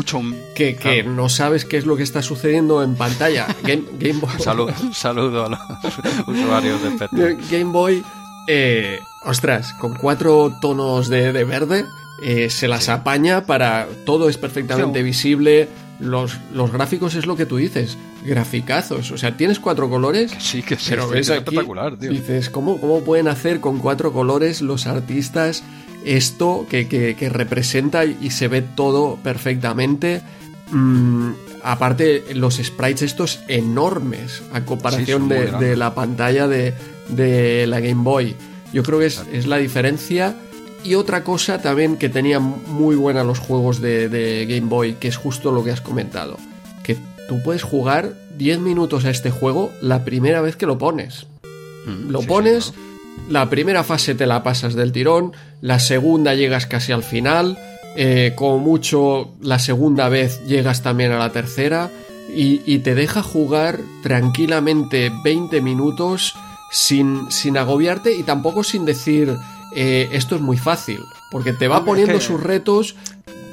que, 0.55 1.03
no 1.07 1.29
sabes 1.29 1.65
qué 1.65 1.77
es 1.77 1.85
lo 1.85 1.97
que 1.97 2.03
está 2.03 2.21
sucediendo 2.21 2.81
en 2.83 2.95
pantalla. 2.95 3.47
Game, 3.63 4.19
Boy. 4.19 4.31
saludo 4.93 5.45
a 5.45 5.49
los 5.49 5.59
usuarios 6.27 6.81
de 6.81 6.95
Spectrum. 6.95 7.37
Game 7.51 7.71
Boy, 7.71 8.03
eh, 8.47 8.99
ostras, 9.25 9.73
con 9.73 9.95
cuatro 9.95 10.53
tonos 10.61 11.09
de, 11.09 11.31
verde. 11.43 11.85
Eh, 12.23 12.49
se 12.49 12.67
las 12.67 12.89
apaña 12.89 13.45
para 13.45 13.87
todo 14.05 14.27
es 14.27 14.37
perfectamente 14.37 15.03
visible 15.03 15.69
los, 15.99 16.37
los 16.53 16.71
gráficos 16.71 17.15
es 17.15 17.25
lo 17.25 17.35
que 17.35 17.45
tú 17.45 17.57
dices, 17.57 17.97
graficazos. 18.23 19.11
O 19.11 19.17
sea, 19.17 19.35
tienes 19.37 19.59
cuatro 19.59 19.89
colores. 19.89 20.31
sí, 20.39 20.61
que 20.61 20.75
sí, 20.75 20.91
pero 20.91 21.13
es 21.13 21.29
espectacular, 21.29 21.97
tío. 21.97 22.11
Dices, 22.11 22.49
¿cómo, 22.49 22.79
¿cómo 22.79 23.01
pueden 23.03 23.27
hacer 23.27 23.59
con 23.59 23.79
cuatro 23.79 24.13
colores 24.13 24.61
los 24.61 24.87
artistas 24.87 25.63
esto 26.05 26.65
que, 26.69 26.87
que, 26.87 27.29
representa 27.29 28.05
y 28.05 28.29
se 28.29 28.47
ve 28.47 28.61
todo 28.61 29.17
perfectamente? 29.23 30.21
Mm, 30.71 31.31
aparte, 31.63 32.23
los 32.35 32.55
sprites 32.55 33.01
estos 33.01 33.39
enormes 33.47 34.43
a 34.53 34.61
comparación 34.65 35.27
de, 35.27 35.51
de, 35.51 35.75
la 35.75 35.95
pantalla 35.95 36.47
de, 36.47 36.73
de 37.09 37.65
la 37.67 37.79
Game 37.79 38.03
Boy. 38.03 38.35
Yo 38.73 38.83
creo 38.83 38.99
que 38.99 39.07
es, 39.07 39.23
es 39.31 39.47
la 39.47 39.57
diferencia. 39.57 40.35
Y 40.83 40.95
otra 40.95 41.23
cosa 41.23 41.61
también 41.61 41.97
que 41.97 42.09
tenía 42.09 42.39
muy 42.39 42.95
buena 42.95 43.23
los 43.23 43.39
juegos 43.39 43.81
de, 43.81 44.09
de 44.09 44.45
Game 44.45 44.69
Boy, 44.69 44.93
que 44.93 45.07
es 45.09 45.17
justo 45.17 45.51
lo 45.51 45.63
que 45.63 45.71
has 45.71 45.81
comentado. 45.81 46.37
Que 46.83 46.97
tú 47.27 47.41
puedes 47.43 47.63
jugar 47.63 48.13
10 48.37 48.59
minutos 48.59 49.03
a 49.05 49.09
este 49.09 49.29
juego 49.31 49.71
la 49.81 50.05
primera 50.05 50.41
vez 50.41 50.55
que 50.55 50.65
lo 50.65 50.77
pones. 50.77 51.25
Mm, 51.85 52.09
Lo 52.09 52.19
sí, 52.19 52.23
sí, 52.23 52.29
pones, 52.29 52.71
claro. 52.71 52.87
la 53.29 53.49
primera 53.49 53.83
fase 53.83 54.15
te 54.15 54.27
la 54.27 54.43
pasas 54.43 54.75
del 54.75 54.91
tirón, 54.91 55.33
la 55.61 55.79
segunda 55.79 56.35
llegas 56.35 56.67
casi 56.67 56.91
al 56.91 57.03
final, 57.03 57.57
eh, 57.95 58.33
como 58.35 58.59
mucho 58.59 59.31
la 59.41 59.57
segunda 59.59 60.07
vez 60.07 60.39
llegas 60.45 60.83
también 60.83 61.11
a 61.11 61.17
la 61.19 61.31
tercera 61.31 61.89
y, 62.33 62.61
y 62.65 62.79
te 62.79 62.93
deja 62.93 63.23
jugar 63.23 63.79
tranquilamente 64.03 65.11
20 65.23 65.61
minutos 65.61 66.35
sin, 66.71 67.31
sin 67.31 67.57
agobiarte 67.57 68.13
y 68.15 68.23
tampoco 68.23 68.63
sin 68.63 68.85
decir 68.85 69.35
eh, 69.75 70.09
esto 70.11 70.35
es 70.35 70.41
muy 70.41 70.57
fácil, 70.57 70.99
porque 71.31 71.53
te 71.53 71.67
va 71.67 71.83
poniendo 71.83 72.19
sus 72.19 72.41
retos, 72.41 72.95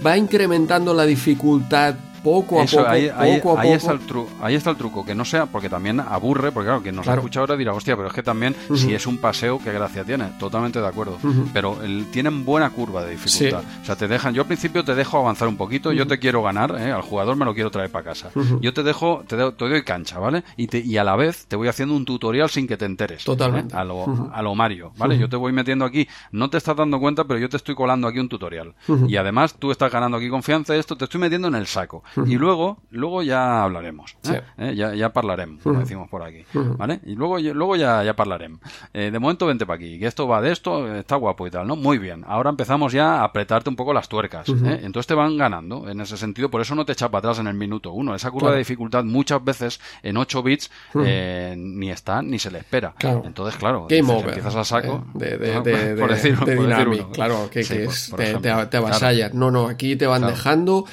va 0.05 0.17
incrementando 0.17 0.95
la 0.95 1.05
dificultad 1.05 1.97
poco 2.25 2.59
a 2.61 2.65
Eso, 2.65 2.79
poco, 2.79 2.89
ahí, 2.91 3.11
ahí- 3.17 3.37
poco 3.41 3.57
a 3.57 3.61
ahí 3.61 3.69
poco. 3.69 3.77
está 3.77 3.93
el 3.93 4.01
tru- 4.01 4.27
ahí 4.41 4.55
está 4.57 4.71
el 4.71 4.77
truco, 4.77 5.05
que 5.05 5.15
no 5.15 5.25
sea, 5.25 5.47
porque 5.47 5.69
también 5.69 6.01
aburre, 6.01 6.51
porque 6.51 6.67
claro, 6.69 6.83
quien 6.83 6.97
nos 6.97 7.05
Claro. 7.05 7.21
escucha 7.21 7.41
ahora 7.41 7.57
dirá, 7.57 7.73
hostia, 7.75 7.95
pero 7.95 8.09
es 8.09 8.15
que 8.15 8.23
también 8.23 8.57
si 8.75 8.95
es 8.95 9.07
un 9.07 9.19
paseo, 9.19 9.61
qué 9.63 9.71
gracia 9.73 10.03
tiene, 10.05 10.31
totalmente 10.41 10.81
de 10.81 10.87
acuerdo. 10.89 11.19
Pero 11.53 11.83
el- 11.83 12.07
tienen 12.11 12.45
buena 12.45 12.71
curva 12.71 13.05
de 13.05 13.13
dificultad. 13.13 13.63
O 13.83 13.85
sea, 13.85 13.95
te 13.97 14.09
dejan, 14.09 14.35
yo 14.35 14.43
al 14.43 14.47
principio 14.49 14.83
te 14.85 14.95
dejo 14.95 15.19
avanzar 15.19 15.47
un 15.49 15.57
poquito, 15.57 15.93
yo 15.93 16.07
te 16.07 16.19
quiero 16.19 16.43
ganar, 16.43 16.75
¿eh? 16.81 16.91
al 16.91 17.03
jugador 17.03 17.37
me 17.37 17.45
lo 17.45 17.53
quiero 17.55 17.71
traer 17.71 17.91
para 17.91 18.05
casa. 18.07 18.31
Yo 18.61 18.73
te 18.73 18.83
dejo, 18.83 19.23
te, 19.29 19.37
doy- 19.37 19.53
te 19.53 19.69
doy 19.69 19.83
cancha, 19.85 20.19
¿vale? 20.19 20.43
Y, 20.57 20.67
te- 20.69 20.81
y 20.81 20.97
a 20.97 21.05
la 21.05 21.17
vez 21.17 21.47
te 21.47 21.57
voy 21.57 21.69
haciendo 21.69 21.95
un 21.95 22.05
tutorial 22.07 22.49
sin 22.49 22.67
que 22.67 22.77
te 22.79 22.87
enteres. 22.87 23.21
¿eh? 23.23 23.27
Totalmente. 23.27 23.77
A, 23.77 23.85
lo, 23.85 24.31
a 24.33 24.41
lo 24.43 24.55
Mario, 24.55 24.93
¿vale? 24.97 25.19
Yo 25.19 25.29
te 25.29 25.37
voy 25.37 25.53
metiendo 25.53 25.85
aquí, 25.85 26.09
no 26.33 26.49
te 26.49 26.57
estás 26.57 26.75
dando 26.77 26.99
cuenta, 26.99 27.25
pero 27.25 27.39
yo 27.39 27.49
te 27.51 27.57
estoy 27.59 27.75
colando 27.75 28.09
aquí 28.09 28.19
un 28.19 28.29
tutorial. 28.31 28.73
Y 29.09 29.17
además 29.17 29.55
tú 29.59 29.71
estás 29.71 29.93
ganando 29.93 30.17
aquí 30.17 30.29
confianza, 30.31 30.75
esto 30.75 30.97
te 30.97 31.05
estoy 31.05 31.21
metiendo 31.21 31.49
en 31.49 31.55
el 31.57 31.67
saco. 31.67 32.03
Y 32.27 32.37
luego, 32.37 32.79
luego 32.91 33.23
ya 33.23 33.63
hablaremos. 33.65 34.13
¿eh? 34.13 34.17
Sí. 34.23 34.35
¿Eh? 34.59 34.75
Ya, 34.77 34.95
ya 34.95 35.13
hablaremos, 35.15 35.63
como 35.63 35.81
decimos 35.81 36.09
por 36.09 36.23
aquí. 36.23 36.45
¿Vale? 36.55 37.01
Y 37.05 37.15
luego, 37.15 37.39
luego 37.39 37.77
ya, 37.77 38.03
ya 38.05 38.15
hablaremos. 38.17 38.61
Eh, 38.93 39.11
de 39.11 39.19
momento 39.19 39.47
vente 39.47 39.67
para 39.67 39.77
aquí, 39.77 39.99
que 39.99 40.07
esto 40.07 40.27
va 40.29 40.41
de 40.41 40.53
esto, 40.53 40.95
está 40.95 41.17
guapo 41.17 41.47
y 41.47 41.51
tal, 41.51 41.67
¿no? 41.67 41.77
Muy 41.77 41.99
bien. 41.99 42.25
Ahora 42.27 42.51
empezamos 42.51 42.93
ya 42.93 43.21
a 43.21 43.25
apretarte 43.25 43.69
un 43.69 43.77
poco 43.77 43.93
las 43.93 44.09
tuercas. 44.09 44.49
¿eh? 44.49 44.81
Entonces 44.83 45.07
te 45.07 45.15
van 45.15 45.37
ganando 45.37 45.89
en 45.89 46.01
ese 46.01 46.17
sentido, 46.17 46.51
por 46.51 46.61
eso 46.61 46.75
no 46.75 46.85
te 46.85 46.93
echa 46.93 47.09
para 47.11 47.19
atrás 47.21 47.39
en 47.41 47.47
el 47.47 47.55
minuto 47.55 47.93
uno. 47.93 48.15
Esa 48.15 48.31
curva 48.31 48.45
Claro. 48.45 48.55
de 48.55 48.59
dificultad 48.59 49.05
muchas 49.05 49.43
veces 49.45 49.81
en 50.03 50.17
8 50.17 50.43
bits 50.43 50.71
eh, 51.05 51.55
ni 51.57 51.91
está 51.91 52.23
ni 52.23 52.39
se 52.39 52.51
le 52.51 52.59
espera. 52.59 52.95
Claro. 52.99 53.23
Entonces, 53.25 53.57
claro, 53.59 53.87
Game 53.89 54.03
dices, 54.03 54.15
over. 54.17 54.29
empiezas 54.29 54.55
a 54.57 54.65
saco. 54.65 55.05
de, 55.15 55.39
de, 55.39 55.55
¿no? 55.55 55.63
de, 55.63 55.95
por 56.01 56.09
de- 56.11 56.15
decir- 56.17 56.39
de 56.45 56.57
por 56.57 56.65
Dynamic, 56.67 57.01
uno. 57.01 57.11
claro, 57.13 57.49
que, 57.51 57.63
Sí, 57.65 57.75
que 57.75 57.85
por- 57.85 57.93
es- 57.95 58.09
por 58.11 58.17
te, 58.19 58.25
ejemplo. 58.25 58.51
te- 58.59 58.67
te 58.67 58.79
Claro. 58.85 59.31
No, 59.35 59.51
no, 59.51 59.69
aquí 59.69 59.97
te 59.97 60.07
van 60.07 60.21
Claro. 60.21 60.35
dejando 60.37 60.85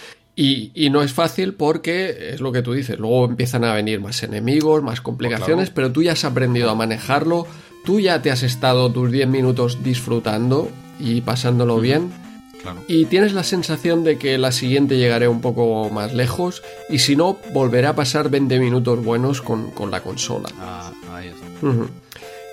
y, 0.41 0.71
y 0.73 0.89
no 0.89 1.03
es 1.03 1.13
fácil 1.13 1.53
porque 1.53 2.31
es 2.33 2.41
lo 2.41 2.51
que 2.51 2.63
tú 2.63 2.73
dices. 2.73 2.97
Luego 2.97 3.25
empiezan 3.25 3.63
a 3.63 3.75
venir 3.75 4.01
más 4.01 4.23
enemigos, 4.23 4.81
más 4.81 4.99
complicaciones, 4.99 5.69
pero 5.69 5.91
tú 5.91 6.01
ya 6.01 6.13
has 6.13 6.25
aprendido 6.25 6.71
a 6.71 6.73
manejarlo. 6.73 7.45
Tú 7.85 7.99
ya 7.99 8.23
te 8.23 8.31
has 8.31 8.41
estado 8.41 8.91
tus 8.91 9.11
10 9.11 9.27
minutos 9.27 9.83
disfrutando 9.83 10.71
y 10.99 11.21
pasándolo 11.21 11.79
bien. 11.79 12.11
Claro. 12.59 12.81
Y 12.87 13.05
tienes 13.05 13.33
la 13.33 13.43
sensación 13.43 14.03
de 14.03 14.17
que 14.17 14.39
la 14.39 14.51
siguiente 14.51 14.97
llegaré 14.97 15.27
un 15.27 15.41
poco 15.41 15.91
más 15.91 16.15
lejos 16.15 16.63
y 16.89 16.97
si 16.97 17.15
no, 17.15 17.37
volveré 17.53 17.85
a 17.85 17.95
pasar 17.95 18.31
20 18.31 18.57
minutos 18.57 19.03
buenos 19.03 19.43
con, 19.43 19.69
con 19.69 19.91
la 19.91 20.01
consola. 20.01 20.49
Ah, 20.59 20.91
ahí 21.11 21.27
está. 21.27 21.45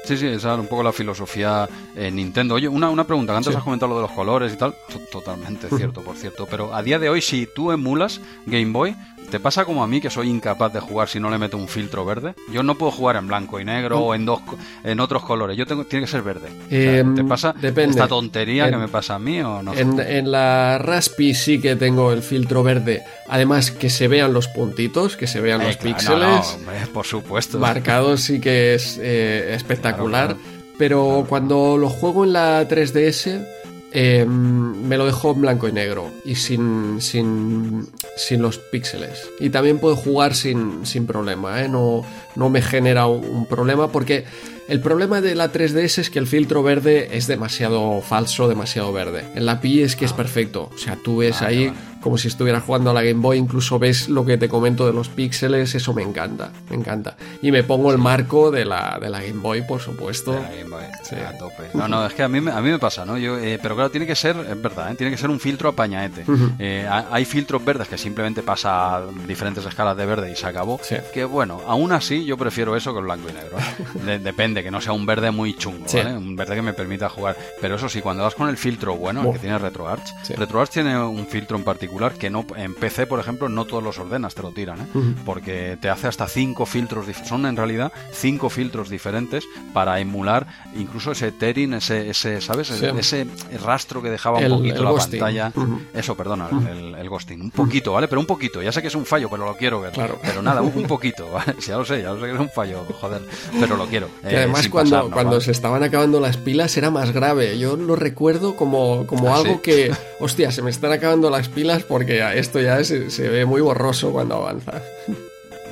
Sí, 0.08 0.16
sí, 0.16 0.26
esa 0.26 0.52
era 0.54 0.60
un 0.62 0.66
poco 0.68 0.82
la 0.82 0.92
filosofía 0.92 1.68
en 1.94 2.16
Nintendo. 2.16 2.54
Oye, 2.54 2.66
una, 2.66 2.88
una 2.88 3.04
pregunta, 3.04 3.36
antes 3.36 3.52
Sí. 3.52 3.58
has 3.58 3.62
comentado 3.62 3.90
lo 3.90 3.96
de 3.96 4.02
los 4.06 4.12
colores 4.12 4.54
y 4.54 4.56
tal, 4.56 4.74
to- 4.90 5.00
totalmente 5.12 5.68
cierto, 5.68 6.00
por 6.02 6.16
cierto, 6.16 6.46
pero 6.50 6.74
a 6.74 6.82
día 6.82 6.98
de 6.98 7.10
hoy, 7.10 7.20
si 7.20 7.46
tú 7.54 7.70
emulas 7.72 8.20
Game 8.46 8.72
Boy, 8.72 8.96
¿te 9.30 9.40
pasa 9.40 9.64
como 9.64 9.82
a 9.82 9.86
mí 9.86 10.00
que 10.00 10.10
soy 10.10 10.28
incapaz 10.28 10.72
de 10.72 10.80
jugar 10.80 11.08
si 11.08 11.20
no 11.20 11.30
le 11.30 11.38
meto 11.38 11.56
un 11.56 11.68
filtro 11.68 12.04
verde? 12.04 12.34
Yo 12.52 12.62
no 12.62 12.76
puedo 12.76 12.92
jugar 12.92 13.16
en 13.16 13.26
blanco 13.28 13.60
y 13.60 13.64
negro 13.64 14.00
o 14.00 14.14
en 14.14 14.24
dos 14.24 14.40
en 14.84 15.00
otros 15.00 15.22
colores, 15.24 15.56
yo 15.56 15.66
tengo 15.66 15.84
tiene 15.84 16.06
que 16.06 16.10
ser 16.10 16.22
verde. 16.22 16.48
O 16.66 16.68
sea, 16.70 16.98
Em, 16.98 17.14
¿Te 17.14 17.24
pasa 17.24 17.52
depende. 17.60 17.90
esta 17.90 18.08
tontería 18.08 18.70
que 18.70 18.76
me 18.76 18.88
pasa 18.88 19.14
a 19.16 19.18
mí 19.18 19.40
o 19.40 19.62
no? 19.62 19.72
En, 19.74 19.98
en 20.00 20.30
la 20.30 20.78
Raspi 20.78 21.34
sí 21.34 21.60
que 21.60 21.76
tengo 21.76 22.12
el 22.12 22.22
filtro 22.22 22.62
verde. 22.62 23.02
Además, 23.28 23.70
que 23.70 23.90
se 23.90 24.08
vean 24.08 24.32
los 24.32 24.48
puntitos, 24.48 25.16
que 25.16 25.26
se 25.26 25.40
vean 25.40 25.60
Eh, 25.60 25.66
los 25.66 25.76
claro, 25.76 25.96
píxeles. 25.96 26.18
no, 26.20 26.34
no, 26.36 26.40
hombre, 26.40 26.86
por 26.92 27.06
supuesto. 27.06 27.58
marcados 27.58 28.20
sí 28.22 28.40
que 28.40 28.74
es 28.74 28.98
eh, 29.02 29.52
espectacular. 29.54 30.28
Claro, 30.28 30.40
claro. 30.42 30.58
Pero 30.78 31.26
cuando 31.28 31.76
lo 31.76 31.88
juego 31.88 32.22
en 32.24 32.32
la 32.32 32.66
3DS, 32.68 33.44
eh, 33.92 34.26
me 34.26 34.98
lo 34.98 35.06
dejo 35.06 35.32
en 35.32 35.40
blanco 35.40 35.66
y 35.68 35.72
negro 35.72 36.10
y 36.24 36.34
sin, 36.34 37.00
sin, 37.00 37.86
sin 38.16 38.42
los 38.42 38.58
píxeles. 38.58 39.30
Y 39.40 39.50
también 39.50 39.78
puedo 39.78 39.96
jugar 39.96 40.34
sin, 40.34 40.84
sin 40.84 41.06
problema, 41.06 41.62
¿eh? 41.62 41.68
no, 41.68 42.04
no 42.36 42.50
me 42.50 42.60
genera 42.60 43.06
un, 43.06 43.46
problema 43.46 43.90
porque 43.90 44.24
el 44.68 44.80
problema 44.80 45.20
de 45.22 45.34
la 45.34 45.50
3DS 45.50 45.98
es 45.98 46.10
que 46.10 46.18
el 46.18 46.26
filtro 46.26 46.62
verde 46.62 47.16
es 47.16 47.26
demasiado 47.26 48.02
falso, 48.02 48.48
demasiado 48.48 48.92
verde. 48.92 49.24
En 49.34 49.46
la 49.46 49.60
Pi 49.60 49.82
es 49.82 49.96
que 49.96 50.04
es 50.04 50.12
perfecto, 50.12 50.70
o 50.74 50.78
sea, 50.78 50.96
tú 51.02 51.18
ves 51.18 51.40
Vale, 51.40 51.56
ahí. 51.56 51.72
Como 52.00 52.18
si 52.18 52.28
estuvieras 52.28 52.62
jugando 52.64 52.90
a 52.90 52.94
la 52.94 53.02
Game 53.02 53.20
Boy, 53.20 53.38
incluso 53.38 53.78
ves 53.78 54.08
lo 54.08 54.24
que 54.24 54.36
te 54.38 54.48
comento 54.48 54.86
de 54.86 54.92
los 54.92 55.08
píxeles, 55.08 55.74
eso 55.74 55.92
me 55.94 56.02
encanta, 56.02 56.50
me 56.70 56.76
encanta. 56.76 57.16
Y 57.42 57.50
me 57.52 57.62
pongo 57.64 57.90
el 57.92 57.98
marco 57.98 58.50
de 58.50 58.64
la, 58.64 58.98
de 59.00 59.10
la 59.10 59.20
Game 59.20 59.40
Boy, 59.40 59.62
por 59.62 59.80
supuesto. 59.80 60.32
De 60.32 60.40
la 60.42 60.50
Game 60.50 60.70
Boy, 60.70 60.84
Sí. 61.02 61.16
a 61.16 61.36
tope. 61.38 61.64
No, 61.74 61.88
no, 61.88 62.06
es 62.06 62.14
que 62.14 62.22
a 62.22 62.28
mí, 62.28 62.38
a 62.38 62.60
mí 62.60 62.70
me 62.70 62.78
pasa, 62.78 63.04
¿no? 63.04 63.16
Yo, 63.18 63.38
eh, 63.38 63.58
pero 63.62 63.74
claro, 63.74 63.90
tiene 63.90 64.06
que 64.06 64.14
ser, 64.14 64.36
es 64.36 64.60
verdad, 64.62 64.92
¿eh? 64.92 64.94
tiene 64.94 65.10
que 65.10 65.18
ser 65.18 65.30
un 65.30 65.40
filtro 65.40 65.68
apañaete. 65.70 66.24
Eh, 66.58 66.86
ha- 66.88 67.06
hay 67.10 67.24
filtros 67.24 67.64
verdes 67.64 67.88
que 67.88 67.98
simplemente 67.98 68.42
pasa 68.42 68.96
a 68.96 69.02
diferentes 69.26 69.64
escalas 69.64 69.96
de 69.96 70.06
verde 70.06 70.30
y 70.32 70.36
se 70.36 70.46
acabó. 70.46 70.78
Sí. 70.82 70.96
Que 71.12 71.24
bueno, 71.24 71.60
aún 71.66 71.92
así 71.92 72.24
yo 72.24 72.36
prefiero 72.36 72.76
eso 72.76 72.92
que 72.92 72.98
el 72.98 73.04
blanco 73.04 73.28
y 73.28 73.32
negro. 73.32 73.58
¿eh? 73.58 73.98
De- 74.04 74.18
depende, 74.18 74.62
que 74.62 74.70
no 74.70 74.80
sea 74.80 74.92
un 74.92 75.04
verde 75.06 75.30
muy 75.30 75.56
chungo, 75.56 75.86
Sí. 75.88 75.98
¿vale? 75.98 76.16
Un 76.16 76.36
verde 76.36 76.54
que 76.56 76.62
me 76.62 76.72
permita 76.74 77.08
jugar. 77.08 77.36
Pero 77.60 77.76
eso 77.76 77.88
sí, 77.88 78.00
cuando 78.00 78.22
vas 78.22 78.34
con 78.34 78.48
el 78.48 78.56
filtro 78.56 78.94
bueno, 78.96 79.20
el 79.20 79.26
Buah. 79.26 79.34
que 79.34 79.40
tiene 79.40 79.58
RetroArch. 79.58 80.08
RetroArch 80.36 80.70
tiene 80.70 80.98
un 80.98 81.26
filtro 81.26 81.56
en 81.56 81.64
particular 81.64 81.87
que 82.18 82.30
no 82.30 82.44
en 82.56 82.74
PC, 82.74 83.06
por 83.06 83.18
ejemplo, 83.18 83.48
no 83.48 83.64
todos 83.64 83.82
los 83.82 83.98
ordenas, 83.98 84.34
te 84.34 84.42
lo 84.42 84.52
tiran, 84.52 84.80
¿eh? 84.80 84.86
Porque 85.24 85.76
te 85.80 85.88
hace 85.90 86.06
hasta 86.06 86.28
cinco 86.28 86.64
filtros, 86.66 87.06
son 87.24 87.46
en 87.46 87.56
realidad 87.56 87.92
cinco 88.12 88.50
filtros 88.50 88.88
diferentes 88.88 89.44
para 89.72 89.98
emular 89.98 90.46
incluso 90.76 91.12
ese 91.12 91.32
tearing, 91.32 91.74
ese, 91.74 92.10
ese 92.10 92.40
¿sabes? 92.40 92.68
Sí. 92.68 92.84
Ese 92.98 93.26
rastro 93.64 94.00
que 94.02 94.10
dejaba 94.10 94.38
El- 94.40 94.52
un 94.52 94.58
poquito 94.58 94.84
la 94.84 94.90
ghosting. 94.90 95.20
pantalla. 95.20 95.52
Ujú. 95.54 95.80
Eso, 95.94 96.16
perdona, 96.16 96.48
el, 96.70 96.94
el 96.94 97.08
ghosting. 97.08 97.40
Un 97.40 97.50
poquito, 97.50 97.92
¿vale? 97.92 98.06
Pero 98.08 98.20
un 98.20 98.26
poquito. 98.26 98.62
Ya 98.62 98.70
sé 98.72 98.80
que 98.82 98.88
es 98.88 98.94
un 98.94 99.04
fallo, 99.06 99.28
pero 99.28 99.44
lo 99.44 99.56
quiero 99.56 99.80
ver. 99.80 99.92
Claro. 99.92 100.18
Pero 100.22 100.40
nada, 100.42 100.62
un, 100.62 100.84
poquito, 100.84 101.28
¿vale? 101.32 101.54
Ya 101.66 101.76
lo 101.76 101.84
sé, 101.84 102.02
ya 102.02 102.12
lo 102.12 102.20
sé 102.20 102.26
que 102.26 102.34
es 102.34 102.40
un 102.40 102.50
fallo, 102.50 102.84
joder. 103.00 103.22
Pero 103.58 103.76
lo 103.76 103.86
quiero. 103.86 104.08
Y 104.24 104.34
eh, 104.34 104.36
además 104.38 104.62
sin 104.62 104.70
cuando, 104.70 104.90
pasarnos, 104.90 105.12
cuando 105.12 105.30
¿vale? 105.32 105.44
se 105.44 105.50
estaban 105.52 105.82
acabando 105.82 106.20
las 106.20 106.36
pilas 106.36 106.76
era 106.76 106.90
más 106.90 107.12
grave. 107.12 107.58
Yo 107.58 107.76
lo 107.76 107.96
recuerdo 107.96 108.54
como, 108.56 109.06
como 109.06 109.28
Ah, 109.34 109.38
algo 109.38 109.54
¿sí? 109.56 109.60
que, 109.62 109.92
hostia, 110.20 110.52
se 110.52 110.62
me 110.62 110.70
están 110.70 110.92
acabando 110.92 111.30
las 111.30 111.48
pilas 111.48 111.77
porque 111.84 112.22
esto 112.38 112.60
ya 112.60 112.82
se, 112.84 113.10
se 113.10 113.28
ve 113.28 113.44
muy 113.44 113.60
borroso 113.60 114.12
cuando 114.12 114.36
avanza. 114.36 114.82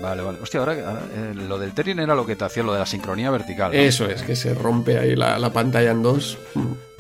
Vale, 0.01 0.23
vale. 0.23 0.39
Hostia, 0.43 0.61
ahora, 0.61 0.73
ahora, 0.73 1.03
eh, 1.15 1.35
lo 1.35 1.59
del 1.59 1.73
tearing 1.73 1.99
era 1.99 2.15
lo 2.15 2.27
que 2.27 2.37
te 2.37 2.45
hacía 2.45 2.63
lo 2.63 2.73
de 2.73 2.81
la 2.81 2.87
sincronía 2.87 3.31
vertical. 3.31 3.73
¿no? 3.73 3.79
Eso 3.79 4.07
es, 4.07 4.23
que 4.23 4.37
se 4.37 4.55
rompe 4.55 4.99
ahí 4.99 5.17
la, 5.17 5.39
la 5.39 5.53
pantalla 5.53 5.91
en 5.91 6.03
dos. 6.03 6.39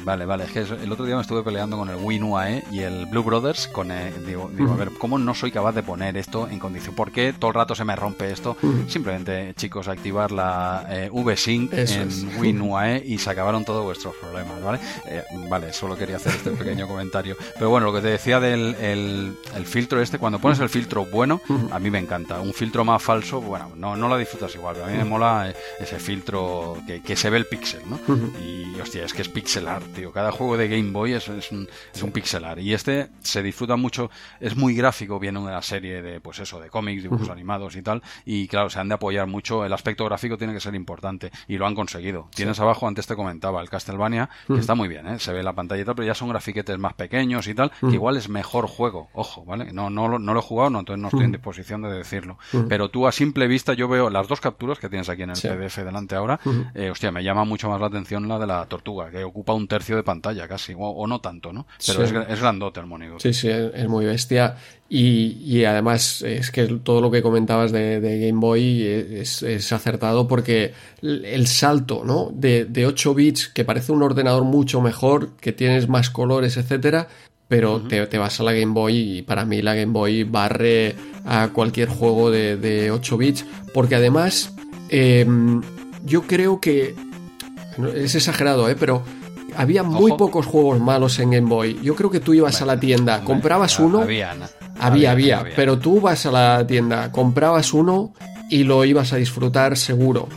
Vale, 0.06 0.24
vale. 0.24 0.44
Es 0.44 0.52
que 0.52 0.60
el 0.60 0.92
otro 0.92 1.04
día 1.04 1.16
me 1.16 1.22
estuve 1.22 1.42
peleando 1.42 1.76
con 1.76 1.88
el 1.88 1.96
Win 1.96 2.22
UAE 2.22 2.62
y 2.70 2.78
el 2.78 3.06
Blue 3.06 3.24
Brothers. 3.24 3.66
Con, 3.66 3.90
eh, 3.90 4.12
digo, 4.24 4.48
digo, 4.54 4.72
a 4.72 4.76
ver, 4.76 4.92
¿cómo 4.96 5.18
no 5.18 5.34
soy 5.34 5.50
capaz 5.50 5.72
de 5.72 5.82
poner 5.82 6.16
esto 6.16 6.46
en 6.48 6.60
condición? 6.60 6.94
¿Por 6.94 7.10
qué 7.10 7.32
todo 7.32 7.48
el 7.48 7.56
rato 7.56 7.74
se 7.74 7.84
me 7.84 7.96
rompe 7.96 8.30
esto? 8.30 8.56
Simplemente, 8.86 9.52
chicos, 9.56 9.88
activar 9.88 10.30
la 10.30 10.86
eh, 10.88 11.08
V-Sync 11.10 11.72
en 11.72 11.78
es. 11.80 12.24
Win 12.38 12.60
UAE 12.62 13.02
y 13.04 13.18
se 13.18 13.30
acabaron 13.30 13.64
todos 13.64 13.82
vuestros 13.82 14.14
problemas, 14.14 14.62
¿vale? 14.62 14.78
Eh, 15.06 15.24
vale, 15.50 15.72
solo 15.72 15.96
quería 15.96 16.16
hacer 16.16 16.36
este 16.36 16.50
pequeño 16.52 16.86
comentario. 16.88 17.36
Pero 17.54 17.70
bueno, 17.70 17.86
lo 17.86 17.92
que 17.92 18.00
te 18.00 18.08
decía 18.08 18.38
del 18.38 18.76
el, 18.76 19.34
el 19.56 19.66
filtro 19.66 20.00
este, 20.00 20.20
cuando 20.20 20.38
pones 20.38 20.60
el 20.60 20.68
filtro 20.68 21.04
bueno, 21.04 21.40
a 21.72 21.80
mí 21.80 21.90
me 21.90 21.98
encanta. 21.98 22.40
Un 22.40 22.54
filtro 22.54 22.84
más 22.84 23.02
falso, 23.02 23.40
bueno, 23.40 23.72
no, 23.74 23.96
no 23.96 24.08
lo 24.08 24.16
disfrutas 24.16 24.54
igual, 24.54 24.76
pero 24.76 24.86
a 24.86 24.90
mí 24.90 24.98
me 24.98 25.04
mola 25.04 25.50
eh, 25.50 25.56
ese 25.80 25.98
filtro 25.98 26.78
que, 26.86 27.02
que 27.02 27.16
se 27.16 27.28
ve 27.28 27.38
el 27.38 27.46
píxel, 27.46 27.80
¿no? 27.90 27.98
Y 28.40 28.78
hostia, 28.80 29.04
es 29.04 29.12
que 29.12 29.22
es 29.22 29.28
pixel 29.28 29.66
art 29.66 29.95
tío. 29.96 30.12
Cada 30.12 30.30
juego 30.30 30.56
de 30.56 30.68
Game 30.68 30.90
Boy 30.92 31.12
es, 31.14 31.28
es, 31.28 31.50
un, 31.50 31.68
es 31.92 32.02
un 32.02 32.12
pixelar. 32.12 32.58
Y 32.58 32.74
este 32.74 33.08
se 33.22 33.42
disfruta 33.42 33.76
mucho, 33.76 34.10
es 34.40 34.56
muy 34.56 34.74
gráfico, 34.74 35.18
viene 35.18 35.38
una 35.38 35.60
serie 35.62 36.02
de, 36.02 36.20
pues 36.20 36.38
eso, 36.38 36.60
de 36.60 36.68
cómics, 36.70 37.02
dibujos 37.02 37.28
animados 37.30 37.74
y 37.76 37.82
tal. 37.82 38.02
Y 38.24 38.46
claro, 38.48 38.70
se 38.70 38.78
han 38.78 38.88
de 38.88 38.94
apoyar 38.94 39.26
mucho. 39.26 39.64
El 39.64 39.72
aspecto 39.72 40.04
gráfico 40.04 40.36
tiene 40.36 40.52
que 40.52 40.60
ser 40.60 40.74
importante. 40.74 41.30
Y 41.48 41.56
lo 41.56 41.66
han 41.66 41.74
conseguido. 41.74 42.28
Tienes 42.34 42.60
abajo, 42.60 42.86
antes 42.86 43.06
te 43.06 43.16
comentaba, 43.16 43.60
el 43.60 43.70
Castlevania, 43.70 44.28
que 44.46 44.58
está 44.58 44.74
muy 44.74 44.88
bien, 44.88 45.06
¿eh? 45.06 45.18
Se 45.18 45.32
ve 45.32 45.42
la 45.42 45.54
pantalla 45.54 45.82
y 45.82 45.84
tal, 45.84 45.94
pero 45.94 46.06
ya 46.06 46.14
son 46.14 46.28
grafiquetes 46.28 46.78
más 46.78 46.94
pequeños 46.94 47.46
y 47.48 47.54
tal, 47.54 47.70
que 47.80 47.94
igual 47.94 48.16
es 48.16 48.28
mejor 48.28 48.66
juego. 48.66 49.08
Ojo, 49.14 49.44
¿vale? 49.44 49.72
No, 49.72 49.88
no, 49.90 50.18
no 50.18 50.34
lo 50.34 50.40
he 50.40 50.42
jugado, 50.42 50.70
no, 50.70 50.80
entonces 50.80 51.00
no 51.00 51.08
estoy 51.08 51.24
en 51.24 51.32
disposición 51.32 51.82
de 51.82 51.90
decirlo. 51.92 52.38
Pero 52.68 52.90
tú 52.90 53.06
a 53.06 53.12
simple 53.12 53.46
vista, 53.46 53.72
yo 53.72 53.88
veo 53.88 54.10
las 54.10 54.28
dos 54.28 54.40
capturas 54.40 54.78
que 54.78 54.88
tienes 54.88 55.08
aquí 55.08 55.22
en 55.22 55.30
el 55.30 55.36
PDF 55.40 55.78
delante 55.78 56.14
ahora. 56.14 56.38
eh, 56.74 56.90
hostia, 56.90 57.10
me 57.10 57.22
llama 57.24 57.44
mucho 57.44 57.68
más 57.68 57.80
la 57.80 57.86
atención 57.86 58.28
la 58.28 58.38
de 58.38 58.46
la 58.46 58.66
tortuga, 58.66 59.10
que 59.10 59.24
ocupa 59.24 59.52
un 59.54 59.66
tercio 59.76 59.96
de 59.96 60.02
pantalla 60.02 60.48
casi, 60.48 60.72
o, 60.74 60.78
o 60.88 61.06
no 61.06 61.20
tanto, 61.20 61.52
¿no? 61.52 61.66
Pero 61.86 62.06
Sí. 62.06 62.14
es, 62.14 62.28
es 62.30 62.40
grandote 62.40 62.80
el 62.80 62.86
monitor. 62.86 63.20
Sí, 63.20 63.32
sí, 63.32 63.48
es 63.48 63.88
muy 63.88 64.04
bestia. 64.06 64.56
Y, 64.88 65.38
y 65.44 65.64
además 65.64 66.22
es 66.22 66.50
que 66.50 66.64
todo 66.82 67.00
lo 67.00 67.10
que 67.10 67.20
comentabas 67.20 67.72
de, 67.72 68.00
de 68.00 68.26
Game 68.26 68.38
Boy 68.40 68.82
es, 68.84 69.42
es 69.42 69.72
acertado 69.72 70.28
porque 70.28 70.72
el 71.02 71.46
salto, 71.48 72.02
¿no? 72.04 72.30
De, 72.32 72.64
de 72.66 72.86
8 72.86 73.14
bits, 73.14 73.48
que 73.48 73.64
parece 73.64 73.90
un 73.92 74.02
ordenador 74.02 74.44
mucho 74.44 74.80
mejor, 74.80 75.30
que 75.40 75.52
tienes 75.52 75.88
más 75.88 76.08
colores, 76.10 76.56
etcétera, 76.56 77.08
pero 77.48 77.80
te, 77.80 78.06
te 78.06 78.18
vas 78.18 78.38
a 78.40 78.44
la 78.44 78.52
Game 78.52 78.72
Boy 78.72 79.18
y 79.18 79.22
para 79.22 79.44
mí 79.44 79.60
la 79.62 79.74
Game 79.74 79.92
Boy 79.92 80.22
barre 80.24 80.94
a 81.24 81.48
cualquier 81.52 81.88
juego 81.88 82.30
de, 82.30 82.56
de 82.56 82.90
8 82.92 83.16
bits, 83.16 83.44
porque 83.74 83.96
además 83.96 84.52
em, 84.88 85.62
yo 86.04 86.22
creo 86.22 86.60
que 86.60 86.94
es 87.94 88.14
exagerado, 88.14 88.68
¿eh? 88.70 88.76
Pero 88.78 89.02
había 89.56 89.82
muy 89.82 90.10
Ojo. 90.12 90.16
pocos 90.18 90.46
juegos 90.46 90.80
malos 90.80 91.18
en 91.18 91.30
Game 91.30 91.48
Boy. 91.48 91.78
Yo 91.82 91.94
creo 91.94 92.10
que 92.10 92.20
tú 92.20 92.34
ibas 92.34 92.60
a 92.62 92.66
la 92.66 92.78
tienda, 92.78 93.22
comprabas 93.24 93.78
uno, 93.78 94.00
Había, 94.02 94.34
¿no? 94.34 94.46
había, 94.78 95.10
había, 95.12 95.44
pero 95.56 95.78
tú 95.78 96.00
vas 96.00 96.26
a 96.26 96.30
la 96.32 96.66
tienda, 96.66 97.10
comprabas 97.12 97.72
uno 97.72 98.12
y 98.50 98.64
lo 98.64 98.84
ibas 98.84 99.12
a 99.12 99.16
disfrutar 99.16 99.76
seguro. 99.76 100.28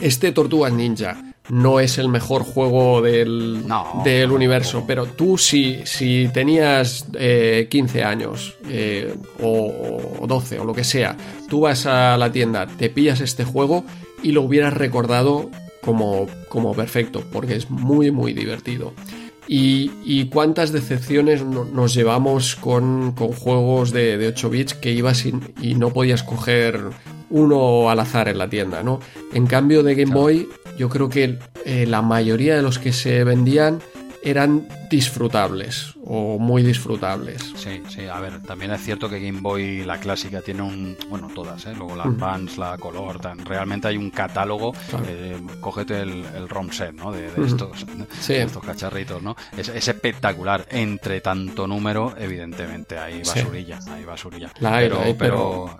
Este 0.00 0.30
Tortugas 0.32 0.72
Ninja 0.72 1.22
no 1.48 1.78
es 1.80 1.96
el 1.98 2.08
mejor 2.08 2.42
juego 2.42 3.00
del, 3.02 3.66
No, 3.66 4.02
del 4.04 4.32
universo, 4.32 4.80
no. 4.80 4.86
pero 4.86 5.06
tú 5.06 5.38
si, 5.38 5.78
si 5.84 6.28
tenías 6.34 7.06
eh, 7.18 7.68
15 7.70 8.02
años 8.04 8.56
eh, 8.68 9.14
o, 9.40 10.18
o 10.20 10.26
12 10.26 10.58
o 10.58 10.64
lo 10.64 10.72
que 10.74 10.82
sea, 10.84 11.16
tú 11.48 11.60
vas 11.60 11.86
a 11.86 12.16
la 12.16 12.30
tienda, 12.32 12.66
te 12.66 12.90
pillas 12.90 13.20
este 13.20 13.44
juego 13.44 13.84
y 14.22 14.32
lo 14.32 14.42
hubieras 14.42 14.74
recordado 14.74 15.48
como, 15.86 16.26
como 16.50 16.74
perfecto, 16.74 17.22
porque 17.32 17.56
es 17.56 17.70
muy, 17.70 18.10
muy 18.10 18.34
divertido. 18.34 18.92
Y, 19.48 19.92
y 20.04 20.24
cuántas 20.26 20.72
decepciones 20.72 21.42
no- 21.44 21.64
nos 21.64 21.94
llevamos 21.94 22.56
con, 22.56 23.12
con 23.12 23.28
juegos 23.28 23.92
de, 23.92 24.18
de 24.18 24.26
8 24.28 24.50
bits 24.50 24.74
que 24.74 24.90
ibas 24.92 25.24
y, 25.24 25.32
y 25.62 25.76
no 25.76 25.90
podías 25.92 26.22
coger 26.24 26.80
uno 27.30 27.88
al 27.88 28.00
azar 28.00 28.28
en 28.28 28.38
la 28.38 28.50
tienda, 28.50 28.82
¿no? 28.82 28.98
En 29.32 29.46
cambio 29.46 29.82
de 29.84 29.94
Game 29.94 30.12
Boy, 30.12 30.48
yo 30.76 30.88
creo 30.88 31.08
que 31.08 31.38
eh, 31.64 31.86
la 31.86 32.02
mayoría 32.02 32.56
de 32.56 32.62
los 32.62 32.78
que 32.80 32.92
se 32.92 33.22
vendían 33.24 33.78
eran 34.24 34.66
disfrutables 34.90 35.94
o 36.04 36.38
muy 36.38 36.62
disfrutables. 36.62 37.42
Sí, 37.56 37.82
sí, 37.88 38.06
a 38.06 38.20
ver, 38.20 38.42
también 38.42 38.70
es 38.72 38.82
cierto 38.82 39.08
que 39.08 39.18
Game 39.20 39.40
Boy, 39.40 39.84
la 39.84 39.98
clásica, 39.98 40.40
tiene 40.42 40.62
un. 40.62 40.96
Bueno, 41.08 41.28
todas, 41.34 41.64
¿eh? 41.66 41.74
Luego 41.76 41.96
la 41.96 42.04
Advance, 42.04 42.58
la 42.60 42.76
Color, 42.78 43.18
tan- 43.20 43.44
realmente 43.44 43.88
hay 43.88 43.96
un 43.96 44.10
catálogo. 44.10 44.72
Claro. 44.90 45.04
eh, 45.08 45.36
cógete 45.60 46.00
el, 46.00 46.24
el 46.34 46.48
ROM 46.48 46.70
set, 46.70 46.92
¿no? 46.94 47.12
De, 47.12 47.30
de 47.30 47.46
estos, 47.46 47.84
Sí. 48.20 48.34
de 48.34 48.42
estos 48.42 48.62
cacharritos, 48.62 49.22
¿no? 49.22 49.36
Es, 49.56 49.68
es 49.68 49.88
espectacular. 49.88 50.66
Entre 50.70 51.20
tanto 51.20 51.66
número, 51.66 52.14
evidentemente, 52.18 52.98
hay 52.98 53.24
Sí. 53.24 53.40
basurilla, 53.40 53.78
hay 53.90 54.04
basurilla. 54.04 54.50
La 54.60 54.72
pero, 54.78 55.00
hay, 55.00 55.14
pero, 55.14 55.78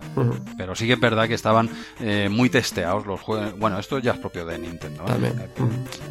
pero- 0.56 0.74
sí 0.74 0.86
que 0.86 0.94
es 0.94 1.00
verdad 1.00 1.26
que 1.28 1.34
estaban 1.34 1.70
eh, 2.00 2.28
muy 2.30 2.50
testeados 2.50 3.06
los 3.06 3.20
juegos. 3.20 3.58
Bueno, 3.58 3.78
esto 3.78 3.98
ya 3.98 4.12
es 4.12 4.18
propio 4.18 4.44
de 4.44 4.58
Nintendo. 4.58 5.02
¿eh? 5.04 5.06
También. 5.06 5.42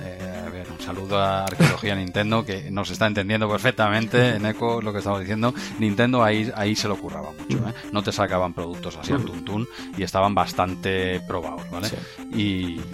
Eh, 0.03 0.43
a 0.45 0.49
ver, 0.49 0.67
un 0.72 0.80
saludo 0.84 1.19
a 1.19 1.45
Arqueología 1.45 1.95
Nintendo 1.95 2.45
que 2.45 2.69
nos 2.85 2.91
está 2.91 3.07
entendiendo 3.07 3.49
perfectamente 3.49 4.35
en 4.35 4.45
eco 4.45 4.79
lo 4.79 4.91
que 4.93 4.99
estamos 4.99 5.19
diciendo. 5.19 5.55
Nintendo 5.79 6.23
ahí, 6.23 6.51
ahí 6.55 6.75
se 6.75 6.87
lo 6.87 6.95
curraba 6.97 7.31
mucho, 7.31 7.57
¿eh? 7.67 7.73
No 7.91 8.03
te 8.03 8.11
sacaban 8.11 8.53
productos 8.53 8.95
así 8.95 9.11
al 9.11 9.25
tuntún 9.25 9.67
y 9.97 10.03
estaban 10.03 10.35
bastante 10.35 11.19
probados, 11.21 11.67
¿vale? 11.71 11.89
Sí. 11.89 11.95
Y, 12.35 12.41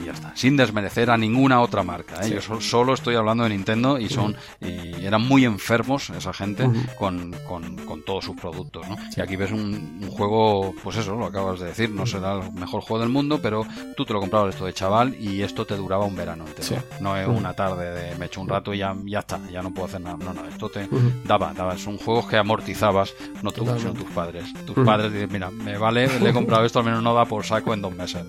y 0.01 0.05
ya 0.05 0.13
está. 0.13 0.31
Sin 0.33 0.55
desmerecer 0.55 1.09
a 1.09 1.17
ninguna 1.17 1.59
otra 1.59 1.83
marca, 1.83 2.21
¿eh? 2.21 2.23
Sí. 2.29 2.33
Yo 2.35 2.41
so- 2.41 2.61
solo 2.61 2.93
estoy 2.93 3.15
hablando 3.15 3.43
de 3.43 3.49
Nintendo 3.49 3.99
y 3.99 4.07
son 4.07 4.37
y 4.61 5.03
eran 5.05 5.27
muy 5.27 5.43
enfermos 5.43 6.09
esa 6.11 6.31
gente 6.31 6.69
con, 6.97 7.33
con, 7.45 7.75
con 7.85 8.01
todos 8.03 8.23
sus 8.23 8.37
productos, 8.37 8.87
¿no? 8.87 8.95
Y 9.17 9.19
aquí 9.19 9.35
ves 9.35 9.51
un, 9.51 9.99
un 10.01 10.09
juego, 10.09 10.73
pues 10.81 10.95
eso, 10.95 11.17
lo 11.17 11.25
acabas 11.25 11.59
de 11.59 11.65
decir, 11.65 11.89
no 11.89 12.05
será 12.05 12.35
el 12.39 12.53
mejor 12.53 12.81
juego 12.81 13.01
del 13.01 13.09
mundo, 13.09 13.39
pero 13.41 13.65
tú 13.97 14.05
te 14.05 14.13
lo 14.13 14.21
comprabas 14.21 14.53
esto 14.53 14.65
de 14.65 14.73
chaval 14.73 15.17
y 15.19 15.41
esto 15.41 15.65
te 15.65 15.75
duraba 15.75 16.05
un 16.05 16.15
verano 16.15 16.45
entero. 16.47 16.63
Sí. 16.63 16.75
No 17.01 17.17
es 17.17 17.27
una 17.27 17.53
tarde 17.53 17.91
de 17.91 18.15
me 18.21 18.27
echo 18.27 18.39
un 18.39 18.47
rato 18.47 18.73
y 18.73 18.77
ya, 18.77 18.95
ya 19.05 19.19
está, 19.19 19.39
ya 19.51 19.61
no 19.61 19.71
puedo 19.73 19.80
hacer 19.85 20.01
nada. 20.01 20.17
No, 20.17 20.33
no, 20.33 20.47
esto 20.47 20.69
te 20.69 20.87
daba, 21.25 21.53
daba. 21.53 21.77
Son 21.77 21.97
juegos 21.97 22.27
que 22.27 22.37
amortizabas, 22.37 23.13
no 23.41 23.51
tú, 23.51 23.65
sino 23.77 23.93
tus 23.93 24.09
padres. 24.11 24.45
Tus 24.65 24.75
padres 24.85 25.11
dicen, 25.13 25.29
mira, 25.31 25.49
me 25.49 25.77
vale, 25.77 26.07
le 26.19 26.29
he 26.29 26.33
comprado 26.33 26.65
esto, 26.65 26.79
al 26.79 26.85
menos 26.85 27.03
no 27.03 27.13
da 27.13 27.25
por 27.25 27.45
saco 27.45 27.73
en 27.73 27.81
dos 27.81 27.93
meses. 27.93 28.23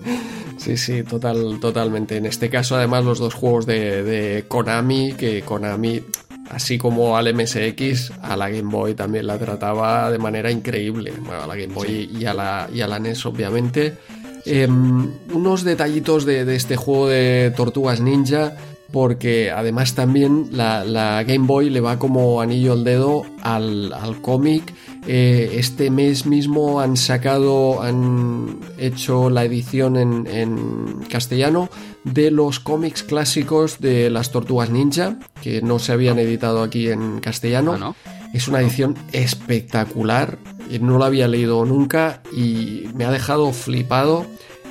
Sí, 0.57 0.77
sí, 0.77 1.03
total, 1.03 1.59
totalmente. 1.59 2.17
En 2.17 2.25
este 2.25 2.49
caso, 2.49 2.75
además, 2.75 3.03
los 3.05 3.19
dos 3.19 3.33
juegos 3.33 3.65
de, 3.65 4.03
de 4.03 4.45
Konami, 4.47 5.13
que 5.13 5.41
Konami, 5.41 6.01
así 6.49 6.77
como 6.77 7.17
al 7.17 7.33
MSX, 7.33 8.11
a 8.21 8.37
la 8.37 8.49
Game 8.49 8.69
Boy 8.69 8.93
también 8.93 9.27
la 9.27 9.37
trataba 9.37 10.09
de 10.11 10.17
manera 10.17 10.51
increíble. 10.51 11.13
Bueno, 11.19 11.43
a 11.43 11.47
la 11.47 11.55
Game 11.55 11.73
Boy 11.73 12.09
y, 12.17 12.25
a 12.25 12.33
la, 12.33 12.69
y 12.73 12.81
a 12.81 12.87
la 12.87 12.99
NES, 12.99 13.25
obviamente. 13.25 13.97
Em, 14.45 15.09
unos 15.33 15.63
detallitos 15.63 16.25
de, 16.25 16.43
de 16.43 16.55
este 16.55 16.75
juego 16.75 17.07
de 17.07 17.53
Tortugas 17.55 18.01
Ninja, 18.01 18.55
porque 18.93 19.49
además 19.49 19.95
también 19.95 20.49
la, 20.51 20.85
la 20.85 21.23
Game 21.23 21.47
Boy 21.47 21.71
le 21.71 21.81
va 21.81 21.97
como 21.97 22.39
anillo 22.41 22.73
al 22.73 22.83
dedo 22.83 23.25
al, 23.41 23.91
al 23.91 24.21
cómic. 24.21 24.71
Eh, 25.07 25.55
este 25.55 25.89
mes 25.89 26.27
mismo 26.27 26.79
han 26.79 26.95
sacado, 26.95 27.81
han 27.81 28.59
hecho 28.77 29.31
la 29.31 29.43
edición 29.43 29.97
en, 29.97 30.27
en 30.27 30.99
castellano 31.09 31.69
de 32.03 32.29
los 32.29 32.59
cómics 32.59 33.01
clásicos 33.01 33.79
de 33.79 34.11
las 34.11 34.31
Tortugas 34.31 34.69
Ninja, 34.69 35.17
que 35.41 35.63
no 35.63 35.79
se 35.79 35.91
habían 35.91 36.19
editado 36.19 36.61
aquí 36.61 36.89
en 36.89 37.19
castellano. 37.19 37.73
Ah, 37.73 37.77
¿no? 37.79 37.95
Es 38.31 38.47
una 38.47 38.61
edición 38.61 38.95
espectacular, 39.11 40.37
y 40.69 40.77
no 40.77 40.99
la 40.99 41.07
había 41.07 41.27
leído 41.27 41.65
nunca 41.65 42.21
y 42.31 42.83
me 42.93 43.05
ha 43.05 43.11
dejado 43.11 43.51
flipado. 43.53 44.25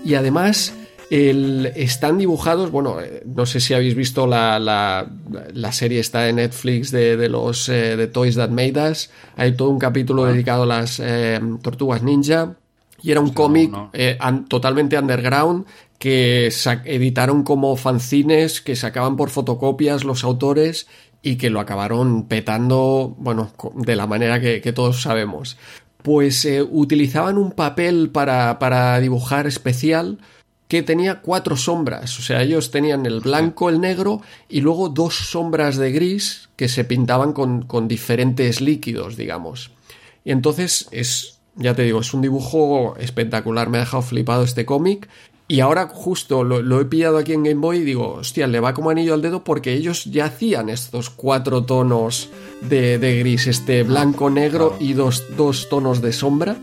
Y 0.05 0.15
además 0.15 0.75
el- 1.13 1.73
están 1.77 2.17
dibujados, 2.17 2.71
bueno, 2.71 3.01
eh, 3.01 3.23
no 3.27 3.45
sé 3.45 3.61
si 3.61 3.75
habéis 3.75 3.95
visto 3.95 4.27
la, 4.27 4.59
la, 4.59 5.07
la 5.53 5.73
serie 5.73 6.01
está 6.01 6.23
de 6.23 6.33
Netflix 6.33 6.91
de, 6.91 7.17
de 7.19 7.29
los 7.29 7.69
eh, 7.69 7.97
de 7.97 8.07
Toys 8.07 8.37
That 8.37 8.49
Made 8.49 8.91
Us. 8.91 9.11
Hay 9.37 9.53
todo 9.55 9.69
un 9.69 9.79
capítulo 9.79 10.25
dedicado 10.25 10.63
a 10.63 10.67
las 10.67 11.01
eh, 11.01 11.39
tortugas 11.63 12.03
ninja. 12.03 12.57
Y 13.03 13.11
era 13.11 13.21
un 13.21 13.31
cómic 13.31 13.71
no. 13.71 13.91
eh, 13.93 14.17
totalmente 14.49 14.97
underground 14.97 15.67
que 15.99 16.51
editaron 16.85 17.43
como 17.43 17.77
fanzines 17.77 18.61
que 18.61 18.75
sacaban 18.77 19.17
por 19.17 19.29
fotocopias 19.31 20.05
los 20.05 20.25
autores 20.25 20.87
y 21.21 21.37
que 21.37 21.51
lo 21.51 21.61
acabaron 21.61 22.27
petando, 22.29 23.15
bueno, 23.19 23.53
de 23.75 23.97
la 23.97 24.07
manera 24.07 24.41
que, 24.41 24.61
que 24.61 24.73
todos 24.73 25.03
sabemos. 25.03 25.57
Pues 26.03 26.45
eh, 26.45 26.63
utilizaban 26.63 27.39
un 27.39 27.53
papel 27.53 28.11
para, 28.11 28.59
para 28.59 28.99
dibujar 29.01 29.47
especial 29.47 30.19
que 30.73 30.83
tenía 30.83 31.21
cuatro 31.21 31.55
sombras. 31.55 32.19
O 32.19 32.23
sea, 32.23 32.41
ellos 32.41 32.71
tenían 32.71 33.05
el 33.05 33.21
blanco, 33.21 33.69
el 33.69 33.79
negro 33.79 34.23
y 34.49 34.63
luego 34.63 34.89
dos 34.89 35.15
sombras 35.15 35.77
de 35.77 35.93
gris 35.93 36.49
que 36.57 36.67
se 36.67 36.83
pintaban 36.85 37.35
con, 37.35 37.67
con 37.67 37.89
diferentes 37.89 38.63
líquidos, 38.63 39.19
digamos. 39.19 39.71
Y 40.25 40.31
entonces 40.31 40.89
es, 40.91 41.41
ya 41.57 41.75
te 41.75 41.83
digo, 41.83 42.01
es 42.01 42.15
un 42.15 42.23
dibujo 42.23 42.97
espectacular. 42.99 43.69
Me 43.69 43.77
ha 43.77 43.81
dejado 43.83 44.03
flipado 44.03 44.45
este 44.45 44.65
cómic. 44.65 45.11
Y 45.47 45.61
ahora 45.61 45.89
justo 45.93 46.43
lo, 46.43 46.63
lo 46.63 46.81
he 46.81 46.87
pillado 46.87 47.19
aquí 47.19 47.35
en 47.35 47.43
Game 47.43 47.61
Boy 47.61 47.81
y 47.81 47.85
digo, 47.85 48.15
hostia, 48.15 48.47
le 48.47 48.59
va 48.59 48.73
como 48.73 48.89
anillo 48.89 49.13
al 49.13 49.21
dedo 49.21 49.45
porque 49.45 49.75
ellos 49.75 50.07
ya 50.07 50.25
hacían 50.25 50.71
estos 50.71 51.11
cuatro 51.11 51.65
tonos 51.65 52.31
de, 52.63 52.99
de 52.99 53.19
gris, 53.19 53.47
este 53.47 53.83
blanco, 53.83 54.31
negro 54.31 54.79
y 54.81 54.95
dos, 54.95 55.23
dos 55.37 55.69
tonos 55.69 56.01
de 56.01 56.15
sombra. 56.15 56.57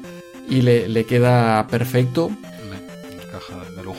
Y 0.49 0.63
le, 0.63 0.89
le 0.89 1.05
queda 1.05 1.67
perfecto. 1.67 2.31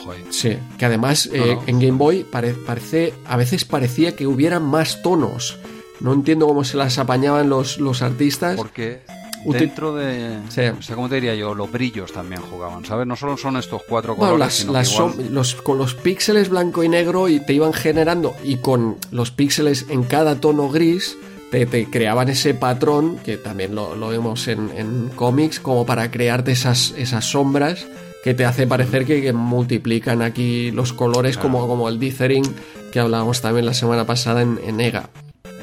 Ahí. 0.09 0.25
Sí, 0.29 0.57
que 0.77 0.85
además 0.85 1.29
eh, 1.31 1.55
no. 1.55 1.63
en 1.67 1.79
Game 1.79 1.97
Boy 1.97 2.23
pare- 2.23 2.53
parece, 2.53 3.13
a 3.25 3.37
veces 3.37 3.65
parecía 3.65 4.15
que 4.15 4.27
hubieran 4.27 4.63
más 4.63 5.01
tonos. 5.01 5.57
No 5.99 6.13
entiendo 6.13 6.47
cómo 6.47 6.63
se 6.63 6.77
las 6.77 6.97
apañaban 6.97 7.49
los, 7.49 7.79
los 7.79 8.01
artistas. 8.01 8.55
Porque 8.55 9.01
dentro 9.45 9.95
de... 9.95 10.39
O 10.47 10.51
sea, 10.51 10.95
¿cómo 10.95 11.09
te 11.09 11.15
diría 11.15 11.35
yo? 11.35 11.53
Los 11.53 11.71
brillos 11.71 12.11
también 12.11 12.41
jugaban, 12.41 12.85
¿sabes? 12.85 13.07
No 13.07 13.15
solo 13.15 13.37
son 13.37 13.57
estos 13.57 13.81
cuatro 13.87 14.15
colores, 14.15 14.65
los, 15.29 15.55
con 15.55 15.77
los 15.77 15.95
píxeles 15.95 16.49
blanco 16.49 16.83
y 16.83 16.89
negro 16.89 17.27
y 17.29 17.39
te 17.39 17.53
iban 17.53 17.73
generando, 17.73 18.35
y 18.43 18.57
con 18.57 18.97
los 19.11 19.31
píxeles 19.31 19.85
en 19.89 20.03
cada 20.03 20.39
tono 20.39 20.69
gris, 20.69 21.17
te, 21.51 21.67
creaban 21.89 22.29
ese 22.29 22.53
patrón, 22.53 23.17
que 23.17 23.37
también 23.37 23.75
lo, 23.75 23.95
vemos 24.07 24.47
en, 24.47 25.09
cómics, 25.15 25.59
como 25.59 25.85
para 25.85 26.09
crearte 26.11 26.51
esas, 26.51 26.93
esas 26.97 27.25
sombras 27.25 27.85
que 28.23 28.33
te 28.33 28.45
hace 28.45 28.67
parecer 28.67 29.05
que, 29.05 29.33
multiplican 29.33 30.21
aquí 30.21 30.71
los 30.71 30.93
colores 30.93 31.37
como, 31.37 31.67
como 31.67 31.89
el 31.89 31.99
dithering 31.99 32.43
que 32.91 32.99
hablábamos 32.99 33.41
también 33.41 33.65
la 33.65 33.73
semana 33.73 34.05
pasada 34.05 34.41
en, 34.41 34.59
en 34.63 34.81
EGA. 34.81 35.09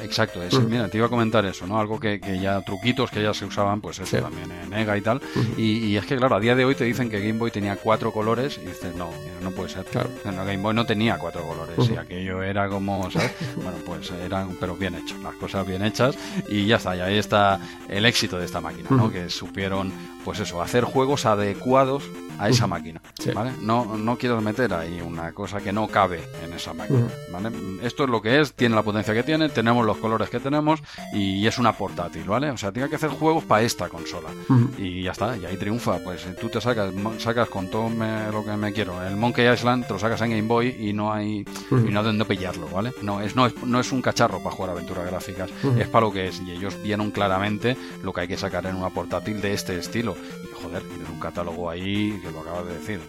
Exacto, 0.09 0.39
mira, 0.67 0.87
te 0.87 0.97
iba 0.97 1.05
a 1.05 1.09
comentar 1.09 1.45
eso, 1.45 1.67
¿no? 1.67 1.79
Algo 1.79 1.99
que, 1.99 2.19
ya, 2.41 2.61
truquitos 2.61 3.11
que 3.11 3.21
ya 3.21 3.33
se 3.33 3.45
usaban, 3.45 3.79
pues 3.79 3.99
eso 3.99 4.17
también 4.17 4.51
en 4.51 4.73
EGA 4.73 4.97
y 4.97 5.01
tal. 5.01 5.21
y, 5.55 5.95
es 5.95 6.05
que, 6.05 6.17
claro, 6.17 6.35
a 6.35 6.39
día 6.39 6.55
de 6.55 6.65
hoy 6.65 6.73
te 6.73 6.83
dicen 6.83 7.09
que 7.09 7.19
Game 7.19 7.37
Boy 7.37 7.51
tenía 7.51 7.75
cuatro 7.75 8.11
colores 8.11 8.59
y 8.61 8.67
dices, 8.67 8.95
no, 8.95 9.11
no 9.43 9.51
puede 9.51 9.69
ser. 9.69 9.85
Claro. 9.85 10.09
Game 10.23 10.57
Boy 10.57 10.73
no 10.73 10.85
tenía 10.85 11.17
cuatro 11.17 11.43
colores 11.43 11.89
y 11.89 11.95
aquello 11.95 12.41
era 12.41 12.67
como, 12.69 13.09
¿sabes? 13.11 13.31
bueno, 13.55 13.77
pues 13.85 14.11
eran, 14.11 14.57
pero 14.59 14.75
bien 14.75 14.95
hechos, 14.95 15.19
las 15.21 15.35
cosas 15.35 15.67
bien 15.67 15.83
hechas 15.83 16.17
y 16.47 16.65
ya 16.65 16.77
está, 16.77 16.95
y 16.95 17.01
ahí 17.01 17.17
está 17.17 17.59
el 17.87 18.05
éxito 18.05 18.39
de 18.39 18.45
esta 18.45 18.61
máquina, 18.61 18.89
¿no? 18.89 19.11
Que 19.11 19.29
supieron, 19.29 19.91
pues 20.23 20.39
eso, 20.39 20.61
hacer 20.61 20.83
juegos 20.83 21.25
adecuados 21.25 22.03
a 22.39 22.47
esa 22.47 22.67
máquina, 22.67 23.01
¿vale? 23.35 23.51
No, 23.61 23.97
no 23.97 24.17
quiero 24.17 24.39
meter 24.39 24.73
ahí 24.73 25.01
una 25.01 25.33
cosa 25.33 25.59
que 25.59 25.73
no 25.73 25.87
cabe 25.89 26.21
en 26.41 26.53
esa 26.53 26.73
máquina, 26.73 27.07
¿vale? 27.33 27.51
Esto 27.83 28.05
es 28.05 28.09
lo 28.09 28.21
que 28.21 28.39
es, 28.39 28.53
tiene 28.53 28.75
la 28.75 28.81
potencia 28.81 29.13
que 29.13 29.23
tiene, 29.23 29.49
tenemos 29.49 29.85
los 29.85 29.97
colores 29.97 30.29
que 30.29 30.39
tenemos 30.39 30.81
y 31.13 31.45
es 31.45 31.57
una 31.57 31.73
portátil, 31.73 32.23
¿vale? 32.23 32.49
O 32.49 32.57
sea, 32.57 32.71
tiene 32.71 32.87
que 32.87 32.95
hacer 32.95 33.09
juegos 33.09 33.43
para 33.43 33.63
esta 33.63 33.89
consola 33.89 34.29
y 34.77 35.03
ya 35.03 35.11
está, 35.11 35.35
y 35.35 35.45
ahí 35.45 35.57
triunfa, 35.57 35.97
pues 35.99 36.25
tú 36.39 36.47
te 36.47 36.61
sacas, 36.61 36.93
sacas 37.17 37.49
con 37.49 37.69
todo 37.69 37.89
lo 37.89 38.45
que 38.45 38.55
me 38.55 38.71
quiero, 38.71 39.03
el 39.05 39.17
Monkey 39.17 39.51
Island 39.51 39.85
te 39.85 39.93
lo 39.93 39.99
sacas 39.99 40.21
en 40.21 40.29
Game 40.29 40.47
Boy 40.47 40.77
y 40.79 40.93
no 40.93 41.11
hay, 41.11 41.45
y 41.71 41.91
no 41.91 42.03
de 42.03 42.25
pillarlo, 42.25 42.67
¿vale? 42.69 42.93
No 43.01 43.19
es, 43.19 43.35
no 43.35 43.47
es, 43.47 43.63
no 43.63 43.81
es 43.81 43.91
un 43.91 44.01
cacharro 44.01 44.41
para 44.41 44.55
jugar 44.55 44.71
aventuras 44.71 45.05
gráficas, 45.05 45.49
es 45.77 45.87
para 45.89 46.05
lo 46.05 46.13
que 46.13 46.27
es 46.29 46.39
y 46.39 46.51
ellos 46.51 46.81
vieron 46.81 47.11
claramente 47.11 47.75
lo 48.01 48.13
que 48.13 48.21
hay 48.21 48.27
que 48.29 48.37
sacar 48.37 48.65
en 48.65 48.77
una 48.77 48.89
portátil 48.89 49.41
de 49.41 49.53
este 49.53 49.77
estilo 49.77 50.08
y 50.43 50.63
joder, 50.63 50.83
tienes 50.83 51.09
un 51.09 51.19
catálogo 51.19 51.69
ahí 51.69 52.21
lo 52.31 52.41
acabas 52.41 52.67
de 52.67 52.73
decir. 52.73 52.99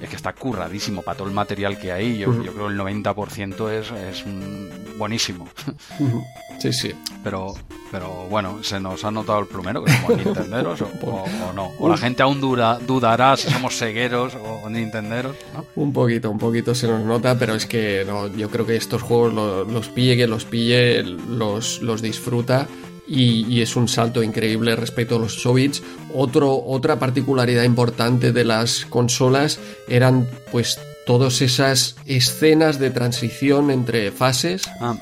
Es, 0.00 0.08
que, 0.08 0.16
está 0.16 0.32
curradísimo 0.32 1.02
para 1.02 1.18
todo 1.18 1.28
el 1.28 1.34
material 1.34 1.78
que 1.78 1.92
hay. 1.92 2.18
Yo, 2.18 2.42
yo 2.42 2.52
creo 2.52 2.68
el 2.68 2.78
90% 2.78 3.70
es, 3.70 3.90
es 3.90 4.24
buenísimo. 4.96 5.48
Sí, 6.58 6.72
sí. 6.72 6.92
Pero, 7.22 7.54
pero 7.90 8.26
bueno, 8.30 8.62
se 8.62 8.80
nos 8.80 9.04
ha 9.04 9.10
notado 9.10 9.40
el 9.40 9.46
plumero, 9.46 9.84
que 9.84 9.92
somos 9.92 10.16
nintenderos 10.16 10.82
o, 10.82 11.24
no. 11.54 11.70
O 11.78 11.88
la 11.88 11.96
gente 11.96 12.22
aún 12.22 12.40
dudará 12.40 13.36
si 13.36 13.50
somos 13.50 13.76
cegueros 13.76 14.34
o 14.34 14.68
nintenderos. 14.70 15.36
Un 15.74 15.92
poquito, 15.92 16.30
un 16.30 16.38
poquito 16.38 16.74
se 16.74 16.88
nos 16.88 17.04
nota, 17.04 17.38
pero 17.38 17.54
es 17.54 17.66
que 17.66 18.04
no, 18.06 18.28
yo 18.28 18.48
creo 18.48 18.66
que 18.66 18.76
estos 18.76 19.02
juegos 19.02 19.34
los, 19.34 19.88
pille, 19.88 20.16
que 20.16 20.26
los 20.26 20.44
pille, 20.44 21.02
los, 21.02 21.82
los 21.82 22.02
disfruta 22.02 22.66
y, 23.06 23.60
es 23.60 23.76
un 23.76 23.88
salto 23.88 24.22
increíble 24.22 24.76
respecto 24.76 25.16
a 25.16 25.18
los 25.18 25.38
8 25.38 25.54
bits. 25.54 25.82
Otro, 26.14 26.62
otra 26.64 26.98
particularidad 26.98 27.64
importante 27.64 28.32
de 28.32 28.44
las 28.44 28.84
consolas 28.86 29.58
eran 29.88 30.28
pues 30.50 30.78
todas 31.06 31.40
esas 31.40 31.96
escenas 32.06 32.78
de 32.80 32.90
transición 32.90 33.70
entre 33.70 34.10
fases 34.10 34.62
ah, 34.80 34.96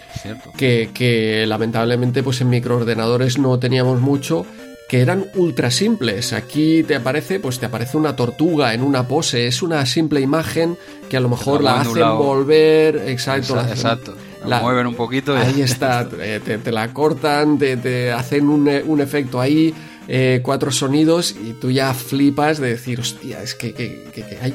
Que, 0.59 0.91
que, 0.93 1.47
lamentablemente 1.47 2.23
pues 2.23 2.43
en 2.43 2.51
microordenadores 2.51 3.39
no 3.39 3.59
teníamos 3.59 4.01
mucho 4.01 4.45
que 4.89 5.01
eran 5.01 5.27
ultra 5.35 5.71
simples. 5.71 6.33
Aquí 6.33 6.83
te 6.83 6.95
aparece, 6.95 7.41
pues 7.41 7.59
te 7.59 7.67
aparece 7.67 7.97
una 7.97 8.17
tortuga 8.17 8.75
en 8.75 8.83
una 8.83 9.09
pose, 9.09 9.47
es 9.47 9.63
una 9.63 9.87
simple 9.87 10.21
imagen 10.21 10.77
que 11.09 11.17
a 11.17 11.21
lo 11.21 11.31
mejor 11.31 11.63
la, 11.63 11.81
hacen 11.81 12.17
volver, 12.19 12.97
exacto, 13.09 13.59
exacto. 13.61 14.13
la, 14.13 14.34
mueven 14.45 14.87
un 14.87 14.95
poquito. 14.95 15.37
Ahí 15.37 15.63
está, 15.63 16.09
eh, 16.21 16.41
te, 16.41 16.73
la 16.73 16.93
cortan, 16.93 17.59
te, 17.59 18.13
hacen 18.13 18.49
un, 18.49 18.69
un, 18.69 19.01
efecto 19.01 19.41
ahí, 19.41 19.75
eh, 20.09 20.41
cuatro 20.43 20.71
sonidos 20.71 21.35
y 21.43 21.53
tú 21.55 21.71
ya 21.71 21.95
flipas 21.95 22.59
de 22.59 22.71
decir, 22.71 23.01
hostia, 23.01 23.43
es 23.43 23.55
que, 23.55 23.73
que, 23.73 24.39
hay 24.41 24.55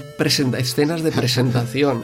escenas 0.58 1.04
de 1.04 1.12
presentación. 1.12 2.04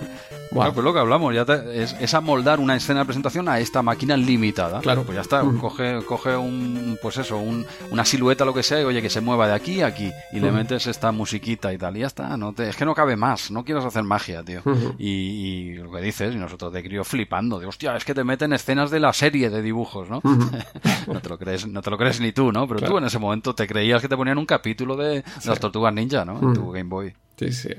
Bueno, 0.56 0.74
pues 0.74 0.84
lo 0.84 0.93
que 0.93 1.00
hablamos, 1.00 1.34
ya 1.34 1.42
es, 1.74 1.95
es, 2.00 2.14
amoldar 2.14 2.59
una 2.59 2.75
escena 2.75 3.00
de 3.00 3.06
presentación 3.06 3.50
a 3.50 3.59
esta 3.59 3.82
máquina 3.82 4.16
limitada. 4.16 4.80
Claro. 4.80 5.03
Pues 5.03 5.16
ya 5.16 5.22
está, 5.22 5.43
coge, 5.59 6.01
coge 6.06 6.35
un, 6.38 6.98
pues 7.01 7.17
eso, 7.17 7.38
un, 7.38 7.66
una 7.92 8.06
silueta, 8.06 8.45
lo 8.45 8.53
que 8.53 8.64
sea, 8.64 8.82
y 8.82 8.85
oye, 8.85 9.01
que 9.01 9.09
se 9.09 9.19
mueva 9.19 9.48
de 9.48 9.53
aquí 9.53 9.82
a 9.82 9.88
aquí, 9.88 10.11
y 10.32 10.40
le 10.40 10.51
metes 10.51 10.88
esta 10.88 11.11
musiquita 11.11 11.74
y 11.74 11.77
tal, 11.77 11.98
y 11.98 12.01
ya 12.01 12.08
está, 12.08 12.38
no 12.38 12.53
te, 12.53 12.69
es 12.69 12.75
que 12.75 12.85
no 12.85 12.95
cabe 12.95 13.16
más, 13.16 13.51
no 13.51 13.66
quieres 13.66 13.84
hacer 13.84 14.03
magia, 14.03 14.43
tío. 14.43 14.61
y, 14.98 15.74
lo 15.75 15.92
que 15.92 16.01
dices, 16.01 16.34
y 16.34 16.38
nosotros 16.38 16.72
de 16.74 16.84
crío 16.84 17.03
flipando, 17.03 17.59
de 17.59 17.66
hostia, 17.66 17.95
es 17.95 18.06
que 18.06 18.14
te 18.14 18.24
meten 18.24 18.53
escenas 18.53 18.92
de 18.92 19.00
la 19.00 19.11
serie 19.14 19.50
de 19.50 19.61
dibujos, 19.61 20.09
¿no? 20.09 20.22
no 21.08 21.19
te 21.22 21.30
lo 21.30 21.38
crees, 21.38 21.67
no 21.67 21.82
te 21.82 21.90
lo 21.90 21.98
crees 21.98 22.22
ni 22.22 22.32
tú, 22.32 22.51
¿no? 22.51 22.67
Pero 22.67 22.82
tú 22.82 22.98
en 22.98 23.03
ese 23.03 23.19
momento 23.19 23.53
te 23.53 23.67
creías 23.67 24.01
que 24.01 24.08
te 24.08 24.16
ponían 24.16 24.38
un 24.38 24.45
capítulo 24.45 24.95
de, 24.95 25.24
las 25.45 25.59
tortugas 25.59 25.93
ninja, 25.93 26.24
¿no? 26.24 26.40
En 26.42 26.53
tu 26.53 26.72
Game 26.72 26.90
Boy. 26.90 27.14
Sí, 27.38 27.51
sí. 27.51 27.69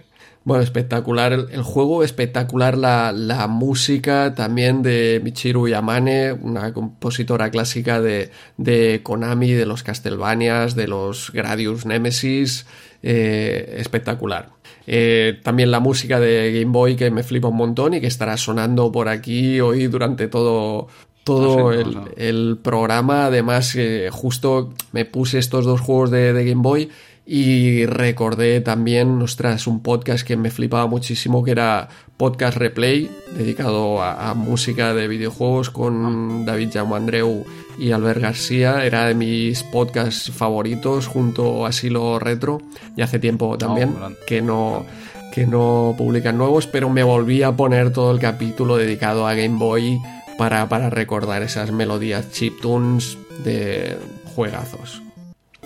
Bueno, 0.46 0.62
espectacular 0.62 1.32
el, 1.32 1.62
juego, 1.62 2.04
espectacular 2.04 2.78
la, 2.78 3.10
la, 3.10 3.48
música 3.48 4.32
también 4.36 4.80
de 4.80 5.20
Michiru 5.24 5.66
Yamane, 5.66 6.34
una 6.34 6.72
compositora 6.72 7.50
clásica 7.50 8.00
de, 8.00 8.30
de 8.56 9.00
Konami, 9.02 9.50
de 9.50 9.66
los 9.66 9.82
Castlevanias, 9.82 10.76
de 10.76 10.86
los 10.86 11.32
Gradius 11.32 11.84
Nemesis, 11.84 12.64
eh, 13.02 13.74
espectacular. 13.78 14.50
Eh, 14.86 15.40
también 15.42 15.72
la 15.72 15.80
música 15.80 16.20
de 16.20 16.52
Game 16.52 16.70
Boy 16.70 16.94
que 16.94 17.10
me 17.10 17.24
flipa 17.24 17.48
un 17.48 17.56
montón 17.56 17.94
y 17.94 18.00
que 18.00 18.06
estará 18.06 18.36
sonando 18.36 18.92
por 18.92 19.08
aquí 19.08 19.60
hoy 19.60 19.88
durante 19.88 20.28
todo, 20.28 20.86
todo 21.24 21.70
ah, 21.70 22.04
el, 22.16 22.56
programa. 22.62 23.26
Además, 23.26 23.74
eh, 23.74 24.10
justo 24.12 24.72
me 24.92 25.06
puse 25.06 25.40
estos 25.40 25.64
dos 25.64 25.80
juegos 25.80 26.12
de, 26.12 26.32
de 26.32 26.44
Game 26.44 26.62
Boy 26.62 26.88
y 27.28 27.86
recordé 27.86 28.60
también, 28.60 29.20
ostras, 29.20 29.66
un 29.66 29.80
podcast 29.80 30.24
que 30.24 30.36
me 30.36 30.50
flipaba 30.50 30.86
muchísimo, 30.86 31.42
que 31.42 31.50
era 31.50 31.88
Podcast 32.16 32.56
Replay, 32.56 33.10
dedicado 33.36 34.00
a, 34.00 34.32
música 34.34 34.94
de 34.94 35.08
videojuegos 35.08 35.70
con 35.70 36.46
David 36.46 36.70
Jaume 36.72 36.94
Andreu 36.94 37.44
y 37.78 37.90
Albert 37.90 38.20
García. 38.20 38.84
Era 38.84 39.06
de 39.06 39.14
mis 39.14 39.64
podcasts 39.64 40.30
favoritos 40.30 41.08
junto 41.08 41.66
a 41.66 41.72
Silo 41.72 42.20
Retro, 42.20 42.62
y 42.96 43.02
hace 43.02 43.18
tiempo 43.18 43.58
también 43.58 43.96
que 44.26 44.40
no 44.40 44.86
que 45.32 45.46
no 45.46 45.94
publican 45.98 46.38
nuevos, 46.38 46.66
pero 46.66 46.88
me 46.88 47.02
volví 47.02 47.42
a 47.42 47.52
poner 47.52 47.92
todo 47.92 48.10
el 48.12 48.20
capítulo 48.20 48.76
dedicado 48.76 49.26
a 49.26 49.34
Game 49.34 49.58
Boy 49.58 50.00
para, 50.38 50.66
para 50.68 50.88
recordar 50.88 51.42
esas 51.42 51.72
melodías 51.72 52.30
chiptunes 52.30 53.18
de 53.44 53.98
juegazos. 54.34 55.05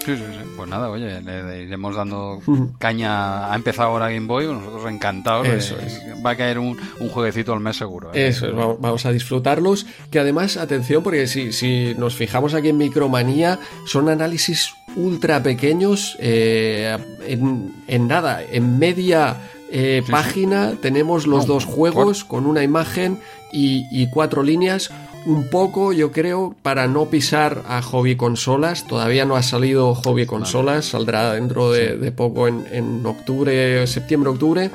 Sí, 0.05 0.17
sí, 0.17 0.23
sí. 0.31 0.39
Pues 0.57 0.69
nada, 0.69 0.91
oye, 0.91 1.21
le, 1.21 1.63
iremos 1.63 1.95
dando 1.95 2.41
caña. 2.79 3.53
Ha 3.53 3.57
empezado 3.57 3.91
ahora 3.91 4.11
Game 4.11 4.27
Boy, 4.27 4.47
nosotros 4.47 4.91
encantados. 4.91 5.47
Eso 5.47 5.77
es. 5.79 6.01
Va 6.25 6.31
a 6.31 6.37
caer 6.37 6.59
un, 6.59 6.79
un 6.99 7.09
jueguecito 7.09 7.53
al 7.53 7.61
mes 7.61 7.77
seguro. 7.77 8.11
¿eh? 8.15 8.29
Eso 8.29 8.47
es, 8.47 8.55
vamos 8.55 9.05
a 9.05 9.13
disfrutarlos. 9.13 9.87
Que 10.11 10.19
además, 10.19 10.57
atención, 10.57 11.03
porque 11.03 11.27
si, 11.27 11.53
si 11.53 11.95
nos 11.99 12.15
fijamos 12.15 12.55
aquí 12.55 12.69
en 12.71 12.79
Micromanía, 12.79 13.59
son 13.87 14.09
análisis 14.09 14.75
ultra 14.97 15.43
pequeños. 15.43 16.17
Eh, 16.19 16.97
en, 17.27 18.09
nada, 18.09 18.43
en 18.43 18.79
media 18.79 19.37
eh, 19.71 20.03
página 20.11 20.75
tenemos 20.81 21.27
los 21.27 21.47
dos 21.47 21.65
juegos 21.65 22.25
con 22.25 22.47
una 22.47 22.63
imagen 22.63 23.19
y, 23.53 23.87
y 23.91 24.09
cuatro 24.09 24.43
líneas 24.43 24.91
un 25.27 25.49
poco, 25.49 25.93
yo 25.93 26.13
creo, 26.13 26.55
para 26.63 26.87
no 26.87 27.07
pisar 27.07 27.63
a 27.69 27.83
hobby 27.83 28.17
consolas. 28.17 28.87
Todavía 28.87 29.25
no 29.25 29.37
ha 29.37 29.43
salido 29.43 29.95
hobby 29.95 30.27
consolas, 30.27 30.87
saldrá 30.87 31.35
dentro 31.35 31.71
de, 31.73 32.13
poco 32.13 32.49
en, 32.49 32.67
en 32.71 33.05
octubre, 33.05 33.87
septiembre-octubre. 33.87 34.71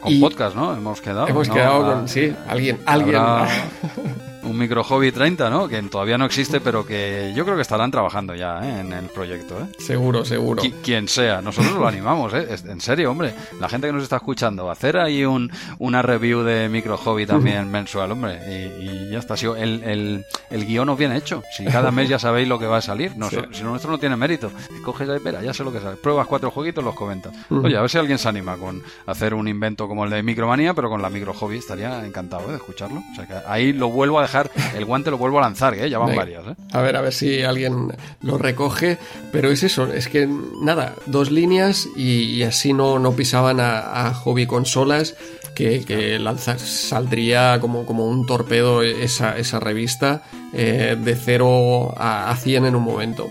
Con 0.00 0.20
podcast, 0.20 0.56
¿no? 0.56 0.74
Hemos 0.74 1.00
quedado. 1.00 1.28
Hemos 1.28 1.48
quedado 1.48 1.84
con, 1.84 2.08
sí, 2.08 2.34
alguien, 2.48 2.80
alguien. 2.86 3.22
un 4.42 4.58
micro 4.58 4.82
hobby 4.84 5.12
30, 5.12 5.50
¿no? 5.50 5.68
Que 5.68 5.80
todavía 5.82 6.18
no 6.18 6.24
existe, 6.24 6.60
pero 6.60 6.84
que 6.86 7.32
yo 7.34 7.44
creo 7.44 7.56
que 7.56 7.62
estarán 7.62 7.90
trabajando 7.90 8.34
ya 8.34 8.60
¿eh? 8.62 8.80
en 8.80 8.92
el 8.92 9.06
proyecto. 9.06 9.58
¿eh? 9.60 9.66
Seguro, 9.78 10.24
seguro. 10.24 10.62
quien 10.82 11.08
sea, 11.08 11.40
nosotros 11.40 11.74
lo 11.74 11.86
animamos, 11.86 12.32
¿eh? 12.34 12.48
En 12.66 12.80
serio, 12.80 13.10
hombre. 13.10 13.34
La 13.60 13.68
gente 13.68 13.86
que 13.86 13.92
nos 13.92 14.02
está 14.02 14.16
escuchando, 14.16 14.70
hacer 14.70 14.96
ahí 14.96 15.24
un, 15.24 15.50
una 15.78 16.02
review 16.02 16.42
de 16.42 16.68
micro 16.68 16.96
hobby 16.96 17.26
también 17.26 17.70
mensual, 17.70 18.12
hombre. 18.12 18.40
Y, 18.80 19.10
ya 19.10 19.18
está. 19.18 19.36
Si 19.36 19.46
el, 19.46 19.82
el, 19.84 20.24
el, 20.50 20.66
guion 20.66 20.88
os 20.88 20.98
viene 20.98 21.16
hecho. 21.16 21.42
Si 21.56 21.64
cada 21.64 21.90
mes 21.90 22.08
ya 22.08 22.18
sabéis 22.18 22.48
lo 22.48 22.58
que 22.58 22.66
va 22.66 22.78
a 22.78 22.82
salir. 22.82 23.16
No, 23.16 23.28
Si 23.28 23.62
lo 23.62 23.70
nuestro 23.70 23.90
no 23.90 23.98
tiene 23.98 24.16
mérito. 24.16 24.50
Coges 24.84 25.08
ahí, 25.08 25.16
espera, 25.16 25.42
ya 25.42 25.52
sé 25.52 25.64
lo 25.64 25.72
que 25.72 25.80
sale. 25.80 25.96
Pruebas 25.96 26.26
cuatro 26.26 26.50
jueguitos, 26.50 26.82
los 26.82 26.94
comentas. 26.94 27.32
Oye, 27.50 27.76
a 27.76 27.80
ver 27.80 27.90
si 27.90 27.98
alguien 27.98 28.18
se 28.18 28.28
anima 28.28 28.56
con 28.56 28.82
hacer 29.06 29.34
un 29.34 29.48
invento 29.48 29.88
como 29.88 30.04
el 30.04 30.10
de 30.10 30.22
Micromanía, 30.22 30.74
pero 30.74 30.88
con 30.88 31.02
la 31.02 31.10
micro 31.10 31.34
hobby 31.34 31.58
estaría 31.58 32.04
encantado 32.04 32.48
¿eh? 32.48 32.52
de 32.52 32.56
escucharlo. 32.56 33.02
O 33.12 33.14
sea 33.14 33.26
que 33.26 33.34
ahí 33.46 33.72
lo 33.72 33.88
vuelvo 33.90 34.18
a 34.18 34.22
dejar 34.22 34.31
el 34.76 34.84
guante, 34.84 35.10
lo 35.10 35.18
vuelvo 35.18 35.38
a 35.38 35.42
lanzar, 35.42 35.74
¿eh? 35.74 35.88
ya 35.88 35.98
van 35.98 36.14
varias. 36.14 36.46
¿eh? 36.46 36.54
A 36.72 36.80
ver, 36.80 36.96
a 36.96 37.00
ver 37.00 37.12
si 37.12 37.42
alguien 37.42 37.92
lo 38.20 38.38
recoge, 38.38 38.98
pero 39.30 39.50
es 39.50 39.62
eso, 39.62 39.92
es 39.92 40.08
que 40.08 40.28
nada, 40.60 40.94
dos 41.06 41.30
líneas 41.30 41.88
y, 41.96 42.42
así 42.42 42.72
no, 42.72 42.98
no 42.98 43.12
pisaban 43.12 43.58
a, 43.60 44.12
hobby 44.14 44.46
consolas 44.46 45.14
que, 45.54 46.18
lanzar, 46.18 46.58
saldría 46.58 47.58
como, 47.60 47.86
como 47.86 48.06
un 48.06 48.26
torpedo 48.26 48.82
esa, 48.82 49.36
esa 49.38 49.60
revista 49.60 50.22
eh, 50.52 50.96
de 50.98 51.14
0 51.14 51.94
a, 51.96 52.30
a 52.30 52.36
100 52.36 52.66
en 52.66 52.74
un 52.74 52.82
momento. 52.82 53.30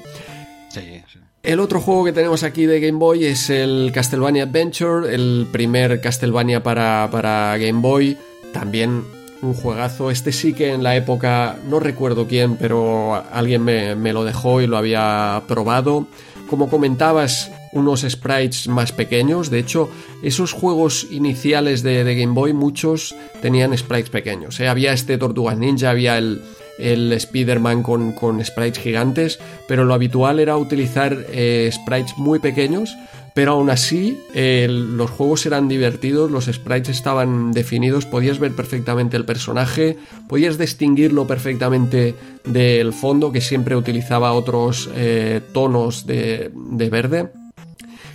Sí, 0.69 1.01
sí. 1.11 1.19
El 1.43 1.59
otro 1.59 1.81
juego 1.81 2.05
que 2.05 2.13
tenemos 2.13 2.43
aquí 2.43 2.67
de 2.67 2.79
Game 2.79 2.99
Boy 2.99 3.25
es 3.25 3.49
el 3.49 3.91
Castlevania 3.93 4.43
Adventure, 4.43 5.13
el 5.13 5.47
primer 5.51 5.99
Castlevania 5.99 6.61
para, 6.61 7.09
para 7.11 7.57
Game 7.57 7.81
Boy. 7.81 8.15
También 8.53 9.03
un 9.41 9.53
juegazo. 9.53 10.11
Este 10.11 10.31
sí 10.31 10.53
que 10.53 10.73
en 10.73 10.83
la 10.83 10.95
época, 10.95 11.57
no 11.67 11.79
recuerdo 11.79 12.27
quién, 12.27 12.57
pero 12.57 13.23
alguien 13.31 13.63
me, 13.63 14.13
lo 14.13 14.23
dejó 14.23 14.61
y 14.61 14.67
lo 14.67 14.77
había 14.77 15.43
probado. 15.47 16.07
Como 16.49 16.69
comentabas, 16.69 17.51
unos 17.71 18.01
sprites 18.01 18.67
más 18.67 18.91
pequeños. 18.91 19.49
De 19.49 19.59
hecho, 19.59 19.89
esos 20.21 20.51
juegos 20.51 21.07
iniciales 21.11 21.81
de, 21.83 22.03
Game 22.15 22.33
Boy, 22.33 22.53
muchos 22.53 23.15
tenían 23.41 23.77
sprites 23.77 24.09
pequeños. 24.09 24.59
¿eh? 24.59 24.67
Había 24.67 24.93
este 24.93 25.17
Tortugas 25.17 25.57
Ninja, 25.57 25.89
había 25.89 26.17
el, 26.17 26.41
el 26.81 27.11
Spider-Man 27.13 27.83
con, 27.83 28.11
con, 28.13 28.43
sprites 28.43 28.79
gigantes, 28.79 29.39
pero 29.67 29.85
lo 29.85 29.93
habitual 29.93 30.39
era 30.39 30.57
utilizar 30.57 31.17
eh, 31.31 31.69
sprites 31.71 32.17
muy 32.17 32.39
pequeños, 32.39 32.95
pero 33.33 33.53
aún 33.53 33.69
así 33.69 34.19
los 34.33 35.09
juegos 35.09 35.45
eran 35.45 35.67
divertidos, 35.67 36.29
los 36.31 36.45
sprites 36.45 36.89
estaban 36.89 37.51
definidos, 37.51 38.05
podías 38.05 38.39
ver 38.39 38.51
perfectamente 38.51 39.15
el 39.15 39.25
personaje, 39.25 39.97
podías 40.27 40.57
distinguirlo 40.57 41.27
perfectamente 41.27 42.15
del 42.43 42.91
fondo 42.91 43.31
que 43.31 43.39
siempre 43.39 43.75
utilizaba 43.75 44.33
otros 44.33 44.89
eh, 44.95 45.39
tonos 45.53 46.05
de, 46.05 46.51
verde. 46.91 47.29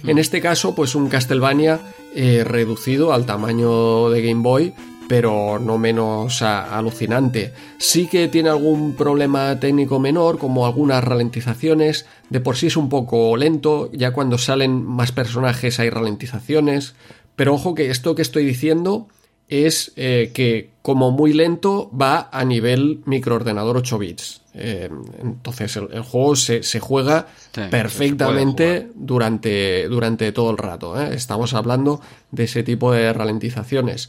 En 0.05 0.19
este 0.19 0.41
caso, 0.41 0.75
pues 0.75 0.95
un 0.95 1.09
Castlevania 1.09 1.81
eh, 2.15 2.45
reducido 2.45 3.13
al 3.13 3.25
tamaño 3.25 4.11
de 4.11 4.23
Game 4.23 4.43
Boy, 4.43 4.75
pero 5.09 5.59
no 5.59 5.79
menos 5.79 6.43
alucinante. 6.43 7.53
Sí 7.79 8.07
que 8.07 8.29
tiene 8.29 8.49
algún 8.49 8.95
problema 8.95 9.59
técnico 9.61 9.99
menor, 9.99 10.39
como 10.39 10.67
algunas 10.67 11.03
ralentizaciones, 11.05 12.07
de 12.31 12.41
por 12.41 12.57
sí 12.57 12.67
es 12.67 12.77
un 12.77 12.89
poco 12.89 13.37
lento, 13.37 13.91
ya 13.93 14.13
cuando 14.13 14.39
salen 14.39 14.85
más 14.85 15.13
personajes 15.13 15.79
hay 15.79 15.91
ralentizaciones, 15.91 16.95
pero 17.37 17.55
ojo 17.55 17.75
que 17.75 17.91
esto 17.91 18.15
que 18.15 18.23
estoy 18.23 18.45
diciendo 18.45 19.09
es 19.49 19.93
eh, 19.97 20.33
que 20.35 20.71
como 20.83 21.13
muy 21.13 21.33
lento 21.33 21.91
va 21.91 22.29
a 22.33 22.45
nivel 22.45 23.03
microordenador 23.05 23.77
8 23.77 23.99
bits. 23.99 24.43
Eh, 24.55 24.89
entonces 25.21 25.77
el, 25.77 26.03
juego 26.03 26.35
se, 26.35 26.81
juega 26.81 27.27
perfectamente 27.71 28.89
durante, 28.95 29.87
durante 29.89 30.33
todo 30.33 30.51
el 30.51 30.59
rato. 30.59 31.01
¿eh? 31.01 31.15
Estamos 31.15 31.55
hablando 31.55 32.01
de 32.31 32.45
ese 32.45 32.63
tipo 32.63 32.93
de 32.93 33.13
ralentizaciones 33.13 34.09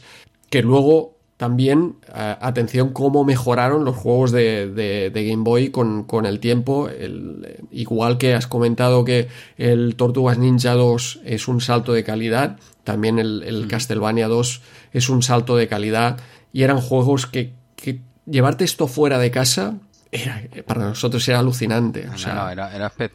que 0.50 0.62
luego 0.62 1.18
también, 1.38 1.94
atención, 2.12 2.92
cómo 2.92 3.24
mejoraron 3.24 3.84
los 3.84 3.94
juegos 3.94 4.32
de, 4.32 5.12
Game 5.14 5.44
Boy 5.44 5.70
con, 5.70 6.26
el 6.26 6.40
tiempo. 6.40 6.88
igual 7.70 8.18
que 8.18 8.34
has 8.34 8.48
comentado 8.48 9.04
que 9.04 9.28
el 9.56 9.94
Tortugas 9.94 10.36
Ninja 10.36 10.74
2 10.74 11.20
es 11.24 11.46
un 11.46 11.60
salto 11.60 11.92
de 11.92 12.02
calidad, 12.02 12.58
también 12.82 13.20
el, 13.20 13.66
Castlevania 13.68 14.26
2 14.26 14.62
es 14.92 15.08
un 15.08 15.22
salto 15.22 15.56
de 15.56 15.68
calidad. 15.68 16.18
Y 16.52 16.64
eran 16.64 16.80
juegos 16.80 17.26
que, 17.26 17.52
que 17.76 18.00
llevarte 18.26 18.64
esto 18.64 18.88
fuera 18.88 19.18
de 19.18 19.30
casa 19.30 19.78
para 20.66 20.80
nosotros 20.80 21.26
era 21.28 21.40
alucinante. 21.40 22.08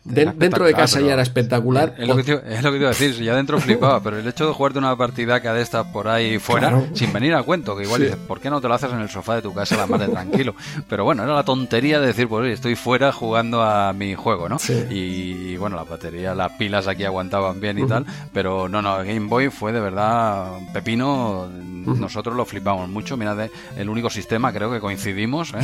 dentro 0.03 0.65
de 0.65 0.73
casa 0.73 1.01
ya 1.01 1.13
era 1.13 1.23
espectacular. 1.23 1.95
Es, 1.97 2.07
lo 2.07 2.15
que 2.15 2.23
te, 2.23 2.31
iba 2.31 2.87
a 2.87 2.89
decir, 2.89 3.15
ya 3.15 3.35
dentro 3.35 3.59
flipaba, 3.61 4.01
pero 4.01 4.19
el 4.19 4.27
hecho 4.27 4.45
de 4.47 4.53
jugarte 4.53 4.79
una 4.79 4.95
partida 4.95 5.39
de 5.39 5.61
estas 5.61 5.87
por 5.87 6.07
ahí 6.07 6.37
fuera, 6.37 6.83
sin 6.93 7.11
venir 7.11 7.33
a 7.33 7.43
cuento, 7.43 7.75
que 7.75 7.83
igual 7.83 8.01
dices, 8.01 8.17
¿por 8.17 8.39
qué 8.39 8.49
no 8.49 8.61
te 8.61 8.67
lo 8.67 8.75
haces 8.75 8.91
en 8.91 8.99
el 8.99 9.09
sofá 9.09 9.35
de 9.35 9.41
tu 9.41 9.53
casa 9.53 9.75
la 9.75 9.87
madre 9.87 10.07
tranquilo? 10.07 10.55
Pero 10.87 11.03
bueno, 11.03 11.23
era 11.23 11.33
la 11.33 11.43
tontería 11.43 11.99
de 11.99 12.07
decir, 12.07 12.27
pues 12.27 12.53
estoy 12.53 12.75
fuera 12.75 13.11
jugando 13.11 13.63
a 13.63 13.91
mi 13.93 14.13
juego, 14.13 14.47
¿no? 14.47 14.57
Y, 14.89 15.57
bueno, 15.57 15.75
la 15.75 15.83
batería, 15.83 16.35
las 16.35 16.51
pilas 16.53 16.87
aquí 16.87 17.05
aguantaban 17.05 17.59
bien 17.59 17.79
y 17.79 17.87
tal, 17.87 18.05
pero 18.31 18.69
no, 18.69 18.81
no, 18.81 18.97
Game 18.97 19.27
Boy 19.27 19.49
fue 19.49 19.71
de 19.71 19.79
verdad 19.79 20.59
pepino, 20.73 21.47
nosotros 21.47 22.35
lo 22.35 22.45
flipamos 22.45 22.87
mucho, 22.89 23.17
mirad, 23.17 23.49
el 23.75 23.89
único 23.89 24.09
sistema 24.09 24.53
creo 24.53 24.71
que 24.71 24.79
coincidimos 24.79 25.53
¿eh? 25.53 25.57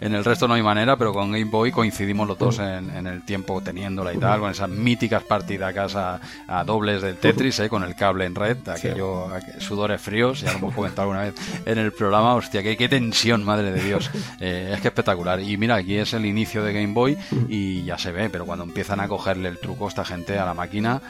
en 0.00 0.14
el 0.14 0.24
resto 0.24 0.37
esto 0.38 0.46
no 0.46 0.54
hay 0.54 0.62
manera, 0.62 0.96
pero 0.96 1.12
con 1.12 1.32
Game 1.32 1.46
Boy 1.46 1.72
coincidimos 1.72 2.28
los 2.28 2.38
dos 2.38 2.60
en, 2.60 3.08
el 3.08 3.22
tiempo 3.24 3.60
teniéndola 3.60 4.14
y 4.14 4.18
tal, 4.18 4.38
con 4.38 4.52
esas 4.52 4.68
míticas 4.68 5.24
partidas 5.24 5.96
a, 5.96 6.20
a 6.46 6.62
dobles 6.62 7.02
del 7.02 7.16
Tetris, 7.16 7.58
eh, 7.58 7.68
con 7.68 7.82
el 7.82 7.96
cable 7.96 8.24
en 8.24 8.36
red, 8.36 8.56
aquello, 8.68 9.26
sudores 9.58 10.00
fríos, 10.00 10.42
ya 10.42 10.52
lo 10.52 10.58
hemos 10.58 10.74
comentado 10.76 11.10
una 11.10 11.22
vez 11.22 11.34
en 11.66 11.78
el 11.78 11.90
programa, 11.90 12.36
hostia, 12.36 12.62
qué, 12.62 12.76
qué 12.76 12.88
tensión, 12.88 13.42
madre 13.42 13.72
de 13.72 13.82
Dios. 13.82 14.12
Eh, 14.38 14.70
es 14.72 14.80
que 14.80 14.86
espectacular. 14.86 15.40
Y 15.40 15.56
mira, 15.56 15.74
aquí 15.74 15.96
es 15.96 16.12
el 16.12 16.24
inicio 16.24 16.62
de 16.62 16.72
Game 16.72 16.94
Boy 16.94 17.18
y 17.48 17.82
ya 17.82 17.98
se 17.98 18.12
ve, 18.12 18.30
pero 18.30 18.46
cuando 18.46 18.64
empiezan 18.64 19.00
a 19.00 19.08
cogerle 19.08 19.48
el 19.48 19.58
truco 19.58 19.86
a 19.86 19.88
esta 19.88 20.04
gente 20.04 20.38
a 20.38 20.44
la 20.44 20.54
máquina, 20.54 21.02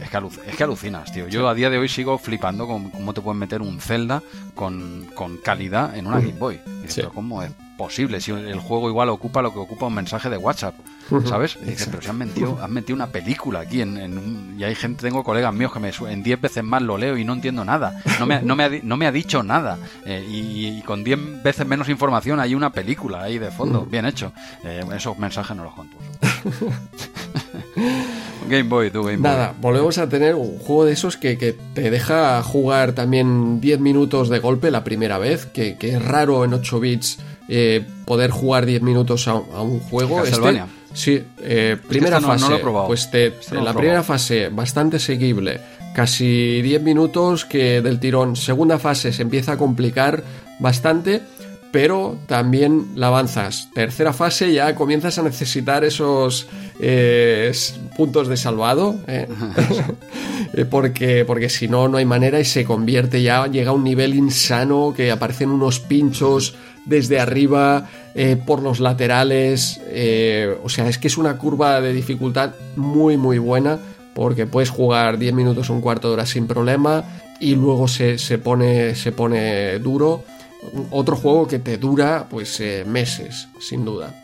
es, 0.00 0.08
que 0.08 0.50
es 0.50 0.56
que 0.56 0.64
alucinas, 0.64 1.12
tío. 1.12 1.28
Yo 1.28 1.46
a 1.46 1.54
día 1.54 1.68
de 1.68 1.76
hoy 1.76 1.90
sigo 1.90 2.16
flipando 2.16 2.66
con 2.66 2.88
cómo 2.88 3.12
te 3.12 3.20
pueden 3.20 3.40
meter 3.40 3.60
un 3.60 3.78
Zelda 3.78 4.22
con, 4.54 5.04
con 5.14 5.36
calidad 5.36 5.94
en 5.98 6.06
una 6.06 6.20
Game 6.20 6.38
Boy. 6.38 6.58
¿cómo 7.12 7.42
es? 7.42 7.50
Posible 7.80 8.20
si 8.20 8.30
el 8.30 8.60
juego 8.60 8.90
igual 8.90 9.08
ocupa 9.08 9.40
lo 9.40 9.54
que 9.54 9.58
ocupa 9.58 9.86
un 9.86 9.94
mensaje 9.94 10.28
de 10.28 10.36
WhatsApp, 10.36 10.74
¿sabes? 11.24 11.56
pero 11.90 12.02
se 12.02 12.10
han 12.10 12.18
metido, 12.18 12.58
han 12.62 12.70
metido 12.70 12.94
una 12.94 13.06
película 13.06 13.60
aquí 13.60 13.80
en, 13.80 14.56
y 14.58 14.64
hay 14.64 14.74
gente, 14.74 15.00
tengo 15.00 15.24
colegas 15.24 15.54
míos 15.54 15.72
que 15.72 15.80
me 15.80 15.90
en 16.12 16.22
10 16.22 16.42
veces 16.42 16.62
más 16.62 16.82
lo 16.82 16.98
leo 16.98 17.16
y 17.16 17.24
no 17.24 17.32
entiendo 17.32 17.64
nada, 17.64 18.02
no 18.18 18.26
me, 18.26 18.42
no 18.42 18.54
me, 18.54 18.64
ha, 18.64 18.70
no 18.82 18.98
me 18.98 19.06
ha 19.06 19.12
dicho 19.12 19.42
nada 19.42 19.78
eh, 20.04 20.22
y, 20.28 20.82
con 20.82 21.02
10 21.02 21.42
veces 21.42 21.66
menos 21.66 21.88
información 21.88 22.38
hay 22.38 22.54
una 22.54 22.70
película 22.70 23.22
ahí 23.22 23.38
de 23.38 23.50
fondo, 23.50 23.86
bien 23.86 24.04
hecho. 24.04 24.32
Eh, 24.62 24.84
esos 24.94 25.18
mensajes 25.18 25.56
no 25.56 25.64
los 25.64 25.72
conto. 25.72 25.96
Game 28.50 28.64
Boy, 28.64 28.90
Game 28.90 29.04
Boy. 29.04 29.16
Nada, 29.16 29.54
volvemos 29.58 29.96
a 29.96 30.08
tener 30.08 30.34
un 30.34 30.58
juego 30.58 30.84
de 30.84 30.92
esos 30.92 31.16
que, 31.16 31.38
que 31.38 31.54
te 31.74 31.90
deja 31.90 32.42
jugar 32.42 32.92
también 32.92 33.60
10 33.60 33.80
minutos 33.80 34.28
de 34.28 34.38
golpe 34.38 34.70
la 34.70 34.84
primera 34.84 35.16
vez, 35.16 35.46
que, 35.46 35.78
que 35.78 35.94
es 35.94 36.04
raro 36.04 36.44
en 36.44 36.52
8 36.52 36.80
bits 36.80 37.18
eh, 37.52 37.84
poder 38.04 38.30
jugar 38.30 38.64
10 38.64 38.82
minutos 38.82 39.26
a, 39.26 39.34
un 39.34 39.80
juego. 39.80 40.22
Este, 40.24 40.62
sí, 40.92 41.20
eh, 41.42 41.76
primera 41.88 42.20
fase. 42.20 42.60
pues 42.86 43.10
te, 43.10 43.34
en 43.50 43.64
la 43.64 43.74
primera 43.74 44.04
fase, 44.04 44.50
bastante 44.50 45.00
seguible. 45.00 45.60
Casi 45.92 46.62
10 46.62 46.80
minutos 46.82 47.44
que 47.44 47.82
del 47.82 47.98
tirón. 47.98 48.36
Segunda 48.36 48.78
fase 48.78 49.12
se 49.12 49.22
empieza 49.22 49.52
a 49.52 49.56
complicar 49.58 50.22
bastante 50.60 51.22
pero 51.72 52.18
también 52.26 52.86
la 52.96 53.08
avanzas. 53.08 53.68
Tercera 53.72 54.12
fase 54.12 54.52
ya 54.52 54.74
comienzas 54.74 55.18
a 55.18 55.22
necesitar 55.22 55.84
esos 55.84 56.48
eh, 56.80 57.52
puntos 57.96 58.28
de 58.28 58.36
salvado, 58.36 58.96
porque, 60.70 61.24
porque 61.24 61.48
si 61.48 61.68
no, 61.68 61.88
no 61.88 61.98
hay 61.98 62.04
manera 62.04 62.40
y 62.40 62.44
se 62.44 62.64
convierte 62.64 63.22
ya, 63.22 63.46
llega 63.46 63.70
a 63.70 63.74
un 63.74 63.84
nivel 63.84 64.14
insano 64.14 64.92
que 64.96 65.10
aparecen 65.10 65.50
unos 65.50 65.80
pinchos 65.80 66.54
desde 66.86 67.20
arriba, 67.20 67.88
eh, 68.14 68.36
por 68.36 68.62
los 68.62 68.80
laterales. 68.80 69.80
Eh, 69.88 70.56
o 70.62 70.68
sea, 70.68 70.88
es 70.88 70.98
que 70.98 71.08
es 71.08 71.18
una 71.18 71.38
curva 71.38 71.80
de 71.80 71.92
dificultad 71.92 72.52
muy, 72.76 73.16
muy 73.16 73.38
buena. 73.38 73.78
Porque 74.14 74.46
puedes 74.46 74.70
jugar 74.70 75.18
10 75.18 75.34
minutos 75.34 75.70
un 75.70 75.80
cuarto 75.80 76.08
de 76.08 76.14
hora 76.14 76.26
sin 76.26 76.46
problema. 76.46 77.04
Y 77.38 77.54
luego 77.54 77.88
se, 77.88 78.16
pone, 78.38 78.94
se 78.94 79.12
pone 79.12 79.78
duro. 79.78 80.24
Otro 80.90 81.16
juego 81.16 81.46
que 81.46 81.58
te 81.58 81.78
dura 81.78 82.26
pues 82.28 82.60
eh, 82.60 82.84
meses, 82.86 83.48
sin 83.60 83.84
duda. 83.84 84.19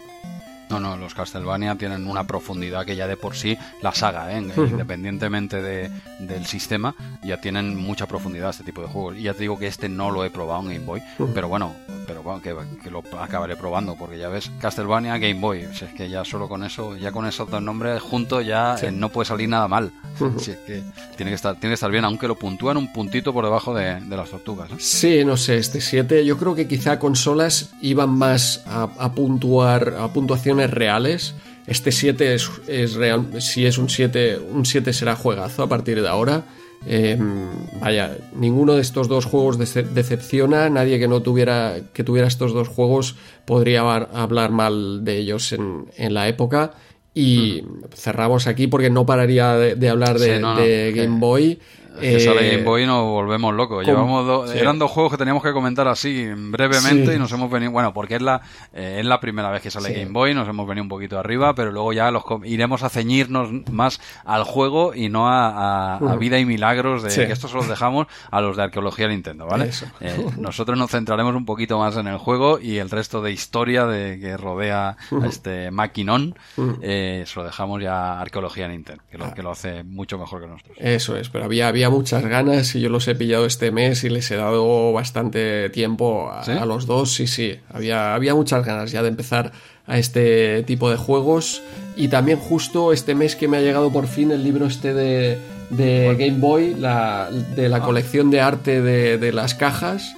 No, 0.68 0.80
no, 0.80 0.96
los 0.96 1.14
Castlevania 1.14 1.76
tienen 1.76 2.06
una 2.08 2.26
profundidad 2.26 2.84
que 2.84 2.96
ya 2.96 3.06
de 3.06 3.16
por 3.16 3.36
sí 3.36 3.56
la 3.82 3.92
saga, 3.92 4.32
¿eh? 4.32 4.38
independientemente 4.38 5.62
de, 5.62 5.90
del 6.18 6.46
sistema, 6.46 6.94
ya 7.22 7.40
tienen 7.40 7.76
mucha 7.76 8.06
profundidad 8.06 8.50
este 8.50 8.64
tipo 8.64 8.82
de 8.82 8.88
juegos. 8.88 9.16
Y 9.16 9.22
ya 9.22 9.34
te 9.34 9.40
digo 9.40 9.58
que 9.58 9.68
este 9.68 9.88
no 9.88 10.10
lo 10.10 10.24
he 10.24 10.30
probado 10.30 10.62
en 10.62 10.74
Game 10.74 10.86
Boy, 10.86 11.02
pero 11.34 11.48
bueno, 11.48 11.72
pero 12.06 12.22
bueno, 12.22 12.42
que, 12.42 12.90
lo 12.90 13.02
acabaré 13.20 13.56
probando, 13.56 13.96
porque 13.96 14.18
ya 14.18 14.28
ves, 14.28 14.50
Castlevania, 14.60 15.18
Game 15.18 15.40
Boy, 15.40 15.60
es 15.60 15.82
que 15.96 16.08
ya 16.08 16.24
solo 16.24 16.48
con 16.48 16.64
eso, 16.64 16.96
ya 16.96 17.12
con 17.12 17.26
esos 17.26 17.50
dos 17.50 17.62
nombres 17.62 18.00
juntos 18.02 18.44
ya 18.44 18.76
eh, 18.82 18.90
no 18.90 19.08
puede 19.08 19.26
salir 19.26 19.48
nada 19.48 19.68
mal. 19.68 19.92
es 20.36 20.56
que 20.66 20.82
tiene 21.16 21.30
que 21.30 21.34
estar, 21.34 21.54
tiene 21.56 21.70
que 21.70 21.74
estar 21.74 21.90
bien, 21.90 22.04
aunque 22.04 22.28
lo 22.28 22.36
puntúan 22.36 22.76
un 22.76 22.92
puntito 22.92 23.32
por 23.32 23.44
debajo 23.44 23.74
de, 23.74 24.00
las 24.08 24.30
tortugas. 24.30 24.70
¿eh? 24.70 24.76
Sí, 24.78 25.24
no 25.24 25.36
sé, 25.36 25.58
este 25.58 25.80
7, 25.80 26.24
yo 26.24 26.36
creo 26.38 26.54
que 26.54 26.66
quizá 26.66 26.98
consolas 26.98 27.70
iban 27.80 28.10
más 28.10 28.64
a, 28.66 28.88
a 28.98 29.12
puntuar, 29.12 29.94
a 29.98 30.08
puntuación 30.08 30.55
reales. 30.70 31.34
Este 31.66 31.92
7 31.92 32.34
es, 32.34 32.50
es, 32.68 32.94
real. 32.94 33.40
Si 33.40 33.66
es 33.66 33.78
un 33.78 33.88
7, 33.88 34.38
un 34.38 34.64
7 34.64 34.92
será 34.92 35.16
juegazo 35.16 35.62
a 35.62 35.68
partir 35.68 36.00
de 36.00 36.08
ahora. 36.08 36.44
Em, 36.86 37.48
vaya, 37.80 38.16
ninguno 38.34 38.74
de 38.74 38.82
estos 38.82 39.08
dos 39.08 39.24
juegos 39.24 39.58
decepciona. 39.58 40.70
Nadie 40.70 40.98
que 40.98 41.08
no 41.08 41.22
tuviera 41.22 41.76
que 41.92 42.04
tuviera 42.04 42.28
estos 42.28 42.52
dos 42.52 42.68
juegos 42.68 43.16
podría 43.44 43.80
hablar 43.80 44.50
mal 44.50 45.04
de 45.04 45.18
ellos 45.18 45.52
en, 45.52 45.86
en 45.96 46.14
la 46.14 46.28
época. 46.28 46.74
Y 47.12 47.62
cerramos 47.94 48.46
aquí 48.46 48.66
porque 48.66 48.90
no 48.90 49.06
pararía 49.06 49.54
de, 49.54 49.88
hablar 49.88 50.18
de, 50.18 50.92
Game 50.94 51.18
Boy. 51.18 51.54
que 51.56 51.60
sale 51.96 52.50
Game 52.50 52.62
Boy 52.62 52.86
nos 52.86 53.04
volvemos 53.04 53.54
locos. 53.54 53.84
Llevamos 53.86 54.54
Eran 54.54 54.78
dos 54.78 54.90
juegos 54.90 55.12
que 55.12 55.18
teníamos 55.18 55.42
que 55.42 55.52
comentar 55.52 55.88
así 55.88 56.28
brevemente 56.34 57.14
y 57.14 57.18
nos 57.18 57.32
hemos 57.32 57.50
venido. 57.50 57.72
Bueno, 57.72 57.92
porque 57.92 58.16
es 58.16 58.22
la, 58.22 58.40
eh, 58.72 58.98
es 59.00 59.06
la 59.06 59.20
primera 59.20 59.50
vez 59.50 59.62
que 59.62 59.70
sale 59.70 59.92
Game 59.92 60.12
Boy, 60.12 60.34
nos 60.34 60.48
hemos 60.48 60.66
venido 60.66 60.82
un 60.82 60.88
poquito 60.88 61.18
arriba, 61.18 61.54
pero 61.54 61.72
luego 61.72 61.92
ya 61.92 62.10
los 62.10 62.24
iremos 62.44 62.82
a 62.82 62.88
ceñirnos 62.88 63.50
más 63.70 64.00
al 64.24 64.44
juego 64.44 64.94
y 64.94 65.08
no 65.08 65.28
a, 65.28 66.16
vida 66.18 66.38
y 66.38 66.44
milagros 66.44 67.02
de 67.02 67.26
que 67.26 67.32
estos 67.32 67.52
los 67.52 67.68
dejamos 67.68 68.06
a 68.30 68.40
los 68.40 68.56
de 68.56 68.64
arqueología 68.64 69.08
Nintendo, 69.08 69.46
¿vale? 69.46 69.70
Eh, 70.00 70.26
nosotros 70.38 70.78
nos 70.78 70.90
centraremos 70.90 71.34
un 71.34 71.44
poquito 71.44 71.78
más 71.78 71.96
en 71.96 72.06
el 72.06 72.18
juego 72.18 72.58
y 72.60 72.78
el 72.78 72.90
resto 72.90 73.22
de 73.22 73.32
historia 73.32 73.86
de 73.86 74.18
que 74.18 74.36
rodea 74.36 74.96
a 75.10 75.26
este 75.26 75.70
maquinón. 75.70 76.34
Eh, 76.82 77.24
se 77.26 77.38
lo 77.38 77.44
dejamos 77.44 77.82
ya 77.82 78.14
a 78.14 78.20
Arqueología 78.20 78.68
Nintendo, 78.68 79.02
que 79.10 79.18
lo, 79.18 79.34
que 79.34 79.42
lo 79.42 79.50
hace 79.50 79.82
mucho 79.82 80.18
mejor 80.18 80.42
que 80.42 80.46
nosotros. 80.48 80.76
Eso 80.80 81.16
es, 81.16 81.28
pero 81.28 81.44
había, 81.44 81.68
había 81.68 81.85
muchas 81.90 82.24
ganas 82.24 82.74
y 82.74 82.80
yo 82.80 82.88
los 82.88 83.06
he 83.08 83.14
pillado 83.14 83.46
este 83.46 83.70
mes 83.70 84.04
y 84.04 84.08
les 84.08 84.30
he 84.30 84.36
dado 84.36 84.92
bastante 84.92 85.70
tiempo 85.70 86.30
a, 86.30 86.66
los 86.66 86.86
dos. 86.86 87.12
Sí, 87.12 87.26
sí, 87.26 87.58
había, 87.72 88.14
había 88.14 88.34
muchas 88.34 88.64
ganas 88.64 88.92
ya 88.92 89.02
de 89.02 89.08
empezar 89.08 89.52
a 89.86 89.98
este 89.98 90.62
tipo 90.64 90.90
de 90.90 90.96
juegos. 90.96 91.62
Y 91.96 92.08
también 92.08 92.38
justo 92.38 92.92
este 92.92 93.14
mes 93.14 93.36
que 93.36 93.48
me 93.48 93.56
ha 93.56 93.60
llegado 93.60 93.92
por 93.92 94.06
fin 94.06 94.30
el 94.30 94.44
libro 94.44 94.66
este 94.66 94.94
de, 94.94 95.38
Game 95.70 96.38
Boy, 96.38 96.74
la, 96.74 97.30
de 97.54 97.68
la 97.68 97.78
ah. 97.78 97.82
colección 97.82 98.30
de 98.30 98.40
arte 98.40 98.82
de, 98.82 99.32
las 99.32 99.54
cajas. 99.54 100.14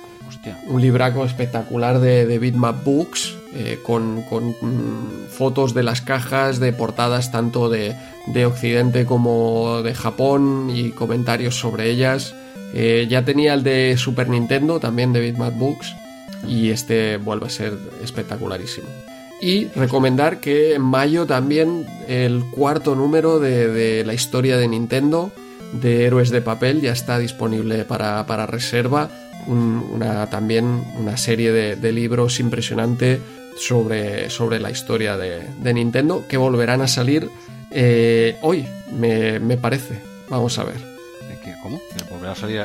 Un 0.66 0.80
libraco 0.80 1.24
espectacular 1.24 2.00
de, 2.00 2.26
de 2.26 2.38
Bitmap 2.38 2.84
Books 2.84 3.37
eh, 3.54 3.78
con, 3.82 4.18
mm, 4.18 5.28
fotos 5.30 5.72
de 5.72 5.82
las 5.82 6.02
cajas, 6.02 6.60
de 6.60 6.74
portadas 6.74 7.32
tanto 7.32 7.70
de, 7.70 7.94
Occidente 8.44 9.06
como 9.06 9.82
de 9.82 9.94
Japón 9.94 10.70
y 10.72 10.90
comentarios 10.90 11.54
sobre 11.58 11.88
ellas. 11.88 12.34
Eh, 12.74 13.06
ya 13.08 13.24
tenía 13.24 13.54
el 13.54 13.62
de 13.62 13.96
Super 13.96 14.28
Nintendo, 14.28 14.80
también 14.80 15.14
de 15.14 15.20
Bitmap 15.20 15.54
Books, 15.54 15.94
y 16.46 16.68
este 16.68 17.16
vuelve 17.16 17.46
a 17.46 17.50
ser 17.50 17.78
espectacularísimo. 18.02 18.86
Y 19.40 19.68
recomendar 19.68 20.40
que 20.40 20.74
en 20.74 20.82
mayo 20.82 21.24
también 21.24 21.86
el 22.06 22.44
cuarto 22.50 22.94
número 22.94 23.38
de, 23.38 24.04
la 24.04 24.12
historia 24.12 24.58
de 24.58 24.68
Nintendo, 24.68 25.32
de 25.72 26.04
Héroes 26.04 26.28
de 26.28 26.42
Papel, 26.42 26.82
ya 26.82 26.92
está 26.92 27.18
disponible 27.18 27.86
para, 27.86 28.46
reserva. 28.46 29.08
una, 29.46 30.28
también 30.28 30.84
una 30.98 31.16
serie 31.16 31.50
de, 31.50 31.76
de 31.76 31.92
libros 31.92 32.40
impresionante 32.40 33.20
sobre, 33.58 34.30
sobre 34.30 34.60
la 34.60 34.70
historia 34.70 35.16
de, 35.16 35.74
Nintendo 35.74 36.24
que 36.28 36.36
volverán 36.36 36.80
a 36.80 36.88
salir 36.88 37.28
eh, 37.70 38.36
hoy, 38.42 38.66
me, 38.92 39.56
parece. 39.56 40.00
Vamos 40.28 40.58
a 40.58 40.64
ver. 40.64 40.98
¿Cómo? 41.62 41.80
¿Volverá 42.10 42.32
a 42.32 42.34
salir? 42.36 42.62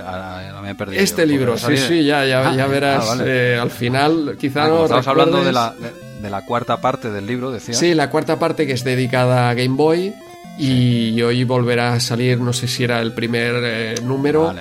me 0.62 0.76
perdido. 0.76 1.02
Este 1.02 1.26
libro, 1.26 1.58
sí, 1.58 1.78
sí, 1.78 2.06
ya, 2.06 2.26
ya, 2.26 2.48
ah, 2.48 2.68
verás 2.68 3.10
ah, 3.10 3.24
eh, 3.26 3.58
al 3.60 3.72
final. 3.72 4.38
Quizá 4.40 4.66
ah, 4.66 4.68
no. 4.68 4.84
Estamos 4.84 5.08
hablando 5.08 5.44
de 5.44 5.52
la, 5.52 5.74
de, 6.22 6.30
la 6.30 6.46
cuarta 6.46 6.80
parte 6.80 7.10
del 7.10 7.26
libro, 7.26 7.52
decía. 7.52 7.74
Sí, 7.74 7.96
la 7.96 8.10
cuarta 8.10 8.38
parte 8.38 8.68
que 8.68 8.74
es 8.74 8.84
dedicada 8.84 9.50
a 9.50 9.54
Game 9.56 9.76
Boy. 9.76 10.14
Y 10.60 11.20
hoy 11.24 11.44
volverá 11.44 11.94
a 11.94 12.00
salir, 12.00 12.40
no 12.40 12.54
sé 12.54 12.68
si 12.68 12.84
era 12.84 13.02
el 13.02 13.14
primer 13.14 13.56
eh, 13.64 13.96
número. 14.04 14.54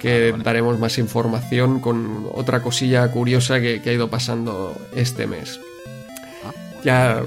que 0.00 0.34
daremos 0.42 0.78
más 0.78 0.98
información 0.98 1.80
con 1.80 2.28
otra 2.32 2.62
cosilla 2.62 3.08
curiosa 3.12 3.60
que, 3.60 3.80
que 3.80 3.90
ha 3.90 3.92
ido 3.92 4.08
pasando 4.08 4.76
este 4.94 5.28
mes. 5.28 5.60
Ya 6.86 7.20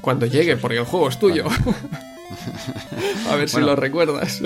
cuando 0.00 0.26
llegue, 0.26 0.56
porque 0.56 0.78
el 0.78 0.84
juego 0.84 1.08
es 1.08 1.20
tuyo. 1.20 1.44
a 3.30 3.36
ver 3.36 3.48
si 3.48 3.60
lo 3.60 3.76
recuerdas. 3.76 4.42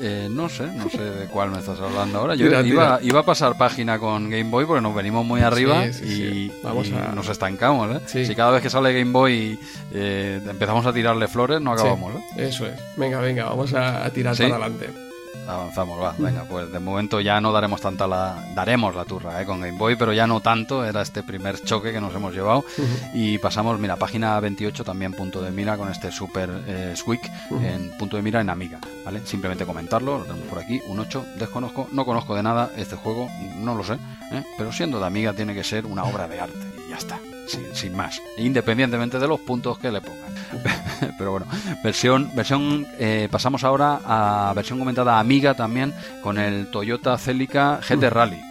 Eh, 0.00 0.28
no 0.30 0.48
sé, 0.48 0.68
no 0.68 0.88
sé 0.88 1.02
de 1.02 1.26
cuál 1.26 1.50
me 1.50 1.58
estás 1.58 1.80
hablando 1.80 2.20
ahora. 2.20 2.36
Yo 2.36 2.46
iba, 2.46 3.00
iba, 3.02 3.18
a 3.18 3.22
pasar 3.24 3.58
página 3.58 3.98
con 3.98 4.30
Game 4.30 4.48
Boy 4.50 4.66
porque 4.66 4.80
nos 4.80 4.94
venimos 4.94 5.26
muy 5.26 5.40
arriba 5.40 5.84
y, 5.86 6.52
Vamos 6.62 6.92
a... 6.92 7.12
nos 7.12 7.28
estancamos. 7.28 7.96
¿eh? 7.96 8.24
Si 8.24 8.36
cada 8.36 8.52
vez 8.52 8.62
que 8.62 8.70
sale 8.70 8.96
Game 8.96 9.10
Boy 9.10 9.58
eh, 9.92 10.40
empezamos 10.48 10.86
a 10.86 10.92
tirarle 10.92 11.26
flores, 11.26 11.60
no 11.60 11.72
acabamos. 11.72 12.14
¿eh? 12.14 12.46
Eso 12.48 12.66
es. 12.66 12.78
Venga, 12.96 13.20
venga, 13.20 13.46
vamos 13.46 13.74
a, 13.74 14.08
tirar 14.10 14.36
para 14.36 14.48
adelante. 14.50 15.07
Avanzamos, 15.48 15.98
va, 15.98 16.14
venga, 16.18 16.44
pues 16.44 16.70
de 16.70 16.78
momento 16.78 17.20
ya 17.22 17.40
no 17.40 17.52
daremos 17.52 17.80
tanta 17.80 18.06
la, 18.06 18.36
daremos 18.54 18.94
la 18.94 19.06
turra 19.06 19.40
¿eh? 19.40 19.46
con 19.46 19.60
Game 19.60 19.78
Boy, 19.78 19.96
pero 19.96 20.12
ya 20.12 20.26
no 20.26 20.40
tanto, 20.40 20.84
era 20.84 21.00
este 21.00 21.22
primer 21.22 21.58
choque 21.62 21.90
que 21.90 22.02
nos 22.02 22.14
hemos 22.14 22.34
llevado 22.34 22.66
y 23.14 23.38
pasamos, 23.38 23.78
mira, 23.78 23.96
página 23.96 24.38
28 24.40 24.84
también 24.84 25.12
punto 25.12 25.40
de 25.40 25.50
mira 25.50 25.78
con 25.78 25.90
este 25.90 26.12
super 26.12 26.50
eh, 26.66 26.92
Squeak 26.94 27.30
en 27.62 27.90
punto 27.96 28.16
de 28.16 28.22
mira 28.22 28.42
en 28.42 28.50
Amiga, 28.50 28.78
¿vale? 29.06 29.22
Simplemente 29.24 29.64
comentarlo, 29.64 30.18
lo 30.18 30.24
tenemos 30.24 30.46
por 30.48 30.58
aquí, 30.58 30.82
un 30.86 31.00
8, 31.00 31.24
desconozco, 31.38 31.88
no 31.92 32.04
conozco 32.04 32.34
de 32.34 32.42
nada 32.42 32.70
este 32.76 32.96
juego, 32.96 33.28
no 33.56 33.74
lo 33.74 33.82
sé, 33.84 33.94
¿eh? 33.94 34.44
pero 34.58 34.70
siendo 34.70 35.00
de 35.00 35.06
Amiga 35.06 35.32
tiene 35.32 35.54
que 35.54 35.64
ser 35.64 35.86
una 35.86 36.04
obra 36.04 36.28
de 36.28 36.40
arte 36.40 36.58
y 36.86 36.90
ya 36.90 36.96
está, 36.96 37.18
sin 37.48 37.96
más, 37.96 38.20
independientemente 38.36 39.18
de 39.18 39.26
los 39.28 39.40
puntos 39.40 39.78
que 39.78 39.90
le 39.90 40.00
pongan. 40.00 40.34
Pero 41.18 41.32
bueno, 41.32 41.46
versión, 41.82 42.30
versión 42.34 42.86
eh, 42.98 43.28
pasamos 43.30 43.64
ahora 43.64 44.00
a 44.04 44.52
versión 44.54 44.78
comentada 44.78 45.18
amiga 45.18 45.54
también 45.54 45.92
con 46.22 46.38
el 46.38 46.70
Toyota 46.70 47.16
Celica 47.18 47.80
GT 47.86 48.10
Rally. 48.10 48.47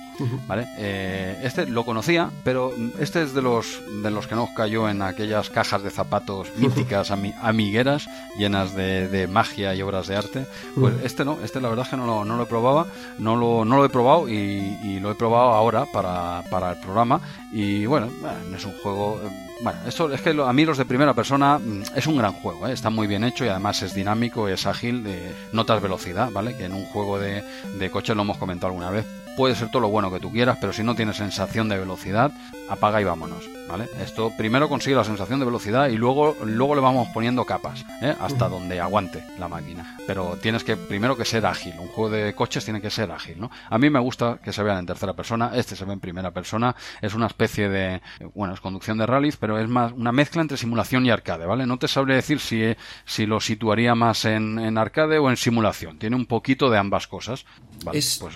¿Vale? 0.48 0.68
Eh, 0.78 1.40
este 1.44 1.68
lo 1.68 1.86
conocía, 1.86 2.30
pero 2.44 2.74
este 3.00 3.24
es 3.24 3.34
de 3.34 3.42
los 3.42 3.82
de 4.02 4.12
los 4.12 4.28
que 4.28 4.36
nos 4.36 4.50
cayó 4.52 4.90
en 4.90 5.02
aquellas 5.02 5.50
cajas 5.50 5.84
de 5.84 5.90
zapatos 5.90 6.50
míticas, 6.58 7.12
amigueras, 7.12 8.08
llenas 8.38 8.76
de, 8.76 9.28
magia 9.30 9.76
y 9.76 9.82
obras 9.82 10.08
de 10.08 10.16
arte. 10.16 10.46
Pues 10.76 10.96
este 11.04 11.26
no, 11.26 11.38
este 11.44 11.62
la 11.62 11.70
verdad 11.70 11.86
es 11.86 11.92
que 11.92 11.98
no 11.98 12.06
lo, 12.06 12.26
no 12.26 12.38
lo 12.38 12.44
he 12.44 12.48
probado, 12.48 12.88
no 13.20 13.36
lo, 13.36 13.66
no 13.66 13.78
lo 13.78 13.86
he 13.86 13.90
probado 13.90 14.28
y, 14.30 15.00
lo 15.00 15.12
he 15.12 15.16
probado 15.16 15.50
ahora 15.52 15.86
para, 15.86 16.44
para 16.50 16.72
el 16.72 16.80
programa. 16.80 17.22
Y 17.52 17.86
bueno, 17.86 18.10
es 18.56 18.66
un 18.66 18.74
juego 18.80 19.22
eh, 19.24 19.47
bueno, 19.62 19.80
esto 19.88 20.12
es 20.12 20.22
que 20.22 20.30
a 20.30 20.54
mí 20.54 20.66
los 20.66 20.78
de 20.78 20.86
primera 20.86 21.14
persona 21.14 21.58
mm, 21.58 21.84
es 21.96 22.08
un 22.08 22.18
gran 22.18 22.34
juego, 22.34 22.68
¿eh? 22.68 22.74
está 22.74 22.90
muy 22.90 23.08
bien 23.08 23.24
hecho 23.24 23.46
y 23.46 23.50
además 23.50 23.82
es 23.82 23.94
dinámico, 23.94 24.48
es 24.48 24.66
ágil, 24.66 25.04
de 25.04 25.34
notas 25.52 25.82
velocidad, 25.82 26.32
¿vale? 26.32 26.56
Que 26.56 26.66
en 26.66 26.74
un 26.74 26.86
juego 26.86 27.20
de, 27.20 27.44
de 27.78 27.90
coche 27.90 28.16
lo 28.16 28.22
hemos 28.22 28.38
comentado 28.38 28.68
alguna 28.68 28.92
vez. 28.92 29.06
Puede 29.36 29.56
ser 29.56 29.70
todo 29.70 29.82
lo 29.82 29.90
bueno 29.90 30.12
que 30.12 30.20
tú 30.20 30.32
quieras, 30.32 30.58
pero 30.60 30.74
si 30.74 30.84
no 30.84 30.96
tienes 30.96 31.18
sensación 31.18 31.70
de 31.70 31.78
velocidad, 31.78 32.32
apaga 32.70 33.02
y 33.02 33.04
vámonos, 33.04 33.44
¿vale? 33.68 33.88
Esto 34.02 34.32
primero 34.38 34.70
consigue 34.70 34.96
la 34.96 35.04
sensación 35.04 35.40
de 35.40 35.46
velocidad 35.46 35.90
y 35.90 35.98
luego, 35.98 36.36
luego 36.44 36.76
le 36.76 36.82
vamos 36.82 37.08
poniendo 37.14 37.46
capas, 37.46 37.86
¿eh? 38.02 38.16
hasta 38.20 38.48
donde 38.48 38.80
aguante 38.80 39.24
la 39.40 39.48
máquina. 39.48 39.98
Pero 40.06 40.38
tienes 40.42 40.64
que 40.64 40.78
primero 40.78 41.18
que 41.18 41.26
ser 41.26 41.46
ágil. 41.46 41.74
Un 41.80 41.88
juego 41.88 42.10
de 42.10 42.34
coches 42.34 42.64
tiene 42.64 42.82
que 42.82 42.90
ser 42.90 43.12
ágil, 43.12 43.40
¿no? 43.40 43.52
A 43.70 43.78
mí 43.78 43.90
me 43.90 44.00
gusta 44.00 44.40
que 44.44 44.54
se 44.54 44.64
vean 44.64 44.80
en 44.80 44.86
tercera 44.86 45.14
persona. 45.14 45.52
Este 45.54 45.76
se 45.76 45.86
ve 45.86 45.94
en 45.94 46.00
primera 46.00 46.32
persona. 46.32 46.76
Es 47.02 47.14
una 47.14 47.28
especie 47.28 47.70
de, 47.70 48.02
bueno, 48.34 48.54
es 48.54 48.62
conducción 48.62 48.98
de 48.98 49.06
rallies, 49.06 49.38
pero 49.38 49.60
es 49.60 49.68
más 49.68 49.92
una 49.92 50.12
mezcla 50.12 50.42
entre 50.42 50.58
simulación 50.58 51.06
y 51.06 51.10
arcade, 51.10 51.46
¿vale? 51.46 51.66
No 51.66 51.78
te 51.78 51.88
sabría 51.88 52.16
decir 52.16 52.40
si, 52.40 52.76
si 53.06 53.26
lo 53.26 53.40
situaría 53.40 53.96
más 53.96 54.26
en, 54.26 54.78
arcade 54.78 55.18
o 55.18 55.30
en 55.30 55.38
simulación. 55.38 55.98
Tiene 55.98 56.16
un 56.16 56.26
poquito 56.26 56.70
de 56.70 56.78
ambas 56.78 57.08
cosas. 57.08 57.46
es, 57.94 58.18
pues 58.20 58.36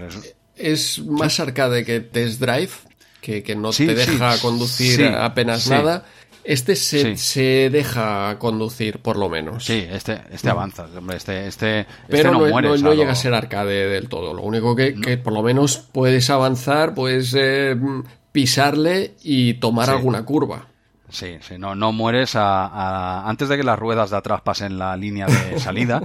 es 0.55 0.99
más 0.99 1.39
arcade 1.39 1.85
que 1.85 2.01
Test 2.01 2.39
Drive, 2.39 2.71
que, 3.21 3.55
no 3.55 3.71
te 3.71 3.93
deja 3.93 4.37
conducir 4.39 5.05
apenas 5.05 5.69
nada. 5.69 6.05
Este 6.43 6.75
se, 6.75 7.17
se, 7.17 7.69
deja 7.69 8.39
conducir, 8.39 8.97
por 8.97 9.15
lo 9.15 9.29
menos. 9.29 9.63
Sí, 9.63 9.85
este, 9.89 10.21
este 10.31 10.47
mm. 10.47 10.51
avanza. 10.51 10.87
Hombre, 10.97 11.17
este, 11.17 11.47
este, 11.47 11.81
este 11.81 11.93
Pero 12.09 12.31
no, 12.31 12.77
no, 12.77 12.93
llega 12.93 13.11
a 13.11 13.15
ser 13.15 13.35
arcade 13.35 13.87
del 13.87 14.09
todo. 14.09 14.33
Lo 14.33 14.41
único 14.41 14.75
que, 14.75 14.95
que 14.95 15.17
por 15.17 15.33
lo 15.33 15.43
menos 15.43 15.77
puedes 15.77 16.31
avanzar, 16.31 16.95
puedes 16.95 17.35
eh, 17.37 17.75
pisarle 18.31 19.13
y 19.21 19.55
tomar 19.55 19.91
alguna 19.91 20.25
curva. 20.25 20.65
Sí, 21.11 21.37
sí, 21.41 21.57
no, 21.57 21.75
no 21.75 21.91
mueres 21.91 22.35
a, 22.35 23.27
antes 23.27 23.49
de 23.49 23.57
que 23.57 23.63
las 23.63 23.77
ruedas 23.77 24.09
de 24.11 24.17
atrás 24.17 24.41
pasen 24.41 24.79
la 24.79 24.95
línea 24.95 25.27
de 25.27 25.59
salida, 25.59 26.01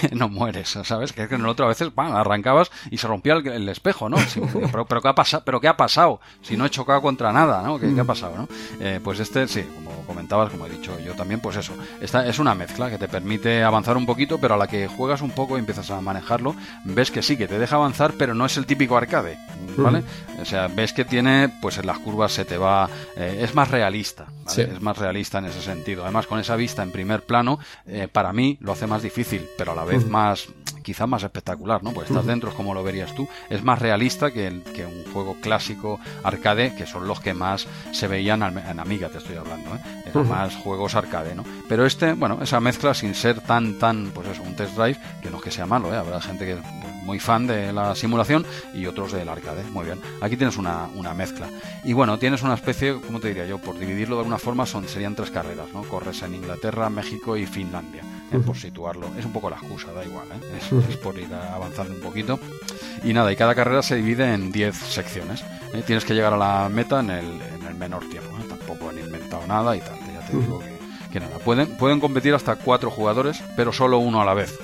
no 0.12 0.28
mueres, 0.28 0.78
¿sabes? 0.84 1.12
Que 1.12 1.22
es 1.22 1.28
que 1.28 1.34
en 1.34 1.42
el 1.42 1.48
otro 1.48 1.66
a 1.66 1.68
veces 1.68 1.90
arrancabas 1.96 2.70
y 2.90 2.98
se 2.98 3.06
rompía 3.06 3.34
el, 3.34 3.68
espejo, 3.68 4.08
¿no? 4.08 4.16
pero, 4.72 4.86
pero, 4.86 5.00
¿qué 5.00 5.08
ha 5.08 5.14
pasado? 5.14 5.42
¿pero 5.44 5.60
qué 5.60 5.68
ha 5.68 5.76
pasado? 5.76 6.20
Si 6.42 6.56
no 6.56 6.66
he 6.66 6.70
chocado 6.70 7.02
contra 7.02 7.32
nada, 7.32 7.62
¿no? 7.62 7.78
¿Qué, 7.78 7.86
ha 7.86 8.04
mm. 8.04 8.06
pasado, 8.06 8.36
no? 8.36 8.48
Eh, 8.80 9.00
pues 9.02 9.20
este, 9.20 9.48
sí, 9.48 9.62
como 9.62 10.06
comentabas, 10.06 10.50
como 10.50 10.66
he 10.66 10.70
dicho 10.70 10.98
yo 11.00 11.14
también, 11.14 11.40
pues 11.40 11.56
eso. 11.56 11.72
Esta 12.00 12.26
es 12.26 12.38
una 12.38 12.54
mezcla 12.54 12.90
que 12.90 12.98
te 12.98 13.08
permite 13.08 13.62
avanzar 13.62 13.96
un 13.96 14.06
poquito, 14.06 14.38
pero 14.38 14.54
a 14.54 14.56
la 14.56 14.66
que 14.66 14.88
juegas 14.88 15.20
un 15.20 15.30
poco 15.30 15.56
y 15.56 15.60
empiezas 15.60 15.90
a 15.90 16.00
manejarlo, 16.00 16.54
ves 16.84 17.10
que 17.10 17.22
sí, 17.22 17.36
que 17.36 17.48
te 17.48 17.58
deja 17.58 17.76
avanzar, 17.76 18.14
pero 18.18 18.34
no 18.34 18.46
es 18.46 18.56
el 18.56 18.66
típico 18.66 18.96
arcade, 18.96 19.38
¿vale? 19.76 20.02
O 20.40 20.44
sea, 20.44 20.68
ves 20.68 20.92
que 20.92 21.04
tiene, 21.04 21.48
pues 21.60 21.78
en 21.78 21.86
las 21.86 21.98
curvas 21.98 22.32
se 22.32 22.44
te 22.44 22.58
va... 22.58 22.88
Eh, 23.16 23.40
es 23.42 23.54
más 23.54 23.70
realista, 23.70 24.26
Es 24.56 24.80
más 24.80 24.98
realista 24.98 25.38
en 25.38 25.46
ese 25.46 25.62
sentido. 25.62 26.04
Además, 26.04 26.26
con 26.26 26.38
esa 26.38 26.56
vista 26.56 26.82
en 26.82 26.92
primer 26.92 27.22
plano, 27.22 27.58
eh, 27.86 28.08
para 28.10 28.32
mí 28.32 28.58
lo 28.60 28.72
hace 28.72 28.86
más 28.86 29.02
difícil, 29.02 29.46
pero 29.56 29.74
la 29.76 29.84
vez 29.84 30.06
más 30.08 30.48
quizá 30.86 31.08
más 31.08 31.24
espectacular, 31.24 31.82
¿no? 31.82 31.92
Pues 31.92 32.08
estás 32.08 32.26
dentro, 32.26 32.50
es 32.50 32.54
como 32.54 32.72
lo 32.72 32.84
verías 32.84 33.12
tú. 33.12 33.28
Es 33.50 33.64
más 33.64 33.80
realista 33.80 34.30
que, 34.30 34.62
que 34.72 34.86
un 34.86 35.04
juego 35.12 35.36
clásico 35.40 35.98
arcade, 36.22 36.76
que 36.76 36.86
son 36.86 37.08
los 37.08 37.18
que 37.18 37.34
más 37.34 37.66
se 37.90 38.06
veían 38.06 38.40
en 38.44 38.78
Amiga, 38.78 39.08
te 39.08 39.18
estoy 39.18 39.34
hablando, 39.34 39.74
¿eh? 39.74 39.80
Eran 40.06 40.28
más 40.28 40.54
juegos 40.54 40.94
arcade, 40.94 41.34
¿no? 41.34 41.44
Pero 41.68 41.86
este, 41.86 42.12
bueno, 42.12 42.38
esa 42.40 42.60
mezcla 42.60 42.94
sin 42.94 43.16
ser 43.16 43.40
tan, 43.40 43.80
tan, 43.80 44.12
pues 44.14 44.28
eso, 44.28 44.42
un 44.44 44.54
test 44.54 44.76
drive, 44.76 44.96
que 45.22 45.28
no 45.28 45.38
es 45.38 45.42
que 45.42 45.50
sea 45.50 45.66
malo, 45.66 45.92
¿eh? 45.92 45.96
Habrá 45.96 46.20
gente 46.20 46.44
que 46.44 46.52
es 46.52 46.58
muy 47.02 47.18
fan 47.18 47.48
de 47.48 47.72
la 47.72 47.96
simulación 47.96 48.46
y 48.72 48.86
otros 48.86 49.12
del 49.12 49.28
arcade. 49.28 49.64
Muy 49.72 49.86
bien. 49.86 50.00
Aquí 50.20 50.36
tienes 50.36 50.56
una, 50.56 50.88
una 50.94 51.14
mezcla. 51.14 51.48
Y 51.84 51.94
bueno, 51.94 52.18
tienes 52.18 52.42
una 52.42 52.54
especie, 52.54 53.00
¿cómo 53.00 53.18
te 53.18 53.28
diría 53.28 53.46
yo? 53.46 53.58
Por 53.58 53.76
dividirlo 53.78 54.16
de 54.16 54.20
alguna 54.20 54.38
forma, 54.38 54.66
son, 54.66 54.86
serían 54.88 55.16
tres 55.16 55.32
carreras, 55.32 55.66
¿no? 55.72 55.82
Corres 55.82 56.22
en 56.22 56.34
Inglaterra, 56.34 56.90
México 56.90 57.36
y 57.36 57.46
Finlandia, 57.46 58.02
¿eh? 58.32 58.38
por 58.38 58.56
situarlo. 58.56 59.08
Es 59.18 59.24
un 59.24 59.32
poco 59.32 59.50
la 59.50 59.56
excusa, 59.56 59.92
da 59.92 60.04
igual, 60.04 60.26
¿eh? 60.32 60.58
es, 60.88 60.96
por 60.96 61.18
ir 61.18 61.32
avanzando 61.32 61.94
un 61.94 62.00
poquito. 62.00 62.38
Y 63.02 63.12
nada, 63.12 63.32
y 63.32 63.36
cada 63.36 63.54
carrera 63.54 63.82
se 63.82 63.96
divide 63.96 64.32
en 64.32 64.52
10 64.52 64.76
secciones. 64.76 65.42
¿eh? 65.74 65.82
Tienes 65.86 66.04
que 66.04 66.14
llegar 66.14 66.32
a 66.32 66.36
la 66.36 66.68
meta 66.68 67.00
en 67.00 67.10
el, 67.10 67.40
en 67.42 67.66
el 67.66 67.74
menor 67.74 68.08
tiempo. 68.08 68.36
Tampoco 68.48 68.90
han 68.90 68.98
inventado 68.98 69.46
nada 69.46 69.76
y 69.76 69.80
tal. 69.80 69.98
Ya 70.12 70.26
te 70.26 70.36
digo 70.36 70.60
que, 71.12 71.20
nada. 71.20 71.38
Pueden, 71.38 71.76
pueden 71.76 72.00
competir 72.00 72.34
hasta 72.34 72.56
cuatro 72.56 72.90
jugadores, 72.90 73.42
pero 73.56 73.72
solo 73.72 73.98
uno 73.98 74.20
a 74.20 74.24
la 74.24 74.34
vez. 74.34 74.58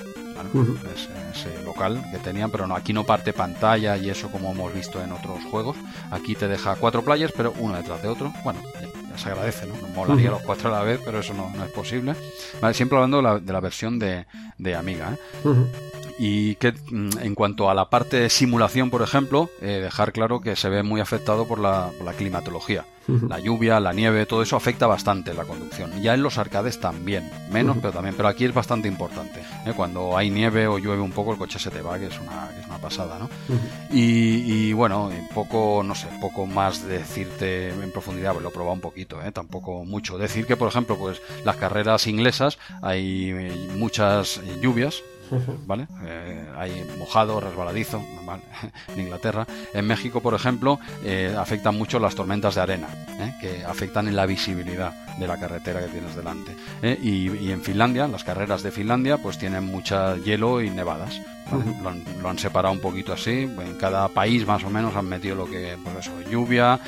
Es 0.95 1.09
ese 1.35 1.63
local 1.63 2.03
que 2.11 2.19
tenían, 2.19 2.51
pero 2.51 2.67
no, 2.67 2.75
aquí 2.75 2.93
no 2.93 3.05
parte 3.05 3.33
pantalla 3.33 3.97
y 3.97 4.11
eso 4.11 4.29
como 4.31 4.51
hemos 4.51 4.75
visto 4.75 5.03
en 5.03 5.13
otros 5.13 5.45
juegos. 5.51 5.77
Aquí 6.11 6.35
te 6.35 6.49
deja 6.49 6.77
cuatro 6.77 7.03
players, 7.03 7.33
pero 7.37 7.55
uno 7.59 7.77
detrás 7.77 8.03
de 8.03 8.09
otro. 8.09 8.33
Bueno, 8.43 8.61
ya, 8.81 8.89
se 9.19 9.29
agradece, 9.31 9.67
¿no? 9.67 9.75
Nos 9.77 9.91
molaría 9.91 10.31
los 10.31 10.43
cuatro 10.43 10.69
a 10.69 10.79
la 10.79 10.83
vez, 10.85 11.01
pero 11.05 11.21
eso 11.21 11.35
no, 11.35 11.51
no 11.55 11.65
es 11.65 11.71
posible. 11.71 12.15
Vale, 12.61 12.75
siempre 12.75 12.97
hablando 12.97 13.19
de 13.19 13.23
la, 13.23 13.39
de 13.39 13.53
la 13.53 13.61
versión 13.61 13.99
de, 13.99 14.27
de 14.59 14.75
Amiga, 14.75 15.13
¿eh? 15.13 15.19
Y 16.19 16.57
que 16.57 16.73
mm, 16.73 17.19
en 17.21 17.35
cuanto 17.35 17.71
a 17.71 17.75
la 17.75 17.91
parte 17.91 18.19
de 18.19 18.31
simulación, 18.31 18.91
por 18.91 19.03
ejemplo, 19.03 19.51
eh, 19.61 19.81
dejar 19.83 20.13
claro 20.13 20.41
que 20.41 20.57
se 20.57 20.69
ve 20.69 20.83
muy 20.83 21.01
afectado 21.01 21.47
por 21.47 21.59
la, 21.59 21.91
por 21.97 22.07
la 22.07 22.13
climatología. 22.13 22.85
La 23.09 23.41
lluvia, 23.41 23.81
la 23.81 23.93
nieve, 23.93 24.27
todo 24.27 24.43
eso 24.43 24.57
afecta 24.57 24.87
bastante 24.87 25.35
la 25.35 25.45
conducción. 25.45 25.91
Ya 26.01 26.15
en 26.15 26.23
los 26.23 26.39
arcades 26.39 26.79
también, 26.79 27.29
menos, 27.51 27.77
pero 27.81 27.93
también. 27.93 28.15
Pero 28.17 28.29
aquí 28.29 28.45
es 28.45 28.55
bastante 28.55 28.87
importante. 28.87 29.41
¿eh? 29.67 29.73
Cuando 29.75 30.17
hay 30.17 30.31
nieve 30.31 30.69
o 30.69 30.79
llueve 30.79 31.03
un 31.03 31.11
poco, 31.11 31.33
el 31.33 31.39
coche 31.39 31.59
se 31.59 31.71
te 31.71 31.83
va, 31.83 31.99
que 31.99 32.07
es 32.07 32.21
una, 32.21 32.49
que 32.55 32.61
es 32.61 32.67
una 32.67 32.79
pasada, 32.79 33.19
¿no? 33.19 33.29
y, 33.91 34.69
y, 34.69 34.73
bueno, 34.73 35.11
poco, 35.35 35.83
no 35.85 35.95
sé, 35.95 36.07
poco 36.21 36.47
más 36.47 36.87
decirte 36.87 37.71
en 37.71 37.91
profundidad, 37.91 38.33
pues 38.33 38.43
lo 38.45 38.51
he 38.51 38.53
probado 38.53 38.75
un 38.75 38.81
poquito, 38.81 39.21
¿eh? 39.23 39.33
tampoco 39.33 39.85
mucho. 39.85 40.17
Decir 40.17 40.47
que, 40.47 40.57
por 40.57 40.69
ejemplo, 40.69 40.97
pues 40.97 41.21
las 41.45 41.57
carreras 41.57 42.07
inglesas 42.07 42.59
hay 42.83 43.31
eh, 43.31 43.69
muchas 43.77 44.41
lluvias, 44.61 45.03
¿vale? 45.67 45.87
Eh, 46.05 46.45
hay 46.57 46.85
mojado, 46.99 47.41
resbaladizo, 47.41 48.03
normal, 48.15 48.41
en 48.89 49.01
Inglaterra. 49.01 49.47
En 49.73 49.87
México, 49.87 50.21
por 50.21 50.35
ejemplo, 50.35 50.79
eh, 51.05 51.35
afectan 51.37 51.77
mucho 51.77 51.99
las 51.99 52.15
tormentas 52.15 52.55
de 52.55 52.61
arena, 52.61 52.89
¿eh? 53.21 53.35
que 53.41 53.65
afectan 53.65 54.09
en 54.09 54.17
la 54.17 54.27
visibilidad 54.27 54.93
de 55.19 55.27
la 55.27 55.39
carretera 55.39 55.81
que 55.81 55.89
tienes 55.89 56.17
delante. 56.17 56.57
Y, 57.03 57.31
y, 57.31 57.53
en 57.53 57.63
Finlandia, 57.63 58.09
las 58.09 58.25
carreras 58.25 58.63
de 58.63 58.71
Finlandia, 58.71 59.19
pues 59.19 59.39
tienen 59.39 59.67
mucha 59.67 60.17
hielo 60.17 60.61
y 60.61 60.71
nevadas. 60.71 61.21
Lo, 61.83 61.91
han, 61.91 62.03
lo, 62.23 62.31
han, 62.31 62.39
separado 62.39 62.73
un 62.73 62.81
poquito 62.81 63.13
así. 63.13 63.43
En 63.43 63.77
cada 63.79 64.09
país 64.09 64.47
más 64.47 64.65
o 64.65 64.71
menos 64.71 64.97
han 64.97 65.07
metido 65.07 65.35
lo 65.35 65.45
que, 65.45 65.77
pues 65.83 66.07
eso, 66.07 66.13
lluvia, 66.31 66.81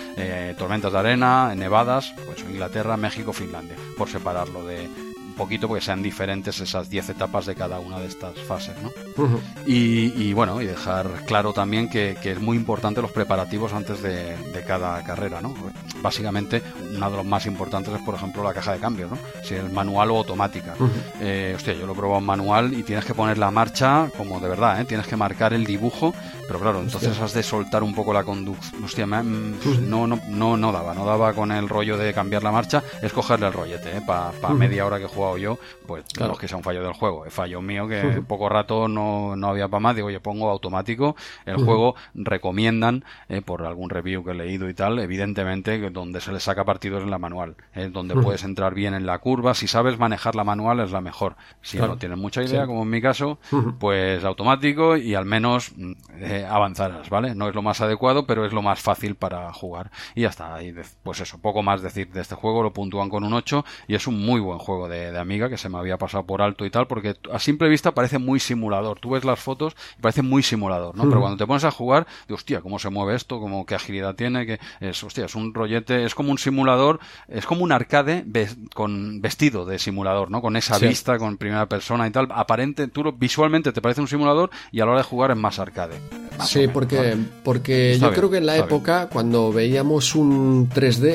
tormentas 0.57 0.93
de 0.93 0.99
arena, 0.99 1.55
nevadas, 1.55 2.15
pues 2.25 2.41
Inglaterra, 2.41 2.97
México, 2.97 3.33
Finlandia, 3.33 3.77
por 3.99 4.09
separarlo 4.09 4.65
de, 4.65 4.89
poquito 5.35 5.69
porque 5.69 5.85
sean 5.85 6.03
diferentes 6.03 6.61
esas 6.61 6.89
10 6.89 7.11
etapas 7.11 7.47
de 7.47 7.55
cada 7.55 7.79
una 7.81 7.99
de 7.99 8.07
estas 8.07 8.39
fases, 8.41 8.75
¿no? 8.83 8.89
Uh 9.17 9.29
-huh. 9.29 9.41
y, 9.67 10.13
y, 10.23 10.33
bueno, 10.33 10.61
y 10.61 10.67
dejar 10.67 11.25
claro 11.27 11.53
también 11.53 11.89
que, 11.89 12.17
que, 12.23 12.33
es 12.33 12.41
muy 12.41 12.57
importante 12.57 13.03
los 13.03 13.11
preparativos 13.13 13.73
antes 13.73 14.03
de, 14.03 14.37
de, 14.37 14.65
cada 14.67 15.03
carrera, 15.05 15.41
¿no? 15.41 15.55
Básicamente, 16.03 16.63
uno 16.95 17.11
de 17.11 17.17
los 17.17 17.27
más 17.27 17.47
importantes 17.47 17.95
es, 17.95 18.01
por 18.03 18.15
ejemplo, 18.15 18.43
la 18.43 18.53
caja 18.53 18.73
de 18.73 18.79
cambios, 18.79 19.11
¿no? 19.11 19.19
Si 19.45 19.55
el 19.55 19.71
manual 19.71 20.11
o 20.11 20.19
automática. 20.19 20.75
Uh 20.79 20.85
-huh. 20.85 20.91
eh, 21.21 21.53
hostia, 21.57 21.75
yo 21.75 21.87
lo 21.87 21.93
he 21.93 21.97
probado 21.97 22.21
en 22.21 22.27
manual 22.27 22.75
y 22.75 22.83
tienes 22.83 23.05
que 23.05 23.15
poner 23.15 23.39
la 23.39 23.51
marcha 23.51 24.11
como 24.17 24.41
de 24.41 24.49
verdad, 24.49 24.81
¿eh? 24.81 24.85
Tienes 24.85 25.07
que 25.07 25.17
marcar 25.17 25.53
el 25.53 25.65
dibujo, 25.65 26.15
pero 26.47 26.61
claro, 26.61 26.81
entonces 26.81 27.11
hostia. 27.11 27.25
has 27.25 27.35
de 27.35 27.43
soltar 27.43 27.83
un 27.83 27.95
poco 27.95 28.13
la 28.13 28.25
conducción. 28.25 28.85
Hostia, 28.85 29.07
me, 29.07 29.23
no, 29.23 30.07
no, 30.07 30.19
no, 30.29 30.57
no 30.57 30.73
daba, 30.73 30.95
no 30.95 31.05
daba 31.07 31.33
con 31.33 31.53
el 31.53 31.69
rollo 31.69 31.97
de 31.97 32.13
cambiar 32.13 32.43
la 32.43 32.53
marcha, 32.53 32.83
es 33.03 33.13
cogerle 33.13 33.47
el 33.47 33.53
rollete, 33.53 33.97
¿eh? 33.99 34.03
Para 34.07 34.33
pa 34.33 34.51
media 34.51 34.87
hora 34.87 34.99
que 34.99 35.07
juego 35.07 35.39
yo, 35.39 35.59
pues 35.87 36.05
claro. 36.13 36.29
no 36.29 36.35
es 36.35 36.41
que 36.41 36.49
sea 36.49 36.57
un 36.57 36.63
fallo 36.63 36.83
del 36.83 36.93
juego, 36.93 37.27
es 37.27 37.33
fallo 37.33 37.61
mío 37.61 37.87
que 37.89 38.01
uh 38.01 38.11
-huh. 38.11 38.27
poco 38.27 38.49
rato 38.49 38.89
no, 38.89 39.37
no 39.37 39.49
había 39.49 39.69
para 39.69 39.81
más, 39.81 39.97
digo, 39.97 40.11
yo 40.11 40.21
pongo 40.21 40.51
automático, 40.51 41.17
el 41.47 41.57
uh 41.57 41.59
-huh. 41.59 41.65
juego 41.65 41.95
recomiendan, 42.15 43.05
eh, 43.29 43.41
por 43.43 43.63
algún 43.63 43.91
review 43.91 44.25
que 44.25 44.33
he 44.33 44.35
leído 44.35 44.69
y 44.69 44.75
tal, 44.75 44.99
evidentemente 44.99 45.81
que 45.81 45.91
donde 45.91 46.21
se 46.21 46.33
le 46.33 46.41
saca 46.41 46.65
partido 46.65 46.99
es 46.99 47.05
en 47.05 47.11
la 47.11 47.19
manual, 47.19 47.57
eh, 47.75 47.89
donde 47.93 48.15
puedes 48.15 48.45
entrar 48.45 48.75
bien 48.75 48.95
en 48.95 49.07
la 49.07 49.19
curva, 49.19 49.55
si 49.55 49.67
sabes 49.67 49.99
manejar 49.99 50.35
la 50.35 50.45
manual 50.45 50.81
es 50.81 50.91
la 50.91 51.01
mejor, 51.01 51.37
si 51.63 51.77
claro. 51.79 51.95
no 51.95 51.99
tienes 51.99 52.19
mucha 52.19 52.43
idea, 52.43 52.63
sí. 52.63 52.67
como 52.67 52.83
en 52.83 52.91
mi 52.91 53.01
caso, 53.01 53.39
pues 53.79 54.25
automático 54.25 54.97
y 54.97 55.15
al 55.15 55.25
menos 55.25 55.73
eh, 56.19 56.34
avanzarás, 56.43 57.09
¿vale? 57.11 57.35
No 57.35 57.49
es 57.49 57.55
lo 57.55 57.63
más 57.63 57.81
adecuado, 57.81 58.27
pero 58.27 58.45
es 58.45 58.53
lo 58.53 58.63
más 58.63 58.81
fácil 58.81 59.15
para 59.15 59.53
jugar 59.53 59.91
y 60.15 60.23
ya 60.23 60.29
está, 60.29 60.63
y 60.63 60.75
pues 61.03 61.21
eso, 61.21 61.39
poco 61.39 61.63
más 61.63 61.83
decir 61.83 62.11
de 62.13 62.21
este 62.21 62.35
juego, 62.35 62.63
lo 62.63 62.73
puntúan 62.73 63.09
con 63.09 63.25
un 63.25 63.33
8 63.33 63.65
y 63.89 63.95
es 63.95 64.07
un 64.07 64.25
muy 64.25 64.41
buen 64.41 64.59
juego 64.59 64.89
de, 64.89 65.13
de 65.13 65.19
amiga 65.19 65.49
que 65.49 65.57
se 65.57 65.69
me 65.69 65.79
había 65.79 65.99
pasado 65.99 66.25
por 66.25 66.43
alto 66.43 66.65
y 66.65 66.71
tal, 66.71 66.87
porque 66.87 67.17
a 67.33 67.39
simple 67.39 67.69
vista 67.69 67.93
parece 67.93 68.19
muy 68.19 68.41
simulador. 68.41 68.99
Tú 69.01 69.11
ves 69.11 69.25
las 69.25 69.41
fotos 69.41 69.77
y 69.99 70.01
parece 70.01 70.23
muy 70.23 70.43
simulador, 70.43 70.97
¿no? 70.97 71.05
Pero 71.05 71.21
cuando 71.21 71.37
te 71.37 71.47
pones 71.47 71.65
a 71.65 71.71
jugar, 71.71 72.07
de 72.29 72.35
hostia, 72.35 72.61
cómo 72.61 72.79
se 72.79 72.91
mueve 72.91 73.15
esto, 73.15 73.41
cómo 73.41 73.67
qué 73.67 73.75
agilidad 73.75 74.15
tiene, 74.15 74.47
que 74.47 74.61
es, 74.81 75.03
hostia, 75.03 75.27
es 75.27 75.35
un 75.35 75.55
rollete, 75.55 76.05
es 76.05 76.15
como 76.15 76.31
un 76.31 76.39
simulador, 76.39 77.01
es 77.29 77.47
como 77.47 77.65
un 77.65 77.73
arcade 77.73 78.23
ves, 78.27 78.57
con 78.75 79.21
vestido 79.21 79.65
de 79.65 79.79
simulador, 79.79 80.31
¿no? 80.31 80.41
Con 80.41 80.57
esa 80.57 80.79
sí. 80.79 80.89
vista, 80.89 81.19
con 81.19 81.37
primera 81.37 81.67
persona 81.67 82.07
y 82.07 82.11
tal. 82.11 82.29
Aparente, 82.31 82.89
tú 82.89 83.13
visualmente 83.13 83.73
te 83.73 83.83
parece 83.83 84.01
un 84.01 84.09
simulador 84.09 84.51
y 84.73 84.81
a 84.81 84.85
la 84.85 84.93
hora 84.93 85.01
de 85.01 85.05
jugar 85.05 85.31
es 85.31 85.37
más 85.37 85.59
arcade. 85.59 86.24
Sí, 86.45 86.69
porque, 86.69 86.97
¿vale? 86.97 87.17
porque 87.43 87.95
yo 87.95 88.09
bien, 88.09 88.15
creo 88.15 88.31
que 88.31 88.39
en 88.39 88.47
la 88.47 88.57
época, 88.57 88.99
bien. 88.99 89.09
cuando 89.13 89.53
veíamos 89.53 90.15
un 90.15 90.69
3D, 90.69 91.07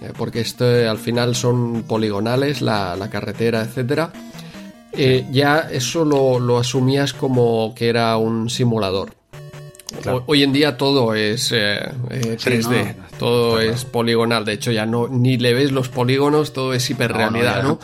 eh, 0.00 0.12
porque 0.16 0.40
esto 0.40 0.64
al 0.64 0.98
final 0.98 1.34
son 1.34 1.82
poligonales, 1.82 2.62
la, 2.62 2.96
la 2.96 3.10
carretera, 3.10 3.62
etcétera. 3.62 4.12
Eh, 4.92 5.26
ya 5.30 5.68
eso 5.70 6.04
lo, 6.04 6.38
lo, 6.38 6.58
asumías 6.58 7.12
como 7.12 7.74
que 7.74 7.88
era 7.88 8.16
un 8.16 8.48
simulador. 8.48 9.12
Claro. 10.02 10.24
Hoy 10.26 10.42
en 10.42 10.52
día 10.52 10.76
todo 10.76 11.14
es 11.14 11.50
eh, 11.52 11.80
3D, 12.10 12.62
sí, 12.62 12.68
no, 12.68 13.18
todo 13.18 13.56
claro. 13.56 13.70
es 13.70 13.84
poligonal. 13.84 14.44
De 14.44 14.52
hecho, 14.52 14.70
ya 14.70 14.86
no 14.86 15.08
ni 15.08 15.36
le 15.36 15.54
ves 15.54 15.72
los 15.72 15.88
polígonos, 15.88 16.52
todo 16.52 16.74
es 16.74 16.88
hiperrealidad, 16.90 17.62
¿no? 17.62 17.68
¿no? 17.68 17.78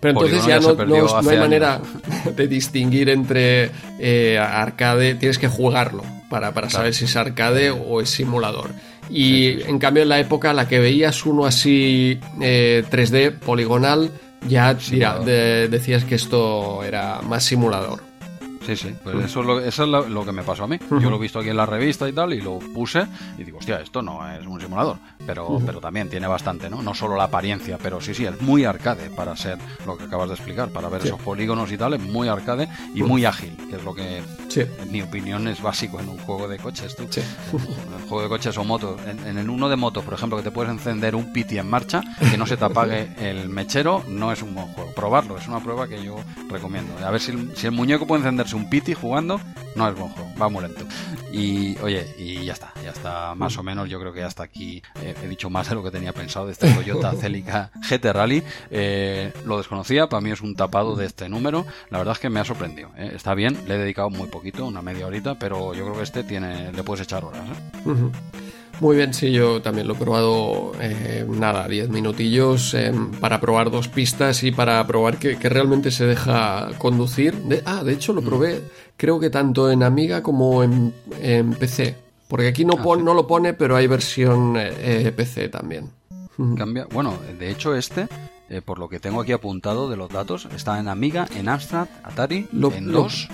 Pero 0.00 0.12
entonces 0.12 0.46
ya, 0.46 0.58
no, 0.58 0.74
no, 0.74 1.28
hay 1.28 1.38
manera 1.38 1.80
de 2.34 2.48
distinguir 2.48 3.10
entre 3.10 3.70
eh, 3.98 4.38
arcade, 4.38 5.14
tienes 5.14 5.38
que 5.38 5.48
jugarlo 5.48 6.02
para, 6.30 6.54
para 6.54 6.70
saber 6.70 6.94
si 6.94 7.04
es 7.04 7.16
arcade 7.16 7.70
o 7.70 8.00
es 8.00 8.08
simulador. 8.08 8.70
Y 9.10 9.62
en 9.62 9.78
cambio 9.78 10.04
en 10.04 10.08
la 10.08 10.20
época 10.20 10.54
la 10.54 10.68
que 10.68 10.78
veías 10.78 11.26
uno 11.26 11.44
así 11.44 12.20
eh, 12.40 12.84
3D 12.88 13.32
poligonal, 13.32 14.10
ya 14.48 14.74
tira, 14.78 15.18
de, 15.18 15.68
decías 15.68 16.04
que 16.04 16.14
esto 16.14 16.82
era 16.84 17.20
más 17.20 17.44
simulador. 17.44 18.09
Sí, 18.64 18.76
sí, 18.76 18.94
pues 19.02 19.24
eso 19.24 19.40
es, 19.40 19.46
lo, 19.46 19.60
eso 19.60 19.84
es 19.84 19.88
lo, 19.88 20.08
lo, 20.08 20.24
que 20.24 20.32
me 20.32 20.42
pasó 20.42 20.64
a 20.64 20.66
mí. 20.66 20.78
Yo 20.90 21.08
lo 21.08 21.16
he 21.16 21.18
visto 21.18 21.38
aquí 21.38 21.48
en 21.48 21.56
la 21.56 21.66
revista 21.66 22.08
y 22.08 22.12
tal, 22.12 22.34
y 22.34 22.40
lo 22.40 22.58
puse, 22.58 23.06
y 23.38 23.44
digo, 23.44 23.58
hostia, 23.58 23.80
esto 23.80 24.02
no 24.02 24.28
es 24.30 24.46
un 24.46 24.60
simulador, 24.60 24.98
pero, 25.26 25.60
pero 25.64 25.80
también 25.80 26.10
tiene 26.10 26.26
bastante, 26.26 26.68
¿no? 26.68 26.82
No 26.82 26.94
solo 26.94 27.16
la 27.16 27.24
apariencia, 27.24 27.78
pero 27.82 28.00
sí, 28.00 28.14
sí, 28.14 28.26
es 28.26 28.40
muy 28.42 28.64
arcade 28.64 29.10
para 29.10 29.34
ser 29.34 29.58
lo 29.86 29.96
que 29.96 30.04
acabas 30.04 30.28
de 30.28 30.34
explicar, 30.34 30.68
para 30.68 30.88
ver 30.88 31.02
sí. 31.02 31.08
esos 31.08 31.20
polígonos 31.20 31.72
y 31.72 31.78
tal, 31.78 31.94
es 31.94 32.00
muy 32.00 32.28
arcade 32.28 32.68
y 32.94 33.02
muy 33.02 33.24
ágil, 33.24 33.56
que 33.68 33.76
es 33.76 33.84
lo 33.84 33.94
que, 33.94 34.22
sí. 34.48 34.60
en 34.60 34.92
mi 34.92 35.00
opinión, 35.00 35.48
es 35.48 35.62
básico 35.62 35.98
en 35.98 36.08
un 36.08 36.18
juego 36.18 36.46
de 36.46 36.58
coches. 36.58 36.94
Tú. 36.94 37.06
Sí. 37.08 37.22
En 37.52 38.08
juego 38.08 38.22
de 38.22 38.28
coches 38.28 38.56
o 38.58 38.64
motos, 38.64 39.00
en, 39.06 39.26
en, 39.26 39.38
el 39.38 39.48
uno 39.48 39.68
de 39.68 39.76
motos, 39.76 40.04
por 40.04 40.14
ejemplo, 40.14 40.36
que 40.36 40.44
te 40.44 40.50
puedes 40.50 40.70
encender 40.70 41.14
un 41.14 41.32
piti 41.32 41.58
en 41.58 41.68
marcha, 41.68 42.02
que 42.30 42.36
no 42.36 42.46
se 42.46 42.56
te 42.56 42.64
apague 42.64 43.08
el 43.18 43.48
mechero, 43.48 44.04
no 44.06 44.32
es 44.32 44.42
un 44.42 44.54
buen 44.54 44.66
juego. 44.68 44.92
Probarlo, 44.92 45.38
es 45.38 45.48
una 45.48 45.60
prueba 45.60 45.88
que 45.88 46.02
yo 46.02 46.16
recomiendo. 46.50 46.92
A 47.04 47.10
ver 47.10 47.20
si 47.20 47.32
el, 47.32 47.56
si 47.56 47.66
el 47.66 47.72
muñeco 47.72 48.06
puede 48.06 48.20
encenderse 48.20 48.49
un 48.52 48.68
piti 48.68 48.94
jugando, 48.94 49.40
no 49.74 49.88
es 49.88 49.94
buen 49.96 50.10
juego, 50.10 50.30
va 50.40 50.48
muy 50.48 50.62
lento. 50.62 50.84
Y 51.32 51.76
oye, 51.78 52.06
y 52.18 52.44
ya 52.44 52.52
está, 52.52 52.72
ya 52.82 52.90
está 52.90 53.34
más 53.34 53.56
o 53.58 53.62
menos, 53.62 53.88
yo 53.88 54.00
creo 54.00 54.12
que 54.12 54.22
hasta 54.22 54.42
aquí 54.42 54.82
eh, 55.02 55.14
he 55.22 55.28
dicho 55.28 55.50
más 55.50 55.68
de 55.68 55.74
lo 55.74 55.82
que 55.82 55.90
tenía 55.90 56.12
pensado 56.12 56.46
de 56.46 56.52
este 56.52 56.70
Toyota 56.74 57.12
Celica 57.12 57.70
GT 57.88 58.12
Rally. 58.12 58.42
Eh, 58.70 59.32
lo 59.44 59.58
desconocía, 59.58 60.08
para 60.08 60.20
mí 60.20 60.30
es 60.30 60.40
un 60.40 60.54
tapado 60.54 60.96
de 60.96 61.06
este 61.06 61.28
número. 61.28 61.66
La 61.90 61.98
verdad 61.98 62.12
es 62.12 62.18
que 62.18 62.30
me 62.30 62.40
ha 62.40 62.44
sorprendido. 62.44 62.90
Eh. 62.96 63.12
Está 63.14 63.34
bien, 63.34 63.58
le 63.66 63.74
he 63.74 63.78
dedicado 63.78 64.10
muy 64.10 64.28
poquito, 64.28 64.66
una 64.66 64.82
media 64.82 65.06
horita, 65.06 65.38
pero 65.38 65.74
yo 65.74 65.84
creo 65.84 65.96
que 65.96 66.02
este 66.02 66.24
tiene, 66.24 66.72
le 66.72 66.82
puedes 66.82 67.04
echar 67.04 67.24
horas. 67.24 67.42
Uh 67.84 67.90
-huh. 67.90 68.12
Muy 68.80 68.96
bien, 68.96 69.12
sí, 69.12 69.30
yo 69.30 69.60
también 69.60 69.86
lo 69.86 69.94
he 69.94 69.96
probado, 69.96 70.72
eh, 70.80 71.26
nada, 71.28 71.68
10 71.68 71.90
minutillos 71.90 72.72
eh, 72.72 72.92
para 73.20 73.38
probar 73.38 73.70
dos 73.70 73.88
pistas 73.88 74.42
y 74.42 74.52
para 74.52 74.86
probar 74.86 75.18
que, 75.18 75.38
que 75.38 75.48
realmente 75.50 75.90
se 75.90 76.06
deja 76.06 76.70
conducir. 76.78 77.34
De, 77.42 77.62
ah, 77.66 77.84
de 77.84 77.92
hecho 77.92 78.14
lo 78.14 78.22
probé 78.22 78.62
creo 79.00 79.18
que 79.18 79.30
tanto 79.30 79.70
en 79.70 79.82
Amiga 79.82 80.22
como 80.22 80.62
en, 80.62 80.92
PC. 81.58 81.96
Porque 82.28 82.48
aquí 82.48 82.64
no, 82.64 82.74
ah, 82.78 82.96
no 83.02 83.14
lo 83.14 83.26
pone, 83.26 83.54
pero 83.54 83.74
hay 83.76 83.86
versión 83.86 84.54
eh, 84.58 85.12
PC 85.16 85.48
también. 85.48 85.90
Cambia. 86.56 86.86
Bueno, 86.92 87.18
de 87.38 87.50
hecho 87.50 87.74
este, 87.74 88.08
eh, 88.50 88.60
por 88.62 88.78
lo 88.78 88.88
que 88.88 89.00
tengo 89.00 89.22
aquí 89.22 89.32
apuntado 89.32 89.88
de 89.88 89.96
los 89.96 90.10
datos, 90.10 90.48
está 90.54 90.78
en 90.78 90.88
Amiga, 90.88 91.26
en 91.34 91.48
Amstrad, 91.48 91.88
Atari, 92.02 92.46
en 92.52 92.92
DOS 92.92 93.28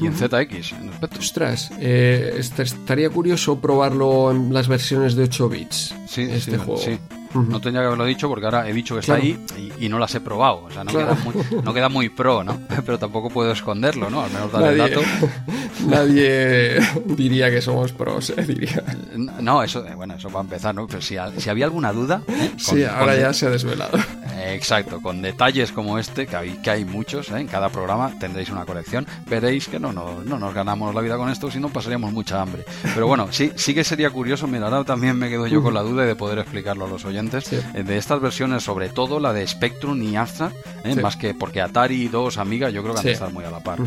y 0.00 0.06
en 0.06 0.14
ZX, 0.14 0.72
en 0.72 0.90
Ostras, 1.18 1.70
eh, 1.78 2.34
estaría 2.38 3.10
curioso 3.10 3.60
probarlo 3.60 4.30
en 4.30 4.52
las 4.52 4.68
versiones 4.68 5.14
de 5.14 5.24
8 5.24 5.48
bits. 5.48 5.94
Sí, 6.06 6.22
este 6.22 6.58
juego. 6.58 6.80
Sí. 6.80 6.98
No 7.34 7.60
tenía 7.60 7.80
que 7.80 7.86
haberlo 7.86 8.04
dicho 8.04 8.28
porque 8.28 8.44
ahora 8.44 8.68
he 8.68 8.72
dicho 8.72 8.94
que 8.94 9.00
está 9.00 9.14
ahí 9.14 9.38
y, 9.78 9.88
no 9.88 9.98
las 9.98 10.14
he 10.14 10.20
probado. 10.20 10.64
O 10.64 10.70
sea, 10.70 10.84
no, 10.84 10.92
queda 10.92 11.14
muy, 11.14 11.34
no, 11.62 11.74
queda 11.74 11.88
muy, 11.88 12.08
pro, 12.08 12.44
¿no? 12.44 12.60
Pero 12.84 12.98
tampoco 12.98 13.30
puedo 13.30 13.52
esconderlo, 13.52 14.10
¿no? 14.10 14.22
Al 14.22 14.30
menos 14.30 14.52
dar 14.52 14.72
el 14.72 14.78
dato. 14.78 15.00
Nadie 15.86 16.78
diría 17.06 17.50
que 17.50 17.62
somos 17.62 17.92
pros, 17.92 18.30
¿eh? 18.30 18.42
diría. 18.46 18.82
No, 19.40 19.62
eso, 19.62 19.86
eh, 19.86 19.94
bueno, 19.94 20.14
eso 20.14 20.30
va 20.30 20.40
a 20.40 20.42
empezar, 20.42 20.74
¿no? 20.74 20.86
Pero 20.86 21.00
si, 21.00 21.16
si 21.38 21.50
había 21.50 21.64
alguna 21.64 21.92
duda. 21.92 22.22
¿eh? 22.28 22.50
sí, 22.58 22.84
ahora 22.84 23.16
ya 23.16 23.32
se 23.32 23.46
ha 23.46 23.50
desvelado. 23.50 23.98
Exacto, 24.54 25.00
con 25.00 25.22
detalles 25.22 25.72
como 25.72 25.98
este, 25.98 26.26
que 26.26 26.36
hay, 26.36 26.50
que 26.58 26.70
hay 26.70 26.84
muchos, 26.84 27.30
¿eh? 27.30 27.40
en 27.40 27.46
cada 27.46 27.68
programa 27.68 28.12
tendréis 28.18 28.50
una 28.50 28.64
colección, 28.64 29.06
veréis 29.26 29.68
que 29.68 29.78
no, 29.78 29.92
no, 29.92 30.22
no 30.22 30.38
nos 30.38 30.54
ganamos 30.54 30.94
la 30.94 31.00
vida 31.00 31.16
con 31.16 31.30
esto, 31.30 31.50
sino 31.50 31.68
pasaríamos 31.68 32.12
mucha 32.12 32.40
hambre. 32.40 32.64
Pero 32.94 33.06
bueno, 33.06 33.28
sí, 33.30 33.52
sí 33.56 33.74
que 33.74 33.84
sería 33.84 34.10
curioso, 34.10 34.46
mira, 34.46 34.66
ahora 34.66 34.84
también 34.84 35.16
me 35.16 35.28
quedo 35.28 35.46
yo 35.46 35.62
con 35.62 35.74
la 35.74 35.82
duda 35.82 36.04
de 36.04 36.16
poder 36.16 36.38
explicarlo 36.38 36.84
a 36.84 36.88
los 36.88 37.04
oyentes, 37.04 37.52
eh, 37.52 37.82
de 37.82 37.96
estas 37.96 38.20
versiones, 38.20 38.62
sobre 38.62 38.88
todo 38.88 39.20
la 39.20 39.32
de 39.32 39.46
Spectrum 39.46 40.02
y 40.02 40.16
Astra, 40.16 40.52
¿eh? 40.84 40.94
más 40.96 41.16
que 41.16 41.34
porque 41.34 41.60
Atari 41.60 42.08
2 42.08 42.38
Amiga 42.38 42.70
yo 42.70 42.82
creo 42.82 42.94
que 42.94 43.00
han 43.00 43.06
de 43.06 43.12
estar 43.12 43.32
muy 43.32 43.44
a 43.44 43.50
la 43.50 43.60
par. 43.60 43.78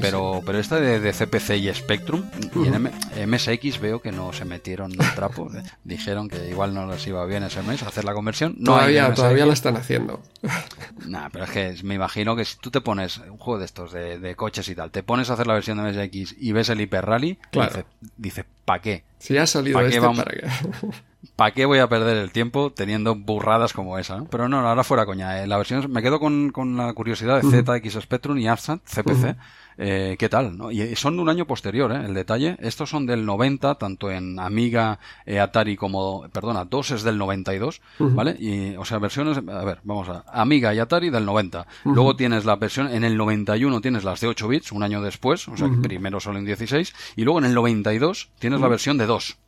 pero, 0.00 0.42
pero 0.44 0.58
esta 0.58 0.80
de, 0.80 1.12
CPC 1.12 1.56
y 1.56 1.74
Spectrum, 1.74 2.22
y 2.54 2.68
en 2.68 3.30
MSX 3.30 3.80
veo 3.80 4.00
que 4.00 4.12
no 4.12 4.32
se 4.32 4.44
metieron 4.44 4.92
en 4.92 5.02
el 5.02 5.14
trapo, 5.14 5.50
dijeron 5.84 6.28
que 6.28 6.48
igual 6.48 6.74
no 6.74 6.86
les 6.86 7.06
iba 7.06 7.24
bien 7.26 7.42
ese 7.42 7.62
mes 7.62 7.82
hacer 7.82 8.04
la 8.04 8.14
conversión. 8.14 8.54
No 8.58 8.72
todavía, 8.72 9.12
todavía 9.14 9.46
la 9.46 9.52
están 9.52 9.76
haciendo. 9.76 10.09
Nah, 11.06 11.28
pero 11.30 11.44
es 11.44 11.50
que 11.50 11.76
me 11.82 11.94
imagino 11.94 12.36
que 12.36 12.44
si 12.44 12.56
tú 12.58 12.70
te 12.70 12.80
pones 12.80 13.18
un 13.18 13.38
juego 13.38 13.58
de 13.58 13.64
estos, 13.64 13.92
de, 13.92 14.34
coches 14.36 14.68
y 14.68 14.74
tal, 14.74 14.90
te 14.90 15.02
pones 15.02 15.30
a 15.30 15.34
hacer 15.34 15.46
la 15.46 15.54
versión 15.54 15.78
de 15.78 15.90
MSX 15.90 16.36
y 16.38 16.52
ves 16.52 16.68
el 16.68 16.80
Hyper 16.80 17.04
Rally, 17.04 17.38
claro. 17.50 17.84
dice, 18.16 18.44
¿para 18.64 18.80
qué? 18.80 19.04
Si 19.18 19.36
ha 19.36 19.46
salido 19.46 19.78
¿Pa 19.78 19.86
este, 19.86 20.00
¿para 20.00 20.30
qué? 20.30 20.48
¿Para 21.36 21.52
qué 21.52 21.66
voy 21.66 21.78
a 21.78 21.88
perder 21.88 22.16
el 22.16 22.32
tiempo 22.32 22.72
teniendo 22.72 23.14
burradas 23.14 23.72
como 23.72 23.98
esa? 23.98 24.24
Pero 24.30 24.48
no, 24.48 24.66
ahora 24.66 24.84
fuera 24.84 25.04
coña. 25.04 25.42
Eh. 25.42 25.46
La 25.46 25.58
versión, 25.58 25.90
me 25.90 26.02
quedo 26.02 26.18
con, 26.18 26.52
la 26.76 26.92
curiosidad 26.94 27.42
de 27.42 27.62
ZX 27.62 28.02
Spectrum 28.02 28.38
y 28.38 28.48
Amstrad, 28.48 28.78
CPC. 28.84 29.36
Eh, 29.82 30.16
¿Qué 30.18 30.28
tal? 30.28 30.58
¿no? 30.58 30.70
Y 30.70 30.94
son 30.94 31.16
de 31.16 31.22
un 31.22 31.30
año 31.30 31.46
posterior, 31.46 31.90
¿eh? 31.90 32.04
el 32.04 32.12
detalle. 32.12 32.54
Estos 32.60 32.90
son 32.90 33.06
del 33.06 33.24
90, 33.24 33.76
tanto 33.76 34.10
en 34.10 34.38
Amiga, 34.38 34.98
eh, 35.24 35.40
Atari 35.40 35.74
como, 35.74 36.28
perdona, 36.30 36.66
dos 36.66 36.90
es 36.90 37.02
del 37.02 37.16
92, 37.16 37.80
¿vale? 37.98 38.36
Y, 38.38 38.76
o 38.76 38.84
sea, 38.84 38.98
versiones, 38.98 39.38
a 39.38 39.64
ver, 39.64 39.78
vamos 39.82 40.06
a, 40.10 40.24
Amiga 40.34 40.74
y 40.74 40.80
Atari 40.80 41.08
del 41.08 41.24
90. 41.24 41.66
Luego 41.84 42.14
tienes 42.14 42.44
la 42.44 42.56
versión, 42.56 42.88
en 42.88 43.04
el 43.04 43.16
91 43.16 43.80
tienes 43.80 44.04
las 44.04 44.20
de 44.20 44.26
8 44.26 44.48
bits, 44.48 44.72
un 44.72 44.82
año 44.82 45.00
después, 45.00 45.48
o 45.48 45.56
sea, 45.56 45.70
que 45.70 45.76
primero 45.76 46.20
solo 46.20 46.38
en 46.38 46.44
16, 46.44 46.94
y 47.16 47.24
luego 47.24 47.38
en 47.38 47.46
el 47.46 47.54
92 47.54 48.28
tienes 48.38 48.60
la 48.60 48.68
versión 48.68 48.98
de 48.98 49.06
2. 49.06 49.38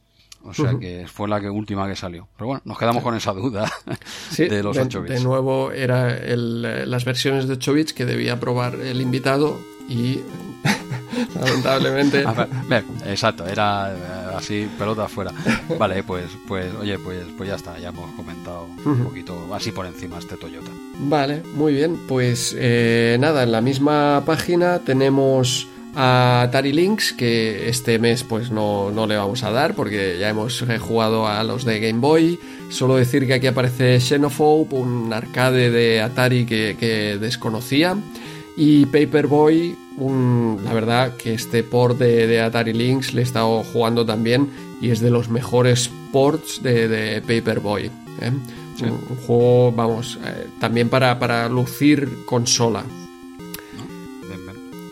O 0.44 0.54
sea 0.54 0.76
que 0.76 1.06
fue 1.06 1.28
la 1.28 1.40
que 1.40 1.48
última 1.48 1.86
que 1.86 1.94
salió. 1.94 2.26
Pero 2.36 2.48
bueno, 2.48 2.62
nos 2.64 2.76
quedamos 2.76 3.04
con 3.04 3.14
esa 3.14 3.32
duda 3.32 3.70
de 4.36 4.62
los 4.62 4.76
8 4.76 5.02
bits. 5.02 5.14
De 5.14 5.20
nuevo, 5.20 5.70
era 5.70 6.18
las 6.26 7.04
versiones 7.04 7.46
de 7.46 7.52
8 7.52 7.72
bits 7.74 7.92
que 7.92 8.06
debía 8.06 8.40
probar 8.40 8.74
el 8.74 9.00
invitado 9.00 9.56
y 9.88 10.20
lamentablemente. 11.34 12.24
Exacto 13.06 13.46
era 13.46 13.92
eh, 13.92 14.36
así 14.36 14.68
pelota 14.78 15.04
afuera 15.04 15.32
vale 15.78 16.02
pues 16.02 16.26
pues 16.46 16.72
oye 16.80 16.98
pues 16.98 17.24
pues 17.36 17.48
ya 17.48 17.56
está 17.56 17.78
ya 17.78 17.88
hemos 17.88 18.10
comentado 18.12 18.68
un 18.84 19.04
poquito 19.04 19.54
así 19.54 19.72
por 19.72 19.86
encima 19.86 20.18
este 20.18 20.36
Toyota. 20.36 20.70
Vale 20.98 21.42
muy 21.54 21.74
bien 21.74 21.98
pues 22.08 22.54
eh, 22.58 23.16
nada 23.20 23.42
en 23.42 23.52
la 23.52 23.60
misma 23.60 24.22
página 24.24 24.78
tenemos 24.80 25.68
a 25.94 26.42
Atari 26.42 26.72
Lynx 26.72 27.12
que 27.12 27.68
este 27.68 27.98
mes 27.98 28.24
pues 28.24 28.50
no, 28.50 28.90
no, 28.90 29.06
le 29.06 29.16
vamos 29.16 29.42
a 29.42 29.50
dar 29.50 29.74
porque 29.74 30.16
ya 30.18 30.30
hemos 30.30 30.64
jugado 30.80 31.26
a 31.26 31.42
los 31.44 31.64
de 31.64 31.80
Game 31.80 32.00
Boy. 32.00 32.38
Solo 32.70 32.96
decir 32.96 33.26
que 33.26 33.34
aquí 33.34 33.46
aparece 33.46 34.00
Xenophobe 34.00 34.74
un 34.74 35.12
arcade 35.12 35.70
de 35.70 36.00
Atari 36.00 36.46
que, 36.46 36.76
que 36.78 37.18
desconocía 37.18 37.96
y 38.56 38.86
Paperboy, 38.86 39.76
un, 39.96 40.60
la 40.64 40.74
verdad 40.74 41.16
que 41.16 41.34
este 41.34 41.62
port 41.62 41.98
de, 41.98 42.40
Atari 42.40 42.72
Lynx 42.72 43.14
le 43.14 43.22
he 43.22 43.24
estado 43.24 43.62
jugando 43.62 44.04
también 44.04 44.48
y 44.80 44.90
es 44.90 45.00
de 45.00 45.10
los 45.10 45.28
mejores 45.28 45.90
ports 46.12 46.62
de, 46.62 47.22
Paperboy. 47.26 47.86
¿eh? 48.20 48.32
Un, 48.82 49.16
juego, 49.26 49.72
vamos, 49.72 50.18
eh, 50.24 50.48
también 50.60 50.88
para, 50.88 51.18
para 51.18 51.48
lucir 51.48 52.08
consola. 52.26 52.84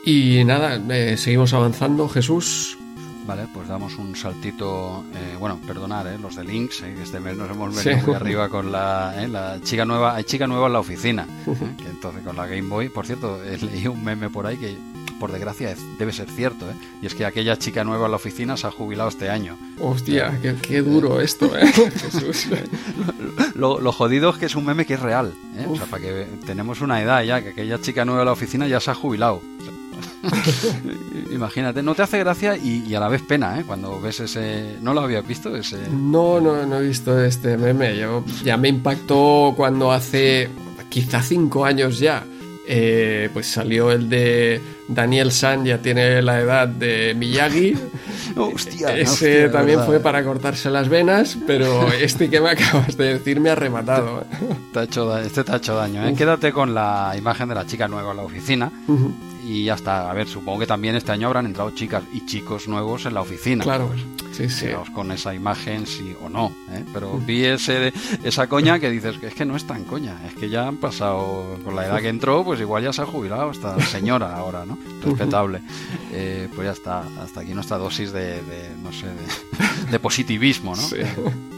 Y 0.04 0.44
nada, 0.44 0.80
eh, 0.90 1.16
seguimos 1.16 1.52
avanzando. 1.52 2.08
Jesús, 2.08 2.78
Vale, 3.26 3.46
pues 3.52 3.68
damos 3.68 3.96
un 3.96 4.16
saltito, 4.16 5.04
eh, 5.14 5.36
bueno, 5.38 5.60
perdonar, 5.66 6.06
eh, 6.06 6.18
los 6.18 6.36
de 6.36 6.44
Links, 6.44 6.82
eh, 6.82 6.94
que 6.96 7.02
este 7.02 7.20
mes 7.20 7.36
nos 7.36 7.50
hemos 7.50 7.74
venido 7.84 8.06
muy 8.06 8.16
arriba 8.16 8.48
con 8.48 8.72
la, 8.72 9.14
eh, 9.22 9.28
la 9.28 9.60
chica 9.62 9.84
nueva, 9.84 10.16
hay 10.16 10.24
chica 10.24 10.46
nueva 10.46 10.66
en 10.66 10.72
la 10.72 10.80
oficina, 10.80 11.26
que 11.44 11.88
entonces 11.88 12.22
con 12.24 12.36
la 12.36 12.46
Game 12.46 12.68
Boy, 12.68 12.88
por 12.88 13.06
cierto, 13.06 13.38
leí 13.42 13.86
un 13.86 14.02
meme 14.02 14.30
por 14.30 14.46
ahí 14.46 14.56
que 14.56 14.76
por 15.20 15.30
desgracia 15.30 15.76
debe 15.98 16.12
ser 16.12 16.28
cierto, 16.30 16.68
¿eh? 16.68 16.74
y 17.02 17.06
es 17.06 17.14
que 17.14 17.26
aquella 17.26 17.56
chica 17.56 17.84
nueva 17.84 18.06
en 18.06 18.12
la 18.12 18.16
oficina 18.16 18.56
se 18.56 18.66
ha 18.66 18.70
jubilado 18.70 19.10
este 19.10 19.28
año. 19.28 19.56
Hostia, 19.78 20.36
qué, 20.62 20.80
duro 20.80 21.20
esto, 21.20 21.56
¿eh? 21.56 21.70
Jesús. 21.72 22.48
lo, 23.54 23.78
lo, 23.80 23.92
jodido 23.92 24.30
es 24.30 24.38
que 24.38 24.46
es 24.46 24.56
un 24.56 24.64
meme 24.64 24.86
que 24.86 24.94
es 24.94 25.00
real, 25.00 25.34
¿eh? 25.56 25.66
o 25.68 25.76
sea, 25.76 25.86
para 25.86 26.02
que 26.02 26.26
tenemos 26.46 26.80
una 26.80 27.00
edad 27.02 27.22
ya, 27.22 27.42
que 27.42 27.50
aquella 27.50 27.80
chica 27.80 28.04
nueva 28.04 28.22
en 28.22 28.26
la 28.26 28.32
oficina 28.32 28.66
ya 28.66 28.80
se 28.80 28.90
ha 28.90 28.94
jubilado. 28.94 29.42
Imagínate, 31.30 31.82
no 31.82 31.94
te 31.94 32.02
hace 32.02 32.18
gracia 32.18 32.56
y, 32.56 32.94
a 32.94 33.00
la 33.00 33.08
vez 33.08 33.22
pena, 33.22 33.58
¿eh? 33.58 33.64
Cuando 33.66 34.00
ves 34.00 34.20
ese... 34.20 34.76
¿No 34.80 34.94
lo 34.94 35.02
habías 35.02 35.26
visto? 35.26 35.54
Ese... 35.54 35.78
No, 35.90 36.40
no, 36.40 36.66
no 36.66 36.78
he 36.78 36.88
visto 36.88 37.22
este 37.22 37.56
meme. 37.56 37.96
Yo, 37.96 38.24
ya 38.44 38.56
me 38.56 38.68
impactó 38.68 39.54
cuando 39.56 39.92
hace 39.92 40.48
quizá 40.88 41.22
cinco 41.22 41.64
años 41.64 41.98
ya. 41.98 42.24
Eh, 42.72 43.30
pues 43.32 43.46
salió 43.46 43.90
el 43.90 44.08
de 44.08 44.60
Daniel 44.86 45.32
San, 45.32 45.64
ya 45.64 45.78
tiene 45.78 46.22
la 46.22 46.40
edad 46.40 46.68
de 46.68 47.14
Miyagi. 47.16 47.74
hostia, 48.36 48.96
Ese 48.96 49.48
también 49.48 49.80
fue 49.84 49.98
para 49.98 50.22
cortarse 50.22 50.70
las 50.70 50.88
venas, 50.88 51.36
pero 51.46 51.88
este 51.92 52.30
que 52.30 52.40
me 52.40 52.50
acabas 52.50 52.96
de 52.96 53.14
decir 53.14 53.40
me 53.40 53.50
ha 53.50 53.54
rematado. 53.54 54.24
Te, 54.72 54.78
ha 54.78 54.82
hecho, 54.84 55.18
este 55.18 55.42
te 55.42 55.52
ha 55.52 55.56
hecho 55.56 55.74
daño. 55.74 56.06
¿eh? 56.06 56.14
Quédate 56.14 56.52
con 56.52 56.74
la 56.74 57.14
imagen 57.16 57.48
de 57.48 57.54
la 57.56 57.66
chica 57.66 57.88
nueva 57.88 58.12
en 58.12 58.16
la 58.18 58.22
oficina 58.22 58.70
y 59.44 59.64
ya 59.64 59.74
está. 59.74 60.10
A 60.10 60.14
ver, 60.14 60.28
supongo 60.28 60.60
que 60.60 60.66
también 60.66 60.94
este 60.96 61.12
año 61.12 61.26
habrán 61.26 61.46
entrado 61.46 61.70
chicas 61.70 62.02
y 62.12 62.24
chicos 62.26 62.68
nuevos 62.68 63.06
en 63.06 63.14
la 63.14 63.20
oficina. 63.20 63.64
Claro, 63.64 63.88
pues, 63.88 64.36
sí, 64.36 64.48
sí. 64.48 64.66
Con 64.94 65.10
esa 65.12 65.34
imagen, 65.34 65.86
sí 65.86 66.14
o 66.22 66.28
no. 66.28 66.52
¿eh? 66.70 66.84
Pero 66.92 67.18
vi 67.18 67.44
ese, 67.44 67.92
esa 68.24 68.48
coña 68.48 68.78
que 68.78 68.90
dices 68.90 69.18
que 69.18 69.28
es 69.28 69.34
que 69.34 69.44
no 69.44 69.56
es 69.56 69.66
tan 69.66 69.84
coña. 69.84 70.16
Es 70.26 70.34
que 70.34 70.48
ya 70.48 70.68
han 70.68 70.76
pasado, 70.76 71.58
con 71.64 71.76
la 71.76 71.86
edad 71.86 72.00
que 72.00 72.08
entró, 72.08 72.44
pues 72.44 72.60
igual 72.60 72.82
ya 72.82 72.92
se 72.92 73.02
ha 73.02 73.06
jubilado. 73.06 73.50
Hasta 73.50 73.80
señora 73.80 74.36
ahora, 74.36 74.64
¿no? 74.64 74.78
Respetable. 75.04 75.60
Eh, 76.12 76.48
pues 76.54 76.66
ya 76.66 76.72
está. 76.72 77.04
Hasta 77.22 77.40
aquí 77.40 77.54
nuestra 77.54 77.78
dosis 77.78 78.12
de, 78.12 78.40
no 78.82 78.92
sé, 78.92 79.06
de, 79.90 79.98
positivismo, 79.98 80.74
¿no? 80.74 80.82
Sí. 80.82 80.96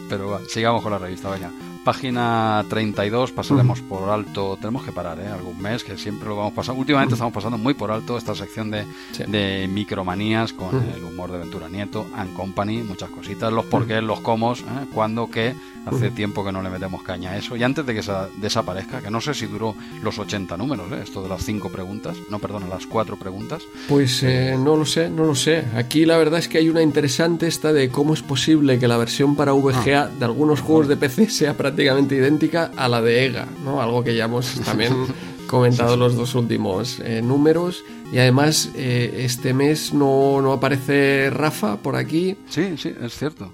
Pero 0.09 0.41
sigamos 0.47 0.81
con 0.81 0.91
la 0.91 0.97
revista, 0.99 1.29
venga. 1.29 1.51
Página 1.83 2.63
32, 2.69 3.31
pasaremos 3.31 3.81
por 3.81 4.09
alto, 4.09 4.57
tenemos 4.57 4.83
que 4.83 4.91
parar, 4.91 5.19
¿eh? 5.19 5.27
Algún 5.27 5.61
mes, 5.61 5.83
que 5.83 5.97
siempre 5.97 6.29
lo 6.29 6.37
vamos 6.37 6.53
pasando. 6.53 6.79
Últimamente 6.79 7.15
estamos 7.15 7.33
pasando 7.33 7.57
muy 7.57 7.73
por 7.73 7.91
alto 7.91 8.17
esta 8.17 8.33
sección 8.35 8.71
de, 8.71 8.85
de 9.27 9.67
micromanías 9.67 10.53
con 10.53 10.75
el 10.95 11.03
humor 11.03 11.31
de 11.31 11.39
Ventura 11.39 11.67
Nieto, 11.67 12.07
and 12.15 12.33
Company, 12.35 12.77
muchas 12.83 13.09
cositas, 13.09 13.51
los 13.51 13.65
porqués, 13.65 14.01
los 14.01 14.21
cómo, 14.21 14.53
¿eh? 14.53 14.85
cuándo, 14.93 15.29
qué. 15.29 15.55
Hace 15.85 16.11
tiempo 16.11 16.45
que 16.45 16.51
no 16.51 16.61
le 16.61 16.69
metemos 16.69 17.03
caña 17.03 17.31
a 17.31 17.37
eso. 17.37 17.55
Y 17.55 17.63
antes 17.63 17.85
de 17.85 17.93
que 17.93 18.01
desaparezca, 18.37 19.01
que 19.01 19.11
no 19.11 19.19
sé 19.21 19.33
si 19.33 19.47
duró 19.47 19.75
los 20.01 20.17
80 20.17 20.55
números, 20.57 20.91
¿eh? 20.91 21.01
esto 21.03 21.21
de 21.21 21.29
las 21.29 21.43
5 21.43 21.69
preguntas, 21.69 22.17
no, 22.29 22.39
perdona, 22.39 22.67
las 22.67 22.87
4 22.87 23.17
preguntas. 23.17 23.63
Pues 23.89 24.23
eh, 24.23 24.55
no 24.57 24.77
lo 24.77 24.85
sé, 24.85 25.09
no 25.09 25.25
lo 25.25 25.35
sé. 25.35 25.65
Aquí 25.75 26.05
la 26.05 26.17
verdad 26.17 26.39
es 26.39 26.47
que 26.47 26.57
hay 26.57 26.69
una 26.69 26.81
interesante 26.81 27.47
esta 27.47 27.73
de 27.73 27.89
cómo 27.89 28.13
es 28.13 28.21
posible 28.21 28.79
que 28.79 28.87
la 28.87 28.97
versión 28.97 29.35
para 29.35 29.53
VGA 29.53 30.03
ah. 30.03 30.07
de 30.07 30.25
algunos 30.25 30.61
juegos 30.61 30.87
de 30.87 30.97
PC 30.97 31.29
sea 31.29 31.57
prácticamente 31.57 32.15
idéntica 32.15 32.71
a 32.75 32.87
la 32.87 33.01
de 33.01 33.25
EGA, 33.25 33.47
¿no? 33.63 33.81
Algo 33.81 34.03
que 34.03 34.15
ya 34.15 34.25
hemos 34.25 34.59
también 34.65 34.93
comentado 35.47 35.97
los 35.97 36.15
dos 36.15 36.35
últimos 36.35 36.99
eh, 36.99 37.21
números. 37.21 37.83
Y 38.11 38.19
además, 38.19 38.69
eh, 38.75 39.21
este 39.25 39.53
mes 39.53 39.93
no, 39.93 40.41
no, 40.41 40.53
aparece 40.53 41.29
Rafa 41.31 41.77
por 41.77 41.95
aquí. 41.95 42.37
Sí, 42.49 42.75
sí, 42.77 42.93
es 43.01 43.17
cierto. 43.17 43.51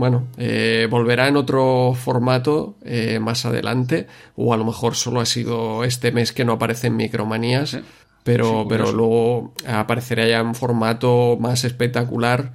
Bueno, 0.00 0.26
eh, 0.38 0.88
volverá 0.90 1.28
en 1.28 1.36
otro 1.36 1.92
formato 1.94 2.76
más 3.20 3.44
adelante, 3.44 4.06
o 4.34 4.54
a 4.54 4.56
lo 4.56 4.64
mejor 4.64 4.94
solo 4.94 5.20
ha 5.20 5.26
sido 5.26 5.84
este 5.84 6.10
mes 6.10 6.32
que 6.32 6.46
no 6.46 6.54
aparece 6.54 6.86
en 6.86 6.96
Micromanías. 6.96 7.78
pero, 8.24 8.64
pero 8.66 8.92
luego 8.92 9.52
aparecería 9.68 10.26
ya 10.26 10.38
en 10.38 10.54
formato 10.54 11.36
más 11.38 11.64
espectacular 11.64 12.54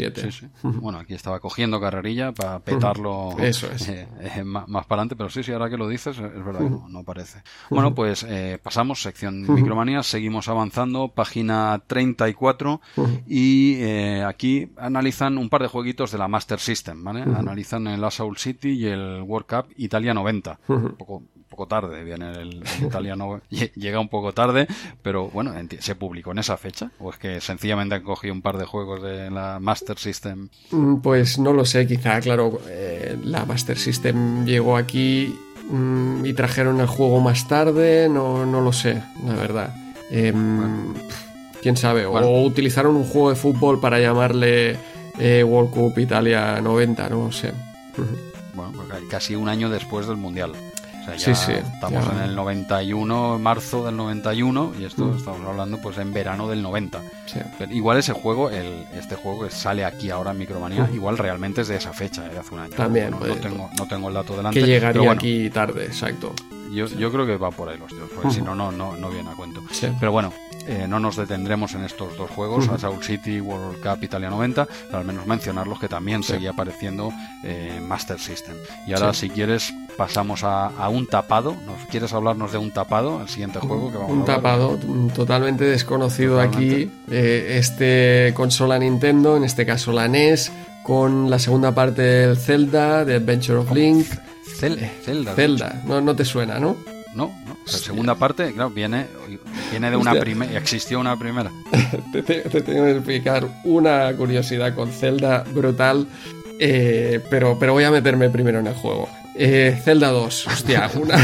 eh. 0.00 0.30
7. 0.30 0.50
Bueno, 0.62 0.98
aquí 0.98 1.14
estaba 1.14 1.40
cogiendo 1.40 1.80
carrerilla 1.80 2.32
para 2.32 2.60
petarlo 2.60 3.36
Eso 3.38 3.70
es. 3.70 3.88
Eh, 3.88 4.08
eh, 4.20 4.44
más, 4.44 4.66
para 4.86 5.02
adelante, 5.02 5.16
pero 5.16 5.30
sí, 5.30 5.42
sí, 5.42 5.52
ahora 5.52 5.68
que 5.68 5.76
lo 5.76 5.88
dices, 5.88 6.18
es 6.18 6.44
verdad 6.44 6.60
que 6.60 6.70
no, 6.70 7.04
parece. 7.04 7.42
Bueno, 7.70 7.94
pues 7.94 8.24
eh, 8.28 8.58
pasamos, 8.62 9.02
sección 9.02 9.42
Micromanía, 9.52 10.02
seguimos 10.02 10.48
avanzando, 10.48 11.08
página 11.08 11.82
34, 11.86 12.80
y 13.26 13.82
aquí 14.22 14.72
analizan 14.76 15.38
un 15.38 15.48
par 15.48 15.62
de 15.62 15.68
jueguitos 15.68 16.12
de 16.12 16.18
la 16.18 16.28
Master 16.28 16.58
System, 16.58 17.02
¿vale? 17.02 17.22
Analizan 17.22 17.86
el 17.86 18.02
Assault 18.04 18.38
City 18.38 18.70
y 18.70 18.86
el 18.86 19.22
World 19.22 19.46
Cup 19.46 19.74
Italia 19.76 20.14
90. 20.14 20.60
Un 20.68 20.96
poco 20.96 21.22
poco 21.52 21.66
tarde, 21.66 22.02
viene 22.02 22.32
el, 22.32 22.64
italiano, 22.80 23.42
llega 23.50 24.00
un 24.00 24.08
poco 24.08 24.32
tarde, 24.32 24.66
pero 25.02 25.28
bueno, 25.28 25.52
¿se 25.78 25.94
publicó 25.94 26.32
en 26.32 26.38
esa 26.38 26.56
fecha? 26.56 26.90
¿O 26.98 27.10
es 27.10 27.18
que 27.18 27.40
sencillamente 27.40 27.94
han 27.94 28.02
cogido 28.02 28.32
un 28.32 28.40
par 28.40 28.56
de 28.56 28.64
juegos 28.64 29.02
de 29.02 29.30
la 29.30 29.58
Master 29.60 29.98
System? 29.98 30.48
Mm, 30.70 30.96
pues 30.96 31.38
no 31.38 31.52
lo 31.52 31.66
sé, 31.66 31.86
quizá, 31.86 32.20
claro, 32.20 32.58
eh, 32.68 33.18
la 33.22 33.44
Master 33.44 33.78
System 33.78 34.46
llegó 34.46 34.78
aquí 34.78 35.38
mm, 35.70 36.24
y 36.24 36.32
trajeron 36.32 36.80
el 36.80 36.86
juego 36.86 37.20
más 37.20 37.46
tarde, 37.46 38.08
no, 38.08 38.46
no 38.46 38.62
lo 38.62 38.72
sé, 38.72 39.02
la 39.26 39.34
verdad. 39.34 39.74
Em, 40.10 40.94
quién 41.60 41.76
sabe, 41.76 42.06
o 42.06 42.42
utilizaron 42.42 42.96
un 42.96 43.04
juego 43.04 43.30
de 43.30 43.36
fútbol 43.36 43.78
para 43.78 44.00
llamarle 44.00 44.78
eh, 45.18 45.44
World 45.44 45.70
Cup 45.70 45.98
Italia 45.98 46.60
90, 46.62 47.08
no 47.10 47.26
lo 47.26 47.32
sé. 47.32 47.52
Bueno, 48.54 48.72
pues 48.74 48.88
casi 49.10 49.34
un 49.34 49.48
año 49.48 49.68
después 49.68 50.06
del 50.06 50.16
Mundial 50.16 50.52
sí, 51.16 51.34
sí, 51.34 51.52
estamos 51.52 52.08
en 52.12 52.22
el 52.22 52.34
91, 52.34 53.38
marzo 53.38 53.84
del 53.84 53.96
91, 53.96 54.74
y 54.78 54.84
esto 54.84 55.06
mm. 55.06 55.16
estamos 55.16 55.46
hablando 55.46 55.78
pues 55.78 55.98
en 55.98 56.12
verano 56.12 56.48
del 56.48 56.62
90. 56.62 57.00
igual 57.70 57.98
ese 57.98 58.12
juego, 58.12 58.50
el, 58.50 58.86
este 58.94 59.16
juego 59.16 59.44
que 59.44 59.50
sale 59.50 59.84
aquí 59.84 60.10
ahora 60.10 60.32
en 60.32 60.38
Micromanía, 60.38 60.84
mm. 60.84 60.94
igual 60.94 61.18
realmente 61.18 61.62
es 61.62 61.68
de 61.68 61.76
esa 61.76 61.92
fecha, 61.92 62.22
de 62.28 62.38
hace 62.38 62.54
un 62.54 62.60
año. 62.60 62.74
También. 62.74 63.10
no, 63.10 63.18
tengo, 63.18 63.70
no 63.78 63.86
tengo 63.86 64.08
el 64.08 64.14
dato 64.14 64.36
delante. 64.36 64.60
Que 64.60 64.66
llegaría 64.66 65.10
aquí 65.10 65.50
tarde, 65.50 65.86
exacto. 65.86 66.34
Yo, 66.72 66.86
yo 66.86 67.12
creo 67.12 67.26
que 67.26 67.36
va 67.36 67.50
por 67.50 67.68
ahí 67.68 67.78
los 67.78 67.88
tíos, 67.88 68.08
porque 68.14 68.30
si 68.30 68.42
no, 68.42 68.54
no, 68.54 68.72
no, 68.72 69.10
viene 69.10 69.30
a 69.30 69.34
cuento. 69.34 69.62
Pero 70.00 70.12
bueno, 70.12 70.32
eh, 70.66 70.86
no 70.88 71.00
nos 71.00 71.16
detendremos 71.16 71.74
en 71.74 71.84
estos 71.84 72.16
dos 72.16 72.30
juegos, 72.30 72.68
Assault 72.68 73.02
City, 73.02 73.40
World 73.40 73.80
Cup 73.82 74.02
Italia 74.02 74.30
90, 74.30 74.66
pero 74.86 74.98
al 74.98 75.04
menos 75.04 75.26
mencionarlos 75.26 75.78
que 75.78 75.88
también 75.88 76.22
seguía 76.22 76.50
apareciendo 76.50 77.12
en 77.42 77.78
eh, 77.78 77.80
Master 77.80 78.18
System. 78.18 78.54
Y 78.86 78.92
ahora, 78.92 79.12
si 79.12 79.28
quieres, 79.28 79.72
pasamos 79.96 80.44
a, 80.44 80.70
un 80.88 81.06
tapado. 81.06 81.54
¿Nos 81.66 81.86
quieres 81.90 82.12
hablarnos 82.12 82.52
de 82.52 82.58
un 82.58 82.70
tapado, 82.70 83.20
el 83.20 83.28
siguiente 83.28 83.58
juego 83.58 83.90
que 83.90 83.98
vamos 83.98 84.12
Un 84.12 84.24
tapado 84.24 84.78
totalmente 85.14 85.64
desconocido 85.64 86.40
aquí. 86.40 86.90
Eh, 87.10 87.56
este 87.58 88.32
consola 88.34 88.78
Nintendo, 88.78 89.36
en 89.36 89.44
este 89.44 89.66
caso 89.66 89.92
la 89.92 90.08
NES, 90.08 90.52
con 90.82 91.30
la 91.30 91.38
segunda 91.38 91.74
parte 91.74 92.02
del 92.02 92.36
Zelda, 92.36 93.04
de 93.04 93.16
Adventure 93.16 93.58
of 93.58 93.72
Link. 93.72 94.06
Zelda. 94.44 95.34
Zelda, 95.34 95.82
no, 95.86 96.00
no 96.00 96.16
te 96.16 96.24
suena, 96.24 96.58
¿no? 96.58 96.76
No, 97.14 97.30
no. 97.46 97.56
La 97.66 97.72
segunda 97.72 98.14
parte, 98.14 98.52
claro, 98.52 98.70
viene, 98.70 99.06
viene 99.70 99.90
de 99.90 99.96
una 99.96 100.14
primera. 100.14 100.58
Existió 100.58 100.98
una 100.98 101.18
primera. 101.18 101.50
te, 102.12 102.22
tengo 102.22 102.84
que 102.84 102.92
explicar 102.92 103.46
una 103.64 104.12
curiosidad 104.16 104.74
con 104.74 104.90
Zelda 104.90 105.44
brutal. 105.52 106.06
Eh, 106.58 107.20
pero, 107.28 107.58
pero 107.58 107.72
voy 107.72 107.84
a 107.84 107.90
meterme 107.90 108.30
primero 108.30 108.60
en 108.60 108.68
el 108.68 108.74
juego. 108.74 109.08
Eh, 109.34 109.80
Zelda 109.82 110.10
2, 110.10 110.46
hostia, 110.46 110.90
una, 110.96 111.16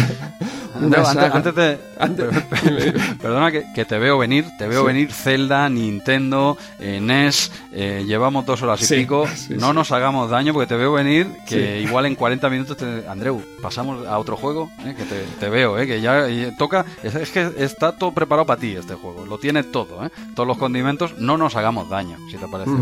antes, 0.80 1.54
de, 1.54 1.78
perdona 3.20 3.50
que, 3.50 3.84
te 3.84 3.98
veo 3.98 4.18
venir, 4.18 4.46
te 4.58 4.66
veo 4.68 4.84
venir 4.84 5.12
Zelda, 5.12 5.68
Nintendo, 5.68 6.56
eh, 6.78 7.00
NES, 7.00 7.50
eh, 7.72 8.04
llevamos 8.06 8.46
dos 8.46 8.62
horas 8.62 8.90
y 8.90 8.94
pico, 8.94 9.26
no 9.50 9.72
nos 9.72 9.92
hagamos 9.92 10.30
daño 10.30 10.52
porque 10.52 10.66
te 10.66 10.76
veo 10.76 10.92
venir, 10.92 11.28
que 11.46 11.80
igual 11.80 12.06
en 12.06 12.14
40 12.14 12.50
minutos, 12.50 12.76
te, 12.76 13.06
Andreu, 13.08 13.42
pasamos 13.60 14.06
a 14.06 14.18
otro 14.18 14.36
juego, 14.36 14.70
eh, 14.84 14.94
que 14.96 15.04
te, 15.40 15.48
veo, 15.48 15.76
que 15.76 16.00
ya 16.00 16.26
toca, 16.56 16.84
es, 17.02 17.30
que 17.30 17.52
está 17.58 17.92
todo 17.92 18.12
preparado 18.12 18.46
para 18.46 18.60
ti 18.60 18.76
este 18.76 18.94
juego, 18.94 19.26
lo 19.26 19.38
tiene 19.38 19.62
todo, 19.64 19.98
todos 20.34 20.46
los 20.46 20.58
condimentos, 20.58 21.18
no 21.18 21.36
nos 21.36 21.56
hagamos 21.56 21.88
daño, 21.88 22.16
si 22.30 22.36
te 22.36 22.46
parece. 22.46 22.72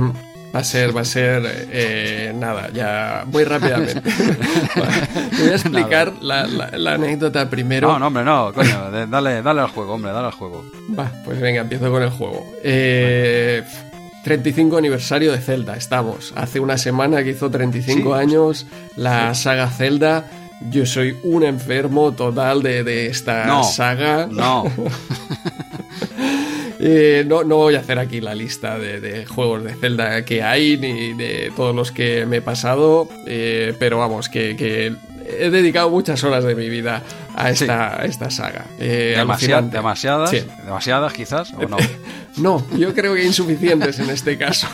Va 0.56 0.60
a 0.60 0.64
ser, 0.64 0.96
va 0.96 1.02
a 1.02 1.04
ser, 1.04 1.42
eh, 1.70 2.32
nada, 2.34 2.70
ya 2.72 3.26
muy 3.30 3.44
rápidamente. 3.44 4.00
Te 4.00 5.42
voy 5.42 5.50
a 5.50 5.54
explicar 5.54 6.14
la, 6.22 6.94
anécdota 6.94 7.50
primero. 7.50 7.88
No, 7.88 7.98
no, 7.98 8.06
hombre, 8.06 8.24
no, 8.24 8.54
coño, 8.54 8.90
dale, 8.90 9.42
dale 9.42 9.60
al 9.60 9.68
juego, 9.68 9.92
hombre, 9.92 10.12
dale 10.12 10.28
al 10.28 10.32
juego. 10.32 10.64
Va, 10.98 11.12
pues 11.26 11.38
venga, 11.42 11.60
empiezo 11.60 11.90
con 11.90 12.02
el 12.02 12.08
juego. 12.08 12.42
Eh, 12.64 13.64
35 14.24 14.78
aniversario 14.78 15.30
de 15.30 15.40
Zelda, 15.40 15.76
estamos. 15.76 16.32
Hace 16.36 16.58
una 16.58 16.78
semana 16.78 17.22
que 17.22 17.32
hizo 17.32 17.50
35 17.50 18.14
años 18.14 18.66
la 18.96 19.34
saga 19.34 19.68
Zelda. 19.68 20.24
Yo 20.70 20.86
soy 20.86 21.18
un 21.22 21.44
enfermo 21.44 22.12
total 22.12 22.62
de, 22.62 22.82
de 22.82 23.08
esta 23.08 23.62
saga. 23.62 24.26
No. 24.26 24.64
Eh, 26.88 27.24
no, 27.26 27.42
no 27.42 27.56
voy 27.56 27.74
a 27.74 27.80
hacer 27.80 27.98
aquí 27.98 28.20
la 28.20 28.32
lista 28.32 28.78
de, 28.78 29.26
juegos 29.26 29.64
de 29.64 29.74
Zelda 29.74 30.24
que 30.24 30.44
hay, 30.44 30.76
ni 30.76 31.14
de 31.14 31.50
todos 31.56 31.74
los 31.74 31.90
que 31.90 32.26
me 32.26 32.36
he 32.36 32.40
pasado, 32.40 33.08
eh, 33.26 33.74
pero 33.76 33.98
vamos, 33.98 34.28
que, 34.28 34.94
he 35.28 35.50
dedicado 35.50 35.90
muchas 35.90 36.22
horas 36.22 36.44
de 36.44 36.54
mi 36.54 36.68
vida 36.68 37.02
a 37.36 37.50
esta, 37.50 38.04
esta 38.04 38.30
saga. 38.30 38.64
Eh, 38.78 39.12
demasiadas, 39.70 39.70
demasiadas 40.64 41.12
quizás, 41.12 41.52
o 41.52 41.68
no. 41.68 41.76
no, 42.38 42.66
yo 42.76 42.94
creo 42.94 43.14
que 43.14 43.24
insuficientes 43.24 43.98
en 43.98 44.08
este 44.08 44.38
caso. 44.38 44.66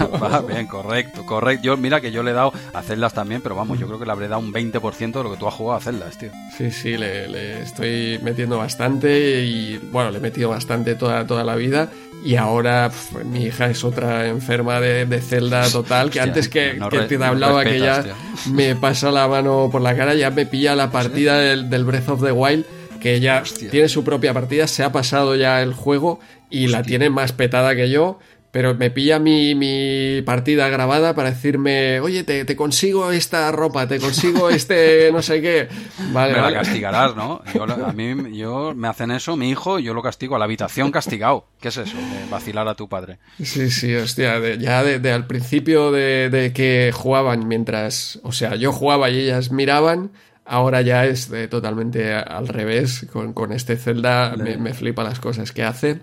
bien, 0.49 0.69
correcto, 0.69 1.27
correcto. 1.27 1.65
Yo, 1.65 1.77
mira 1.77 2.01
que 2.01 2.13
yo 2.13 2.23
le 2.23 2.31
he 2.31 2.35
dado 2.35 2.53
a 2.73 2.83
Zeldas 2.83 3.13
también, 3.13 3.43
pero 3.43 3.57
vamos, 3.57 3.81
yo 3.81 3.87
creo 3.87 3.99
que 3.99 4.07
le 4.07 4.13
habré 4.13 4.29
dado 4.29 4.41
un 4.41 4.53
20% 4.53 5.13
de 5.13 5.23
lo 5.25 5.33
que 5.33 5.37
tú 5.37 5.49
has 5.49 5.55
jugado 5.55 5.79
a 5.79 5.81
Zeldas, 5.81 6.17
tío. 6.17 6.31
Sí, 6.57 6.71
sí, 6.71 6.97
le, 6.97 7.29
le, 7.29 7.63
estoy 7.63 8.21
metiendo 8.23 8.59
bastante 8.59 9.45
y, 9.45 9.79
bueno, 9.91 10.13
le 10.13 10.19
he 10.19 10.21
metido 10.21 10.51
bastante 10.51 10.95
toda, 10.95 11.27
toda 11.27 11.43
la 11.43 11.57
vida 11.57 11.91
y 12.25 12.37
ahora 12.37 12.91
mi 13.25 13.47
hija 13.47 13.67
es 13.67 13.83
otra 13.83 14.29
enferma 14.29 14.81
de, 14.81 15.07
de 15.07 15.21
Zelda 15.21 15.69
total, 15.73 16.11
que 16.11 16.21
antes 16.21 16.49
que, 16.49 16.79
te 17.09 17.25
hablaba 17.25 17.65
que 17.65 17.81
ya 17.81 18.05
me 18.51 18.77
pasa 18.77 19.11
la 19.11 19.27
mano 19.27 19.69
por 19.71 19.83
la 19.83 19.97
cara, 19.97 20.15
ya 20.15 20.31
me 20.31 20.47
pilla 20.47 20.77
la 20.77 20.91
partida 20.91 21.39
del, 21.39 21.69
del, 21.69 21.85
Breath 21.85 22.09
of 22.09 22.23
the 22.23 22.33
Wild, 22.33 22.52
que 23.01 23.15
ella 23.15 23.43
tiene 23.71 23.89
su 23.89 24.05
propia 24.05 24.33
partida, 24.33 24.67
se 24.67 24.83
ha 24.85 24.93
pasado 24.93 25.35
ya 25.37 25.63
el 25.63 25.73
juego 25.73 26.21
y 26.51 26.69
la 26.69 26.83
tiene 26.83 27.11
más 27.11 27.33
petada 27.33 27.75
que 27.75 27.91
yo 27.91 28.19
pero 28.53 28.75
me 28.75 28.91
pilla 28.91 29.19
mi, 29.19 29.55
mi, 29.55 30.21
partida 30.23 30.69
grabada 30.69 31.15
para 31.15 31.31
decirme, 31.31 32.01
oye, 32.01 32.23
te, 32.23 32.45
te, 32.45 32.55
consigo 32.55 33.11
esta 33.11 33.51
ropa, 33.51 33.89
te 33.89 33.99
consigo 33.99 34.51
este 34.51 35.11
no 35.11 35.23
sé 35.23 35.41
qué. 35.41 35.69
Vale, 36.13 36.35
me 36.35 36.41
la 36.43 36.53
castigarás, 36.53 37.17
¿no? 37.17 37.43
Yo, 37.55 37.65
a 37.65 37.93
mí 37.93 38.37
yo, 38.37 38.75
me 38.77 38.89
hacen 38.89 39.11
eso, 39.11 39.39
mi 39.39 39.49
hijo, 39.49 39.79
yo 39.79 39.95
lo 39.95 40.03
castigo 40.03 40.37
a 40.37 40.39
la 40.39 40.45
habitación 40.45 40.93
castigado. 40.93 41.47
¿Qué 41.61 41.69
es 41.69 41.79
eso? 41.79 41.97
De 41.97 42.31
vacilar 42.31 42.69
a 42.69 42.75
tu 42.75 42.89
padre. 42.89 43.19
Sí, 43.43 43.71
sí, 43.71 43.95
hostia, 43.95 44.39
ya 44.57 44.85
de, 44.85 45.13
al 45.13 45.27
principio 45.27 45.91
de, 45.91 46.29
de, 46.29 46.53
que 46.53 46.93
jugaban 46.95 47.49
mientras, 47.49 48.21
o 48.23 48.33
sea, 48.33 48.55
yo 48.57 48.71
jugaba 48.73 49.09
y 49.09 49.21
ellas 49.21 49.51
miraban. 49.51 50.13
Ahora 50.45 50.83
ya 50.83 51.07
es 51.07 51.31
totalmente 51.49 52.13
al 52.13 52.49
revés. 52.49 53.07
Con, 53.13 53.33
con 53.33 53.53
este 53.53 53.77
Zelda 53.77 54.35
me, 54.37 54.57
me, 54.57 54.75
flipa 54.75 55.05
las 55.05 55.21
cosas 55.21 55.53
que 55.53 55.63
hace. 55.63 56.01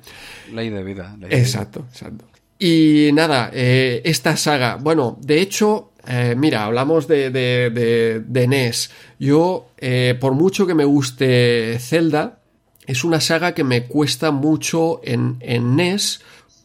Ley 0.54 0.70
de 0.70 0.84
vida. 0.84 1.18
exacto, 1.30 1.86
exacto. 1.90 2.26
Y 2.62 3.12
nada, 3.14 3.50
eh, 3.54 4.02
esta 4.04 4.36
saga, 4.36 4.76
bueno, 4.76 5.18
de 5.22 5.40
hecho, 5.40 5.94
eh, 6.06 6.36
mira, 6.38 6.66
hablamos 6.66 7.08
de, 7.08 7.30
de, 7.30 8.22
de, 8.26 8.48
NES. 8.48 8.92
Yo, 9.18 9.70
eh, 9.78 10.18
por 10.20 10.34
mucho 10.34 10.68
que 10.68 10.76
me 10.76 10.84
guste 10.84 11.78
Zelda, 11.80 12.40
es 12.86 13.06
una 13.06 13.22
saga 13.22 13.54
que 13.54 13.64
me 13.64 13.86
cuesta 13.86 14.32
mucho 14.32 15.00
en, 15.06 15.38
en 15.40 15.78
NES 15.78 16.20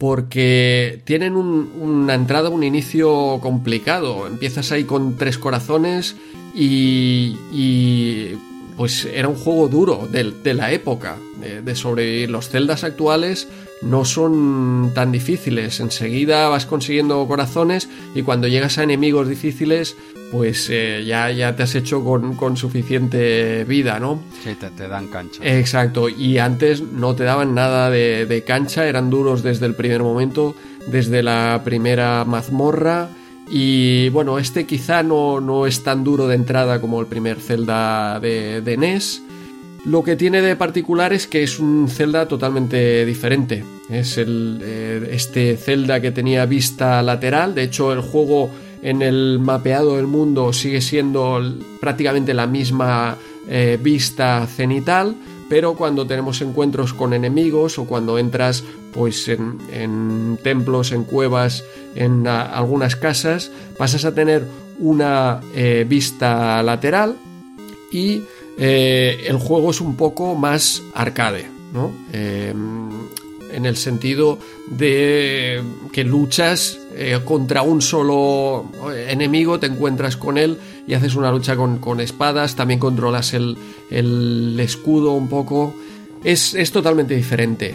porque 0.04 1.00
tienen 1.04 1.34
una 1.34 2.12
entrada, 2.12 2.50
un 2.50 2.62
inicio 2.62 3.38
complicado. 3.40 4.26
Empiezas 4.26 4.70
ahí 4.70 4.84
con 4.84 5.16
tres 5.16 5.38
corazones 5.38 6.14
y, 6.54 7.38
y 7.50 8.36
pues 8.76 9.04
era 9.04 9.28
un 9.28 9.36
juego 9.36 9.68
duro 9.68 10.08
de, 10.10 10.54
la 10.54 10.72
época, 10.72 11.16
de, 11.40 11.62
de, 11.62 11.74
sobrevivir. 11.76 12.30
Los 12.30 12.48
celdas 12.48 12.84
actuales 12.84 13.48
no 13.82 14.04
son 14.04 14.92
tan 14.94 15.12
difíciles. 15.12 15.80
Enseguida 15.80 16.48
vas 16.48 16.66
consiguiendo 16.66 17.26
corazones 17.28 17.88
y 18.14 18.22
cuando 18.22 18.48
llegas 18.48 18.78
a 18.78 18.82
enemigos 18.82 19.28
difíciles, 19.28 19.96
pues 20.34 20.68
eh, 20.70 21.04
ya, 21.06 21.30
ya 21.30 21.54
te 21.54 21.62
has 21.62 21.74
hecho 21.74 22.02
con, 22.02 22.56
suficiente 22.56 23.64
vida, 23.64 24.00
¿no? 24.00 24.20
Sí, 24.42 24.56
te, 24.56 24.88
dan 24.88 25.08
cancha. 25.08 25.40
Exacto, 25.44 26.08
y 26.08 26.38
antes 26.38 26.80
no 26.80 27.14
te 27.14 27.24
daban 27.24 27.54
nada 27.54 27.90
de, 27.90 28.26
de 28.26 28.42
cancha, 28.42 28.86
eran 28.86 29.10
duros 29.10 29.42
desde 29.42 29.66
el 29.66 29.74
primer 29.74 30.02
momento, 30.02 30.54
desde 30.86 31.22
la 31.22 31.62
primera 31.64 32.24
mazmorra. 32.24 33.10
Y 33.48 34.08
bueno, 34.08 34.38
este 34.38 34.66
quizá 34.66 35.02
no, 35.02 35.40
no, 35.40 35.66
es 35.66 35.82
tan 35.82 36.02
duro 36.02 36.26
de 36.26 36.34
entrada 36.34 36.80
como 36.80 37.00
el 37.00 37.06
primer 37.06 37.40
Zelda 37.40 38.18
de, 38.20 38.62
de 38.62 38.76
NES, 38.76 39.22
Lo 39.84 40.02
que 40.02 40.16
tiene 40.16 40.40
de 40.40 40.56
particular 40.56 41.12
es 41.12 41.26
que 41.26 41.42
es 41.42 41.58
un 41.58 41.88
Zelda 41.88 42.26
totalmente 42.26 43.04
diferente. 43.04 43.64
Es 43.90 44.16
el, 44.16 44.60
eh, 44.62 45.08
este 45.12 45.56
Zelda 45.56 46.00
que 46.00 46.10
tenía 46.10 46.46
vista 46.46 47.02
lateral. 47.02 47.54
De 47.54 47.64
hecho, 47.64 47.92
el 47.92 48.00
juego 48.00 48.50
en 48.82 49.02
el 49.02 49.38
mapeado 49.40 49.96
del 49.96 50.06
mundo 50.06 50.52
sigue 50.52 50.80
siendo 50.80 51.40
prácticamente 51.80 52.32
la 52.32 52.46
misma 52.46 53.18
eh, 53.48 53.78
vista 53.80 54.46
cenital. 54.46 55.14
Pero 55.48 55.74
cuando 55.74 56.06
tenemos 56.06 56.40
encuentros 56.40 56.94
con 56.94 57.12
enemigos 57.12 57.78
o 57.78 57.84
cuando 57.84 58.18
entras 58.18 58.64
pues 58.92 59.28
en, 59.28 60.38
templos, 60.42 60.92
en 60.92 61.04
cuevas, 61.04 61.64
en 61.94 62.26
algunas 62.26 62.96
casas, 62.96 63.50
pasas 63.76 64.04
a 64.04 64.14
tener 64.14 64.46
una 64.78 65.40
eh, 65.54 65.84
vista 65.88 66.62
lateral 66.62 67.16
y 67.90 68.22
eh, 68.58 69.24
el 69.26 69.36
juego 69.36 69.70
es 69.70 69.80
un 69.80 69.96
poco 69.96 70.34
más 70.34 70.82
arcade, 70.94 71.46
¿no? 71.72 71.92
Em, 72.12 72.90
en 73.52 73.66
el 73.66 73.76
sentido 73.76 74.38
de 74.66 75.62
que 75.92 76.02
luchas 76.02 76.78
eh, 76.96 77.20
contra 77.24 77.62
un 77.62 77.80
solo 77.82 78.66
enemigo, 79.08 79.60
te 79.60 79.66
encuentras 79.66 80.16
con 80.16 80.38
él 80.38 80.58
y 80.86 80.94
haces 80.94 81.14
una 81.14 81.30
lucha 81.30 81.56
con, 81.56 82.00
espadas, 82.00 82.56
también 82.56 82.80
controlas 82.80 83.34
el, 83.34 83.56
escudo 84.58 85.12
un 85.12 85.28
poco. 85.28 85.74
Es, 86.22 86.54
totalmente 86.72 87.14
diferente. 87.14 87.74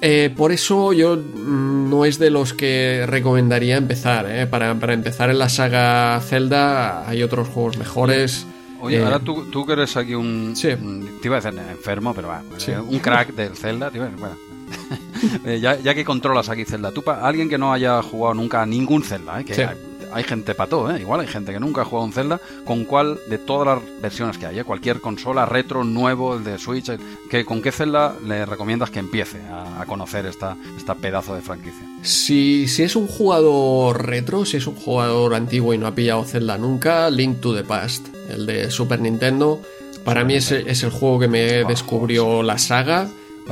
Eh, 0.00 0.32
por 0.36 0.50
eso 0.50 0.92
yo 0.92 1.16
mm, 1.16 1.88
no 1.88 2.04
es 2.04 2.18
de 2.18 2.30
los 2.30 2.52
que 2.52 3.04
recomendaría 3.06 3.76
empezar. 3.76 4.48
Para, 4.50 4.74
para, 4.74 4.94
empezar 4.94 5.30
en 5.30 5.38
la 5.38 5.48
saga 5.48 6.20
Zelda 6.20 7.08
hay 7.08 7.22
otros 7.22 7.48
juegos 7.48 7.78
mejores. 7.78 8.46
Oye, 8.82 9.00
ahora 9.00 9.18
eh, 9.18 9.20
tú, 9.24 9.44
tú 9.44 9.64
que 9.64 9.74
eres 9.74 9.96
aquí 9.96 10.14
un, 10.14 10.54
Te 10.60 10.76
iba 11.22 11.36
a 11.36 11.40
decir 11.40 11.56
enfermo, 11.70 12.12
pero 12.12 12.28
va, 12.28 12.42
eh, 12.66 12.78
un 12.78 12.98
crack 12.98 13.32
del 13.32 13.56
Zelda. 13.56 13.90
bueno, 13.90 14.36
eh, 15.46 15.60
ya, 15.60 15.78
ya, 15.78 15.94
que 15.94 16.04
controlas 16.04 16.48
aquí 16.48 16.64
Zelda, 16.64 16.90
tú, 16.90 17.04
alguien 17.08 17.48
que 17.48 17.58
no 17.58 17.72
haya 17.72 18.02
jugado 18.02 18.34
nunca 18.34 18.66
ningún 18.66 19.04
Zelda, 19.04 19.40
¿eh? 19.40 19.44
que 19.44 19.54
hay 19.54 19.76
gente 20.24 20.54
para 20.54 20.70
todo, 20.70 20.94
¿eh? 20.94 21.00
igual 21.00 21.20
hay 21.20 21.26
gente 21.26 21.52
que 21.52 21.60
nunca 21.60 21.82
ha 21.82 21.84
jugado 21.84 22.06
un 22.06 22.12
Zelda, 22.12 22.40
con 22.64 22.84
cuál 22.84 23.18
de 23.28 23.38
todas 23.38 23.66
las 23.66 24.00
versiones 24.00 24.38
que 24.38 24.46
hay, 24.46 24.58
¿eh? 24.58 24.64
cualquier 24.64 25.00
consola, 25.00 25.46
retro, 25.46 25.84
nuevo, 25.84 26.36
el 26.36 26.44
de 26.44 26.58
Switch, 26.58 26.90
que, 27.30 27.44
¿con 27.44 27.62
qué 27.62 27.72
Zelda 27.72 28.14
le 28.24 28.44
recomiendas 28.46 28.90
que 28.90 28.98
empiece 28.98 29.40
a, 29.50 29.84
conocer 29.86 30.26
esta, 30.26 30.56
esta 30.76 30.94
pedazo 30.94 31.34
de 31.34 31.42
franquicia? 31.42 31.86
Si, 32.02 32.68
si 32.68 32.82
es 32.82 32.96
un 32.96 33.06
jugador 33.06 34.06
retro, 34.06 34.44
si 34.44 34.58
es 34.58 34.66
un 34.66 34.74
jugador 34.74 35.34
antiguo 35.34 35.74
y 35.74 35.78
no 35.78 35.86
ha 35.86 35.94
pillado 35.94 36.24
Zelda 36.24 36.58
nunca, 36.58 37.10
Link 37.10 37.40
to 37.40 37.54
the 37.54 37.64
Past, 37.64 38.08
el 38.28 38.46
de 38.46 38.70
Super 38.70 39.00
Nintendo, 39.00 39.60
para 40.04 40.24
mí 40.24 40.34
es, 40.34 40.50
es, 40.50 40.82
el 40.82 40.90
juego 40.90 41.20
que 41.20 41.28
me 41.28 41.64
descubrió 41.64 42.42
la 42.42 42.58
saga. 42.58 43.08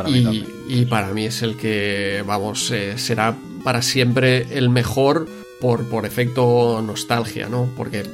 y, 0.07 0.45
y, 0.69 0.85
para 0.87 1.13
mí 1.13 1.27
es 1.27 1.43
el 1.43 1.57
que, 1.57 2.25
vamos, 2.27 2.71
eh, 2.71 2.97
será 2.97 3.37
para 3.63 3.83
siempre 3.83 4.47
el 4.51 4.71
mejor 4.71 5.29
por, 5.61 5.89
por 5.89 6.07
efecto 6.07 6.83
nostalgia, 6.83 7.49
¿no? 7.49 7.69
Porque 7.77 8.05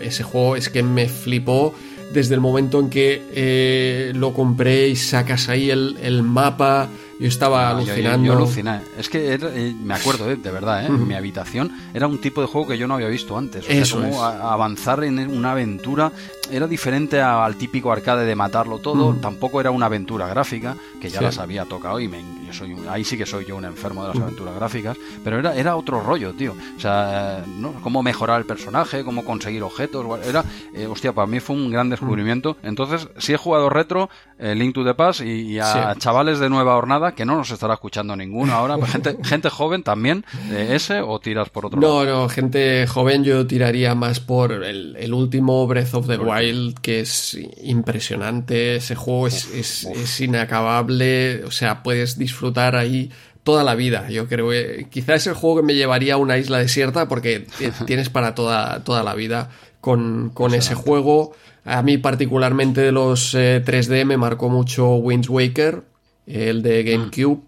ese 0.00 0.22
juego 0.22 0.56
es 0.56 0.68
que 0.68 0.82
me 0.82 1.08
flipó 1.08 1.74
desde 2.12 2.34
el 2.34 2.40
momento 2.40 2.80
en 2.80 2.90
que 2.90 3.22
eh, 3.32 4.12
lo 4.14 4.32
compré 4.32 4.88
y 4.88 4.96
sacas 4.96 5.48
ahí 5.48 5.70
el, 5.70 5.96
el 6.02 6.22
mapa 6.22 6.88
yo 7.18 7.26
estaba 7.26 7.70
alucinando. 7.70 8.26
Yo, 8.26 8.32
aluciné. 8.34 8.80
Es 8.96 9.08
que 9.08 9.34
eh, 9.34 9.74
me 9.82 9.94
acuerdo, 9.94 10.30
eh, 10.30 10.36
de 10.36 10.50
verdad, 10.50 10.86
en 10.86 11.06
mi 11.06 11.14
habitación 11.14 11.70
era 11.92 12.06
un 12.06 12.18
tipo 12.18 12.40
de 12.40 12.46
juego 12.46 12.68
que 12.68 12.78
yo 12.78 12.86
no 12.86 12.94
había 12.94 13.08
visto 13.08 13.36
antes. 13.36 13.64
O 13.68 13.84
sea, 13.84 14.00
como 14.00 14.22
avanzar 14.22 15.02
en 15.04 15.18
una 15.18 15.52
aventura 15.52 16.12
era 16.50 16.66
diferente 16.66 17.20
al 17.20 17.56
típico 17.56 17.92
arcade 17.92 18.24
de 18.24 18.34
matarlo 18.34 18.78
todo. 18.78 19.14
Tampoco 19.14 19.60
era 19.60 19.70
una 19.70 19.86
aventura 19.86 20.28
gráfica, 20.28 20.76
que 21.00 21.10
ya 21.10 21.20
las 21.20 21.38
había 21.38 21.64
tocado 21.64 22.00
y 22.00 22.08
me, 22.08 22.22
yo 22.46 22.52
soy 22.52 22.76
ahí 22.88 23.04
sí 23.04 23.18
que 23.18 23.26
soy 23.26 23.44
yo 23.44 23.56
un 23.56 23.64
enfermo 23.64 24.02
de 24.02 24.14
las 24.14 24.22
aventuras 24.22 24.54
gráficas. 24.54 24.96
Pero 25.24 25.38
era, 25.38 25.56
era 25.56 25.76
otro 25.76 26.00
rollo, 26.00 26.32
tío. 26.34 26.54
O 26.76 26.80
sea, 26.80 27.44
¿no? 27.46 27.74
cómo 27.82 28.02
mejorar 28.02 28.40
el 28.40 28.46
personaje, 28.46 29.04
cómo 29.04 29.24
conseguir 29.24 29.62
objetos. 29.62 30.06
Era, 30.24 30.44
eh, 30.72 30.86
hostia, 30.86 31.12
para 31.12 31.26
mí 31.26 31.40
fue 31.40 31.56
un 31.56 31.70
gran 31.70 31.90
descubrimiento. 31.90 32.56
Entonces, 32.62 33.08
si 33.18 33.32
he 33.32 33.36
jugado 33.36 33.68
retro, 33.68 34.08
Link 34.38 34.74
to 34.74 34.84
the 34.84 34.94
Past 34.94 35.20
y, 35.20 35.58
a 35.58 35.94
chavales 35.98 36.38
de 36.38 36.48
nueva 36.48 36.76
hornada 36.76 37.07
que 37.14 37.24
no 37.24 37.36
nos 37.36 37.50
estará 37.50 37.74
escuchando 37.74 38.16
ninguno 38.16 38.52
ahora, 38.52 38.76
gente, 38.86 39.16
gente 39.24 39.50
joven 39.50 39.82
también, 39.82 40.24
ese 40.50 41.00
o 41.00 41.18
tiras 41.20 41.48
por 41.50 41.66
otro 41.66 41.80
no, 41.80 42.04
No, 42.04 42.28
gente 42.28 42.86
joven 42.86 43.24
yo 43.24 43.46
tiraría 43.46 43.94
más 43.94 44.20
por 44.20 44.52
el, 44.52 45.12
último 45.12 45.66
Breath 45.66 45.94
of 45.94 46.06
the 46.06 46.18
Wild, 46.18 46.78
que 46.80 47.00
es 47.00 47.38
impresionante, 47.62 48.76
ese 48.76 48.94
juego 48.94 49.26
es, 49.26 49.46
es, 49.52 50.20
inacabable, 50.20 51.44
o 51.44 51.50
sea, 51.50 51.82
puedes 51.82 52.18
disfrutar 52.18 52.76
ahí 52.76 53.10
toda 53.42 53.64
la 53.64 53.74
vida. 53.74 54.08
Yo 54.10 54.28
creo 54.28 54.50
que 54.50 54.88
quizás 54.90 55.22
es 55.22 55.26
el 55.28 55.34
juego 55.34 55.56
que 55.56 55.62
me 55.62 55.74
llevaría 55.74 56.14
a 56.14 56.16
una 56.18 56.36
isla 56.36 56.58
desierta 56.58 57.08
porque 57.08 57.46
tienes 57.86 58.10
para 58.10 58.34
toda, 58.34 58.84
toda 58.84 59.02
la 59.02 59.14
vida 59.14 59.50
con, 59.80 60.30
con 60.34 60.54
ese 60.54 60.74
juego. 60.74 61.32
A 61.64 61.82
mí 61.82 61.98
particularmente 61.98 62.80
de 62.80 62.92
los 62.92 63.34
3D 63.34 64.00
eh, 64.00 64.04
me 64.04 64.16
marcó 64.16 64.48
mucho 64.48 64.94
Wind 64.96 65.26
Waker, 65.28 65.82
el 66.28 66.62
de 66.62 66.82
GameCube. 66.84 67.42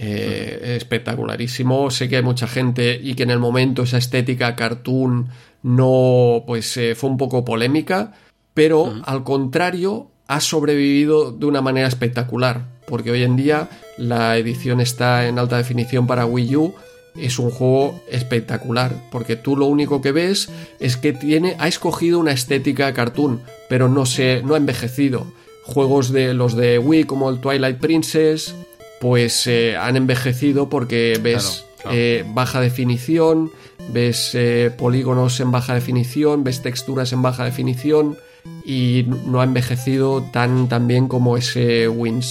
Eh, 0.00 0.76
espectacularísimo. 0.76 1.90
Sé 1.90 2.08
que 2.08 2.18
hay 2.18 2.22
mucha 2.22 2.46
gente 2.46 3.00
y 3.02 3.14
que 3.14 3.24
en 3.24 3.30
el 3.30 3.40
momento 3.40 3.82
esa 3.82 3.98
estética 3.98 4.54
cartoon 4.54 5.28
no, 5.64 6.44
pues 6.46 6.76
eh, 6.76 6.94
fue 6.94 7.10
un 7.10 7.16
poco 7.16 7.44
polémica, 7.44 8.12
pero 8.54 8.94
al 9.04 9.24
contrario 9.24 10.12
ha 10.28 10.40
sobrevivido 10.40 11.32
de 11.32 11.46
una 11.46 11.62
manera 11.62 11.88
espectacular, 11.88 12.68
porque 12.86 13.10
hoy 13.10 13.24
en 13.24 13.34
día 13.34 13.68
la 13.96 14.36
edición 14.36 14.80
está 14.80 15.26
en 15.26 15.36
alta 15.36 15.56
definición 15.56 16.06
para 16.06 16.26
Wii 16.26 16.56
U. 16.56 16.74
Es 17.16 17.40
un 17.40 17.50
juego 17.50 18.00
espectacular, 18.08 18.94
porque 19.10 19.34
tú 19.34 19.56
lo 19.56 19.66
único 19.66 20.00
que 20.00 20.12
ves 20.12 20.48
es 20.78 20.96
que 20.96 21.12
tiene, 21.12 21.56
ha 21.58 21.66
escogido 21.66 22.20
una 22.20 22.30
estética 22.30 22.94
cartoon, 22.94 23.40
pero 23.68 23.88
no 23.88 24.06
se, 24.06 24.42
no 24.44 24.54
ha 24.54 24.58
envejecido 24.58 25.26
juegos 25.68 26.10
de 26.12 26.34
los 26.34 26.56
de 26.56 26.78
Wii 26.78 27.04
como 27.04 27.28
el 27.28 27.40
Twilight 27.40 27.78
Princess, 27.78 28.54
pues 29.00 29.46
eh, 29.46 29.76
han 29.76 29.96
envejecido 29.96 30.68
porque 30.68 31.18
ves 31.22 31.66
eh, 31.90 32.24
baja 32.28 32.60
definición, 32.60 33.52
ves 33.92 34.34
eh, 34.34 34.72
polígonos 34.76 35.38
en 35.40 35.50
baja 35.50 35.74
definición, 35.74 36.42
ves 36.42 36.62
texturas 36.62 37.12
en 37.12 37.22
baja 37.22 37.44
definición 37.44 38.16
y 38.64 39.06
no 39.26 39.40
ha 39.40 39.44
envejecido 39.44 40.22
tan, 40.32 40.68
tan 40.68 40.88
bien 40.88 41.06
como 41.06 41.36
ese 41.36 41.86
Wind 41.86 42.24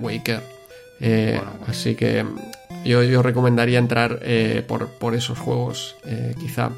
Waker. 0.00 0.40
Así 1.66 1.96
que 1.96 2.24
yo, 2.84 3.02
yo 3.02 3.22
recomendaría 3.22 3.78
entrar 3.78 4.20
por, 4.68 4.88
por, 4.88 5.14
esos 5.16 5.38
juegos, 5.38 5.96
quizá. 6.40 6.70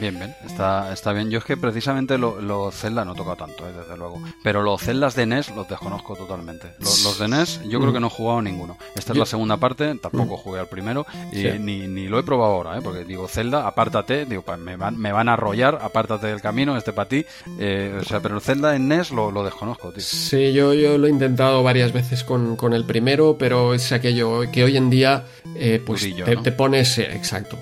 Bien, 0.00 0.18
bien, 0.18 0.34
está, 0.46 0.94
está 0.94 1.12
bien. 1.12 1.28
Yo 1.28 1.40
es 1.40 1.44
que 1.44 1.58
precisamente 1.58 2.16
los 2.16 2.42
lo 2.42 2.70
Zelda 2.70 3.04
no 3.04 3.12
he 3.12 3.16
tocado 3.16 3.36
tanto, 3.36 3.68
eh, 3.68 3.72
desde 3.72 3.98
luego. 3.98 4.22
Pero 4.42 4.62
los 4.62 4.80
Zeldas 4.80 5.14
de 5.14 5.26
NES 5.26 5.54
los 5.54 5.68
desconozco 5.68 6.16
totalmente. 6.16 6.72
Los, 6.78 7.18
de 7.18 7.28
NES 7.28 7.60
yo 7.68 7.80
creo 7.80 7.92
que 7.92 8.00
no 8.00 8.06
he 8.06 8.10
jugado 8.10 8.40
ninguno. 8.40 8.78
Esta 8.96 9.12
es 9.12 9.18
la 9.18 9.26
segunda 9.26 9.58
parte, 9.58 9.94
tampoco 9.96 10.38
jugué 10.38 10.60
al 10.60 10.68
primero 10.68 11.04
y 11.32 11.42
ni, 11.58 11.86
ni, 11.86 12.08
lo 12.08 12.18
he 12.18 12.22
probado 12.22 12.54
ahora, 12.54 12.78
¿eh? 12.78 12.80
porque 12.82 13.04
digo, 13.04 13.28
Zelda, 13.28 13.66
apártate, 13.66 14.24
digo, 14.24 14.42
me 14.58 14.76
van, 14.76 14.96
me 14.96 15.12
van 15.12 15.28
a 15.28 15.34
arrollar, 15.34 15.78
apártate 15.82 16.28
del 16.28 16.40
camino, 16.40 16.78
este 16.78 16.94
para 16.94 17.08
ti. 17.08 17.26
Eh, 17.58 17.98
o 18.00 18.04
sea, 18.04 18.20
pero 18.20 18.36
el 18.36 18.40
Zelda 18.40 18.74
en 18.74 18.88
NES 18.88 19.10
lo, 19.10 19.30
lo 19.30 19.44
desconozco, 19.44 19.92
tío. 19.92 20.02
Sí, 20.02 20.54
yo, 20.54 20.72
yo 20.72 20.96
lo 20.96 21.08
he 21.08 21.10
intentado 21.10 21.62
varias 21.62 21.92
veces 21.92 22.24
con, 22.24 22.56
con 22.56 22.72
el 22.72 22.86
primero, 22.86 23.36
pero 23.38 23.74
es 23.74 23.92
aquello 23.92 24.50
que 24.50 24.64
hoy 24.64 24.78
en 24.78 24.88
día, 24.88 25.24
eh, 25.56 25.82
pues 25.84 26.00
te, 26.24 26.36
te, 26.36 26.52
pones, 26.52 26.96
exacto, 26.96 27.58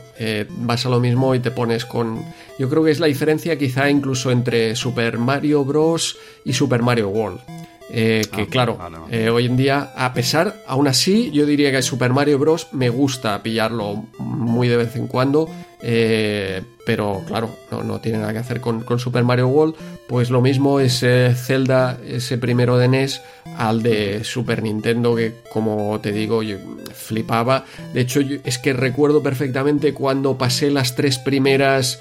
vas 0.51 0.87
a 0.87 0.89
lo 0.89 1.01
mismo 1.01 1.35
y 1.35 1.41
te 1.41 1.51
pones 1.51 1.85
con 1.85 2.28
yo 2.59 2.69
creo 2.69 2.85
que 2.85 2.91
es 2.91 3.01
la 3.01 3.07
diferencia 3.07 3.59
quizá 3.59 3.91
incluso 3.91 4.31
entre 4.31 4.75
Super 4.77 5.19
Mario 5.19 5.65
Bros. 5.65 6.17
y 6.45 6.53
Super 6.53 6.83
Mario 6.83 7.09
World. 7.09 7.41
Eh, 7.91 8.23
que 8.31 8.43
ah, 8.43 8.47
claro, 8.51 8.79
eh, 9.11 9.31
hoy 9.31 9.47
en 9.47 9.57
día, 9.57 9.93
a 9.97 10.13
pesar, 10.13 10.63
aún 10.67 10.89
así, 10.89 11.31
yo 11.31 11.47
diría 11.47 11.71
que 11.71 11.81
Super 11.81 12.13
Mario 12.13 12.39
Bros. 12.39 12.69
me 12.73 12.91
gusta 12.91 13.43
pillarlo 13.43 14.05
muy 14.19 14.69
de 14.69 14.77
vez 14.77 14.95
en 14.97 15.07
cuando, 15.07 15.49
eh, 15.81 16.63
pero 16.85 17.23
claro, 17.27 17.51
no, 17.71 17.99
tiene 18.01 18.19
nada 18.19 18.33
que 18.33 18.41
hacer 18.41 18.61
con, 18.61 18.85
Super 18.99 19.25
Mario 19.25 19.49
World, 19.49 19.75
pues 20.07 20.29
lo 20.29 20.43
mismo 20.43 20.81
es 20.81 20.99
Zelda, 21.01 21.99
ese 22.07 22.37
primero 22.37 22.77
de 22.77 22.89
NES, 22.89 23.23
al 23.57 23.83
de 23.83 24.23
Super 24.23 24.63
Nintendo, 24.63 25.17
que 25.17 25.33
como 25.51 25.99
te 26.01 26.13
digo, 26.13 26.43
yo 26.43 26.59
flipaba. 26.93 27.65
De 27.95 28.03
hecho, 28.03 28.21
es 28.21 28.59
que 28.59 28.75
recuerdo 28.75 29.23
perfectamente 29.23 29.95
cuando 29.95 30.37
pasé 30.37 30.71
las 30.71 30.95
tres 30.95 31.19
primeras 31.19 32.01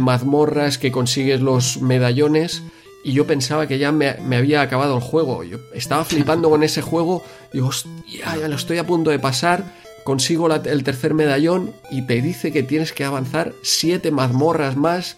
mazmorras 0.00 0.78
que 0.78 0.90
consigues 0.90 1.40
los 1.40 1.80
medallones 1.80 2.62
y 3.02 3.12
yo 3.12 3.26
pensaba 3.26 3.66
que 3.66 3.78
ya 3.78 3.92
me, 3.92 4.16
había 4.36 4.62
acabado 4.62 4.96
el 4.96 5.02
juego. 5.02 5.42
Yo 5.42 5.58
estaba 5.74 6.04
flipando 6.04 6.50
con 6.50 6.62
ese 6.62 6.82
juego. 6.82 7.22
Digo, 7.52 7.68
hostia, 7.68 8.36
ya 8.38 8.48
lo 8.48 8.56
estoy 8.56 8.78
a 8.78 8.86
punto 8.86 9.10
de 9.10 9.18
pasar. 9.18 9.64
consigo 10.04 10.52
el 10.52 10.82
tercer 10.82 11.14
medallón 11.14 11.72
y 11.90 12.02
te 12.02 12.20
dice 12.20 12.52
que 12.52 12.62
tienes 12.62 12.92
que 12.92 13.04
avanzar 13.04 13.52
siete 13.62 14.10
mazmorras 14.10 14.76
más 14.76 15.16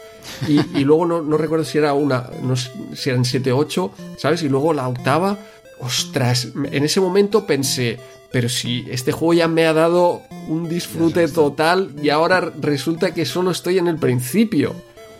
y, 0.49 0.85
luego 0.85 1.07
no, 1.07 1.37
recuerdo 1.37 1.65
si 1.65 1.79
era 1.79 1.95
una, 1.95 2.29
no, 2.43 2.57
si 2.57 3.11
eran 3.11 3.25
siete 3.25 3.53
o 3.53 3.59
ocho, 3.59 3.93
¿sabes? 4.19 4.43
Y 4.43 4.49
luego 4.49 4.75
la 4.75 4.89
octava, 4.89 5.39
ostras, 5.81 6.49
en 6.71 6.85
ese 6.85 7.01
momento 7.01 7.47
pensé, 7.47 7.99
pero 8.33 8.49
si 8.49 8.85
este 8.91 9.13
juego 9.13 9.35
ya 9.35 9.49
me 9.49 9.67
ha 9.67 9.73
dado 9.73 10.23
un 10.49 10.69
disfrute 10.69 11.29
total 11.29 11.95
y 12.03 12.11
ahora 12.11 12.53
resulta 12.61 13.15
que 13.15 13.25
solo 13.25 13.51
estoy 13.51 13.79
en 13.79 13.87
el 13.87 13.97
principio 13.97 14.75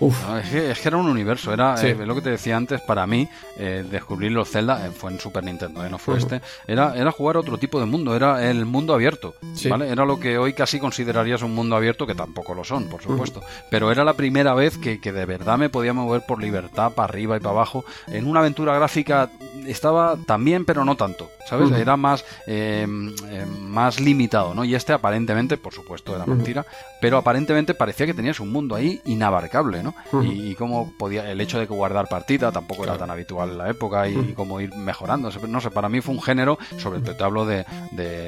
es, 0.09 0.81
que, 0.81 0.89
era 0.89 0.97
un 0.97 1.09
universo, 1.09 1.53
era 1.53 1.75
eh, 1.83 1.95
lo 1.95 2.15
que 2.15 2.23
te 2.23 2.31
decía 2.31 2.57
antes, 2.57 2.81
para 2.81 3.07
mí, 3.07 3.29
eh, 3.57 3.85
descubrir 3.89 4.33
los 4.33 4.51
Zelda, 4.51 4.87
eh, 4.87 4.91
fue 4.91 5.13
en 5.13 5.21
Super 5.21 5.45
Nintendo, 5.45 5.89
no 5.89 5.99
fue 5.99 6.19
este, 6.19 6.41
era, 6.67 6.97
era 6.97 7.13
jugar 7.13 7.37
otro 7.37 7.59
tipo 7.59 7.79
de 7.79 7.87
mundo, 7.87 8.17
era 8.17 8.49
el 8.49 8.65
mundo 8.67 8.95
abierto, 8.95 9.35
¿vale? 9.69 9.89
Era 9.89 10.05
lo 10.05 10.19
que 10.19 10.39
hoy 10.39 10.55
casi 10.55 10.81
considerarías 10.81 11.43
un 11.43 11.55
mundo 11.55 11.77
abierto, 11.77 12.07
que 12.07 12.15
tampoco 12.15 12.55
lo 12.55 12.65
son, 12.65 12.89
por 12.89 13.03
supuesto, 13.03 13.43
pero 13.71 13.93
era 13.93 14.05
la 14.05 14.15
primera 14.15 14.55
vez 14.55 14.79
que, 14.79 15.01
que, 15.01 15.13
de 15.13 15.27
verdad 15.27 15.59
me 15.59 15.69
podía 15.69 15.93
mover 15.93 16.23
por 16.27 16.41
libertad, 16.41 16.93
para 16.93 17.09
arriba 17.09 17.37
y 17.37 17.41
para 17.41 17.51
abajo, 17.51 17.85
en 18.09 18.27
una 18.27 18.41
aventura 18.41 18.75
gráfica 18.75 19.31
estaba 19.67 20.17
también, 20.27 20.65
pero 20.65 20.85
no 20.85 20.97
tanto, 20.97 21.31
¿sabes? 21.49 21.71
Era 21.73 21.97
más, 21.97 22.25
más 23.61 24.01
limitado, 24.01 24.55
¿no? 24.55 24.65
Y 24.65 24.75
este 24.75 24.93
aparentemente, 24.93 25.57
por 25.57 25.73
supuesto, 25.73 26.15
era 26.17 26.27
mentira, 26.27 26.67
pero 27.01 27.19
aparentemente 27.19 27.75
parecía 27.75 28.07
que 28.07 28.15
tenías 28.15 28.41
un 28.41 28.51
mundo 28.51 28.75
ahí 28.75 29.01
inabarcable, 29.05 29.83
¿no? 29.83 29.92
Y, 30.23 30.55
cómo 30.55 30.93
podía, 30.99 31.31
el 31.31 31.41
hecho 31.41 31.59
de 31.59 31.67
que 31.67 31.75
guardar 31.75 32.09
partida 32.09 32.53
tampoco 32.53 32.85
era 32.85 32.99
tan 32.99 33.11
habitual 33.11 33.51
en 33.51 33.59
la 33.59 33.71
época 33.71 34.09
y, 34.09 34.33
cómo 34.35 34.61
ir 34.61 34.75
mejorando. 34.75 35.31
No 35.49 35.61
sé, 35.61 35.71
para 35.71 35.89
mí 35.89 36.01
fue 36.01 36.15
un 36.15 36.23
género, 36.23 36.59
sobre 36.79 37.01
todo 37.01 37.17
te 37.17 37.25
hablo 37.25 37.47
de, 37.47 37.65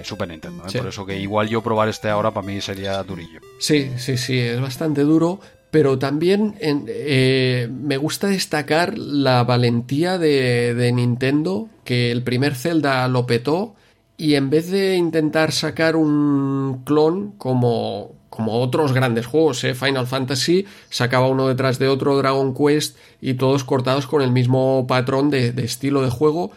Super 0.04 0.28
Nintendo, 0.28 0.64
¿eh? 0.66 0.78
por 0.78 0.88
eso 0.88 1.06
que 1.06 1.18
igual 1.18 1.48
yo 1.48 1.62
probar 1.62 1.88
este 1.88 2.08
ahora 2.08 2.30
para 2.30 2.46
mí 2.46 2.60
sería 2.60 3.02
durillo. 3.02 3.40
Sí, 3.58 3.92
sí, 3.96 4.16
sí, 4.16 4.38
es 4.38 4.60
bastante 4.60 5.02
duro, 5.02 5.40
pero 5.70 5.98
también 5.98 6.54
eh, 6.60 7.68
me 7.70 7.96
gusta 7.96 8.28
destacar 8.28 8.96
la 8.96 9.44
valentía 9.44 10.18
de, 10.18 10.74
de, 10.74 10.92
Nintendo, 10.92 11.68
que 11.84 12.10
el 12.10 12.22
primer 12.22 12.54
Zelda 12.54 13.08
lo 13.08 13.26
petó 13.26 13.74
y 14.16 14.34
en 14.34 14.50
vez 14.50 14.70
de 14.70 14.94
intentar 14.94 15.52
sacar 15.52 15.96
un 15.96 16.82
clon 16.84 17.32
como, 17.32 18.12
como 18.34 18.60
otros 18.60 18.92
grandes 18.92 19.26
juegos, 19.26 19.62
¿eh? 19.62 19.74
Final 19.74 20.08
Fantasy 20.08 20.66
sacaba 20.90 21.28
uno 21.28 21.46
detrás 21.46 21.78
de 21.78 21.86
otro 21.86 22.16
Dragon 22.16 22.52
Quest 22.52 22.96
y 23.20 23.34
todos 23.34 23.62
cortados 23.62 24.08
con 24.08 24.22
el 24.22 24.32
mismo 24.32 24.86
patrón 24.88 25.30
de, 25.30 25.54
estilo 25.58 26.02
de 26.02 26.10
juego. 26.10 26.50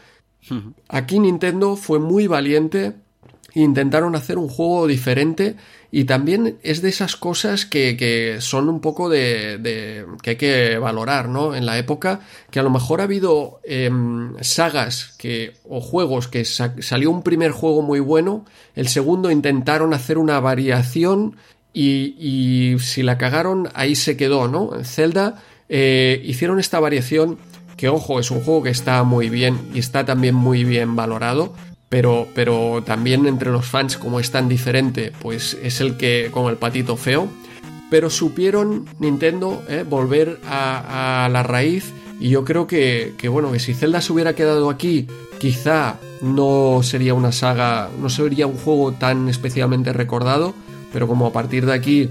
Aquí 0.88 1.20
Nintendo 1.20 1.76
fue 1.76 2.00
muy 2.00 2.26
valiente 2.26 2.96
intentaron 3.54 4.16
hacer 4.16 4.38
un 4.38 4.50
juego 4.50 4.88
diferente 4.88 5.56
y 5.90 6.04
también 6.04 6.58
es 6.64 6.82
de 6.82 6.90
esas 6.90 7.16
cosas 7.16 7.66
que, 7.66 8.38
son 8.40 8.70
un 8.70 8.82
poco 8.82 9.10
de, 9.10 10.06
que 10.22 10.32
hay 10.32 10.36
que 10.36 10.78
valorar, 10.78 11.30
¿no? 11.30 11.56
En 11.56 11.66
la 11.66 11.78
época 11.78 12.22
que 12.52 12.60
a 12.60 12.64
lo 12.64 12.70
mejor 12.70 13.02
ha 13.02 13.06
habido 13.06 13.60
em, 13.64 14.36
sagas 14.42 15.16
que 15.18 15.54
o 15.68 15.80
juegos 15.80 16.28
que 16.28 16.46
salió 16.46 17.10
un 17.10 17.24
primer 17.24 17.52
juego 17.52 17.82
muy 17.82 18.00
bueno, 18.00 18.46
el 18.76 18.90
segundo 18.90 19.32
intentaron 19.32 19.94
hacer 19.94 20.18
una 20.18 20.40
variación 20.40 21.38
y, 21.74 22.78
si 22.80 23.04
la 23.04 23.18
cagaron, 23.18 23.70
ahí 23.74 23.96
se 23.96 24.18
quedó, 24.18 24.48
¿no? 24.48 24.76
En 24.76 24.86
Zelda 24.86 25.44
eh, 25.70 26.22
hicieron 26.26 26.60
esta 26.60 26.80
variación 26.80 27.38
que, 27.76 27.90
ojo, 27.90 28.20
es 28.20 28.32
un 28.32 28.42
juego 28.42 28.64
que 28.64 28.70
está 28.72 29.04
muy 29.04 29.30
bien 29.30 29.60
y 29.74 29.80
está 29.80 30.06
también 30.06 30.34
muy 30.34 30.64
bien 30.64 30.96
valorado, 30.96 31.54
pero, 31.90 32.28
pero 32.34 32.84
también 32.84 33.28
entre 33.28 33.52
los 33.52 33.66
fans, 33.66 33.98
como 33.98 34.20
es 34.20 34.32
tan 34.32 34.50
diferente, 34.50 35.14
pues 35.22 35.58
es 35.62 35.80
el 35.80 35.98
que, 35.98 36.30
como 36.32 36.50
el 36.50 36.58
patito 36.58 36.98
feo. 36.98 37.30
Pero 37.90 38.10
supieron 38.10 38.86
Nintendo 39.00 39.64
eh, 39.70 39.86
volver 39.88 40.42
a, 40.46 41.30
la 41.32 41.44
raíz 41.44 41.94
y 42.20 42.30
yo 42.30 42.44
creo 42.44 42.68
que, 42.68 43.14
que, 43.18 43.30
bueno, 43.30 43.52
que 43.52 43.60
si 43.60 43.74
Zelda 43.74 44.02
se 44.02 44.12
hubiera 44.12 44.34
quedado 44.34 44.70
aquí, 44.70 45.08
quizá 45.40 45.98
no 46.22 46.82
sería 46.84 47.14
una 47.14 47.32
saga, 47.32 47.90
no 48.02 48.10
sería 48.10 48.48
un 48.48 48.58
juego 48.58 48.92
tan 48.92 49.30
especialmente 49.30 49.94
recordado, 49.94 50.54
pero 50.92 51.08
como 51.08 51.28
a 51.28 51.34
partir 51.34 51.66
de 51.66 51.74
aquí 51.74 52.10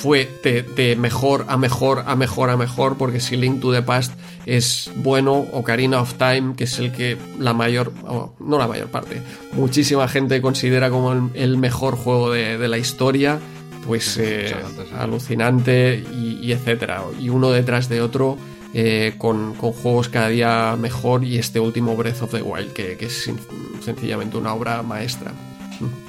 fue 0.00 0.28
de, 0.42 0.96
mejor 0.96 1.44
a 1.48 1.58
mejor 1.58 2.04
a 2.06 2.16
mejor 2.16 2.48
a 2.48 2.56
mejor, 2.56 2.96
porque 2.96 3.20
si 3.20 3.36
Link 3.36 3.60
to 3.60 3.70
the 3.70 3.82
Past 3.82 4.14
es 4.46 4.90
bueno, 4.96 5.46
Ocarina 5.52 6.00
of 6.00 6.14
Time, 6.14 6.54
que 6.56 6.64
es 6.64 6.78
el 6.78 6.90
que 6.90 7.18
la 7.38 7.52
mayor, 7.52 7.92
no 8.40 8.58
la 8.58 8.66
mayor 8.66 8.88
parte, 8.88 9.20
muchísima 9.52 10.08
gente 10.08 10.40
considera 10.40 10.88
como 10.88 11.30
el, 11.34 11.58
mejor 11.58 11.96
juego 11.96 12.30
de, 12.30 12.66
la 12.66 12.78
historia, 12.78 13.38
pues 13.86 14.16
eh, 14.16 14.54
alucinante 14.98 16.02
y, 16.12 16.50
etcétera. 16.50 17.02
Y 17.20 17.28
uno 17.28 17.50
detrás 17.50 17.88
de 17.88 18.00
otro. 18.00 18.38
Eh, 18.72 19.14
con, 19.18 19.54
juegos 19.54 20.08
cada 20.08 20.28
día 20.28 20.76
mejor 20.78 21.24
y 21.24 21.38
este 21.38 21.58
último 21.58 21.96
Breath 21.96 22.22
of 22.22 22.30
the 22.30 22.40
Wild 22.40 22.72
que 22.72 22.96
es 23.00 23.28
sencillamente 23.80 24.36
una 24.36 24.54
obra 24.54 24.80
maestra. 24.84 25.32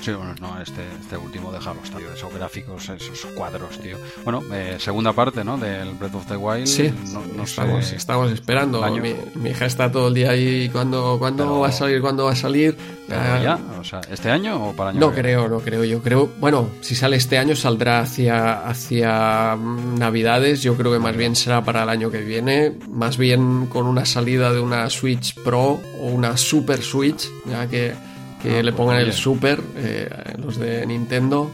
Sí, 0.01 0.11
bueno, 0.11 0.35
no, 0.41 0.61
este, 0.61 0.82
este 1.00 1.17
último 1.17 1.51
déjalo, 1.51 1.80
tío, 1.82 2.11
esos 2.14 2.33
gráficos, 2.33 2.90
esos 2.90 3.25
cuadros, 3.35 3.80
tío. 3.80 3.98
Bueno, 4.24 4.41
eh, 4.51 4.77
segunda 4.80 5.14
parte, 5.14 5.43
¿no? 5.43 5.58
Del 5.58 5.93
Breath 5.93 6.16
of 6.16 6.25
the 6.27 6.35
Wild. 6.35 6.67
Sí, 6.67 6.93
no, 7.35 7.43
estamos, 7.43 7.91
estamos 7.91 8.32
esperando. 8.32 8.82
Mi, 8.91 9.50
hija 9.50 9.66
está 9.66 9.91
todo 9.91 10.09
el 10.09 10.14
día 10.14 10.32
ahí, 10.32 10.69
¿cuándo, 10.69 11.17
cuándo 11.19 11.59
va 11.59 11.67
a 11.67 11.72
salir? 11.72 12.01
¿Cuándo 12.01 12.25
va 12.25 12.32
a 12.32 12.35
salir? 12.35 12.75
Ah, 13.09 13.40
ya, 13.43 13.59
o 13.80 13.83
sea, 13.83 14.01
¿este 14.09 14.30
año 14.30 14.69
o 14.69 14.74
para 14.74 14.91
año 14.91 15.00
No 15.00 15.11
creo, 15.11 15.50
no 15.50 15.59
creo, 15.59 15.83
yo 15.83 16.01
creo, 16.01 16.30
bueno, 16.40 16.69
si 16.80 16.95
sale 16.95 17.17
este 17.17 17.38
año 17.38 17.56
saldrá 17.56 18.00
hacia, 18.00 18.66
hacia 18.67 19.58
Navidades, 19.58 20.61
yo 20.61 20.77
creo 20.77 20.93
que 20.93 21.00
más 21.00 21.17
bien 21.17 21.35
será 21.35 21.64
para 21.64 21.83
el 21.83 21.90
año 21.90 22.09
que 22.09 22.22
viene, 22.22 22.74
más 22.90 23.17
bien 23.17 23.67
con 23.67 23.85
una 23.85 24.06
salida 24.06 24.53
de 24.53 24.61
una 24.61 24.90
Switch 24.90 25.35
Pro 25.35 25.82
o 26.00 26.08
una 26.08 26.38
Super 26.38 26.82
Switch, 26.82 27.30
ya 27.50 27.67
que 27.67 27.93
que 28.42 28.64
le 28.64 28.74
pongan 28.74 28.98
el 28.98 29.14
Super, 29.14 29.61
eh, 29.78 30.10
los 30.38 30.58
de 30.58 30.86
Nintendo. 30.86 31.52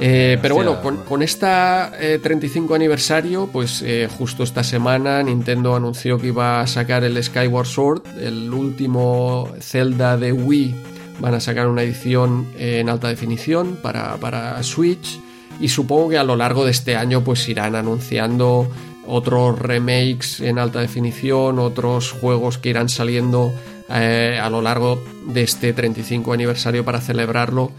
Eh, 0.00 0.38
pero 0.42 0.56
bueno, 0.56 0.80
con, 0.82 0.98
con 0.98 1.22
esta 1.22 1.92
35 2.22 2.72
eh, 2.72 2.76
aniversario, 2.76 3.48
pues 3.52 3.84
justo 4.18 4.42
esta 4.42 4.64
semana 4.64 5.22
Nintendo 5.22 5.76
anunció 5.76 6.18
que 6.18 6.28
iba 6.28 6.60
a 6.60 6.66
sacar 6.66 7.04
el 7.04 7.22
Skyward 7.22 7.66
Sword, 7.66 8.02
el 8.20 8.52
último 8.52 9.52
Zelda 9.60 10.16
de 10.16 10.32
Wii. 10.32 10.74
Van 11.20 11.34
a 11.34 11.40
sacar 11.40 11.68
una 11.68 11.82
edición 11.82 12.48
en 12.58 12.88
alta 12.88 13.08
definición 13.08 13.76
para, 13.76 14.16
para 14.16 14.60
Switch 14.62 15.20
y 15.60 15.68
supongo 15.68 16.10
que 16.10 16.18
a 16.18 16.24
lo 16.24 16.36
largo 16.36 16.64
de 16.64 16.70
este 16.70 16.96
año 16.96 17.22
pues 17.24 17.48
irán 17.48 17.74
anunciando 17.74 18.70
otros 19.06 19.58
remakes 19.58 20.40
en 20.40 20.58
alta 20.58 20.80
definición, 20.80 21.58
otros 21.58 22.12
juegos 22.12 22.58
que 22.58 22.68
irán 22.68 22.88
saliendo 22.88 23.52
eh, 23.88 24.38
a 24.42 24.50
lo 24.50 24.62
largo 24.62 25.02
de 25.26 25.42
este 25.42 25.72
35 25.72 26.32
aniversario 26.32 26.84
para 26.84 27.00
celebrarlo. 27.00 27.72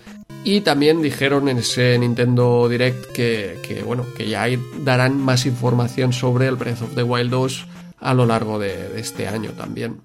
Y 0.44 0.62
también 0.62 1.02
dijeron 1.02 1.50
en 1.50 1.58
ese 1.58 1.98
Nintendo 2.00 2.70
Direct 2.70 3.12
que, 3.12 3.84
bueno, 3.86 4.06
que 4.16 4.30
ya 4.30 4.48
darán 4.84 5.20
más 5.20 5.46
información 5.46 6.14
sobre 6.14 6.48
el 6.48 6.56
Breath 6.56 6.82
of 6.82 6.96
the 6.96 7.04
Wild 7.04 7.32
2 7.32 7.68
a 8.00 8.14
lo 8.14 8.26
largo 8.26 8.58
de, 8.58 9.00
este 9.00 9.28
año 9.28 9.52
también 9.52 9.98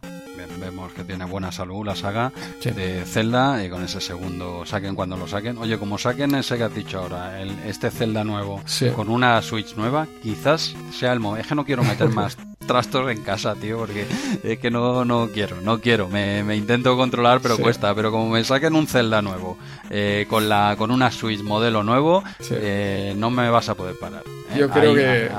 vemos 0.65 0.93
que 0.93 1.05
tiene 1.05 1.25
buena 1.25 1.53
salud 1.53 1.85
la 1.85 1.95
saga 1.95 2.33
de 2.63 3.05
Zelda 3.05 3.65
y 3.65 3.69
con 3.69 3.85
ese 3.85 4.01
segundo 4.01 4.65
saquen 4.65 4.95
cuando 4.95 5.17
lo 5.17 5.29
saquen. 5.29 5.59
Oye, 5.59 5.79
como 5.79 5.99
saquen 5.99 6.35
ese 6.35 6.57
que 6.57 6.65
has 6.65 6.75
dicho 6.75 7.01
ahora, 7.01 7.41
el, 7.41 7.51
este 7.67 7.91
Zelda 7.91 8.25
nuevo 8.25 8.63
con 8.97 9.09
una 9.09 9.41
Switch 9.43 9.77
nueva, 9.77 10.07
quizás 10.23 10.75
sea 10.93 11.13
el 11.13 11.21
momento. 11.21 11.43
Es 11.43 11.49
que 11.49 11.55
no 11.55 11.65
quiero 11.65 11.85
meter 11.85 12.09
más 12.11 12.37
trastos 12.67 13.11
en 13.11 13.23
casa, 13.23 13.55
tío, 13.55 13.79
porque 13.79 14.07
es 14.43 14.59
que 14.59 14.71
no, 14.71 15.05
no 15.05 15.29
quiero, 15.33 15.61
no 15.61 15.81
quiero. 15.81 16.09
Me, 16.09 16.43
me 16.43 16.57
intento 16.57 16.97
controlar, 16.97 17.41
pero 17.41 17.59
cuesta. 17.59 17.95
Pero 17.95 18.11
como 18.11 18.31
me 18.31 18.43
saquen 18.43 18.75
un 18.75 18.87
Zelda 18.87 19.23
nuevo, 19.23 19.59
eh, 19.91 20.27
con 20.29 20.49
la 20.49 20.75
con 20.79 20.91
una 20.91 21.11
Switch 21.11 21.43
modelo 21.43 21.83
nuevo, 21.83 22.25
eh, 22.51 23.15
no 23.17 23.31
me 23.31 23.51
vas 23.51 23.69
a 23.69 23.75
poder 23.75 23.99
parar. 23.99 24.23
¿eh? 24.55 24.59
Yo 24.59 24.71
creo 24.71 24.95
que 24.95 25.31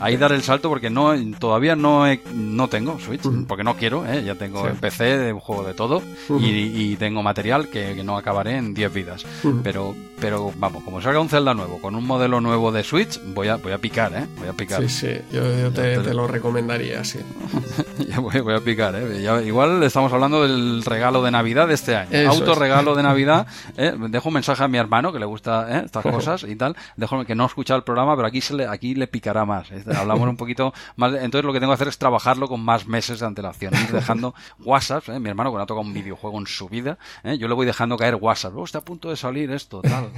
ahí 0.00 0.16
dar 0.16 0.32
el 0.32 0.42
salto 0.42 0.68
porque 0.68 0.90
no 0.90 1.14
todavía 1.38 1.76
no 1.76 2.04
no 2.34 2.68
tengo 2.68 2.98
Switch, 2.98 3.22
porque 3.46 3.64
no 3.64 3.76
quiero, 3.76 4.06
¿eh? 4.06 4.22
ya 4.24 4.34
tengo 4.34 4.66
el 4.66 4.74
PC 4.74 5.18
de 5.18 5.32
un 5.32 5.40
juego 5.40 5.64
de 5.64 5.74
todo 5.74 6.02
y, 6.40 6.96
tengo 6.96 7.22
material 7.22 7.68
que, 7.68 8.02
no 8.04 8.16
acabaré 8.16 8.56
en 8.56 8.74
10 8.74 8.92
vidas. 8.92 9.26
Pero 9.62 9.94
pero 10.20 10.52
vamos, 10.56 10.82
como 10.84 11.02
salga 11.02 11.20
un 11.20 11.28
Zelda 11.28 11.54
nuevo 11.54 11.80
con 11.80 11.94
un 11.94 12.06
modelo 12.06 12.40
nuevo 12.40 12.72
de 12.72 12.82
Switch, 12.82 13.20
voy 13.34 13.48
a 13.48 13.56
voy 13.56 13.72
a 13.72 13.78
picar, 13.78 14.12
¿eh? 14.14 14.26
Voy 14.38 14.48
a 14.48 14.52
picar. 14.52 14.80
Sí, 14.82 14.88
sí, 14.88 15.20
yo, 15.32 15.70
te, 15.72 16.14
lo 16.14 16.26
recomendaría, 16.26 17.04
sí. 17.04 17.18
ya 18.08 18.20
voy, 18.20 18.54
a 18.54 18.60
picar, 18.60 18.94
¿eh? 18.96 19.44
igual 19.44 19.82
estamos 19.82 20.12
hablando 20.12 20.42
del 20.42 20.82
regalo 20.84 21.22
de 21.22 21.30
Navidad 21.30 21.68
de 21.68 21.74
este 21.74 21.96
año. 21.96 22.30
Auto 22.30 22.54
regalo 22.54 22.94
de 22.94 23.02
Navidad. 23.02 23.46
¿eh? 23.76 23.94
Dejo 24.08 24.28
un 24.28 24.34
mensaje 24.34 24.62
a 24.62 24.68
mi 24.68 24.78
hermano 24.78 25.12
que 25.12 25.18
le 25.18 25.26
gusta 25.26 25.66
¿eh? 25.78 25.82
estas 25.86 26.02
cosas 26.02 26.44
y 26.44 26.56
tal. 26.56 26.76
Dejo 26.96 27.24
que 27.24 27.34
no 27.34 27.46
escucha 27.46 27.74
el 27.74 27.82
programa, 27.82 28.16
pero 28.16 28.28
aquí 28.28 28.40
se 28.40 28.54
le, 28.54 28.66
aquí 28.66 28.94
le 28.94 29.06
picará 29.06 29.44
más. 29.44 29.70
¿eh? 29.70 29.83
Hablamos 29.94 30.28
un 30.28 30.36
poquito 30.36 30.72
más. 30.96 31.12
Entonces 31.14 31.44
lo 31.44 31.52
que 31.52 31.60
tengo 31.60 31.72
que 31.72 31.74
hacer 31.74 31.88
es 31.88 31.98
trabajarlo 31.98 32.48
con 32.48 32.60
más 32.60 32.86
meses 32.86 33.20
de 33.20 33.26
antelación. 33.26 33.74
Ir 33.74 33.92
dejando 33.92 34.34
WhatsApp, 34.64 35.08
¿eh? 35.08 35.20
mi 35.20 35.28
hermano 35.28 35.50
que 35.50 35.56
no 35.56 35.62
ha 35.62 35.66
tocado 35.66 35.86
un 35.86 35.92
videojuego 35.92 36.38
en 36.38 36.46
su 36.46 36.68
vida, 36.68 36.98
¿eh? 37.22 37.38
yo 37.38 37.48
le 37.48 37.54
voy 37.54 37.66
dejando 37.66 37.96
caer 37.96 38.16
WhatsApp. 38.16 38.56
Oh, 38.56 38.64
está 38.64 38.78
a 38.78 38.84
punto 38.84 39.10
de 39.10 39.16
salir 39.16 39.50
esto, 39.50 39.82
tal, 39.82 40.10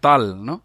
tal, 0.00 0.44
¿no? 0.44 0.62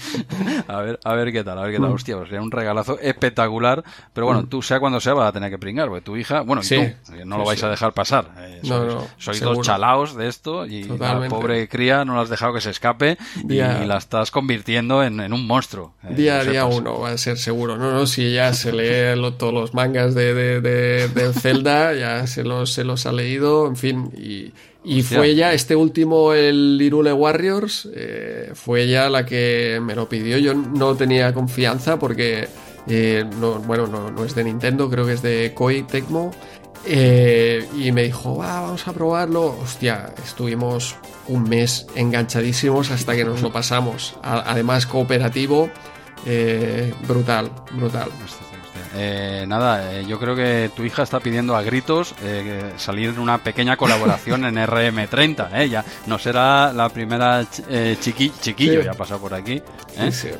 a 0.68 0.76
ver, 0.78 1.00
a 1.04 1.14
ver 1.14 1.32
qué 1.32 1.44
tal, 1.44 1.58
a 1.58 1.62
ver 1.62 1.72
qué 1.72 1.80
tal. 1.80 1.92
Hostia, 1.92 2.16
pues 2.16 2.28
sería 2.28 2.42
un 2.42 2.50
regalazo 2.50 2.98
espectacular. 3.00 3.82
Pero 4.12 4.26
bueno, 4.26 4.46
tú 4.46 4.62
sea 4.62 4.80
cuando 4.80 5.00
sea, 5.00 5.14
vas 5.14 5.28
a 5.28 5.32
tener 5.32 5.50
que 5.50 5.58
pringar, 5.58 5.88
porque 5.88 6.02
tu 6.02 6.16
hija, 6.16 6.40
bueno, 6.42 6.62
y 6.64 6.68
tú, 6.68 6.82
no 7.24 7.38
lo 7.38 7.44
vais 7.44 7.62
a 7.62 7.68
dejar 7.68 7.92
pasar. 7.92 8.30
Eh, 8.38 8.60
sois, 9.18 9.40
dos 9.40 9.60
chalaos 9.62 10.14
de 10.14 10.28
esto 10.28 10.66
y 10.66 10.84
la 10.84 11.28
pobre 11.28 11.68
cría 11.68 12.04
no 12.04 12.14
la 12.14 12.22
has 12.22 12.28
dejado 12.28 12.54
que 12.54 12.60
se 12.60 12.70
escape 12.70 13.18
y, 13.48 13.56
la 13.56 13.96
estás 13.96 14.30
convirtiendo 14.30 15.02
en, 15.02 15.32
un 15.32 15.46
monstruo. 15.46 15.94
Eh, 16.04 16.14
día 16.14 16.40
a 16.40 16.44
día 16.44 16.64
uno 16.66 17.00
va 17.00 17.10
a 17.10 17.18
ser 17.18 17.38
seguro. 17.38 17.76
No, 17.80 17.92
no, 17.92 18.06
si 18.06 18.26
ella 18.26 18.52
se 18.52 18.72
lee 18.74 19.18
todos 19.38 19.54
los 19.54 19.72
mangas 19.72 20.14
de, 20.14 20.60
de, 20.60 21.32
Zelda, 21.32 21.94
ya 21.94 22.26
se 22.26 22.44
los, 22.44 22.74
se 22.74 22.84
los 22.84 23.06
ha 23.06 23.12
leído, 23.12 23.66
en 23.66 23.76
fin, 23.76 24.10
y, 24.14 24.52
y 24.84 25.02
fue 25.02 25.28
ella, 25.28 25.54
este 25.54 25.74
último, 25.74 26.34
el 26.34 26.78
Irule 26.78 27.10
Warriors, 27.14 27.88
eh, 27.94 28.50
fue 28.52 28.82
ella 28.82 29.08
la 29.08 29.24
que 29.24 29.80
me 29.82 29.94
lo 29.94 30.10
pidió. 30.10 30.36
Yo 30.36 30.52
no 30.52 30.94
tenía 30.94 31.32
confianza 31.32 31.98
porque, 31.98 32.48
eh, 32.86 33.24
no, 33.40 33.60
bueno, 33.60 33.86
no, 33.86 34.10
no, 34.10 34.26
es 34.26 34.34
de 34.34 34.44
Nintendo, 34.44 34.90
creo 34.90 35.06
que 35.06 35.14
es 35.14 35.22
de 35.22 35.52
Koei 35.54 35.82
Tecmo. 35.84 36.32
Eh, 36.84 37.66
y 37.78 37.92
me 37.92 38.02
dijo, 38.02 38.36
vamos 38.36 38.86
a 38.86 38.92
probarlo. 38.92 39.56
Hostia, 39.62 40.12
estuvimos 40.22 40.96
un 41.28 41.48
mes 41.48 41.86
enganchadísimos 41.94 42.90
hasta 42.90 43.16
que 43.16 43.24
nos 43.24 43.40
lo 43.40 43.50
pasamos. 43.50 44.16
además, 44.22 44.84
cooperativo, 44.84 45.70
eh, 46.26 46.92
brutal, 47.06 47.50
brutal. 47.72 48.10
Eh, 48.96 49.44
nada, 49.46 49.92
eh, 49.92 50.04
yo 50.06 50.18
creo 50.18 50.34
que 50.34 50.70
tu 50.74 50.82
hija 50.82 51.04
está 51.04 51.20
pidiendo 51.20 51.54
a 51.54 51.62
gritos 51.62 52.12
eh, 52.22 52.72
salir 52.76 53.18
una 53.20 53.38
pequeña 53.38 53.76
colaboración 53.76 54.44
en 54.44 54.56
RM30. 54.66 55.68
Ya 55.68 55.84
no 56.06 56.18
será 56.18 56.72
la 56.72 56.88
primera 56.88 57.44
chiquillo, 58.00 58.82
ya 58.82 58.90
ha 58.92 58.94
pasado 58.94 59.20
por 59.20 59.34
aquí, 59.34 59.62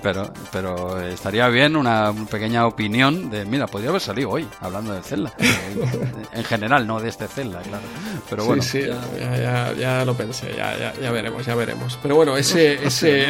pero, 0.03 0.33
pero 0.51 1.01
estaría 1.01 1.49
bien 1.49 1.77
una 1.77 2.13
pequeña 2.29 2.67
opinión 2.67 3.31
de, 3.31 3.45
mira, 3.45 3.67
podría 3.67 3.91
haber 3.91 4.03
salido 4.03 4.31
hoy 4.31 4.49
hablando 4.61 4.93
de 4.93 5.03
Zelda. 5.03 5.33
en 6.33 6.45
general, 6.45 6.87
no 6.87 7.01
de 7.01 7.09
este 7.09 7.29
Zelda, 7.29 7.61
claro. 7.61 7.85
Pero 8.29 8.45
bueno. 8.47 8.63
Sí, 8.63 8.83
ya, 9.19 9.73
ya, 9.75 10.05
lo 10.05 10.15
pensé, 10.15 10.55
ya, 10.57 10.93
ya, 11.01 11.11
veremos, 11.13 11.47
ya 11.47 11.55
veremos. 11.55 11.99
Pero 12.03 12.17
bueno, 12.17 12.37
ese... 12.37 12.75
ese... 12.87 13.29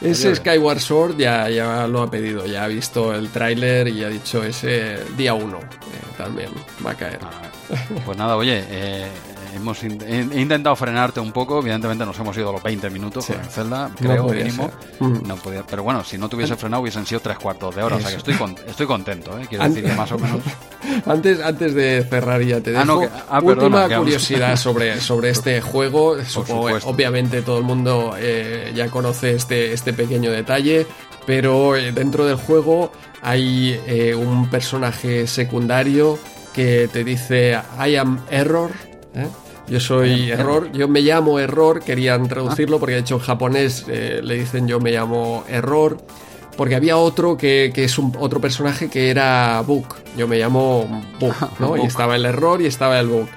Ese 0.00 0.34
Skyward 0.36 0.80
Sword 0.80 1.16
ya, 1.16 1.48
ya 1.48 1.86
lo 1.86 2.02
ha 2.02 2.10
pedido, 2.10 2.46
ya 2.46 2.64
ha 2.64 2.68
visto 2.68 3.14
el 3.14 3.30
tráiler 3.30 3.88
y 3.88 4.04
ha 4.04 4.08
dicho 4.08 4.44
ese 4.44 4.98
día 5.16 5.34
uno 5.34 5.58
eh, 5.58 6.16
también 6.18 6.50
va 6.84 6.90
a 6.90 6.94
caer. 6.94 7.18
Ah, 7.22 7.42
pues 8.04 8.16
nada, 8.18 8.36
oye, 8.36 8.62
eh, 8.68 9.06
hemos 9.54 9.82
he 9.82 10.40
intentado 10.40 10.74
frenarte 10.76 11.20
un 11.20 11.32
poco, 11.32 11.60
evidentemente 11.60 12.04
nos 12.04 12.18
hemos 12.18 12.36
ido 12.36 12.52
los 12.52 12.62
20 12.62 12.90
minutos 12.90 13.26
con 13.26 13.44
Zelda, 13.44 13.90
creo, 13.96 14.28
mínimo. 14.28 14.70
Mm. 15.00 15.26
No 15.26 15.36
podía, 15.36 15.64
pero 15.66 15.82
bueno, 15.82 16.02
si 16.04 16.18
no 16.18 16.28
te 16.28 16.36
hubiese 16.36 16.56
frenado 16.56 16.82
hubiesen 16.82 17.06
sido 17.06 17.20
tres 17.20 17.38
cuartos 17.38 17.74
de 17.74 17.82
hora, 17.82 17.96
o 17.96 18.00
sea 18.00 18.10
que 18.10 18.16
estoy, 18.16 18.36
estoy 18.66 18.86
contento, 18.86 19.38
¿eh? 19.38 19.46
quiero 19.48 19.64
decir 19.64 19.84
que 19.84 19.92
más 19.92 20.10
o 20.12 20.18
menos. 20.18 20.40
Antes, 21.06 21.40
antes 21.40 21.74
de 21.74 22.06
cerrar 22.08 22.40
ya 22.42 22.60
te 22.60 22.74
ah, 22.76 22.80
dejo 22.80 23.02
ah, 23.28 23.40
última 23.42 23.88
curiosidad 23.88 24.56
sobre, 24.56 25.00
sobre 25.00 25.30
este 25.30 25.60
juego. 25.60 26.16
obviamente 26.84 27.42
todo 27.42 27.58
el 27.58 27.64
mundo 27.64 28.14
eh, 28.16 28.72
ya 28.74 28.88
conoce 28.88 29.34
este, 29.34 29.72
este 29.72 29.92
pequeño 29.92 30.30
detalle, 30.30 30.86
pero 31.26 31.76
eh, 31.76 31.92
dentro 31.92 32.24
del 32.24 32.36
juego 32.36 32.92
hay 33.22 33.80
eh, 33.86 34.14
un 34.14 34.48
personaje 34.48 35.26
secundario 35.26 36.18
que 36.54 36.88
te 36.92 37.04
dice 37.04 37.58
I 37.78 37.96
am 37.96 38.20
error. 38.30 38.70
Yo 39.68 39.80
soy 39.80 40.30
error, 40.30 40.70
yo 40.72 40.86
me 40.86 41.00
llamo 41.00 41.40
error, 41.40 41.82
querían 41.82 42.28
traducirlo 42.28 42.78
porque 42.78 42.94
de 42.94 43.00
hecho 43.00 43.16
en 43.16 43.20
japonés 43.20 43.86
le 43.88 44.34
dicen 44.34 44.68
yo 44.68 44.80
me 44.80 44.92
llamo 44.92 45.44
error. 45.48 45.98
Porque 46.56 46.74
había 46.74 46.96
otro 46.96 47.36
que, 47.36 47.70
es 47.74 47.98
un, 47.98 48.16
otro 48.18 48.40
personaje 48.40 48.88
que 48.88 49.10
era 49.10 49.60
Book. 49.60 49.96
Yo 50.16 50.26
me 50.26 50.38
llamo 50.38 51.02
Book, 51.20 51.34
¿no? 51.58 51.76
Y 51.76 51.82
estaba 51.82 52.16
el 52.16 52.24
error 52.24 52.62
y 52.62 52.66
estaba 52.66 52.98
el 52.98 53.08
Book. 53.08 53.28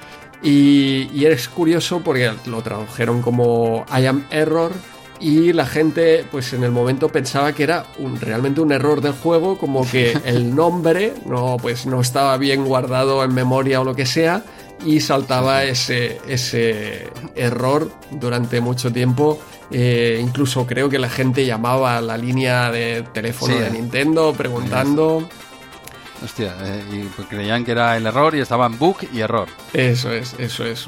Y, 0.42 1.10
y 1.14 1.26
es 1.26 1.50
curioso 1.50 2.00
porque 2.00 2.32
lo 2.46 2.62
tradujeron 2.62 3.22
como 3.22 3.86
I 3.94 4.06
am 4.06 4.26
error 4.32 4.72
y 5.20 5.54
la 5.54 5.66
gente 5.66 6.26
pues 6.32 6.54
en 6.54 6.64
el 6.64 6.72
momento 6.72 7.10
pensaba 7.10 7.54
que 7.54 7.64
era 7.64 7.86
un, 7.98 8.20
realmente 8.20 8.62
un 8.62 8.72
error 8.72 9.02
del 9.02 9.14
juego 9.14 9.58
como 9.58 9.90
que 9.90 10.18
el 10.26 10.56
nombre 10.56 11.14
no 11.26 11.58
pues 11.62 11.86
no 11.86 12.00
estaba 12.00 12.38
bien 12.38 12.66
guardado 12.66 13.24
en 13.24 13.34
memoria 13.34 13.82
o 13.82 13.84
lo 13.84 13.96
que 13.96 14.06
sea 14.06 14.44
y 14.86 15.02
saltaba 15.02 15.64
ese, 15.64 16.20
ese 16.28 17.10
error 17.36 17.92
durante 18.12 18.62
mucho 18.62 18.92
tiempo 18.92 19.40
eh, 19.72 20.20
incluso 20.22 20.66
creo 20.66 20.90
que 20.90 20.98
la 20.98 21.10
gente 21.10 21.46
llamaba 21.46 21.98
a 21.98 22.02
la 22.02 22.18
línea 22.18 22.72
de 22.72 23.04
teléfono 23.14 23.56
de 23.56 23.70
Nintendo 23.70 24.34
preguntando. 24.36 25.28
Hostia, 26.24 26.54
eh, 26.62 26.84
y 26.92 27.00
pues 27.16 27.28
creían 27.30 27.64
que 27.64 27.72
era 27.72 27.96
el 27.96 28.06
error 28.06 28.36
y 28.36 28.40
estaban 28.40 28.78
bug 28.78 28.98
y 29.14 29.22
error. 29.22 29.48
Eso 29.72 30.12
es, 30.12 30.36
eso 30.38 30.66
es 30.66 30.88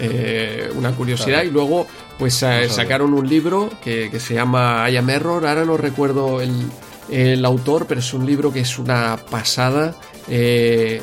eh, 0.00 0.70
una 0.74 0.92
curiosidad. 0.92 1.42
Y 1.42 1.50
luego, 1.50 1.86
pues 2.18 2.34
sacaron 2.34 3.14
un 3.14 3.28
libro 3.28 3.70
que, 3.82 4.10
se 4.18 4.34
llama 4.34 4.88
I 4.90 4.96
Am 4.96 5.10
Error. 5.10 5.46
Ahora 5.46 5.64
no 5.64 5.76
recuerdo 5.76 6.40
el, 6.40 7.44
autor, 7.44 7.86
pero 7.86 8.00
es 8.00 8.14
un 8.14 8.26
libro 8.26 8.52
que 8.52 8.60
es 8.60 8.78
una 8.78 9.16
pasada. 9.30 9.94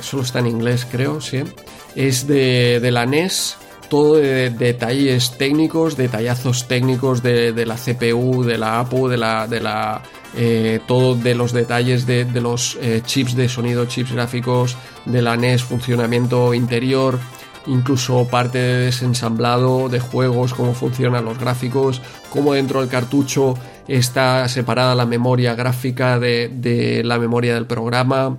solo 0.01 0.23
está 0.23 0.39
en 0.39 0.47
inglés, 0.47 0.85
creo, 0.89 1.21
sí. 1.21 1.43
Es 1.95 2.27
de, 2.27 2.79
de 2.79 2.91
la 2.91 3.05
NES 3.05 3.57
todo 3.91 4.15
de 4.15 4.49
detalles 4.51 5.37
técnicos, 5.37 5.97
detallazos 5.97 6.65
técnicos 6.69 7.21
de, 7.21 7.65
la 7.65 7.75
CPU, 7.75 8.41
de 8.45 8.57
la 8.57 8.79
APU, 8.79 9.09
de 9.09 9.17
la, 9.17 9.47
de 9.47 9.59
la 9.59 10.01
eh, 10.33 10.79
todo 10.87 11.13
de 11.13 11.35
los 11.35 11.51
detalles 11.51 12.05
de, 12.07 12.25
los 12.39 12.77
eh, 12.81 13.01
chips 13.05 13.35
de 13.35 13.49
sonido, 13.49 13.85
chips 13.87 14.13
gráficos, 14.13 14.77
de 15.05 15.21
la 15.21 15.35
NES, 15.35 15.63
funcionamiento 15.63 16.53
interior, 16.53 17.19
incluso 17.67 18.25
parte 18.29 18.59
de 18.59 18.85
desensamblado 18.85 19.89
de 19.89 19.99
juegos, 19.99 20.53
cómo 20.53 20.73
funcionan 20.73 21.25
los 21.25 21.37
gráficos, 21.37 22.01
cómo 22.29 22.53
dentro 22.53 22.79
del 22.79 22.87
cartucho 22.87 23.55
está 23.89 24.47
separada 24.47 24.95
la 24.95 25.05
memoria 25.05 25.53
gráfica 25.53 26.17
de, 26.17 27.01
la 27.03 27.19
memoria 27.19 27.55
del 27.55 27.65
programa. 27.65 28.37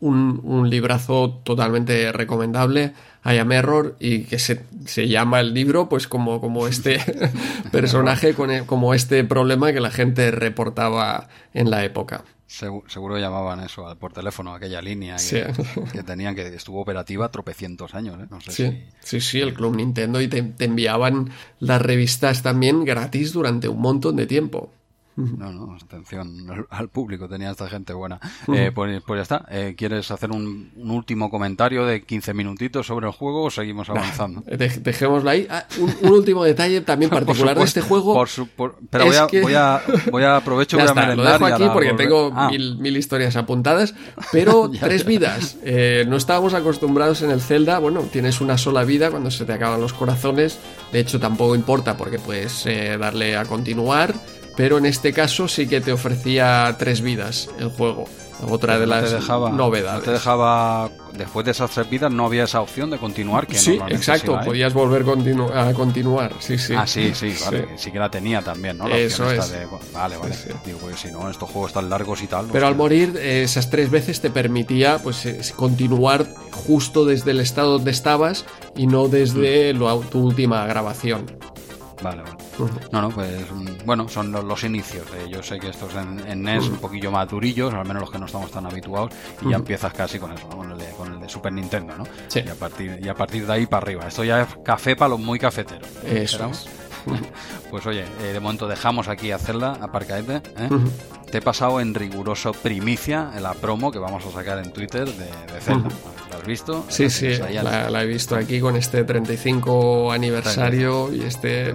Un, 0.00 0.40
un 0.42 0.70
librazo 0.70 1.40
totalmente 1.44 2.10
recomendable 2.10 2.94
I 3.24 3.38
Am 3.38 3.52
Error 3.52 3.96
y 4.00 4.24
que 4.24 4.38
se, 4.38 4.64
llama 5.08 5.40
el 5.40 5.52
libro 5.52 5.88
pues 5.88 6.08
como, 6.08 6.40
como 6.40 6.66
este 6.66 7.00
personaje, 7.72 8.34
con 8.34 8.64
como 8.64 8.94
este 8.94 9.24
problema 9.24 9.72
que 9.72 9.80
la 9.80 9.90
gente 9.90 10.30
reportaba 10.30 11.28
en 11.52 11.70
la 11.70 11.84
época. 11.84 12.24
Seguro, 12.46 13.16
llamaban 13.16 13.60
eso 13.60 13.94
por 13.96 14.12
teléfono, 14.12 14.52
aquella 14.52 14.82
línea 14.82 15.16
que, 15.16 16.02
tenían, 16.02 16.34
que 16.34 16.48
estuvo 16.48 16.80
operativa 16.80 17.30
tropecientos 17.30 17.94
años. 17.94 18.18
¿eh? 18.20 18.26
sí, 18.48 18.84
sí, 18.98 19.20
sí, 19.20 19.40
el 19.40 19.54
Club 19.54 19.76
Nintendo 19.76 20.20
y 20.20 20.26
te 20.26 20.64
enviaban 20.64 21.30
las 21.60 21.80
revistas 21.80 22.42
también 22.42 22.84
gratis 22.84 23.32
durante 23.32 23.68
un 23.68 23.80
montón 23.80 24.16
de 24.16 24.26
tiempo. 24.26 24.72
No, 25.20 25.52
no, 25.52 25.74
atención 25.74 26.66
al 26.70 26.88
público, 26.88 27.28
tenía 27.28 27.50
esta 27.50 27.68
gente 27.68 27.92
buena. 27.92 28.18
Eh, 28.52 28.72
pues, 28.74 29.02
pues, 29.06 29.18
ya 29.18 29.22
está. 29.22 29.46
Eh, 29.50 29.74
¿Quieres 29.76 30.10
hacer 30.10 30.30
un, 30.30 30.70
último 30.76 31.30
comentario 31.30 31.84
de 31.84 32.02
15 32.02 32.34
minutitos 32.34 32.86
sobre 32.86 33.06
el 33.06 33.12
juego 33.12 33.44
o 33.44 33.50
seguimos 33.50 33.90
avanzando? 33.90 34.42
dejémoslo 34.46 35.30
ahí. 35.30 35.46
Ah, 35.50 35.66
un, 35.78 36.10
último 36.10 36.44
detalle 36.44 36.80
también 36.80 37.10
particular 37.10 37.56
de 37.56 37.64
este 37.64 37.80
juego. 37.80 38.24
pero 38.90 39.06
voy, 39.06 39.16
a, 39.16 39.26
voy, 39.26 39.54
a, 39.54 39.82
voy 40.10 40.22
a 40.22 40.36
aprovechar 40.36 40.80
voy 40.94 41.02
a 41.02 41.14
Lo 41.14 41.24
dejo 41.24 41.46
aquí 41.46 41.64
porque 41.72 41.92
tengo 41.94 42.32
ah. 42.34 42.50
mil, 42.50 42.96
historias 42.96 43.36
apuntadas, 43.36 43.94
pero 44.32 44.70
tres 44.70 45.04
vidas. 45.04 45.56
Eh, 45.64 46.04
no 46.08 46.16
estábamos 46.16 46.54
acostumbrados 46.54 47.22
en 47.22 47.30
el 47.30 47.40
Zelda. 47.40 47.78
Bueno, 47.78 48.02
tienes 48.12 48.40
una 48.40 48.58
sola 48.58 48.84
vida 48.84 49.10
cuando 49.10 49.30
se 49.30 49.44
te 49.44 49.52
acaban 49.52 49.80
los 49.80 49.92
corazones. 49.92 50.58
De 50.92 51.00
hecho, 51.00 51.20
tampoco 51.20 51.54
importa 51.54 51.96
porque 51.96 52.18
puedes 52.18 52.64
darle 52.98 53.36
a 53.36 53.44
continuar 53.44 54.14
pero 54.60 54.76
en 54.76 54.84
este 54.84 55.14
caso 55.14 55.48
sí 55.48 55.66
que 55.66 55.80
te 55.80 55.90
ofrecía 55.90 56.76
tres 56.78 57.00
vidas 57.00 57.48
el 57.58 57.70
juego. 57.70 58.04
Otra 58.46 58.78
de 58.78 58.86
las 58.86 59.10
novedades. 59.26 60.00
No 60.00 60.04
te 60.04 60.10
dejaba, 60.10 60.90
después 61.14 61.46
de 61.46 61.52
esas 61.52 61.70
tres 61.70 61.88
vidas, 61.88 62.12
no 62.12 62.26
había 62.26 62.44
esa 62.44 62.60
opción 62.60 62.90
de 62.90 62.98
continuar. 62.98 63.46
Que 63.46 63.56
sí, 63.56 63.80
exacto, 63.88 64.38
podías 64.44 64.74
volver 64.74 65.02
a 65.54 65.72
continuar. 65.72 66.34
Sí, 66.40 66.58
sí. 66.58 66.74
Ah, 66.76 66.86
sí, 66.86 67.14
sí, 67.14 67.34
vale. 67.42 67.68
Sí. 67.78 67.90
que 67.90 67.98
la 67.98 68.10
tenía 68.10 68.42
también, 68.42 68.76
¿no? 68.76 68.86
Eso 68.88 69.30
es. 69.30 69.50
vale, 69.94 70.18
vale. 70.18 70.36
Digo, 70.66 70.78
pues 70.78 71.00
si 71.00 71.10
no, 71.10 71.30
estos 71.30 71.48
juegos 71.48 71.72
tan 71.72 71.88
largos 71.88 72.22
y 72.22 72.26
tal. 72.26 72.46
Pero 72.52 72.66
al 72.66 72.76
morir, 72.76 73.16
esas 73.16 73.70
tres 73.70 73.90
veces 73.90 74.20
te 74.20 74.28
permitía 74.28 74.98
pues 74.98 75.24
eh, 75.24 75.40
continuar 75.56 76.26
justo 76.52 77.06
desde 77.06 77.30
el 77.30 77.40
estado 77.40 77.72
donde 77.72 77.92
estabas 77.92 78.44
y 78.76 78.86
no 78.86 79.08
desde 79.08 79.72
mm. 79.72 80.10
tu 80.10 80.20
última 80.20 80.66
grabación. 80.66 81.49
Vale, 82.02 82.22
vale. 82.22 82.36
No, 82.92 83.02
no, 83.02 83.10
pues 83.10 83.50
mm, 83.50 83.84
bueno, 83.84 84.08
son 84.08 84.32
los, 84.32 84.64
inicios. 84.64 85.06
yo 85.28 85.42
sé 85.42 85.58
que 85.58 85.68
estos 85.68 85.94
en, 85.94 86.20
en 86.26 86.42
NES 86.42 86.68
un 86.68 86.78
poquillo 86.78 87.10
más 87.10 87.28
durillos, 87.28 87.72
al 87.74 87.86
menos 87.86 88.02
los 88.02 88.10
que 88.10 88.18
no 88.18 88.26
estamos 88.26 88.50
tan 88.50 88.66
habituados, 88.66 89.12
y 89.42 89.50
ya 89.50 89.56
empiezas 89.56 89.92
casi 89.92 90.18
con 90.18 90.32
eso, 90.32 90.48
con, 90.48 90.70
el 90.72 90.78
de, 90.78 90.90
con, 90.92 91.12
el 91.12 91.20
de, 91.20 91.28
Super 91.28 91.52
Nintendo, 91.52 91.96
¿no? 91.96 92.04
Sí. 92.28 92.42
Y 92.44 92.48
a, 92.48 92.54
partir, 92.54 92.98
y 93.02 93.08
a 93.08 93.14
partir 93.14 93.46
de 93.46 93.52
ahí 93.52 93.66
para 93.66 93.82
arriba. 93.82 94.08
Esto 94.08 94.24
ya 94.24 94.42
es 94.42 94.48
café 94.64 94.96
para 94.96 95.10
los 95.10 95.20
muy 95.20 95.38
cafeteros. 95.38 95.88
Eso 96.04 96.50
Pues 97.70 97.86
oye, 97.86 98.04
eh, 98.22 98.32
de 98.32 98.40
momento 98.40 98.66
dejamos 98.66 99.06
aquí 99.08 99.30
a 99.30 99.38
Zelda, 99.38 99.78
aparcaete. 99.80 100.36
¿eh? 100.36 100.68
Te 101.30 101.38
he 101.38 101.40
pasado 101.40 101.80
en 101.80 101.94
riguroso 101.94 102.52
primicia 102.52 103.30
en 103.36 103.44
la 103.44 103.54
promo 103.54 103.92
que 103.92 104.00
vamos 104.00 104.26
a 104.26 104.32
sacar 104.32 104.58
en 104.58 104.72
Twitter 104.72 105.06
de, 105.06 105.60
Zelda. 105.60 105.88
¿La 106.30 106.38
has 106.38 106.44
visto? 106.44 106.84
Sí, 106.88 107.08
sí, 107.08 107.28
la, 107.36 108.02
he 108.02 108.06
visto 108.06 108.34
aquí 108.34 108.60
con 108.60 108.74
este 108.74 109.04
35 109.04 110.10
aniversario 110.10 111.12
y 111.12 111.22
este 111.22 111.74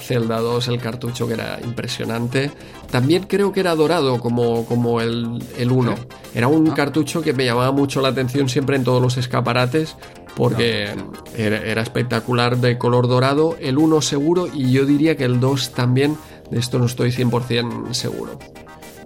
Zelda 0.00 0.40
2, 0.40 0.68
el 0.68 0.80
cartucho 0.80 1.28
que 1.28 1.34
era 1.34 1.58
impresionante. 1.62 2.50
También 2.90 3.24
creo 3.24 3.52
que 3.52 3.60
era 3.60 3.74
dorado 3.74 4.20
como, 4.20 4.64
como 4.66 5.00
el, 5.00 5.42
el 5.58 5.70
1. 5.70 5.94
Era 6.34 6.48
un 6.48 6.68
ah. 6.70 6.74
cartucho 6.74 7.22
que 7.22 7.32
me 7.32 7.44
llamaba 7.44 7.72
mucho 7.72 8.00
la 8.00 8.08
atención 8.08 8.48
siempre 8.48 8.76
en 8.76 8.84
todos 8.84 9.00
los 9.00 9.16
escaparates 9.16 9.96
porque 10.36 10.94
era, 11.36 11.80
espectacular 11.80 12.58
de 12.58 12.76
color 12.78 13.08
dorado, 13.08 13.56
el 13.58 13.78
1 13.78 14.02
seguro 14.02 14.46
y 14.52 14.70
yo 14.70 14.84
diría 14.84 15.16
que 15.16 15.24
el 15.24 15.40
2 15.40 15.72
también, 15.72 16.16
de 16.50 16.58
esto 16.58 16.78
no 16.78 16.84
estoy 16.84 17.10
100% 17.10 17.94
seguro. 17.94 18.38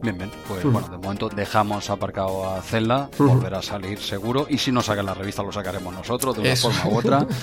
Bien, 0.02 0.16
bien. 0.16 0.30
Pues 0.48 0.64
bueno, 0.64 0.88
de 0.88 0.96
momento 0.96 1.28
dejamos 1.28 1.90
aparcado 1.90 2.48
a 2.48 2.62
Zelda, 2.62 3.10
volverá 3.18 3.58
a 3.58 3.62
salir 3.62 3.98
seguro. 3.98 4.46
Y 4.48 4.58
si 4.58 4.72
no 4.72 4.82
sacan 4.82 5.06
la 5.06 5.14
revista, 5.14 5.42
lo 5.42 5.52
sacaremos 5.52 5.92
nosotros 5.92 6.36
de 6.36 6.42
una 6.42 6.56
forma 6.56 6.86
u 6.86 6.98
otra. 6.98 7.26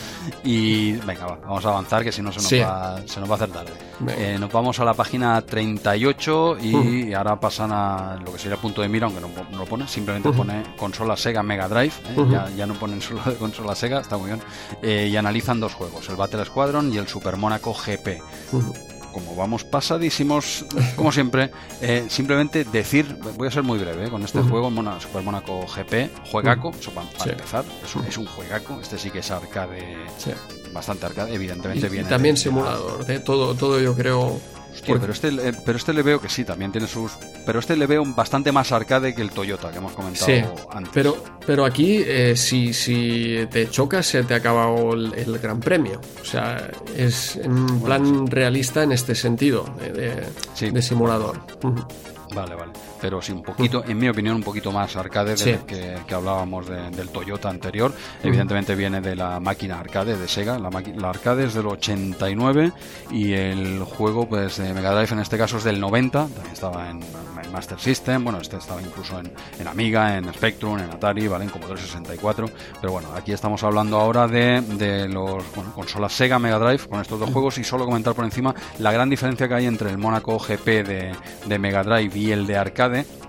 Y 0.44 0.94
venga, 0.94 1.26
vamos 1.26 1.66
a 1.66 1.70
avanzar, 1.70 2.04
que 2.04 2.12
si 2.12 2.22
no 2.22 2.32
se 2.32 2.42
nos, 2.42 2.68
va, 2.68 3.02
se 3.06 3.20
nos 3.20 3.30
va 3.30 3.34
a 3.34 3.36
hacer 3.36 3.50
tarde. 3.50 3.74
Eh, 4.10 4.38
nos 4.40 4.52
vamos 4.52 4.80
a 4.80 4.86
la 4.86 4.94
página 4.94 5.42
38 5.42 6.58
y 6.62 7.14
ahora 7.14 7.40
pasan 7.40 7.72
a 7.72 8.18
lo 8.24 8.32
que 8.32 8.40
sería 8.40 8.58
punto 8.58 8.82
de 8.82 8.88
mira, 8.88 9.08
aunque 9.08 9.22
no, 9.22 9.58
lo 9.58 9.66
pone, 9.66 9.88
simplemente 9.88 10.32
pone 10.32 10.64
consola 10.78 11.18
Sega 11.18 11.44
Mega 11.44 11.68
Drive. 11.68 11.94
¿eh? 12.10 12.26
ya, 12.30 12.50
ya, 12.50 12.66
no 12.66 12.76
ponen 12.76 13.02
solo 13.02 13.22
de 13.26 13.36
consola 13.36 13.76
Sega, 13.76 14.00
está 14.00 14.18
muy 14.18 14.28
bien. 14.28 14.42
Eh, 14.82 15.10
y 15.12 15.18
analizan 15.18 15.60
dos 15.60 15.74
juegos, 15.74 16.08
el 16.10 16.16
Battle 16.16 16.46
Squadron 16.46 16.94
y 16.94 16.98
el 16.98 17.08
Super 17.08 17.38
Monaco 17.38 17.74
GP 17.74 18.22
como 19.18 19.36
vamos 19.36 19.64
pasadísimos, 19.64 20.66
como 20.96 21.12
siempre, 21.12 21.52
eh, 21.82 22.06
simplemente 22.10 22.64
decir, 22.64 23.18
voy 23.36 23.48
a 23.48 23.52
ser 23.52 23.64
muy 23.64 23.80
breve 23.80 24.08
eh, 24.08 24.10
con 24.10 24.24
este 24.24 24.42
juego, 24.42 24.70
Super 25.00 25.24
Monaco 25.24 25.66
GP, 25.66 26.10
juegaco, 26.32 26.72
eso 26.80 26.92
para, 26.92 27.32
empezar, 27.32 27.66
es 28.08 28.18
un, 28.18 28.26
juegaco, 28.26 28.80
este 28.82 28.98
sí 28.98 29.10
que 29.10 29.20
es 29.20 29.32
arcade, 29.32 29.98
bastante 30.74 31.06
arcade, 31.06 31.34
evidentemente 31.34 31.90
viene. 31.90 32.08
También 32.08 32.38
simulador, 32.38 33.06
de 33.06 33.20
todo, 33.20 33.56
todo 33.56 33.80
yo 33.80 33.96
creo 33.96 34.40
pero 34.86 35.12
este, 35.12 35.28
eh, 35.28 35.54
pero 35.66 35.78
este 35.78 35.94
le 35.94 36.02
veo 36.02 36.20
que 36.20 36.30
sí, 36.30 36.44
también 36.44 36.72
tiene 36.72 36.88
sus. 36.88 37.14
Pero 37.46 37.60
este 37.60 37.76
le 37.76 37.88
veo 37.88 38.04
bastante 38.06 38.52
más 38.52 38.72
arcade 38.72 39.14
que 39.14 39.22
el 39.22 39.32
Toyota 39.32 39.72
que 39.72 39.78
hemos 39.78 39.94
comentado 39.94 40.32
antes. 40.72 40.92
Pero, 40.94 41.18
pero 41.46 41.66
aquí, 41.66 42.04
eh, 42.06 42.36
si, 42.36 42.74
si 42.74 43.48
te 43.50 43.70
chocas, 43.70 44.06
se 44.06 44.24
te 44.24 44.34
ha 44.34 44.38
acabado 44.38 44.94
el, 44.94 45.40
gran 45.40 45.60
premio. 45.60 46.02
O 46.22 46.26
sea, 46.26 46.70
es 46.96 47.36
en 47.38 47.80
plan 47.82 48.28
realista 48.28 48.84
en 48.84 48.92
este 48.92 49.16
sentido, 49.16 49.66
de, 49.94 50.72
de 50.72 50.82
simulador. 50.82 51.40
Vale, 52.34 52.56
vale 52.56 52.72
pero 53.02 53.22
sí 53.22 53.32
un 53.32 53.44
poquito, 53.44 53.84
en 53.86 53.98
mi 53.98 54.10
opinión, 54.10 54.36
un 54.36 54.44
poquito 54.44 54.72
más 54.72 54.96
arcade 54.96 55.36
de 55.36 55.60
que, 55.66 56.14
hablábamos 56.14 56.68
del 56.68 57.10
Toyota 57.10 57.50
anterior. 57.50 57.94
Evidentemente 58.24 58.76
viene 58.76 59.02
de 59.02 59.16
la 59.16 59.40
máquina 59.40 59.80
arcade 59.80 60.18
de 60.18 60.28
Sega, 60.28 60.60
la, 60.60 60.70
la 60.70 61.10
arcade 61.10 61.46
es 61.46 61.54
del 61.54 61.68
89 61.68 62.72
y 63.12 63.34
el 63.34 63.84
juego 63.84 64.28
pues 64.28 64.58
de 64.58 64.74
Mega 64.74 64.92
Drive 64.92 65.14
en 65.14 65.20
este 65.20 65.38
caso 65.38 65.58
es 65.58 65.64
del 65.64 65.80
90, 65.80 66.28
también 66.28 66.54
estaba 66.54 66.90
en, 66.90 67.02
Master 67.52 67.80
System, 67.80 68.24
bueno, 68.24 68.40
este 68.42 68.58
estaba 68.58 68.82
incluso 68.82 69.20
en, 69.20 69.68
Amiga, 69.68 70.18
en 70.18 70.32
Spectrum, 70.34 70.80
en 70.80 70.90
Atari, 70.92 71.28
¿vale? 71.28 71.46
En 71.46 71.50
Commodore 71.50 71.80
64, 71.80 72.50
pero 72.82 72.94
bueno, 72.94 73.10
aquí 73.16 73.32
estamos 73.32 73.64
hablando 73.64 73.98
ahora 73.98 74.28
de, 74.28 74.62
de 74.62 75.08
los 75.08 75.44
bueno, 75.56 75.74
consolas 75.74 76.14
Sega 76.14 76.40
Mega 76.40 76.60
Drive 76.60 76.88
con 76.88 77.02
estos 77.02 77.20
dos 77.20 77.30
juegos. 77.30 77.58
Y 77.58 77.64
solo 77.64 77.86
comentar 77.86 78.14
por 78.14 78.26
encima 78.26 78.54
la 78.80 78.92
gran 78.92 79.10
diferencia 79.10 79.48
que 79.48 79.54
hay 79.54 79.66
entre 79.66 79.90
el 79.90 79.98
Monaco 79.98 80.38
GP 80.38 80.66
de, 80.66 81.16
de 81.46 81.60
Mega 81.60 81.84
Drive 81.84 82.18
y 82.18 82.32
el 82.32 82.48
de 82.48 82.58
arcade 82.58 82.87
Arcade 82.88 83.27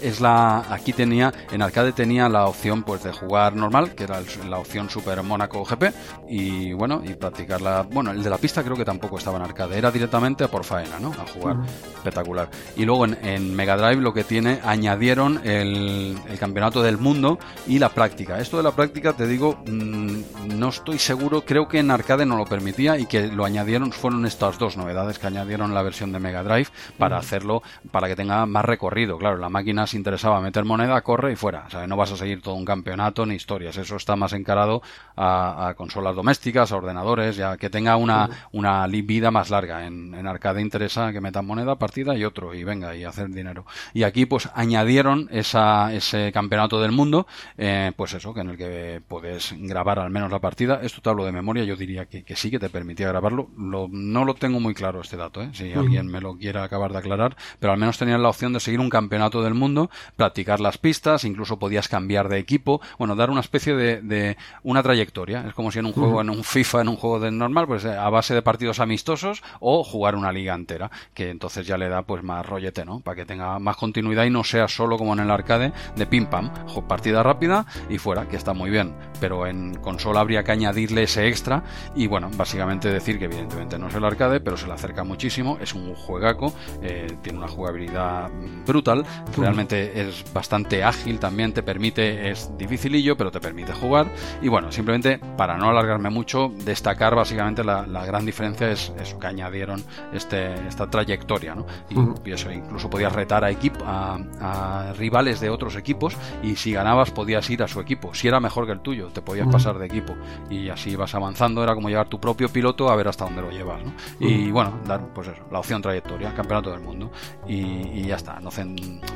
es 0.00 0.20
la 0.20 0.64
aquí 0.72 0.92
tenía 0.92 1.32
en 1.50 1.62
arcade 1.62 1.92
tenía 1.92 2.28
la 2.28 2.46
opción 2.46 2.82
pues 2.82 3.02
de 3.02 3.12
jugar 3.12 3.54
normal 3.54 3.94
que 3.94 4.04
era 4.04 4.20
la 4.48 4.58
opción 4.58 4.88
Super 4.90 5.22
Mónaco 5.22 5.64
GP 5.64 5.94
y 6.28 6.72
bueno 6.72 7.02
y 7.04 7.14
practicarla 7.14 7.86
bueno 7.90 8.10
el 8.10 8.22
de 8.22 8.30
la 8.30 8.38
pista 8.38 8.62
creo 8.62 8.76
que 8.76 8.84
tampoco 8.84 9.18
estaba 9.18 9.36
en 9.38 9.44
arcade 9.44 9.78
era 9.78 9.90
directamente 9.90 10.44
a 10.44 10.48
por 10.48 10.64
faena 10.64 10.98
no 10.98 11.08
a 11.12 11.26
jugar 11.26 11.56
espectacular. 12.02 12.48
Y 12.76 12.84
luego 12.84 13.06
en, 13.06 13.54
Mega 13.54 13.76
Drive 13.76 14.02
lo 14.02 14.12
que 14.12 14.24
tiene 14.24 14.60
añadieron 14.64 15.40
el, 15.44 16.16
campeonato 16.38 16.82
del 16.82 16.98
mundo 16.98 17.38
y 17.68 17.78
la 17.78 17.90
práctica. 17.90 18.40
Esto 18.40 18.56
de 18.56 18.64
la 18.64 18.72
práctica 18.72 19.12
te 19.12 19.26
digo 19.26 19.62
mm, 19.66 20.58
no 20.58 20.68
estoy 20.70 20.98
seguro 20.98 21.42
creo 21.42 21.68
que 21.68 21.78
en 21.78 21.90
arcade 21.90 22.26
no 22.26 22.36
lo 22.36 22.44
permitía 22.44 22.98
y 22.98 23.06
que 23.06 23.28
lo 23.28 23.44
añadieron 23.44 23.92
fueron 23.92 24.26
estas 24.26 24.58
dos 24.58 24.76
novedades 24.76 25.18
que 25.18 25.26
añadieron 25.28 25.74
la 25.74 25.82
versión 25.82 26.10
de 26.12 26.18
Mega 26.18 26.42
Drive 26.42 26.68
para 26.98 27.18
hacerlo 27.18 27.62
para 27.92 28.08
que 28.08 28.16
tenga 28.16 28.44
más 28.46 28.64
recorrido 28.64 29.18
Claro, 29.18 29.36
la 29.42 29.50
máquina 29.50 29.86
se 29.86 29.96
interesaba 29.96 30.40
meter 30.40 30.64
moneda, 30.64 31.00
corre 31.02 31.32
y 31.32 31.36
fuera. 31.36 31.64
O 31.66 31.70
sea, 31.70 31.86
no 31.86 31.96
vas 31.96 32.12
a 32.12 32.16
seguir 32.16 32.40
todo 32.40 32.54
un 32.54 32.64
campeonato 32.64 33.26
ni 33.26 33.34
historias. 33.34 33.76
Eso 33.76 33.96
está 33.96 34.16
más 34.16 34.32
encarado 34.32 34.80
a, 35.16 35.74
consolas 35.76 36.16
domésticas, 36.16 36.72
a 36.72 36.76
ordenadores, 36.76 37.36
ya 37.36 37.56
que 37.56 37.68
tenga 37.68 37.96
una, 37.96 38.28
una 38.52 38.86
vida 38.86 39.30
más 39.30 39.50
larga. 39.50 39.86
En, 39.86 40.12
arcade 40.26 40.62
interesa 40.62 41.12
que 41.12 41.20
metan 41.20 41.44
moneda, 41.44 41.76
partida 41.76 42.16
y 42.16 42.24
otro, 42.24 42.54
y 42.54 42.64
venga, 42.64 42.94
y 42.94 43.04
hacer 43.04 43.28
dinero. 43.28 43.66
Y 43.92 44.04
aquí, 44.04 44.24
pues, 44.24 44.48
añadieron 44.54 45.28
esa, 45.32 45.92
ese 45.92 46.30
campeonato 46.32 46.80
del 46.80 46.92
mundo, 46.92 47.26
eh, 47.58 47.92
pues 47.96 48.14
eso, 48.14 48.32
que 48.32 48.40
en 48.40 48.50
el 48.50 48.56
que 48.56 49.02
puedes 49.06 49.54
grabar 49.58 49.98
al 49.98 50.10
menos 50.10 50.30
la 50.30 50.38
partida. 50.38 50.80
Esto 50.82 51.00
te 51.02 51.10
hablo 51.10 51.24
de 51.24 51.32
memoria, 51.32 51.64
yo 51.64 51.76
diría 51.76 52.06
que, 52.06 52.24
sí 52.36 52.50
que 52.50 52.60
te 52.60 52.70
permitía 52.70 53.08
grabarlo. 53.08 53.50
no 53.56 54.24
lo 54.24 54.34
tengo 54.34 54.60
muy 54.60 54.74
claro 54.74 55.00
este 55.00 55.16
dato, 55.16 55.42
¿eh? 55.42 55.50
si 55.52 55.72
alguien 55.72 56.06
me 56.06 56.20
lo 56.20 56.36
quiere 56.36 56.60
acabar 56.60 56.92
de 56.92 56.98
aclarar, 56.98 57.36
pero 57.58 57.72
al 57.72 57.78
menos 57.78 57.98
tenían 57.98 58.22
la 58.22 58.28
opción 58.28 58.52
de 58.52 58.60
seguir 58.60 58.80
un 58.80 58.88
campeonato 58.88 59.31
del 59.40 59.54
mundo, 59.54 59.88
practicar 60.16 60.60
las 60.60 60.76
pistas, 60.76 61.24
incluso 61.24 61.58
podías 61.58 61.88
cambiar 61.88 62.28
de 62.28 62.38
equipo, 62.38 62.80
bueno, 62.98 63.14
dar 63.14 63.30
una 63.30 63.40
especie 63.40 63.74
de, 63.74 64.36
una 64.64 64.82
trayectoria. 64.82 65.44
Es 65.46 65.54
como 65.54 65.70
si 65.70 65.78
en 65.78 65.86
un 65.86 65.92
juego, 65.92 66.20
en 66.20 66.30
un 66.30 66.42
FIFA, 66.42 66.82
en 66.82 66.88
un 66.88 66.96
juego 66.96 67.20
de 67.20 67.30
normal, 67.30 67.66
pues 67.66 67.84
eh, 67.84 67.96
a 67.96 68.10
base 68.10 68.34
de 68.34 68.42
partidos 68.42 68.80
amistosos 68.80 69.42
o 69.60 69.84
jugar 69.84 70.16
una 70.16 70.32
liga 70.32 70.54
entera, 70.54 70.90
que 71.14 71.30
entonces 71.30 71.66
ya 71.66 71.78
le 71.78 71.88
da 71.88 72.02
pues 72.02 72.22
más 72.22 72.44
rollete, 72.44 72.84
¿no? 72.84 73.00
Para 73.00 73.16
que 73.16 73.24
tenga 73.24 73.58
más 73.58 73.76
continuidad 73.76 74.24
y 74.24 74.30
no 74.30 74.44
sea 74.44 74.68
solo 74.68 74.98
como 74.98 75.12
en 75.12 75.20
el 75.20 75.30
arcade 75.30 75.72
de 75.96 76.06
pim 76.06 76.26
pam, 76.26 76.50
partida 76.88 77.22
rápida 77.22 77.66
y 77.88 77.98
fuera, 77.98 78.28
que 78.28 78.36
está 78.36 78.52
muy 78.52 78.70
bien. 78.70 78.94
Pero 79.20 79.46
en 79.46 79.74
consola 79.74 80.20
habría 80.20 80.42
que 80.42 80.52
añadirle 80.52 81.04
ese 81.04 81.28
extra 81.28 81.62
y 81.94 82.06
bueno, 82.06 82.30
básicamente 82.36 82.90
decir 82.90 83.18
que 83.18 83.26
evidentemente 83.26 83.78
no 83.78 83.88
es 83.88 83.94
el 83.94 84.04
arcade, 84.04 84.40
pero 84.40 84.56
se 84.56 84.66
le 84.66 84.72
acerca 84.72 85.04
muchísimo, 85.04 85.58
es 85.60 85.74
un 85.74 85.94
juegaco, 85.94 86.52
eh, 86.82 87.16
tiene 87.22 87.38
una 87.38 87.48
jugabilidad 87.48 88.30
brutal 88.66 89.04
realmente 89.36 90.00
es 90.00 90.24
bastante 90.32 90.84
ágil 90.84 91.18
también, 91.18 91.52
te 91.52 91.62
permite, 91.62 92.30
es 92.30 92.50
dificilillo, 92.58 93.16
pero 93.16 93.30
te 93.30 93.40
permite 93.40 93.72
jugar. 93.72 94.08
Y 94.40 94.48
bueno, 94.48 94.70
simplemente 94.72 95.18
para 95.36 95.56
no 95.56 95.70
alargarme 95.70 96.10
mucho, 96.10 96.52
destacar 96.64 97.14
básicamente 97.14 97.64
la, 97.64 97.84
gran 98.06 98.26
diferencia 98.26 98.70
es 98.70 98.92
eso 99.00 99.18
que 99.18 99.26
añadieron 99.26 99.82
este, 100.12 100.54
esta 100.66 100.88
trayectoria, 100.90 101.54
¿no? 101.54 101.66
Y, 101.90 102.32
eso, 102.32 102.50
incluso 102.50 102.88
podías 102.88 103.12
retar 103.12 103.44
a, 103.44 103.50
equipo, 103.50 103.84
a, 103.86 104.92
rivales 104.96 105.40
de 105.40 105.50
otros 105.50 105.76
equipos 105.76 106.16
y 106.42 106.56
si 106.56 106.72
ganabas 106.72 107.10
podías 107.10 107.48
ir 107.50 107.62
a 107.62 107.68
su 107.68 107.80
equipo. 107.80 108.14
Si 108.14 108.28
era 108.28 108.40
mejor 108.40 108.66
que 108.66 108.72
el 108.72 108.80
tuyo, 108.80 109.08
te 109.08 109.22
podías 109.22 109.48
pasar 109.48 109.78
de 109.78 109.86
equipo. 109.86 110.14
Y 110.50 110.68
así 110.68 110.96
vas 110.96 111.14
avanzando, 111.14 111.62
era 111.62 111.74
como 111.74 111.88
llevar 111.88 112.08
tu 112.08 112.20
propio 112.20 112.48
piloto 112.48 112.90
a 112.90 112.96
ver 112.96 113.08
hasta 113.08 113.24
dónde 113.24 113.42
lo 113.42 113.50
llevas, 113.50 113.82
Y 114.18 114.50
bueno, 114.50 114.80
dar 114.86 115.12
pues 115.14 115.28
eso, 115.28 115.42
la 115.50 115.58
opción 115.58 115.82
trayectoria, 115.82 116.34
campeonato 116.34 116.70
del 116.70 116.80
mundo. 116.80 117.10
Y, 117.46 117.62
y 118.00 118.06
ya 118.06 118.16
está, 118.16 118.40
no, 118.40 118.50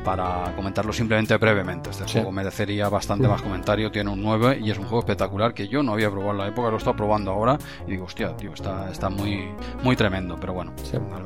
para 0.05 0.53
comentarlo 0.55 0.93
simplemente 0.93 1.37
brevemente. 1.37 1.91
Este 1.91 2.05
juego 2.05 2.33
merecería 2.33 2.89
bastante 2.89 3.29
más 3.29 3.43
comentario, 3.43 3.91
tiene 3.91 4.11
un 4.11 4.23
9 4.23 4.61
y 4.63 4.71
es 4.71 4.79
un 4.79 4.85
juego 4.85 5.01
espectacular 5.01 5.55
que 5.55 5.69
yo 5.69 5.83
no 5.83 5.93
había 5.93 6.11
probado 6.11 6.33
en 6.33 6.39
la 6.39 6.49
época, 6.49 6.69
lo 6.69 6.75
he 6.75 6.79
estado 6.79 6.97
probando 6.97 7.31
ahora 7.31 7.59
y 7.87 7.93
digo, 7.93 8.05
hostia, 8.05 8.37
tío, 8.37 8.53
está, 8.53 8.91
está 8.91 9.09
muy, 9.09 9.49
muy 9.83 9.97
tremendo, 9.97 10.37
pero 10.41 10.53
bueno, 10.53 10.73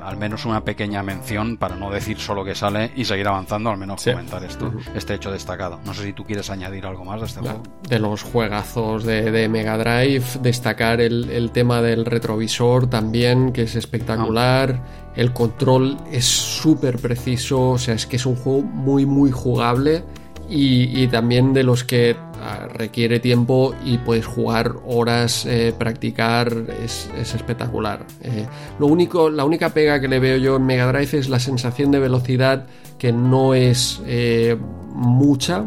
al, 0.02 0.16
menos 0.16 0.44
una 0.44 0.62
pequeña 0.62 1.02
mención 1.02 1.56
para 1.56 1.76
no 1.76 1.90
decir 1.90 2.18
solo 2.18 2.44
que 2.44 2.54
sale 2.54 2.92
y 2.96 3.04
seguir 3.04 3.28
avanzando, 3.28 3.70
al 3.70 3.78
menos 3.78 4.04
comentar 4.04 4.42
esto, 4.44 4.72
este 4.94 5.14
hecho 5.14 5.30
destacado. 5.30 5.80
No 5.84 5.94
sé 5.94 6.04
si 6.04 6.12
tú 6.12 6.24
quieres 6.24 6.50
añadir 6.50 6.86
algo 6.86 7.04
más 7.04 7.20
de 7.20 7.26
este 7.26 7.40
juego. 7.40 7.62
De 7.88 7.98
los 7.98 8.22
juegazos 8.22 9.04
de, 9.04 9.48
Mega 9.48 9.76
Drive, 9.78 10.24
destacar 10.42 11.00
el, 11.00 11.50
tema 11.52 11.82
del 11.82 12.04
retrovisor 12.04 12.88
también, 12.88 13.52
que 13.52 13.62
es 13.62 13.74
espectacular. 13.74 14.80
Ah. 14.82 15.09
El 15.16 15.32
control 15.32 15.96
es 16.10 16.24
súper 16.24 16.98
preciso, 16.98 17.70
o 17.70 17.78
sea, 17.78 17.94
es 17.94 18.06
que 18.06 18.16
es 18.16 18.26
un 18.26 18.36
juego 18.36 18.62
muy, 18.62 19.06
muy 19.06 19.30
jugable 19.30 20.04
y, 20.50 21.06
también 21.08 21.52
de 21.52 21.62
los 21.62 21.84
que 21.84 22.16
ah, 22.40 22.66
requiere 22.72 23.20
tiempo 23.20 23.74
y 23.84 23.98
puedes 23.98 24.26
jugar 24.26 24.74
horas, 24.84 25.46
eh, 25.46 25.72
practicar, 25.76 26.52
es, 26.82 27.08
espectacular. 27.16 28.04
Eh, 28.22 28.46
lo 28.78 28.86
único, 28.86 29.30
la 29.30 29.44
única 29.44 29.70
pega 29.70 30.00
que 30.00 30.08
le 30.08 30.18
veo 30.18 30.38
yo 30.38 30.56
en 30.56 30.66
Mega 30.66 30.90
Drive 30.90 31.18
es 31.18 31.28
la 31.28 31.38
sensación 31.38 31.92
de 31.92 32.00
velocidad 32.00 32.66
que 32.98 33.12
no 33.12 33.54
es 33.54 34.02
eh, 34.06 34.56
mucha 34.92 35.64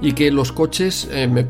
y 0.00 0.12
que 0.12 0.30
los 0.30 0.52
coches, 0.52 1.08
me, 1.12 1.46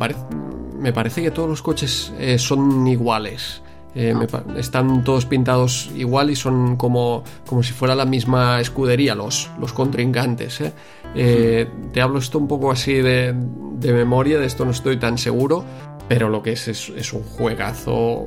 me 0.79 0.93
parece 0.93 1.23
que 1.23 1.31
todos 1.31 1.49
los 1.49 1.63
coches 1.63 2.13
son 2.37 2.87
iguales. 2.87 3.63
Eh, 3.95 4.15
están 4.57 5.05
todos 5.05 5.27
pintados 5.27 5.91
igual 5.95 6.31
y 6.31 6.37
son 6.37 6.77
como, 6.77 7.25
como 7.47 7.63
si 7.63 7.73
fuera 7.75 7.95
la 7.95 8.07
misma 8.07 8.61
escudería 8.61 9.15
los, 9.15 9.51
los 9.61 9.73
contrincantes. 9.73 10.63
¿eh? 10.63 10.73
Eh, 11.15 11.69
te 11.93 12.01
hablo 12.01 12.19
esto 12.19 12.39
un 12.39 12.49
poco 12.49 12.71
así 12.71 12.95
de, 12.95 13.35
memoria, 13.83 14.39
de 14.39 14.47
esto 14.47 14.65
no 14.65 14.71
estoy 14.71 14.97
tan 14.97 15.19
seguro, 15.19 15.65
pero 16.09 16.31
lo 16.31 16.43
que 16.43 16.53
es 16.53 16.69
es, 16.69 17.13
un 17.13 17.23
juegazo 17.23 18.27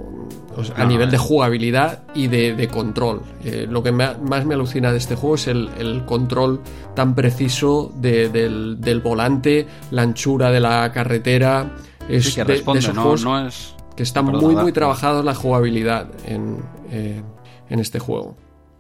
a 0.76 0.86
nivel 0.86 1.10
de 1.10 1.18
jugabilidad 1.18 2.04
y 2.14 2.28
de, 2.28 2.68
control. 2.72 3.24
lo 3.68 3.82
que 3.82 3.92
más 3.92 4.46
me 4.46 4.54
alucina 4.54 4.92
de 4.92 5.00
este 5.00 5.16
juego 5.16 5.36
es 5.36 5.48
el, 5.48 6.04
control 6.06 6.62
tan 6.94 7.16
preciso 7.16 7.92
del, 7.96 9.02
volante, 9.04 9.66
la 9.90 10.04
anchura 10.04 10.52
de 10.52 10.60
la 10.60 10.92
carretera. 10.92 11.72
Es 12.08 12.36
que 12.36 12.44
responde, 12.44 12.94
no 12.94 13.48
es 13.48 13.75
que 13.96 14.04
está 14.04 14.22
muy, 14.22 14.56
muy 14.56 14.72
trabajado 14.72 15.24
la 15.24 15.34
jugabilidad 15.34 16.08
en, 16.26 16.58
eh, 16.92 17.22
en 17.70 17.80
este 17.80 18.00
juego. 18.00 18.36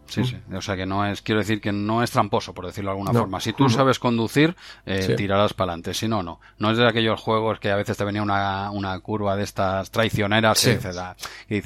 Sí, 0.07 0.23
sí. 0.23 0.37
O 0.53 0.61
sea 0.61 0.75
que 0.75 0.85
no 0.85 1.05
es, 1.05 1.21
quiero 1.21 1.39
decir 1.39 1.59
que 1.59 1.71
no 1.71 2.03
es 2.03 2.11
tramposo, 2.11 2.53
por 2.53 2.65
decirlo 2.65 2.91
de 2.91 2.97
alguna 2.97 3.13
forma. 3.13 3.39
Si 3.39 3.53
tú 3.53 3.69
sabes 3.69 3.99
conducir, 3.99 4.55
eh, 4.85 5.15
tirarás 5.17 5.53
para 5.53 5.71
adelante. 5.71 5.93
Si 5.93 6.07
no, 6.07 6.23
no. 6.23 6.39
No 6.59 6.71
es 6.71 6.77
de 6.77 6.87
aquellos 6.87 7.19
juegos 7.19 7.59
que 7.59 7.71
a 7.71 7.75
veces 7.75 7.97
te 7.97 8.03
venía 8.03 8.21
una, 8.21 8.71
una 8.71 8.99
curva 8.99 9.35
de 9.35 9.43
estas 9.43 9.91
traicioneras 9.91 10.65
y 10.65 10.75
dices, 10.75 10.97
ah", 10.97 11.15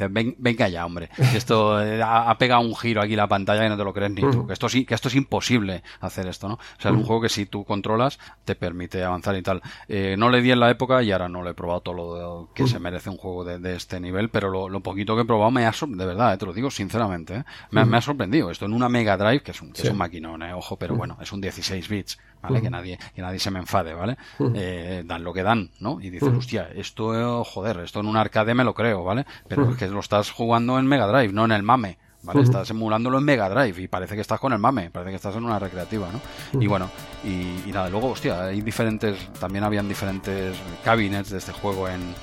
ven, 0.10 0.36
venga 0.38 0.68
ya, 0.70 0.86
hombre. 0.86 1.10
Esto 1.34 1.82
eh, 1.82 2.02
ha, 2.04 2.36
pegado 2.38 2.62
un 2.62 2.76
giro 2.76 3.02
aquí 3.02 3.16
la 3.16 3.28
pantalla 3.28 3.66
y 3.66 3.70
no 3.70 3.78
te 3.78 3.84
lo 3.84 3.94
crees 3.94 4.12
ni 4.12 4.22
tú. 4.22 4.48
Que 4.48 4.54
esto 4.54 4.70
sí, 4.70 4.86
que 4.86 4.96
esto 4.96 5.10
es 5.10 5.16
imposible 5.16 5.84
hacer 6.00 6.28
esto, 6.28 6.48
¿no? 6.48 6.56
O 6.56 6.82
sea, 6.82 6.92
es 6.92 6.98
un 6.98 7.04
juego 7.04 7.22
que 7.24 7.30
si 7.30 7.46
tú 7.46 7.66
controlas, 7.66 8.20
te 8.46 8.56
permite 8.56 9.04
avanzar 9.04 9.36
y 9.36 9.42
tal. 9.42 9.62
Eh, 9.88 10.16
no 10.18 10.30
le 10.30 10.42
di 10.42 10.52
en 10.52 10.60
la 10.60 10.70
época 10.70 11.04
y 11.04 11.12
ahora 11.12 11.30
no 11.30 11.42
lo 11.42 11.50
he 11.50 11.54
probado 11.54 11.82
todo 11.82 11.96
lo 11.96 12.50
que 12.54 12.68
se 12.68 12.80
merece 12.80 13.10
un 13.10 13.18
juego 13.18 13.44
de, 13.44 13.76
este 13.76 14.00
nivel, 14.00 14.30
pero 14.30 14.70
lo, 14.70 14.80
poquito 14.80 15.16
que 15.16 15.22
he 15.22 15.26
probado 15.26 15.52
me 15.52 15.66
ha 15.66 15.72
de 15.72 16.06
verdad, 16.06 16.38
te 16.38 16.46
lo 16.46 16.54
digo 16.54 16.72
sinceramente, 16.72 17.44
me, 17.72 17.86
me 17.86 17.98
ha 17.98 18.02
sorprendido 18.02 18.29
esto 18.52 18.66
en 18.66 18.74
una 18.74 18.90
Mega 18.90 19.18
Drive, 19.18 19.42
que 19.42 19.52
es 19.52 19.62
un, 19.62 19.72
que 19.72 19.82
es 19.82 19.90
un 19.90 19.98
maquinón, 19.98 20.44
eh, 20.44 20.54
ojo, 20.54 20.78
pero 20.78 20.96
bueno, 20.96 21.18
es 21.22 21.32
un 21.32 21.42
16 21.42 21.88
bits, 21.90 22.20
¿vale? 22.42 22.62
Que 22.62 22.70
nadie, 22.70 22.98
que 23.16 23.22
nadie 23.22 23.40
se 23.40 23.52
me 23.52 23.60
enfade, 23.60 23.94
¿vale? 23.94 24.18
Eh, 24.56 25.04
dan 25.06 25.24
lo 25.24 25.34
que 25.34 25.44
dan, 25.44 25.72
¿no? 25.80 26.00
Y 26.02 26.10
dices, 26.10 26.30
hostia, 26.30 26.70
esto, 26.76 27.44
joder, 27.44 27.80
esto 27.80 28.00
en 28.00 28.08
un 28.08 28.18
arcade 28.18 28.54
me 28.54 28.64
lo 28.64 28.74
creo, 28.74 29.04
¿vale? 29.04 29.26
Pero 29.48 29.72
es 29.72 29.78
que 29.78 29.88
lo 29.88 30.00
estás 30.00 30.32
jugando 30.32 30.80
en 30.80 30.86
Mega 30.86 31.08
Drive, 31.08 31.34
no 31.34 31.46
en 31.46 31.52
el 31.52 31.64
MAME. 31.64 31.98
¿vale? 32.22 32.42
Estás 32.42 32.70
emulándolo 32.70 33.18
en 33.18 33.24
Mega 33.24 33.50
Drive 33.50 33.82
y 33.82 33.88
parece 33.88 34.16
que 34.16 34.22
estás 34.22 34.40
con 34.40 34.52
el 34.54 34.60
mame, 34.60 34.90
parece 34.90 35.12
que 35.12 35.16
estás 35.16 35.36
en 35.36 35.46
una 35.46 35.60
recreativa, 35.60 36.10
¿no? 36.12 36.60
Y 36.60 36.68
bueno, 36.68 36.90
y, 37.24 37.70
y, 37.70 37.72
nada, 37.74 37.90
luego, 37.90 38.10
hostia, 38.10 38.46
hay 38.46 38.62
diferentes, 38.62 39.18
también 39.40 39.64
habían 39.64 39.88
diferentes 39.88 40.58
cabinets 40.84 41.30
de 41.30 41.38
este 41.38 41.54
juego 41.54 41.88
en, 41.88 42.14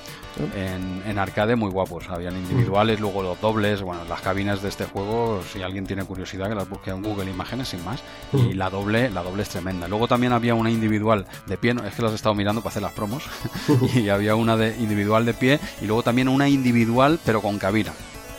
en, 0.54 1.18
arcade 1.18 1.56
muy 1.56 1.70
guapos. 1.70 2.08
Habían 2.08 2.36
individuales, 2.36 3.00
luego 3.00 3.22
los 3.22 3.40
dobles. 3.40 3.82
Bueno, 3.82 4.04
las 4.04 4.20
cabinas 4.20 4.62
de 4.62 4.68
este 4.68 4.84
juego, 4.84 5.42
si 5.50 5.62
alguien 5.62 5.86
tiene 5.86 6.04
curiosidad, 6.04 6.48
que 6.48 6.54
las 6.54 6.68
busque 6.68 6.90
en 6.90 7.02
Google 7.02 7.30
Imágenes 7.30 7.68
sin 7.68 7.84
más. 7.84 8.02
Y 8.32 8.52
la 8.54 8.70
doble, 8.70 9.10
la 9.10 9.22
doble 9.22 9.42
es 9.42 9.48
tremenda. 9.48 9.88
Luego 9.88 10.08
también 10.08 10.32
había 10.32 10.54
una 10.54 10.70
individual 10.70 11.26
de 11.46 11.56
pie, 11.56 11.74
es 11.86 11.94
que 11.94 12.02
las 12.02 12.12
he 12.12 12.16
estado 12.16 12.34
mirando 12.34 12.60
para 12.60 12.70
hacer 12.70 12.82
las 12.82 12.92
promos. 12.92 13.24
y 13.94 14.08
había 14.08 14.34
una 14.34 14.56
de 14.56 14.76
individual 14.76 15.24
de 15.24 15.34
pie 15.34 15.60
y 15.80 15.86
luego 15.86 16.02
también 16.02 16.28
una 16.28 16.48
individual 16.48 17.18
pero 17.24 17.40
con 17.40 17.58
cabina. 17.58 17.92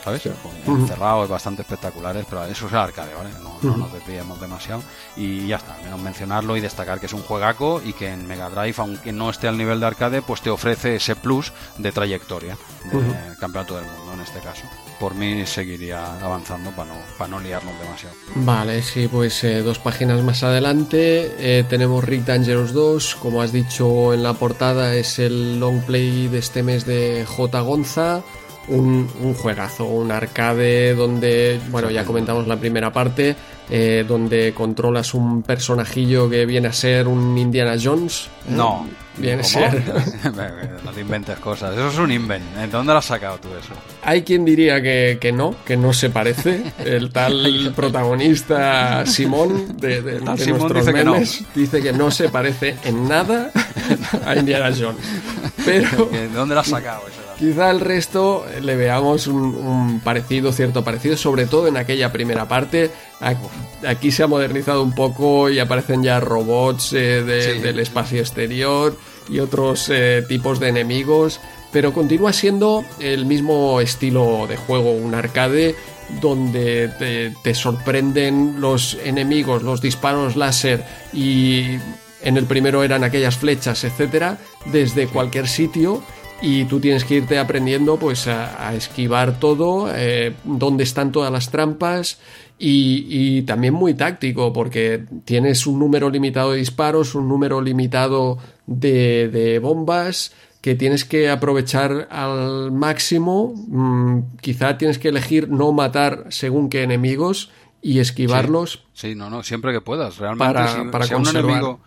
¿Sabes? 0.08 0.34
Encerrados, 0.66 1.28
bastante 1.28 1.62
espectaculares, 1.62 2.24
pero 2.28 2.44
eso 2.44 2.66
es 2.66 2.72
el 2.72 2.78
arcade, 2.78 3.14
¿vale? 3.14 3.30
No, 3.62 3.76
nos 3.76 3.92
desviemos 3.92 4.40
demasiado. 4.40 4.82
Y 5.16 5.46
ya 5.46 5.56
está, 5.56 5.76
menos 5.84 6.00
mencionarlo 6.00 6.56
y 6.56 6.60
destacar 6.60 7.00
que 7.00 7.06
es 7.06 7.12
un 7.12 7.22
juegaco 7.22 7.82
y 7.84 7.92
que 7.92 8.10
en 8.12 8.26
Mega 8.26 8.48
Drive, 8.50 8.74
aunque 8.78 9.12
no 9.12 9.30
esté 9.30 9.48
al 9.48 9.58
nivel 9.58 9.80
de 9.80 9.86
arcade, 9.86 10.22
pues 10.22 10.40
te 10.40 10.50
ofrece 10.50 10.96
ese 10.96 11.16
plus 11.16 11.52
de 11.76 11.92
trayectoria 11.92 12.56
de 12.84 13.36
campeonato 13.38 13.76
del 13.76 13.84
mundo 13.84 14.14
en 14.14 14.20
este 14.20 14.40
caso. 14.40 14.62
Por 14.98 15.14
mí 15.14 15.46
seguiría 15.46 16.18
avanzando 16.20 16.70
para 16.72 16.92
no, 16.92 17.00
para 17.16 17.30
no 17.30 17.40
liarnos 17.40 17.78
demasiado. 17.80 18.16
Vale, 18.36 18.82
sí, 18.82 19.08
pues 19.08 19.44
eh, 19.44 19.62
dos 19.62 19.78
páginas 19.78 20.22
más 20.22 20.42
adelante 20.42 21.34
eh, 21.38 21.64
tenemos 21.68 22.02
Rick 22.02 22.24
Dangerous 22.24 22.72
2. 22.72 23.16
Como 23.16 23.42
has 23.42 23.52
dicho 23.52 24.12
en 24.12 24.24
la 24.24 24.34
portada, 24.34 24.94
es 24.94 25.18
el 25.20 25.60
long 25.60 25.82
play 25.82 26.26
de 26.28 26.38
este 26.38 26.64
mes 26.64 26.84
de 26.84 27.24
J. 27.26 27.60
Gonza 27.60 28.22
un, 28.68 29.08
un, 29.20 29.34
juegazo, 29.34 29.84
un 29.84 30.10
arcade 30.10 30.94
donde, 30.94 31.60
bueno, 31.70 31.90
ya 31.90 32.04
comentamos 32.04 32.46
la 32.46 32.56
primera 32.56 32.92
parte, 32.92 33.36
eh, 33.70 34.04
donde 34.06 34.54
controlas 34.54 35.12
un 35.12 35.42
personajillo 35.42 36.30
que 36.30 36.46
viene 36.46 36.68
a 36.68 36.72
ser 36.72 37.06
un 37.06 37.36
Indiana 37.36 37.76
Jones. 37.82 38.28
¿eh? 38.48 38.52
No. 38.52 38.86
Viene 39.18 39.42
a 39.42 39.44
ser. 39.44 39.82
no 40.84 40.90
te 40.92 41.00
inventes 41.00 41.38
cosas. 41.38 41.74
Eso 41.74 41.88
es 41.88 41.98
un 41.98 42.10
invent. 42.10 42.44
¿De 42.54 42.66
dónde 42.68 42.92
lo 42.92 42.98
has 42.98 43.04
sacado 43.04 43.38
tú 43.38 43.48
eso? 43.48 43.74
Hay 44.02 44.22
quien 44.22 44.44
diría 44.44 44.80
que, 44.80 45.18
que 45.20 45.32
no, 45.32 45.54
que 45.64 45.76
no 45.76 45.92
se 45.92 46.08
parece. 46.08 46.72
El 46.78 47.10
tal 47.10 47.72
protagonista 47.76 49.04
Simón 49.04 49.76
de, 49.76 50.02
de, 50.02 50.38
Simón 50.38 50.72
dice 50.72 50.94
que 50.94 51.04
no. 51.04 51.14
dice 51.54 51.82
que 51.82 51.92
no 51.92 52.10
se 52.10 52.28
parece 52.28 52.76
en 52.84 53.08
nada 53.08 53.50
a 54.24 54.36
Indiana 54.36 54.70
Jones. 54.76 55.04
Pero. 55.64 56.06
¿De 56.06 56.28
dónde 56.28 56.54
lo 56.54 56.60
has 56.60 56.68
sacado 56.68 57.02
eso? 57.08 57.27
Quizá 57.38 57.70
el 57.70 57.78
resto 57.78 58.44
le 58.60 58.74
veamos 58.74 59.28
un, 59.28 60.00
parecido, 60.02 60.52
cierto 60.52 60.82
parecido, 60.82 61.16
sobre 61.16 61.46
todo 61.46 61.68
en 61.68 61.76
aquella 61.76 62.10
primera 62.10 62.48
parte. 62.48 62.90
Aquí 63.86 64.10
se 64.10 64.24
ha 64.24 64.26
modernizado 64.26 64.82
un 64.82 64.92
poco 64.92 65.48
y 65.48 65.60
aparecen 65.60 66.02
ya 66.02 66.18
robots 66.18 66.92
eh, 66.94 67.22
del 67.22 67.78
espacio 67.78 68.18
exterior 68.18 68.96
y 69.28 69.38
otros 69.38 69.88
eh, 69.88 70.24
tipos 70.28 70.58
de 70.58 70.68
enemigos, 70.70 71.40
pero 71.70 71.92
continúa 71.92 72.32
siendo 72.32 72.84
el 72.98 73.24
mismo 73.24 73.80
estilo 73.80 74.48
de 74.48 74.56
juego, 74.56 74.90
un 74.90 75.14
arcade 75.14 75.76
donde 76.20 76.88
te, 76.98 77.32
te 77.44 77.54
sorprenden 77.54 78.60
los 78.60 78.98
enemigos, 79.04 79.62
los 79.62 79.80
disparos 79.80 80.34
láser 80.34 80.84
y 81.12 81.76
en 82.22 82.36
el 82.36 82.46
primero 82.46 82.82
eran 82.82 83.04
aquellas 83.04 83.36
flechas, 83.36 83.84
etcétera, 83.84 84.38
desde 84.66 85.06
cualquier 85.06 85.46
sitio 85.46 86.02
y 86.40 86.64
tú 86.64 86.80
tienes 86.80 87.04
que 87.04 87.16
irte 87.16 87.38
aprendiendo 87.38 87.96
pues 87.98 88.28
a, 88.28 88.74
esquivar 88.74 89.38
todo, 89.38 89.90
eh, 89.94 90.34
dónde 90.44 90.84
están 90.84 91.12
todas 91.12 91.32
las 91.32 91.50
trampas 91.50 92.18
y, 92.58 93.42
también 93.42 93.74
muy 93.74 93.94
táctico 93.94 94.52
porque 94.52 95.04
tienes 95.24 95.66
un 95.66 95.78
número 95.78 96.10
limitado 96.10 96.52
de 96.52 96.58
disparos, 96.58 97.14
un 97.14 97.28
número 97.28 97.60
limitado 97.60 98.38
de, 98.66 99.28
de 99.28 99.58
bombas 99.58 100.32
que 100.60 100.74
tienes 100.74 101.04
que 101.04 101.30
aprovechar 101.30 102.08
al 102.10 102.72
máximo, 102.72 103.54
mm, 103.68 104.38
quizá 104.40 104.76
tienes 104.76 104.98
que 104.98 105.08
elegir 105.08 105.48
no 105.48 105.72
matar 105.72 106.26
según 106.30 106.68
qué 106.68 106.82
enemigos 106.82 107.50
y 107.80 108.00
esquivarlos. 108.00 108.84
Sí, 108.92 109.14
no, 109.14 109.30
no, 109.30 109.42
siempre 109.42 109.72
que 109.72 109.80
puedas. 109.80 110.18
Realmente, 110.18 110.44
para, 110.52 110.90
para 110.90 111.16
un 111.16 111.28
enemigo, 111.28 111.80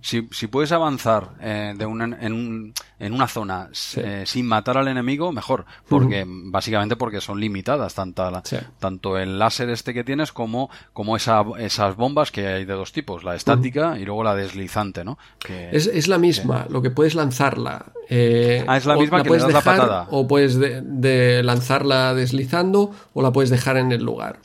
si, 0.00 0.28
si, 0.30 0.46
puedes 0.46 0.72
avanzar 0.72 1.30
eh, 1.40 1.74
de 1.76 1.84
en, 1.84 2.74
en, 2.98 3.12
una 3.12 3.26
zona 3.28 3.68
eh, 3.96 4.24
sin 4.26 4.46
matar 4.46 4.78
al 4.78 4.88
enemigo, 4.88 5.32
mejor. 5.32 5.64
Porque, 5.88 6.24
básicamente 6.26 6.96
porque 6.96 7.20
son 7.20 7.40
limitadas 7.40 7.94
tanto, 7.94 8.42
tanto 8.78 9.18
el 9.18 9.38
láser 9.38 9.70
este 9.70 9.94
que 9.94 10.04
tienes 10.04 10.32
como, 10.32 10.70
como 10.92 11.16
esa, 11.16 11.44
esas 11.58 11.96
bombas 11.96 12.30
que 12.30 12.46
hay 12.46 12.64
de 12.64 12.74
dos 12.74 12.92
tipos, 12.92 13.24
la 13.24 13.34
estática 13.34 13.98
y 13.98 14.04
luego 14.04 14.24
la 14.24 14.34
deslizante, 14.34 15.04
¿no? 15.04 15.18
Que, 15.38 15.70
es, 15.72 15.86
es, 15.86 16.08
la 16.08 16.18
misma, 16.18 16.66
lo 16.68 16.82
que 16.82 16.90
puedes 16.90 17.14
lanzarla. 17.14 17.86
Eh, 18.08 18.64
ah, 18.66 18.76
es 18.76 18.86
la 18.86 18.96
misma 18.96 19.22
que 19.22 19.30
le 19.30 19.38
das 19.38 19.52
la 19.52 19.62
patada. 19.62 20.08
O 20.10 20.26
puedes 20.26 20.58
de 20.58 21.42
lanzarla 21.42 22.14
deslizando 22.14 22.92
o 23.14 23.22
la 23.22 23.32
puedes 23.32 23.50
dejar 23.50 23.76
en 23.76 23.92
el 23.92 24.04
lugar 24.04 24.40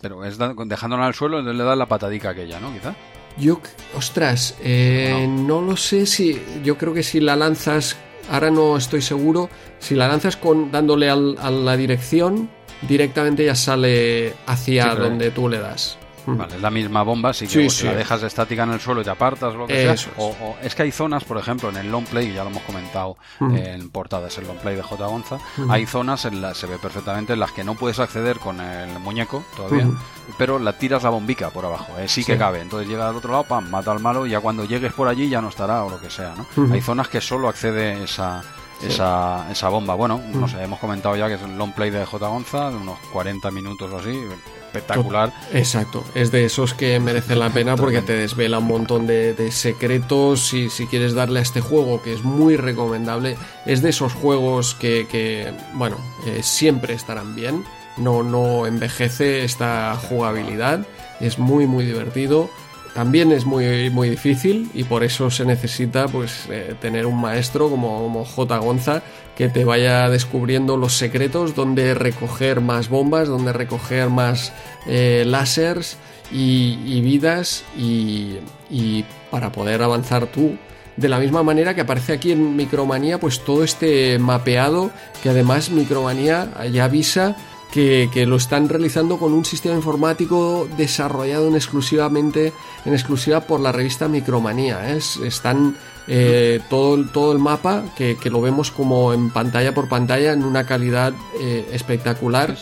pero 0.00 0.24
es 0.24 0.38
dejándola 0.38 1.06
al 1.06 1.14
suelo 1.14 1.40
le 1.40 1.64
das 1.64 1.78
la 1.78 1.86
patadica 1.86 2.30
aquella, 2.30 2.60
¿no? 2.60 2.72
Quizá. 2.72 2.94
Yo, 3.38 3.60
ostras, 3.96 4.56
eh, 4.62 5.26
no. 5.28 5.60
lo 5.62 5.76
sé 5.76 6.06
si. 6.06 6.40
Yo 6.64 6.76
creo 6.76 6.94
que 6.94 7.02
si 7.02 7.20
la 7.20 7.36
lanzas. 7.36 7.96
Ahora 8.30 8.50
no 8.50 8.76
estoy 8.76 9.02
seguro. 9.02 9.48
Si 9.78 9.94
la 9.94 10.06
lanzas 10.08 10.36
con 10.36 10.70
dándole 10.70 11.10
a 11.10 11.16
la 11.16 11.76
dirección, 11.76 12.50
directamente 12.82 13.44
ya 13.44 13.54
sale 13.54 14.34
hacia 14.46 14.94
donde 14.94 15.30
tú 15.30 15.48
le 15.48 15.58
das. 15.58 15.99
Vale, 16.26 16.56
es 16.56 16.60
la 16.60 16.70
misma 16.70 17.02
bomba, 17.02 17.32
si 17.32 17.46
que 17.46 17.68
la 17.84 17.94
dejas 17.94 18.22
estática 18.22 18.64
en 18.64 18.72
el 18.72 18.80
suelo 18.80 19.00
y 19.00 19.04
te 19.04 19.10
apartas, 19.10 19.54
lo 19.54 19.66
que 19.66 19.96
sea. 19.96 20.12
O, 20.18 20.56
es 20.62 20.74
que 20.74 20.82
hay 20.82 20.92
zonas, 20.92 21.24
por 21.24 21.38
ejemplo, 21.38 21.68
en 21.68 21.76
el 21.76 21.90
long 21.90 22.04
play, 22.04 22.32
ya 22.32 22.44
lo 22.44 22.50
hemos 22.50 22.62
comentado 22.62 23.16
en 23.40 23.90
portadas, 23.90 24.36
el 24.38 24.46
long 24.46 24.58
play 24.58 24.76
de 24.76 24.82
J. 24.82 25.06
Gonza, 25.06 25.38
hay 25.68 25.86
zonas 25.86 26.24
en 26.24 26.40
las 26.40 26.58
se 26.58 26.66
ve 26.66 26.78
perfectamente 26.78 27.32
en 27.32 27.40
las 27.40 27.52
que 27.52 27.64
no 27.64 27.74
puedes 27.74 27.98
acceder 27.98 28.38
con 28.38 28.60
el 28.60 28.98
muñeco 29.00 29.44
todavía, 29.56 29.88
pero 30.36 30.58
la 30.58 30.74
tiras 30.74 31.02
la 31.02 31.10
bombica 31.10 31.50
por 31.50 31.64
abajo, 31.64 31.98
eh, 31.98 32.08
sí 32.08 32.24
que 32.24 32.36
cabe. 32.36 32.60
Entonces 32.60 32.88
llega 32.88 33.08
al 33.08 33.16
otro 33.16 33.32
lado, 33.32 33.44
pam, 33.44 33.70
mata 33.70 33.92
al 33.92 34.00
malo 34.00 34.26
y 34.26 34.30
ya 34.30 34.40
cuando 34.40 34.64
llegues 34.64 34.92
por 34.92 35.08
allí 35.08 35.28
ya 35.28 35.40
no 35.40 35.48
estará 35.48 35.84
o 35.84 35.90
lo 35.90 36.00
que 36.00 36.10
sea, 36.10 36.34
¿no? 36.36 36.72
Hay 36.72 36.80
zonas 36.80 37.08
que 37.08 37.20
solo 37.20 37.48
accede 37.48 38.04
esa, 38.04 38.42
esa, 38.82 39.50
esa 39.50 39.68
bomba. 39.68 39.94
Bueno, 39.94 40.20
no 40.32 40.48
sé, 40.48 40.62
hemos 40.62 40.78
comentado 40.78 41.16
ya 41.16 41.28
que 41.28 41.34
es 41.34 41.42
el 41.42 41.56
long 41.56 41.72
play 41.72 41.90
de 41.90 42.04
J. 42.04 42.26
Gonza, 42.28 42.68
unos 42.68 42.98
40 43.12 43.50
minutos 43.50 43.92
o 43.92 43.98
así, 43.98 44.22
espectacular. 44.70 45.32
Exacto, 45.52 46.04
es 46.14 46.30
de 46.30 46.44
esos 46.44 46.74
que 46.74 46.98
merecen 47.00 47.38
la 47.38 47.50
pena 47.50 47.76
porque 47.76 48.02
te 48.02 48.12
desvela 48.12 48.58
un 48.58 48.66
montón 48.66 49.06
de, 49.06 49.50
secretos 49.50 50.54
y 50.54 50.70
si 50.70 50.86
quieres 50.86 51.14
darle 51.14 51.40
a 51.40 51.42
este 51.42 51.60
juego 51.60 52.02
que 52.02 52.12
es 52.12 52.22
muy 52.22 52.56
recomendable, 52.56 53.36
es 53.66 53.82
de 53.82 53.90
esos 53.90 54.12
juegos 54.12 54.74
que, 54.74 55.52
bueno, 55.74 55.96
eh, 56.26 56.40
siempre 56.42 56.94
estarán 56.94 57.34
bien, 57.34 57.64
no, 57.96 58.22
no 58.22 58.66
envejece 58.66 59.44
esta 59.44 59.96
jugabilidad, 59.96 60.86
es 61.20 61.38
muy 61.38 61.66
muy 61.66 61.84
divertido 61.84 62.48
también 62.94 63.30
es 63.30 63.44
muy, 63.44 63.88
muy 63.90 64.10
difícil 64.10 64.70
y 64.74 64.84
por 64.84 65.04
eso 65.04 65.30
se 65.30 65.44
necesita 65.44 66.08
pues 66.08 66.46
eh, 66.50 66.74
tener 66.80 67.06
un 67.06 67.20
maestro 67.20 67.70
como, 67.70 68.24
J. 68.24 68.58
Gonza 68.58 69.02
que 69.36 69.48
te 69.48 69.64
vaya 69.64 70.08
descubriendo 70.10 70.76
los 70.76 70.94
secretos 70.94 71.54
donde 71.54 71.94
recoger 71.94 72.60
más 72.60 72.88
bombas, 72.88 73.28
donde 73.28 73.52
recoger 73.52 74.10
más 74.10 74.52
eh, 74.86 75.24
láseres 75.26 75.96
y, 76.32 77.00
vidas 77.00 77.64
y, 77.76 78.36
y, 78.68 79.04
para 79.30 79.50
poder 79.50 79.82
avanzar 79.82 80.26
tú. 80.26 80.56
De 80.96 81.08
la 81.08 81.18
misma 81.18 81.42
manera 81.42 81.74
que 81.74 81.80
aparece 81.80 82.12
aquí 82.12 82.32
en 82.32 82.56
Micromanía 82.56 83.18
pues 83.18 83.40
todo 83.44 83.64
este 83.64 84.18
mapeado 84.18 84.90
que 85.22 85.30
además 85.30 85.70
Micromanía 85.70 86.50
ya 86.70 86.84
avisa 86.84 87.36
que, 87.72 88.24
lo 88.26 88.36
están 88.36 88.68
realizando 88.68 89.18
con 89.18 89.32
un 89.32 89.44
sistema 89.44 89.74
informático 89.74 90.68
desarrollado 90.76 91.48
en 91.48 91.54
exclusivamente 91.54 92.52
en 92.84 92.92
exclusiva 92.92 93.40
por 93.40 93.60
la 93.60 93.72
revista 93.72 94.08
Micromanía. 94.08 94.92
Es, 94.94 95.16
están 95.16 95.76
eh, 96.06 96.60
todo, 96.68 97.04
todo 97.06 97.32
el 97.32 97.38
mapa 97.38 97.84
que, 97.96 98.16
lo 98.24 98.40
vemos 98.40 98.70
como 98.70 99.12
en 99.12 99.30
pantalla 99.30 99.74
por 99.74 99.88
pantalla 99.88 100.32
en 100.32 100.44
una 100.44 100.64
calidad 100.64 101.12
eh, 101.40 101.68
espectacular. 101.72 102.56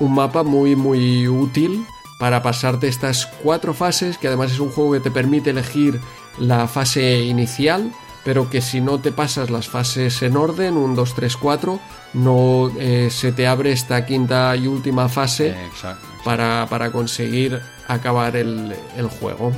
Un 0.00 0.14
mapa 0.14 0.42
muy 0.42 0.74
muy 0.74 1.28
útil 1.28 1.86
para 2.18 2.42
pasarte 2.42 2.88
estas 2.88 3.26
cuatro 3.26 3.74
fases, 3.74 4.18
que 4.18 4.28
además 4.28 4.52
es 4.52 4.60
un 4.60 4.70
juego 4.70 4.92
que 4.92 5.00
te 5.00 5.10
permite 5.10 5.50
elegir 5.50 6.00
la 6.38 6.66
fase 6.68 7.20
inicial, 7.22 7.92
pero 8.24 8.48
que 8.48 8.60
si 8.60 8.80
no 8.80 8.98
te 9.00 9.12
pasas 9.12 9.50
las 9.50 9.68
fases 9.68 10.22
en 10.22 10.36
orden, 10.36 10.76
1, 10.76 10.94
2, 10.94 11.14
3, 11.14 11.36
4, 11.36 11.80
no 12.14 12.70
eh, 12.78 13.08
se 13.10 13.32
te 13.32 13.46
abre 13.46 13.72
esta 13.72 14.06
quinta 14.06 14.56
y 14.56 14.66
última 14.66 15.08
fase 15.08 15.54
Para, 16.24 16.66
para, 16.70 16.90
conseguir 16.90 17.60
acabar 17.86 18.34
el, 18.36 18.74
el, 18.96 19.08
juego. 19.08 19.52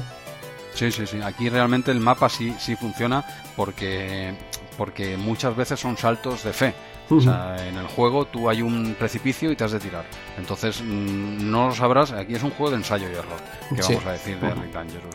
Sí, 0.75 0.91
sí, 0.91 1.07
sí. 1.07 1.21
Aquí 1.23 1.49
realmente 1.49 1.93
el 1.93 2.01
mapa 2.01 2.29
sí, 2.29 2.55
sí 2.59 2.75
funciona 2.75 3.25
porque, 3.55 4.35
porque 4.77 5.17
muchas 5.17 5.55
veces 5.55 5.79
son 5.79 5.97
saltos 5.97 6.43
de 6.43 6.53
fe. 6.53 6.75
O 7.09 7.21
sea, 7.21 7.57
en 7.67 7.77
el 7.77 7.87
juego 7.87 8.25
tú 8.25 8.49
hay 8.49 8.63
un 8.63 8.95
precipicio 8.99 9.51
y 9.51 9.57
te 9.57 9.65
has 9.65 9.73
de 9.73 9.81
tirar. 9.81 10.05
Entonces 10.39 10.83
mm, 10.83 11.51
no 11.51 11.69
lo 11.69 11.75
sabrás. 11.75 12.13
Aquí 12.13 12.35
es 12.35 12.43
un 12.43 12.51
juego 12.51 12.71
de 12.71 12.79
ensayo 12.79 13.09
y 13.09 13.13
error, 13.13 13.39
que 13.75 13.83
vamos 13.83 14.07
a 14.07 14.13
decir 14.13 14.39
de 14.41 14.55
Rick 14.55 14.73
Dangerous. 14.73 15.15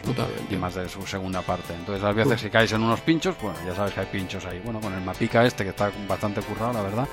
Y 0.50 0.56
más 0.56 0.76
de 0.76 0.88
su 0.88 1.06
segunda 1.06 1.42
parte. 1.42 1.74
Entonces, 1.74 2.04
a 2.04 2.12
veces 2.12 2.42
si 2.42 2.50
caes 2.50 2.72
en 2.72 2.84
unos 2.84 3.02
pinchos, 3.02 3.36
bueno, 3.42 3.58
ya 3.66 3.76
sabes 3.76 3.94
que 3.94 4.02
hay 4.02 4.06
pinchos 4.08 4.46
ahí. 4.46 4.62
Bueno, 4.64 4.80
con 4.80 4.94
el 4.94 5.02
mapica 5.02 5.46
este 5.46 5.64
que 5.64 5.72
está 5.72 5.92
bastante 6.08 6.42
currado, 6.42 6.74
la 6.74 6.82
verdad. 6.82 7.08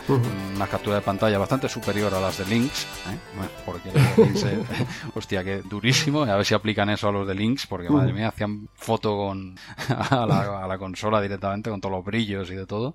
Una 0.55 0.67
captura 0.67 0.97
de 0.97 1.03
pantalla 1.03 1.39
bastante 1.39 1.69
superior 1.69 2.15
a 2.15 2.21
las 2.21 2.39
de 2.39 2.47
Lynx. 2.47 2.85
¿eh? 2.85 3.19
porque 3.65 3.91
Lynx 3.93 4.47
hostia, 5.15 5.45
que 5.45 5.63
durísimo. 5.63 6.23
A 6.23 6.37
ver 6.37 6.45
si 6.45 6.55
aplican 6.55 6.91
eso 6.91 7.09
a 7.09 7.13
los 7.13 7.27
de 7.27 7.35
Lynx, 7.35 7.67
porque 7.67 7.91
madre 7.91 8.13
mía, 8.13 8.29
hacían 8.29 8.69
foto 8.75 9.17
con 9.17 9.57
a 9.89 10.27
la, 10.27 10.65
a 10.65 10.67
la 10.67 10.79
consola 10.79 11.21
directamente 11.21 11.71
con 11.71 11.81
todos 11.81 11.95
los 11.95 12.05
brillos 12.05 12.51
y 12.51 12.55
de 12.55 12.67
todo. 12.67 12.95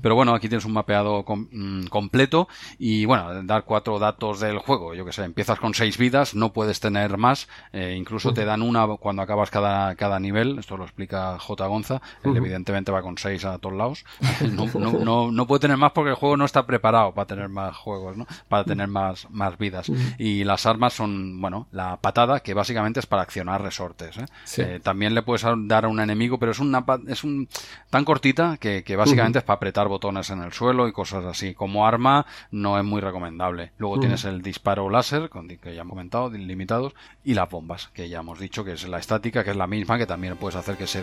Pero 0.00 0.14
bueno, 0.14 0.34
aquí 0.34 0.48
tienes 0.48 0.64
un 0.64 0.72
mapeado 0.72 1.21
Mm, 1.28 1.86
completo 1.86 2.48
y 2.78 3.04
bueno, 3.04 3.42
dar 3.44 3.64
cuatro 3.64 3.98
datos 3.98 4.40
del 4.40 4.58
juego. 4.58 4.94
Yo 4.94 5.04
que 5.04 5.12
sé, 5.12 5.24
empiezas 5.24 5.58
con 5.58 5.74
seis 5.74 5.98
vidas, 5.98 6.34
no 6.34 6.52
puedes 6.52 6.80
tener 6.80 7.16
más, 7.18 7.48
eh, 7.72 7.94
incluso 7.96 8.32
te 8.32 8.44
dan 8.44 8.62
una 8.62 8.86
cuando 8.96 9.22
acabas 9.22 9.50
cada, 9.50 9.94
cada 9.94 10.18
nivel, 10.18 10.58
esto 10.58 10.76
lo 10.76 10.84
explica 10.84 11.38
J. 11.38 11.66
Gonza, 11.66 12.00
él 12.24 12.36
evidentemente 12.36 12.92
va 12.92 13.02
con 13.02 13.18
seis 13.18 13.44
a 13.44 13.58
todos 13.58 13.76
lados. 13.76 14.04
No, 14.52 14.66
no, 14.66 15.30
no, 15.30 15.46
puede 15.46 15.60
tener 15.60 15.76
más 15.76 15.92
porque 15.92 16.10
el 16.10 16.16
juego 16.16 16.36
no 16.36 16.44
está 16.44 16.66
preparado 16.66 17.12
para 17.14 17.26
tener 17.26 17.48
más 17.48 17.76
juegos, 17.76 18.16
¿no? 18.16 18.26
Para 18.48 18.64
tener 18.64 18.88
más, 18.88 19.30
más 19.30 19.56
vidas. 19.56 19.90
Y 20.18 20.44
las 20.44 20.66
armas 20.66 20.92
son, 20.92 21.40
bueno, 21.40 21.68
la 21.70 21.96
patada, 21.98 22.40
que 22.40 22.52
básicamente 22.52 23.00
es 23.00 23.06
para 23.06 23.22
accionar 23.22 23.62
resortes. 23.62 24.18
¿eh? 24.18 24.26
Eh, 24.58 24.80
también 24.82 25.14
le 25.14 25.22
puedes 25.22 25.44
dar 25.66 25.84
a 25.84 25.88
un 25.88 26.00
enemigo, 26.00 26.38
pero 26.38 26.52
es 26.52 26.58
una 26.58 26.84
es 27.06 27.24
un 27.24 27.48
tan 27.88 28.04
cortita 28.04 28.56
que, 28.58 28.82
que 28.84 28.96
básicamente 28.96 29.38
es 29.38 29.44
para 29.44 29.56
apretar 29.56 29.88
botones 29.88 30.28
en 30.30 30.42
el 30.42 30.52
suelo 30.52 30.88
y 30.88 30.92
cosas 30.92 31.11
así. 31.14 31.54
Como 31.54 31.86
arma 31.86 32.26
no 32.50 32.78
es 32.78 32.84
muy 32.84 33.00
recomendable. 33.00 33.72
Luego 33.78 33.96
mm. 33.96 34.00
tienes 34.00 34.24
el 34.24 34.42
disparo 34.42 34.90
láser, 34.90 35.30
que 35.60 35.74
ya 35.74 35.82
hemos 35.82 35.92
comentado, 35.92 36.30
limitados, 36.30 36.94
y 37.24 37.34
las 37.34 37.48
bombas, 37.48 37.88
que 37.94 38.08
ya 38.08 38.20
hemos 38.20 38.38
dicho 38.38 38.64
que 38.64 38.72
es 38.72 38.86
la 38.88 38.98
estática, 38.98 39.44
que 39.44 39.50
es 39.50 39.56
la 39.56 39.66
misma, 39.66 39.98
que 39.98 40.06
también 40.06 40.36
puedes 40.36 40.56
hacer 40.56 40.76
que 40.76 40.86
se, 40.86 41.02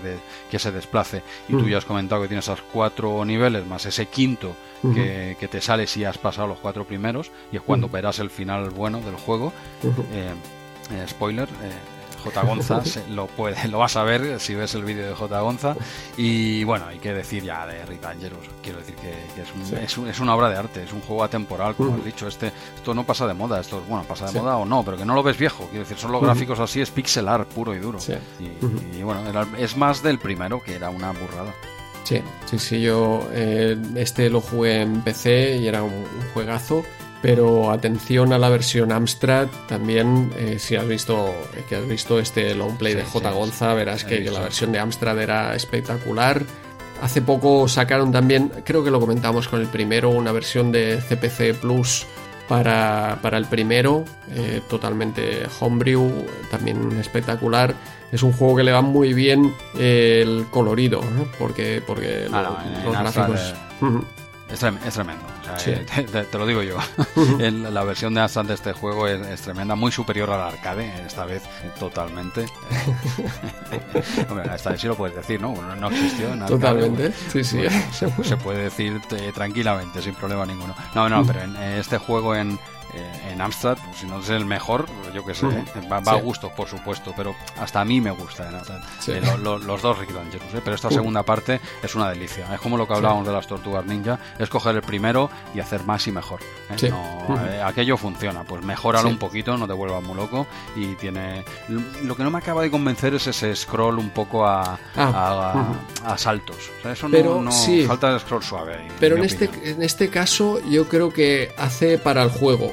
que 0.49 0.59
se 0.59 0.71
desplace. 0.71 1.21
Y 1.47 1.53
tú 1.53 1.59
mm. 1.61 1.67
ya 1.67 1.77
has 1.77 1.85
comentado 1.85 2.21
que 2.21 2.27
tienes 2.27 2.45
esos 2.45 2.61
cuatro 2.73 3.23
niveles, 3.25 3.65
más 3.65 3.85
ese 3.85 4.07
quinto 4.07 4.55
que, 4.81 5.47
te 5.49 5.61
sale 5.61 5.87
si 5.87 6.03
has 6.03 6.17
pasado 6.17 6.47
los 6.47 6.59
cuatro 6.59 6.85
primeros, 6.85 7.31
y 7.51 7.57
es 7.57 7.61
cuando 7.61 7.89
verás 7.89 8.19
el 8.19 8.29
final 8.29 8.69
bueno 8.69 9.01
del 9.01 9.15
juego. 9.15 9.51
Eh, 9.83 10.33
eh, 10.91 11.05
spoiler, 11.07 11.47
eh, 11.47 11.98
J. 12.19 12.41
Gonza, 12.41 12.81
lo, 13.09 13.27
puede, 13.27 13.67
lo 13.67 13.79
vas 13.79 13.95
a 13.95 14.03
ver 14.03 14.39
si 14.39 14.55
ves 14.55 14.75
el 14.75 14.83
vídeo 14.83 15.07
de 15.07 15.15
J. 15.15 15.39
Gonza. 15.41 15.75
Y 16.17 16.63
bueno, 16.63 16.85
hay 16.87 16.99
que 16.99 17.13
decir 17.13 17.43
ya 17.43 17.65
de 17.65 17.85
Rita 17.85 18.11
Angelus, 18.11 18.45
quiero 18.61 18.79
decir 18.79 18.95
que, 18.95 19.11
es, 19.83 19.97
es, 19.97 20.19
una 20.19 20.35
obra 20.35 20.49
de 20.49 20.57
arte, 20.57 20.83
es 20.83 20.93
un 20.93 21.01
juego 21.01 21.23
atemporal, 21.23 21.75
como 21.75 21.95
has 21.95 22.05
dicho. 22.05 22.27
Este, 22.27 22.51
esto 22.75 22.93
no 22.93 23.05
pasa 23.05 23.27
de 23.27 23.33
moda, 23.33 23.59
esto 23.59 23.81
bueno, 23.87 24.03
pasa 24.03 24.31
de 24.31 24.39
moda 24.39 24.57
o 24.57 24.65
no, 24.65 24.83
pero 24.83 24.97
que 24.97 25.05
no 25.05 25.15
lo 25.15 25.23
ves 25.23 25.37
viejo, 25.37 25.65
quiero 25.65 25.79
decir, 25.79 25.97
son 25.97 26.11
los 26.11 26.21
gráficos 26.21 26.59
así, 26.59 26.81
es 26.81 26.91
pixel 26.91 27.27
art 27.27 27.47
puro 27.49 27.73
y 27.73 27.79
duro. 27.79 27.99
Y, 28.39 29.03
bueno, 29.03 29.21
es 29.57 29.77
más 29.77 30.03
del 30.03 30.19
primero, 30.19 30.61
que 30.61 30.75
era 30.75 30.89
una 30.89 31.11
burrada. 31.11 31.53
Sí, 32.03 32.21
sí, 32.45 32.57
sí, 32.57 32.81
yo 32.81 33.27
eh, 33.33 33.77
este 33.95 34.29
lo 34.29 34.41
jugué 34.41 34.81
en 34.81 35.01
PC 35.01 35.57
y 35.57 35.67
era 35.67 35.83
un 35.83 36.05
juegazo 36.33 36.83
pero 37.21 37.71
atención 37.71 38.31
a 38.33 38.37
la 38.37 38.49
versión 38.49 38.91
Amstrad 38.91 39.47
también 39.67 40.31
eh, 40.37 40.57
si 40.57 40.75
has 40.75 40.87
visto 40.87 41.33
que 41.67 41.75
has 41.75 41.87
visto 41.87 42.19
este 42.19 42.55
long 42.55 42.77
play 42.77 42.93
de 42.93 43.03
J. 43.03 43.31
Gonza 43.31 43.73
verás 43.73 44.03
que, 44.03 44.21
la 44.31 44.39
versión 44.39 44.71
de 44.71 44.79
Amstrad 44.79 45.19
era 45.19 45.55
espectacular. 45.55 46.43
Hace 47.01 47.21
poco 47.21 47.67
sacaron 47.67 48.11
también 48.11 48.51
creo 48.63 48.83
que 48.83 48.91
lo 48.91 48.99
comentamos 48.99 49.47
con 49.47 49.61
el 49.61 49.67
primero 49.67 50.09
una 50.09 50.31
versión 50.31 50.71
de 50.71 51.01
CPC 51.07 51.59
Plus 51.59 52.05
para, 52.47 53.19
para 53.21 53.37
el 53.37 53.45
primero 53.45 54.05
eh, 54.31 54.61
totalmente 54.69 55.43
homebrew 55.59 56.25
también 56.49 56.97
espectacular. 56.99 57.75
Es 58.11 58.23
un 58.23 58.33
juego 58.33 58.57
que 58.57 58.63
le 58.63 58.71
va 58.71 58.81
muy 58.81 59.13
bien 59.13 59.53
el 59.77 60.47
colorido 60.49 61.01
porque 61.37 61.81
porque 61.85 62.27
ah, 62.31 62.63
los 62.83 62.97
gráficos 62.97 63.53
es, 64.51 64.93
tremendo, 64.93 65.25
te, 65.57 66.37
lo 66.37 66.45
digo 66.45 66.63
yo. 66.63 66.77
la 67.39 67.83
versión 67.83 68.13
de 68.13 68.21
Ascent 68.21 68.47
de 68.47 68.55
este 68.55 68.73
juego 68.73 69.07
es, 69.07 69.41
tremenda, 69.41 69.75
muy 69.75 69.91
superior 69.91 70.29
al 70.29 70.41
arcade, 70.41 70.91
esta 71.05 71.25
vez 71.25 71.43
eh, 71.43 71.71
totalmente. 71.79 72.45
esta 74.53 74.71
vez 74.71 74.81
sí 74.81 74.87
lo 74.87 74.95
puedes 74.95 75.15
decir, 75.15 75.41
¿no? 75.41 75.53
no 75.75 75.89
existió 75.89 76.33
en 76.33 76.45
Totalmente, 76.45 77.11
sí, 77.31 77.43
sí. 77.43 77.61
se, 77.91 78.37
puede 78.37 78.63
decir 78.63 78.99
eh, 79.11 79.31
tranquilamente, 79.33 80.01
sin 80.01 80.15
problema 80.15 80.45
ninguno. 80.45 80.75
No, 80.95 81.09
no, 81.09 81.25
pero 81.25 81.41
en 81.41 81.55
este 81.55 81.97
juego 81.97 82.35
en, 82.35 82.59
eh, 82.93 83.31
en 83.31 83.41
Amstrad, 83.41 83.77
pues, 83.77 83.99
si 83.99 84.07
no 84.07 84.19
es 84.19 84.29
el 84.29 84.45
mejor, 84.45 84.87
yo 85.13 85.23
que 85.23 85.35
sé, 85.35 85.45
¿eh? 85.45 85.63
va, 85.91 85.97
a 85.97 86.15
gusto, 86.15 86.49
por 86.49 86.67
supuesto, 86.67 87.13
pero 87.15 87.35
hasta 87.59 87.81
a 87.81 87.85
mí 87.85 88.01
me 88.01 88.09
gusta 88.11 88.49
eh, 89.07 89.21
los 89.43 89.81
dos 89.81 89.97
Rick 89.99 90.11
Dangerous, 90.11 90.49
pero 90.63 90.75
esta 90.75 90.89
segunda 90.89 91.23
parte 91.23 91.61
es 91.83 91.95
una 91.95 92.09
delicia. 92.09 92.53
Es 92.53 92.59
como 92.59 92.77
lo 92.77 92.87
que 92.87 92.93
hablábamos 92.95 93.27
de 93.27 93.33
las 93.33 93.45
tortugas 93.47 93.85
ninja, 93.85 94.19
es 94.39 94.49
coger 94.49 94.75
el 94.75 94.81
primero 94.81 95.29
y 95.53 95.59
hacer 95.59 95.83
más 95.83 96.07
y 96.07 96.11
mejor. 96.11 96.39
aquello 97.63 97.97
funciona, 97.97 98.43
pues 98.43 98.63
mejóralo 98.63 99.09
un 99.09 99.17
poquito, 99.17 99.55
no 99.57 99.67
te 99.67 99.73
vuelvas 99.73 100.03
muy 100.03 100.15
loco 100.15 100.47
y 100.75 100.95
tiene... 100.95 101.43
Lo 102.03 102.15
que 102.15 102.23
no 102.23 102.31
me 102.31 102.39
acaba 102.39 102.63
de 102.63 102.71
convencer 102.71 103.13
es 103.13 103.27
ese 103.27 103.55
scroll 103.55 103.99
un 103.99 104.09
poco 104.09 104.45
a, 104.45 104.79
ah, 104.95 105.75
a, 106.05 106.17
saltos. 106.17 106.71
eso 106.83 107.07
pero, 107.11 107.41
no, 107.41 107.51
falta 107.87 108.11
el 108.13 108.19
scroll 108.19 108.43
suave. 108.43 108.87
pero 108.99 109.17
en 109.17 109.23
este, 109.23 109.49
en 109.63 109.83
este 109.83 110.09
caso 110.09 110.59
yo 110.69 110.87
creo 110.87 111.11
que 111.11 111.53
hace 111.57 111.97
para 111.97 112.23
el 112.23 112.29
juego 112.29 112.71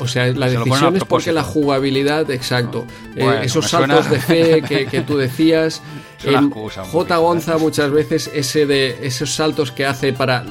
o 0.00 0.08
sea, 0.08 0.26
la 0.32 0.48
decisión 0.48 0.96
es 0.96 1.04
porque 1.04 1.32
la 1.32 1.42
jugabilidad, 1.42 2.30
exacto. 2.30 2.86
Eh, 3.14 3.40
esos 3.42 3.68
saltos 3.70 4.10
de 4.10 4.20
fe 4.20 4.62
que, 4.62 5.00
tú 5.00 5.16
decías. 5.16 5.82
J. 6.92 7.16
Gonza 7.16 7.58
muchas 7.58 7.90
veces 7.90 8.30
ese 8.34 8.66
de 8.66 8.98
esos 9.02 9.34
saltos 9.34 9.70
que 9.70 9.86
hace 9.86 10.12
para 10.12 10.44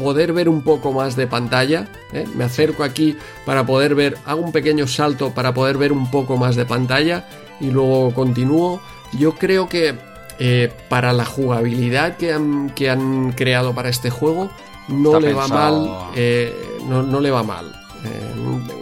poder 0.00 0.32
ver 0.32 0.48
un 0.48 0.62
poco 0.62 0.92
más 0.92 1.14
de 1.16 1.26
pantalla. 1.26 1.88
¿eh? 2.12 2.26
Me 2.34 2.44
acerco 2.44 2.84
aquí 2.84 3.16
para 3.44 3.66
poder 3.66 3.94
ver, 3.94 4.16
hago 4.24 4.40
un 4.40 4.52
pequeño 4.52 4.86
salto 4.86 5.32
para 5.32 5.52
poder 5.52 5.76
ver 5.76 5.92
un 5.92 6.10
poco 6.10 6.36
más 6.36 6.56
de 6.56 6.64
pantalla 6.64 7.28
y 7.60 7.70
luego 7.70 8.12
continúo. 8.14 8.80
Yo 9.12 9.34
creo 9.34 9.68
que 9.68 9.94
eh, 10.38 10.72
para 10.88 11.12
la 11.12 11.26
jugabilidad 11.26 12.16
que 12.16 12.32
han, 12.32 12.70
que 12.70 12.88
han, 12.88 13.32
creado 13.32 13.74
para 13.74 13.90
este 13.90 14.08
juego 14.08 14.50
no 14.88 15.20
le 15.20 15.34
va 15.34 15.48
mal. 15.48 16.10
Eh, 16.16 16.78
no, 16.88 17.20
le 17.20 17.30
va 17.30 17.42
mal. 17.42 17.79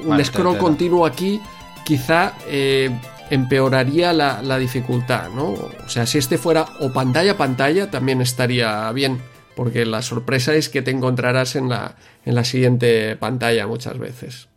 Un 0.06 0.24
scroll 0.24 0.58
continuo 0.58 1.06
aquí 1.06 1.40
quizá 1.84 2.34
empeoraría 3.30 4.12
la, 4.12 4.42
la, 4.42 4.58
dificultad, 4.58 5.28
¿no? 5.30 5.50
O 5.50 5.88
sea, 5.88 6.06
si 6.06 6.18
este 6.18 6.38
fuera 6.38 6.66
o 6.80 6.92
pantalla 6.92 7.32
a 7.32 7.36
pantalla 7.36 7.90
también 7.90 8.20
estaría 8.20 8.90
bien 8.92 9.20
porque 9.58 9.84
la 9.84 10.02
sorpresa 10.02 10.54
es 10.54 10.68
que 10.68 10.82
te 10.82 10.92
encontrarás 10.92 11.56
en 11.56 11.68
la, 11.68 11.96
en 12.24 12.36
la 12.36 12.44
siguiente 12.44 13.16
pantalla 13.16 13.66
muchas 13.66 13.98
veces. 13.98 14.47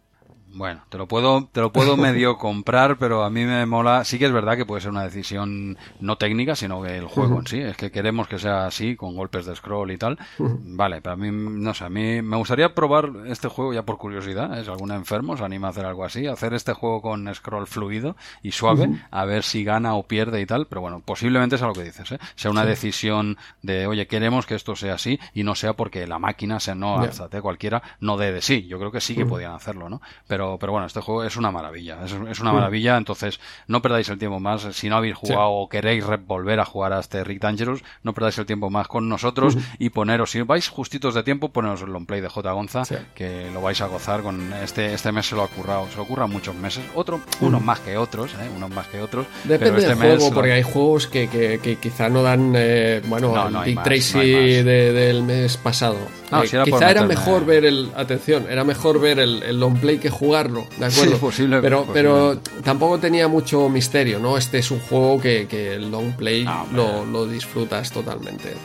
Bueno, 0.54 0.82
te 0.90 0.98
lo 0.98 1.08
puedo, 1.08 1.48
te 1.52 1.62
lo 1.62 1.72
puedo 1.72 1.96
medio 1.98 2.38
comprar, 2.38 2.98
pero 2.98 3.24
a 3.24 3.30
mí 3.30 3.46
me 3.46 3.66
mola. 3.66 4.04
Sí 4.04 4.20
que 4.20 4.26
es 4.26 4.32
verdad 4.32 4.58
que 4.58 4.66
puede 4.66 4.82
ser 4.82 4.92
una 4.92 5.04
decisión 5.04 5.78
no 6.00 6.18
técnica, 6.18 6.56
sino 6.56 6.82
que 6.82 6.98
el 6.98 7.06
juego 7.06 7.40
en 7.40 7.48
sí. 7.48 7.60
Es 7.60 7.78
que 7.78 7.92
queremos 7.92 8.28
que 8.28 8.38
sea 8.38 8.66
así, 8.66 8.96
con 8.96 9.16
golpes 9.16 9.46
de 9.46 9.56
scroll 9.56 9.92
y 9.92 9.98
tal. 9.98 10.18
Vale, 10.40 11.02
pero 11.02 11.14
a 11.14 11.18
mí, 11.18 11.30
no 11.32 11.74
sé, 11.74 11.86
a 11.86 11.90
mí 11.90 12.22
me 12.22 12.38
gustaría 12.38 12.74
probar 12.76 13.12
este 13.28 13.48
juego 13.48 13.74
ya 13.74 13.84
por 13.84 13.98
curiosidad. 13.98 14.60
¿Es 14.60 14.68
algún 14.68 14.92
enfermo 14.92 15.38
se 15.38 15.44
anima 15.44 15.68
a 15.68 15.72
hacer 15.72 15.86
algo 15.86 16.04
así? 16.04 16.28
Hacer 16.28 16.54
este 16.54 16.74
juego 16.74 17.02
con 17.02 17.34
scroll 17.34 17.68
fluido 17.68 18.16
y 18.44 18.52
suave, 18.52 18.90
a 19.10 19.26
ver 19.26 19.44
si 19.44 19.64
gana 19.64 19.96
o 19.96 20.04
pierde 20.04 20.42
y 20.42 20.46
tal. 20.46 20.68
Pero 20.68 20.82
bueno, 20.82 21.02
posiblemente 21.04 21.58
sea 21.58 21.68
lo 21.68 21.74
que 21.74 21.84
dices, 21.84 22.12
¿eh? 22.12 22.20
Sea 22.36 22.52
una 22.52 22.66
decisión 22.66 23.38
de, 23.62 23.88
oye, 23.88 24.08
queremos 24.08 24.46
que 24.46 24.56
esto 24.56 24.76
sea 24.76 24.96
así 24.96 25.20
y 25.34 25.44
no 25.44 25.56
sea 25.56 25.74
porque 25.74 26.06
la 26.08 26.20
máquina, 26.20 26.60
sea 26.60 26.76
no, 26.76 27.02
yeah. 27.06 27.42
cualquiera, 27.42 27.82
no 28.00 28.18
dé 28.18 28.32
de 28.32 28.42
sí. 28.42 28.68
Yo 28.68 28.80
creo 28.80 28.92
que 28.92 29.02
sí 29.02 29.16
que 29.16 29.26
podían 29.26 29.54
hacerlo, 29.54 29.90
¿no? 29.90 30.02
Pero 30.28 30.41
pero, 30.60 30.72
bueno, 30.72 30.88
este 30.88 31.02
juego 31.02 31.24
es 31.24 31.36
una 31.38 31.52
maravilla. 31.52 32.00
Es, 32.04 32.40
una 32.40 32.54
maravilla, 32.54 32.98
entonces 32.98 33.40
no 33.68 33.82
perdáis 33.82 34.10
el 34.10 34.18
tiempo 34.18 34.40
más. 34.40 34.62
Si 34.74 34.90
no 34.90 34.98
habéis 34.98 35.16
jugado 35.16 35.52
o 35.52 35.70
queréis 35.70 36.06
volver 36.26 36.60
a 36.60 36.66
jugar 36.66 36.94
a 36.94 37.00
este 37.00 37.24
Rick 37.24 37.42
Dangerous, 37.42 37.84
no 38.04 38.14
perdáis 38.14 38.38
el 38.38 38.46
tiempo 38.46 38.70
más 38.70 38.88
con 38.88 39.10
nosotros 39.10 39.58
y 39.80 39.90
poneros, 39.90 40.32
si 40.32 40.42
vais 40.42 40.68
justitos 40.70 41.14
de 41.14 41.24
tiempo, 41.24 41.50
poneros 41.50 41.82
el 41.82 41.92
long 41.92 42.06
play 42.06 42.22
de 42.22 42.30
J. 42.30 42.52
Gonza, 42.52 42.84
que 43.16 43.50
lo 43.54 43.62
vais 43.62 43.80
a 43.82 43.88
gozar 43.88 44.22
con 44.22 44.54
este, 44.54 44.94
este 44.94 45.12
mes 45.12 45.28
se 45.28 45.36
lo 45.36 45.44
ha 45.44 45.48
currado, 45.48 45.88
se 45.90 45.98
lo 45.98 46.04
ocurra 46.04 46.28
muchos 46.28 46.56
meses. 46.56 46.84
Otro, 46.96 47.22
unos 47.42 47.62
más 47.62 47.80
que 47.80 47.98
otros, 47.98 48.32
¿eh? 48.34 48.50
unos 48.56 48.70
más 48.70 48.88
que 48.88 49.02
otros. 49.02 49.26
Depende 49.44 49.82
este 49.82 49.96
del 49.96 50.18
juego, 50.18 50.34
porque 50.34 50.54
hay 50.54 50.64
juegos 50.64 51.08
que, 51.08 51.28
que, 51.30 51.78
quizá 51.78 52.10
no 52.10 52.24
dan, 52.24 52.54
eh, 52.56 53.02
bueno, 53.08 53.64
el 53.64 53.76
Tracy 53.82 54.64
del 54.64 55.24
mes 55.24 55.58
pasado. 55.58 55.98
Eh, 56.32 56.64
quizá 56.64 56.92
era 56.92 57.06
mejor 57.06 57.46
ver 57.46 57.66
el, 57.66 57.92
atención, 57.96 58.48
era 58.50 58.64
mejor 58.64 59.00
ver 59.00 59.20
el, 59.20 59.44
el 59.44 59.60
long 59.60 59.78
play 59.78 59.98
que 59.98 60.10
jugar 60.10 60.31
jugarlo, 60.32 60.66
¿de 60.78 60.86
acuerdo? 60.86 61.62
pero, 61.62 61.86
pero 61.92 62.38
tampoco 62.64 63.00
tenía 63.00 63.28
mucho 63.28 63.68
misterio, 63.68 64.18
¿no? 64.18 64.38
Este 64.38 64.60
es 64.60 64.72
un 64.72 64.80
juego 64.80 65.20
que, 65.20 65.46
que 65.46 65.74
el 65.74 65.92
long 65.92 66.14
play 66.14 66.48
lo, 66.74 67.06
lo, 67.06 67.28
disfrutas 67.28 67.92
totalmente. 67.92 68.56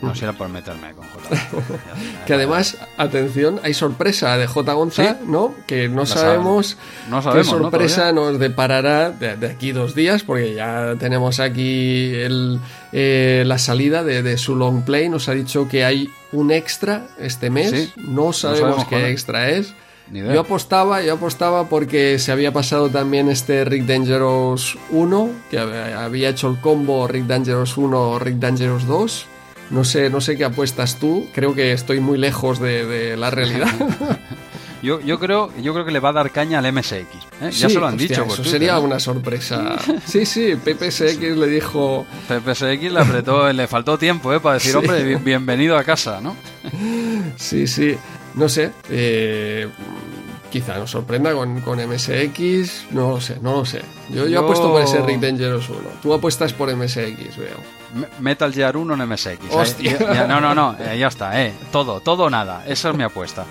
no 0.00 0.14
si 0.14 0.24
por 0.26 0.48
meterme 0.48 0.92
con 0.92 1.04
J. 1.08 1.36
que 2.26 2.34
además, 2.34 2.78
atención, 2.96 3.58
hay 3.64 3.74
sorpresa 3.74 4.36
de 4.36 4.46
J. 4.46 4.72
Gonza, 4.74 5.16
¿no? 5.26 5.56
Que 5.66 5.88
no 5.88 6.06
sabemos, 6.06 6.76
no 7.10 7.20
sabemos, 7.20 7.46
qué 7.48 7.58
sorpresa 7.58 8.12
nos 8.12 8.38
deparará 8.38 9.10
de, 9.10 9.44
aquí 9.44 9.72
dos 9.72 9.96
días, 9.96 10.22
porque 10.22 10.54
ya 10.54 10.94
tenemos 11.00 11.40
aquí 11.40 12.14
el, 12.14 12.60
eh, 12.92 13.42
la 13.44 13.58
salida 13.58 14.04
de, 14.04 14.22
de, 14.22 14.38
su 14.38 14.54
long 14.54 14.84
play. 14.84 15.08
Nos 15.08 15.28
ha 15.28 15.32
dicho 15.32 15.66
que 15.66 15.84
hay 15.84 16.08
un 16.30 16.52
extra 16.52 17.08
este 17.18 17.50
mes. 17.50 17.92
No 17.96 18.32
sabemos, 18.32 18.84
qué 18.84 19.10
extra 19.10 19.50
es. 19.50 19.74
Yo 20.12 20.40
apostaba, 20.40 21.02
yo 21.02 21.14
apostaba 21.14 21.68
porque 21.68 22.18
se 22.18 22.32
había 22.32 22.52
pasado 22.52 22.88
también 22.88 23.28
este 23.28 23.64
Rick 23.64 23.84
Dangerous 23.84 24.78
1, 24.90 25.30
que 25.50 25.58
había 25.58 26.30
hecho 26.30 26.48
el 26.48 26.58
combo 26.60 27.06
Rick 27.06 27.24
Dangerous 27.24 27.76
1 27.76 28.18
Rick 28.18 28.36
Dangerous 28.36 28.86
2. 28.86 29.26
No 29.70 29.84
sé, 29.84 30.08
no 30.08 30.20
sé 30.22 30.38
qué 30.38 30.44
apuestas 30.44 30.98
tú. 30.98 31.26
Creo 31.34 31.54
que 31.54 31.72
estoy 31.72 32.00
muy 32.00 32.16
lejos 32.16 32.58
de, 32.58 33.16
la 33.16 33.30
realidad. 33.30 33.68
Yo, 34.80 35.00
yo, 35.00 35.18
creo, 35.18 35.50
yo 35.60 35.72
creo 35.72 35.84
que 35.84 35.90
le 35.90 35.98
va 35.98 36.10
a 36.10 36.12
dar 36.12 36.30
caña 36.30 36.60
al 36.60 36.72
MSX. 36.72 36.92
¿eh? 36.92 37.50
ya 37.50 37.68
se 37.68 37.80
lo 37.80 37.88
han 37.88 37.96
dicho. 37.96 38.24
Eso 38.24 38.44
sería 38.44 38.78
una 38.78 39.00
sorpresa. 39.00 39.76
Sí, 40.06 40.24
sí, 40.24 40.54
PPSX 40.54 41.20
le 41.36 41.48
dijo. 41.48 42.06
PPSX 42.28 42.92
le 42.92 43.00
apretó, 43.00 43.52
le 43.52 43.66
faltó 43.66 43.98
tiempo 43.98 44.32
¿eh? 44.32 44.38
para 44.38 44.54
decir, 44.54 44.76
hombre, 44.76 45.16
bienvenido 45.16 45.76
a 45.76 45.82
casa, 45.82 46.20
¿no? 46.20 46.36
Sí, 47.36 47.66
sí. 47.66 47.96
No 48.38 48.48
sé. 48.48 48.70
Eh, 48.88 49.66
quizá 50.50 50.78
nos 50.78 50.90
sorprenda 50.90 51.32
con, 51.32 51.60
con, 51.60 51.78
MSX. 51.78 52.92
No 52.92 53.10
lo 53.12 53.20
sé, 53.20 53.38
no 53.40 53.52
lo 53.58 53.64
sé. 53.64 53.82
Yo, 54.10 54.26
yo, 54.26 54.40
apuesto 54.40 54.70
por 54.70 54.80
ese 54.82 55.02
Rick 55.02 55.20
Dangerous 55.20 55.68
1. 55.68 55.80
Tú 56.02 56.14
apuestas 56.14 56.52
por 56.52 56.74
MSX, 56.74 57.36
veo. 57.36 57.78
Metal 58.20 58.52
Gear 58.52 58.76
1 58.76 58.94
en 58.94 59.08
MSX. 59.08 59.38
Hostia. 59.50 60.26
no, 60.26 60.40
no, 60.40 60.54
no, 60.54 60.76
eh, 60.78 60.98
ya 60.98 61.08
está, 61.08 61.42
eh. 61.42 61.52
Todo, 61.72 62.00
todo 62.00 62.24
o 62.24 62.30
nada. 62.30 62.64
Esa 62.66 62.90
es 62.90 62.96
mi 62.96 63.02
apuesta. 63.02 63.44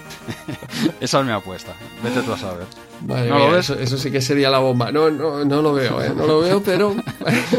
Esa 1.00 1.20
es 1.20 1.26
mi 1.26 1.32
apuesta. 1.32 1.74
Vete 2.04 2.22
tú 2.22 2.34
a 2.34 2.38
saber. 2.38 2.66
¿No 3.02 3.40
lo 3.40 3.52
ves? 3.52 3.70
Eso, 3.70 3.98
sí 3.98 4.12
que 4.12 4.22
sería 4.22 4.50
la 4.50 4.60
bomba. 4.60 4.92
No, 4.92 5.10
no, 5.12 5.46
no 5.46 5.62
lo 5.62 5.74
veo, 5.74 6.02
¿eh? 6.02 6.12
No 6.16 6.26
lo 6.26 6.40
veo, 6.40 6.62
pero. 6.64 6.96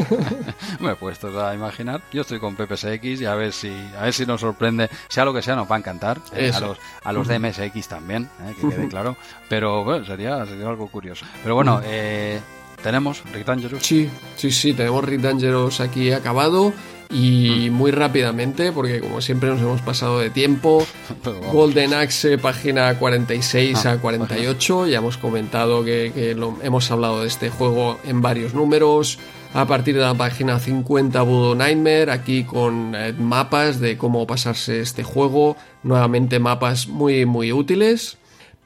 Me 0.80 0.92
he 0.92 0.94
puesto 0.96 1.44
a 1.44 1.54
imaginar. 1.54 2.02
Yo 2.12 2.22
estoy 2.22 2.40
con 2.40 2.56
PPSX 2.56 3.20
y 3.20 3.24
a 3.24 3.34
ver 3.34 3.52
si, 3.52 3.72
a 3.98 4.02
ver 4.02 4.12
si 4.12 4.26
nos 4.26 4.40
sorprende. 4.40 4.88
Sea 5.08 5.24
lo 5.24 5.32
que 5.32 5.42
sea, 5.42 5.54
nos 5.54 5.70
va 5.70 5.76
a 5.76 5.78
encantar. 5.78 6.18
Eh, 6.32 6.50
a, 6.52 6.60
los, 6.60 6.78
a 7.04 7.12
los 7.12 7.28
de 7.28 7.38
MSX 7.38 7.88
también, 7.88 8.28
eh, 8.44 8.54
que 8.60 8.68
quede 8.68 8.88
claro. 8.90 9.16
Pero 9.48 9.84
bueno, 9.84 10.04
sería, 10.04 10.44
sería 10.46 10.68
algo 10.68 10.88
curioso. 10.88 11.24
Pero 11.42 11.54
bueno, 11.54 11.80
eh 11.84 12.40
tenemos 12.82 13.22
Rick 13.32 13.46
Dangerous. 13.46 13.82
Sí, 13.82 14.08
sí, 14.36 14.50
sí, 14.50 14.72
tenemos 14.72 15.04
Rick 15.04 15.20
Dangerous 15.20 15.80
aquí 15.80 16.12
acabado 16.12 16.72
y 17.10 17.70
mm. 17.70 17.72
muy 17.72 17.90
rápidamente, 17.90 18.72
porque 18.72 19.00
como 19.00 19.20
siempre 19.20 19.48
nos 19.48 19.60
hemos 19.60 19.80
pasado 19.80 20.18
de 20.18 20.30
tiempo. 20.30 20.86
Golden 21.52 21.94
Axe, 21.94 22.38
página 22.38 22.98
46 22.98 23.86
ah, 23.86 23.92
a 23.92 23.98
48. 23.98 24.86
Ya 24.88 24.98
hemos 24.98 25.16
comentado 25.16 25.84
que, 25.84 26.36
hemos 26.62 26.90
hablado 26.90 27.22
de 27.22 27.28
este 27.28 27.50
juego 27.50 27.98
en 28.04 28.20
varios 28.20 28.54
números. 28.54 29.18
A 29.54 29.66
partir 29.66 29.94
de 29.94 30.02
la 30.02 30.12
página 30.12 30.58
50 30.58 31.22
Budo 31.22 31.54
Nightmare, 31.54 32.10
aquí 32.10 32.44
con 32.44 32.94
eh, 32.94 33.14
mapas 33.14 33.80
de 33.80 33.96
cómo 33.96 34.26
pasarse 34.26 34.80
este 34.82 35.04
juego. 35.04 35.56
Nuevamente 35.82 36.38
mapas 36.38 36.86
muy 36.86 37.24
muy 37.24 37.52
útiles 37.52 38.18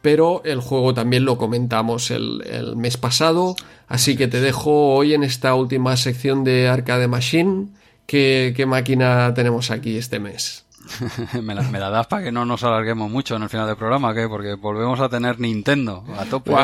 pero 0.03 0.43
el 0.45 0.61
juego 0.61 0.93
también 0.93 1.25
lo 1.25 1.39
comentamos 1.39 2.11
el, 2.11 2.43
mes 2.77 2.97
pasado, 2.97 3.57
así 3.87 4.17
que 4.17 4.29
te 4.29 4.41
dejo 4.41 4.95
hoy 4.95 5.15
en 5.15 5.23
esta 5.23 5.55
última 5.55 5.97
sección 5.97 6.45
de 6.45 6.69
Arcade 6.69 7.09
Machine. 7.09 7.69
¿Qué, 8.07 8.53
qué 8.55 8.67
máquina 8.67 9.33
tenemos 9.33 9.71
aquí 9.71 9.97
este 9.97 10.19
mes? 10.19 10.67
me, 11.43 11.55
la, 11.55 11.63
me, 11.63 11.79
la, 11.79 11.91
das 11.91 12.07
para 12.07 12.23
que 12.25 12.33
no 12.33 12.45
nos 12.45 12.63
alarguemos 12.65 13.11
mucho 13.11 13.37
en 13.37 13.43
el 13.43 13.49
final 13.49 13.67
del 13.67 13.77
programa, 13.77 14.15
¿qué? 14.15 14.29
Porque 14.29 14.55
volvemos 14.55 15.01
a 15.01 15.09
tener 15.09 15.41
Nintendo 15.41 16.05
a 16.19 16.25
tope. 16.25 16.55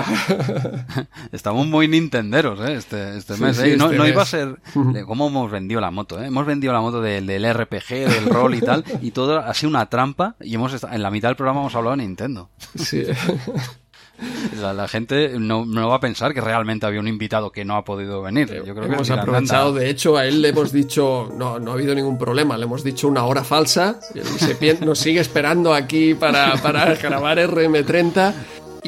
Estamos 1.33 1.67
muy 1.67 1.89
nintenderos, 1.89 2.61
¿eh? 2.61 2.75
Este, 2.75 3.17
este 3.17 3.37
mes. 3.37 3.59
¿eh? 3.61 3.77
no, 3.77 3.91
este 3.91 4.09
iba 4.09 4.23
a 4.23 4.27
ser... 4.27 4.61
¿Cómo 5.07 5.29
hemos 5.29 5.51
vendido 5.51 5.81
la 5.81 5.91
moto? 5.91 6.23
¿eh? 6.23 6.27
Hemos 6.27 6.47
vendido 6.47 6.73
la 6.73 6.81
moto 6.81 7.01
del, 7.01 7.27
del 7.27 7.53
RPG, 7.53 7.89
del 7.89 8.27
rol 8.27 8.55
y 8.55 8.61
tal, 8.61 8.85
y 9.01 9.11
todo 9.11 9.39
ha 9.39 9.55
sido 9.55 9.71
una 9.71 9.87
trampa, 9.87 10.37
y 10.41 10.55
hemos 10.55 10.83
en 10.83 11.03
la 11.03 11.11
mitad 11.11 11.29
del 11.29 11.37
programa 11.37 11.61
hemos 11.61 11.75
hablado 11.75 11.97
de 11.97 12.03
Nintendo. 12.03 12.51
Sí. 12.77 13.05
La, 14.61 14.89
gente 14.89 15.39
no, 15.39 15.65
no, 15.65 15.89
va 15.89 15.97
a 15.97 16.01
pensar 16.01 16.35
que 16.35 16.41
realmente 16.41 16.87
había 16.87 17.01
un 17.01 17.09
invitado 17.09 17.51
que 17.51 17.65
no 17.65 17.77
ha 17.77 17.85
podido 17.85 18.23
venir. 18.23 18.63
Yo 18.65 18.75
creo 18.75 18.87
hemos 18.87 19.11
aprovechado, 19.11 19.73
de 19.73 19.89
hecho, 19.89 20.17
a 20.17 20.27
él 20.27 20.43
le 20.43 20.49
hemos 20.49 20.73
dicho, 20.73 21.33
no, 21.37 21.59
no 21.59 21.71
ha 21.71 21.75
habido 21.75 21.95
ningún 21.95 22.19
problema, 22.19 22.57
le 22.57 22.65
hemos 22.65 22.83
dicho 22.83 23.09
una 23.09 23.25
hora 23.25 23.45
falsa, 23.45 24.01
y 24.15 24.21
se, 24.21 24.79
nos 24.85 24.99
sigue 24.99 25.21
esperando 25.21 25.73
aquí 25.73 26.15
para, 26.15 26.55
para 26.57 26.95
grabar 26.95 27.39
RM30 27.39 28.35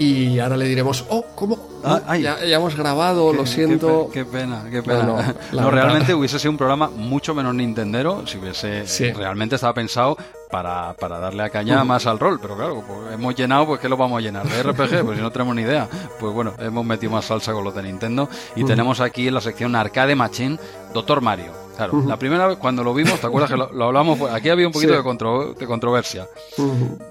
y 0.00 0.38
ahora 0.38 0.56
le 0.56 0.64
diremos, 0.64 1.04
oh, 1.10 1.26
¿cómo? 1.34 1.58
Ah, 1.84 2.16
ya, 2.16 2.38
hemos 2.40 2.74
grabado, 2.74 3.34
lo 3.34 3.44
siento. 3.44 4.08
Qué, 4.10 4.24
pena, 4.24 4.64
qué 4.70 4.82
pena. 4.82 5.34
No, 5.52 5.70
realmente 5.70 6.14
hubiese 6.14 6.38
sido 6.38 6.52
un 6.52 6.56
programa 6.56 6.88
mucho 6.88 7.34
menos 7.34 7.54
nintendero 7.54 8.26
si 8.26 8.38
hubiese 8.38 8.84
realmente 9.12 9.56
estaba 9.56 9.74
pensado 9.74 10.16
para, 10.50 10.94
para 10.94 11.18
darle 11.18 11.42
a 11.42 11.50
caña 11.50 11.84
más 11.84 12.06
al 12.06 12.18
rol. 12.18 12.38
Pero 12.40 12.56
claro, 12.56 12.82
pues 12.86 13.12
hemos 13.12 13.34
llenado, 13.34 13.66
pues 13.66 13.80
¿qué 13.80 13.90
lo 13.90 13.98
vamos 13.98 14.18
a 14.18 14.22
llenar? 14.22 14.48
¿De 14.48 14.62
RPG? 14.62 15.04
Pues 15.04 15.18
si 15.18 15.22
no 15.22 15.30
tenemos 15.30 15.54
ni 15.54 15.62
idea. 15.62 15.86
Pues 16.18 16.32
bueno, 16.32 16.54
hemos 16.58 16.86
metido 16.86 17.12
más 17.12 17.26
salsa 17.26 17.52
con 17.52 17.62
los 17.62 17.74
de 17.74 17.82
Nintendo 17.82 18.26
y 18.56 18.64
tenemos 18.64 19.00
aquí 19.00 19.28
en 19.28 19.34
la 19.34 19.42
sección 19.42 19.76
Arcade 19.76 20.14
Machine 20.14 20.58
Doctor 20.94 21.20
Mario. 21.20 21.59
Claro, 21.76 22.02
la 22.06 22.16
primera 22.18 22.46
vez 22.46 22.58
cuando 22.58 22.84
lo 22.84 22.92
vimos, 22.92 23.20
¿te 23.20 23.26
acuerdas 23.26 23.50
que 23.50 23.56
lo, 23.56 23.84
hablamos? 23.84 24.20
Aquí 24.30 24.48
había 24.48 24.66
un 24.66 24.72
poquito 24.72 24.92
de, 24.92 25.66
controversia. 25.66 26.28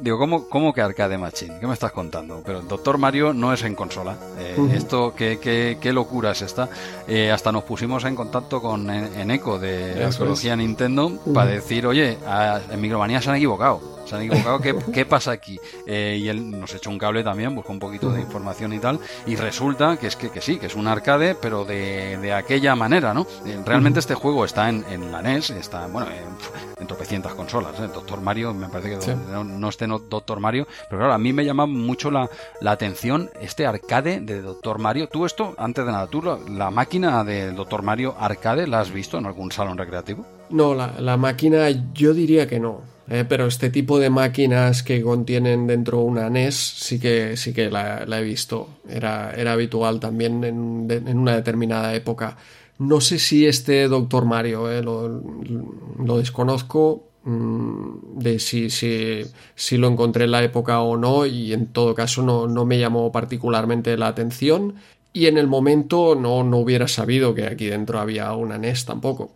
Digo, 0.02 0.18
¿cómo, 0.18 0.48
¿cómo 0.48 0.74
que 0.74 0.82
Arcade 0.82 1.18
Machine? 1.18 1.60
¿Qué 1.60 1.68
me 1.68 1.74
estás 1.74 1.92
contando? 1.92 2.42
Pero 2.46 2.60
el 2.60 2.68
Doctor 2.68 2.98
Mario 2.98 3.34
no 3.34 3.54
es 3.54 3.64
en 3.64 3.76
consola. 3.76 4.16
Eh, 4.38 4.58
esto, 4.74 5.14
¿qué, 5.16 5.40
qué, 5.82 5.94
locura 5.94 6.32
es 6.32 6.42
esta? 6.42 6.70
Eh, 7.08 7.32
hasta 7.32 7.52
nos 7.52 7.64
pusimos 7.64 8.04
en 8.06 8.16
contacto 8.16 8.62
con 8.62 8.90
Eneco 8.90 9.58
de 9.60 10.06
Arqueología 10.06 10.56
Nintendo 10.56 11.12
para 11.34 11.52
decir, 11.52 11.88
oye, 11.88 12.18
en 12.72 12.82
Micromanía 12.82 13.22
se 13.22 13.30
han 13.30 13.38
equivocado 13.38 13.99
se 14.10 14.16
han 14.16 14.24
equivocado, 14.24 14.60
¿qué, 14.60 15.06
pasa 15.06 15.32
aquí? 15.32 15.60
Eh, 15.86 16.18
y 16.20 16.28
él 16.30 16.50
nos 16.52 16.74
echó 16.74 16.90
un 16.90 16.98
cable 16.98 17.24
también, 17.24 17.56
buscó 17.56 17.72
un 17.72 17.80
poquito 17.80 18.12
de 18.12 18.22
información 18.22 18.74
y 18.74 18.80
tal, 18.80 19.00
y 19.26 19.36
resulta 19.36 19.98
que 19.98 20.08
es 20.08 20.16
que, 20.16 20.30
que 20.30 20.42
sí, 20.42 20.58
que 20.58 20.66
es 20.66 20.76
un 20.76 20.88
arcade, 20.88 21.36
pero 21.36 21.66
de, 21.66 22.18
de 22.18 22.34
aquella 22.34 22.76
manera, 22.76 23.14
¿no? 23.14 23.28
Eh, 23.46 23.62
realmente 23.66 24.00
este 24.00 24.16
juego 24.16 24.46
está 24.46 24.70
en, 24.70 24.84
en 24.90 25.12
la 25.12 25.22
NES, 25.22 25.52
está, 25.52 25.88
bueno, 25.88 26.08
en, 26.12 26.88
tropecientas 26.88 27.36
consolas, 27.36 27.80
¿eh? 27.80 27.88
Doctor 27.94 28.20
Mario, 28.20 28.52
me 28.52 28.68
parece 28.68 28.98
que 28.98 29.16
no, 29.32 29.44
no, 29.44 29.70
esté 29.70 29.86
no, 29.86 30.00
Doctor 30.00 30.40
Mario, 30.40 30.68
pero 30.90 31.02
claro, 31.02 31.14
a 31.14 31.20
mí 31.20 31.34
me 31.34 31.46
llama 31.46 31.68
mucho 31.68 32.10
la, 32.10 32.28
la 32.62 32.72
atención 32.72 33.30
este 33.40 33.68
arcade 33.68 34.22
de 34.22 34.42
Doctor 34.42 34.80
Mario. 34.80 35.08
Tú 35.08 35.26
esto, 35.26 35.54
antes 35.58 35.86
de 35.86 35.92
nada, 35.92 36.08
¿tú 36.08 36.22
la, 36.22 36.72
máquina 36.72 37.24
de 37.24 37.52
Doctor 37.52 37.84
Mario 37.84 38.16
arcade 38.20 38.66
la 38.66 38.80
has 38.80 38.92
visto 38.92 39.20
en 39.20 39.28
algún 39.28 39.52
salón 39.52 39.78
recreativo? 39.78 40.26
No, 40.50 40.74
la, 40.74 41.00
la 41.00 41.18
máquina 41.18 41.70
yo 41.94 42.14
diría 42.14 42.48
que 42.48 42.60
no. 42.60 42.90
Eh, 43.10 43.26
pero 43.28 43.48
este 43.48 43.72
tipo 43.72 43.98
de 43.98 44.12
máquinas 44.12 44.84
que 44.84 45.02
contienen 45.02 45.66
dentro 45.66 46.02
una 46.02 46.30
NES 46.30 46.56
sí 46.56 47.00
que, 47.00 47.36
sí 47.38 47.54
que 47.54 47.72
la, 47.72 48.06
he 48.06 48.24
visto. 48.24 48.70
Era, 48.88 49.32
era 49.32 49.54
habitual 49.54 50.00
también 50.00 50.44
en, 50.44 51.18
una 51.18 51.36
determinada 51.36 51.96
época. 51.96 52.38
No 52.78 53.02
sé 53.02 53.18
si 53.18 53.48
este 53.48 53.88
Doctor 53.88 54.26
Mario, 54.26 54.72
eh, 54.72 54.84
lo, 54.84 56.18
desconozco, 56.18 57.10
mm, 57.24 58.20
de 58.20 58.40
si, 58.40 58.70
si, 58.70 59.24
si, 59.56 59.78
lo 59.78 59.88
encontré 59.88 60.26
en 60.26 60.32
la 60.32 60.44
época 60.44 60.80
o 60.82 60.96
no 60.96 61.26
y 61.26 61.52
en 61.54 61.68
todo 61.68 61.96
caso 61.96 62.22
no, 62.22 62.48
no 62.48 62.66
me 62.66 62.78
llamó 62.80 63.12
particularmente 63.12 63.98
la 63.98 64.08
atención 64.08 64.76
y 65.14 65.26
en 65.26 65.38
el 65.40 65.48
momento 65.48 66.16
no, 66.16 66.44
no 66.44 66.58
hubiera 66.58 66.88
sabido 66.88 67.34
que 67.34 67.48
aquí 67.48 67.66
dentro 67.68 68.00
había 68.00 68.34
una 68.34 68.58
NES 68.60 68.86
tampoco. 68.86 69.32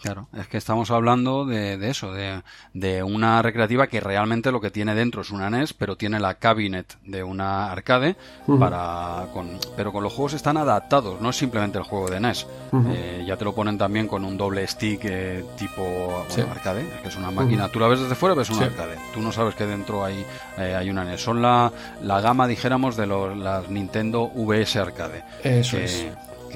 Claro, 0.00 0.28
es 0.36 0.46
que 0.46 0.58
estamos 0.58 0.90
hablando 0.90 1.46
de, 1.46 1.74
eso, 1.88 2.12
de, 2.12 3.02
una 3.02 3.40
recreativa 3.40 3.86
que 3.86 4.00
realmente 4.00 4.52
lo 4.52 4.60
que 4.60 4.70
tiene 4.70 4.94
dentro 4.94 5.22
es 5.22 5.30
una 5.30 5.48
NES, 5.48 5.72
pero 5.72 5.96
tiene 5.96 6.20
la 6.20 6.34
cabinet 6.34 6.98
de 7.04 7.24
una 7.24 7.72
arcade, 7.72 8.16
para 8.58 9.26
con, 9.32 9.58
pero 9.76 9.92
con 9.92 10.02
los 10.02 10.12
juegos 10.12 10.34
están 10.34 10.58
adaptados, 10.58 11.20
no 11.20 11.30
es 11.30 11.36
simplemente 11.36 11.78
el 11.78 11.84
juego 11.84 12.10
de 12.10 12.20
NES. 12.20 12.46
Eh, 12.90 13.24
ya 13.26 13.36
te 13.36 13.44
lo 13.44 13.54
ponen 13.54 13.78
también 13.78 14.06
con 14.06 14.24
un 14.24 14.36
doble 14.36 14.66
stick 14.66 15.00
eh, 15.04 15.44
tipo 15.56 16.24
arcade, 16.50 16.86
que 17.02 17.08
es 17.08 17.16
una 17.16 17.30
máquina. 17.30 17.68
Tú 17.68 17.80
la 17.80 17.88
ves 17.88 18.00
desde 18.00 18.14
fuera, 18.14 18.34
ves 18.34 18.50
una 18.50 18.66
arcade. 18.66 18.96
Tú 19.14 19.22
no 19.22 19.32
sabes 19.32 19.54
que 19.54 19.66
dentro 19.66 20.04
hay, 20.04 20.24
eh, 20.58 20.74
hay 20.74 20.90
una 20.90 21.04
NES. 21.04 21.22
Son 21.22 21.40
la, 21.40 21.72
la 22.02 22.20
gama, 22.20 22.46
dijéramos, 22.46 22.96
de 22.96 23.06
los, 23.06 23.36
las 23.36 23.68
Nintendo 23.70 24.30
VS 24.34 24.76
Arcade. 24.76 25.24
Eso 25.42 25.78
es 25.78 26.06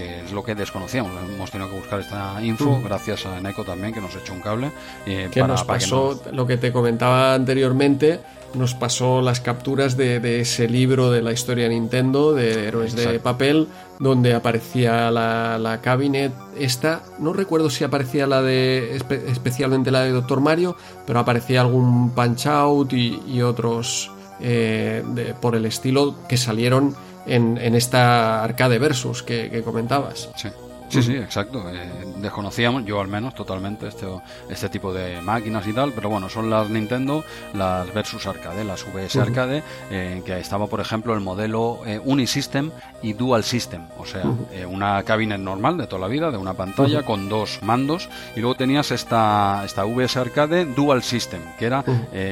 que 0.01 0.21
es 0.25 0.33
lo 0.33 0.43
que 0.43 0.55
desconocíamos. 0.55 1.13
Hemos 1.35 1.51
tenido 1.51 1.71
que 1.71 1.77
buscar 1.77 2.01
esta 2.01 2.43
info 2.43 2.79
mm. 2.79 2.85
gracias 2.85 3.27
a 3.27 3.41
Neko 3.41 3.65
también, 3.65 3.93
que 3.93 4.01
nos 4.01 4.15
echó 4.17 4.33
un 4.33 4.41
cable. 4.41 4.71
Eh, 5.07 5.29
que 5.31 5.43
nos 5.43 5.65
pasó 5.65 6.23
lo 6.33 6.47
que 6.47 6.57
te 6.57 6.73
comentaba 6.73 7.35
anteriormente, 7.35 8.21
nos 8.55 8.75
pasó 8.75 9.21
las 9.21 9.41
capturas 9.41 9.97
de, 9.97 10.41
ese 10.41 10.69
libro 10.69 11.11
de 11.11 11.23
la 11.23 11.33
historia 11.33 11.65
de 11.65 11.71
Nintendo, 11.71 12.33
de 12.33 12.69
Héroes 12.69 12.97
de 12.97 13.21
Papel, 13.21 13.69
donde 13.99 14.35
aparecía 14.35 15.11
la, 15.11 15.59
la, 15.59 15.81
cabinet 15.81 16.33
esta. 16.59 17.03
No 17.19 17.33
recuerdo 17.33 17.69
si 17.71 17.85
aparecía 17.85 18.27
la 18.27 18.43
de 18.43 18.97
especialmente 18.97 19.91
la 19.91 20.03
de 20.03 20.13
Doctor 20.13 20.41
Mario, 20.41 20.77
pero 21.07 21.21
aparecía 21.21 21.61
algún 21.61 22.11
Punch 22.11 22.47
Out 22.47 22.93
y, 22.93 23.43
otros 23.43 24.11
eh, 24.41 25.05
por 25.41 25.55
el 25.55 25.67
estilo 25.67 26.15
que 26.29 26.37
salieron 26.37 26.95
en, 27.27 27.59
en 27.59 27.75
esta 27.75 28.43
arcade 28.43 28.79
versus 28.79 29.23
que, 29.23 29.51
que 29.51 29.63
comentabas. 29.63 30.29
Sí. 30.37 30.49
Sí, 30.91 31.05
sí, 31.05 31.15
exacto. 31.15 31.71
Eh, 31.71 31.89
desconocíamos, 32.17 32.85
yo 32.85 33.01
al 33.01 33.07
menos, 33.07 33.35
totalmente 33.35 33.87
este, 33.87 34.07
este 34.49 34.69
tipo 34.69 34.93
de 34.93 35.23
máquinas 35.23 35.67
y 35.69 35.73
tal, 35.73 35.93
pero 35.93 36.11
bueno, 36.11 36.29
son 36.29 36.51
las 36.51 36.69
Nintendo, 36.69 37.25
las 37.55 37.93
Versus 37.95 38.27
Arcade, 38.27 38.65
las 38.65 38.85
VS 38.85 39.17
Arcade, 39.17 39.63
eh, 39.91 40.21
que 40.27 40.39
estaba, 40.39 40.67
por 40.67 40.81
ejemplo, 40.81 41.15
el 41.15 41.21
modelo 41.21 41.81
eh, 41.87 42.01
Unisystem 42.05 42.73
y 43.03 43.13
Dual 43.13 43.45
System, 43.45 43.87
o 43.99 44.05
sea, 44.05 44.25
una 44.69 45.03
cabinet 45.05 45.39
normal 45.39 45.79
de 45.79 45.87
toda 45.87 46.01
la 46.01 46.09
vida, 46.09 46.33
de 46.33 46.39
una 46.39 46.55
pantalla 46.55 47.05
con 47.05 47.29
dos 47.29 47.61
mandos, 47.63 48.09
y 48.35 48.41
luego 48.41 48.57
tenías 48.57 48.91
esta, 48.91 49.63
esta 49.65 49.85
VS 49.85 50.17
Arcade 50.17 50.65
Dual 50.65 51.03
System, 51.05 51.41
que 51.59 51.67
era, 51.67 51.85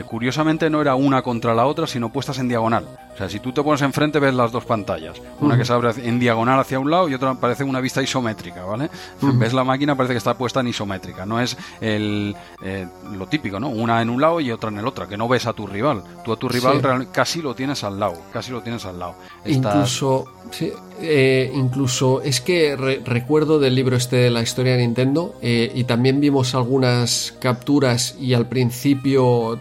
curiosamente, 0.07 0.69
no 0.69 0.81
era 0.81 0.97
una 0.97 1.23
contra 1.23 1.55
la 1.55 1.67
otra, 1.67 1.87
sino 1.87 2.11
puestas 2.11 2.39
en 2.39 2.49
diagonal. 2.49 2.87
O 3.19 3.21
sea, 3.21 3.29
si 3.29 3.41
tú 3.41 3.51
te 3.51 3.65
pones 3.65 3.83
enfrente 3.83 4.21
ves 4.21 4.33
las 4.33 4.53
dos 4.53 4.65
pantallas, 4.65 5.21
una 5.41 5.59
que 5.59 5.65
se 5.65 5.73
abre 5.73 5.91
en 6.05 6.21
diagonal 6.21 6.61
hacia 6.61 6.79
un 6.79 6.89
lado 6.89 7.09
y 7.09 7.15
otra 7.15 7.35
parece 7.35 7.65
una 7.65 7.81
vista 7.81 8.01
isométrica, 8.01 8.65
¿vale? 8.65 8.91
Ves 9.21 9.53
la 9.53 9.65
máquina 9.65 9.97
parece 9.97 10.15
que 10.15 10.19
está 10.19 10.39
puesta 10.39 10.61
en 10.61 10.69
isométrica, 10.69 11.27
no 11.27 11.41
es 11.41 11.57
el, 11.81 12.37
eh, 12.63 12.87
lo 13.11 13.27
típico, 13.27 13.59
¿no? 13.59 13.71
Una 13.71 14.03
en 14.03 14.11
un 14.11 14.21
lado 14.21 14.39
y 14.39 14.53
otra 14.53 14.71
en 14.71 14.79
el 14.79 14.87
otro, 14.87 15.09
que 15.09 15.17
no 15.17 15.27
ves 15.27 15.49
a 15.49 15.53
tu 15.53 15.67
rival. 15.67 16.05
Tú 16.25 16.33
a 16.33 16.37
tu 16.37 16.49
rival 16.49 17.11
casi 17.11 17.43
lo 17.43 17.57
tienes 17.57 17.83
al 17.83 17.99
lado, 17.99 18.23
casi 18.33 18.53
lo 18.53 18.63
tienes 18.63 18.87
al 18.87 19.01
lado. 19.01 19.17
Incluso, 19.45 20.27
sí, 20.53 20.73
eh, 21.01 21.51
incluso 21.53 22.23
es 22.23 22.41
que 22.41 22.77
recuerdo 23.05 23.59
del 23.59 23.75
libro 23.75 23.97
este 23.97 24.15
de 24.15 24.31
la 24.31 24.43
historia 24.43 24.77
de 24.77 24.79
Nintendo 24.79 25.35
eh, 25.43 25.73
y 25.75 25.83
también 25.85 26.21
vimos 26.21 26.55
algunas 26.55 27.35
capturas 27.41 28.15
y 28.21 28.35
al 28.35 28.47
principio 28.49 29.59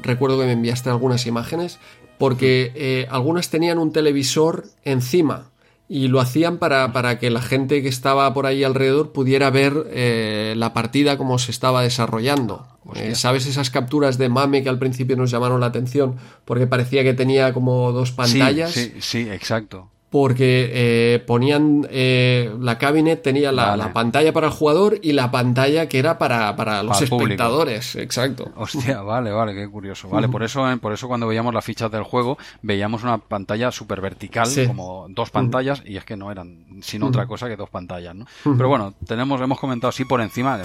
recuerdo 0.00 0.38
que 0.38 0.46
me 0.46 0.52
enviaste 0.52 0.90
algunas 0.90 1.26
imágenes 1.26 1.80
porque 2.20 2.70
eh, 2.74 3.06
algunas 3.08 3.48
tenían 3.48 3.78
un 3.78 3.92
televisor 3.92 4.66
encima 4.84 5.50
y 5.88 6.08
lo 6.08 6.20
hacían 6.20 6.58
para, 6.58 6.92
para, 6.92 7.18
que 7.18 7.30
la 7.30 7.40
gente 7.40 7.80
que 7.80 7.88
estaba 7.88 8.32
por 8.34 8.44
ahí 8.44 8.62
alrededor 8.62 9.12
pudiera 9.12 9.48
ver 9.48 9.86
eh, 9.88 10.52
la 10.54 10.74
partida 10.74 11.16
como 11.16 11.38
se 11.38 11.50
estaba 11.50 11.80
desarrollando. 11.80 12.68
Eh, 12.94 13.14
¿Sabes 13.14 13.46
esas 13.46 13.70
capturas 13.70 14.18
de 14.18 14.28
mame 14.28 14.62
que 14.62 14.68
al 14.68 14.78
principio 14.78 15.16
nos 15.16 15.30
llamaron 15.30 15.60
la 15.60 15.66
atención? 15.68 16.16
Porque 16.44 16.66
parecía 16.66 17.02
que 17.04 17.14
tenía 17.14 17.54
como 17.54 17.90
dos 17.90 18.12
pantallas. 18.12 18.72
sí, 18.72 18.92
sí 19.00 19.20
exacto 19.30 19.88
porque 20.10 20.70
eh, 20.72 21.18
ponían 21.20 21.86
eh, 21.88 22.52
la 22.58 22.78
cabinet 22.78 23.22
tenía 23.22 23.52
la, 23.52 23.92
pantalla 23.92 24.32
para 24.32 24.48
el 24.48 24.52
jugador 24.52 24.98
y 25.02 25.12
la 25.12 25.30
pantalla 25.30 25.88
que 25.88 26.00
era 26.00 26.18
para, 26.18 26.54
para 26.56 26.82
los 26.82 27.00
espectadores 27.00 27.94
exacto. 27.94 28.50
Hostia 28.56 29.02
vale 29.02 29.30
vale 29.30 29.54
qué 29.54 29.68
curioso. 29.68 30.08
Vale 30.08 30.28
por 30.28 30.42
eso 30.42 30.68
eh, 30.70 30.76
por 30.78 30.92
eso 30.92 31.06
cuando 31.06 31.28
veíamos 31.28 31.54
las 31.54 31.64
fichas 31.64 31.90
del 31.92 32.02
juego 32.02 32.38
veíamos 32.60 33.04
una 33.04 33.18
pantalla 33.18 33.70
súper 33.70 34.00
vertical 34.00 34.48
como 34.66 35.06
dos 35.08 35.30
pantallas 35.30 35.82
y 35.86 35.96
es 35.96 36.04
que 36.04 36.16
no 36.16 36.32
eran 36.32 36.66
sino 36.82 37.06
otra 37.06 37.26
cosa 37.26 37.46
que 37.48 37.56
dos 37.56 37.70
pantallas 37.70 38.14
¿no? 38.14 38.26
pero 38.42 38.68
bueno 38.68 38.94
tenemos 39.06 39.40
hemos 39.40 39.60
comentado 39.60 39.90
así 39.90 40.04
por 40.04 40.20
encima 40.20 40.60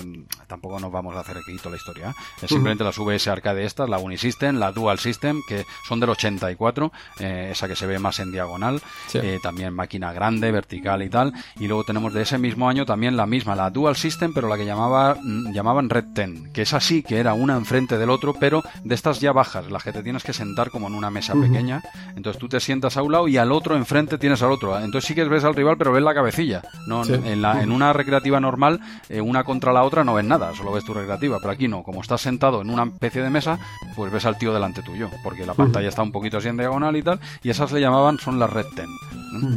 tampoco 0.47 0.79
nos 0.79 0.91
vamos 0.91 1.15
a 1.15 1.19
hacer 1.19 1.37
aquí 1.37 1.55
toda 1.57 1.71
la 1.71 1.77
historia 1.77 2.15
es 2.41 2.49
simplemente 2.49 2.83
las 2.83 2.97
VS 2.97 3.27
arcade 3.27 3.65
estas 3.65 3.89
la 3.89 3.99
Unisystem 3.99 4.57
la 4.57 4.71
Dual 4.71 4.97
System 4.97 5.41
que 5.47 5.65
son 5.87 5.99
del 5.99 6.09
84 6.09 6.91
esa 7.19 7.67
que 7.67 7.75
se 7.75 7.85
ve 7.85 7.99
más 7.99 8.19
en 8.19 8.31
diagonal 8.31 8.81
también 9.39 9.73
máquina 9.73 10.13
grande, 10.13 10.51
vertical 10.51 11.01
y 11.03 11.09
tal. 11.09 11.33
Y 11.59 11.67
luego 11.67 11.83
tenemos 11.83 12.13
de 12.13 12.21
ese 12.21 12.37
mismo 12.37 12.69
año 12.69 12.85
también 12.85 13.17
la 13.17 13.25
misma, 13.25 13.55
la 13.55 13.69
Dual 13.69 13.95
System, 13.95 14.33
pero 14.33 14.47
la 14.47 14.57
que 14.57 14.65
llamaba, 14.65 15.15
mm, 15.21 15.53
llamaban 15.53 15.89
Red 15.89 16.13
Ten, 16.13 16.51
que 16.53 16.63
es 16.63 16.73
así, 16.73 17.03
que 17.03 17.17
era 17.17 17.33
una 17.33 17.55
enfrente 17.55 17.97
del 17.97 18.09
otro, 18.09 18.33
pero 18.39 18.63
de 18.83 18.95
estas 18.95 19.19
ya 19.19 19.31
bajas, 19.31 19.69
las 19.69 19.83
que 19.83 19.91
te 19.91 20.03
tienes 20.03 20.23
que 20.23 20.33
sentar 20.33 20.69
como 20.69 20.87
en 20.87 20.95
una 20.95 21.09
mesa 21.09 21.33
pequeña. 21.33 21.81
Entonces 22.15 22.39
tú 22.39 22.47
te 22.47 22.59
sientas 22.59 22.97
a 22.97 23.01
un 23.01 23.11
lado 23.11 23.27
y 23.27 23.37
al 23.37 23.51
otro 23.51 23.75
enfrente 23.75 24.17
tienes 24.17 24.41
al 24.41 24.51
otro. 24.51 24.77
Entonces 24.79 25.07
sí 25.07 25.15
que 25.15 25.23
ves 25.25 25.43
al 25.43 25.55
rival, 25.55 25.77
pero 25.77 25.91
ves 25.91 26.03
la 26.03 26.13
cabecilla. 26.13 26.61
No, 26.87 27.03
en, 27.03 27.41
la, 27.41 27.61
en 27.61 27.71
una 27.71 27.93
recreativa 27.93 28.39
normal, 28.39 28.79
eh, 29.09 29.21
una 29.21 29.43
contra 29.43 29.73
la 29.73 29.83
otra 29.83 30.03
no 30.03 30.13
ves 30.13 30.25
nada, 30.25 30.53
solo 30.55 30.71
ves 30.71 30.85
tu 30.85 30.93
recreativa. 30.93 31.37
Pero 31.39 31.51
aquí 31.51 31.67
no, 31.67 31.83
como 31.83 32.01
estás 32.01 32.21
sentado 32.21 32.61
en 32.61 32.69
una 32.69 32.83
especie 32.83 33.21
de 33.21 33.29
mesa, 33.29 33.59
pues 33.95 34.11
ves 34.11 34.25
al 34.25 34.37
tío 34.37 34.53
delante 34.53 34.81
tuyo, 34.81 35.09
porque 35.23 35.45
la 35.45 35.53
pantalla 35.53 35.89
está 35.89 36.01
un 36.01 36.11
poquito 36.11 36.37
así 36.37 36.47
en 36.47 36.57
diagonal 36.57 36.95
y 36.95 37.03
tal, 37.03 37.19
y 37.43 37.49
esas 37.49 37.71
le 37.71 37.81
llamaban 37.81 38.17
son 38.17 38.39
las 38.39 38.49
Red 38.49 38.65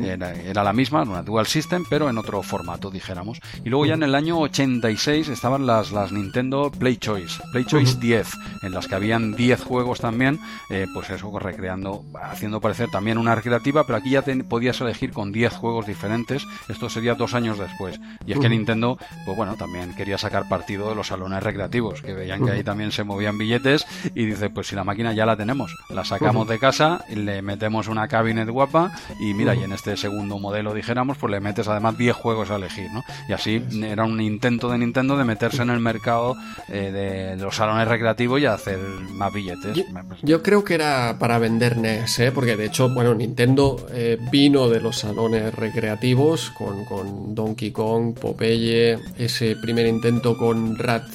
Era, 0.04 0.64
la 0.64 0.72
misma, 0.72 1.02
una 1.02 1.22
Dual 1.22 1.46
System, 1.46 1.84
pero 1.88 2.08
en 2.08 2.18
otro 2.18 2.42
formato, 2.42 2.90
dijéramos. 2.90 3.40
Y 3.64 3.68
luego 3.68 3.86
ya 3.86 3.94
en 3.94 4.02
el 4.02 4.14
año 4.14 4.38
86 4.40 5.28
estaban 5.28 5.66
las, 5.66 5.92
las 5.92 6.12
Nintendo 6.12 6.70
Play 6.70 6.96
Choice, 6.96 7.40
Play 7.52 7.64
Choice 7.64 7.98
10, 7.98 8.28
en 8.62 8.72
las 8.72 8.86
que 8.86 8.94
habían 8.94 9.34
10 9.34 9.62
juegos 9.62 10.00
también, 10.00 10.38
eh, 10.70 10.86
pues 10.92 11.10
eso, 11.10 11.36
recreando, 11.38 12.04
haciendo 12.20 12.60
parecer 12.60 12.90
también 12.90 13.18
una 13.18 13.34
recreativa, 13.34 13.84
pero 13.84 13.98
aquí 13.98 14.10
ya 14.10 14.22
podías 14.48 14.80
elegir 14.80 15.12
con 15.12 15.32
10 15.32 15.52
juegos 15.54 15.86
diferentes. 15.86 16.46
Esto 16.68 16.88
sería 16.88 17.14
dos 17.14 17.34
años 17.34 17.58
después. 17.58 18.00
Y 18.26 18.32
es 18.32 18.38
que 18.38 18.48
Nintendo, 18.48 18.98
pues 19.24 19.36
bueno, 19.36 19.54
también 19.56 19.94
quería 19.94 20.18
sacar 20.18 20.48
partido 20.48 20.88
de 20.88 20.94
los 20.94 21.08
salones 21.08 21.42
recreativos, 21.42 22.02
que 22.02 22.14
veían 22.14 22.44
que 22.44 22.50
ahí 22.52 22.64
también 22.64 22.92
se 22.92 23.04
movían 23.04 23.38
billetes 23.38 23.86
y 24.14 24.26
dice, 24.26 24.50
pues 24.50 24.68
si 24.68 24.76
la 24.76 24.84
máquina 24.84 25.12
ya 25.12 25.26
la 25.26 25.36
tenemos, 25.36 25.74
la 25.90 26.04
sacamos 26.04 26.48
de 26.48 26.58
casa, 26.58 27.04
le 27.08 27.42
metemos 27.42 27.88
una 27.88 28.08
cabinet 28.08 28.48
guapa 28.48 28.92
y 29.20 29.34
mira, 29.34 29.54
y 29.54 29.64
en 29.68 29.74
este 29.74 29.96
segundo 29.96 30.38
modelo, 30.38 30.72
dijéramos, 30.72 31.18
pues 31.18 31.30
le 31.30 31.40
metes 31.40 31.68
además 31.68 31.96
10 31.98 32.16
juegos 32.16 32.50
a 32.50 32.56
elegir, 32.56 32.90
¿no? 32.90 33.04
Y 33.28 33.32
así 33.32 33.62
era 33.82 34.04
un 34.04 34.20
intento 34.20 34.70
de 34.70 34.78
Nintendo 34.78 35.16
de 35.16 35.24
meterse 35.24 35.62
en 35.62 35.70
el 35.70 35.80
mercado 35.80 36.36
eh, 36.68 36.90
de 36.90 37.42
los 37.42 37.56
salones 37.56 37.86
recreativos 37.86 38.40
y 38.40 38.46
hacer 38.46 38.78
más 38.78 39.32
billetes. 39.32 39.84
Yo, 40.22 40.42
creo 40.42 40.64
que 40.64 40.74
era 40.74 41.16
para 41.18 41.38
vender 41.38 41.76
NES, 41.76 42.18
¿eh? 42.20 42.32
Porque 42.32 42.56
de 42.56 42.66
hecho, 42.66 42.88
bueno, 42.88 43.14
Nintendo 43.14 43.86
eh, 43.92 44.18
vino 44.30 44.68
de 44.68 44.80
los 44.80 44.96
salones 44.96 45.54
recreativos 45.54 46.50
con, 46.50 46.84
con 46.84 47.34
Donkey 47.34 47.70
Kong, 47.70 48.14
Popeye, 48.18 48.98
ese 49.18 49.56
primer 49.56 49.86
intento 49.86 50.36
con 50.36 50.76
Rat 50.78 51.08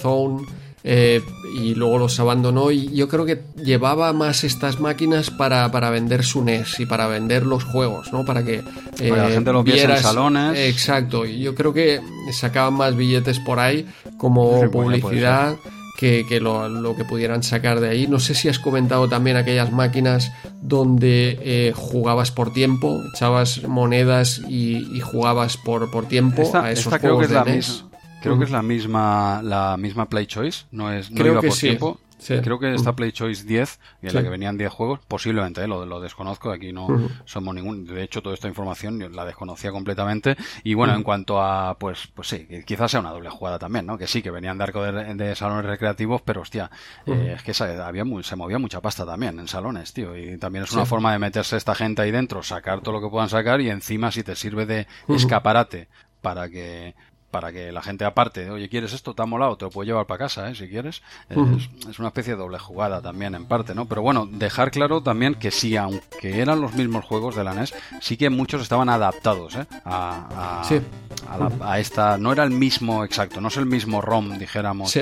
Zone 0.00 0.59
eh, 0.82 1.22
y 1.54 1.74
luego 1.74 1.98
los 1.98 2.18
abandonó 2.20 2.70
y 2.70 2.94
yo 2.94 3.08
creo 3.08 3.26
que 3.26 3.42
llevaba 3.62 4.12
más 4.12 4.44
estas 4.44 4.80
máquinas 4.80 5.30
para, 5.30 5.70
para 5.70 5.90
vender 5.90 6.24
su 6.24 6.42
NES 6.42 6.80
y 6.80 6.86
para 6.86 7.06
vender 7.06 7.44
los 7.44 7.64
juegos, 7.64 8.12
¿no? 8.12 8.24
Para 8.24 8.44
que 8.44 8.62
la 8.98 9.28
eh, 9.28 9.32
gente 9.32 9.52
lo 9.52 9.62
viera 9.62 9.96
en 9.96 10.02
salones. 10.02 10.58
Exacto, 10.58 11.26
y 11.26 11.40
yo 11.40 11.54
creo 11.54 11.72
que 11.72 12.00
sacaban 12.32 12.74
más 12.74 12.96
billetes 12.96 13.38
por 13.40 13.58
ahí 13.58 13.86
como 14.16 14.70
publicidad 14.70 15.56
que, 15.98 16.24
que 16.26 16.40
lo, 16.40 16.66
lo, 16.70 16.96
que 16.96 17.04
pudieran 17.04 17.42
sacar 17.42 17.78
de 17.78 17.90
ahí. 17.90 18.06
No 18.06 18.20
sé 18.20 18.34
si 18.34 18.48
has 18.48 18.58
comentado 18.58 19.06
también 19.06 19.36
aquellas 19.36 19.70
máquinas 19.70 20.32
donde 20.62 21.38
eh, 21.42 21.72
jugabas 21.76 22.30
por 22.30 22.54
tiempo, 22.54 23.02
echabas 23.14 23.62
monedas 23.64 24.40
y, 24.48 25.00
jugabas 25.00 25.58
por, 25.58 25.90
por 25.90 26.06
tiempo 26.06 26.50
a 26.56 26.72
esos 26.72 26.98
juegos 26.98 27.28
de 27.28 27.44
NES. 27.44 27.84
Creo 28.20 28.38
que 28.38 28.44
es 28.44 28.50
la 28.50 28.62
misma 28.62 29.40
la 29.42 29.76
misma 29.76 30.08
Play 30.08 30.26
Choice, 30.26 30.66
no 30.70 30.92
es 30.92 31.10
no 31.10 31.20
Creo 31.20 31.40
que 31.40 31.48
por 31.48 31.56
tiempo. 31.56 32.00
Creo 32.26 32.58
que 32.58 32.74
está 32.74 32.92
Play 32.94 33.12
Choice 33.12 33.44
10, 33.46 33.80
en 34.02 34.14
la 34.14 34.22
que 34.22 34.28
venían 34.28 34.58
10 34.58 34.70
juegos, 34.70 35.00
posiblemente, 35.08 35.62
¿eh? 35.62 35.66
lo, 35.66 35.86
lo 35.86 36.00
desconozco, 36.00 36.50
aquí 36.50 36.72
no 36.72 36.88
somos 37.24 37.54
ningún, 37.54 37.86
de 37.86 38.02
hecho 38.02 38.22
toda 38.22 38.34
esta 38.34 38.48
información 38.48 39.00
la 39.14 39.24
desconocía 39.24 39.72
completamente, 39.72 40.36
y 40.62 40.74
bueno, 40.74 40.94
en 40.94 41.02
cuanto 41.02 41.40
a, 41.40 41.78
pues, 41.78 42.08
pues 42.14 42.28
sí, 42.28 42.46
quizás 42.66 42.90
sea 42.90 43.00
una 43.00 43.10
doble 43.10 43.30
jugada 43.30 43.58
también, 43.58 43.86
¿no? 43.86 43.96
Que 43.96 44.06
sí, 44.06 44.22
que 44.22 44.30
venían 44.30 44.58
de 44.58 44.64
arco 44.64 44.82
de, 44.82 45.34
salones 45.34 45.64
recreativos, 45.64 46.20
pero 46.22 46.42
hostia, 46.42 46.70
eh, 47.06 47.34
es 47.36 47.42
que 47.42 47.54
se, 47.54 47.64
había 47.64 48.04
se 48.22 48.36
movía 48.36 48.58
mucha 48.58 48.80
pasta 48.80 49.06
también 49.06 49.38
en 49.38 49.48
salones, 49.48 49.92
tío, 49.92 50.16
y 50.16 50.36
también 50.38 50.64
es 50.64 50.72
una 50.72 50.86
forma 50.86 51.12
de 51.12 51.18
meterse 51.18 51.56
esta 51.56 51.74
gente 51.74 52.02
ahí 52.02 52.10
dentro, 52.10 52.42
sacar 52.42 52.80
todo 52.82 52.92
lo 52.94 53.00
que 53.00 53.08
puedan 53.08 53.28
sacar, 53.28 53.60
y 53.60 53.70
encima 53.70 54.12
si 54.12 54.22
te 54.22 54.36
sirve 54.36 54.66
de 54.66 54.86
escaparate 55.08 55.88
para 56.20 56.50
que 56.50 56.94
para 57.30 57.52
que 57.52 57.72
la 57.72 57.82
gente 57.82 58.04
aparte, 58.04 58.50
oye, 58.50 58.68
¿quieres 58.68 58.92
esto? 58.92 59.14
¿Te 59.14 59.22
ha 59.22 59.26
molado? 59.26 59.56
Te 59.56 59.64
lo 59.64 59.70
puedo 59.70 59.86
llevar 59.86 60.06
para 60.06 60.18
casa, 60.18 60.50
¿eh? 60.50 60.54
si 60.54 60.68
quieres. 60.68 61.02
es, 61.28 61.98
una 61.98 62.08
especie 62.08 62.34
de 62.34 62.38
doble 62.38 62.58
jugada 62.58 63.00
también, 63.00 63.34
en 63.34 63.46
parte, 63.46 63.74
¿no? 63.74 63.86
Pero 63.86 64.02
bueno, 64.02 64.28
dejar 64.30 64.70
claro 64.70 65.02
también 65.02 65.34
que 65.34 65.50
sí, 65.50 65.76
aunque 65.76 66.40
eran 66.40 66.60
los 66.60 66.74
mismos 66.74 67.04
juegos 67.04 67.36
de 67.36 67.44
la 67.44 67.54
NES, 67.54 67.74
sí 68.00 68.16
que 68.16 68.30
muchos 68.30 68.62
estaban 68.62 68.88
adaptados, 68.88 69.54
¿eh? 69.56 69.66
A, 69.84 70.62
a, 71.62 71.78
esta... 71.78 72.18
No 72.18 72.32
era 72.32 72.44
el 72.44 72.50
mismo 72.50 73.04
exacto, 73.04 73.40
no 73.40 73.48
es 73.48 73.56
el 73.56 73.66
mismo 73.66 74.00
ROM, 74.00 74.38
dijéramos, 74.38 74.92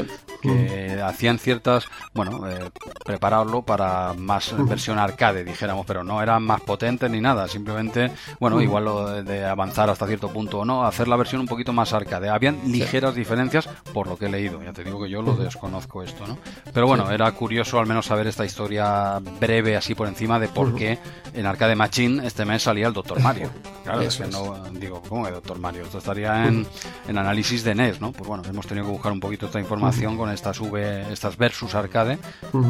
que 0.42 1.00
hacían 1.02 1.38
ciertas... 1.38 1.88
Bueno, 2.12 2.48
eh, 2.48 2.70
prepararlo 3.04 3.62
para 3.62 4.12
más 4.14 4.54
versión 4.68 4.98
arcade, 4.98 5.44
dijéramos, 5.44 5.86
pero 5.86 6.04
no 6.04 6.22
eran 6.22 6.42
más 6.42 6.60
potentes 6.60 7.10
ni 7.10 7.20
nada, 7.20 7.48
simplemente, 7.48 8.10
bueno, 8.38 8.60
igual 8.60 8.84
lo 8.84 9.22
de 9.22 9.44
avanzar 9.44 9.88
hasta 9.88 10.06
cierto 10.06 10.28
punto 10.28 10.60
o 10.60 10.64
no, 10.64 10.84
hacer 10.84 11.08
la 11.08 11.16
versión 11.16 11.40
un 11.40 11.48
poquito 11.48 11.72
más 11.72 11.92
arcade 11.92 12.17
habían 12.28 12.58
ligeras 12.70 13.14
diferencias 13.14 13.68
por 13.92 14.06
lo 14.06 14.16
que 14.16 14.26
he 14.26 14.30
leído. 14.30 14.62
Ya 14.62 14.72
te 14.72 14.84
digo 14.84 15.02
que 15.02 15.10
yo 15.10 15.22
lo 15.22 15.36
desconozco 15.36 16.02
esto, 16.02 16.26
¿no? 16.26 16.38
Pero 16.72 16.86
bueno, 16.86 17.10
era 17.10 17.30
curioso 17.32 17.78
al 17.78 17.86
menos 17.86 18.06
saber 18.06 18.26
esta 18.26 18.44
historia 18.44 19.18
breve 19.40 19.76
así 19.76 19.94
por 19.94 20.08
encima 20.08 20.38
de 20.38 20.48
por 20.48 20.74
qué 20.74 20.98
en 21.34 21.46
Arcade 21.46 21.76
Machine 21.76 22.26
este 22.26 22.44
mes 22.44 22.62
salía 22.62 22.88
el 22.88 22.92
Doctor 22.92 23.20
Mario. 23.20 23.50
Claro, 23.88 24.02
es 24.02 24.16
que 24.18 24.26
no 24.26 24.64
digo, 24.72 25.00
¿cómo 25.08 25.24
que 25.24 25.30
Doctor 25.30 25.58
Mario? 25.58 25.84
Esto 25.84 25.96
estaría 25.96 26.46
en, 26.46 26.66
en, 27.08 27.16
análisis 27.16 27.64
de 27.64 27.74
NES, 27.74 28.02
¿no? 28.02 28.12
Pues 28.12 28.28
bueno, 28.28 28.42
hemos 28.46 28.66
tenido 28.66 28.84
que 28.84 28.92
buscar 28.92 29.12
un 29.12 29.20
poquito 29.20 29.46
esta 29.46 29.60
información 29.60 30.18
con 30.18 30.28
estas 30.28 30.60
V, 30.60 31.10
estas 31.10 31.38
versus 31.38 31.74
arcade, 31.74 32.18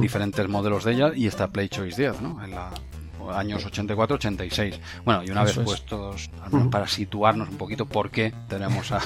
diferentes 0.00 0.48
modelos 0.48 0.84
de 0.84 0.92
ellas 0.92 1.12
y 1.16 1.26
esta 1.26 1.48
Play 1.48 1.68
Choice 1.70 2.00
10, 2.00 2.20
¿no? 2.20 2.44
En 2.44 2.52
la, 2.52 2.70
años 3.32 3.66
84-86. 3.66 4.78
Bueno, 5.05 5.23
y 5.24 5.31
una 5.31 5.44
vez 5.44 5.58
puestos, 5.58 6.31
para 6.70 6.86
situarnos 6.86 7.48
un 7.48 7.57
poquito 7.57 7.86
por 7.86 8.10
qué 8.10 8.32
tenemos 8.48 8.92
a, 8.92 9.00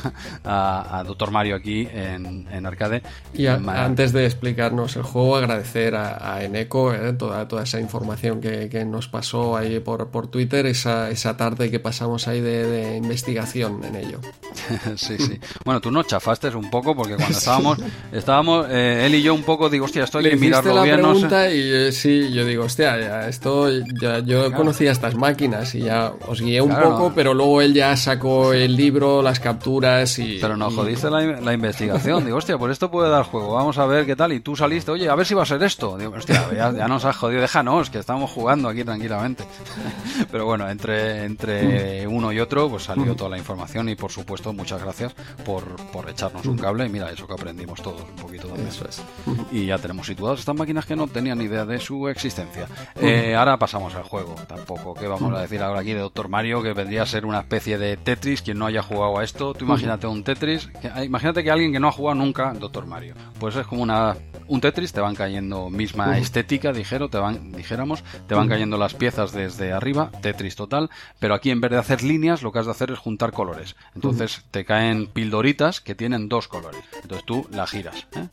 a, 0.45 1.05
Doctor 1.05 1.31
Mario 1.31 1.57
aquí 1.57 1.89
en, 1.93 2.47
en 2.51 2.67
arcade. 2.67 3.03
Y 3.35 3.47
antes 3.47 4.13
de 4.13 4.27
explicarnos 4.27 4.97
el 4.97 5.03
juego, 5.03 5.37
agradecer 5.37 5.95
a, 5.95 6.43
Eneco 6.43 6.93
eh, 6.93 7.13
toda, 7.13 7.47
toda 7.47 7.63
esa 7.65 7.81
información 7.81 8.41
que, 8.41 8.69
que, 8.69 8.85
nos 8.85 9.09
pasó 9.09 9.57
ahí 9.57 9.81
por, 9.81 10.09
por 10.09 10.29
Twitter, 10.29 10.67
esa, 10.67 11.11
esa 11.11 11.37
tarde 11.37 11.71
que 11.71 11.79
pasamos 11.79 12.29
ahí 12.29 12.41
de, 12.41 12.97
investigación 12.97 13.85
en 13.85 13.97
ello. 13.97 14.21
sí, 14.97 15.17
sí. 15.19 15.39
Bueno, 15.65 15.81
tú 15.81 15.91
nos 15.91 16.07
chafaste 16.07 16.49
un 16.49 16.71
poco 16.71 16.95
porque 16.95 17.17
cuando 17.17 17.39
estábamos, 17.39 17.79
estábamos 18.13 18.67
eh, 18.71 19.07
él 19.07 19.15
y 19.15 19.23
yo 19.23 19.35
un 19.35 19.43
poco, 19.43 19.69
digo, 19.69 19.85
hostia, 19.85 20.05
esto 20.05 20.19
hay 20.19 20.31
que 20.31 20.37
mirarlo 20.37 20.75
la 20.75 20.83
bien. 20.83 20.97
Pregunta 20.97 21.51
y 21.51 21.61
eh, 21.61 21.93
sí, 21.93 22.33
yo 22.33 22.45
digo, 22.45 22.65
hostia, 22.65 22.99
ya, 22.99 23.29
esto 23.29 23.69
ya 23.71 24.12
yo 24.21 24.53
conocía 24.53 24.93
estas 24.93 25.15
máquinas 25.15 25.75
y 25.75 25.81
ya 25.81 26.13
os 26.27 26.41
guié 26.41 26.61
un 26.61 26.75
poco, 26.75 27.13
pero 27.15 27.35
luego 27.35 27.61
él 27.61 27.75
ya 27.75 27.97
sacó 27.97 28.53
el 28.53 28.77
libro, 28.77 29.23
las 29.23 29.41
capturas 29.41 30.19
y... 30.19 30.39
Pero 30.41 30.57
nos 30.57 30.75
jodiste 30.75 31.11
la, 31.11 31.53
investigación. 31.53 32.25
Digo, 32.25 32.37
hostia, 32.37 32.59
pues 32.59 32.73
esto 32.73 32.91
puede 32.91 33.11
dar 33.11 33.25
juego, 33.25 33.55
vamos 33.55 33.79
a 33.79 33.87
ver 33.87 34.07
qué 34.07 34.17
tal. 34.17 34.33
Y 34.33 34.41
tú 34.41 34.57
saliste, 34.57 34.91
oye, 34.91 35.09
a 35.09 35.15
ver 35.15 35.27
si 35.27 35.35
va 35.35 35.43
a 35.43 35.47
ser 35.47 35.63
esto. 35.63 35.97
Digo, 35.97 36.15
hostia, 36.17 36.49
ya, 36.55 36.89
nos 36.89 37.05
has 37.05 37.17
jodido, 37.17 37.41
déjanos, 37.41 37.91
que 37.91 37.99
estamos 37.99 38.31
jugando 38.31 38.69
aquí 38.69 38.85
tranquilamente. 38.85 39.45
Pero 40.31 40.47
bueno, 40.47 40.69
entre, 40.69 41.25
entre 41.25 42.07
uno 42.07 42.33
y 42.33 42.41
otro, 42.41 42.69
pues 42.69 42.85
salió 42.85 43.15
toda 43.15 43.31
la 43.31 43.39
información 43.39 43.89
y 43.89 43.95
por 43.95 44.11
supuesto, 44.11 44.53
muchas 44.53 44.83
gracias 44.83 45.15
por, 45.45 45.65
por 45.93 46.09
echarnos 46.09 46.45
un 46.47 46.59
cable. 46.59 46.87
Y 46.87 46.89
mira, 46.89 47.11
eso 47.11 47.27
que 47.27 47.35
aprendimos 47.35 47.83
todos 47.83 48.03
un 48.03 48.17
poquito 48.17 48.49
también. 48.49 48.69
Eso 48.69 48.87
es. 48.89 49.03
Y 49.51 49.67
ya 49.67 49.79
tenemos 49.79 50.07
situadas 50.07 50.41
estas 50.41 50.57
máquinas 50.57 50.87
que 50.87 50.97
no 50.97 51.07
tenían 51.07 51.39
ni 51.39 51.45
idea 51.45 51.65
de 51.65 51.79
su 51.79 52.09
existencia. 52.09 52.67
Eh, 53.01 53.35
ahora 53.35 53.57
pasamos 53.57 53.95
juego. 54.03 54.35
Tampoco, 54.47 54.95
¿qué 54.95 55.07
vamos 55.07 55.33
a 55.35 55.41
decir 55.41 55.63
ahora 55.63 55.81
aquí 55.81 55.93
de 55.93 56.01
Doctor 56.01 56.29
Mario? 56.29 56.63
Que 56.63 56.73
vendría 56.73 57.03
a 57.03 57.07
ser 57.07 57.27
una 57.27 57.41
especie 57.41 57.79
de 57.79 57.97
Tetris. 57.97 58.43
Quien 58.43 58.59
no 58.59 58.67
haya 58.67 58.83
jugado 58.83 59.19
a 59.19 59.25
esto, 59.25 59.55
tú 59.55 59.65
imagínate 59.65 60.07
un 60.07 60.25
Tetris. 60.25 60.69
imagínate 61.05 61.43
que 61.43 61.51
alguien 61.51 61.73
que 61.73 61.81
no 61.81 61.89
ha 61.89 61.93
jugado 61.93 62.17
nunca 62.17 62.53
Doctor 62.53 62.87
Mario. 62.87 63.15
Pues 63.39 63.57
es 63.57 63.67
como 63.67 63.83
una 63.83 64.17
un 64.53 64.61
Tetris, 64.61 64.93
te 64.93 65.01
van 65.01 65.15
cayendo 65.15 65.71
misma 65.71 66.19
estética, 66.19 66.73
dijero, 66.73 67.09
te 67.09 67.19
van, 67.19 67.53
dijéramos, 67.53 68.05
te 68.27 68.35
van 68.35 68.49
cayendo 68.49 68.77
las 68.77 68.95
piezas 68.95 69.33
desde 69.33 69.73
arriba, 69.73 70.11
Tetris 70.21 70.57
total, 70.57 70.91
pero 71.19 71.35
aquí 71.35 71.51
en 71.51 71.61
vez 71.61 71.71
de 71.71 71.79
hacer 71.79 72.03
líneas, 72.03 72.43
lo 72.43 72.53
que 72.53 72.59
has 72.59 72.67
de 72.67 72.73
hacer 72.73 72.91
es 72.91 72.99
juntar 72.99 73.33
colores. 73.33 73.77
Entonces 73.95 74.45
te 74.51 74.65
caen 74.65 75.07
pildoritas 75.07 75.81
que 75.81 75.95
tienen 75.95 76.29
dos 76.29 76.49
colores. 76.49 76.83
Entonces 77.03 77.25
tú 77.25 77.47
la 77.51 77.67
giras, 77.67 78.07
¿eh? 78.15 78.29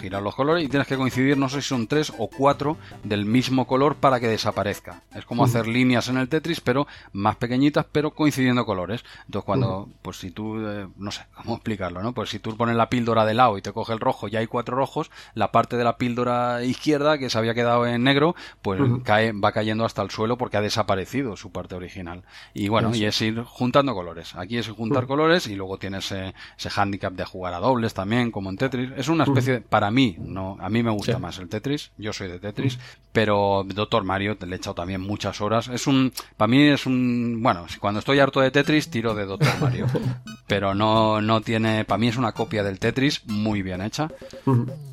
giras 0.00 0.22
los 0.22 0.34
colores 0.34 0.64
y 0.64 0.68
tienes 0.68 0.86
que 0.86 0.96
coincidir, 0.96 1.38
no 1.38 1.48
sé 1.48 1.62
si 1.62 1.68
son 1.68 1.86
tres 1.86 2.12
o 2.18 2.28
cuatro 2.28 2.76
del 3.02 3.24
mismo 3.24 3.66
color 3.66 3.96
para 3.96 4.20
que 4.20 4.28
desaparezca. 4.28 5.02
Es 5.14 5.24
como 5.24 5.44
hacer 5.44 5.66
líneas 5.66 6.08
en 6.08 6.16
el 6.16 6.28
Tetris, 6.28 6.60
pero 6.60 6.86
más 7.12 7.36
pequeñitas, 7.36 7.86
pero 7.90 8.12
coincidiendo 8.12 8.64
colores. 8.66 9.04
Entonces 9.26 9.44
cuando, 9.44 9.88
pues 10.02 10.18
si 10.18 10.30
tú, 10.30 10.58
eh, 10.58 10.88
no 10.96 11.10
sé 11.10 11.22
cómo 11.34 11.54
explicarlo, 11.54 12.02
¿no? 12.02 12.12
Pues 12.12 12.30
si 12.30 12.38
tú 12.38 12.56
pones 12.56 12.76
la 12.76 12.88
píldora 12.88 13.24
de 13.24 13.34
lado 13.34 13.58
y 13.58 13.62
te 13.62 13.72
coge 13.72 13.92
el 13.92 14.00
rojo 14.00 14.28
y 14.28 14.36
hay 14.36 14.46
cuatro 14.46 14.76
rojos, 14.76 15.10
la 15.34 15.52
parte 15.52 15.76
de 15.76 15.84
la 15.84 15.96
píldora 15.96 16.64
izquierda 16.64 17.18
que 17.18 17.30
se 17.30 17.38
había 17.38 17.54
quedado 17.54 17.86
en 17.86 18.02
negro, 18.02 18.34
pues 18.62 18.80
cae, 19.04 19.32
va 19.32 19.52
cayendo 19.52 19.84
hasta 19.84 20.02
el 20.02 20.10
suelo 20.10 20.36
porque 20.36 20.56
ha 20.56 20.62
desaparecido 20.62 21.36
su 21.36 21.50
parte 21.50 21.74
original. 21.74 22.22
Y 22.54 22.68
bueno, 22.68 22.94
y 22.94 23.04
es 23.04 23.20
ir 23.22 23.42
juntando 23.42 23.94
colores. 23.94 24.34
Aquí 24.34 24.58
es 24.58 24.68
juntar 24.68 25.06
colores 25.06 25.46
y 25.46 25.54
luego 25.54 25.78
tienes 25.78 26.02
ese, 26.06 26.34
ese 26.58 26.70
handicap 26.74 27.12
de 27.12 27.24
jugar 27.24 27.54
a 27.54 27.58
dobles 27.58 27.94
también, 27.94 28.30
como 28.30 28.50
en 28.50 28.56
Tetris. 28.56 28.90
Es 28.96 29.08
una 29.08 29.24
especie, 29.24 29.60
para 29.60 29.90
mí, 29.90 30.16
no, 30.18 30.56
a 30.60 30.68
mí 30.68 30.82
me 30.82 30.90
gusta 30.90 31.18
más 31.18 31.38
el 31.38 31.48
Tetris, 31.48 31.90
yo 31.98 32.12
soy 32.12 32.28
de 32.28 32.38
Tetris, 32.38 32.78
pero 33.12 33.64
Doctor 33.66 34.04
Mario 34.04 34.36
le 34.40 34.54
he 34.54 34.56
echado 34.56 34.74
también 34.74 35.01
muchas 35.02 35.40
horas. 35.40 35.68
Es 35.68 35.86
un, 35.86 36.12
para 36.36 36.48
mí 36.48 36.62
es 36.62 36.86
un, 36.86 37.40
bueno, 37.42 37.66
cuando 37.80 38.00
estoy 38.00 38.18
harto 38.18 38.40
de 38.40 38.50
Tetris 38.50 38.90
tiro 38.90 39.14
de 39.14 39.26
Doctor 39.26 39.60
Mario, 39.60 39.86
pero 40.46 40.74
no, 40.74 41.20
no 41.20 41.40
tiene, 41.40 41.84
para 41.84 41.98
mí 41.98 42.08
es 42.08 42.16
una 42.16 42.32
copia 42.32 42.62
del 42.62 42.78
Tetris 42.78 43.26
muy 43.26 43.62
bien 43.62 43.82
hecha, 43.82 44.08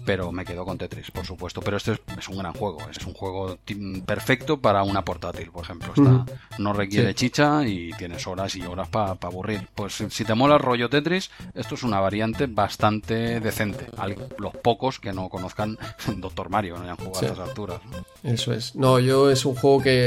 pero 0.05 0.31
me 0.31 0.45
quedo 0.45 0.65
con 0.65 0.77
Tetris, 0.77 1.11
por 1.11 1.25
supuesto. 1.25 1.61
Pero 1.61 1.77
este 1.77 1.99
es, 2.17 2.27
un 2.27 2.37
gran 2.37 2.53
juego, 2.53 2.79
es 2.89 3.05
un 3.05 3.13
juego 3.13 3.57
perfecto 4.05 4.59
para 4.59 4.83
una 4.83 5.03
portátil, 5.03 5.51
por 5.51 5.63
ejemplo. 5.63 5.93
No 6.57 6.73
requiere 6.73 7.13
chicha 7.15 7.65
y 7.65 7.91
tienes 7.97 8.25
horas 8.27 8.55
y 8.55 8.61
horas 8.61 8.87
para 8.89 9.17
aburrir. 9.21 9.67
Pues 9.75 10.03
si 10.09 10.25
te 10.25 10.33
mola 10.33 10.55
el 10.55 10.61
rollo 10.61 10.89
Tetris, 10.89 11.29
esto 11.53 11.75
es 11.75 11.83
una 11.83 11.99
variante 11.99 12.47
bastante 12.47 13.39
decente. 13.39 13.87
los 14.37 14.53
pocos 14.57 14.99
que 14.99 15.13
no 15.13 15.29
conozcan 15.29 15.77
Doctor 16.17 16.49
Mario, 16.49 16.77
no 16.77 16.83
hayan 16.83 16.97
jugado 16.97 17.19
a 17.19 17.29
estas 17.29 17.49
alturas. 17.49 17.81
Eso 18.23 18.53
es. 18.53 18.75
No, 18.75 18.99
yo 18.99 19.29
es 19.29 19.45
un 19.45 19.55
juego 19.55 19.81
que 19.81 19.98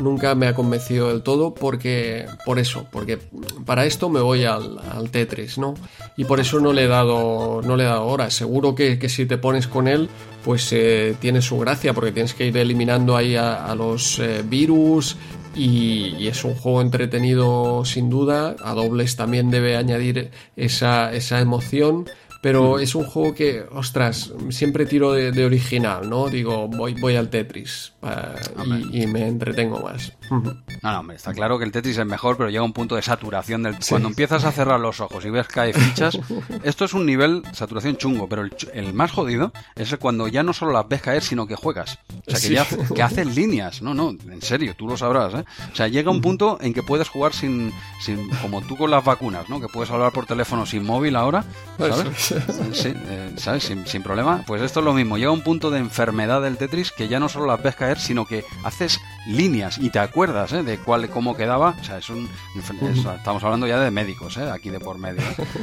nunca 0.00 0.34
me 0.34 0.46
ha 0.46 0.54
convencido 0.54 1.08
del 1.08 1.22
todo 1.22 1.54
porque 1.54 2.26
por 2.44 2.58
eso, 2.58 2.86
porque 2.90 3.18
para 3.64 3.86
esto 3.86 4.08
me 4.08 4.20
voy 4.20 4.44
al, 4.44 4.80
Tetris, 5.10 5.58
¿no? 5.58 5.74
Y 6.16 6.24
por 6.24 6.40
eso 6.40 6.60
no 6.60 6.72
le 6.72 6.84
he 6.84 6.88
dado 6.88 7.60
no 7.62 7.76
le 7.76 7.84
he 7.84 7.86
dado 7.86 8.06
horas. 8.06 8.34
Seguro 8.34 8.74
que, 8.74 8.98
que 8.98 9.08
si 9.08 9.26
te 9.26 9.38
pones 9.38 9.66
con 9.66 9.88
él, 9.88 10.08
pues 10.44 10.72
eh, 10.72 11.16
tiene 11.20 11.40
su 11.40 11.58
gracia 11.58 11.94
porque 11.94 12.12
tienes 12.12 12.34
que 12.34 12.46
ir 12.46 12.56
eliminando 12.56 13.16
ahí 13.16 13.34
a, 13.34 13.74
los 13.74 14.18
eh, 14.18 14.42
virus 14.44 15.16
y, 15.54 16.26
es 16.26 16.44
un 16.44 16.54
juego 16.54 16.82
entretenido 16.82 17.84
sin 17.84 18.10
duda. 18.10 18.56
A 18.62 18.74
dobles 18.74 19.16
también 19.16 19.50
debe 19.50 19.76
añadir 19.76 20.30
esa, 20.56 21.12
esa 21.12 21.40
emoción 21.40 22.06
pero 22.44 22.78
es 22.78 22.94
un 22.94 23.04
juego 23.04 23.34
que, 23.34 23.64
ostras, 23.72 24.30
siempre 24.50 24.84
tiro 24.84 25.14
de, 25.14 25.46
original, 25.46 26.10
¿no? 26.10 26.28
Digo, 26.28 26.68
voy, 26.68 26.92
voy 26.92 27.16
al 27.16 27.30
Tetris 27.30 27.93
y, 28.90 29.06
me 29.06 29.26
entretengo 29.26 29.80
más. 29.80 30.12
No, 30.30 30.92
no, 30.92 31.00
hombre, 31.00 31.16
está 31.16 31.32
claro 31.32 31.58
que 31.58 31.64
el 31.64 31.72
Tetris 31.72 31.98
es 31.98 32.06
mejor, 32.06 32.36
pero 32.36 32.50
llega 32.50 32.62
un 32.62 32.72
punto 32.72 32.96
de 32.96 33.02
saturación 33.02 33.62
del... 33.62 33.76
Cuando 33.88 34.08
empiezas 34.08 34.44
a 34.44 34.52
cerrar 34.52 34.80
los 34.80 35.00
ojos 35.00 35.24
y 35.24 35.30
ves 35.30 35.48
que 35.48 35.60
hay 35.60 35.72
fichas, 35.72 36.18
esto 36.64 36.84
es 36.84 36.94
un 36.94 37.06
nivel 37.06 37.42
saturación 37.52 37.96
chungo, 37.96 38.28
pero 38.28 38.44
el, 38.72 38.94
más 38.94 39.12
jodido 39.12 39.52
es 39.76 39.94
cuando 39.96 40.28
ya 40.28 40.42
no 40.42 40.52
solo 40.52 40.72
las 40.72 40.88
ves 40.88 41.02
caer, 41.02 41.22
sino 41.22 41.46
que 41.46 41.56
juegas. 41.56 41.98
O 42.26 42.30
sea, 42.30 42.40
que 42.40 42.54
ya 42.54 42.66
que 42.94 43.02
haces 43.02 43.34
líneas. 43.34 43.82
No, 43.82 43.94
no, 43.94 44.10
en 44.10 44.42
serio, 44.42 44.74
tú 44.76 44.86
lo 44.86 44.96
sabrás, 44.96 45.34
¿eh? 45.34 45.44
O 45.72 45.76
sea, 45.76 45.88
llega 45.88 46.10
un 46.10 46.20
punto 46.20 46.58
en 46.60 46.74
que 46.74 46.82
puedes 46.82 47.08
jugar 47.08 47.32
sin, 47.32 47.72
sin 48.00 48.28
como 48.40 48.62
tú 48.62 48.76
con 48.76 48.90
las 48.90 49.04
vacunas, 49.04 49.48
¿no? 49.48 49.60
Que 49.60 49.68
puedes 49.68 49.90
hablar 49.90 50.12
por 50.12 50.26
teléfono 50.26 50.66
sin 50.66 50.84
móvil 50.84 51.16
ahora, 51.16 51.44
¿sabes? 51.78 52.34
Sí, 52.72 52.92
eh, 52.94 53.32
¿sabes? 53.36 53.64
Sin, 53.86 54.02
problema. 54.02 54.42
Pues 54.46 54.60
esto 54.62 54.80
es 54.80 54.86
lo 54.86 54.92
mismo. 54.92 55.16
Llega 55.16 55.30
un 55.30 55.42
punto 55.42 55.70
de 55.70 55.78
enfermedad 55.78 56.42
del 56.42 56.56
Tetris 56.56 56.92
que 56.92 57.08
ya 57.08 57.20
no 57.20 57.28
solo 57.28 57.46
las 57.46 57.62
ves 57.62 57.74
caer, 57.74 57.93
sino 57.98 58.26
que 58.26 58.44
haces 58.62 59.00
líneas 59.26 59.78
y 59.78 59.90
te 59.90 59.98
acuerdas 59.98 60.52
¿eh? 60.52 60.62
de 60.62 60.78
cuál, 60.78 61.08
cómo 61.10 61.36
quedaba. 61.36 61.74
O 61.80 61.84
sea, 61.84 61.98
es 61.98 62.08
un. 62.10 62.28
estamos 63.16 63.42
hablando 63.42 63.66
ya 63.66 63.80
de 63.80 63.90
médicos, 63.90 64.36
¿eh? 64.36 64.50
aquí 64.50 64.70
de 64.70 64.80
por 64.80 64.98
medio. 64.98 65.22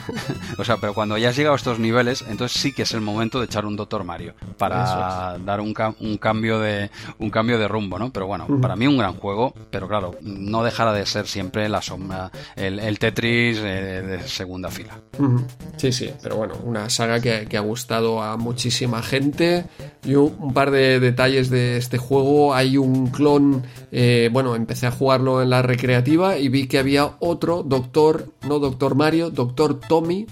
o 0.57 0.63
sea, 0.63 0.77
pero 0.77 0.93
cuando 0.93 1.17
ya 1.17 1.29
has 1.29 1.35
llegado 1.35 1.53
a 1.53 1.57
estos 1.57 1.79
niveles, 1.79 2.23
entonces 2.27 2.59
sí 2.59 2.73
que 2.73 2.83
es 2.83 2.93
el 2.93 3.01
momento 3.01 3.39
de 3.39 3.45
echar 3.45 3.65
un 3.65 3.75
Doctor 3.75 4.03
Mario 4.03 4.33
para 4.57 5.37
dar 5.39 5.61
un, 5.61 5.73
un, 5.99 6.17
cambio 6.17 6.59
de 6.59 6.89
un 7.19 7.29
cambio 7.29 7.57
de 7.57 7.67
rumbo, 7.67 7.99
¿no? 7.99 8.11
Pero 8.11 8.27
bueno, 8.27 8.47
para 8.61 8.75
mí 8.75 8.87
un 8.87 8.97
gran 8.97 9.13
juego, 9.13 9.53
pero 9.69 9.87
claro, 9.87 10.15
no 10.21 10.63
dejará 10.63 10.93
de 10.93 11.05
ser 11.05 11.27
siempre 11.27 11.67
la 11.69 11.81
sombra, 11.81 12.31
el, 12.55 12.99
Tetris 12.99 13.61
de 13.61 14.21
segunda 14.27 14.69
fila. 14.69 14.99
Sí, 15.77 15.91
sí, 15.91 16.11
pero 16.21 16.35
bueno, 16.35 16.55
una 16.63 16.89
saga 16.89 17.19
que, 17.19 17.57
ha 17.57 17.61
gustado 17.61 18.21
a 18.21 18.37
muchísima 18.37 19.01
gente. 19.03 19.65
Yo, 20.03 20.23
un 20.23 20.53
par 20.53 20.71
de 20.71 20.99
detalles 20.99 21.49
de 21.49 21.77
este 21.77 21.97
juego. 21.97 22.20
Hay 22.53 22.77
un 22.77 23.07
clon. 23.07 23.63
Eh, 23.91 24.29
bueno, 24.31 24.55
empecé 24.55 24.87
a 24.87 24.91
jugarlo 24.91 25.41
en 25.41 25.49
la 25.49 25.61
recreativa 25.61 26.37
y 26.37 26.49
vi 26.49 26.67
que 26.67 26.79
había 26.79 27.11
otro 27.19 27.63
Doctor, 27.63 28.27
no 28.47 28.59
Doctor 28.59 28.95
Mario, 28.95 29.29
Doctor 29.29 29.79
Tommy, 29.79 30.27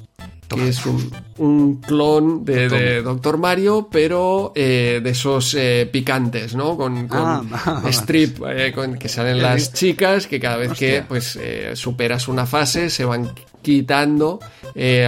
que 0.48 0.69
es 0.69 0.82
un, 0.85 1.82
clon 1.82 2.43
de, 2.43 3.01
Doctor 3.01 3.38
Mario, 3.38 3.90
pero 3.92 4.51
eh, 4.56 5.00
de 5.03 5.09
esos 5.09 5.53
eh, 5.53 5.88
picantes, 5.92 6.56
¿no? 6.56 6.76
Con, 6.76 7.08
ah, 7.11 7.43
strip, 7.90 8.40
con, 8.74 8.98
que 8.98 9.09
salen 9.09 9.42
las 9.42 9.74
chicas, 9.74 10.27
que 10.27 10.40
cada 10.40 10.58
vez 10.58 10.74
que 10.74 11.03
pues 11.08 11.38
superas 11.74 12.27
una 12.27 12.45
fase 12.45 12.90
se 12.90 13.06
van 13.06 13.32
quitando 13.61 14.40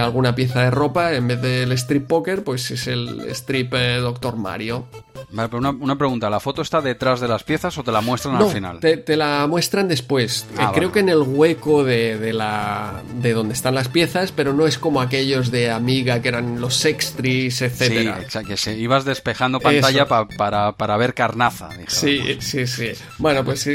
alguna 0.00 0.34
pieza 0.34 0.62
de 0.62 0.70
ropa, 0.70 1.14
en 1.14 1.26
vez 1.26 1.42
del 1.42 1.72
strip 1.72 2.06
poker, 2.06 2.44
pues 2.44 2.70
es 2.70 2.86
el 2.86 3.20
strip 3.30 3.72
Doctor 3.72 4.36
Mario. 4.36 4.86
Vale, 5.30 5.48
pero 5.48 5.58
una, 5.58 5.96
pregunta, 5.96 6.28
¿la 6.30 6.40
foto 6.40 6.62
está 6.62 6.80
detrás 6.80 7.20
de 7.20 7.28
las 7.28 7.44
piezas 7.44 7.76
o 7.78 7.84
te 7.84 7.92
la 7.92 8.00
muestran 8.00 8.36
al 8.36 8.50
final? 8.50 8.80
Te, 8.80 8.96
te 8.96 9.16
la 9.16 9.46
muestran 9.46 9.88
después. 9.88 10.46
Ah, 10.56 10.70
eh, 10.70 10.72
creo 10.74 10.92
que 10.92 11.00
en 11.00 11.08
el 11.08 11.18
hueco 11.18 11.84
de, 11.84 12.32
la 12.32 13.02
de 13.20 13.32
donde 13.32 13.54
están 13.54 13.74
las 13.74 13.88
piezas, 13.88 14.32
pero 14.32 14.52
no 14.52 14.66
es 14.66 14.78
como 14.78 15.00
aquellos 15.00 15.50
de 15.50 15.70
Amiga 15.70 16.20
que 16.20 16.28
eran 16.28 16.60
los 16.60 16.76
sextris, 16.76 17.62
etcétera. 17.62 18.16
Sí, 18.16 18.22
exacto, 18.24 18.48
que 18.48 18.56
se, 18.56 18.76
ibas 18.76 19.04
despejando 19.04 19.60
pantalla 19.60 20.06
para, 20.06 20.72
para, 20.72 20.96
ver 20.96 21.14
carnaza. 21.14 21.68
Sí, 21.88 22.38
sí, 22.40 22.66
sí. 22.66 22.90
Bueno, 23.18 23.44
pues 23.44 23.68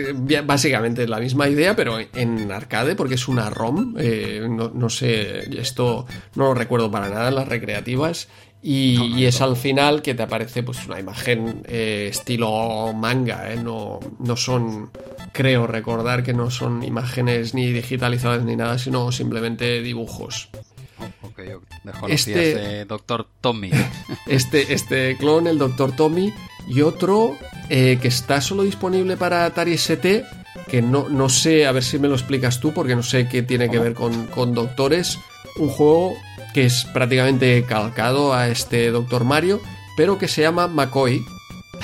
básicamente 0.46 1.04
es 1.04 1.10
la 1.10 1.20
misma 1.20 1.48
idea, 1.48 1.76
pero 1.76 1.98
en 2.00 2.52
arcade, 2.52 2.96
porque 2.96 3.16
es 3.16 3.28
una 3.28 3.50
ROM. 3.50 3.96
no, 4.50 4.72
no 4.74 4.90
sé, 4.90 5.60
esto 5.60 6.06
no 6.36 6.46
lo 6.46 6.54
recuerdo 6.54 6.92
para 6.92 7.10
nada 7.10 7.30
en 7.30 7.36
las 7.36 7.48
recreativas. 7.48 8.28
Y, 8.62 9.24
es 9.26 9.42
al 9.42 9.56
final 9.56 10.02
que 10.02 10.14
te 10.14 10.24
aparece 10.24 10.64
pues 10.64 10.86
una 10.88 11.00
imagen 11.00 11.64
eh, 11.68 12.08
estilo 12.10 12.92
manga, 12.94 13.54
¿eh? 13.54 13.58
no, 13.58 14.00
no 14.20 14.36
son, 14.36 14.92
creo 15.32 15.68
recordar 15.68 16.24
que 16.24 16.34
no 16.34 16.50
son 16.50 16.84
imágenes 16.84 17.54
ni 17.54 17.72
digitalizadas 17.72 18.44
ni 18.44 18.56
nada, 18.56 18.78
sino 18.80 19.12
simplemente 19.12 19.82
dibujos. 19.82 20.50
Ok, 21.22 21.40
este, 22.08 22.50
este 22.50 22.86
Doctor 22.86 23.28
Tommy. 23.42 23.72
Este, 24.26 24.74
este 24.74 25.16
clon, 25.16 25.48
el 25.48 25.58
Doctor 25.58 25.96
Tommy, 25.96 26.34
y 26.68 26.82
otro 26.82 27.38
eh, 27.70 27.98
que 28.02 28.10
está 28.10 28.42
solo 28.42 28.64
disponible 28.64 29.16
para 29.16 29.46
Atari 29.46 29.74
ST, 29.74 30.26
que 30.68 30.82
no, 30.82 31.08
no 31.08 31.30
sé, 31.30 31.66
a 31.66 31.72
ver 31.72 31.84
si 31.84 31.98
me 31.98 32.10
lo 32.10 32.16
explicas 32.16 32.60
tú, 32.60 32.74
porque 32.74 32.96
no 32.96 33.04
sé 33.04 33.30
qué 33.30 33.42
tiene 33.42 33.70
que 33.70 33.80
ver 33.80 33.94
con, 33.94 34.28
con 34.28 34.54
doctores. 34.54 35.18
Un 35.56 35.70
juego 35.70 36.14
que 36.58 36.66
es 36.66 36.86
prácticamente 36.86 37.64
calcado 37.66 38.34
a 38.34 38.48
este 38.48 38.90
Doctor 38.90 39.24
Mario, 39.26 39.62
pero 39.96 40.18
que 40.18 40.28
se 40.28 40.42
llama 40.42 40.68
McCoy. 40.68 41.24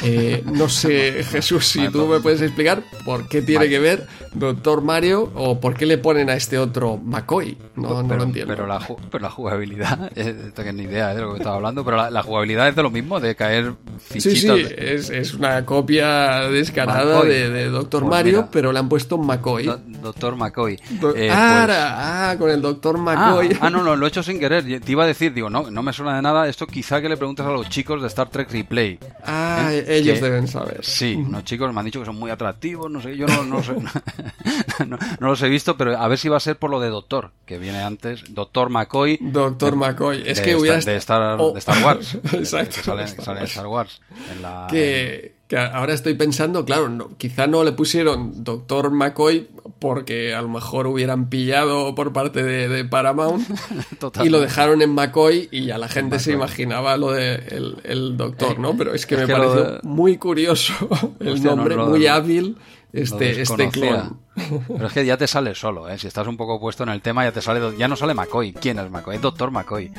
Eh, 0.02 0.44
no 0.46 0.70
sé, 0.70 1.24
Jesús, 1.32 1.68
si 1.68 1.88
tú 1.90 2.08
me 2.08 2.20
puedes 2.20 2.42
explicar 2.42 2.84
por 3.06 3.28
qué 3.28 3.42
tiene 3.42 3.70
que 3.70 3.80
ver 3.80 4.08
Doctor 4.34 4.82
Mario 4.82 5.32
o 5.36 5.60
por 5.60 5.76
qué 5.76 5.86
le 5.86 5.98
ponen 5.98 6.30
a 6.30 6.36
este 6.36 6.58
otro 6.58 6.98
McCoy. 6.98 7.58
No, 7.76 8.04
no 8.04 8.16
lo 8.16 8.24
entiendo. 8.24 8.54
Pero 8.54 8.68
la, 8.68 8.80
pero 9.12 9.22
la 9.22 9.30
jugabilidad, 9.30 10.12
eh, 10.16 10.36
no 10.46 10.54
tengo 10.54 10.72
ni 10.74 10.84
idea 10.84 11.14
de 11.14 11.22
lo 11.22 11.34
que 11.34 11.38
estaba 11.38 11.56
hablando, 11.58 11.86
pero 11.86 12.10
la, 12.10 12.24
jugabilidad 12.24 12.70
es 12.70 12.76
de 12.76 12.84
lo 12.84 12.90
mismo, 12.90 13.20
de 13.20 13.36
caer 13.36 13.74
fichitos. 14.00 14.60
Sí, 14.60 14.66
sí, 14.66 14.74
es, 14.78 15.10
es 15.10 15.34
una 15.34 15.66
copia 15.66 16.50
descarada 16.50 17.24
de, 17.24 17.70
Doctor 17.70 18.02
pues 18.02 18.10
Mario, 18.12 18.50
pero 18.52 18.72
le 18.72 18.80
han 18.80 18.90
puesto 18.90 19.18
McCoy. 19.18 19.72
Doctor 20.02 20.36
McCoy. 20.36 20.74
Eh, 20.74 20.80
pues 21.00 21.32
ah, 21.32 22.36
con 22.38 22.50
el 22.50 22.62
Doctor 22.62 22.96
ah, 22.98 23.02
McCoy. 23.02 23.58
Ah, 23.62 23.70
no, 23.70 23.84
no, 23.84 23.96
lo 24.04 24.06
he 24.06 24.10
hecho 24.10 24.24
sin 24.24 24.40
querer. 24.40 24.64
Te 24.64 24.92
iba 24.92 25.04
a 25.04 25.08
decir, 25.08 25.34
digo, 25.34 25.50
no, 25.50 25.70
no 25.70 25.84
me 25.84 25.94
suena 25.94 26.16
de 26.16 26.22
nada. 26.22 26.48
Esto 26.48 26.68
quizá 26.68 27.02
que 27.02 27.10
le 27.10 27.18
preguntes 27.18 27.46
a 27.46 27.52
los 27.52 27.70
chicos 27.70 28.02
de 28.02 28.08
Star 28.08 28.30
Trek 28.30 28.52
Replay. 28.52 29.00
Ah, 29.26 29.70
¿eh? 29.72 29.83
Ellos 29.88 30.22
deben 30.22 30.48
saber. 30.48 30.84
Sí, 30.84 31.24
los 31.30 31.44
chicos 31.44 31.74
me 31.74 31.80
han 31.80 31.86
dicho 31.86 32.00
que 32.00 32.06
son 32.06 32.18
muy 32.18 32.32
atractivos, 32.32 32.90
no 32.90 33.02
sé, 33.02 33.16
yo 33.16 33.28
no, 33.28 33.44
no 33.44 33.64
sé. 33.64 33.74
no, 34.88 34.98
los 35.20 35.42
he 35.42 35.50
visto, 35.50 35.78
pero 35.78 35.98
a 35.98 36.08
ver 36.08 36.18
si 36.18 36.30
va 36.30 36.38
a 36.38 36.40
ser 36.40 36.58
por 36.58 36.70
lo 36.70 36.80
de 36.80 36.90
Doctor, 36.90 37.32
que 37.46 37.58
viene 37.58 37.82
antes. 37.82 38.24
Doctor 38.34 38.70
McCoy. 38.70 39.18
Doctor 39.22 39.76
McCoy. 39.76 40.24
Es 40.26 40.42
que 40.42 40.56
hubiera... 40.56 40.80
de, 40.80 40.96
Star, 40.98 41.38
de 41.38 41.60
Star 41.60 41.84
Wars. 41.84 42.16
Exacto. 42.34 42.82
Sale, 42.84 43.08
sale 43.08 43.44
Star 43.46 43.68
Wars. 43.68 44.02
En 44.32 44.42
la, 44.42 44.68
que, 44.70 45.36
que 45.54 45.60
ahora 45.60 45.94
estoy 45.94 46.16
pensando, 46.16 46.66
claro, 46.66 46.90
no, 46.90 47.16
quizá 47.16 47.46
no 47.46 47.64
le 47.64 47.74
pusieron 47.74 48.44
Doctor 48.44 48.90
McCoy 48.90 49.50
porque 49.78 50.34
a 50.34 50.42
lo 50.42 50.50
mejor 50.50 50.88
hubieran 50.88 51.30
pillado 51.30 51.94
por 51.94 52.12
parte 52.12 52.44
de, 52.44 52.84
Paramount 52.86 53.48
y 54.24 54.30
lo 54.30 54.42
dejaron 54.42 54.82
en 54.82 54.90
McCoy 54.96 55.50
y 55.52 55.66
ya 55.66 55.78
la 55.78 55.90
gente 55.90 56.18
se 56.18 56.32
imaginaba 56.32 56.98
lo 56.98 57.12
de 57.12 57.36
el, 57.84 58.18
doctor, 58.18 58.58
¿no? 58.58 58.76
Pero 58.76 58.96
es 58.96 59.06
que 59.06 59.16
me 59.16 59.28
pareció 59.28 59.80
muy 59.84 60.18
curioso 60.18 60.74
el 61.20 61.44
nombre, 61.44 61.78
muy 61.78 62.08
hábil 62.08 62.58
este, 62.92 63.40
este 63.40 63.70
clon. 63.70 64.23
Pero 64.36 64.88
es 64.88 64.94
que 64.94 65.06
ya 65.06 65.18
te 65.18 65.28
sale 65.28 65.54
solo, 65.54 65.88
¿eh? 65.88 65.98
Si 65.98 66.08
estás 66.08 66.28
un 66.28 66.38
poco 66.38 66.60
puesto 66.60 66.84
en 66.84 66.90
el 66.90 67.02
tema, 67.02 67.24
ya 67.24 67.32
te 67.32 67.42
sale. 67.42 67.78
Ya 67.78 67.88
no 67.88 67.96
sale 67.96 68.14
McCoy. 68.14 68.54
¿Quién 68.54 68.80
es 68.80 68.90
McCoy? 68.90 69.18
Es 69.18 69.22
Doctor 69.22 69.52
McCoy. 69.52 69.92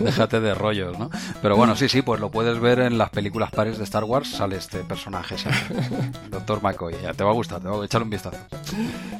Déjate, 0.00 0.40
de 0.40 0.54
rollos, 0.54 0.98
¿no? 0.98 1.10
Pero 1.42 1.56
bueno, 1.56 1.76
sí, 1.76 1.88
sí, 1.88 2.02
pues 2.02 2.20
lo 2.20 2.30
puedes 2.30 2.58
ver 2.58 2.80
en 2.80 2.96
las 2.96 3.10
películas 3.10 3.50
pares 3.50 3.78
de 3.78 3.84
Star 3.84 4.04
Wars. 4.04 4.30
Sale 4.30 4.56
este 4.56 4.78
personaje, 4.78 5.36
Doctor 6.30 6.62
McCoy. 6.62 6.94
Ya 7.02 7.12
te 7.12 7.24
va 7.24 7.30
a 7.30 7.34
gustar, 7.34 7.60
te 7.60 7.68
va 7.68 7.82
a 7.82 7.84
echar 7.84 8.02
un 8.02 8.10
vistazo. 8.10 8.38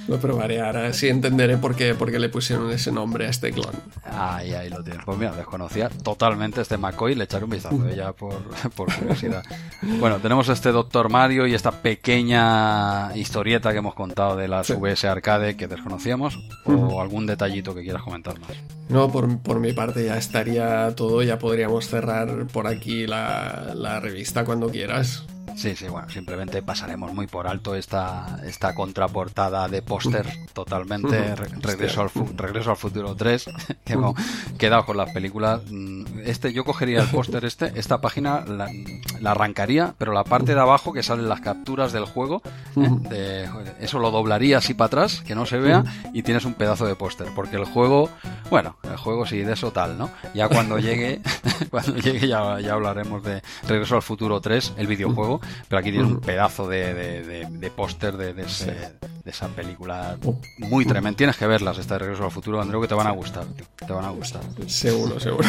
Lo 0.09 0.19
probaré 0.19 0.61
ahora. 0.62 0.93
Sí 0.93 1.09
entenderé 1.09 1.59
por 1.59 1.77
qué, 1.77 1.94
por 1.94 2.11
qué 2.11 2.19
le 2.19 2.28
pusieron 2.28 2.70
ese 2.70 2.91
nombre 2.91 3.27
a 3.27 3.31
este 3.31 3.52
clon. 3.52 3.75
Ahí, 4.05 4.55
ahí 4.55 4.70
lo 4.70 4.83
tienes. 4.83 5.05
Pues 5.05 5.19
mira, 5.19 5.33
desconocía 5.33 5.89
totalmente 5.89 6.62
este 6.62 6.78
McCoy. 6.78 7.15
Le 7.15 7.25
echaré 7.25 7.44
un 7.44 7.51
vistazo, 7.51 7.89
¿eh? 7.89 7.97
ya 7.97 8.12
por, 8.12 8.43
por 8.77 8.93
curiosidad. 8.94 9.43
Bueno, 9.83 10.19
tenemos 10.19 10.49
este 10.49 10.73
Doctor 10.73 11.11
Mario 11.11 11.47
y 11.47 11.55
esta 11.55 11.70
pequeña 11.70 13.15
historieta 13.17 13.73
que 13.73 13.78
hemos 13.78 13.94
contado 13.94 14.22
de 14.36 14.49
las 14.49 14.70
VS 14.70 15.05
Arcade 15.05 15.57
que 15.57 15.68
desconocíamos 15.68 16.39
o 16.65 17.01
algún 17.01 17.26
detallito 17.26 17.75
que 17.75 17.83
quieras 17.83 18.02
comentar 18.02 18.39
más. 18.41 18.51
No, 18.89 19.10
por, 19.10 19.39
por, 19.39 19.60
mi 19.60 19.73
parte 19.73 20.05
ya 20.05 20.17
estaría 20.17 20.94
todo, 20.94 21.23
ya 21.23 21.39
podríamos 21.39 21.86
cerrar 21.86 22.47
por 22.47 22.67
aquí 22.67 23.07
la, 23.07 23.73
la 23.75 24.01
revista 24.01 24.44
cuando 24.44 24.68
quieras. 24.68 25.25
Sí, 25.57 25.77
sí, 25.77 25.87
bueno, 25.89 26.09
simplemente 26.09 26.62
pasaremos 26.62 27.12
muy 27.12 27.27
por 27.27 27.47
alto 27.47 27.75
esta, 27.75 28.41
esta 28.45 28.75
contraportada 28.75 29.69
de 29.69 29.83
póster 29.83 30.27
totalmente. 30.53 31.35
regreso, 31.37 32.03
al 32.03 32.11
regreso 32.37 32.71
al 32.71 32.77
futuro 32.77 33.15
3, 33.15 33.51
que 33.85 33.93
hemos 33.93 34.17
quedado 34.59 34.87
con 34.87 34.97
las 34.97 35.12
películas. 35.12 35.61
Mm, 35.71 36.05
este, 36.25 36.53
yo 36.53 36.65
cogería 36.65 37.01
el 37.01 37.09
póster 37.09 37.45
este, 37.45 37.73
esta 37.79 38.01
página 38.01 38.45
la, 38.47 38.69
arrancaría, 39.31 39.95
pero 39.99 40.12
la 40.12 40.25
parte 40.25 40.55
de 40.55 40.61
abajo 40.61 40.93
que 40.93 41.03
salen 41.03 41.29
las 41.29 41.41
capturas 41.41 41.93
del 41.93 42.07
juego, 42.07 42.43
¿eh? 43.11 43.49
eso 43.81 43.99
lo 43.99 44.11
doblaría 44.11 44.59
así 44.59 44.75
para 44.75 44.87
atrás, 44.87 45.23
que 45.27 45.35
no 45.35 45.47
se 45.47 45.59
vea, 45.59 45.85
y 46.12 46.23
tienes 46.23 46.45
un 46.45 46.55
pedazo 46.55 46.87
de 46.87 46.95
póster, 46.95 47.29
porque 47.35 47.57
el 47.57 47.65
juego, 47.65 48.09
bueno, 48.51 48.77
el 48.85 48.97
juego 48.97 49.27
sí, 49.27 49.39
de 49.39 49.53
eso 49.53 49.71
tal, 49.71 49.99
¿no? 49.99 50.11
Ya 50.35 50.49
cuando 50.49 50.79
llegue, 50.79 51.21
cuando 51.71 51.97
llegue 51.97 52.27
ya, 52.27 52.59
ya 52.61 52.73
hablaremos 52.73 53.23
de 53.23 53.43
Regreso 53.69 53.97
al 53.97 54.03
futuro 54.03 54.41
3, 54.41 54.75
el 54.77 54.87
videojuego 54.87 55.32
pero 55.69 55.81
aquí 55.81 55.91
tienes 55.91 56.11
un 56.11 56.20
pedazo 56.20 56.69
de, 56.69 56.94
de, 56.94 57.70
póster 57.70 58.17
de, 58.17 58.35
de, 58.35 58.44
esa 59.25 59.49
película 59.49 60.17
muy 60.59 60.85
tremenda. 60.85 61.17
Tienes 61.17 61.36
que 61.36 61.47
verlas, 61.47 61.78
esta 61.78 61.94
de 61.94 62.01
Regreso 62.01 62.25
al 62.25 62.31
Futuro, 62.31 62.61
Andreu, 62.61 62.81
que 62.81 62.89
te 62.89 62.94
van 62.94 63.07
a 63.07 63.12
gustar. 63.12 63.44
Te 63.86 63.93
van 63.93 64.05
a 64.05 64.11
gustar. 64.11 64.43
Seguro, 64.67 65.20
seguro. 65.20 65.49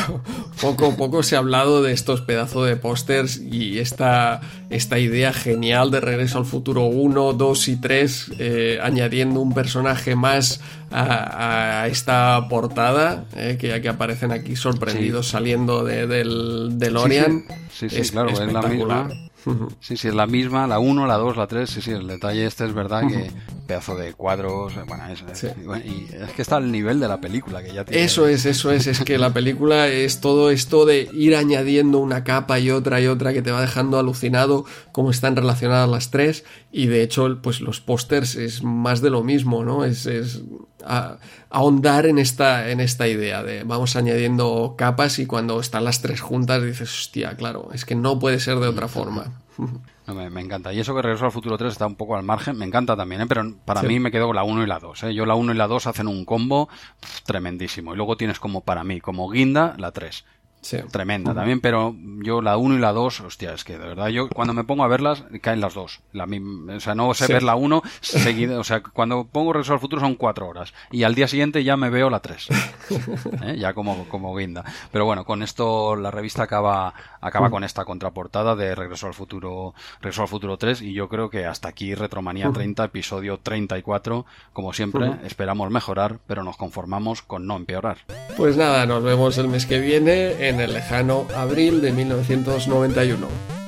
Poco, 0.61 0.95
poco 0.95 1.23
se 1.23 1.35
ha 1.35 1.39
hablado 1.39 1.81
de 1.81 1.91
estos 1.91 2.21
pedazos 2.21 2.67
de 2.67 2.75
pósters 2.75 3.37
y 3.37 3.79
esta, 3.79 4.41
esta 4.69 4.99
idea 4.99 5.33
genial 5.33 5.91
de 5.91 5.99
Regreso 5.99 6.37
al 6.37 6.45
Futuro 6.45 6.85
1, 6.85 7.33
2 7.33 7.67
y 7.67 7.75
3, 7.77 8.31
eh, 8.39 8.79
añadiendo 8.81 9.39
un 9.39 9.53
personaje 9.53 10.15
más 10.15 10.61
a, 10.93 11.87
esta 11.87 12.47
portada, 12.49 13.25
eh, 13.35 13.57
que 13.59 13.69
ya 13.69 13.81
que 13.81 13.89
aparecen 13.89 14.31
aquí 14.31 14.55
sorprendidos 14.55 15.27
saliendo 15.27 15.83
de, 15.83 16.07
del 16.07 16.77
DeLorean. 16.77 17.45
Sí, 17.71 17.89
sí, 17.89 18.01
claro, 18.11 18.29
es 18.29 18.39
la 18.39 18.61
misma. 18.61 19.09
Sí, 19.79 19.97
sí, 19.97 20.07
es 20.07 20.15
la 20.15 20.27
misma, 20.27 20.67
la 20.67 20.79
1, 20.79 21.05
la 21.07 21.15
2, 21.15 21.37
la 21.37 21.47
3, 21.47 21.69
sí, 21.69 21.81
sí, 21.81 21.91
el 21.91 22.07
detalle 22.07 22.45
este 22.45 22.65
es 22.65 22.73
verdad 22.73 23.07
que 23.07 23.31
pedazo 23.67 23.95
de 23.95 24.13
cuadros, 24.13 24.73
bueno, 24.87 25.03
es, 25.07 25.23
y 25.85 26.07
es 26.13 26.31
que 26.31 26.41
está 26.41 26.57
al 26.57 26.71
nivel 26.71 26.99
de 26.99 27.07
la 27.07 27.19
película 27.19 27.63
que 27.63 27.73
ya 27.73 27.85
tiene. 27.85 28.03
Eso 28.03 28.27
es, 28.27 28.45
eso 28.45 28.71
es, 28.71 28.87
es 28.87 29.01
que 29.01 29.17
la 29.17 29.33
película 29.33 29.87
es 29.87 30.21
todo 30.21 30.49
esto 30.49 30.85
de 30.85 31.09
ir 31.13 31.35
añadiendo 31.35 31.99
una 31.99 32.23
capa 32.23 32.59
y 32.59 32.71
otra 32.71 33.01
y 33.01 33.07
otra 33.07 33.33
que 33.33 33.41
te 33.41 33.51
va 33.51 33.61
dejando 33.61 33.99
alucinado 33.99 34.65
cómo 34.91 35.11
están 35.11 35.35
relacionadas 35.35 35.89
las 35.89 36.11
tres 36.11 36.45
y 36.71 36.87
de 36.87 37.03
hecho 37.03 37.39
pues 37.41 37.61
los 37.61 37.81
pósters 37.81 38.35
es 38.35 38.63
más 38.63 39.01
de 39.01 39.09
lo 39.09 39.23
mismo, 39.23 39.63
¿no? 39.63 39.85
Es, 39.85 40.05
es 40.05 40.41
ahondar 41.49 42.05
en 42.05 42.17
esta, 42.17 42.69
en 42.69 42.79
esta 42.79 43.07
idea 43.07 43.43
de 43.43 43.63
vamos 43.63 43.95
añadiendo 43.95 44.75
capas 44.77 45.19
y 45.19 45.25
cuando 45.25 45.59
están 45.59 45.83
las 45.83 46.01
tres 46.01 46.21
juntas 46.21 46.63
dices, 46.63 46.91
hostia, 46.91 47.35
claro, 47.35 47.69
es 47.73 47.85
que 47.85 47.95
no 47.95 48.19
puede 48.19 48.39
ser 48.39 48.59
de 48.59 48.67
otra 48.67 48.87
forma. 48.87 49.31
me, 50.07 50.41
encanta. 50.41 50.73
Y 50.73 50.79
eso 50.79 50.95
que 50.95 51.01
Regreso 51.01 51.25
al 51.25 51.31
Futuro 51.31 51.57
3 51.57 51.71
está 51.71 51.87
un 51.87 51.95
poco 51.95 52.15
al 52.15 52.23
margen, 52.23 52.57
me 52.57 52.65
encanta 52.65 52.95
también, 52.95 53.21
¿eh? 53.21 53.25
pero 53.27 53.43
para 53.65 53.83
mí 53.83 53.99
me 53.99 54.11
quedo 54.11 54.27
con 54.27 54.35
la 54.35 54.43
1 54.43 54.63
y 54.63 54.67
la 54.67 54.79
2. 54.79 55.03
¿eh? 55.03 55.13
Yo 55.13 55.25
la 55.25 55.35
1 55.35 55.53
y 55.53 55.55
la 55.55 55.67
2 55.67 55.87
hacen 55.87 56.07
un 56.07 56.25
combo 56.25 56.69
tremendísimo. 57.25 57.93
Y 57.93 57.97
luego 57.97 58.17
tienes 58.17 58.39
como 58.39 58.61
para 58.61 58.83
mí, 58.83 58.99
como 58.99 59.29
guinda, 59.29 59.75
la 59.77 59.91
3. 59.91 60.25
Tremenda 60.91 61.33
también, 61.33 61.59
pero 61.61 61.95
yo 62.21 62.41
la 62.41 62.57
1 62.57 62.75
y 62.75 62.79
la 62.79 62.93
2, 62.93 63.21
hostia, 63.21 63.53
es 63.53 63.63
que 63.63 63.77
de 63.77 63.87
verdad 63.87 64.07
yo 64.07 64.29
cuando 64.29 64.53
me 64.53 64.63
pongo 64.63 64.83
a 64.83 64.87
verlas 64.87 65.23
caen 65.41 65.61
las 65.61 65.73
dos. 65.73 66.01
La, 66.13 66.25
o 66.25 66.79
sea, 66.79 66.95
no 66.95 67.13
sé 67.13 67.31
ver 67.31 67.43
la 67.43 67.55
1 67.55 67.81
seguida, 68.01 68.59
o 68.59 68.63
sea, 68.63 68.81
cuando 68.81 69.25
pongo 69.25 69.53
Regreso 69.53 69.73
al 69.73 69.79
Futuro 69.79 70.01
son 70.01 70.15
4 70.15 70.47
horas 70.47 70.73
y 70.91 71.03
al 71.03 71.15
día 71.15 71.27
siguiente 71.27 71.63
ya 71.63 71.77
me 71.77 71.89
veo 71.89 72.09
la 72.09 72.21
3. 72.21 72.47
¿eh? 73.43 73.55
Ya 73.57 73.73
como, 73.73 74.07
como 74.09 74.35
guinda. 74.35 74.63
Pero 74.91 75.05
bueno, 75.05 75.25
con 75.25 75.43
esto 75.43 75.95
la 75.95 76.11
revista 76.11 76.43
acaba, 76.43 76.93
acaba 77.21 77.49
con 77.49 77.63
esta 77.63 77.85
contraportada 77.85 78.55
de 78.55 78.75
Regreso 78.75 79.07
al 79.07 79.13
Futuro, 79.13 79.73
Regreso 80.01 80.21
al 80.21 80.27
Futuro 80.27 80.57
3 80.57 80.81
y 80.81 80.93
yo 80.93 81.09
creo 81.09 81.29
que 81.29 81.45
hasta 81.45 81.69
aquí 81.69 81.93
Retromanía 81.95 82.51
30, 82.51 82.85
episodio 82.85 83.37
34, 83.37 84.25
como 84.53 84.73
siempre, 84.73 85.11
esperamos 85.25 85.69
mejorar, 85.71 86.19
pero 86.27 86.43
nos 86.43 86.57
conformamos 86.57 87.21
con 87.21 87.47
no 87.47 87.55
empeorar. 87.55 87.97
Pues 88.37 88.57
nada, 88.57 88.85
nos 88.85 89.03
vemos 89.03 89.37
el 89.37 89.47
mes 89.47 89.65
que 89.65 89.79
viene 89.79 90.47
en 90.53 90.61
el 90.61 90.73
lejano 90.73 91.27
abril 91.35 91.81
de 91.81 91.91
1991. 91.91 93.62